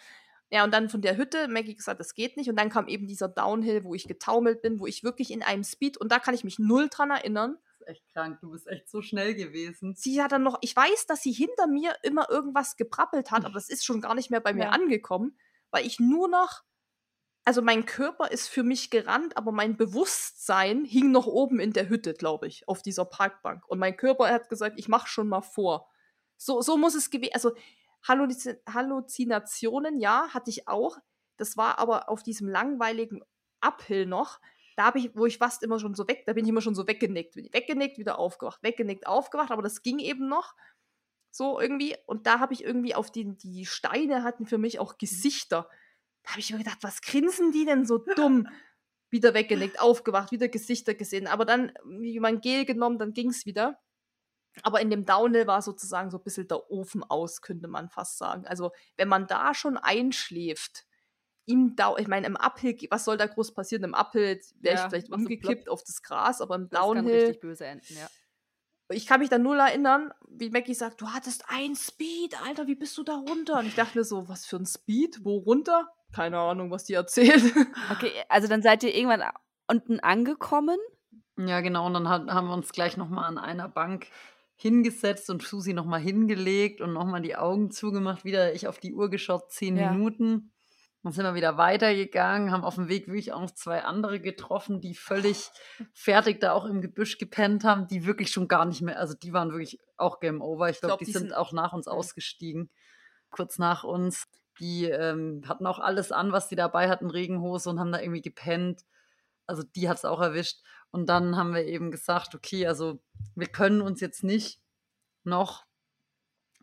Ja, 0.50 0.62
und 0.62 0.72
dann 0.72 0.90
von 0.90 1.00
der 1.00 1.16
Hütte, 1.16 1.48
Maggie 1.48 1.74
gesagt, 1.74 1.98
das 1.98 2.14
geht 2.14 2.36
nicht. 2.36 2.48
Und 2.48 2.56
dann 2.56 2.68
kam 2.68 2.86
eben 2.88 3.08
dieser 3.08 3.28
Downhill, 3.28 3.84
wo 3.84 3.94
ich 3.94 4.06
getaumelt 4.06 4.62
bin, 4.62 4.78
wo 4.78 4.86
ich 4.86 5.02
wirklich 5.02 5.32
in 5.32 5.42
einem 5.42 5.64
Speed, 5.64 5.96
und 5.96 6.12
da 6.12 6.18
kann 6.18 6.34
ich 6.34 6.44
mich 6.44 6.58
null 6.58 6.88
dran 6.90 7.10
erinnern. 7.10 7.56
Das 7.64 7.80
ist 7.80 7.88
echt 7.88 8.08
krank, 8.12 8.38
du 8.42 8.50
bist 8.50 8.68
echt 8.68 8.88
so 8.88 9.00
schnell 9.00 9.34
gewesen. 9.34 9.94
Sie 9.96 10.22
hat 10.22 10.30
dann 10.30 10.42
noch, 10.42 10.58
ich 10.60 10.76
weiß, 10.76 11.06
dass 11.06 11.22
sie 11.22 11.32
hinter 11.32 11.66
mir 11.66 11.96
immer 12.02 12.28
irgendwas 12.30 12.76
geprappelt 12.76 13.30
hat, 13.30 13.46
aber 13.46 13.54
das 13.54 13.70
ist 13.70 13.84
schon 13.84 14.02
gar 14.02 14.14
nicht 14.14 14.30
mehr 14.30 14.40
bei 14.40 14.52
mir 14.52 14.64
ja. 14.64 14.70
angekommen 14.70 15.36
weil 15.74 15.86
ich 15.86 15.98
nur 15.98 16.28
noch, 16.28 16.62
also 17.44 17.60
mein 17.60 17.84
Körper 17.84 18.30
ist 18.30 18.48
für 18.48 18.62
mich 18.62 18.90
gerannt, 18.90 19.36
aber 19.36 19.52
mein 19.52 19.76
Bewusstsein 19.76 20.84
hing 20.84 21.10
noch 21.10 21.26
oben 21.26 21.58
in 21.58 21.72
der 21.72 21.88
Hütte, 21.88 22.14
glaube 22.14 22.46
ich, 22.46 22.66
auf 22.68 22.80
dieser 22.80 23.04
Parkbank. 23.04 23.66
Und 23.68 23.80
mein 23.80 23.96
Körper 23.96 24.30
hat 24.30 24.48
gesagt, 24.48 24.78
ich 24.78 24.88
mache 24.88 25.08
schon 25.08 25.28
mal 25.28 25.42
vor. 25.42 25.88
So, 26.36 26.62
so 26.62 26.76
muss 26.76 26.94
es 26.94 27.10
gewesen, 27.10 27.34
also 27.34 27.52
Halluzinationen, 28.06 29.98
ja, 29.98 30.28
hatte 30.32 30.50
ich 30.50 30.68
auch. 30.68 30.98
Das 31.36 31.56
war 31.56 31.78
aber 31.78 32.08
auf 32.08 32.22
diesem 32.22 32.48
langweiligen 32.48 33.22
Uphill 33.60 34.06
noch. 34.06 34.40
Da 34.76 34.84
habe 34.84 35.00
ich, 35.00 35.16
wo 35.16 35.26
ich 35.26 35.38
fast 35.38 35.62
immer 35.62 35.80
schon 35.80 35.94
so 35.94 36.06
weg, 36.06 36.24
da 36.26 36.34
bin 36.34 36.44
ich 36.44 36.50
immer 36.50 36.60
schon 36.60 36.74
so 36.74 36.86
weggenickt. 36.86 37.34
Bin 37.34 37.52
weggenickt, 37.52 37.98
wieder 37.98 38.18
aufgewacht, 38.18 38.62
weggenickt, 38.62 39.06
aufgewacht, 39.06 39.50
aber 39.50 39.62
das 39.62 39.82
ging 39.82 39.98
eben 39.98 40.28
noch. 40.28 40.54
So 41.34 41.58
irgendwie. 41.58 41.96
Und 42.06 42.28
da 42.28 42.38
habe 42.38 42.54
ich 42.54 42.62
irgendwie 42.62 42.94
auf 42.94 43.10
die, 43.10 43.36
die 43.36 43.66
Steine 43.66 44.22
hatten 44.22 44.46
für 44.46 44.56
mich 44.56 44.78
auch 44.78 44.98
Gesichter. 44.98 45.68
Da 46.22 46.30
habe 46.30 46.40
ich 46.40 46.52
mir 46.52 46.58
gedacht, 46.58 46.78
was 46.82 47.02
grinsen 47.02 47.50
die 47.50 47.64
denn 47.64 47.84
so 47.84 47.98
dumm? 48.16 48.48
wieder 49.10 49.32
weggelegt, 49.32 49.80
aufgewacht, 49.80 50.32
wieder 50.32 50.48
Gesichter 50.48 50.94
gesehen. 50.94 51.28
Aber 51.28 51.44
dann, 51.44 51.72
wie 51.84 52.18
man 52.18 52.40
Gel 52.40 52.64
genommen, 52.64 52.98
dann 52.98 53.12
ging 53.12 53.30
es 53.30 53.46
wieder. 53.46 53.80
Aber 54.62 54.80
in 54.80 54.90
dem 54.90 55.04
Downhill 55.04 55.46
war 55.46 55.62
sozusagen 55.62 56.10
so 56.10 56.18
ein 56.18 56.24
bisschen 56.24 56.48
der 56.48 56.68
Ofen 56.68 57.04
aus, 57.04 57.40
könnte 57.40 57.68
man 57.68 57.90
fast 57.90 58.18
sagen. 58.18 58.44
Also, 58.46 58.72
wenn 58.96 59.06
man 59.06 59.28
da 59.28 59.54
schon 59.54 59.76
einschläft, 59.76 60.84
im 61.46 61.76
Down, 61.76 62.00
ich 62.00 62.08
meine, 62.08 62.26
im 62.26 62.36
Uphill, 62.36 62.76
was 62.90 63.04
soll 63.04 63.16
da 63.16 63.26
groß 63.26 63.54
passieren? 63.54 63.84
Im 63.84 63.94
Uphill 63.94 64.40
wäre 64.58 64.76
ja, 64.76 64.84
ich 64.84 64.88
vielleicht 64.88 65.12
umgekippt 65.12 65.68
auf 65.68 65.84
das 65.84 66.02
Gras, 66.02 66.40
aber 66.40 66.56
im 66.56 66.68
Downhill. 66.68 67.04
Das 67.04 67.12
kann 67.12 67.20
richtig 67.20 67.40
böse 67.40 67.66
enden, 67.66 67.96
ja 67.96 68.08
ich 68.88 69.06
kann 69.06 69.20
mich 69.20 69.30
dann 69.30 69.42
null 69.42 69.58
erinnern, 69.58 70.12
wie 70.28 70.50
Mackie 70.50 70.74
sagt, 70.74 71.00
du 71.00 71.08
hattest 71.08 71.44
ein 71.48 71.74
Speed, 71.74 72.40
Alter, 72.44 72.66
wie 72.66 72.74
bist 72.74 72.96
du 72.98 73.02
da 73.02 73.16
runter? 73.16 73.58
Und 73.58 73.66
ich 73.66 73.74
dachte 73.74 73.98
mir 73.98 74.04
so, 74.04 74.28
was 74.28 74.46
für 74.46 74.56
ein 74.56 74.66
Speed? 74.66 75.24
Wo 75.24 75.38
runter? 75.38 75.88
Keine 76.12 76.38
Ahnung, 76.38 76.70
was 76.70 76.84
die 76.84 76.94
erzählt. 76.94 77.42
Okay, 77.90 78.12
also 78.28 78.48
dann 78.48 78.62
seid 78.62 78.82
ihr 78.82 78.94
irgendwann 78.94 79.22
unten 79.66 80.00
angekommen? 80.00 80.78
Ja, 81.38 81.60
genau, 81.60 81.86
und 81.86 81.94
dann 81.94 82.08
hat, 82.08 82.28
haben 82.28 82.48
wir 82.48 82.54
uns 82.54 82.72
gleich 82.72 82.96
nochmal 82.96 83.24
an 83.24 83.38
einer 83.38 83.68
Bank 83.68 84.06
hingesetzt 84.56 85.30
und 85.30 85.42
Susi 85.42 85.72
nochmal 85.72 86.00
hingelegt 86.00 86.80
und 86.80 86.92
nochmal 86.92 87.22
die 87.22 87.36
Augen 87.36 87.70
zugemacht, 87.70 88.24
wieder 88.24 88.54
ich 88.54 88.68
auf 88.68 88.78
die 88.78 88.94
Uhr 88.94 89.10
geschaut, 89.10 89.50
zehn 89.50 89.76
ja. 89.76 89.90
Minuten. 89.90 90.52
Dann 91.04 91.12
sind 91.12 91.26
wir 91.26 91.34
wieder 91.34 91.58
weitergegangen, 91.58 92.50
haben 92.50 92.64
auf 92.64 92.76
dem 92.76 92.88
Weg 92.88 93.08
wirklich 93.08 93.34
auch 93.34 93.42
noch 93.42 93.50
zwei 93.50 93.84
andere 93.84 94.20
getroffen, 94.20 94.80
die 94.80 94.94
völlig 94.94 95.50
fertig 95.92 96.40
da 96.40 96.52
auch 96.52 96.64
im 96.64 96.80
Gebüsch 96.80 97.18
gepennt 97.18 97.62
haben, 97.62 97.86
die 97.86 98.06
wirklich 98.06 98.30
schon 98.30 98.48
gar 98.48 98.64
nicht 98.64 98.80
mehr, 98.80 98.98
also 98.98 99.12
die 99.12 99.34
waren 99.34 99.50
wirklich 99.50 99.78
auch 99.98 100.18
Game 100.18 100.40
Over. 100.40 100.70
Ich 100.70 100.80
glaube, 100.80 100.92
glaub, 100.92 100.98
die, 101.00 101.04
die, 101.04 101.12
sind, 101.12 101.28
sind 101.28 101.34
auch 101.34 101.52
nach 101.52 101.74
uns 101.74 101.84
ja. 101.86 101.92
ausgestiegen, 101.92 102.70
kurz 103.28 103.58
nach 103.58 103.84
uns. 103.84 104.24
Die 104.60 104.86
ähm, 104.86 105.42
hatten 105.46 105.66
auch 105.66 105.78
alles 105.78 106.10
an, 106.10 106.32
was 106.32 106.48
die 106.48 106.56
dabei 106.56 106.88
hatten, 106.88 107.10
Regenhose 107.10 107.68
und 107.68 107.78
haben 107.78 107.92
da 107.92 108.00
irgendwie 108.00 108.22
gepennt. 108.22 108.80
Also 109.46 109.62
die 109.62 109.90
hat 109.90 109.98
es 109.98 110.06
auch 110.06 110.22
erwischt. 110.22 110.62
Und 110.90 111.10
dann 111.10 111.36
haben 111.36 111.52
wir 111.52 111.66
eben 111.66 111.90
gesagt, 111.90 112.34
okay, 112.34 112.66
also 112.66 113.02
wir 113.34 113.48
können 113.48 113.82
uns 113.82 114.00
jetzt 114.00 114.24
nicht 114.24 114.62
noch 115.22 115.66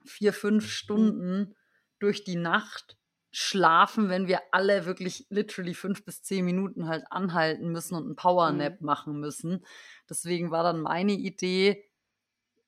vier, 0.04 0.34
fünf 0.34 0.64
mhm. 0.64 0.68
Stunden 0.68 1.56
durch 2.00 2.24
die 2.24 2.38
Nacht 2.38 2.98
schlafen, 3.32 4.10
wenn 4.10 4.28
wir 4.28 4.42
alle 4.52 4.86
wirklich 4.86 5.26
literally 5.30 5.74
fünf 5.74 6.04
bis 6.04 6.22
zehn 6.22 6.44
Minuten 6.44 6.88
halt 6.88 7.06
anhalten 7.10 7.72
müssen 7.72 7.96
und 7.96 8.06
einen 8.06 8.16
Powernap 8.16 8.82
mhm. 8.82 8.86
machen 8.86 9.20
müssen. 9.20 9.66
Deswegen 10.10 10.52
war 10.52 10.64
dann 10.64 10.82
meine 10.82 11.14
Idee, 11.14 11.90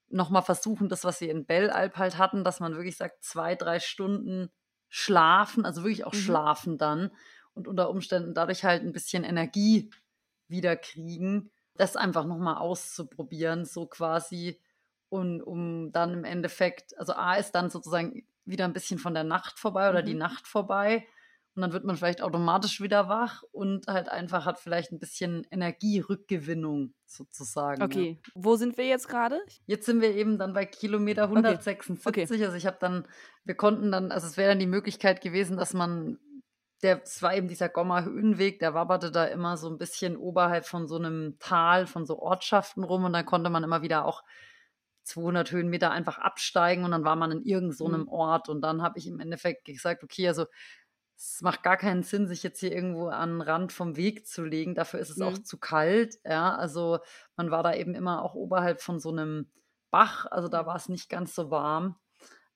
nochmal 0.10 0.44
versuchen, 0.44 0.90
das, 0.90 1.04
was 1.04 1.20
sie 1.20 1.30
in 1.30 1.46
Bellalp 1.46 1.98
halt 1.98 2.18
hatten, 2.18 2.44
dass 2.44 2.60
man 2.60 2.76
wirklich 2.76 2.98
sagt, 2.98 3.24
zwei, 3.24 3.56
drei 3.56 3.80
Stunden 3.80 4.50
schlafen, 4.88 5.66
also 5.66 5.84
wirklich 5.84 6.06
auch 6.06 6.14
mhm. 6.14 6.18
schlafen 6.18 6.78
dann 6.78 7.12
und 7.54 7.68
unter 7.68 7.90
Umständen 7.90 8.34
dadurch 8.34 8.64
halt 8.64 8.84
ein 8.84 8.94
bisschen 8.94 9.24
Energie 9.24 9.90
wieder 10.48 10.76
kriegen, 10.76 11.52
das 11.76 11.96
einfach 11.96 12.26
nochmal 12.26 12.58
auszuprobieren, 12.58 13.66
so 13.66 13.88
quasi 13.88 14.62
und 15.14 15.44
um 15.44 15.92
dann 15.92 16.12
im 16.12 16.24
Endeffekt, 16.24 16.98
also 16.98 17.14
A 17.14 17.36
ist 17.36 17.52
dann 17.52 17.70
sozusagen 17.70 18.26
wieder 18.46 18.66
ein 18.66 18.74
bisschen 18.74 18.98
von 18.98 19.14
der 19.14 19.24
Nacht 19.24 19.60
vorbei 19.60 19.92
oder 19.92 20.02
mhm. 20.02 20.08
die 20.08 20.14
Nacht 20.16 20.48
vorbei. 20.48 21.06
Und 21.56 21.62
dann 21.62 21.72
wird 21.72 21.84
man 21.84 21.96
vielleicht 21.96 22.24
automatisch 22.24 22.82
wieder 22.82 23.10
wach 23.10 23.44
und 23.52 23.86
halt 23.86 24.10
einfach 24.10 24.48
hat 24.48 24.60
vielleicht 24.60 24.92
ein 24.92 24.98
bisschen 24.98 25.46
Energierückgewinnung 25.52 26.96
sozusagen. 27.06 27.78
Ne? 27.78 27.86
Okay, 27.86 28.20
ja. 28.26 28.32
wo 28.34 28.56
sind 28.56 28.76
wir 28.76 28.88
jetzt 28.88 29.08
gerade? 29.08 29.40
Jetzt 29.68 29.86
sind 29.86 30.02
wir 30.02 30.16
eben 30.16 30.40
dann 30.40 30.54
bei 30.54 30.66
Kilometer 30.66 31.26
176. 31.26 32.08
Okay. 32.08 32.24
Okay. 32.24 32.44
Also 32.44 32.58
ich 32.58 32.66
habe 32.66 32.78
dann, 32.80 33.08
wir 33.44 33.54
konnten 33.54 33.92
dann, 33.92 34.12
also 34.12 34.26
es 34.26 34.36
wäre 34.36 34.50
dann 34.50 34.60
die 34.60 34.66
Möglichkeit 34.66 35.22
gewesen, 35.22 35.58
dass 35.58 35.76
man, 35.76 36.18
der, 36.82 37.04
es 37.04 37.22
war 37.22 37.36
eben 37.36 37.48
dieser 37.48 37.70
Gommer 37.70 38.04
Höhenweg, 38.04 38.58
der 38.58 38.74
wabberte 38.74 39.12
da 39.12 39.26
immer 39.26 39.56
so 39.56 39.70
ein 39.70 39.78
bisschen 39.78 40.18
oberhalb 40.18 40.66
von 40.66 40.88
so 40.88 40.96
einem 40.96 41.38
Tal, 41.38 41.86
von 41.86 42.08
so 42.08 42.18
Ortschaften 42.18 42.84
rum 42.84 43.04
und 43.04 43.14
dann 43.14 43.28
konnte 43.28 43.52
man 43.52 43.64
immer 43.64 43.84
wieder 43.84 44.06
auch 44.06 44.24
200 45.04 45.52
Höhenmeter 45.52 45.92
einfach 45.92 46.18
absteigen 46.18 46.86
und 46.86 46.92
dann 46.92 47.04
war 47.04 47.16
man 47.16 47.32
in 47.32 47.44
irgendeinem 47.44 47.72
so 47.74 47.88
mhm. 47.88 48.08
Ort 48.08 48.50
und 48.50 48.62
dann 48.62 48.82
habe 48.82 49.00
ich 49.00 49.08
im 49.08 49.20
Endeffekt 49.20 49.66
gesagt, 49.66 50.04
okay, 50.04 50.28
also 50.28 50.46
es 51.16 51.42
macht 51.42 51.64
gar 51.64 51.78
keinen 51.78 52.04
Sinn, 52.04 52.28
sich 52.28 52.44
jetzt 52.44 52.60
hier 52.60 52.72
irgendwo 52.72 53.08
an 53.08 53.36
den 53.36 53.42
Rand 53.42 53.72
vom 53.72 53.96
Weg 53.96 54.28
zu 54.28 54.44
legen. 54.44 54.76
Dafür 54.76 55.00
ist 55.00 55.10
es 55.10 55.18
mhm. 55.18 55.24
auch 55.24 55.38
zu 55.38 55.58
kalt. 55.58 56.18
Ja, 56.26 56.56
also 56.56 57.00
man 57.38 57.52
war 57.52 57.64
da 57.64 57.74
eben 57.74 57.96
immer 57.96 58.24
auch 58.24 58.34
oberhalb 58.34 58.82
von 58.82 59.00
so 59.00 59.10
einem 59.10 59.50
Bach, 59.92 60.26
also 60.26 60.48
da 60.48 60.66
war 60.66 60.76
es 60.76 60.90
nicht 60.90 61.10
ganz 61.10 61.36
so 61.36 61.52
warm. 61.52 61.96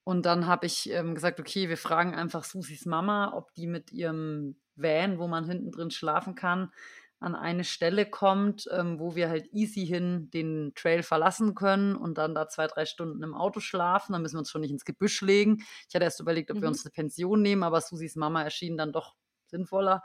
Und 0.02 0.26
dann 0.26 0.46
habe 0.46 0.66
ich 0.66 0.90
ähm, 0.90 1.14
gesagt, 1.14 1.38
okay, 1.38 1.68
wir 1.68 1.76
fragen 1.76 2.14
einfach 2.14 2.44
Susis 2.44 2.86
Mama, 2.86 3.34
ob 3.34 3.52
die 3.54 3.66
mit 3.66 3.92
ihrem 3.92 4.56
Van, 4.74 5.18
wo 5.18 5.28
man 5.28 5.44
hinten 5.44 5.70
drin 5.70 5.90
schlafen 5.90 6.34
kann, 6.34 6.72
an 7.20 7.34
eine 7.34 7.64
Stelle 7.64 8.06
kommt, 8.06 8.68
ähm, 8.72 9.00
wo 9.00 9.14
wir 9.16 9.28
halt 9.28 9.52
easy 9.52 9.84
hin 9.84 10.30
den 10.30 10.72
Trail 10.74 11.02
verlassen 11.02 11.54
können 11.54 11.96
und 11.96 12.16
dann 12.16 12.34
da 12.34 12.48
zwei, 12.48 12.66
drei 12.66 12.86
Stunden 12.86 13.22
im 13.22 13.34
Auto 13.34 13.60
schlafen. 13.60 14.12
Dann 14.12 14.22
müssen 14.22 14.36
wir 14.36 14.40
uns 14.40 14.50
schon 14.50 14.60
nicht 14.60 14.70
ins 14.70 14.84
Gebüsch 14.84 15.20
legen. 15.20 15.58
Ich 15.88 15.94
hatte 15.94 16.04
erst 16.04 16.20
überlegt, 16.20 16.50
ob 16.50 16.58
mhm. 16.58 16.62
wir 16.62 16.68
uns 16.68 16.84
eine 16.84 16.92
Pension 16.92 17.42
nehmen, 17.42 17.62
aber 17.62 17.80
Susis 17.80 18.14
Mama 18.14 18.42
erschien 18.42 18.76
dann 18.76 18.92
doch 18.92 19.14
sinnvoller. 19.46 20.02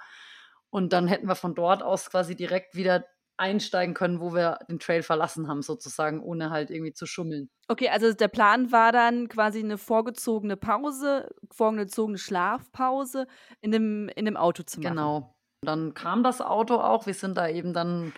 Und 0.70 0.92
dann 0.92 1.08
hätten 1.08 1.28
wir 1.28 1.36
von 1.36 1.54
dort 1.54 1.84
aus 1.84 2.10
quasi 2.10 2.36
direkt 2.36 2.76
wieder 2.76 3.06
einsteigen 3.38 3.94
können, 3.94 4.20
wo 4.20 4.34
wir 4.34 4.60
den 4.70 4.80
Trail 4.80 5.04
verlassen 5.04 5.48
haben, 5.48 5.62
sozusagen, 5.62 6.22
ohne 6.22 6.50
halt 6.50 6.70
irgendwie 6.70 6.94
zu 6.94 7.06
schummeln. 7.06 7.50
Okay, 7.68 7.90
also 7.90 8.14
der 8.14 8.28
Plan 8.28 8.72
war 8.72 8.92
dann 8.92 9.28
quasi 9.28 9.60
eine 9.60 9.78
vorgezogene 9.78 10.56
Pause, 10.56 11.30
vorgezogene 11.52 12.18
Schlafpause 12.18 13.28
in 13.62 13.72
dem, 13.72 14.10
in 14.10 14.26
dem 14.26 14.38
Auto 14.38 14.64
zu 14.64 14.80
machen. 14.80 14.96
Genau. 14.96 15.36
Dann 15.66 15.94
kam 15.94 16.24
das 16.24 16.42
Auto 16.42 16.76
auch. 16.76 17.06
Wir 17.06 17.14
sind 17.14 17.38
da 17.38 17.48
eben 17.48 17.74
dann 17.74 18.14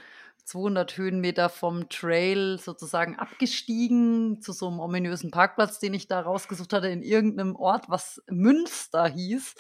200 0.46 0.98
Höhenmeter 0.98 1.50
vom 1.50 1.90
Trail 1.90 2.60
sozusagen 2.60 3.18
abgestiegen 3.18 4.42
zu 4.42 4.54
so 4.54 4.68
einem 4.68 4.80
ominösen 4.80 5.32
Parkplatz, 5.32 5.80
den 5.80 5.94
ich 5.94 6.08
da 6.08 6.22
rausgesucht 6.22 6.74
hatte, 6.74 6.88
in 6.88 7.02
irgendeinem 7.02 7.56
Ort, 7.56 7.90
was 7.90 8.22
Münster 8.28 9.08
hieß. 9.08 9.56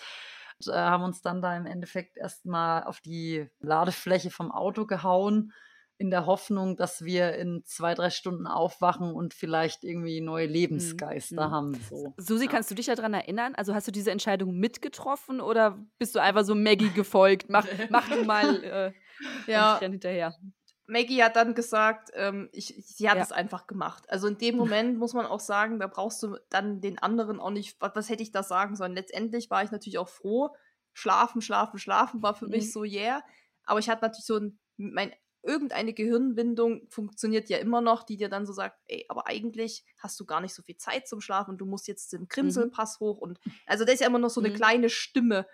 Und, 0.59 0.73
äh, 0.73 0.77
haben 0.77 1.03
uns 1.03 1.21
dann 1.21 1.41
da 1.41 1.55
im 1.57 1.65
Endeffekt 1.65 2.17
erstmal 2.17 2.83
auf 2.83 3.01
die 3.01 3.49
Ladefläche 3.59 4.29
vom 4.29 4.51
Auto 4.51 4.85
gehauen 4.85 5.51
in 5.97 6.09
der 6.11 6.25
Hoffnung, 6.25 6.75
dass 6.75 7.05
wir 7.05 7.35
in 7.35 7.63
zwei, 7.63 7.93
drei 7.93 8.09
Stunden 8.09 8.47
aufwachen 8.47 9.13
und 9.13 9.33
vielleicht 9.33 9.83
irgendwie 9.83 10.19
neue 10.19 10.45
Lebensgeister 10.45 11.47
mhm. 11.47 11.51
haben. 11.51 11.73
So. 11.89 12.13
Susi, 12.17 12.45
ja. 12.45 12.51
kannst 12.51 12.69
du 12.69 12.75
dich 12.75 12.87
daran 12.87 13.13
erinnern? 13.13 13.55
Also 13.55 13.73
hast 13.73 13.87
du 13.87 13.91
diese 13.91 14.11
Entscheidung 14.11 14.57
mitgetroffen 14.57 15.39
oder 15.39 15.79
bist 15.97 16.13
du 16.15 16.19
einfach 16.19 16.43
so 16.43 16.53
Maggie 16.53 16.89
gefolgt? 16.89 17.49
Mach, 17.49 17.65
mach 17.89 18.09
du 18.09 18.23
mal 18.25 18.63
äh, 19.47 19.51
ja. 19.51 19.79
hinterher. 19.79 20.35
Maggie 20.87 21.23
hat 21.23 21.35
dann 21.35 21.55
gesagt, 21.55 22.11
ähm, 22.13 22.49
ich, 22.51 22.75
sie 22.85 23.09
hat 23.09 23.17
ja. 23.17 23.23
es 23.23 23.31
einfach 23.31 23.65
gemacht. 23.65 24.03
Also 24.09 24.27
in 24.27 24.37
dem 24.37 24.55
Moment 24.57 24.99
muss 24.99 25.13
man 25.13 25.25
auch 25.25 25.39
sagen, 25.39 25.79
da 25.79 25.87
brauchst 25.87 26.21
du 26.21 26.37
dann 26.49 26.81
den 26.81 26.99
anderen 26.99 27.39
auch 27.39 27.49
nicht, 27.49 27.77
was, 27.79 27.91
was 27.95 28.09
hätte 28.09 28.21
ich 28.21 28.31
da 28.31 28.43
sagen 28.43 28.75
sollen? 28.75 28.93
Letztendlich 28.93 29.49
war 29.49 29.63
ich 29.63 29.71
natürlich 29.71 29.97
auch 29.97 30.09
froh. 30.09 30.49
Schlafen, 30.93 31.41
schlafen, 31.41 31.79
schlafen 31.79 32.21
war 32.21 32.35
für 32.35 32.45
mhm. 32.45 32.51
mich 32.51 32.71
so 32.71 32.83
yeah. 32.83 33.23
Aber 33.65 33.79
ich 33.79 33.89
hatte 33.89 34.03
natürlich 34.05 34.25
so 34.25 34.37
ein, 34.37 34.59
mein 34.77 35.11
irgendeine 35.45 35.93
Gehirnwindung 35.93 36.87
funktioniert 36.89 37.49
ja 37.49 37.57
immer 37.57 37.81
noch, 37.81 38.03
die 38.03 38.17
dir 38.17 38.29
dann 38.29 38.45
so 38.45 38.53
sagt, 38.53 38.77
ey, 38.87 39.05
aber 39.09 39.27
eigentlich 39.27 39.85
hast 39.97 40.19
du 40.19 40.25
gar 40.25 40.41
nicht 40.41 40.53
so 40.53 40.61
viel 40.61 40.77
Zeit 40.77 41.07
zum 41.07 41.21
Schlafen 41.21 41.51
und 41.51 41.57
du 41.59 41.65
musst 41.65 41.87
jetzt 41.87 42.11
den 42.13 42.27
Krimselpass 42.27 42.99
mhm. 42.99 43.05
hoch 43.05 43.17
und 43.19 43.39
also 43.65 43.85
da 43.85 43.93
ist 43.93 44.01
ja 44.01 44.07
immer 44.07 44.19
noch 44.19 44.29
so 44.29 44.41
eine 44.41 44.49
mhm. 44.49 44.55
kleine 44.55 44.89
Stimme, 44.89 45.45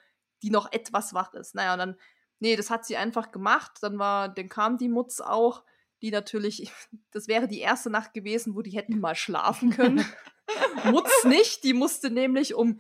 die 0.42 0.50
noch 0.50 0.72
etwas 0.72 1.14
wach 1.14 1.34
ist. 1.34 1.56
Naja, 1.56 1.74
und 1.74 1.80
dann, 1.80 2.00
nee, 2.40 2.56
das 2.56 2.70
hat 2.70 2.86
sie 2.86 2.98
einfach 2.98 3.32
gemacht. 3.32 3.74
Dann 3.82 4.00
war, 4.00 4.30
dann 4.30 4.50
kam 4.50 4.78
die 4.78 4.90
Mutz 4.90 5.20
auch, 5.20 5.64
die 6.02 6.12
natürlich, 6.12 6.72
das 7.12 7.28
wäre 7.28 7.48
die 7.48 7.60
erste 7.60 7.90
Nacht 7.90 8.14
gewesen, 8.14 8.56
wo 8.56 8.62
die 8.62 8.72
hätten 8.72 9.00
mal 9.00 9.16
schlafen 9.16 9.70
können. 9.76 10.06
Mutz 10.86 11.24
nicht, 11.26 11.64
die 11.64 11.74
musste 11.74 12.10
nämlich 12.10 12.56
um 12.56 12.80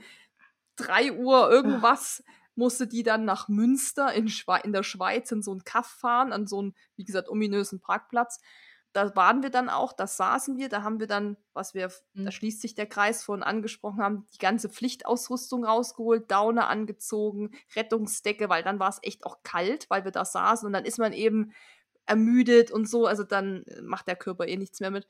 3 0.77 1.13
Uhr 1.13 1.49
irgendwas 1.49 2.23
musste 2.55 2.87
die 2.87 3.03
dann 3.03 3.25
nach 3.25 3.47
Münster 3.47 4.13
in, 4.13 4.31
in 4.63 4.73
der 4.73 4.83
Schweiz 4.83 5.31
in 5.31 5.41
so 5.41 5.51
einen 5.51 5.63
Kaff 5.63 5.87
fahren, 5.87 6.33
an 6.33 6.47
so 6.47 6.59
einen, 6.59 6.75
wie 6.95 7.05
gesagt, 7.05 7.29
ominösen 7.29 7.79
Parkplatz. 7.79 8.39
Da 8.93 9.15
waren 9.15 9.41
wir 9.41 9.49
dann 9.49 9.69
auch, 9.69 9.93
da 9.93 10.05
saßen 10.05 10.57
wir, 10.57 10.67
da 10.67 10.83
haben 10.83 10.99
wir 10.99 11.07
dann, 11.07 11.37
was 11.53 11.73
wir, 11.73 11.89
mhm. 12.13 12.25
da 12.25 12.31
schließt 12.31 12.61
sich 12.61 12.75
der 12.75 12.87
Kreis 12.87 13.23
von 13.23 13.41
angesprochen 13.41 14.01
haben, 14.01 14.27
die 14.33 14.37
ganze 14.37 14.67
Pflichtausrüstung 14.69 15.63
rausgeholt, 15.63 16.29
Daune 16.29 16.67
angezogen, 16.67 17.51
Rettungsdecke, 17.75 18.49
weil 18.49 18.63
dann 18.63 18.79
war 18.79 18.89
es 18.89 18.99
echt 19.01 19.25
auch 19.25 19.43
kalt, 19.43 19.89
weil 19.89 20.03
wir 20.03 20.11
da 20.11 20.25
saßen 20.25 20.65
und 20.65 20.73
dann 20.73 20.83
ist 20.83 20.99
man 20.99 21.13
eben 21.13 21.53
ermüdet 22.05 22.71
und 22.71 22.89
so, 22.89 23.05
also 23.05 23.23
dann 23.23 23.63
äh, 23.63 23.81
macht 23.81 24.07
der 24.07 24.17
Körper 24.17 24.47
eh 24.47 24.57
nichts 24.57 24.81
mehr 24.81 24.91
mit. 24.91 25.07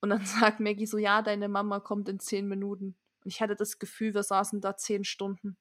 Und 0.00 0.10
dann 0.10 0.24
sagt 0.26 0.60
Maggie 0.60 0.86
so, 0.86 0.98
ja, 0.98 1.22
deine 1.22 1.48
Mama 1.48 1.80
kommt 1.80 2.08
in 2.08 2.20
zehn 2.20 2.46
Minuten. 2.46 2.96
Und 3.24 3.32
ich 3.32 3.40
hatte 3.40 3.56
das 3.56 3.78
Gefühl, 3.78 4.14
wir 4.14 4.22
saßen 4.22 4.60
da 4.60 4.76
zehn 4.76 5.04
Stunden. 5.04 5.56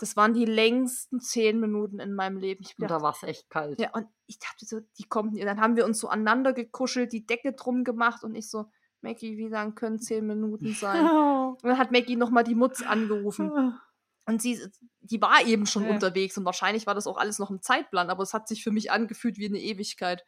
Das 0.00 0.16
waren 0.16 0.34
die 0.34 0.44
längsten 0.44 1.20
zehn 1.20 1.60
Minuten 1.60 1.98
in 1.98 2.14
meinem 2.14 2.38
Leben. 2.38 2.64
Ich 2.64 2.78
und 2.78 2.90
da 2.90 3.02
war 3.02 3.12
es 3.12 3.22
echt 3.22 3.50
kalt. 3.50 3.80
Ja, 3.80 3.90
und 3.92 4.06
ich 4.26 4.38
dachte 4.38 4.66
so, 4.66 4.80
die 4.98 5.04
kommt 5.04 5.32
nicht. 5.32 5.46
Dann 5.46 5.60
haben 5.60 5.76
wir 5.76 5.84
uns 5.84 5.98
so 5.98 6.08
aneinander 6.08 6.52
gekuschelt, 6.52 7.12
die 7.12 7.26
Decke 7.26 7.52
drum 7.52 7.84
gemacht 7.84 8.24
und 8.24 8.34
ich 8.34 8.48
so, 8.48 8.66
Maggie, 9.00 9.36
wie 9.36 9.48
lang 9.48 9.74
können 9.74 9.98
zehn 9.98 10.26
Minuten 10.26 10.74
sein? 10.74 11.00
und 11.06 11.64
dann 11.64 11.78
hat 11.78 11.92
Maggie 11.92 12.16
nochmal 12.16 12.44
die 12.44 12.54
Mutz 12.54 12.82
angerufen. 12.82 13.78
Und 14.26 14.42
sie, 14.42 14.60
die 15.00 15.22
war 15.22 15.46
eben 15.46 15.64
schon 15.64 15.84
ja. 15.84 15.90
unterwegs 15.90 16.36
und 16.36 16.44
wahrscheinlich 16.44 16.86
war 16.86 16.94
das 16.94 17.06
auch 17.06 17.16
alles 17.16 17.38
noch 17.38 17.50
im 17.50 17.62
Zeitplan, 17.62 18.10
aber 18.10 18.22
es 18.22 18.34
hat 18.34 18.46
sich 18.46 18.62
für 18.62 18.70
mich 18.70 18.90
angefühlt 18.90 19.38
wie 19.38 19.46
eine 19.46 19.58
Ewigkeit. 19.58 20.24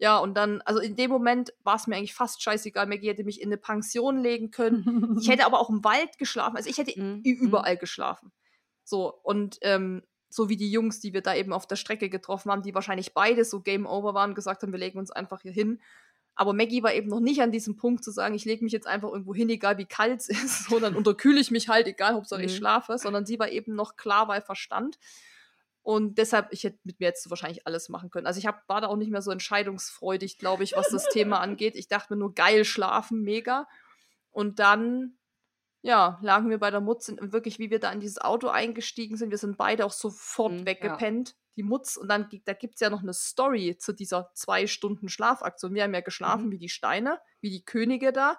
Ja, 0.00 0.18
und 0.18 0.34
dann, 0.34 0.62
also 0.62 0.80
in 0.80 0.96
dem 0.96 1.10
Moment 1.10 1.52
war 1.62 1.76
es 1.76 1.86
mir 1.86 1.96
eigentlich 1.96 2.14
fast 2.14 2.42
scheißegal. 2.42 2.86
Maggie 2.86 3.08
hätte 3.08 3.24
mich 3.24 3.40
in 3.40 3.48
eine 3.48 3.58
Pension 3.58 4.18
legen 4.22 4.50
können. 4.50 5.16
ich 5.20 5.28
hätte 5.30 5.44
aber 5.44 5.60
auch 5.60 5.68
im 5.68 5.84
Wald 5.84 6.18
geschlafen. 6.18 6.56
Also 6.56 6.70
ich 6.70 6.78
hätte 6.78 6.98
mhm. 6.98 7.20
überall 7.22 7.76
geschlafen. 7.76 8.32
So, 8.90 9.14
und 9.22 9.58
ähm, 9.62 10.02
so 10.28 10.48
wie 10.48 10.56
die 10.56 10.70
Jungs, 10.70 10.98
die 10.98 11.12
wir 11.12 11.22
da 11.22 11.34
eben 11.34 11.52
auf 11.52 11.66
der 11.66 11.76
Strecke 11.76 12.10
getroffen 12.10 12.50
haben, 12.50 12.62
die 12.62 12.74
wahrscheinlich 12.74 13.14
beide 13.14 13.44
so 13.44 13.60
Game 13.60 13.86
Over 13.86 14.14
waren, 14.14 14.34
gesagt 14.34 14.62
haben, 14.62 14.72
wir 14.72 14.80
legen 14.80 14.98
uns 14.98 15.12
einfach 15.12 15.42
hier 15.42 15.52
hin. 15.52 15.80
Aber 16.34 16.52
Maggie 16.52 16.82
war 16.82 16.92
eben 16.92 17.08
noch 17.08 17.20
nicht 17.20 17.40
an 17.40 17.52
diesem 17.52 17.76
Punkt 17.76 18.02
zu 18.02 18.10
sagen, 18.10 18.34
ich 18.34 18.44
lege 18.44 18.64
mich 18.64 18.72
jetzt 18.72 18.88
einfach 18.88 19.10
irgendwo 19.10 19.32
hin, 19.32 19.48
egal 19.48 19.78
wie 19.78 19.86
kalt 19.86 20.20
es 20.20 20.28
ist, 20.28 20.64
so, 20.68 20.80
dann 20.80 20.96
unterkühle 20.96 21.40
ich 21.40 21.52
mich 21.52 21.68
halt, 21.68 21.86
egal, 21.86 22.16
ob 22.16 22.28
mhm. 22.28 22.44
ich 22.44 22.56
schlafe, 22.56 22.98
sondern 22.98 23.26
sie 23.26 23.38
war 23.38 23.48
eben 23.48 23.76
noch 23.76 23.96
klar 23.96 24.26
bei 24.26 24.40
Verstand. 24.40 24.98
Und 25.82 26.18
deshalb, 26.18 26.48
ich 26.50 26.64
hätte 26.64 26.80
mit 26.82 26.98
mir 26.98 27.06
jetzt 27.06 27.30
wahrscheinlich 27.30 27.66
alles 27.66 27.88
machen 27.88 28.10
können. 28.10 28.26
Also 28.26 28.38
ich 28.38 28.46
hab, 28.46 28.68
war 28.68 28.80
da 28.80 28.88
auch 28.88 28.96
nicht 28.96 29.12
mehr 29.12 29.22
so 29.22 29.30
entscheidungsfreudig, 29.30 30.36
glaube 30.38 30.64
ich, 30.64 30.74
was 30.74 30.88
das 30.88 31.08
Thema 31.08 31.38
angeht. 31.40 31.76
Ich 31.76 31.86
dachte 31.86 32.12
mir 32.12 32.18
nur, 32.18 32.34
geil 32.34 32.64
schlafen, 32.64 33.22
mega. 33.22 33.68
Und 34.30 34.58
dann 34.58 35.16
ja, 35.82 36.18
lagen 36.22 36.50
wir 36.50 36.58
bei 36.58 36.70
der 36.70 36.80
Mutz 36.80 37.08
und 37.08 37.32
wirklich, 37.32 37.58
wie 37.58 37.70
wir 37.70 37.80
da 37.80 37.90
in 37.92 38.00
dieses 38.00 38.18
Auto 38.20 38.48
eingestiegen 38.48 39.16
sind, 39.16 39.30
wir 39.30 39.38
sind 39.38 39.56
beide 39.56 39.84
auch 39.86 39.92
sofort 39.92 40.52
Mhm, 40.52 40.66
weggepennt. 40.66 41.36
Die 41.56 41.62
Mutz 41.62 41.96
und 41.96 42.08
dann 42.08 42.28
da 42.44 42.52
gibt 42.52 42.74
es 42.74 42.80
ja 42.80 42.90
noch 42.90 43.02
eine 43.02 43.12
Story 43.14 43.76
zu 43.78 43.92
dieser 43.92 44.30
zwei 44.34 44.66
Stunden 44.66 45.08
Schlafaktion. 45.08 45.74
Wir 45.74 45.82
haben 45.84 45.94
ja 45.94 46.00
geschlafen 46.00 46.48
Mhm. 46.48 46.50
wie 46.50 46.58
die 46.58 46.68
Steine, 46.68 47.20
wie 47.40 47.50
die 47.50 47.64
Könige 47.64 48.12
da. 48.12 48.38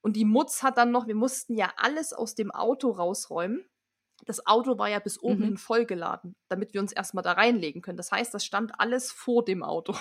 Und 0.00 0.16
die 0.16 0.24
Mutz 0.24 0.62
hat 0.62 0.78
dann 0.78 0.90
noch, 0.90 1.06
wir 1.06 1.14
mussten 1.14 1.54
ja 1.54 1.72
alles 1.76 2.12
aus 2.12 2.34
dem 2.34 2.50
Auto 2.50 2.90
rausräumen. 2.90 3.64
Das 4.26 4.46
Auto 4.46 4.78
war 4.78 4.88
ja 4.88 4.98
bis 4.98 5.22
oben 5.22 5.38
Mhm. 5.40 5.44
hin 5.44 5.56
vollgeladen, 5.56 6.34
damit 6.48 6.74
wir 6.74 6.80
uns 6.80 6.92
erstmal 6.92 7.22
da 7.22 7.32
reinlegen 7.32 7.82
können. 7.82 7.96
Das 7.96 8.10
heißt, 8.12 8.34
das 8.34 8.44
stand 8.44 8.78
alles 8.78 9.12
vor 9.12 9.44
dem 9.44 9.62
Auto. 9.62 9.94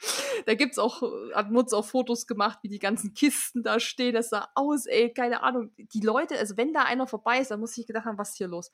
da 0.46 0.54
gibt's 0.54 0.78
auch, 0.78 1.02
äh, 1.02 1.34
hat 1.34 1.50
Mutz 1.50 1.72
auch 1.72 1.84
Fotos 1.84 2.26
gemacht, 2.26 2.58
wie 2.62 2.68
die 2.68 2.78
ganzen 2.78 3.14
Kisten 3.14 3.62
da 3.62 3.78
stehen. 3.78 4.14
Das 4.14 4.30
sah 4.30 4.48
aus, 4.54 4.86
ey, 4.86 5.12
keine 5.12 5.42
Ahnung. 5.42 5.72
Die 5.76 6.00
Leute, 6.00 6.38
also 6.38 6.56
wenn 6.56 6.72
da 6.72 6.82
einer 6.82 7.06
vorbei 7.06 7.40
ist, 7.40 7.50
dann 7.50 7.60
muss 7.60 7.76
ich 7.76 7.86
gedacht 7.86 8.06
haben, 8.06 8.18
was 8.18 8.30
ist 8.30 8.38
hier 8.38 8.48
los? 8.48 8.70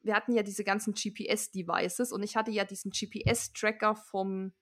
Wir 0.00 0.14
hatten 0.14 0.32
ja 0.32 0.42
diese 0.42 0.64
ganzen 0.64 0.94
GPS-Devices 0.94 2.12
und 2.12 2.22
ich 2.22 2.36
hatte 2.36 2.50
ja 2.50 2.64
diesen 2.64 2.92
GPS-Tracker 2.92 3.96
vom 3.96 4.52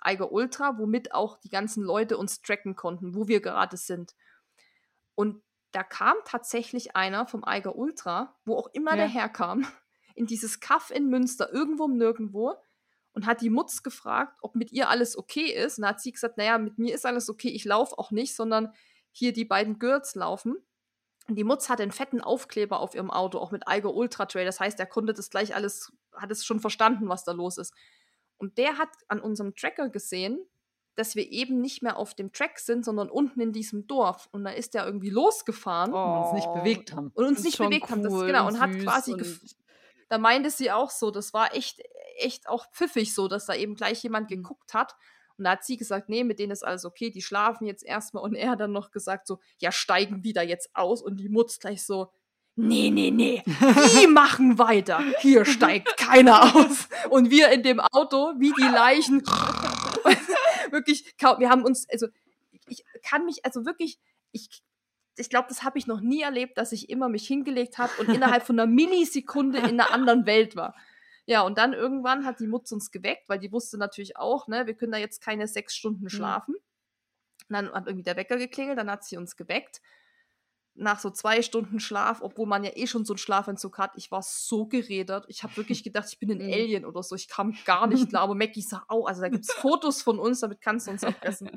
Eiger 0.00 0.32
Ultra, 0.32 0.76
womit 0.78 1.14
auch 1.14 1.38
die 1.38 1.50
ganzen 1.50 1.82
Leute 1.82 2.18
uns 2.18 2.42
tracken 2.42 2.74
konnten, 2.74 3.14
wo 3.14 3.28
wir 3.28 3.40
gerade 3.40 3.76
sind. 3.76 4.14
Und 5.14 5.42
da 5.74 5.82
kam 5.82 6.16
tatsächlich 6.24 6.94
einer 6.96 7.26
vom 7.26 7.44
Eiger 7.44 7.76
Ultra, 7.76 8.36
wo 8.44 8.56
auch 8.56 8.68
immer 8.72 8.96
der 8.96 9.06
Ja. 9.06 9.12
herkam, 9.12 9.66
in 10.14 10.26
dieses 10.26 10.60
Kaff 10.60 10.90
in 10.90 11.08
Münster, 11.08 11.52
irgendwo 11.52 11.88
nirgendwo, 11.88 12.54
und 13.12 13.26
hat 13.26 13.40
die 13.40 13.50
Mutz 13.50 13.82
gefragt, 13.82 14.38
ob 14.42 14.54
mit 14.54 14.72
ihr 14.72 14.88
alles 14.88 15.16
okay 15.16 15.46
ist. 15.52 15.78
Und 15.78 15.82
da 15.82 15.88
hat 15.90 16.00
sie 16.00 16.12
gesagt, 16.12 16.36
naja, 16.36 16.58
mit 16.58 16.78
mir 16.78 16.94
ist 16.94 17.06
alles 17.06 17.28
okay, 17.30 17.48
ich 17.48 17.64
laufe 17.64 17.98
auch 17.98 18.10
nicht, 18.10 18.34
sondern 18.34 18.72
hier 19.12 19.32
die 19.32 19.44
beiden 19.44 19.78
Girls 19.78 20.14
laufen. 20.14 20.56
Und 21.28 21.36
die 21.36 21.44
Mutz 21.44 21.68
hat 21.68 21.80
einen 21.80 21.92
fetten 21.92 22.20
Aufkleber 22.20 22.80
auf 22.80 22.94
ihrem 22.94 23.10
Auto, 23.10 23.38
auch 23.38 23.50
mit 23.50 23.66
Eiger 23.66 23.94
Ultra 23.94 24.26
Trail. 24.26 24.44
Das 24.44 24.60
heißt, 24.60 24.78
er 24.80 24.86
konnte 24.86 25.14
das 25.14 25.30
gleich 25.30 25.54
alles, 25.54 25.92
hat 26.12 26.30
es 26.30 26.44
schon 26.44 26.60
verstanden, 26.60 27.08
was 27.08 27.24
da 27.24 27.32
los 27.32 27.56
ist. 27.56 27.72
Und 28.36 28.58
der 28.58 28.78
hat 28.78 28.90
an 29.08 29.20
unserem 29.20 29.54
Tracker 29.54 29.88
gesehen, 29.88 30.44
dass 30.96 31.16
wir 31.16 31.30
eben 31.30 31.60
nicht 31.60 31.82
mehr 31.82 31.96
auf 31.96 32.14
dem 32.14 32.32
Track 32.32 32.58
sind, 32.58 32.84
sondern 32.84 33.08
unten 33.10 33.40
in 33.40 33.52
diesem 33.52 33.86
Dorf. 33.86 34.28
Und 34.32 34.44
da 34.44 34.50
ist 34.50 34.74
der 34.74 34.84
irgendwie 34.86 35.10
losgefahren 35.10 35.92
Und 35.92 36.22
uns 36.24 36.32
nicht 36.34 36.46
Oh, 36.48 36.54
bewegt 36.54 36.92
haben. 36.94 37.10
und 37.14 37.24
uns 37.24 37.42
nicht 37.42 37.58
bewegt 37.58 37.90
haben. 37.90 38.02
Das, 38.02 38.12
cool 38.12 38.26
genau, 38.26 38.46
und 38.46 38.60
hat 38.60 38.70
quasi. 38.78 39.12
und- 39.12 39.22
gef- 39.22 39.54
Da 40.08 40.18
meinte 40.18 40.50
sie 40.50 40.70
auch 40.70 40.90
so, 40.90 41.10
das 41.10 41.32
war 41.32 41.54
echt, 41.54 41.80
echt 42.18 42.48
auch 42.48 42.66
pfiffig 42.72 43.14
so, 43.14 43.26
dass 43.26 43.46
da 43.46 43.54
eben 43.54 43.74
gleich 43.74 44.02
jemand 44.02 44.30
Mhm. 44.30 44.36
geguckt 44.36 44.74
hat. 44.74 44.94
Und 45.36 45.44
da 45.44 45.52
hat 45.52 45.64
sie 45.64 45.76
gesagt, 45.76 46.08
nee, 46.08 46.22
mit 46.22 46.38
denen 46.38 46.52
ist 46.52 46.64
alles 46.64 46.84
okay, 46.84 47.10
die 47.10 47.22
schlafen 47.22 47.66
jetzt 47.66 47.82
erstmal. 47.84 48.22
Und 48.22 48.34
er 48.36 48.50
hat 48.50 48.60
dann 48.60 48.70
noch 48.70 48.92
gesagt 48.92 49.26
so, 49.26 49.40
ja, 49.58 49.72
steigen 49.72 50.22
die 50.22 50.32
da 50.32 50.42
jetzt 50.42 50.70
aus? 50.74 51.02
Und 51.02 51.16
die 51.16 51.28
Mutz 51.28 51.58
gleich 51.58 51.84
so, 51.84 52.12
nee, 52.54 52.90
nee, 52.90 53.10
nee, 53.10 53.42
die 53.98 54.06
machen 54.06 54.58
weiter. 54.60 55.02
Hier 55.20 55.44
steigt 55.44 55.96
keiner 55.96 56.54
aus. 56.54 56.88
Und 57.10 57.30
wir 57.32 57.48
in 57.50 57.64
dem 57.64 57.80
Auto, 57.80 58.34
wie 58.38 58.52
die 58.52 58.62
Leichen. 58.62 59.24
wirklich, 60.74 61.16
kaum, 61.16 61.40
wir 61.40 61.48
haben 61.48 61.64
uns, 61.64 61.88
also 61.90 62.08
ich 62.68 62.84
kann 63.02 63.24
mich, 63.24 63.44
also 63.44 63.64
wirklich, 63.64 63.98
ich, 64.32 64.62
ich 65.16 65.30
glaube, 65.30 65.48
das 65.48 65.62
habe 65.62 65.78
ich 65.78 65.86
noch 65.86 66.00
nie 66.00 66.22
erlebt, 66.22 66.58
dass 66.58 66.72
ich 66.72 66.90
immer 66.90 67.08
mich 67.08 67.26
hingelegt 67.26 67.78
habe 67.78 67.92
und 67.98 68.08
innerhalb 68.08 68.44
von 68.44 68.58
einer 68.58 68.70
Millisekunde 68.70 69.58
in 69.58 69.80
einer 69.80 69.90
anderen 69.92 70.26
Welt 70.26 70.56
war. 70.56 70.74
Ja, 71.26 71.40
und 71.42 71.56
dann 71.56 71.72
irgendwann 71.72 72.26
hat 72.26 72.40
die 72.40 72.46
Mutz 72.46 72.70
uns 72.72 72.90
geweckt, 72.90 73.28
weil 73.28 73.38
die 73.38 73.50
wusste 73.50 73.78
natürlich 73.78 74.18
auch, 74.18 74.46
ne, 74.46 74.66
wir 74.66 74.74
können 74.74 74.92
da 74.92 74.98
jetzt 74.98 75.22
keine 75.22 75.48
sechs 75.48 75.74
Stunden 75.74 76.10
schlafen. 76.10 76.54
Und 77.48 77.54
dann 77.54 77.72
hat 77.72 77.86
irgendwie 77.86 78.02
der 78.02 78.16
Wecker 78.16 78.36
geklingelt, 78.36 78.78
dann 78.78 78.90
hat 78.90 79.04
sie 79.04 79.16
uns 79.16 79.36
geweckt. 79.36 79.80
Nach 80.76 80.98
so 80.98 81.10
zwei 81.10 81.40
Stunden 81.42 81.78
Schlaf, 81.78 82.20
obwohl 82.20 82.46
man 82.46 82.64
ja 82.64 82.72
eh 82.74 82.86
schon 82.88 83.04
so 83.04 83.12
einen 83.14 83.18
Schlafentzug 83.18 83.78
hat, 83.78 83.92
ich 83.96 84.10
war 84.10 84.22
so 84.22 84.66
gerädert. 84.66 85.24
Ich 85.28 85.44
habe 85.44 85.56
wirklich 85.56 85.84
gedacht, 85.84 86.08
ich 86.10 86.18
bin 86.18 86.30
ein 86.32 86.38
Mhm. 86.44 86.52
Alien 86.52 86.84
oder 86.84 87.02
so. 87.02 87.14
Ich 87.14 87.28
kam 87.28 87.62
gar 87.64 87.86
nicht 87.86 88.08
klar. 88.08 88.22
Aber 88.22 88.34
Mackie 88.34 88.62
sah, 88.62 88.84
au, 88.88 89.04
also 89.04 89.20
da 89.22 89.28
gibt 89.28 89.44
es 89.44 89.52
Fotos 89.54 90.02
von 90.02 90.18
uns, 90.18 90.40
damit 90.40 90.60
kannst 90.60 90.86
du 90.88 90.90
uns 90.90 91.04
erpressen. 91.04 91.52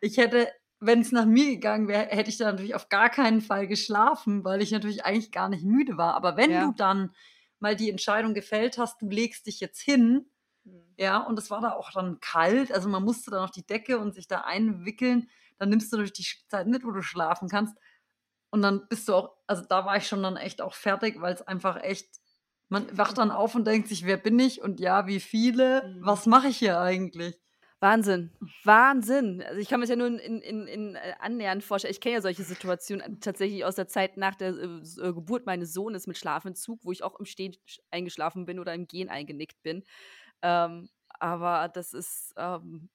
Ich 0.00 0.18
hätte, 0.18 0.48
wenn 0.80 1.00
es 1.00 1.12
nach 1.12 1.24
mir 1.26 1.46
gegangen 1.52 1.88
wäre, 1.88 2.06
hätte 2.08 2.28
ich 2.30 2.36
da 2.36 2.50
natürlich 2.50 2.74
auf 2.74 2.88
gar 2.88 3.08
keinen 3.08 3.40
Fall 3.40 3.66
geschlafen, 3.66 4.44
weil 4.44 4.60
ich 4.62 4.70
natürlich 4.70 5.04
eigentlich 5.04 5.32
gar 5.32 5.48
nicht 5.48 5.64
müde 5.64 5.96
war. 5.96 6.14
Aber 6.14 6.36
wenn 6.36 6.50
Ja. 6.50 6.66
du 6.66 6.72
dann 6.72 7.14
mal 7.58 7.74
die 7.76 7.90
Entscheidung 7.90 8.34
gefällt 8.34 8.76
hast, 8.78 9.00
du 9.00 9.08
legst 9.08 9.46
dich 9.46 9.60
jetzt 9.60 9.80
hin, 9.80 10.30
ja, 10.98 11.18
und 11.18 11.38
es 11.38 11.50
war 11.50 11.60
da 11.60 11.72
auch 11.72 11.90
dann 11.92 12.20
kalt, 12.20 12.72
also 12.72 12.88
man 12.88 13.02
musste 13.04 13.30
dann 13.30 13.44
auf 13.44 13.50
die 13.50 13.66
Decke 13.66 13.98
und 13.98 14.14
sich 14.14 14.28
da 14.28 14.42
einwickeln, 14.42 15.28
dann 15.58 15.70
nimmst 15.70 15.92
du 15.92 15.96
durch 15.96 16.12
die 16.12 16.26
Zeit 16.48 16.66
mit, 16.66 16.84
wo 16.84 16.90
du 16.90 17.02
schlafen 17.02 17.48
kannst. 17.48 17.76
Und 18.56 18.62
dann 18.62 18.88
bist 18.88 19.08
du 19.08 19.14
auch, 19.14 19.36
also 19.46 19.62
da 19.68 19.84
war 19.84 19.96
ich 19.98 20.06
schon 20.08 20.22
dann 20.22 20.36
echt 20.36 20.62
auch 20.62 20.74
fertig, 20.74 21.20
weil 21.20 21.34
es 21.34 21.42
einfach 21.42 21.82
echt, 21.82 22.20
man 22.68 22.96
wacht 22.96 23.18
dann 23.18 23.30
auf 23.30 23.54
und 23.54 23.66
denkt 23.66 23.88
sich, 23.88 24.06
wer 24.06 24.16
bin 24.16 24.38
ich 24.38 24.62
und 24.62 24.80
ja, 24.80 25.06
wie 25.06 25.20
viele, 25.20 25.82
Mhm. 25.84 26.00
was 26.00 26.26
mache 26.26 26.48
ich 26.48 26.58
hier 26.58 26.80
eigentlich? 26.80 27.38
Wahnsinn. 27.80 28.30
Wahnsinn. 28.64 29.42
Also 29.42 29.60
ich 29.60 29.68
kann 29.68 29.80
mir 29.80 29.84
das 29.84 29.90
ja 29.90 29.96
nur 29.96 30.06
in, 30.06 30.40
in, 30.40 30.66
in, 30.66 30.94
äh, 30.94 31.14
annähernd 31.20 31.62
vorstellen. 31.62 31.92
Ich 31.92 32.00
kenne 32.00 32.14
ja 32.14 32.22
solche 32.22 32.42
Situationen 32.42 33.20
tatsächlich 33.20 33.64
aus 33.66 33.74
der 33.74 33.86
Zeit 33.86 34.16
nach 34.16 34.34
der 34.34 34.54
äh, 34.54 34.64
äh, 34.64 35.12
Geburt 35.12 35.44
meines 35.44 35.74
Sohnes 35.74 36.06
mit 36.06 36.16
Schlafentzug, 36.16 36.80
wo 36.84 36.92
ich 36.92 37.02
auch 37.02 37.18
im 37.20 37.26
Stehen 37.26 37.52
sch- 37.68 37.80
eingeschlafen 37.90 38.46
bin 38.46 38.58
oder 38.60 38.72
im 38.72 38.86
Gehen 38.86 39.10
eingenickt 39.10 39.62
bin. 39.62 39.84
Ähm, 40.42 40.88
aber 41.20 41.68
das 41.68 41.92
ist 41.94 42.32
ähm, 42.36 42.90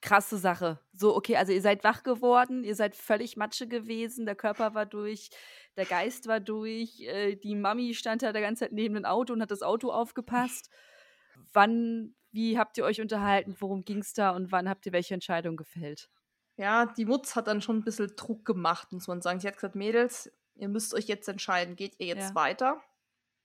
krasse 0.00 0.38
Sache. 0.38 0.80
So, 0.92 1.16
okay, 1.16 1.36
also 1.36 1.52
ihr 1.52 1.62
seid 1.62 1.84
wach 1.84 2.02
geworden, 2.02 2.64
ihr 2.64 2.74
seid 2.74 2.94
völlig 2.96 3.36
Matsche 3.36 3.66
gewesen, 3.68 4.26
der 4.26 4.34
Körper 4.36 4.74
war 4.74 4.86
durch, 4.86 5.30
der 5.76 5.84
Geist 5.86 6.26
war 6.26 6.40
durch, 6.40 7.00
äh, 7.00 7.36
die 7.36 7.54
Mami 7.54 7.94
stand 7.94 8.22
da 8.22 8.32
der 8.32 8.42
ganze 8.42 8.64
Zeit 8.64 8.72
neben 8.72 8.94
dem 8.94 9.04
Auto 9.04 9.32
und 9.32 9.42
hat 9.42 9.50
das 9.50 9.62
Auto 9.62 9.90
aufgepasst. 9.90 10.70
Wann, 11.52 12.14
wie 12.30 12.58
habt 12.58 12.76
ihr 12.78 12.84
euch 12.84 13.00
unterhalten, 13.00 13.56
worum 13.58 13.84
ging 13.84 13.98
es 13.98 14.12
da 14.12 14.30
und 14.30 14.52
wann 14.52 14.68
habt 14.68 14.86
ihr 14.86 14.92
welche 14.92 15.14
Entscheidung 15.14 15.56
gefällt? 15.56 16.10
Ja, 16.56 16.86
die 16.86 17.04
Mutz 17.04 17.36
hat 17.36 17.46
dann 17.46 17.62
schon 17.62 17.76
ein 17.78 17.84
bisschen 17.84 18.12
Druck 18.16 18.44
gemacht, 18.44 18.92
muss 18.92 19.06
man 19.06 19.20
sagen. 19.22 19.38
Sie 19.40 19.46
hat 19.46 19.54
gesagt, 19.54 19.76
Mädels, 19.76 20.30
ihr 20.56 20.68
müsst 20.68 20.92
euch 20.92 21.06
jetzt 21.06 21.28
entscheiden, 21.28 21.76
geht 21.76 21.94
ihr 22.00 22.06
jetzt 22.06 22.30
Ja. 22.30 22.34
weiter 22.34 22.82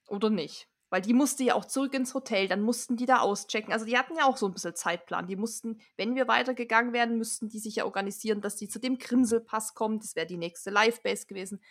oder 0.07 0.29
nicht? 0.29 0.67
Weil 0.93 1.01
die 1.01 1.15
musste 1.15 1.43
ja 1.43 1.55
auch 1.55 1.65
zurück 1.65 1.95
ins 1.95 2.13
Hotel, 2.13 2.47
dann 2.47 2.61
mussten 2.61 2.97
die 2.97 3.07
da 3.07 3.21
auschecken. 3.21 3.73
Also 3.73 3.83
die 3.83 3.97
hatten 3.97 4.15
ja 4.15 4.25
auch 4.25 4.37
so 4.37 4.45
ein 4.45 4.53
bisschen 4.53 4.75
Zeitplan. 4.75 5.25
Die 5.25 5.35
mussten, 5.35 5.81
wenn 5.97 6.13
wir 6.13 6.27
weitergegangen 6.27 6.93
wären, 6.93 7.17
müssten 7.17 7.49
die 7.49 7.57
sich 7.57 7.77
ja 7.77 7.85
organisieren, 7.85 8.41
dass 8.41 8.57
die 8.57 8.67
zu 8.67 8.79
dem 8.79 8.99
Grinselpass 8.99 9.73
kommen. 9.73 9.99
Das 9.99 10.15
wäre 10.15 10.27
die 10.27 10.37
nächste 10.37 10.69
Live-Base 10.69 11.25
gewesen. 11.25 11.63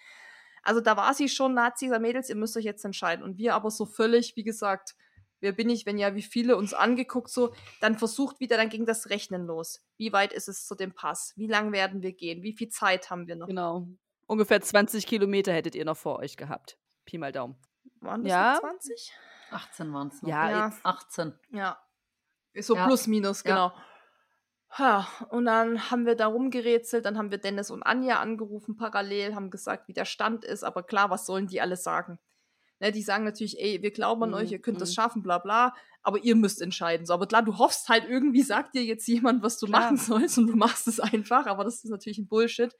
Also 0.64 0.80
da 0.80 0.96
war 0.96 1.14
sie 1.14 1.28
schon, 1.28 1.54
gesagt, 1.54 2.00
Mädels, 2.00 2.30
ihr 2.30 2.34
müsst 2.34 2.56
euch 2.56 2.64
jetzt 2.64 2.84
entscheiden. 2.84 3.22
Und 3.22 3.38
wir 3.38 3.54
aber 3.54 3.70
so 3.70 3.86
völlig, 3.86 4.34
wie 4.34 4.42
gesagt, 4.42 4.96
wer 5.38 5.52
bin 5.52 5.70
ich, 5.70 5.86
wenn 5.86 5.98
ja, 5.98 6.16
wie 6.16 6.22
viele 6.22 6.56
uns 6.56 6.74
angeguckt, 6.74 7.30
so, 7.30 7.54
dann 7.80 7.96
versucht 7.96 8.40
wieder, 8.40 8.56
dann 8.56 8.70
ging 8.70 8.86
das 8.86 9.08
Rechnen 9.08 9.46
los. 9.46 9.84
Wie 9.98 10.12
weit 10.12 10.32
ist 10.32 10.48
es 10.48 10.66
zu 10.66 10.74
dem 10.74 10.94
Pass? 10.94 11.32
Wie 11.36 11.46
lang 11.46 11.70
werden 11.70 12.02
wir 12.02 12.12
gehen? 12.12 12.42
Wie 12.42 12.54
viel 12.54 12.70
Zeit 12.70 13.08
haben 13.08 13.28
wir 13.28 13.36
noch? 13.36 13.46
Genau. 13.46 13.86
Ungefähr 14.26 14.60
20 14.60 15.06
Kilometer 15.06 15.52
hättet 15.52 15.76
ihr 15.76 15.84
noch 15.84 15.96
vor 15.96 16.18
euch 16.18 16.36
gehabt. 16.36 16.76
Pi 17.04 17.18
mal 17.18 17.30
Daumen. 17.30 17.54
Waren 18.00 18.22
das 18.24 18.30
Ja. 18.30 18.52
noch 18.54 18.60
20? 18.60 19.12
18 19.50 19.92
waren 19.92 20.08
es 20.08 20.22
noch. 20.22 20.28
Ja, 20.28 20.50
Ja. 20.50 20.66
jetzt- 20.68 20.80
18. 20.84 21.34
Ja. 21.50 21.78
So 22.60 22.74
Ja. 22.76 22.86
plus 22.86 23.06
minus, 23.06 23.44
genau. 23.44 23.72
Ja, 24.78 25.06
und 25.28 25.44
dann 25.44 25.90
haben 25.90 26.06
wir 26.06 26.14
da 26.16 26.26
rumgerätselt, 26.26 27.04
dann 27.04 27.18
haben 27.18 27.30
wir 27.30 27.38
Dennis 27.38 27.70
und 27.70 27.82
Anja 27.82 28.20
angerufen 28.20 28.74
parallel, 28.76 29.34
haben 29.34 29.50
gesagt, 29.50 29.86
wie 29.88 29.92
der 29.92 30.06
Stand 30.06 30.44
ist, 30.46 30.64
aber 30.64 30.82
klar, 30.82 31.10
was 31.10 31.26
sollen 31.26 31.46
die 31.46 31.60
alle 31.60 31.76
sagen? 31.76 32.18
Ne, 32.80 32.90
die 32.90 33.02
sagen 33.02 33.24
natürlich, 33.24 33.60
ey, 33.60 33.82
wir 33.82 33.90
glauben 33.92 34.22
an 34.24 34.30
Mhm, 34.30 34.34
euch, 34.36 34.50
ihr 34.50 34.60
könnt 34.62 34.80
das 34.80 34.90
mhm. 34.90 34.94
schaffen, 34.94 35.22
bla 35.22 35.38
bla, 35.38 35.74
aber 36.02 36.18
ihr 36.24 36.34
müsst 36.36 36.60
entscheiden. 36.62 37.04
So, 37.06 37.12
aber 37.14 37.26
klar, 37.26 37.42
du 37.42 37.58
hoffst 37.58 37.88
halt 37.90 38.08
irgendwie, 38.08 38.42
sagt 38.42 38.74
dir 38.74 38.82
jetzt 38.82 39.06
jemand, 39.06 39.42
was 39.42 39.58
du 39.58 39.66
Klar. 39.66 39.82
machen 39.82 39.96
sollst 39.98 40.38
und 40.38 40.46
du 40.46 40.56
machst 40.56 40.88
es 40.88 40.98
einfach, 41.00 41.46
aber 41.46 41.64
das 41.64 41.84
ist 41.84 41.90
natürlich 41.90 42.18
ein 42.18 42.26
Bullshit. 42.26 42.74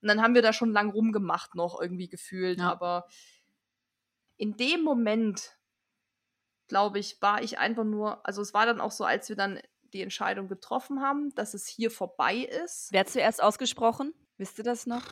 Und 0.00 0.08
dann 0.08 0.22
haben 0.22 0.34
wir 0.34 0.42
da 0.42 0.52
schon 0.54 0.72
lang 0.72 0.90
rumgemacht 0.90 1.54
noch 1.54 1.78
irgendwie 1.80 2.08
gefühlt, 2.08 2.58
Ja. 2.58 2.72
aber 2.72 3.06
in 4.42 4.56
dem 4.56 4.82
Moment, 4.82 5.56
glaube 6.66 6.98
ich, 6.98 7.22
war 7.22 7.44
ich 7.44 7.60
einfach 7.60 7.84
nur, 7.84 8.26
also 8.26 8.42
es 8.42 8.52
war 8.52 8.66
dann 8.66 8.80
auch 8.80 8.90
so, 8.90 9.04
als 9.04 9.28
wir 9.28 9.36
dann 9.36 9.60
die 9.92 10.02
Entscheidung 10.02 10.48
getroffen 10.48 11.00
haben, 11.00 11.32
dass 11.36 11.54
es 11.54 11.68
hier 11.68 11.92
vorbei 11.92 12.38
ist. 12.38 12.88
Wer 12.90 13.00
hat 13.00 13.08
zuerst 13.08 13.40
ausgesprochen? 13.40 14.12
Wisst 14.38 14.58
ihr 14.58 14.64
das 14.64 14.86
noch? 14.86 15.02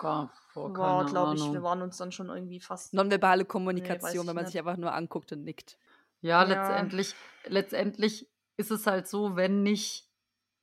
Gar, 0.00 0.32
boah, 0.52 0.76
war, 0.76 1.04
keine 1.04 1.10
glaube 1.10 1.34
ich, 1.36 1.52
wir 1.52 1.62
waren 1.62 1.80
uns 1.80 1.96
dann 1.98 2.10
schon 2.10 2.28
irgendwie 2.28 2.58
fast. 2.58 2.92
Nonverbale 2.92 3.44
Kommunikation, 3.44 4.22
ich 4.22 4.26
wenn 4.26 4.34
man 4.34 4.44
nicht. 4.46 4.52
sich 4.54 4.58
einfach 4.58 4.76
nur 4.76 4.92
anguckt 4.92 5.30
und 5.30 5.44
nickt. 5.44 5.78
Ja, 6.20 6.42
Ja. 6.42 6.48
letztendlich, 6.48 7.14
letztendlich 7.44 8.28
ist 8.56 8.72
es 8.72 8.88
halt 8.88 9.06
so, 9.06 9.36
wenn 9.36 9.62
nicht 9.62 10.10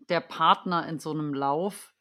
der 0.10 0.20
Partner 0.20 0.90
in 0.90 1.00
so 1.00 1.12
einem 1.12 1.34
Lauf 1.34 1.94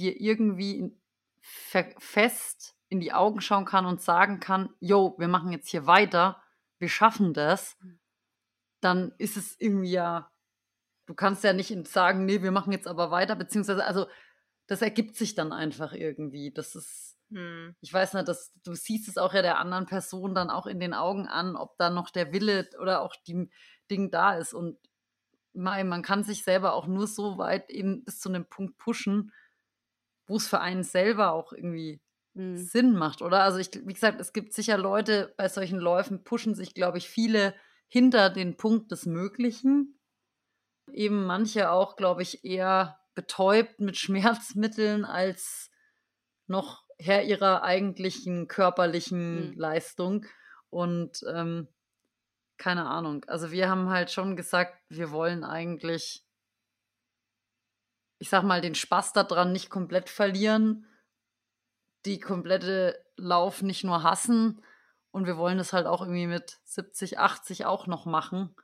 dir 0.00 0.20
irgendwie 0.20 0.98
fest 1.40 2.73
in 2.94 3.00
die 3.00 3.12
Augen 3.12 3.40
schauen 3.40 3.64
kann 3.64 3.86
und 3.86 4.00
sagen 4.00 4.40
kann, 4.40 4.70
yo, 4.80 5.14
wir 5.18 5.28
machen 5.28 5.52
jetzt 5.52 5.68
hier 5.68 5.86
weiter, 5.86 6.42
wir 6.78 6.88
schaffen 6.88 7.34
das, 7.34 7.76
dann 8.80 9.12
ist 9.18 9.36
es 9.36 9.60
irgendwie 9.60 9.90
ja, 9.90 10.30
du 11.06 11.14
kannst 11.14 11.44
ja 11.44 11.52
nicht 11.52 11.88
sagen, 11.88 12.24
nee, 12.24 12.42
wir 12.42 12.52
machen 12.52 12.72
jetzt 12.72 12.86
aber 12.86 13.10
weiter, 13.10 13.36
beziehungsweise, 13.36 13.84
also 13.84 14.06
das 14.66 14.80
ergibt 14.80 15.16
sich 15.16 15.34
dann 15.34 15.52
einfach 15.52 15.92
irgendwie. 15.92 16.52
Das 16.52 16.74
ist, 16.74 17.18
hm. 17.30 17.74
ich 17.80 17.92
weiß 17.92 18.14
nicht, 18.14 18.28
dass 18.28 18.52
du 18.62 18.74
siehst 18.74 19.08
es 19.08 19.18
auch 19.18 19.34
ja 19.34 19.42
der 19.42 19.58
anderen 19.58 19.86
Person 19.86 20.34
dann 20.34 20.50
auch 20.50 20.66
in 20.66 20.80
den 20.80 20.94
Augen 20.94 21.26
an, 21.26 21.56
ob 21.56 21.76
da 21.78 21.90
noch 21.90 22.10
der 22.10 22.32
Wille 22.32 22.70
oder 22.80 23.02
auch 23.02 23.16
die 23.26 23.50
Ding 23.90 24.10
da 24.10 24.36
ist. 24.36 24.54
Und 24.54 24.78
man, 25.52 25.88
man 25.88 26.02
kann 26.02 26.24
sich 26.24 26.44
selber 26.44 26.74
auch 26.74 26.86
nur 26.86 27.06
so 27.06 27.38
weit 27.38 27.70
eben 27.70 28.04
bis 28.04 28.20
zu 28.20 28.28
einem 28.28 28.46
Punkt 28.46 28.78
pushen, 28.78 29.32
wo 30.26 30.36
es 30.36 30.46
für 30.46 30.60
einen 30.60 30.84
selber 30.84 31.32
auch 31.32 31.52
irgendwie 31.52 32.00
mhm. 32.34 32.56
Sinn 32.56 32.94
macht, 32.94 33.22
oder? 33.22 33.42
Also 33.42 33.58
ich, 33.58 33.70
wie 33.86 33.92
gesagt, 33.92 34.20
es 34.20 34.32
gibt 34.32 34.52
sicher 34.52 34.78
Leute 34.78 35.32
bei 35.36 35.48
solchen 35.48 35.78
Läufen, 35.78 36.24
pushen 36.24 36.54
sich, 36.54 36.74
glaube 36.74 36.98
ich, 36.98 37.08
viele 37.08 37.54
hinter 37.88 38.30
den 38.30 38.56
Punkt 38.56 38.90
des 38.92 39.06
Möglichen. 39.06 39.98
Eben 40.92 41.24
manche 41.24 41.70
auch, 41.70 41.96
glaube 41.96 42.22
ich, 42.22 42.44
eher 42.44 42.98
betäubt 43.14 43.80
mit 43.80 43.96
Schmerzmitteln 43.98 45.04
als 45.04 45.70
noch 46.46 46.84
Herr 46.98 47.24
ihrer 47.24 47.62
eigentlichen 47.62 48.48
körperlichen 48.48 49.50
mhm. 49.50 49.58
Leistung. 49.58 50.26
Und 50.70 51.24
ähm, 51.32 51.68
keine 52.56 52.86
Ahnung. 52.86 53.24
Also 53.26 53.50
wir 53.50 53.68
haben 53.68 53.90
halt 53.90 54.10
schon 54.10 54.36
gesagt, 54.36 54.76
wir 54.88 55.10
wollen 55.10 55.44
eigentlich, 55.44 56.24
ich 58.18 58.28
sag 58.28 58.42
mal, 58.44 58.60
den 58.60 58.74
Spaß 58.74 59.12
daran 59.12 59.52
nicht 59.52 59.70
komplett 59.70 60.08
verlieren, 60.08 60.86
die 62.04 62.20
komplette 62.20 62.98
Lauf 63.16 63.62
nicht 63.62 63.84
nur 63.84 64.02
hassen 64.02 64.62
und 65.10 65.26
wir 65.26 65.36
wollen 65.36 65.58
es 65.58 65.72
halt 65.72 65.86
auch 65.86 66.02
irgendwie 66.02 66.26
mit 66.26 66.58
70, 66.64 67.18
80 67.18 67.66
auch 67.66 67.86
noch 67.86 68.04
machen. 68.04 68.54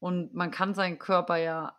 Und 0.00 0.34
man 0.34 0.50
kann 0.50 0.74
seinen 0.74 0.98
Körper 0.98 1.36
ja 1.36 1.76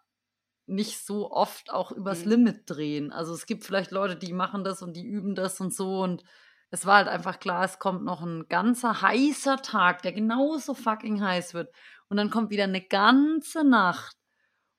nicht 0.67 1.05
so 1.05 1.31
oft 1.31 1.71
auch 1.71 1.91
übers 1.91 2.23
mhm. 2.23 2.31
Limit 2.31 2.61
drehen. 2.65 3.11
Also 3.11 3.33
es 3.33 3.45
gibt 3.45 3.65
vielleicht 3.65 3.91
Leute, 3.91 4.15
die 4.15 4.33
machen 4.33 4.63
das 4.63 4.81
und 4.81 4.93
die 4.93 5.05
üben 5.05 5.35
das 5.35 5.59
und 5.59 5.73
so 5.73 6.01
und 6.01 6.23
es 6.71 6.85
war 6.85 6.95
halt 6.95 7.07
einfach 7.07 7.39
klar, 7.39 7.63
es 7.63 7.79
kommt 7.79 8.03
noch 8.03 8.21
ein 8.21 8.47
ganzer 8.49 9.01
heißer 9.01 9.61
Tag, 9.61 10.01
der 10.01 10.13
genauso 10.13 10.73
fucking 10.73 11.21
heiß 11.21 11.53
wird. 11.53 11.73
Und 12.09 12.17
dann 12.17 12.29
kommt 12.29 12.49
wieder 12.49 12.65
eine 12.65 12.81
ganze 12.81 13.63
Nacht. 13.63 14.17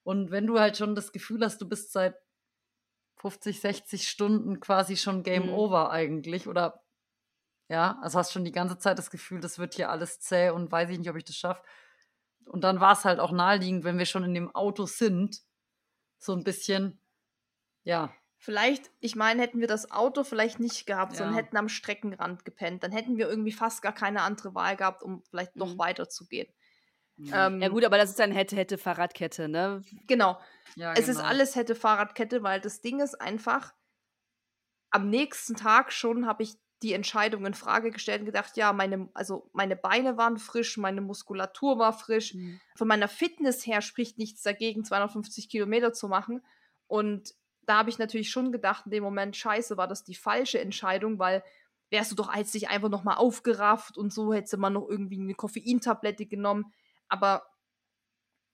Und 0.03 0.31
wenn 0.31 0.47
du 0.47 0.59
halt 0.59 0.77
schon 0.77 0.95
das 0.95 1.13
Gefühl 1.13 1.45
hast, 1.45 1.61
du 1.61 1.69
bist 1.69 1.93
seit 1.93 2.15
50, 3.17 3.61
60 3.61 4.09
Stunden 4.09 4.61
quasi 4.61 4.97
schon 4.97 5.23
Game 5.23 5.47
mhm. 5.47 5.55
Over 5.55 5.91
eigentlich 5.91 6.49
oder 6.49 6.83
ja, 7.69 7.99
also 8.01 8.19
hast 8.19 8.33
schon 8.33 8.45
die 8.45 8.53
ganze 8.53 8.79
Zeit 8.79 8.99
das 8.99 9.11
Gefühl, 9.11 9.41
das 9.41 9.59
wird 9.59 9.75
hier 9.75 9.91
alles 9.91 10.21
zäh 10.21 10.51
und 10.51 10.71
weiß 10.71 10.91
ich 10.91 10.99
nicht, 10.99 11.11
ob 11.11 11.17
ich 11.17 11.25
das 11.25 11.37
schaffe. 11.37 11.63
Und 12.45 12.63
dann 12.63 12.81
war 12.81 12.93
es 12.93 13.05
halt 13.05 13.19
auch 13.19 13.33
naheliegend, 13.33 13.83
wenn 13.83 13.99
wir 13.99 14.07
schon 14.07 14.23
in 14.23 14.35
dem 14.35 14.55
Auto 14.55 14.87
sind, 14.87 15.41
so 16.19 16.33
ein 16.33 16.45
bisschen, 16.45 17.01
ja, 17.83 18.15
Vielleicht, 18.39 18.91
ich 19.01 19.17
meine, 19.17 19.43
hätten 19.43 19.61
wir 19.61 19.67
das 19.67 19.91
Auto 19.91 20.23
vielleicht 20.23 20.61
nicht 20.61 20.87
gehabt, 20.87 21.13
ja. 21.13 21.19
sondern 21.19 21.35
hätten 21.35 21.57
am 21.57 21.69
Streckenrand 21.69 22.45
gepennt, 22.45 22.83
dann 22.85 22.93
hätten 22.93 23.17
wir 23.17 23.29
irgendwie 23.29 23.53
fast 23.53 23.83
gar 23.83 23.95
keine 23.95 24.23
andere 24.23 24.55
Wahl 24.55 24.77
gehabt, 24.77 25.03
um 25.03 25.23
vielleicht 25.25 25.57
noch 25.57 25.75
mhm. 25.75 25.79
weiterzugehen. 25.79 26.47
Mhm. 27.17 27.31
Ähm, 27.33 27.63
ja 27.63 27.69
gut, 27.69 27.85
aber 27.85 27.99
das 27.99 28.11
ist 28.11 28.19
dann 28.19 28.33
hätte, 28.33 28.57
hätte 28.57 28.79
Fahrradkette, 28.79 29.49
ne? 29.49 29.83
Genau. 30.07 30.39
Ja, 30.75 30.93
es 30.93 31.07
genau. 31.07 31.19
ist 31.19 31.25
alles 31.25 31.57
hätte 31.57 31.75
Fahrradkette, 31.75 32.43
weil 32.43 32.61
das 32.61 32.81
Ding 32.81 33.01
ist 33.01 33.21
einfach, 33.21 33.73
am 34.91 35.09
nächsten 35.09 35.57
Tag 35.57 35.93
schon 35.93 36.27
habe 36.27 36.43
ich 36.43 36.57
die 36.83 36.93
Entscheidung 36.93 37.47
in 37.47 37.55
Frage 37.55 37.91
gestellt 37.91 38.21
und 38.21 38.27
gedacht, 38.27 38.57
ja, 38.57 38.73
meine, 38.73 39.09
also 39.15 39.49
meine 39.53 39.77
Beine 39.77 40.19
waren 40.19 40.37
frisch, 40.37 40.77
meine 40.77 41.01
Muskulatur 41.01 41.79
war 41.79 41.93
frisch. 41.95 42.35
Mhm. 42.35 42.61
Von 42.77 42.89
meiner 42.89 43.09
Fitness 43.09 43.67
her 43.67 43.81
spricht 43.81 44.19
nichts 44.19 44.43
dagegen, 44.43 44.85
250 44.85 45.49
Kilometer 45.49 45.95
zu 45.95 46.09
machen. 46.09 46.45
Und 46.87 47.35
da 47.63 47.79
habe 47.79 47.91
ich 47.91 47.99
natürlich 47.99 48.31
schon 48.31 48.53
gedacht, 48.53 48.85
in 48.87 48.93
dem 48.93 49.03
Moment, 49.03 49.37
scheiße, 49.37 49.77
war 49.77 49.89
das 49.89 50.05
die 50.05 50.15
falsche 50.15 50.61
Entscheidung, 50.61 51.19
weil 51.19 51.43
wärst 51.91 52.13
du 52.13 52.15
doch 52.17 52.29
als 52.29 52.53
dich 52.53 52.69
einfach 52.69 52.89
nochmal 52.89 53.17
aufgerafft 53.17 53.97
und 53.97 54.13
so 54.13 54.35
hätte 54.35 54.57
man 54.57 54.75
noch 54.75 54.89
irgendwie 54.89 55.21
eine 55.21 55.35
Koffeintablette 55.35 56.27
genommen. 56.27 56.73
Aber 57.09 57.47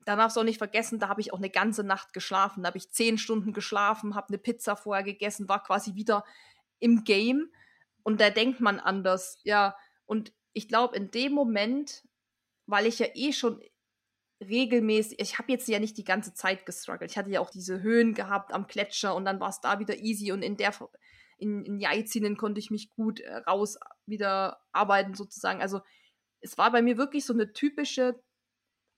da 0.04 0.16
darfst 0.16 0.36
du 0.36 0.40
auch 0.40 0.44
nicht 0.44 0.58
vergessen, 0.58 0.98
da 0.98 1.08
habe 1.08 1.20
ich 1.20 1.32
auch 1.32 1.38
eine 1.38 1.50
ganze 1.50 1.84
Nacht 1.84 2.12
geschlafen. 2.12 2.62
Da 2.62 2.68
habe 2.68 2.78
ich 2.78 2.90
zehn 2.90 3.18
Stunden 3.18 3.52
geschlafen, 3.52 4.14
habe 4.14 4.28
eine 4.28 4.38
Pizza 4.38 4.76
vorher 4.76 5.04
gegessen, 5.04 5.48
war 5.48 5.62
quasi 5.62 5.94
wieder 5.94 6.24
im 6.80 7.04
Game. 7.04 7.52
Und 8.02 8.20
da 8.20 8.30
denkt 8.30 8.60
man 8.60 8.80
anders, 8.80 9.38
ja. 9.44 9.76
Und 10.06 10.32
ich 10.52 10.68
glaube, 10.68 10.96
in 10.96 11.10
dem 11.10 11.32
Moment, 11.32 12.02
weil 12.66 12.86
ich 12.86 12.98
ja 12.98 13.06
eh 13.14 13.32
schon 13.32 13.62
regelmäßig, 14.40 15.20
ich 15.20 15.38
habe 15.38 15.52
jetzt 15.52 15.68
ja 15.68 15.78
nicht 15.78 15.96
die 15.96 16.04
ganze 16.04 16.34
Zeit 16.34 16.66
gestruggelt. 16.66 17.10
Ich 17.10 17.18
hatte 17.18 17.30
ja 17.30 17.40
auch 17.40 17.50
diese 17.50 17.80
Höhen 17.80 18.14
gehabt 18.14 18.52
am 18.52 18.66
Gletscher 18.66 19.14
und 19.14 19.24
dann 19.24 19.40
war 19.40 19.50
es 19.50 19.60
da 19.60 19.78
wieder 19.78 19.96
easy 19.98 20.32
und 20.32 20.42
in 20.42 20.56
der 20.56 20.72
in, 21.38 21.64
in 21.64 21.78
Jaizinen 21.80 22.36
konnte 22.36 22.60
ich 22.60 22.70
mich 22.70 22.90
gut 22.90 23.20
äh, 23.20 23.36
raus 23.38 23.78
wieder 24.06 24.60
arbeiten 24.72 25.14
sozusagen. 25.14 25.60
Also 25.60 25.80
es 26.40 26.56
war 26.58 26.70
bei 26.70 26.82
mir 26.82 26.96
wirklich 26.98 27.24
so 27.24 27.32
eine 27.32 27.52
typische. 27.52 28.20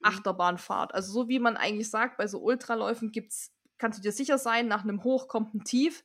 Achterbahnfahrt. 0.04 0.94
Also 0.94 1.12
so 1.12 1.28
wie 1.28 1.38
man 1.38 1.56
eigentlich 1.56 1.90
sagt, 1.90 2.16
bei 2.16 2.26
so 2.26 2.40
Ultraläufen 2.40 3.12
gibt's, 3.12 3.52
kannst 3.78 3.98
du 3.98 4.02
dir 4.02 4.12
sicher 4.12 4.38
sein, 4.38 4.68
nach 4.68 4.82
einem 4.82 5.04
Hoch 5.04 5.28
kommt 5.28 5.54
ein 5.54 5.64
Tief. 5.64 6.04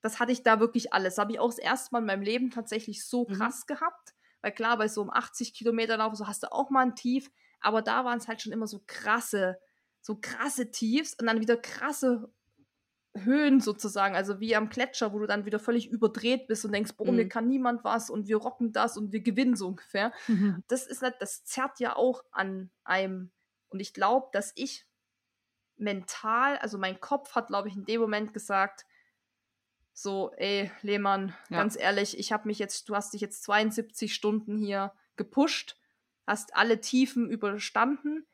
Das 0.00 0.20
hatte 0.20 0.32
ich 0.32 0.42
da 0.42 0.60
wirklich 0.60 0.92
alles. 0.92 1.18
Habe 1.18 1.32
ich 1.32 1.40
auch 1.40 1.48
das 1.48 1.58
erste 1.58 1.92
Mal 1.92 2.00
in 2.00 2.06
meinem 2.06 2.22
Leben 2.22 2.50
tatsächlich 2.50 3.04
so 3.04 3.26
mhm. 3.28 3.34
krass 3.34 3.64
mhm. 3.68 3.74
gehabt. 3.74 4.14
Weil 4.42 4.52
klar, 4.52 4.76
bei 4.76 4.88
so 4.88 5.00
einem 5.00 5.10
80 5.10 5.54
Kilometer 5.54 5.96
Lauf, 5.96 6.14
so 6.14 6.26
hast 6.26 6.42
du 6.42 6.52
auch 6.52 6.70
mal 6.70 6.82
ein 6.82 6.94
Tief. 6.94 7.30
Aber 7.60 7.82
da 7.82 8.04
waren 8.04 8.18
es 8.18 8.28
halt 8.28 8.42
schon 8.42 8.52
immer 8.52 8.66
so 8.66 8.82
krasse, 8.86 9.58
so 10.00 10.18
krasse 10.20 10.70
Tiefs 10.70 11.14
und 11.14 11.26
dann 11.26 11.40
wieder 11.40 11.56
krasse 11.56 12.30
Höhen 13.24 13.60
sozusagen, 13.60 14.14
also 14.14 14.40
wie 14.40 14.56
am 14.56 14.68
Gletscher, 14.68 15.12
wo 15.12 15.18
du 15.18 15.26
dann 15.26 15.44
wieder 15.44 15.58
völlig 15.58 15.88
überdreht 15.88 16.46
bist 16.46 16.64
und 16.64 16.72
denkst, 16.72 16.92
boah, 16.96 17.10
mhm. 17.10 17.16
mir 17.16 17.28
kann 17.28 17.48
niemand 17.48 17.84
was 17.84 18.10
und 18.10 18.28
wir 18.28 18.36
rocken 18.36 18.72
das 18.72 18.96
und 18.96 19.12
wir 19.12 19.20
gewinnen 19.20 19.56
so 19.56 19.68
ungefähr. 19.68 20.12
Mhm. 20.26 20.62
Das 20.68 20.86
ist 20.86 21.02
das 21.20 21.44
zerrt 21.44 21.80
ja 21.80 21.96
auch 21.96 22.22
an 22.32 22.70
einem. 22.84 23.30
Und 23.68 23.80
ich 23.80 23.92
glaube, 23.92 24.28
dass 24.32 24.52
ich 24.54 24.86
mental, 25.76 26.56
also 26.58 26.78
mein 26.78 27.00
Kopf 27.00 27.34
hat, 27.34 27.48
glaube 27.48 27.68
ich, 27.68 27.76
in 27.76 27.84
dem 27.84 28.00
Moment 28.00 28.32
gesagt, 28.32 28.86
so, 29.92 30.32
ey, 30.36 30.70
Lehmann, 30.82 31.34
ja. 31.48 31.58
ganz 31.58 31.76
ehrlich, 31.76 32.18
ich 32.18 32.32
habe 32.32 32.46
mich 32.46 32.58
jetzt, 32.58 32.88
du 32.88 32.94
hast 32.94 33.14
dich 33.14 33.20
jetzt 33.20 33.42
72 33.44 34.14
Stunden 34.14 34.58
hier 34.58 34.92
gepusht 35.16 35.76
hast 36.26 36.56
alle 36.56 36.80
Tiefen 36.80 37.30
überstanden, 37.30 38.26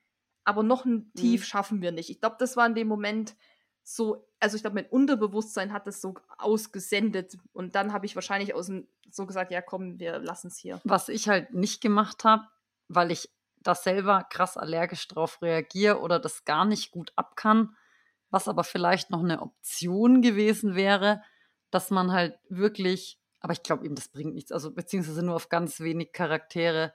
aber 0.45 0.63
noch 0.63 0.85
ein 0.85 1.13
Tief 1.15 1.43
mhm. 1.43 1.45
schaffen 1.45 1.83
wir 1.83 1.93
nicht. 1.93 2.11
Ich 2.11 2.21
glaube, 2.21 2.37
das 2.39 2.57
war 2.57 2.67
in 2.67 2.75
dem 2.75 2.89
Moment 2.89 3.37
so, 3.85 4.29
also 4.41 4.57
ich 4.57 4.63
glaube, 4.63 4.75
mein 4.75 4.87
Unterbewusstsein 4.87 5.73
hat 5.73 5.87
das 5.87 6.01
so 6.01 6.15
ausgesendet 6.39 7.37
und 7.53 7.75
dann 7.75 7.93
habe 7.93 8.07
ich 8.07 8.15
wahrscheinlich 8.15 8.55
aus 8.55 8.67
dem 8.67 8.87
so 9.11 9.27
gesagt, 9.27 9.51
ja 9.51 9.61
komm, 9.61 9.99
wir 9.99 10.19
lassen 10.19 10.49
es 10.49 10.57
hier. 10.57 10.81
Was 10.85 11.09
ich 11.09 11.29
halt 11.29 11.53
nicht 11.53 11.81
gemacht 11.81 12.25
habe, 12.25 12.45
weil 12.89 13.11
ich 13.11 13.29
das 13.57 13.85
selber 13.85 14.27
krass 14.31 14.57
allergisch 14.57 15.07
drauf 15.09 15.41
reagiere 15.43 16.01
oder 16.01 16.19
das 16.19 16.45
gar 16.45 16.65
nicht 16.65 16.91
gut 16.91 17.13
ab 17.17 17.37
kann, 17.37 17.77
was 18.31 18.49
aber 18.49 18.65
vielleicht 18.65 19.11
noch 19.11 19.23
eine 19.23 19.43
Option 19.43 20.23
gewesen 20.23 20.75
wäre, 20.75 21.23
dass 21.71 21.91
man 21.91 22.13
halt 22.13 22.39
wirklich, 22.49 23.21
aber 23.41 23.53
ich 23.53 23.63
glaube 23.63 23.85
eben, 23.85 23.95
das 23.95 24.09
bringt 24.09 24.35
nichts, 24.35 24.53
also 24.53 24.73
beziehungsweise 24.73 25.23
nur 25.23 25.37
auf 25.37 25.49
ganz 25.49 25.81
wenig 25.81 26.13
Charaktere 26.13 26.93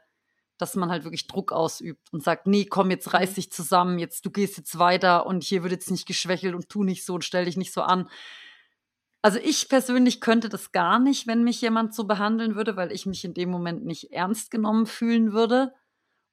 dass 0.57 0.75
man 0.75 0.89
halt 0.89 1.03
wirklich 1.03 1.27
Druck 1.27 1.51
ausübt 1.51 2.11
und 2.11 2.23
sagt, 2.23 2.47
nee, 2.47 2.65
komm, 2.65 2.91
jetzt 2.91 3.13
reiß 3.13 3.31
mhm. 3.31 3.35
dich 3.35 3.51
zusammen, 3.51 3.99
jetzt 3.99 4.25
du 4.25 4.31
gehst 4.31 4.57
jetzt 4.57 4.79
weiter 4.79 5.25
und 5.25 5.43
hier 5.43 5.63
wird 5.63 5.71
jetzt 5.71 5.91
nicht 5.91 6.07
geschwächelt 6.07 6.55
und 6.55 6.69
tu 6.69 6.84
nicht 6.84 7.05
so 7.05 7.15
und 7.15 7.23
stell 7.23 7.45
dich 7.45 7.57
nicht 7.57 7.73
so 7.73 7.81
an. 7.81 8.09
Also 9.21 9.39
ich 9.39 9.67
persönlich 9.67 10.21
könnte 10.21 10.47
das 10.47 10.71
gar 10.71 10.99
nicht, 10.99 11.27
wenn 11.27 11.43
mich 11.43 11.59
jemand 11.61 11.93
so 11.93 12.05
behandeln 12.05 12.55
würde, 12.55 12.75
weil 12.77 12.91
ich 12.91 13.05
mich 13.05 13.25
in 13.25 13.34
dem 13.34 13.49
Moment 13.49 13.85
nicht 13.85 14.11
ernst 14.11 14.51
genommen 14.51 14.85
fühlen 14.85 15.34
würde. 15.34 15.73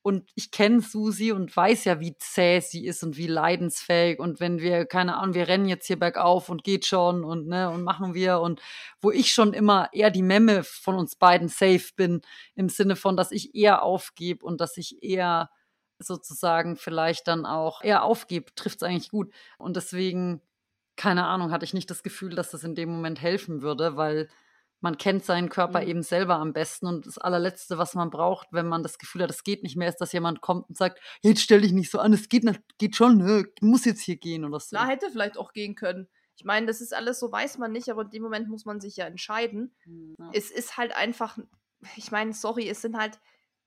Und 0.04 0.30
ich 0.34 0.50
kenne 0.50 0.82
Susi 0.82 1.32
und 1.32 1.56
weiß 1.56 1.84
ja, 1.86 1.98
wie 1.98 2.14
zäh 2.18 2.60
sie 2.60 2.84
ist 2.84 3.02
und 3.02 3.16
wie 3.16 3.26
leidensfähig. 3.26 4.18
Und 4.18 4.38
wenn 4.38 4.58
wir, 4.60 4.84
keine 4.84 5.16
Ahnung, 5.16 5.34
wir 5.34 5.48
rennen 5.48 5.66
jetzt 5.66 5.86
hier 5.86 5.98
bergauf 5.98 6.50
und 6.50 6.62
geht 6.62 6.84
schon 6.84 7.24
und, 7.24 7.46
ne, 7.46 7.70
und 7.70 7.84
machen 7.84 8.12
wir. 8.12 8.40
Und 8.40 8.60
wo 9.00 9.10
ich 9.10 9.32
schon 9.32 9.54
immer 9.54 9.88
eher 9.94 10.10
die 10.10 10.20
Memme 10.20 10.62
von 10.62 10.96
uns 10.96 11.16
beiden 11.16 11.48
safe 11.48 11.94
bin, 11.96 12.20
im 12.54 12.68
Sinne 12.68 12.96
von, 12.96 13.16
dass 13.16 13.32
ich 13.32 13.54
eher 13.54 13.82
aufgebe 13.82 14.44
und 14.44 14.60
dass 14.60 14.76
ich 14.76 15.02
eher 15.02 15.48
sozusagen 15.98 16.76
vielleicht 16.76 17.26
dann 17.26 17.46
auch 17.46 17.80
eher 17.80 18.02
aufgebe, 18.02 18.54
trifft 18.54 18.82
es 18.82 18.82
eigentlich 18.82 19.10
gut. 19.10 19.32
Und 19.56 19.74
deswegen, 19.74 20.42
keine 20.96 21.24
Ahnung, 21.24 21.50
hatte 21.50 21.64
ich 21.64 21.72
nicht 21.72 21.88
das 21.88 22.02
Gefühl, 22.02 22.34
dass 22.34 22.50
das 22.50 22.62
in 22.62 22.74
dem 22.74 22.90
Moment 22.90 23.22
helfen 23.22 23.62
würde, 23.62 23.96
weil 23.96 24.28
man 24.84 24.98
kennt 24.98 25.24
seinen 25.24 25.48
Körper 25.48 25.80
mhm. 25.80 25.88
eben 25.88 26.02
selber 26.02 26.34
am 26.34 26.52
besten 26.52 26.86
und 26.86 27.06
das 27.06 27.16
allerletzte, 27.16 27.78
was 27.78 27.94
man 27.94 28.10
braucht, 28.10 28.48
wenn 28.52 28.68
man 28.68 28.82
das 28.82 28.98
Gefühl 28.98 29.22
hat, 29.22 29.30
es 29.30 29.42
geht 29.42 29.62
nicht 29.62 29.76
mehr, 29.76 29.88
ist, 29.88 29.96
dass 29.96 30.12
jemand 30.12 30.42
kommt 30.42 30.68
und 30.68 30.76
sagt, 30.76 31.00
jetzt 31.22 31.40
stell 31.40 31.62
dich 31.62 31.72
nicht 31.72 31.90
so 31.90 31.98
an, 31.98 32.12
es 32.12 32.28
geht, 32.28 32.44
geht 32.76 32.94
schon, 32.94 33.16
ne? 33.16 33.46
muss 33.62 33.86
jetzt 33.86 34.02
hier 34.02 34.16
gehen 34.16 34.44
oder 34.44 34.60
so. 34.60 34.76
Na, 34.76 34.86
hätte 34.86 35.10
vielleicht 35.10 35.38
auch 35.38 35.54
gehen 35.54 35.74
können. 35.74 36.06
Ich 36.36 36.44
meine, 36.44 36.66
das 36.66 36.82
ist 36.82 36.92
alles 36.92 37.18
so, 37.18 37.32
weiß 37.32 37.56
man 37.56 37.72
nicht, 37.72 37.88
aber 37.88 38.02
in 38.02 38.10
dem 38.10 38.22
Moment 38.22 38.50
muss 38.50 38.66
man 38.66 38.78
sich 38.78 38.96
ja 38.96 39.06
entscheiden. 39.06 39.74
Mhm, 39.86 40.16
ja. 40.18 40.30
Es 40.34 40.50
ist 40.50 40.76
halt 40.76 40.94
einfach, 40.94 41.38
ich 41.96 42.10
meine, 42.10 42.34
sorry, 42.34 42.68
es 42.68 42.82
sind 42.82 42.98
halt 42.98 43.18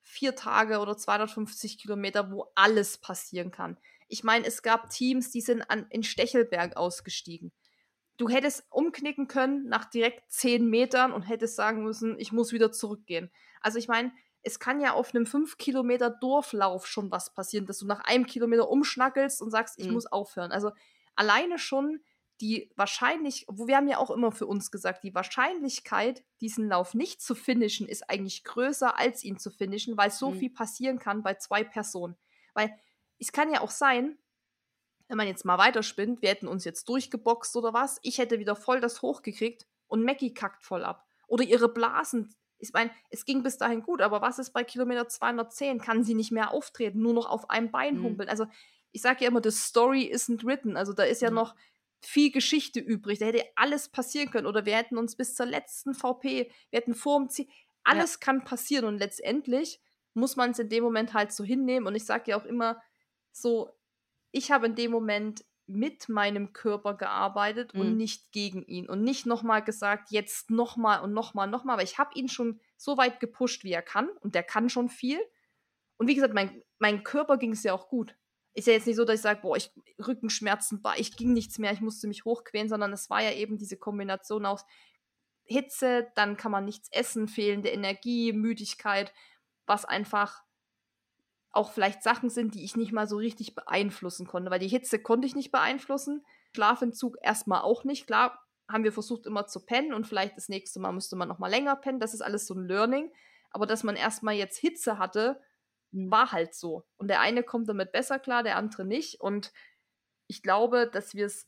vier 0.03 0.35
Tage 0.35 0.77
oder 0.77 0.95
250 0.95 1.79
Kilometer, 1.79 2.31
wo 2.31 2.45
alles 2.53 2.99
passieren 2.99 3.49
kann. 3.49 3.79
Ich 4.07 4.23
meine, 4.23 4.45
es 4.45 4.61
gab 4.61 4.91
Teams, 4.91 5.31
die 5.31 5.41
sind 5.41 5.63
an, 5.63 5.87
in 5.89 6.03
Stechelberg 6.03 6.77
ausgestiegen 6.77 7.51
du 8.17 8.29
hättest 8.29 8.65
umknicken 8.69 9.27
können 9.27 9.67
nach 9.69 9.85
direkt 9.85 10.31
zehn 10.31 10.69
Metern 10.69 11.13
und 11.13 11.23
hättest 11.23 11.55
sagen 11.55 11.83
müssen, 11.83 12.19
ich 12.19 12.31
muss 12.31 12.51
wieder 12.51 12.71
zurückgehen. 12.71 13.31
Also 13.61 13.77
ich 13.77 13.87
meine, 13.87 14.11
es 14.41 14.59
kann 14.59 14.79
ja 14.79 14.93
auf 14.93 15.13
einem 15.13 15.25
5 15.25 15.57
Kilometer 15.57 16.09
Dorflauf 16.09 16.87
schon 16.87 17.11
was 17.11 17.33
passieren, 17.33 17.65
dass 17.65 17.79
du 17.79 17.85
nach 17.85 18.01
einem 18.01 18.25
Kilometer 18.25 18.69
umschnackelst 18.69 19.41
und 19.41 19.51
sagst, 19.51 19.79
ich 19.79 19.87
mhm. 19.87 19.93
muss 19.93 20.05
aufhören. 20.05 20.51
Also 20.51 20.71
alleine 21.15 21.59
schon 21.59 22.01
die 22.39 22.71
wahrscheinlich, 22.75 23.45
wo 23.49 23.67
wir 23.67 23.77
haben 23.77 23.87
ja 23.87 23.97
auch 23.97 24.11
immer 24.11 24.31
für 24.31 24.45
uns 24.45 24.69
gesagt, 24.69 25.03
die 25.03 25.15
Wahrscheinlichkeit, 25.15 26.23
diesen 26.39 26.67
Lauf 26.67 26.93
nicht 26.93 27.21
zu 27.21 27.33
finishen, 27.33 27.87
ist 27.87 28.09
eigentlich 28.09 28.43
größer 28.43 28.97
als 28.97 29.23
ihn 29.23 29.39
zu 29.39 29.49
finishen, 29.49 29.97
weil 29.97 30.11
so 30.11 30.31
mhm. 30.31 30.39
viel 30.39 30.49
passieren 30.51 30.99
kann 30.99 31.23
bei 31.23 31.33
zwei 31.35 31.63
Personen. 31.63 32.15
Weil 32.53 32.77
es 33.17 33.31
kann 33.31 33.51
ja 33.51 33.61
auch 33.61 33.71
sein, 33.71 34.19
wenn 35.07 35.17
man 35.17 35.27
jetzt 35.27 35.45
mal 35.45 35.57
weiterspinnt, 35.57 36.21
wir 36.21 36.29
hätten 36.29 36.47
uns 36.47 36.65
jetzt 36.65 36.89
durchgeboxt 36.89 37.55
oder 37.55 37.73
was, 37.73 37.99
ich 38.03 38.17
hätte 38.17 38.39
wieder 38.39 38.55
voll 38.55 38.81
das 38.81 39.01
hochgekriegt 39.01 39.65
und 39.87 40.03
Mackie 40.03 40.33
kackt 40.33 40.63
voll 40.63 40.83
ab. 40.83 41.05
Oder 41.27 41.43
ihre 41.43 41.69
Blasen 41.69 42.35
ich 42.59 42.73
meine, 42.73 42.91
es 43.09 43.25
ging 43.25 43.43
bis 43.43 43.57
dahin 43.57 43.83
gut, 43.83 44.01
aber 44.01 44.21
was 44.21 44.39
ist 44.39 44.51
bei 44.51 44.63
Kilometer 44.63 45.07
210? 45.07 45.79
Kann 45.79 46.03
sie 46.03 46.15
nicht 46.15 46.31
mehr 46.31 46.51
auftreten, 46.51 47.01
nur 47.01 47.13
noch 47.13 47.29
auf 47.29 47.49
einem 47.49 47.71
Bein 47.71 47.97
mhm. 47.97 48.03
humpeln? 48.03 48.29
Also, 48.29 48.47
ich 48.91 49.01
sage 49.01 49.23
ja 49.23 49.29
immer, 49.29 49.41
the 49.43 49.51
story 49.51 50.11
isn't 50.11 50.45
written. 50.45 50.77
Also, 50.77 50.93
da 50.93 51.03
ist 51.03 51.21
ja 51.21 51.29
mhm. 51.29 51.35
noch 51.35 51.55
viel 51.99 52.31
Geschichte 52.31 52.79
übrig. 52.79 53.19
Da 53.19 53.27
hätte 53.27 53.45
alles 53.55 53.89
passieren 53.89 54.31
können. 54.31 54.47
Oder 54.47 54.65
wir 54.65 54.75
hätten 54.75 54.97
uns 54.97 55.15
bis 55.15 55.35
zur 55.35 55.45
letzten 55.45 55.93
VP, 55.93 56.51
wir 56.69 56.77
hätten 56.77 56.95
vor 56.95 57.19
dem 57.19 57.29
Ziel. 57.29 57.47
Alles 57.83 58.13
ja. 58.13 58.19
kann 58.19 58.43
passieren 58.43 58.85
und 58.85 58.97
letztendlich 58.97 59.79
muss 60.13 60.35
man 60.35 60.51
es 60.51 60.59
in 60.59 60.69
dem 60.69 60.83
Moment 60.83 61.13
halt 61.13 61.31
so 61.31 61.43
hinnehmen. 61.43 61.87
Und 61.87 61.95
ich 61.95 62.05
sage 62.05 62.31
ja 62.31 62.39
auch 62.39 62.45
immer 62.45 62.81
so, 63.31 63.69
ich 64.31 64.51
habe 64.51 64.67
in 64.67 64.75
dem 64.75 64.91
Moment 64.91 65.43
mit 65.67 66.07
meinem 66.07 66.53
Körper 66.53 66.95
gearbeitet 66.95 67.73
mhm. 67.73 67.81
und 67.81 67.97
nicht 67.97 68.31
gegen 68.31 68.63
ihn 68.63 68.89
und 68.89 69.03
nicht 69.03 69.25
nochmal 69.25 69.63
gesagt, 69.63 70.11
jetzt 70.11 70.49
nochmal 70.49 71.01
und 71.01 71.13
nochmal, 71.13 71.47
nochmal, 71.47 71.73
aber 71.73 71.83
ich 71.83 71.97
habe 71.97 72.11
ihn 72.15 72.29
schon 72.29 72.61
so 72.77 72.97
weit 72.97 73.19
gepusht, 73.19 73.63
wie 73.63 73.73
er 73.73 73.81
kann 73.81 74.09
und 74.21 74.33
der 74.33 74.43
kann 74.43 74.69
schon 74.69 74.89
viel. 74.89 75.19
Und 75.97 76.07
wie 76.07 76.15
gesagt, 76.15 76.33
mein, 76.33 76.63
mein 76.79 77.03
Körper 77.03 77.37
ging 77.37 77.51
es 77.51 77.63
ja 77.63 77.73
auch 77.73 77.89
gut. 77.89 78.15
Ist 78.53 78.67
ja 78.67 78.73
jetzt 78.73 78.87
nicht 78.87 78.95
so, 78.95 79.03
dass 79.03 79.15
ich 79.15 79.21
sage, 79.21 79.41
boah, 79.41 79.57
ich 79.57 79.71
Rückenschmerzen, 80.05 80.81
boah, 80.81 80.93
ich 80.97 81.15
ging 81.17 81.33
nichts 81.33 81.59
mehr, 81.59 81.73
ich 81.73 81.81
musste 81.81 82.07
mich 82.07 82.23
hochquälen, 82.23 82.69
sondern 82.69 82.93
es 82.93 83.09
war 83.09 83.21
ja 83.21 83.33
eben 83.33 83.57
diese 83.57 83.77
Kombination 83.77 84.45
aus 84.45 84.65
Hitze, 85.43 86.07
dann 86.15 86.37
kann 86.37 86.51
man 86.51 86.65
nichts 86.65 86.89
essen, 86.91 87.27
fehlende 87.27 87.69
Energie, 87.69 88.33
Müdigkeit, 88.33 89.13
was 89.65 89.85
einfach 89.85 90.43
auch 91.51 91.71
vielleicht 91.71 92.03
Sachen 92.03 92.29
sind, 92.29 92.55
die 92.55 92.63
ich 92.63 92.75
nicht 92.75 92.91
mal 92.91 93.07
so 93.07 93.17
richtig 93.17 93.55
beeinflussen 93.55 94.27
konnte, 94.27 94.51
weil 94.51 94.59
die 94.59 94.67
Hitze 94.67 94.99
konnte 94.99 95.27
ich 95.27 95.35
nicht 95.35 95.51
beeinflussen, 95.51 96.25
Schlafentzug 96.55 97.17
erstmal 97.21 97.61
auch 97.61 97.83
nicht. 97.83 98.05
Klar, 98.07 98.39
haben 98.69 98.83
wir 98.83 98.91
versucht 98.91 99.25
immer 99.25 99.47
zu 99.47 99.65
pennen 99.65 99.93
und 99.93 100.07
vielleicht 100.07 100.37
das 100.37 100.49
nächste 100.49 100.79
Mal 100.79 100.91
müsste 100.91 101.15
man 101.15 101.27
noch 101.27 101.39
mal 101.39 101.49
länger 101.49 101.75
pennen, 101.75 101.99
das 101.99 102.13
ist 102.13 102.21
alles 102.21 102.47
so 102.47 102.53
ein 102.53 102.67
Learning, 102.67 103.11
aber 103.51 103.65
dass 103.65 103.83
man 103.83 103.95
erstmal 103.95 104.35
jetzt 104.35 104.57
Hitze 104.57 104.97
hatte, 104.97 105.39
war 105.91 106.31
halt 106.31 106.53
so. 106.53 106.85
Und 106.97 107.07
der 107.07 107.21
eine 107.21 107.43
kommt 107.43 107.69
damit 107.69 107.91
besser 107.91 108.19
klar, 108.19 108.43
der 108.43 108.57
andere 108.57 108.85
nicht. 108.85 109.21
Und 109.21 109.53
ich 110.27 110.43
glaube, 110.43 110.89
dass 110.91 111.15
wir 111.15 111.25
es 111.25 111.47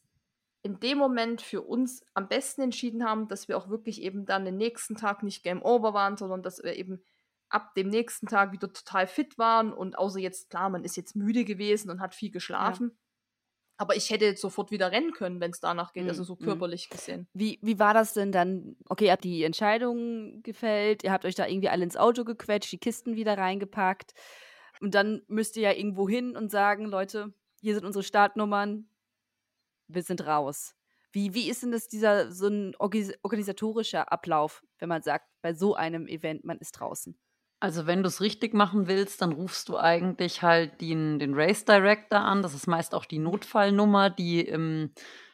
in 0.62 0.80
dem 0.80 0.98
Moment 0.98 1.42
für 1.42 1.62
uns 1.62 2.04
am 2.14 2.28
besten 2.28 2.62
entschieden 2.62 3.06
haben, 3.06 3.28
dass 3.28 3.48
wir 3.48 3.58
auch 3.58 3.70
wirklich 3.70 4.02
eben 4.02 4.26
dann 4.26 4.46
den 4.46 4.58
nächsten 4.58 4.96
Tag 4.96 5.24
nicht 5.24 5.44
Game 5.44 5.62
Over 5.62 5.94
waren, 5.94 6.18
sondern 6.18 6.42
dass 6.42 6.64
wir 6.64 6.76
eben 6.76 7.04
ab 7.50 7.74
dem 7.76 7.90
nächsten 7.90 8.28
Tag 8.28 8.52
wieder 8.52 8.72
total 8.72 9.08
fit 9.08 9.38
waren 9.38 9.74
und 9.74 9.98
außer 9.98 10.20
jetzt, 10.20 10.50
klar, 10.50 10.70
man 10.70 10.84
ist 10.84 10.98
jetzt 10.98 11.16
müde 11.16 11.46
gewesen 11.46 11.90
und 11.90 12.00
hat 12.00 12.16
viel 12.16 12.32
geschlafen. 12.32 12.92
Ja. 12.92 12.98
Aber 13.78 13.96
ich 13.96 14.10
hätte 14.10 14.26
jetzt 14.26 14.42
sofort 14.42 14.72
wieder 14.72 14.92
rennen 14.92 15.14
können, 15.14 15.40
wenn 15.40 15.52
es 15.52 15.62
danach 15.62 15.94
geht, 15.94 16.08
also 16.08 16.24
so 16.26 16.36
mhm. 16.36 16.44
körperlich 16.44 16.90
gesehen. 16.90 17.30
Wie, 17.34 17.60
wie 17.62 17.80
war 17.80 17.94
das 17.94 18.14
denn 18.14 18.34
dann? 18.34 18.76
Okay, 18.90 19.06
ihr 19.06 19.12
habt 19.14 19.24
die 19.24 19.44
Entscheidung 19.44 20.44
gefällt, 20.44 21.04
ihr 21.04 21.14
habt 21.14 21.24
euch 21.24 21.36
da 21.36 21.48
irgendwie 21.48 21.70
alle 21.70 21.86
ins 21.86 21.96
Auto 21.96 22.26
gequetscht, 22.26 22.72
die 22.74 22.78
Kisten 22.78 23.16
wieder 23.16 23.38
reingepackt. 23.38 24.14
Und 24.82 24.96
dann 24.96 25.22
müsst 25.28 25.56
ihr 25.56 25.64
ja 25.64 25.72
irgendwo 25.72 26.10
hin 26.10 26.36
und 26.36 26.52
sagen, 26.52 26.86
Leute, 26.86 27.34
hier 27.62 27.74
sind 27.74 27.86
unsere 27.86 28.04
Startnummern, 28.04 28.90
wir 29.88 30.04
sind 30.04 30.26
raus. 30.28 30.76
Wie, 31.12 31.34
wie 31.34 31.50
ist 31.50 31.64
denn 31.64 31.72
das 31.72 31.88
dieser 31.88 32.32
so 32.32 32.48
ein 32.48 32.76
organisatorischer 32.78 34.12
Ablauf, 34.12 34.62
wenn 34.78 34.90
man 34.90 35.02
sagt, 35.02 35.26
bei 35.42 35.54
so 35.54 35.74
einem 35.74 36.08
Event, 36.08 36.44
man 36.44 36.60
ist 36.60 36.74
draußen? 36.74 37.18
Also 37.62 37.86
wenn 37.88 38.04
du 38.04 38.08
es 38.08 38.22
richtig 38.22 38.54
machen 38.54 38.88
willst, 38.88 39.22
dann 39.22 39.34
rufst 39.34 39.68
du 39.68 39.78
eigentlich 39.78 40.42
halt 40.42 40.80
den, 40.80 41.20
den 41.20 41.34
Race 41.34 41.66
Director 41.66 42.20
an. 42.20 42.42
Das 42.42 42.54
ist 42.54 42.68
meist 42.68 42.96
auch 42.96 43.06
die 43.06 43.20
Notfallnummer, 43.20 44.10
die 44.10 44.42
im 44.42 44.94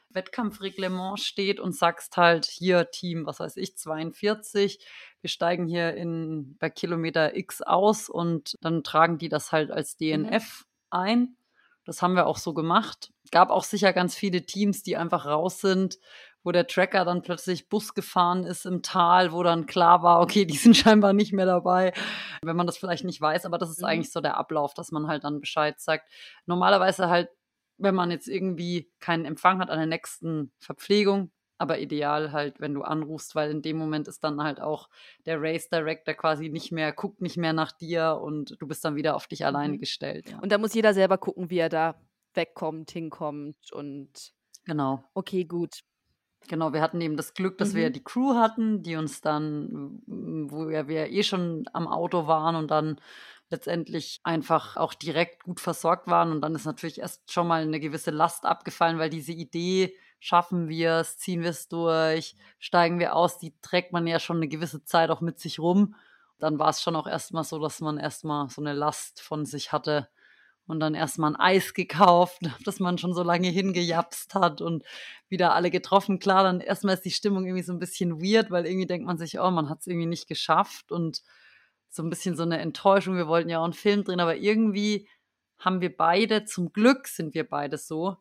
Wettkampfreglement 0.09 1.19
steht 1.19 1.59
und 1.59 1.75
sagst 1.75 2.17
halt 2.17 2.45
hier 2.45 2.89
Team, 2.89 3.27
was 3.27 3.39
weiß 3.39 3.57
ich, 3.57 3.77
42. 3.77 4.83
Wir 5.21 5.29
steigen 5.29 5.67
hier 5.67 5.93
in, 5.93 6.57
bei 6.57 6.69
Kilometer 6.69 7.35
X 7.35 7.61
aus 7.61 8.09
und 8.09 8.55
dann 8.61 8.83
tragen 8.83 9.19
die 9.19 9.29
das 9.29 9.51
halt 9.51 9.69
als 9.69 9.97
DNF 9.97 10.63
mhm. 10.63 10.65
ein. 10.89 11.37
Das 11.83 12.01
haben 12.01 12.15
wir 12.15 12.25
auch 12.25 12.37
so 12.37 12.55
gemacht. 12.55 13.11
Gab 13.29 13.51
auch 13.51 13.63
sicher 13.63 13.93
ganz 13.93 14.15
viele 14.15 14.47
Teams, 14.47 14.81
die 14.81 14.97
einfach 14.97 15.25
raus 15.27 15.61
sind 15.61 15.99
wo 16.45 16.51
der 16.51 16.67
Tracker 16.67 17.03
dann 17.03 17.23
plötzlich 17.23 17.67
Bus 17.69 17.93
gefahren 17.93 18.43
ist 18.43 18.65
im 18.65 18.83
Tal, 18.83 19.33
wo 19.33 19.43
dann 19.43 19.65
klar 19.65 20.03
war, 20.03 20.21
okay, 20.21 20.45
die 20.45 20.55
sind 20.55 20.77
scheinbar 20.77 21.11
nicht 21.11 21.33
mehr 21.33 21.47
dabei, 21.47 21.91
wenn 22.43 22.55
man 22.55 22.67
das 22.67 22.77
vielleicht 22.77 23.03
nicht 23.03 23.19
weiß, 23.19 23.45
aber 23.45 23.57
das 23.57 23.71
ist 23.71 23.79
mhm. 23.79 23.87
eigentlich 23.87 24.11
so 24.11 24.21
der 24.21 24.37
Ablauf, 24.37 24.73
dass 24.73 24.91
man 24.91 25.07
halt 25.07 25.23
dann 25.23 25.41
Bescheid 25.41 25.79
sagt. 25.79 26.07
Normalerweise 26.45 27.09
halt, 27.09 27.29
wenn 27.77 27.95
man 27.95 28.11
jetzt 28.11 28.27
irgendwie 28.27 28.89
keinen 28.99 29.25
Empfang 29.25 29.59
hat 29.59 29.69
an 29.69 29.79
der 29.79 29.87
nächsten 29.87 30.53
Verpflegung, 30.59 31.31
aber 31.57 31.79
ideal 31.79 32.31
halt, 32.31 32.59
wenn 32.59 32.73
du 32.73 32.83
anrufst, 32.83 33.33
weil 33.33 33.49
in 33.49 33.61
dem 33.61 33.77
Moment 33.77 34.07
ist 34.07 34.23
dann 34.23 34.43
halt 34.43 34.61
auch 34.61 34.89
der 35.25 35.41
Race 35.41 35.67
Director 35.69 36.13
quasi 36.13 36.49
nicht 36.49 36.71
mehr, 36.71 36.93
guckt 36.93 37.21
nicht 37.21 37.37
mehr 37.37 37.53
nach 37.53 37.71
dir 37.71 38.19
und 38.21 38.55
du 38.59 38.67
bist 38.67 38.85
dann 38.85 38.95
wieder 38.95 39.15
auf 39.15 39.27
dich 39.27 39.45
alleine 39.45 39.73
mhm. 39.73 39.79
gestellt. 39.79 40.29
Ja. 40.29 40.39
Und 40.39 40.51
da 40.51 40.57
muss 40.57 40.73
jeder 40.75 40.93
selber 40.93 41.17
gucken, 41.17 41.49
wie 41.49 41.57
er 41.57 41.69
da 41.69 41.95
wegkommt, 42.35 42.91
hinkommt 42.91 43.71
und 43.71 44.35
Genau. 44.65 45.03
Okay, 45.13 45.45
gut. 45.45 45.81
Genau, 46.47 46.73
wir 46.73 46.81
hatten 46.81 47.01
eben 47.01 47.17
das 47.17 47.33
Glück, 47.33 47.57
dass 47.57 47.73
mhm. 47.73 47.77
wir 47.77 47.89
die 47.89 48.03
Crew 48.03 48.35
hatten, 48.35 48.83
die 48.83 48.95
uns 48.95 49.21
dann, 49.21 50.01
wo 50.05 50.67
wir, 50.67 50.87
wir 50.87 51.11
eh 51.11 51.23
schon 51.23 51.65
am 51.73 51.87
Auto 51.87 52.27
waren 52.27 52.55
und 52.55 52.71
dann 52.71 52.99
letztendlich 53.49 54.19
einfach 54.23 54.75
auch 54.77 54.93
direkt 54.93 55.43
gut 55.43 55.59
versorgt 55.59 56.07
waren. 56.07 56.31
Und 56.31 56.41
dann 56.41 56.55
ist 56.55 56.65
natürlich 56.65 56.99
erst 56.99 57.31
schon 57.31 57.47
mal 57.47 57.61
eine 57.61 57.79
gewisse 57.79 58.11
Last 58.11 58.45
abgefallen, 58.45 58.97
weil 58.97 59.09
diese 59.09 59.33
Idee, 59.33 59.95
schaffen 60.19 60.69
wir 60.69 60.93
es, 60.93 61.17
ziehen 61.17 61.41
wir 61.41 61.51
es 61.51 61.67
durch, 61.67 62.35
steigen 62.57 62.97
wir 62.97 63.15
aus, 63.15 63.37
die 63.37 63.53
trägt 63.61 63.93
man 63.93 64.07
ja 64.07 64.19
schon 64.19 64.37
eine 64.37 64.47
gewisse 64.47 64.83
Zeit 64.83 65.11
auch 65.11 65.21
mit 65.21 65.39
sich 65.39 65.59
rum. 65.59 65.95
Dann 66.39 66.57
war 66.57 66.69
es 66.69 66.81
schon 66.81 66.95
auch 66.95 67.07
erstmal 67.07 67.43
so, 67.43 67.59
dass 67.59 67.79
man 67.79 67.97
erstmal 67.97 68.49
so 68.49 68.61
eine 68.61 68.73
Last 68.73 69.21
von 69.21 69.45
sich 69.45 69.71
hatte, 69.71 70.09
und 70.67 70.79
dann 70.79 70.95
erstmal 70.95 71.31
ein 71.31 71.39
Eis 71.39 71.73
gekauft, 71.73 72.41
das 72.65 72.79
man 72.79 72.97
schon 72.97 73.13
so 73.13 73.23
lange 73.23 73.49
hingejapst 73.49 74.33
hat 74.33 74.61
und 74.61 74.83
wieder 75.29 75.53
alle 75.53 75.71
getroffen. 75.71 76.19
Klar, 76.19 76.43
dann 76.43 76.59
erstmal 76.59 76.95
ist 76.95 77.05
die 77.05 77.11
Stimmung 77.11 77.45
irgendwie 77.45 77.63
so 77.63 77.73
ein 77.73 77.79
bisschen 77.79 78.21
weird, 78.21 78.51
weil 78.51 78.65
irgendwie 78.65 78.87
denkt 78.87 79.05
man 79.05 79.17
sich, 79.17 79.39
oh, 79.39 79.51
man 79.51 79.69
hat 79.69 79.79
es 79.79 79.87
irgendwie 79.87 80.07
nicht 80.07 80.27
geschafft 80.27 80.91
und 80.91 81.21
so 81.89 82.03
ein 82.03 82.09
bisschen 82.09 82.35
so 82.35 82.43
eine 82.43 82.59
Enttäuschung. 82.59 83.15
Wir 83.15 83.27
wollten 83.27 83.49
ja 83.49 83.59
auch 83.59 83.63
einen 83.63 83.73
Film 83.73 84.03
drehen, 84.03 84.19
aber 84.19 84.35
irgendwie 84.37 85.07
haben 85.57 85.81
wir 85.81 85.95
beide, 85.95 86.45
zum 86.45 86.73
Glück 86.73 87.07
sind 87.07 87.33
wir 87.33 87.47
beide 87.47 87.77
so, 87.77 88.17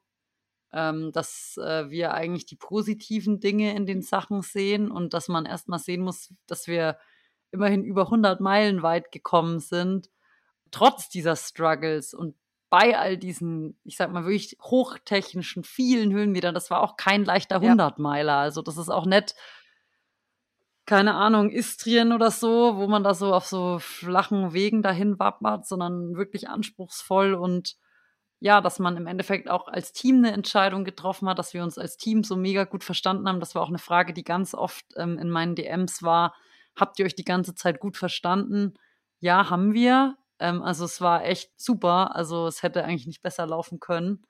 ähm, 0.72 1.12
dass 1.12 1.56
äh, 1.56 1.90
wir 1.90 2.14
eigentlich 2.14 2.46
die 2.46 2.56
positiven 2.56 3.40
Dinge 3.40 3.74
in 3.74 3.86
den 3.86 4.02
Sachen 4.02 4.42
sehen 4.42 4.90
und 4.90 5.14
dass 5.14 5.28
man 5.28 5.46
erstmal 5.46 5.78
sehen 5.78 6.02
muss, 6.02 6.32
dass 6.46 6.68
wir 6.68 6.98
immerhin 7.50 7.84
über 7.84 8.02
100 8.02 8.40
Meilen 8.40 8.82
weit 8.82 9.12
gekommen 9.12 9.60
sind 9.60 10.10
trotz 10.74 11.08
dieser 11.08 11.36
Struggles 11.36 12.14
und 12.14 12.34
bei 12.68 12.98
all 12.98 13.16
diesen, 13.16 13.78
ich 13.84 13.96
sag 13.96 14.10
mal 14.10 14.24
wirklich 14.24 14.56
hochtechnischen, 14.60 15.62
vielen 15.62 16.12
Höhenmetern, 16.12 16.54
das 16.54 16.70
war 16.70 16.82
auch 16.82 16.96
kein 16.96 17.24
leichter 17.24 17.60
Hundertmeiler. 17.60 18.34
Also 18.34 18.62
das 18.62 18.76
ist 18.76 18.88
auch 18.88 19.06
nett, 19.06 19.36
keine 20.84 21.14
Ahnung, 21.14 21.50
Istrien 21.50 22.12
oder 22.12 22.32
so, 22.32 22.76
wo 22.76 22.88
man 22.88 23.04
da 23.04 23.14
so 23.14 23.32
auf 23.32 23.46
so 23.46 23.78
flachen 23.78 24.52
Wegen 24.52 24.82
dahin 24.82 25.20
wappert, 25.20 25.66
sondern 25.68 26.16
wirklich 26.16 26.48
anspruchsvoll 26.48 27.34
und 27.34 27.76
ja, 28.40 28.60
dass 28.60 28.80
man 28.80 28.96
im 28.96 29.06
Endeffekt 29.06 29.48
auch 29.48 29.68
als 29.68 29.92
Team 29.92 30.16
eine 30.16 30.32
Entscheidung 30.32 30.84
getroffen 30.84 31.28
hat, 31.28 31.38
dass 31.38 31.54
wir 31.54 31.62
uns 31.62 31.78
als 31.78 31.96
Team 31.96 32.24
so 32.24 32.34
mega 32.34 32.64
gut 32.64 32.82
verstanden 32.82 33.28
haben. 33.28 33.40
Das 33.40 33.54
war 33.54 33.62
auch 33.62 33.68
eine 33.68 33.78
Frage, 33.78 34.12
die 34.12 34.24
ganz 34.24 34.52
oft 34.52 34.84
ähm, 34.96 35.16
in 35.16 35.30
meinen 35.30 35.54
DMs 35.54 36.02
war. 36.02 36.34
Habt 36.74 36.98
ihr 36.98 37.06
euch 37.06 37.14
die 37.14 37.24
ganze 37.24 37.54
Zeit 37.54 37.78
gut 37.78 37.96
verstanden? 37.96 38.74
Ja, 39.20 39.48
haben 39.48 39.72
wir. 39.72 40.16
Ähm, 40.38 40.62
also 40.62 40.84
es 40.84 41.00
war 41.00 41.24
echt 41.24 41.52
super. 41.60 42.14
Also 42.14 42.46
es 42.46 42.62
hätte 42.62 42.84
eigentlich 42.84 43.06
nicht 43.06 43.22
besser 43.22 43.46
laufen 43.46 43.80
können. 43.80 44.24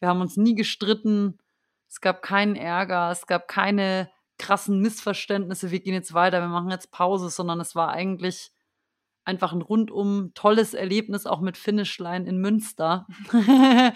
Wir 0.00 0.08
haben 0.08 0.20
uns 0.20 0.36
nie 0.36 0.54
gestritten. 0.54 1.38
Es 1.88 2.00
gab 2.00 2.22
keinen 2.22 2.56
Ärger. 2.56 3.10
Es 3.10 3.26
gab 3.26 3.48
keine 3.48 4.10
krassen 4.38 4.80
Missverständnisse. 4.80 5.70
Wir 5.70 5.80
gehen 5.80 5.94
jetzt 5.94 6.14
weiter. 6.14 6.40
Wir 6.40 6.48
machen 6.48 6.70
jetzt 6.70 6.92
Pause, 6.92 7.30
sondern 7.30 7.60
es 7.60 7.74
war 7.74 7.90
eigentlich 7.90 8.52
einfach 9.24 9.52
ein 9.52 9.62
rundum 9.62 10.32
tolles 10.34 10.72
Erlebnis, 10.72 11.26
auch 11.26 11.40
mit 11.40 11.56
Finishline 11.56 12.26
in 12.26 12.38
Münster. 12.38 13.06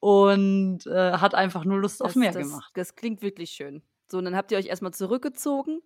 und 0.00 0.86
äh, 0.86 1.12
hat 1.12 1.34
einfach 1.34 1.64
nur 1.64 1.78
Lust 1.78 2.00
das, 2.00 2.08
auf 2.08 2.16
mehr 2.16 2.32
das, 2.32 2.48
gemacht. 2.48 2.72
Das 2.74 2.96
klingt 2.96 3.22
wirklich 3.22 3.50
schön. 3.50 3.82
So, 4.08 4.18
und 4.18 4.24
dann 4.24 4.36
habt 4.36 4.52
ihr 4.52 4.58
euch 4.58 4.66
erstmal 4.66 4.92
zurückgezogen, 4.92 5.80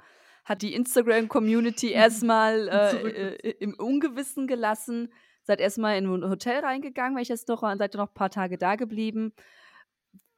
hat 0.48 0.62
die 0.62 0.74
Instagram-Community 0.74 1.92
erstmal 1.92 2.68
äh, 2.68 3.36
äh, 3.36 3.50
im 3.60 3.74
Ungewissen 3.74 4.46
gelassen, 4.46 5.12
seid 5.42 5.60
erstmal 5.60 5.98
in 5.98 6.06
ein 6.06 6.28
Hotel 6.28 6.64
reingegangen, 6.64 7.14
weil 7.14 7.22
ich 7.22 7.28
jetzt 7.28 7.48
noch, 7.48 7.60
seid 7.60 7.94
ihr 7.94 7.98
noch 7.98 8.08
ein 8.08 8.14
paar 8.14 8.30
Tage 8.30 8.56
da 8.56 8.76
geblieben. 8.76 9.34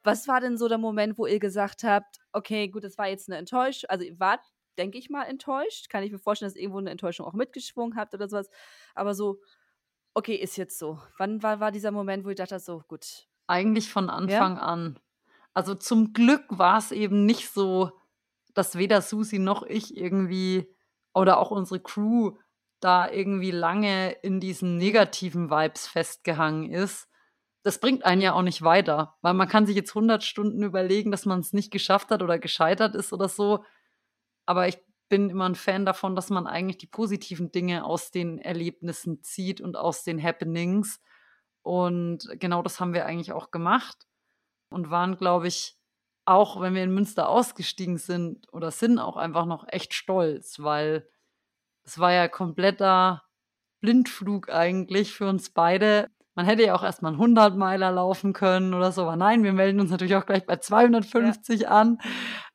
Was 0.03 0.27
war 0.27 0.41
denn 0.41 0.57
so 0.57 0.67
der 0.67 0.77
Moment, 0.77 1.17
wo 1.17 1.25
ihr 1.25 1.39
gesagt 1.39 1.83
habt, 1.83 2.17
okay, 2.33 2.67
gut, 2.67 2.83
das 2.83 2.97
war 2.97 3.07
jetzt 3.07 3.29
eine 3.29 3.37
Enttäuschung, 3.37 3.89
also 3.89 4.03
ihr 4.03 4.19
wart, 4.19 4.41
denke 4.77 4.97
ich 4.97 5.09
mal, 5.09 5.23
enttäuscht. 5.23 5.89
Kann 5.89 6.03
ich 6.03 6.11
mir 6.11 6.19
vorstellen, 6.19 6.49
dass 6.49 6.55
ihr 6.55 6.63
irgendwo 6.63 6.79
eine 6.79 6.89
Enttäuschung 6.89 7.25
auch 7.25 7.33
mitgeschwungen 7.33 7.95
habt 7.95 8.13
oder 8.13 8.27
sowas. 8.27 8.49
Aber 8.95 9.13
so, 9.13 9.39
okay, 10.13 10.35
ist 10.35 10.57
jetzt 10.57 10.79
so. 10.79 10.99
Wann 11.17 11.43
war, 11.43 11.59
war 11.59 11.71
dieser 11.71 11.91
Moment, 11.91 12.25
wo 12.25 12.29
ihr 12.29 12.35
dachtet, 12.35 12.61
so, 12.61 12.81
gut. 12.87 13.27
Eigentlich 13.47 13.89
von 13.91 14.09
Anfang 14.09 14.55
ja? 14.55 14.61
an. 14.61 14.99
Also 15.53 15.75
zum 15.75 16.13
Glück 16.13 16.45
war 16.49 16.77
es 16.77 16.91
eben 16.91 17.25
nicht 17.25 17.49
so, 17.49 17.91
dass 18.53 18.77
weder 18.77 19.01
Susi 19.01 19.39
noch 19.39 19.63
ich 19.63 19.97
irgendwie 19.97 20.73
oder 21.13 21.39
auch 21.39 21.51
unsere 21.51 21.79
Crew 21.79 22.37
da 22.79 23.09
irgendwie 23.09 23.51
lange 23.51 24.11
in 24.23 24.39
diesen 24.39 24.77
negativen 24.77 25.49
Vibes 25.49 25.87
festgehangen 25.87 26.71
ist. 26.71 27.07
Das 27.63 27.79
bringt 27.79 28.05
einen 28.05 28.21
ja 28.21 28.33
auch 28.33 28.41
nicht 28.41 28.63
weiter, 28.63 29.15
weil 29.21 29.35
man 29.35 29.47
kann 29.47 29.67
sich 29.67 29.75
jetzt 29.75 29.91
100 29.91 30.23
Stunden 30.23 30.63
überlegen, 30.63 31.11
dass 31.11 31.25
man 31.25 31.39
es 31.39 31.53
nicht 31.53 31.71
geschafft 31.71 32.09
hat 32.09 32.23
oder 32.23 32.39
gescheitert 32.39 32.95
ist 32.95 33.13
oder 33.13 33.29
so. 33.29 33.63
Aber 34.47 34.67
ich 34.67 34.79
bin 35.09 35.29
immer 35.29 35.47
ein 35.47 35.55
Fan 35.55 35.85
davon, 35.85 36.15
dass 36.15 36.29
man 36.29 36.47
eigentlich 36.47 36.79
die 36.79 36.87
positiven 36.87 37.51
Dinge 37.51 37.85
aus 37.85 38.11
den 38.11 38.39
Erlebnissen 38.39 39.21
zieht 39.21 39.61
und 39.61 39.77
aus 39.77 40.03
den 40.03 40.21
Happenings. 40.21 40.99
Und 41.61 42.27
genau 42.39 42.63
das 42.63 42.79
haben 42.79 42.93
wir 42.93 43.05
eigentlich 43.05 43.33
auch 43.33 43.51
gemacht 43.51 44.07
und 44.69 44.89
waren, 44.89 45.17
glaube 45.17 45.47
ich, 45.47 45.77
auch 46.25 46.61
wenn 46.61 46.75
wir 46.75 46.83
in 46.83 46.93
Münster 46.93 47.29
ausgestiegen 47.29 47.97
sind 47.97 48.51
oder 48.53 48.71
sind, 48.71 48.99
auch 48.99 49.17
einfach 49.17 49.45
noch 49.45 49.65
echt 49.67 49.93
stolz, 49.93 50.59
weil 50.59 51.07
es 51.83 51.99
war 51.99 52.13
ja 52.13 52.27
kompletter 52.27 53.23
Blindflug 53.81 54.49
eigentlich 54.49 55.13
für 55.13 55.27
uns 55.27 55.49
beide. 55.49 56.07
Man 56.35 56.45
hätte 56.45 56.63
ja 56.63 56.75
auch 56.75 56.83
erstmal 56.83 57.11
einen 57.11 57.21
100 57.21 57.57
Meiler 57.57 57.91
laufen 57.91 58.33
können 58.33 58.73
oder 58.73 58.91
so, 58.91 59.03
aber 59.03 59.15
nein, 59.15 59.43
wir 59.43 59.53
melden 59.53 59.79
uns 59.79 59.91
natürlich 59.91 60.15
auch 60.15 60.25
gleich 60.25 60.45
bei 60.45 60.57
250 60.57 61.61
ja. 61.61 61.69
an. 61.69 61.97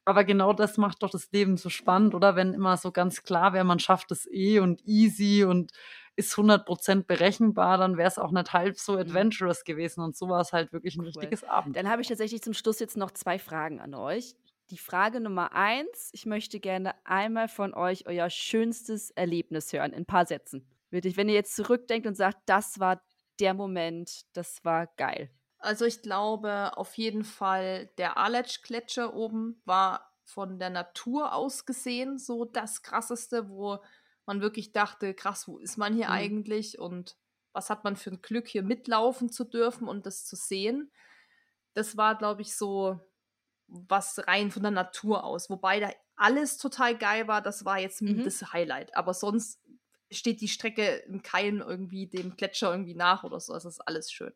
Aber 0.04 0.24
genau 0.24 0.52
das 0.52 0.78
macht 0.78 1.02
doch 1.02 1.10
das 1.10 1.30
Leben 1.32 1.56
so 1.56 1.68
spannend, 1.68 2.14
oder? 2.14 2.36
Wenn 2.36 2.54
immer 2.54 2.76
so 2.76 2.92
ganz 2.92 3.24
klar 3.24 3.52
wäre, 3.52 3.64
man 3.64 3.80
schafft 3.80 4.12
es 4.12 4.26
eh 4.30 4.60
und 4.60 4.80
easy 4.86 5.44
und 5.44 5.72
ist 6.16 6.34
100% 6.34 7.04
berechenbar, 7.04 7.78
dann 7.78 7.96
wäre 7.96 8.08
es 8.08 8.18
auch 8.18 8.30
nicht 8.30 8.52
halb 8.52 8.78
so 8.78 8.94
mhm. 8.94 9.00
adventurous 9.00 9.64
gewesen. 9.64 10.00
Und 10.00 10.16
so 10.16 10.28
war 10.28 10.40
es 10.40 10.52
halt 10.52 10.72
wirklich 10.72 10.96
ein 10.96 11.00
cool. 11.00 11.06
richtiges 11.06 11.44
Abend. 11.44 11.76
Dann 11.76 11.88
habe 11.88 12.02
ich 12.02 12.08
tatsächlich 12.08 12.42
zum 12.42 12.54
Schluss 12.54 12.80
jetzt 12.80 12.96
noch 12.96 13.10
zwei 13.10 13.38
Fragen 13.38 13.80
an 13.80 13.94
euch. 13.94 14.34
Die 14.70 14.78
Frage 14.78 15.20
Nummer 15.20 15.52
eins, 15.52 16.10
ich 16.12 16.26
möchte 16.26 16.58
gerne 16.58 16.94
einmal 17.04 17.48
von 17.48 17.72
euch 17.74 18.06
euer 18.06 18.30
schönstes 18.30 19.12
Erlebnis 19.12 19.72
hören, 19.72 19.92
in 19.92 19.98
ein 19.98 20.06
paar 20.06 20.26
Sätzen. 20.26 20.66
Wirklich, 20.90 21.16
wenn 21.16 21.28
ihr 21.28 21.34
jetzt 21.34 21.54
zurückdenkt 21.54 22.06
und 22.06 22.16
sagt, 22.16 22.38
das 22.46 22.80
war 22.80 23.00
der 23.38 23.54
Moment, 23.54 24.22
das 24.32 24.64
war 24.64 24.88
geil. 24.96 25.30
Also 25.58 25.84
ich 25.84 26.02
glaube 26.02 26.76
auf 26.76 26.94
jeden 26.96 27.24
Fall, 27.24 27.90
der 27.98 28.16
Aletsch-Gletscher 28.16 29.14
oben 29.14 29.60
war 29.64 30.12
von 30.24 30.58
der 30.58 30.70
Natur 30.70 31.32
aus 31.34 31.66
gesehen 31.66 32.18
so 32.18 32.44
das 32.44 32.82
krasseste, 32.82 33.48
wo 33.48 33.78
man 34.26 34.40
wirklich 34.40 34.72
dachte, 34.72 35.14
krass, 35.14 35.48
wo 35.48 35.58
ist 35.58 35.76
man 35.76 35.94
hier 35.94 36.06
mhm. 36.06 36.12
eigentlich 36.12 36.78
und 36.78 37.16
was 37.52 37.70
hat 37.70 37.84
man 37.84 37.96
für 37.96 38.10
ein 38.10 38.20
Glück, 38.20 38.48
hier 38.48 38.62
mitlaufen 38.62 39.30
zu 39.30 39.44
dürfen 39.44 39.88
und 39.88 40.04
das 40.04 40.26
zu 40.26 40.36
sehen. 40.36 40.92
Das 41.72 41.96
war, 41.96 42.16
glaube 42.16 42.42
ich, 42.42 42.54
so 42.54 43.00
was 43.66 44.26
rein 44.26 44.50
von 44.50 44.62
der 44.62 44.72
Natur 44.72 45.24
aus. 45.24 45.50
Wobei 45.50 45.80
da 45.80 45.90
alles 46.16 46.58
total 46.58 46.96
geil 46.96 47.28
war, 47.28 47.42
das 47.42 47.64
war 47.64 47.78
jetzt 47.78 48.02
mhm. 48.02 48.24
das 48.24 48.52
Highlight. 48.52 48.96
Aber 48.96 49.14
sonst 49.14 49.60
steht 50.10 50.40
die 50.40 50.48
Strecke 50.48 50.96
im 51.08 51.22
Keim 51.22 51.60
irgendwie 51.60 52.06
dem 52.06 52.36
Gletscher 52.36 52.70
irgendwie 52.70 52.94
nach 52.94 53.24
oder 53.24 53.40
so. 53.40 53.52
Das 53.52 53.64
ist 53.64 53.80
alles 53.80 54.12
schön. 54.12 54.32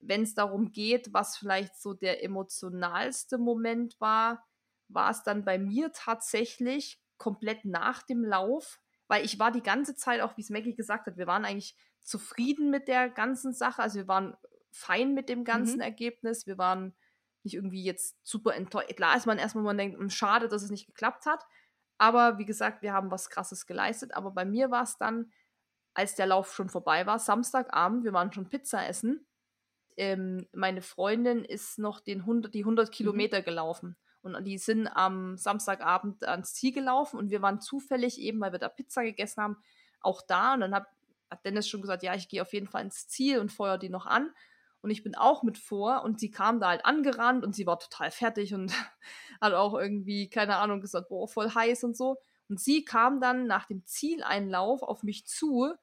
Wenn 0.00 0.22
es 0.22 0.34
darum 0.34 0.72
geht, 0.72 1.12
was 1.12 1.36
vielleicht 1.36 1.80
so 1.80 1.92
der 1.92 2.22
emotionalste 2.22 3.38
Moment 3.38 4.00
war, 4.00 4.46
war 4.88 5.10
es 5.10 5.22
dann 5.22 5.44
bei 5.44 5.58
mir 5.58 5.92
tatsächlich 5.92 7.00
komplett 7.16 7.64
nach 7.64 8.02
dem 8.02 8.24
Lauf, 8.24 8.80
weil 9.08 9.24
ich 9.24 9.38
war 9.38 9.50
die 9.50 9.62
ganze 9.62 9.96
Zeit, 9.96 10.20
auch 10.20 10.36
wie 10.36 10.42
es 10.42 10.50
Maggie 10.50 10.74
gesagt 10.74 11.06
hat, 11.06 11.16
wir 11.16 11.26
waren 11.26 11.44
eigentlich 11.44 11.74
zufrieden 12.02 12.70
mit 12.70 12.88
der 12.88 13.08
ganzen 13.08 13.52
Sache. 13.52 13.82
Also 13.82 13.98
wir 13.98 14.08
waren 14.08 14.36
fein 14.70 15.14
mit 15.14 15.28
dem 15.28 15.44
ganzen 15.44 15.76
mhm. 15.76 15.82
Ergebnis. 15.82 16.46
Wir 16.46 16.58
waren 16.58 16.94
nicht 17.42 17.54
irgendwie 17.54 17.82
jetzt 17.82 18.16
super 18.22 18.54
enttäuscht. 18.54 18.94
Klar 18.96 19.16
ist 19.16 19.26
man 19.26 19.38
erstmal, 19.38 19.64
man 19.64 19.78
denkt, 19.78 19.98
hm, 19.98 20.10
schade, 20.10 20.48
dass 20.48 20.62
es 20.62 20.70
nicht 20.70 20.86
geklappt 20.86 21.26
hat. 21.26 21.44
Aber 21.96 22.38
wie 22.38 22.44
gesagt, 22.44 22.82
wir 22.82 22.92
haben 22.92 23.10
was 23.10 23.30
Krasses 23.30 23.66
geleistet. 23.66 24.14
Aber 24.14 24.30
bei 24.30 24.44
mir 24.44 24.70
war 24.70 24.84
es 24.84 24.98
dann, 24.98 25.32
als 25.94 26.14
der 26.14 26.26
Lauf 26.26 26.54
schon 26.54 26.68
vorbei 26.68 27.06
war, 27.06 27.18
Samstagabend, 27.18 28.04
wir 28.04 28.12
waren 28.12 28.32
schon 28.32 28.48
Pizza 28.48 28.86
essen. 28.86 29.26
Ähm, 29.96 30.46
meine 30.52 30.82
Freundin 30.82 31.44
ist 31.44 31.78
noch 31.78 32.00
den 32.00 32.20
100, 32.20 32.54
die 32.54 32.60
100 32.60 32.88
mhm. 32.88 32.92
Kilometer 32.92 33.42
gelaufen. 33.42 33.96
Und 34.22 34.44
die 34.44 34.58
sind 34.58 34.88
am 34.88 35.36
Samstagabend 35.36 36.24
ans 36.24 36.54
Ziel 36.54 36.72
gelaufen 36.72 37.18
und 37.18 37.30
wir 37.30 37.40
waren 37.40 37.60
zufällig 37.60 38.18
eben, 38.18 38.40
weil 38.40 38.52
wir 38.52 38.58
da 38.58 38.68
Pizza 38.68 39.02
gegessen 39.02 39.42
haben, 39.42 39.56
auch 40.00 40.22
da. 40.22 40.54
Und 40.54 40.60
dann 40.60 40.74
hat, 40.74 40.86
hat 41.30 41.44
Dennis 41.44 41.68
schon 41.68 41.80
gesagt, 41.80 42.02
ja, 42.02 42.14
ich 42.14 42.28
gehe 42.28 42.42
auf 42.42 42.52
jeden 42.52 42.68
Fall 42.68 42.82
ins 42.82 43.08
Ziel 43.08 43.38
und 43.38 43.52
feuer 43.52 43.78
die 43.78 43.88
noch 43.88 44.06
an. 44.06 44.30
Und 44.80 44.90
ich 44.90 45.02
bin 45.02 45.16
auch 45.16 45.42
mit 45.42 45.58
vor 45.58 46.02
und 46.04 46.20
sie 46.20 46.30
kam 46.30 46.60
da 46.60 46.68
halt 46.68 46.84
angerannt 46.84 47.44
und 47.44 47.54
sie 47.54 47.66
war 47.66 47.78
total 47.78 48.10
fertig 48.10 48.54
und 48.54 48.72
hat 49.40 49.54
auch 49.54 49.74
irgendwie, 49.74 50.28
keine 50.28 50.56
Ahnung, 50.56 50.80
gesagt, 50.80 51.08
boah, 51.08 51.28
voll 51.28 51.50
heiß 51.50 51.84
und 51.84 51.96
so. 51.96 52.16
Und 52.48 52.60
sie 52.60 52.84
kam 52.84 53.20
dann 53.20 53.46
nach 53.46 53.66
dem 53.66 53.84
Zieleinlauf 53.84 54.82
auf 54.82 55.02
mich 55.02 55.26
zu 55.26 55.74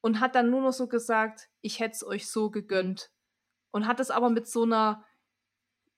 und 0.00 0.20
hat 0.20 0.34
dann 0.34 0.50
nur 0.50 0.62
noch 0.62 0.72
so 0.72 0.88
gesagt, 0.88 1.48
ich 1.60 1.80
hätte 1.80 1.94
es 1.94 2.04
euch 2.04 2.30
so 2.30 2.50
gegönnt. 2.50 3.10
Und 3.72 3.86
hat 3.86 4.00
es 4.00 4.10
aber 4.10 4.30
mit 4.30 4.48
so 4.48 4.64
einer 4.64 5.04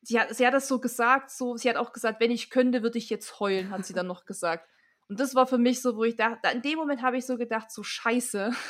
sie 0.02 0.20
hat, 0.20 0.34
sie 0.34 0.46
hat 0.46 0.54
das 0.54 0.68
so 0.68 0.80
gesagt, 0.80 1.30
so, 1.30 1.56
sie 1.56 1.68
hat 1.68 1.76
auch 1.76 1.92
gesagt, 1.92 2.20
wenn 2.20 2.30
ich 2.30 2.50
könnte, 2.50 2.82
würde 2.82 2.98
ich 2.98 3.08
jetzt 3.08 3.40
heulen, 3.40 3.70
hat 3.70 3.86
sie 3.86 3.94
dann 3.94 4.06
noch 4.06 4.24
gesagt. 4.24 4.68
Und 5.08 5.20
das 5.20 5.34
war 5.34 5.46
für 5.46 5.58
mich 5.58 5.82
so, 5.82 5.96
wo 5.96 6.04
ich 6.04 6.16
dachte, 6.16 6.48
in 6.52 6.62
dem 6.62 6.78
Moment 6.78 7.02
habe 7.02 7.16
ich 7.16 7.26
so 7.26 7.36
gedacht, 7.36 7.70
so 7.70 7.82
scheiße. 7.82 8.50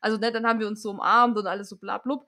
Also, 0.00 0.16
ne, 0.16 0.30
dann 0.30 0.46
haben 0.46 0.60
wir 0.60 0.68
uns 0.68 0.80
so 0.80 0.90
umarmt 0.90 1.36
und 1.36 1.48
alles 1.48 1.68
so 1.68 1.76
blablub. 1.76 2.24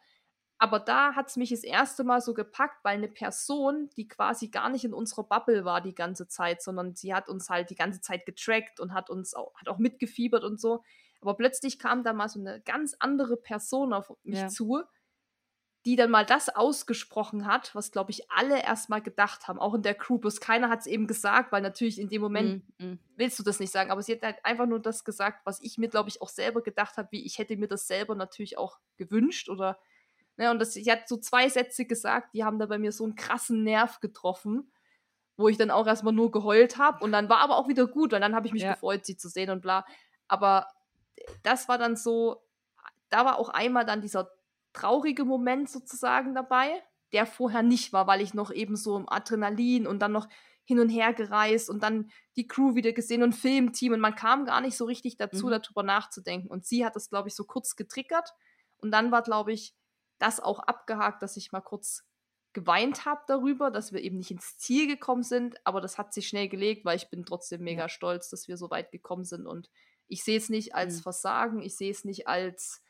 Aber 0.59 0.81
da 0.81 1.15
hat 1.15 1.29
es 1.29 1.37
mich 1.37 1.51
das 1.51 1.63
erste 1.63 2.03
Mal 2.03 2.21
so 2.21 2.35
gepackt, 2.35 2.85
weil 2.85 2.97
eine 2.97 3.07
Person, 3.07 3.91
die 3.97 4.09
quasi 4.09 4.49
gar 4.49 4.69
nicht 4.71 4.85
in 4.85 4.93
unserer 4.93 5.23
Bubble 5.23 5.65
war 5.65 5.81
die 5.81 5.95
ganze 5.95 6.27
Zeit, 6.27 6.63
sondern 6.63 6.97
sie 6.97 7.15
hat 7.15 7.29
uns 7.29 7.49
halt 7.49 7.71
die 7.71 7.77
ganze 7.77 8.01
Zeit 8.01 8.27
getrackt 8.27 8.81
und 8.81 8.93
hat 8.93 9.09
uns 9.09 9.35
auch, 9.35 9.55
hat 9.55 9.69
auch 9.69 9.79
mitgefiebert 9.79 10.43
und 10.43 10.61
so. 10.61 10.83
Aber 11.21 11.35
plötzlich 11.35 11.79
kam 11.79 12.03
da 12.03 12.13
mal 12.13 12.29
so 12.29 12.41
eine 12.41 12.61
ganz 12.63 12.97
andere 12.99 13.37
Person 13.37 13.93
auf 13.93 14.13
mich 14.25 14.41
ja. 14.41 14.49
zu, 14.49 14.83
die 15.87 15.97
dann 15.97 16.11
mal 16.11 16.27
das 16.27 16.51
ausgesprochen 16.51 17.47
hat, 17.47 17.75
was, 17.75 17.91
glaube 17.91 18.11
ich, 18.11 18.31
alle 18.31 18.63
erstmal 18.63 19.01
gedacht 19.01 19.49
haben, 19.49 19.59
auch 19.59 19.73
in 19.73 19.83
der 19.83 19.95
Crew. 19.95 20.19
Bloß 20.19 20.41
keiner 20.41 20.69
hat 20.69 20.81
es 20.81 20.87
eben 20.87 21.07
gesagt, 21.07 21.53
weil 21.53 21.63
natürlich 21.63 21.99
in 21.99 22.09
dem 22.09 22.21
Moment 22.21 22.63
mm, 22.79 22.85
mm. 22.85 22.99
willst 23.17 23.39
du 23.39 23.43
das 23.43 23.61
nicht 23.61 23.73
sagen. 23.73 23.91
Aber 23.91 24.03
sie 24.03 24.13
hat 24.13 24.23
halt 24.23 24.45
einfach 24.45 24.67
nur 24.67 24.81
das 24.81 25.05
gesagt, 25.05 25.41
was 25.47 25.59
ich 25.63 25.79
mir, 25.79 25.89
glaube 25.89 26.11
ich, 26.11 26.21
auch 26.21 26.29
selber 26.29 26.63
gedacht 26.63 26.99
habe, 26.99 27.09
wie 27.13 27.25
ich 27.25 27.39
hätte 27.39 27.57
mir 27.57 27.67
das 27.67 27.87
selber 27.87 28.15
natürlich 28.15 28.59
auch 28.59 28.79
gewünscht 28.97 29.49
oder. 29.49 29.79
Ne, 30.37 30.51
und 30.51 30.59
das, 30.59 30.75
sie 30.75 30.91
hat 30.91 31.09
so 31.09 31.17
zwei 31.17 31.49
Sätze 31.49 31.87
gesagt, 31.87 32.35
die 32.35 32.45
haben 32.45 32.59
da 32.59 32.67
bei 32.67 32.79
mir 32.79 32.93
so 32.93 33.05
einen 33.05 33.15
krassen 33.15 33.63
Nerv 33.63 34.01
getroffen, 34.01 34.71
wo 35.37 35.49
ich 35.49 35.57
dann 35.57 35.71
auch 35.71 35.87
erstmal 35.87 36.13
nur 36.13 36.31
geheult 36.31 36.79
habe. 36.79 37.03
Und 37.03 37.13
dann 37.13 37.29
war 37.29 37.39
aber 37.39 37.57
auch 37.57 37.69
wieder 37.69 37.87
gut, 37.87 38.13
und 38.13 38.21
dann 38.21 38.35
habe 38.35 38.47
ich 38.47 38.53
mich 38.53 38.63
ja. 38.63 38.75
gefreut, 38.75 39.05
sie 39.07 39.17
zu 39.17 39.29
sehen 39.29 39.51
und 39.51 39.61
bla. 39.61 39.87
Aber 40.29 40.69
das 41.43 41.69
war 41.69 41.79
dann 41.79 41.97
so, 41.97 42.43
da 43.09 43.25
war 43.25 43.39
auch 43.39 43.49
einmal 43.49 43.85
dann 43.85 44.01
dieser 44.01 44.31
traurige 44.73 45.25
Moment 45.25 45.69
sozusagen 45.69 46.35
dabei, 46.35 46.83
der 47.13 47.27
vorher 47.27 47.63
nicht 47.63 47.93
war, 47.93 48.07
weil 48.07 48.21
ich 48.21 48.35
noch 48.35 48.53
eben 48.53 48.77
so 48.77 48.97
im 48.97 49.09
Adrenalin 49.09 49.87
und 49.87 50.01
dann 50.01 50.13
noch 50.13 50.29
hin 50.65 50.79
und 50.79 50.89
her 50.89 51.13
gereist 51.13 51.69
und 51.69 51.83
dann 51.83 52.11
die 52.37 52.47
Crew 52.47 52.77
wieder 52.77 52.93
gesehen 52.93 53.25
und 53.25 53.33
Filmteam 53.33 53.93
und 53.93 54.01
man 54.01 54.15
kam 54.15 54.45
gar 54.45 54.61
nicht 54.61 54.77
so 54.77 54.85
richtig 54.85 55.17
dazu, 55.17 55.47
mhm. 55.47 55.51
darüber 55.51 55.83
nachzudenken. 55.83 56.49
Und 56.49 56.65
sie 56.65 56.85
hat 56.85 56.95
das, 56.95 57.11
glaube 57.11 57.29
ich, 57.29 57.35
so 57.35 57.45
kurz 57.45 57.75
getriggert 57.75 58.33
und 58.79 58.93
dann 58.93 59.11
war, 59.11 59.23
glaube 59.23 59.53
ich, 59.53 59.75
das 60.19 60.39
auch 60.39 60.61
abgehakt, 60.61 61.23
dass 61.23 61.37
ich 61.37 61.51
mal 61.51 61.61
kurz 61.61 62.05
geweint 62.53 63.05
habe 63.05 63.23
darüber, 63.27 63.71
dass 63.71 63.93
wir 63.93 64.01
eben 64.01 64.19
nicht 64.19 64.31
ins 64.31 64.59
Ziel 64.59 64.87
gekommen 64.87 65.23
sind, 65.23 65.57
aber 65.65 65.81
das 65.81 65.99
hat 65.99 66.13
sich 66.13 66.29
schnell 66.29 66.49
gelegt, 66.49 66.85
weil 66.85 66.97
ich 66.97 67.11
bin 67.11 67.25
trotzdem 67.25 67.63
mega 67.63 67.83
ja. 67.83 67.89
stolz, 67.89 68.29
dass 68.29 68.49
wir 68.49 68.57
so 68.57 68.71
weit 68.71 68.91
gekommen 68.91 69.25
sind 69.25 69.47
und 69.47 69.71
ich 70.07 70.25
sehe 70.25 70.37
es 70.37 70.49
nicht 70.51 70.75
als 70.75 70.99
mhm. 70.99 71.03
Versagen, 71.03 71.63
ich 71.63 71.77
sehe 71.77 71.91
es 71.91 72.05
nicht 72.05 72.27
als 72.27 72.83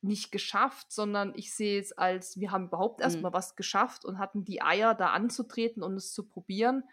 nicht 0.00 0.30
geschafft, 0.30 0.92
sondern 0.92 1.32
ich 1.34 1.54
sehe 1.54 1.80
es 1.80 1.92
als, 1.92 2.38
wir 2.38 2.50
haben 2.52 2.66
überhaupt 2.66 3.00
erstmal 3.00 3.30
mhm. 3.30 3.36
was 3.36 3.56
geschafft 3.56 4.04
und 4.04 4.18
hatten 4.18 4.44
die 4.44 4.62
Eier, 4.62 4.94
da 4.94 5.08
anzutreten 5.10 5.82
und 5.82 5.96
es 5.96 6.12
zu 6.12 6.26
probieren. 6.26 6.84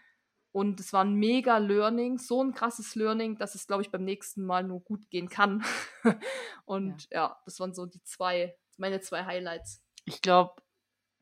Und 0.52 0.80
es 0.80 0.92
war 0.92 1.04
ein 1.04 1.14
mega 1.14 1.58
Learning, 1.58 2.18
so 2.18 2.42
ein 2.42 2.54
krasses 2.54 2.94
Learning, 2.94 3.36
dass 3.36 3.54
es, 3.54 3.66
glaube 3.66 3.82
ich, 3.82 3.90
beim 3.90 4.04
nächsten 4.04 4.44
Mal 4.44 4.64
nur 4.64 4.80
gut 4.80 5.10
gehen 5.10 5.28
kann. 5.28 5.64
und 6.64 7.08
ja. 7.10 7.28
ja, 7.28 7.36
das 7.44 7.60
waren 7.60 7.74
so 7.74 7.86
die 7.86 8.02
zwei, 8.02 8.56
meine 8.78 9.00
zwei 9.00 9.24
Highlights. 9.24 9.84
Ich 10.06 10.22
glaube, 10.22 10.62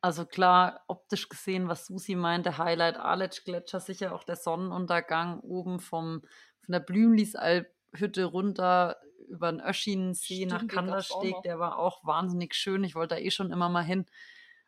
Also 0.01 0.25
klar, 0.27 0.85
optisch 0.87 1.29
gesehen, 1.29 1.67
was 1.67 1.87
Susi 1.87 2.15
meinte, 2.15 2.59
Highlight 2.59 2.97
Aletsch-Gletscher, 2.97 3.81
sicher 3.81 4.15
auch 4.15 4.23
der 4.23 4.37
Sonnenuntergang 4.37 5.41
oben 5.41 5.81
vom, 5.81 6.21
von 6.61 6.73
der 6.73 6.81
Blümlisalp-Hütte 6.81 8.27
runter 8.27 9.01
über 9.29 9.51
den 9.51 9.61
Öschinensee 9.61 10.47
nach 10.47 10.67
Kandersteg, 10.67 11.35
der 11.45 11.59
war 11.59 11.79
auch 11.79 12.05
wahnsinnig 12.05 12.55
schön. 12.55 12.85
Ich 12.85 12.95
wollte 12.95 13.17
da 13.17 13.21
eh 13.21 13.31
schon 13.31 13.53
immer 13.53 13.69
mal 13.69 13.85
hin. 13.85 14.07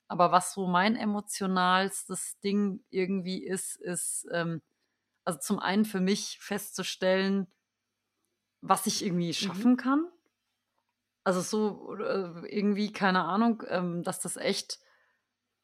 Aber 0.09 0.33
was 0.33 0.53
so 0.53 0.67
mein 0.67 0.97
emotionalstes 0.97 2.39
Ding 2.41 2.85
irgendwie 2.91 3.45
ist, 3.45 3.77
ist, 3.77 4.27
ähm, 4.33 4.63
also 5.25 5.39
zum 5.41 5.59
einen 5.59 5.85
für 5.85 6.01
mich 6.01 6.39
festzustellen, 6.41 7.49
was 8.61 8.87
ich 8.87 9.05
irgendwie 9.05 9.29
mhm. 9.29 9.33
schaffen 9.33 9.73
mhm. 9.73 9.77
kann. 9.77 10.07
Also 11.25 11.41
so 11.41 11.97
äh, 11.97 12.47
irgendwie, 12.49 12.93
keine 12.93 13.25
Ahnung, 13.25 13.63
ähm, 13.69 14.03
dass 14.05 14.21
das 14.21 14.37
echt 14.37 14.79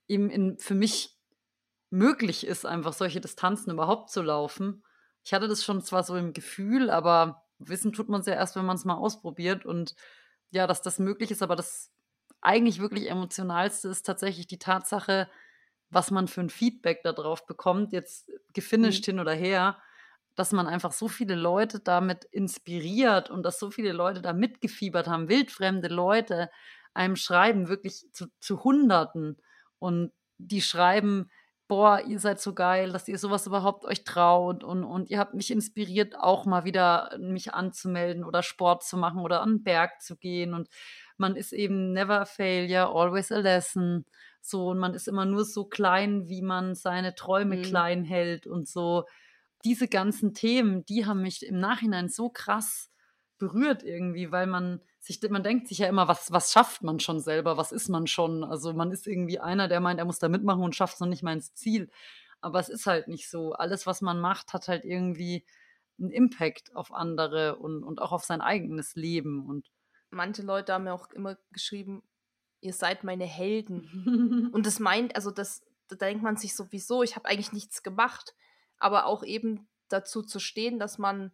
eben 0.09 0.29
in, 0.29 0.59
für 0.59 0.75
mich 0.75 1.17
möglich 1.91 2.45
ist, 2.47 2.67
einfach 2.67 2.93
solche 2.93 3.21
Distanzen 3.21 3.71
überhaupt 3.71 4.11
zu 4.11 4.23
laufen. 4.23 4.83
Ich 5.25 5.33
hatte 5.33 5.47
das 5.47 5.65
schon 5.65 5.83
zwar 5.83 6.03
so 6.03 6.17
im 6.17 6.33
Gefühl, 6.33 6.91
aber 6.91 7.45
wissen 7.69 7.93
tut 7.93 8.09
man 8.09 8.21
es 8.21 8.27
ja 8.27 8.35
erst, 8.35 8.57
wenn 8.57 8.67
man 8.67 8.77
es 8.77 8.85
mal 8.85 8.95
ausprobiert. 8.95 9.67
Und 9.67 9.95
ja, 10.51 10.67
dass 10.67 10.83
das 10.83 10.99
möglich 10.99 11.31
ist, 11.31 11.43
aber 11.43 11.57
das 11.57 11.93
eigentlich 12.41 12.81
wirklich 12.81 13.09
emotionalste 13.09 13.89
ist 13.89 14.05
tatsächlich 14.05 14.47
die 14.47 14.59
Tatsache, 14.59 15.29
was 15.91 16.11
man 16.11 16.29
für 16.29 16.41
ein 16.41 16.51
Feedback 16.51 17.03
darauf 17.03 17.47
bekommt, 17.47 17.93
jetzt 17.93 18.31
gefinisht 18.53 19.07
mhm. 19.07 19.13
hin 19.13 19.21
oder 19.21 19.35
her, 19.35 19.79
dass 20.35 20.53
man 20.53 20.67
einfach 20.67 20.93
so 20.93 21.09
viele 21.09 21.35
Leute 21.35 21.81
damit 21.81 22.25
inspiriert 22.25 23.31
und 23.31 23.43
dass 23.43 23.59
so 23.59 23.71
viele 23.71 23.93
Leute 23.93 24.23
da 24.23 24.33
mitgefiebert 24.33 25.07
haben, 25.07 25.29
wildfremde 25.29 25.89
Leute 25.89 26.51
einem 26.95 27.17
schreiben, 27.17 27.69
wirklich 27.69 28.07
zu, 28.13 28.27
zu 28.41 28.65
Hunderten 28.65 29.37
und 29.79 30.13
die 30.39 30.63
schreiben, 30.63 31.31
boah, 31.73 32.03
ihr 32.07 32.21
seid 32.21 32.39
so 32.39 32.53
geil, 32.53 32.93
dass 32.93 33.09
ihr 33.09 33.17
sowas 33.17 33.47
überhaupt 33.47 33.87
euch 33.87 34.05
traut 34.05 34.63
und, 34.63 34.85
und 34.85 35.09
ihr 35.09 35.19
habt 35.19 35.33
mich 35.33 35.51
inspiriert, 35.51 36.15
auch 36.15 36.45
mal 36.45 36.67
wieder 36.67 37.17
mich 37.19 37.55
anzumelden 37.55 38.25
oder 38.25 38.43
Sport 38.43 38.85
zu 38.85 38.99
machen 38.99 39.21
oder 39.21 39.41
an 39.41 39.57
den 39.57 39.63
Berg 39.63 40.03
zu 40.03 40.19
gehen 40.19 40.53
und 40.53 40.69
man 41.17 41.35
ist 41.35 41.55
eben 41.55 41.95
never 41.95 42.21
a 42.21 42.25
failure, 42.27 42.89
always 42.89 43.33
a 43.33 43.39
lesson. 43.39 44.05
So, 44.43 44.69
und 44.69 44.81
man 44.81 44.93
ist 44.93 45.09
immer 45.09 45.25
nur 45.25 45.47
so 45.47 45.65
klein, 45.65 46.29
wie 46.29 46.43
man 46.43 46.75
seine 46.75 47.15
Träume 47.15 47.57
mhm. 47.57 47.63
klein 47.63 48.05
hält 48.05 48.47
und 48.47 48.69
so. 48.69 49.05
Diese 49.65 49.89
ganzen 49.89 50.35
Themen, 50.35 50.85
die 50.85 51.07
haben 51.07 51.23
mich 51.23 51.43
im 51.43 51.59
Nachhinein 51.59 52.11
so 52.11 52.29
krass 52.29 52.91
berührt 53.39 53.83
irgendwie, 53.83 54.31
weil 54.31 54.47
man 54.47 54.83
sich, 55.05 55.21
man 55.31 55.43
denkt 55.43 55.69
sich 55.69 55.79
ja 55.79 55.89
immer, 55.89 56.07
was, 56.07 56.31
was 56.31 56.53
schafft 56.53 56.83
man 56.83 57.01
schon 57.01 57.21
selber, 57.21 57.57
was 57.57 57.73
ist 57.73 57.89
man 57.89 58.07
schon? 58.07 58.45
Also 58.45 58.73
man 58.73 58.93
ist 58.93 59.07
irgendwie 59.07 59.41
einer, 59.41 59.67
der 59.69 59.81
meint, 59.81 59.99
er 59.99 60.05
muss 60.05 60.21
da 60.21 60.29
mitmachen 60.29 60.63
und 60.63 60.77
schafft 60.77 60.95
es 60.95 61.01
noch 61.01 61.09
nicht 61.09 61.23
mal 61.23 61.33
ins 61.33 61.55
Ziel. 61.55 61.91
Aber 62.41 62.61
es 62.61 62.69
ist 62.69 62.87
halt 62.87 63.09
nicht 63.09 63.29
so. 63.29 63.53
Alles, 63.53 63.87
was 63.87 64.01
man 64.01 64.21
macht, 64.21 64.53
hat 64.53 64.69
halt 64.69 64.85
irgendwie 64.85 65.45
einen 65.99 66.11
Impact 66.11 66.75
auf 66.75 66.93
andere 66.93 67.57
und, 67.57 67.83
und 67.83 68.01
auch 68.01 68.13
auf 68.13 68.25
sein 68.25 68.41
eigenes 68.41 68.95
Leben. 68.95 69.47
Und 69.47 69.71
manche 70.11 70.43
Leute 70.43 70.73
haben 70.73 70.87
ja 70.87 70.93
auch 70.93 71.11
immer 71.11 71.37
geschrieben, 71.51 72.03
ihr 72.61 72.73
seid 72.73 73.05
meine 73.05 73.27
Helden. 73.27 74.51
und 74.53 74.67
das 74.67 74.79
meint, 74.79 75.17
also 75.17 75.31
das, 75.31 75.65
da 75.89 75.97
denkt 75.97 76.23
man 76.23 76.37
sich 76.37 76.55
sowieso, 76.55 77.03
ich 77.03 77.17
habe 77.17 77.29
eigentlich 77.29 77.53
nichts 77.53 77.83
gemacht, 77.83 78.35
aber 78.79 79.07
auch 79.07 79.25
eben 79.25 79.69
dazu 79.89 80.23
zu 80.23 80.39
stehen, 80.39 80.79
dass 80.79 80.99
man 80.99 81.33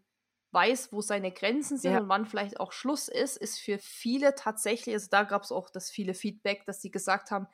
weiß, 0.52 0.92
wo 0.92 1.00
seine 1.00 1.32
Grenzen 1.32 1.76
sind 1.78 1.92
ja. 1.92 2.00
und 2.00 2.08
wann 2.08 2.26
vielleicht 2.26 2.58
auch 2.60 2.72
Schluss 2.72 3.08
ist, 3.08 3.36
ist 3.36 3.58
für 3.58 3.78
viele 3.78 4.34
tatsächlich, 4.34 4.94
also 4.94 5.08
da 5.10 5.24
gab 5.24 5.42
es 5.42 5.52
auch 5.52 5.70
das 5.70 5.90
viele 5.90 6.14
Feedback, 6.14 6.64
dass 6.64 6.80
sie 6.80 6.90
gesagt 6.90 7.30
haben, 7.30 7.46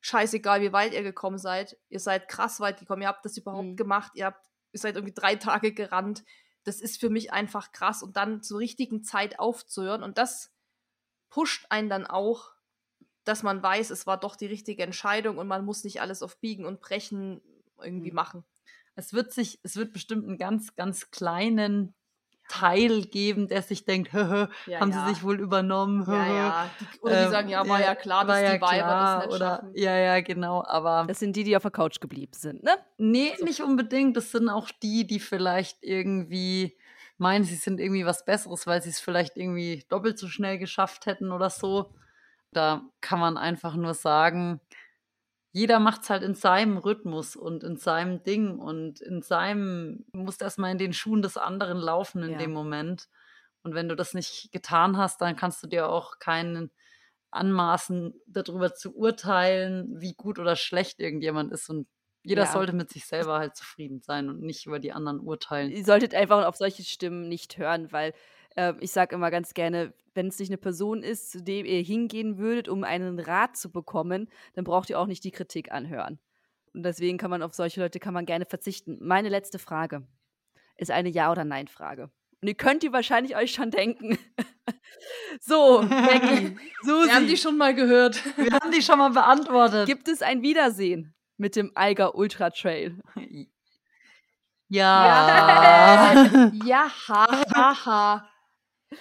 scheißegal, 0.00 0.60
wie 0.60 0.72
weit 0.72 0.92
ihr 0.92 1.02
gekommen 1.02 1.38
seid, 1.38 1.78
ihr 1.88 2.00
seid 2.00 2.28
krass 2.28 2.60
weit 2.60 2.78
gekommen, 2.78 3.02
ihr 3.02 3.08
habt 3.08 3.24
das 3.24 3.36
überhaupt 3.36 3.68
mhm. 3.68 3.76
gemacht, 3.76 4.12
ihr 4.14 4.26
habt, 4.26 4.46
ihr 4.72 4.80
seid 4.80 4.96
irgendwie 4.96 5.14
drei 5.14 5.36
Tage 5.36 5.72
gerannt, 5.72 6.24
das 6.64 6.80
ist 6.80 7.00
für 7.00 7.08
mich 7.08 7.32
einfach 7.32 7.72
krass 7.72 8.02
und 8.02 8.16
dann 8.16 8.42
zur 8.42 8.58
richtigen 8.58 9.02
Zeit 9.02 9.38
aufzuhören 9.38 10.02
und 10.02 10.18
das 10.18 10.54
pusht 11.30 11.66
einen 11.70 11.88
dann 11.88 12.06
auch, 12.06 12.52
dass 13.24 13.42
man 13.42 13.62
weiß, 13.62 13.90
es 13.90 14.06
war 14.06 14.18
doch 14.18 14.36
die 14.36 14.46
richtige 14.46 14.82
Entscheidung 14.82 15.38
und 15.38 15.48
man 15.48 15.64
muss 15.64 15.84
nicht 15.84 16.00
alles 16.00 16.22
auf 16.22 16.38
Biegen 16.40 16.66
und 16.66 16.80
Brechen 16.80 17.42
irgendwie 17.80 18.10
mhm. 18.10 18.16
machen. 18.16 18.44
Es 18.94 19.12
wird 19.12 19.32
sich, 19.32 19.60
es 19.62 19.76
wird 19.76 19.92
bestimmt 19.92 20.26
einen 20.26 20.38
ganz, 20.38 20.74
ganz 20.74 21.10
kleinen 21.10 21.94
Teil 22.48 23.02
geben, 23.02 23.46
der 23.46 23.62
sich 23.62 23.84
denkt, 23.84 24.12
hö, 24.12 24.46
ja, 24.66 24.80
haben 24.80 24.90
ja. 24.90 25.06
sie 25.06 25.14
sich 25.14 25.22
wohl 25.22 25.38
übernommen. 25.38 26.06
Hö, 26.06 26.12
ja, 26.12 26.26
ja. 26.26 26.70
Die, 26.80 27.00
oder 27.00 27.16
die 27.16 27.24
ähm, 27.24 27.30
sagen, 27.30 27.48
ja, 27.48 27.68
war 27.68 27.80
ja 27.80 27.94
klar, 27.94 28.24
dass 28.24 28.40
ja 28.40 28.54
die 28.54 28.60
Weiber 28.60 28.76
klar, 28.76 29.16
das 29.16 29.26
nicht 29.26 29.36
oder, 29.36 29.46
schaffen. 29.46 29.72
Ja, 29.74 29.96
ja, 29.96 30.20
genau, 30.20 30.64
aber... 30.66 31.04
Das 31.06 31.18
sind 31.18 31.36
die, 31.36 31.44
die 31.44 31.56
auf 31.56 31.62
der 31.62 31.70
Couch 31.70 32.00
geblieben 32.00 32.32
sind, 32.34 32.62
ne? 32.62 32.72
Nee, 32.96 33.34
so. 33.38 33.44
nicht 33.44 33.62
unbedingt. 33.62 34.16
Das 34.16 34.32
sind 34.32 34.48
auch 34.48 34.70
die, 34.82 35.06
die 35.06 35.20
vielleicht 35.20 35.78
irgendwie 35.82 36.76
meinen, 37.18 37.44
sie 37.44 37.56
sind 37.56 37.80
irgendwie 37.80 38.06
was 38.06 38.24
Besseres, 38.24 38.66
weil 38.66 38.82
sie 38.82 38.90
es 38.90 39.00
vielleicht 39.00 39.36
irgendwie 39.36 39.84
doppelt 39.88 40.18
so 40.18 40.28
schnell 40.28 40.58
geschafft 40.58 41.06
hätten 41.06 41.32
oder 41.32 41.50
so. 41.50 41.92
Da 42.52 42.82
kann 43.00 43.20
man 43.20 43.36
einfach 43.36 43.74
nur 43.76 43.92
sagen, 43.92 44.60
jeder 45.52 45.78
macht 45.80 46.02
es 46.02 46.10
halt 46.10 46.22
in 46.22 46.34
seinem 46.34 46.76
Rhythmus 46.76 47.34
und 47.34 47.64
in 47.64 47.76
seinem 47.76 48.22
Ding 48.22 48.58
und 48.58 49.00
in 49.00 49.22
seinem, 49.22 50.04
muss 50.12 50.40
erstmal 50.40 50.72
in 50.72 50.78
den 50.78 50.92
Schuhen 50.92 51.22
des 51.22 51.36
anderen 51.36 51.78
laufen 51.78 52.22
in 52.22 52.32
ja. 52.32 52.38
dem 52.38 52.52
Moment. 52.52 53.08
Und 53.62 53.74
wenn 53.74 53.88
du 53.88 53.96
das 53.96 54.14
nicht 54.14 54.52
getan 54.52 54.96
hast, 54.96 55.20
dann 55.20 55.36
kannst 55.36 55.62
du 55.62 55.66
dir 55.66 55.88
auch 55.88 56.18
keinen 56.18 56.70
anmaßen, 57.30 58.14
darüber 58.26 58.74
zu 58.74 58.94
urteilen, 58.94 60.00
wie 60.00 60.14
gut 60.14 60.38
oder 60.38 60.56
schlecht 60.56 61.00
irgendjemand 61.00 61.52
ist. 61.52 61.68
Und 61.68 61.86
jeder 62.22 62.44
ja. 62.44 62.52
sollte 62.52 62.72
mit 62.72 62.90
sich 62.90 63.06
selber 63.06 63.38
halt 63.38 63.56
zufrieden 63.56 64.00
sein 64.00 64.28
und 64.28 64.42
nicht 64.42 64.66
über 64.66 64.78
die 64.78 64.92
anderen 64.92 65.20
urteilen. 65.20 65.70
Ihr 65.70 65.84
solltet 65.84 66.14
einfach 66.14 66.46
auf 66.46 66.56
solche 66.56 66.84
Stimmen 66.84 67.28
nicht 67.28 67.58
hören, 67.58 67.90
weil 67.92 68.12
äh, 68.58 68.74
ich 68.80 68.90
sage 68.90 69.14
immer 69.14 69.30
ganz 69.30 69.54
gerne, 69.54 69.94
wenn 70.14 70.26
es 70.26 70.38
nicht 70.38 70.50
eine 70.50 70.58
Person 70.58 71.02
ist, 71.02 71.30
zu 71.30 71.42
dem 71.42 71.64
ihr 71.64 71.80
hingehen 71.80 72.38
würdet, 72.38 72.68
um 72.68 72.82
einen 72.82 73.20
Rat 73.20 73.56
zu 73.56 73.70
bekommen, 73.70 74.28
dann 74.54 74.64
braucht 74.64 74.90
ihr 74.90 74.98
auch 74.98 75.06
nicht 75.06 75.22
die 75.22 75.30
Kritik 75.30 75.70
anhören. 75.70 76.18
Und 76.74 76.82
deswegen 76.82 77.18
kann 77.18 77.30
man 77.30 77.42
auf 77.42 77.54
solche 77.54 77.80
Leute 77.80 78.00
kann 78.00 78.14
man 78.14 78.26
gerne 78.26 78.44
verzichten. 78.44 78.98
Meine 79.00 79.28
letzte 79.28 79.58
Frage 79.58 80.06
ist 80.76 80.90
eine 80.90 81.08
Ja- 81.08 81.30
oder 81.30 81.44
Nein-Frage. 81.44 82.10
Und 82.40 82.48
ihr 82.48 82.54
könnt 82.54 82.82
die 82.82 82.92
wahrscheinlich 82.92 83.36
euch 83.36 83.52
schon 83.52 83.70
denken. 83.70 84.18
so, 85.40 85.80
Becky, 85.80 86.56
Susi. 86.82 87.08
Wir 87.08 87.14
haben 87.14 87.26
die 87.26 87.36
schon 87.36 87.56
mal 87.56 87.74
gehört. 87.74 88.22
Wir 88.36 88.52
haben 88.52 88.72
die 88.72 88.82
schon 88.82 88.98
mal 88.98 89.10
beantwortet. 89.10 89.86
Gibt 89.86 90.08
es 90.08 90.22
ein 90.22 90.42
Wiedersehen 90.42 91.14
mit 91.36 91.56
dem 91.56 91.72
Eiger 91.74 92.14
Ultra 92.16 92.50
Trail? 92.50 92.98
Ja. 93.16 93.48
Ja, 94.68 96.52
ja 96.64 96.90
ha, 97.08 98.28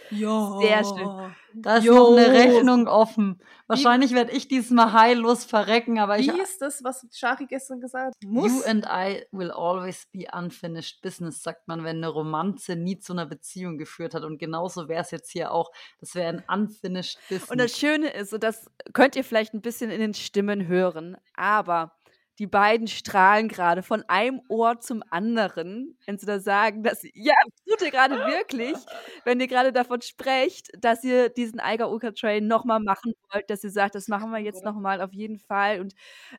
Ja. 0.09 0.59
Sehr 0.59 0.83
schön. 0.83 1.35
Da 1.53 1.77
ist 1.77 1.85
jo. 1.85 1.95
noch 1.95 2.17
eine 2.17 2.31
Rechnung 2.31 2.87
offen. 2.87 3.41
Wahrscheinlich 3.67 4.13
werde 4.13 4.31
ich 4.31 4.47
diesmal 4.47 4.93
heillos 4.93 5.43
verrecken, 5.43 5.99
aber 5.99 6.17
Wie 6.17 6.21
ich. 6.21 6.33
Wie 6.33 6.41
ist 6.41 6.61
das, 6.61 6.83
was 6.83 7.05
Shari 7.11 7.47
gestern 7.47 7.81
gesagt 7.81 8.15
hat? 8.15 8.29
Muss. 8.29 8.51
You 8.51 8.61
and 8.63 8.85
I 8.85 9.25
will 9.31 9.51
always 9.51 10.07
be 10.13 10.25
unfinished 10.31 11.01
business, 11.01 11.41
sagt 11.41 11.67
man, 11.67 11.83
wenn 11.83 11.97
eine 11.97 12.09
Romanze 12.09 12.75
nie 12.75 12.99
zu 12.99 13.13
einer 13.13 13.25
Beziehung 13.25 13.77
geführt 13.77 14.13
hat. 14.13 14.23
Und 14.23 14.37
genauso 14.37 14.87
wäre 14.87 15.01
es 15.01 15.11
jetzt 15.11 15.31
hier 15.31 15.51
auch. 15.51 15.71
Das 15.99 16.15
wäre 16.15 16.29
ein 16.29 16.43
unfinished 16.47 17.17
business. 17.29 17.49
Und 17.49 17.59
das 17.59 17.77
Schöne 17.77 18.09
ist, 18.09 18.33
und 18.33 18.43
das 18.43 18.69
könnt 18.93 19.15
ihr 19.15 19.23
vielleicht 19.23 19.53
ein 19.53 19.61
bisschen 19.61 19.89
in 19.89 19.99
den 19.99 20.13
Stimmen 20.13 20.67
hören, 20.67 21.17
aber 21.35 21.96
die 22.39 22.47
beiden 22.47 22.87
strahlen 22.87 23.47
gerade 23.47 23.81
von 23.81 24.03
einem 24.07 24.41
Ohr 24.47 24.79
zum 24.79 25.01
anderen, 25.09 25.97
wenn 26.05 26.19
sie 26.19 26.27
da 26.27 26.39
sagen, 26.39 26.83
dass 26.83 27.03
ja, 27.13 27.33
tut 27.67 27.81
ihr 27.81 27.89
gerade 27.89 28.15
wirklich, 28.15 28.77
wenn 29.25 29.39
ihr 29.39 29.47
gerade 29.47 29.73
davon 29.73 30.01
sprecht, 30.01 30.69
dass 30.79 31.03
ihr 31.03 31.29
diesen 31.29 31.59
Eiger 31.59 31.91
Uka 31.91 32.11
Train 32.11 32.47
nochmal 32.47 32.79
machen 32.79 33.13
wollt, 33.33 33.49
dass 33.49 33.63
ihr 33.63 33.71
sagt, 33.71 33.95
das 33.95 34.07
machen 34.07 34.29
wir 34.31 34.39
jetzt 34.39 34.63
nochmal 34.63 35.01
auf 35.01 35.13
jeden 35.13 35.39
Fall. 35.39 35.79
Und 35.79 35.93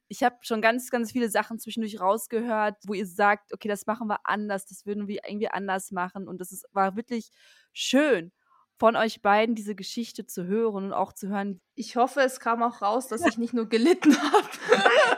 ich 0.07 0.23
habe 0.23 0.37
schon 0.43 0.63
ganz, 0.63 0.91
ganz 0.91 1.11
viele 1.11 1.29
Sachen 1.31 1.59
zwischendurch 1.59 2.01
rausgehört, 2.01 2.77
wo 2.87 2.95
ihr 2.95 3.07
sagt, 3.07 3.53
okay, 3.53 3.69
das 3.69 3.87
machen 3.87 4.07
wir 4.07 4.21
anders, 4.25 4.67
das 4.67 4.87
würden 4.87 5.09
wir 5.09 5.21
irgendwie 5.27 5.49
anders 5.49 5.91
machen. 5.91 6.29
Und 6.29 6.41
das 6.41 6.53
ist, 6.53 6.65
war 6.73 6.97
wirklich 6.97 7.31
schön 7.73 8.31
von 8.79 8.95
euch 8.95 9.23
beiden 9.23 9.57
diese 9.57 9.75
Geschichte 9.75 10.25
zu 10.27 10.45
hören 10.47 10.87
und 10.87 10.93
auch 10.93 11.13
zu 11.13 11.29
hören. 11.29 11.61
Ich 11.75 11.97
hoffe, 11.97 12.21
es 12.21 12.39
kam 12.39 12.63
auch 12.63 12.81
raus, 12.81 13.09
dass 13.09 13.27
ich 13.27 13.37
nicht 13.37 13.53
nur 13.53 13.69
gelitten 13.69 14.17
habe. 14.33 15.18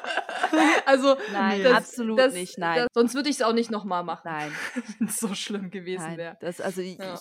also 0.86 1.16
nein, 1.32 1.62
das, 1.62 1.72
absolut 1.72 2.18
das, 2.18 2.34
nicht, 2.34 2.58
nein. 2.58 2.78
Das, 2.78 2.88
sonst 2.94 3.14
würde 3.14 3.28
ich 3.28 3.36
es 3.36 3.42
auch 3.42 3.52
nicht 3.52 3.70
nochmal 3.70 4.04
machen. 4.04 4.22
Nein, 4.24 4.52
wenn 4.98 5.08
es 5.08 5.16
so 5.18 5.34
schlimm 5.34 5.70
gewesen 5.70 6.16
wäre. 6.16 6.36
Das 6.40 6.60
also 6.60 6.80
ich, 6.80 6.98
ja. 6.98 7.14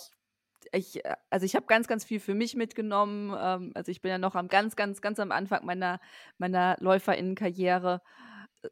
ich, 0.72 0.96
ich 0.96 1.04
also 1.30 1.46
ich 1.46 1.56
habe 1.56 1.66
ganz, 1.66 1.88
ganz 1.88 2.04
viel 2.04 2.20
für 2.20 2.34
mich 2.34 2.56
mitgenommen. 2.56 3.36
Ähm, 3.40 3.72
also 3.76 3.92
ich 3.92 4.02
bin 4.02 4.12
ja 4.12 4.18
noch 4.18 4.36
am 4.36 4.48
ganz, 4.48 4.76
ganz, 4.76 5.02
ganz 5.02 5.20
am 5.20 5.32
Anfang 5.32 5.66
meiner 5.66 6.00
meiner 6.38 6.76
Läuferinnenkarriere. 6.80 8.02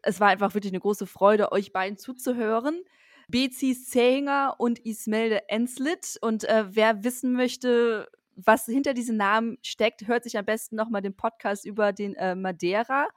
Es 0.02 0.20
war 0.20 0.30
einfach 0.30 0.54
wirklich 0.54 0.74
eine 0.74 0.82
große 0.82 1.08
Freude, 1.08 1.52
euch 1.52 1.72
beiden 1.72 1.98
zuzuhören. 1.98 2.82
Bezi 3.30 3.76
Zähinger 3.76 4.56
und 4.58 4.80
Ismelde 4.80 5.50
Enslit. 5.50 6.18
Und 6.22 6.46
äh, 6.46 6.66
wer 6.70 7.04
wissen 7.04 7.34
möchte, 7.34 8.08
was 8.38 8.66
hinter 8.66 8.94
diesen 8.94 9.18
Namen 9.18 9.58
steckt, 9.64 10.08
hört 10.08 10.24
sich 10.24 10.38
am 10.38 10.46
besten 10.46 10.76
nochmal 10.76 11.02
den 11.02 11.16
Podcast 11.16 11.66
über 11.66 11.92
den 11.92 12.16
äh, 12.16 12.36
Madeira. 12.36 13.08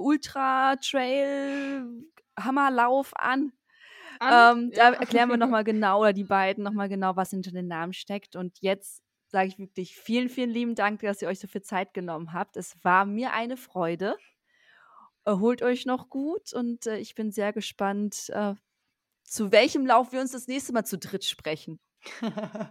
Ultra 0.00 0.76
Trail 0.76 1.84
Hammerlauf 2.38 3.12
an. 3.16 3.52
Ähm, 4.22 4.70
ja. 4.74 4.90
Da 4.90 4.98
erklären 4.98 5.30
wir 5.30 5.36
nochmal 5.36 5.64
genau, 5.64 6.00
oder 6.00 6.12
die 6.12 6.24
beiden 6.24 6.64
nochmal 6.64 6.88
genau, 6.88 7.16
was 7.16 7.30
hinter 7.30 7.52
den 7.52 7.68
Namen 7.68 7.92
steckt. 7.92 8.36
Und 8.36 8.58
jetzt 8.60 9.02
sage 9.28 9.48
ich 9.48 9.58
wirklich 9.58 9.96
vielen, 9.96 10.28
vielen 10.28 10.50
lieben 10.50 10.74
Dank, 10.74 11.00
dass 11.00 11.22
ihr 11.22 11.28
euch 11.28 11.38
so 11.38 11.46
viel 11.46 11.62
Zeit 11.62 11.94
genommen 11.94 12.32
habt. 12.32 12.56
Es 12.56 12.76
war 12.82 13.04
mir 13.04 13.32
eine 13.32 13.56
Freude. 13.56 14.16
Erholt 15.24 15.62
euch 15.62 15.86
noch 15.86 16.08
gut 16.08 16.52
und 16.52 16.86
äh, 16.86 16.98
ich 16.98 17.14
bin 17.14 17.30
sehr 17.30 17.52
gespannt, 17.52 18.30
äh, 18.30 18.54
zu 19.22 19.52
welchem 19.52 19.86
Lauf 19.86 20.12
wir 20.12 20.20
uns 20.20 20.32
das 20.32 20.48
nächste 20.48 20.72
Mal 20.72 20.84
zu 20.84 20.98
dritt 20.98 21.24
sprechen. 21.24 21.78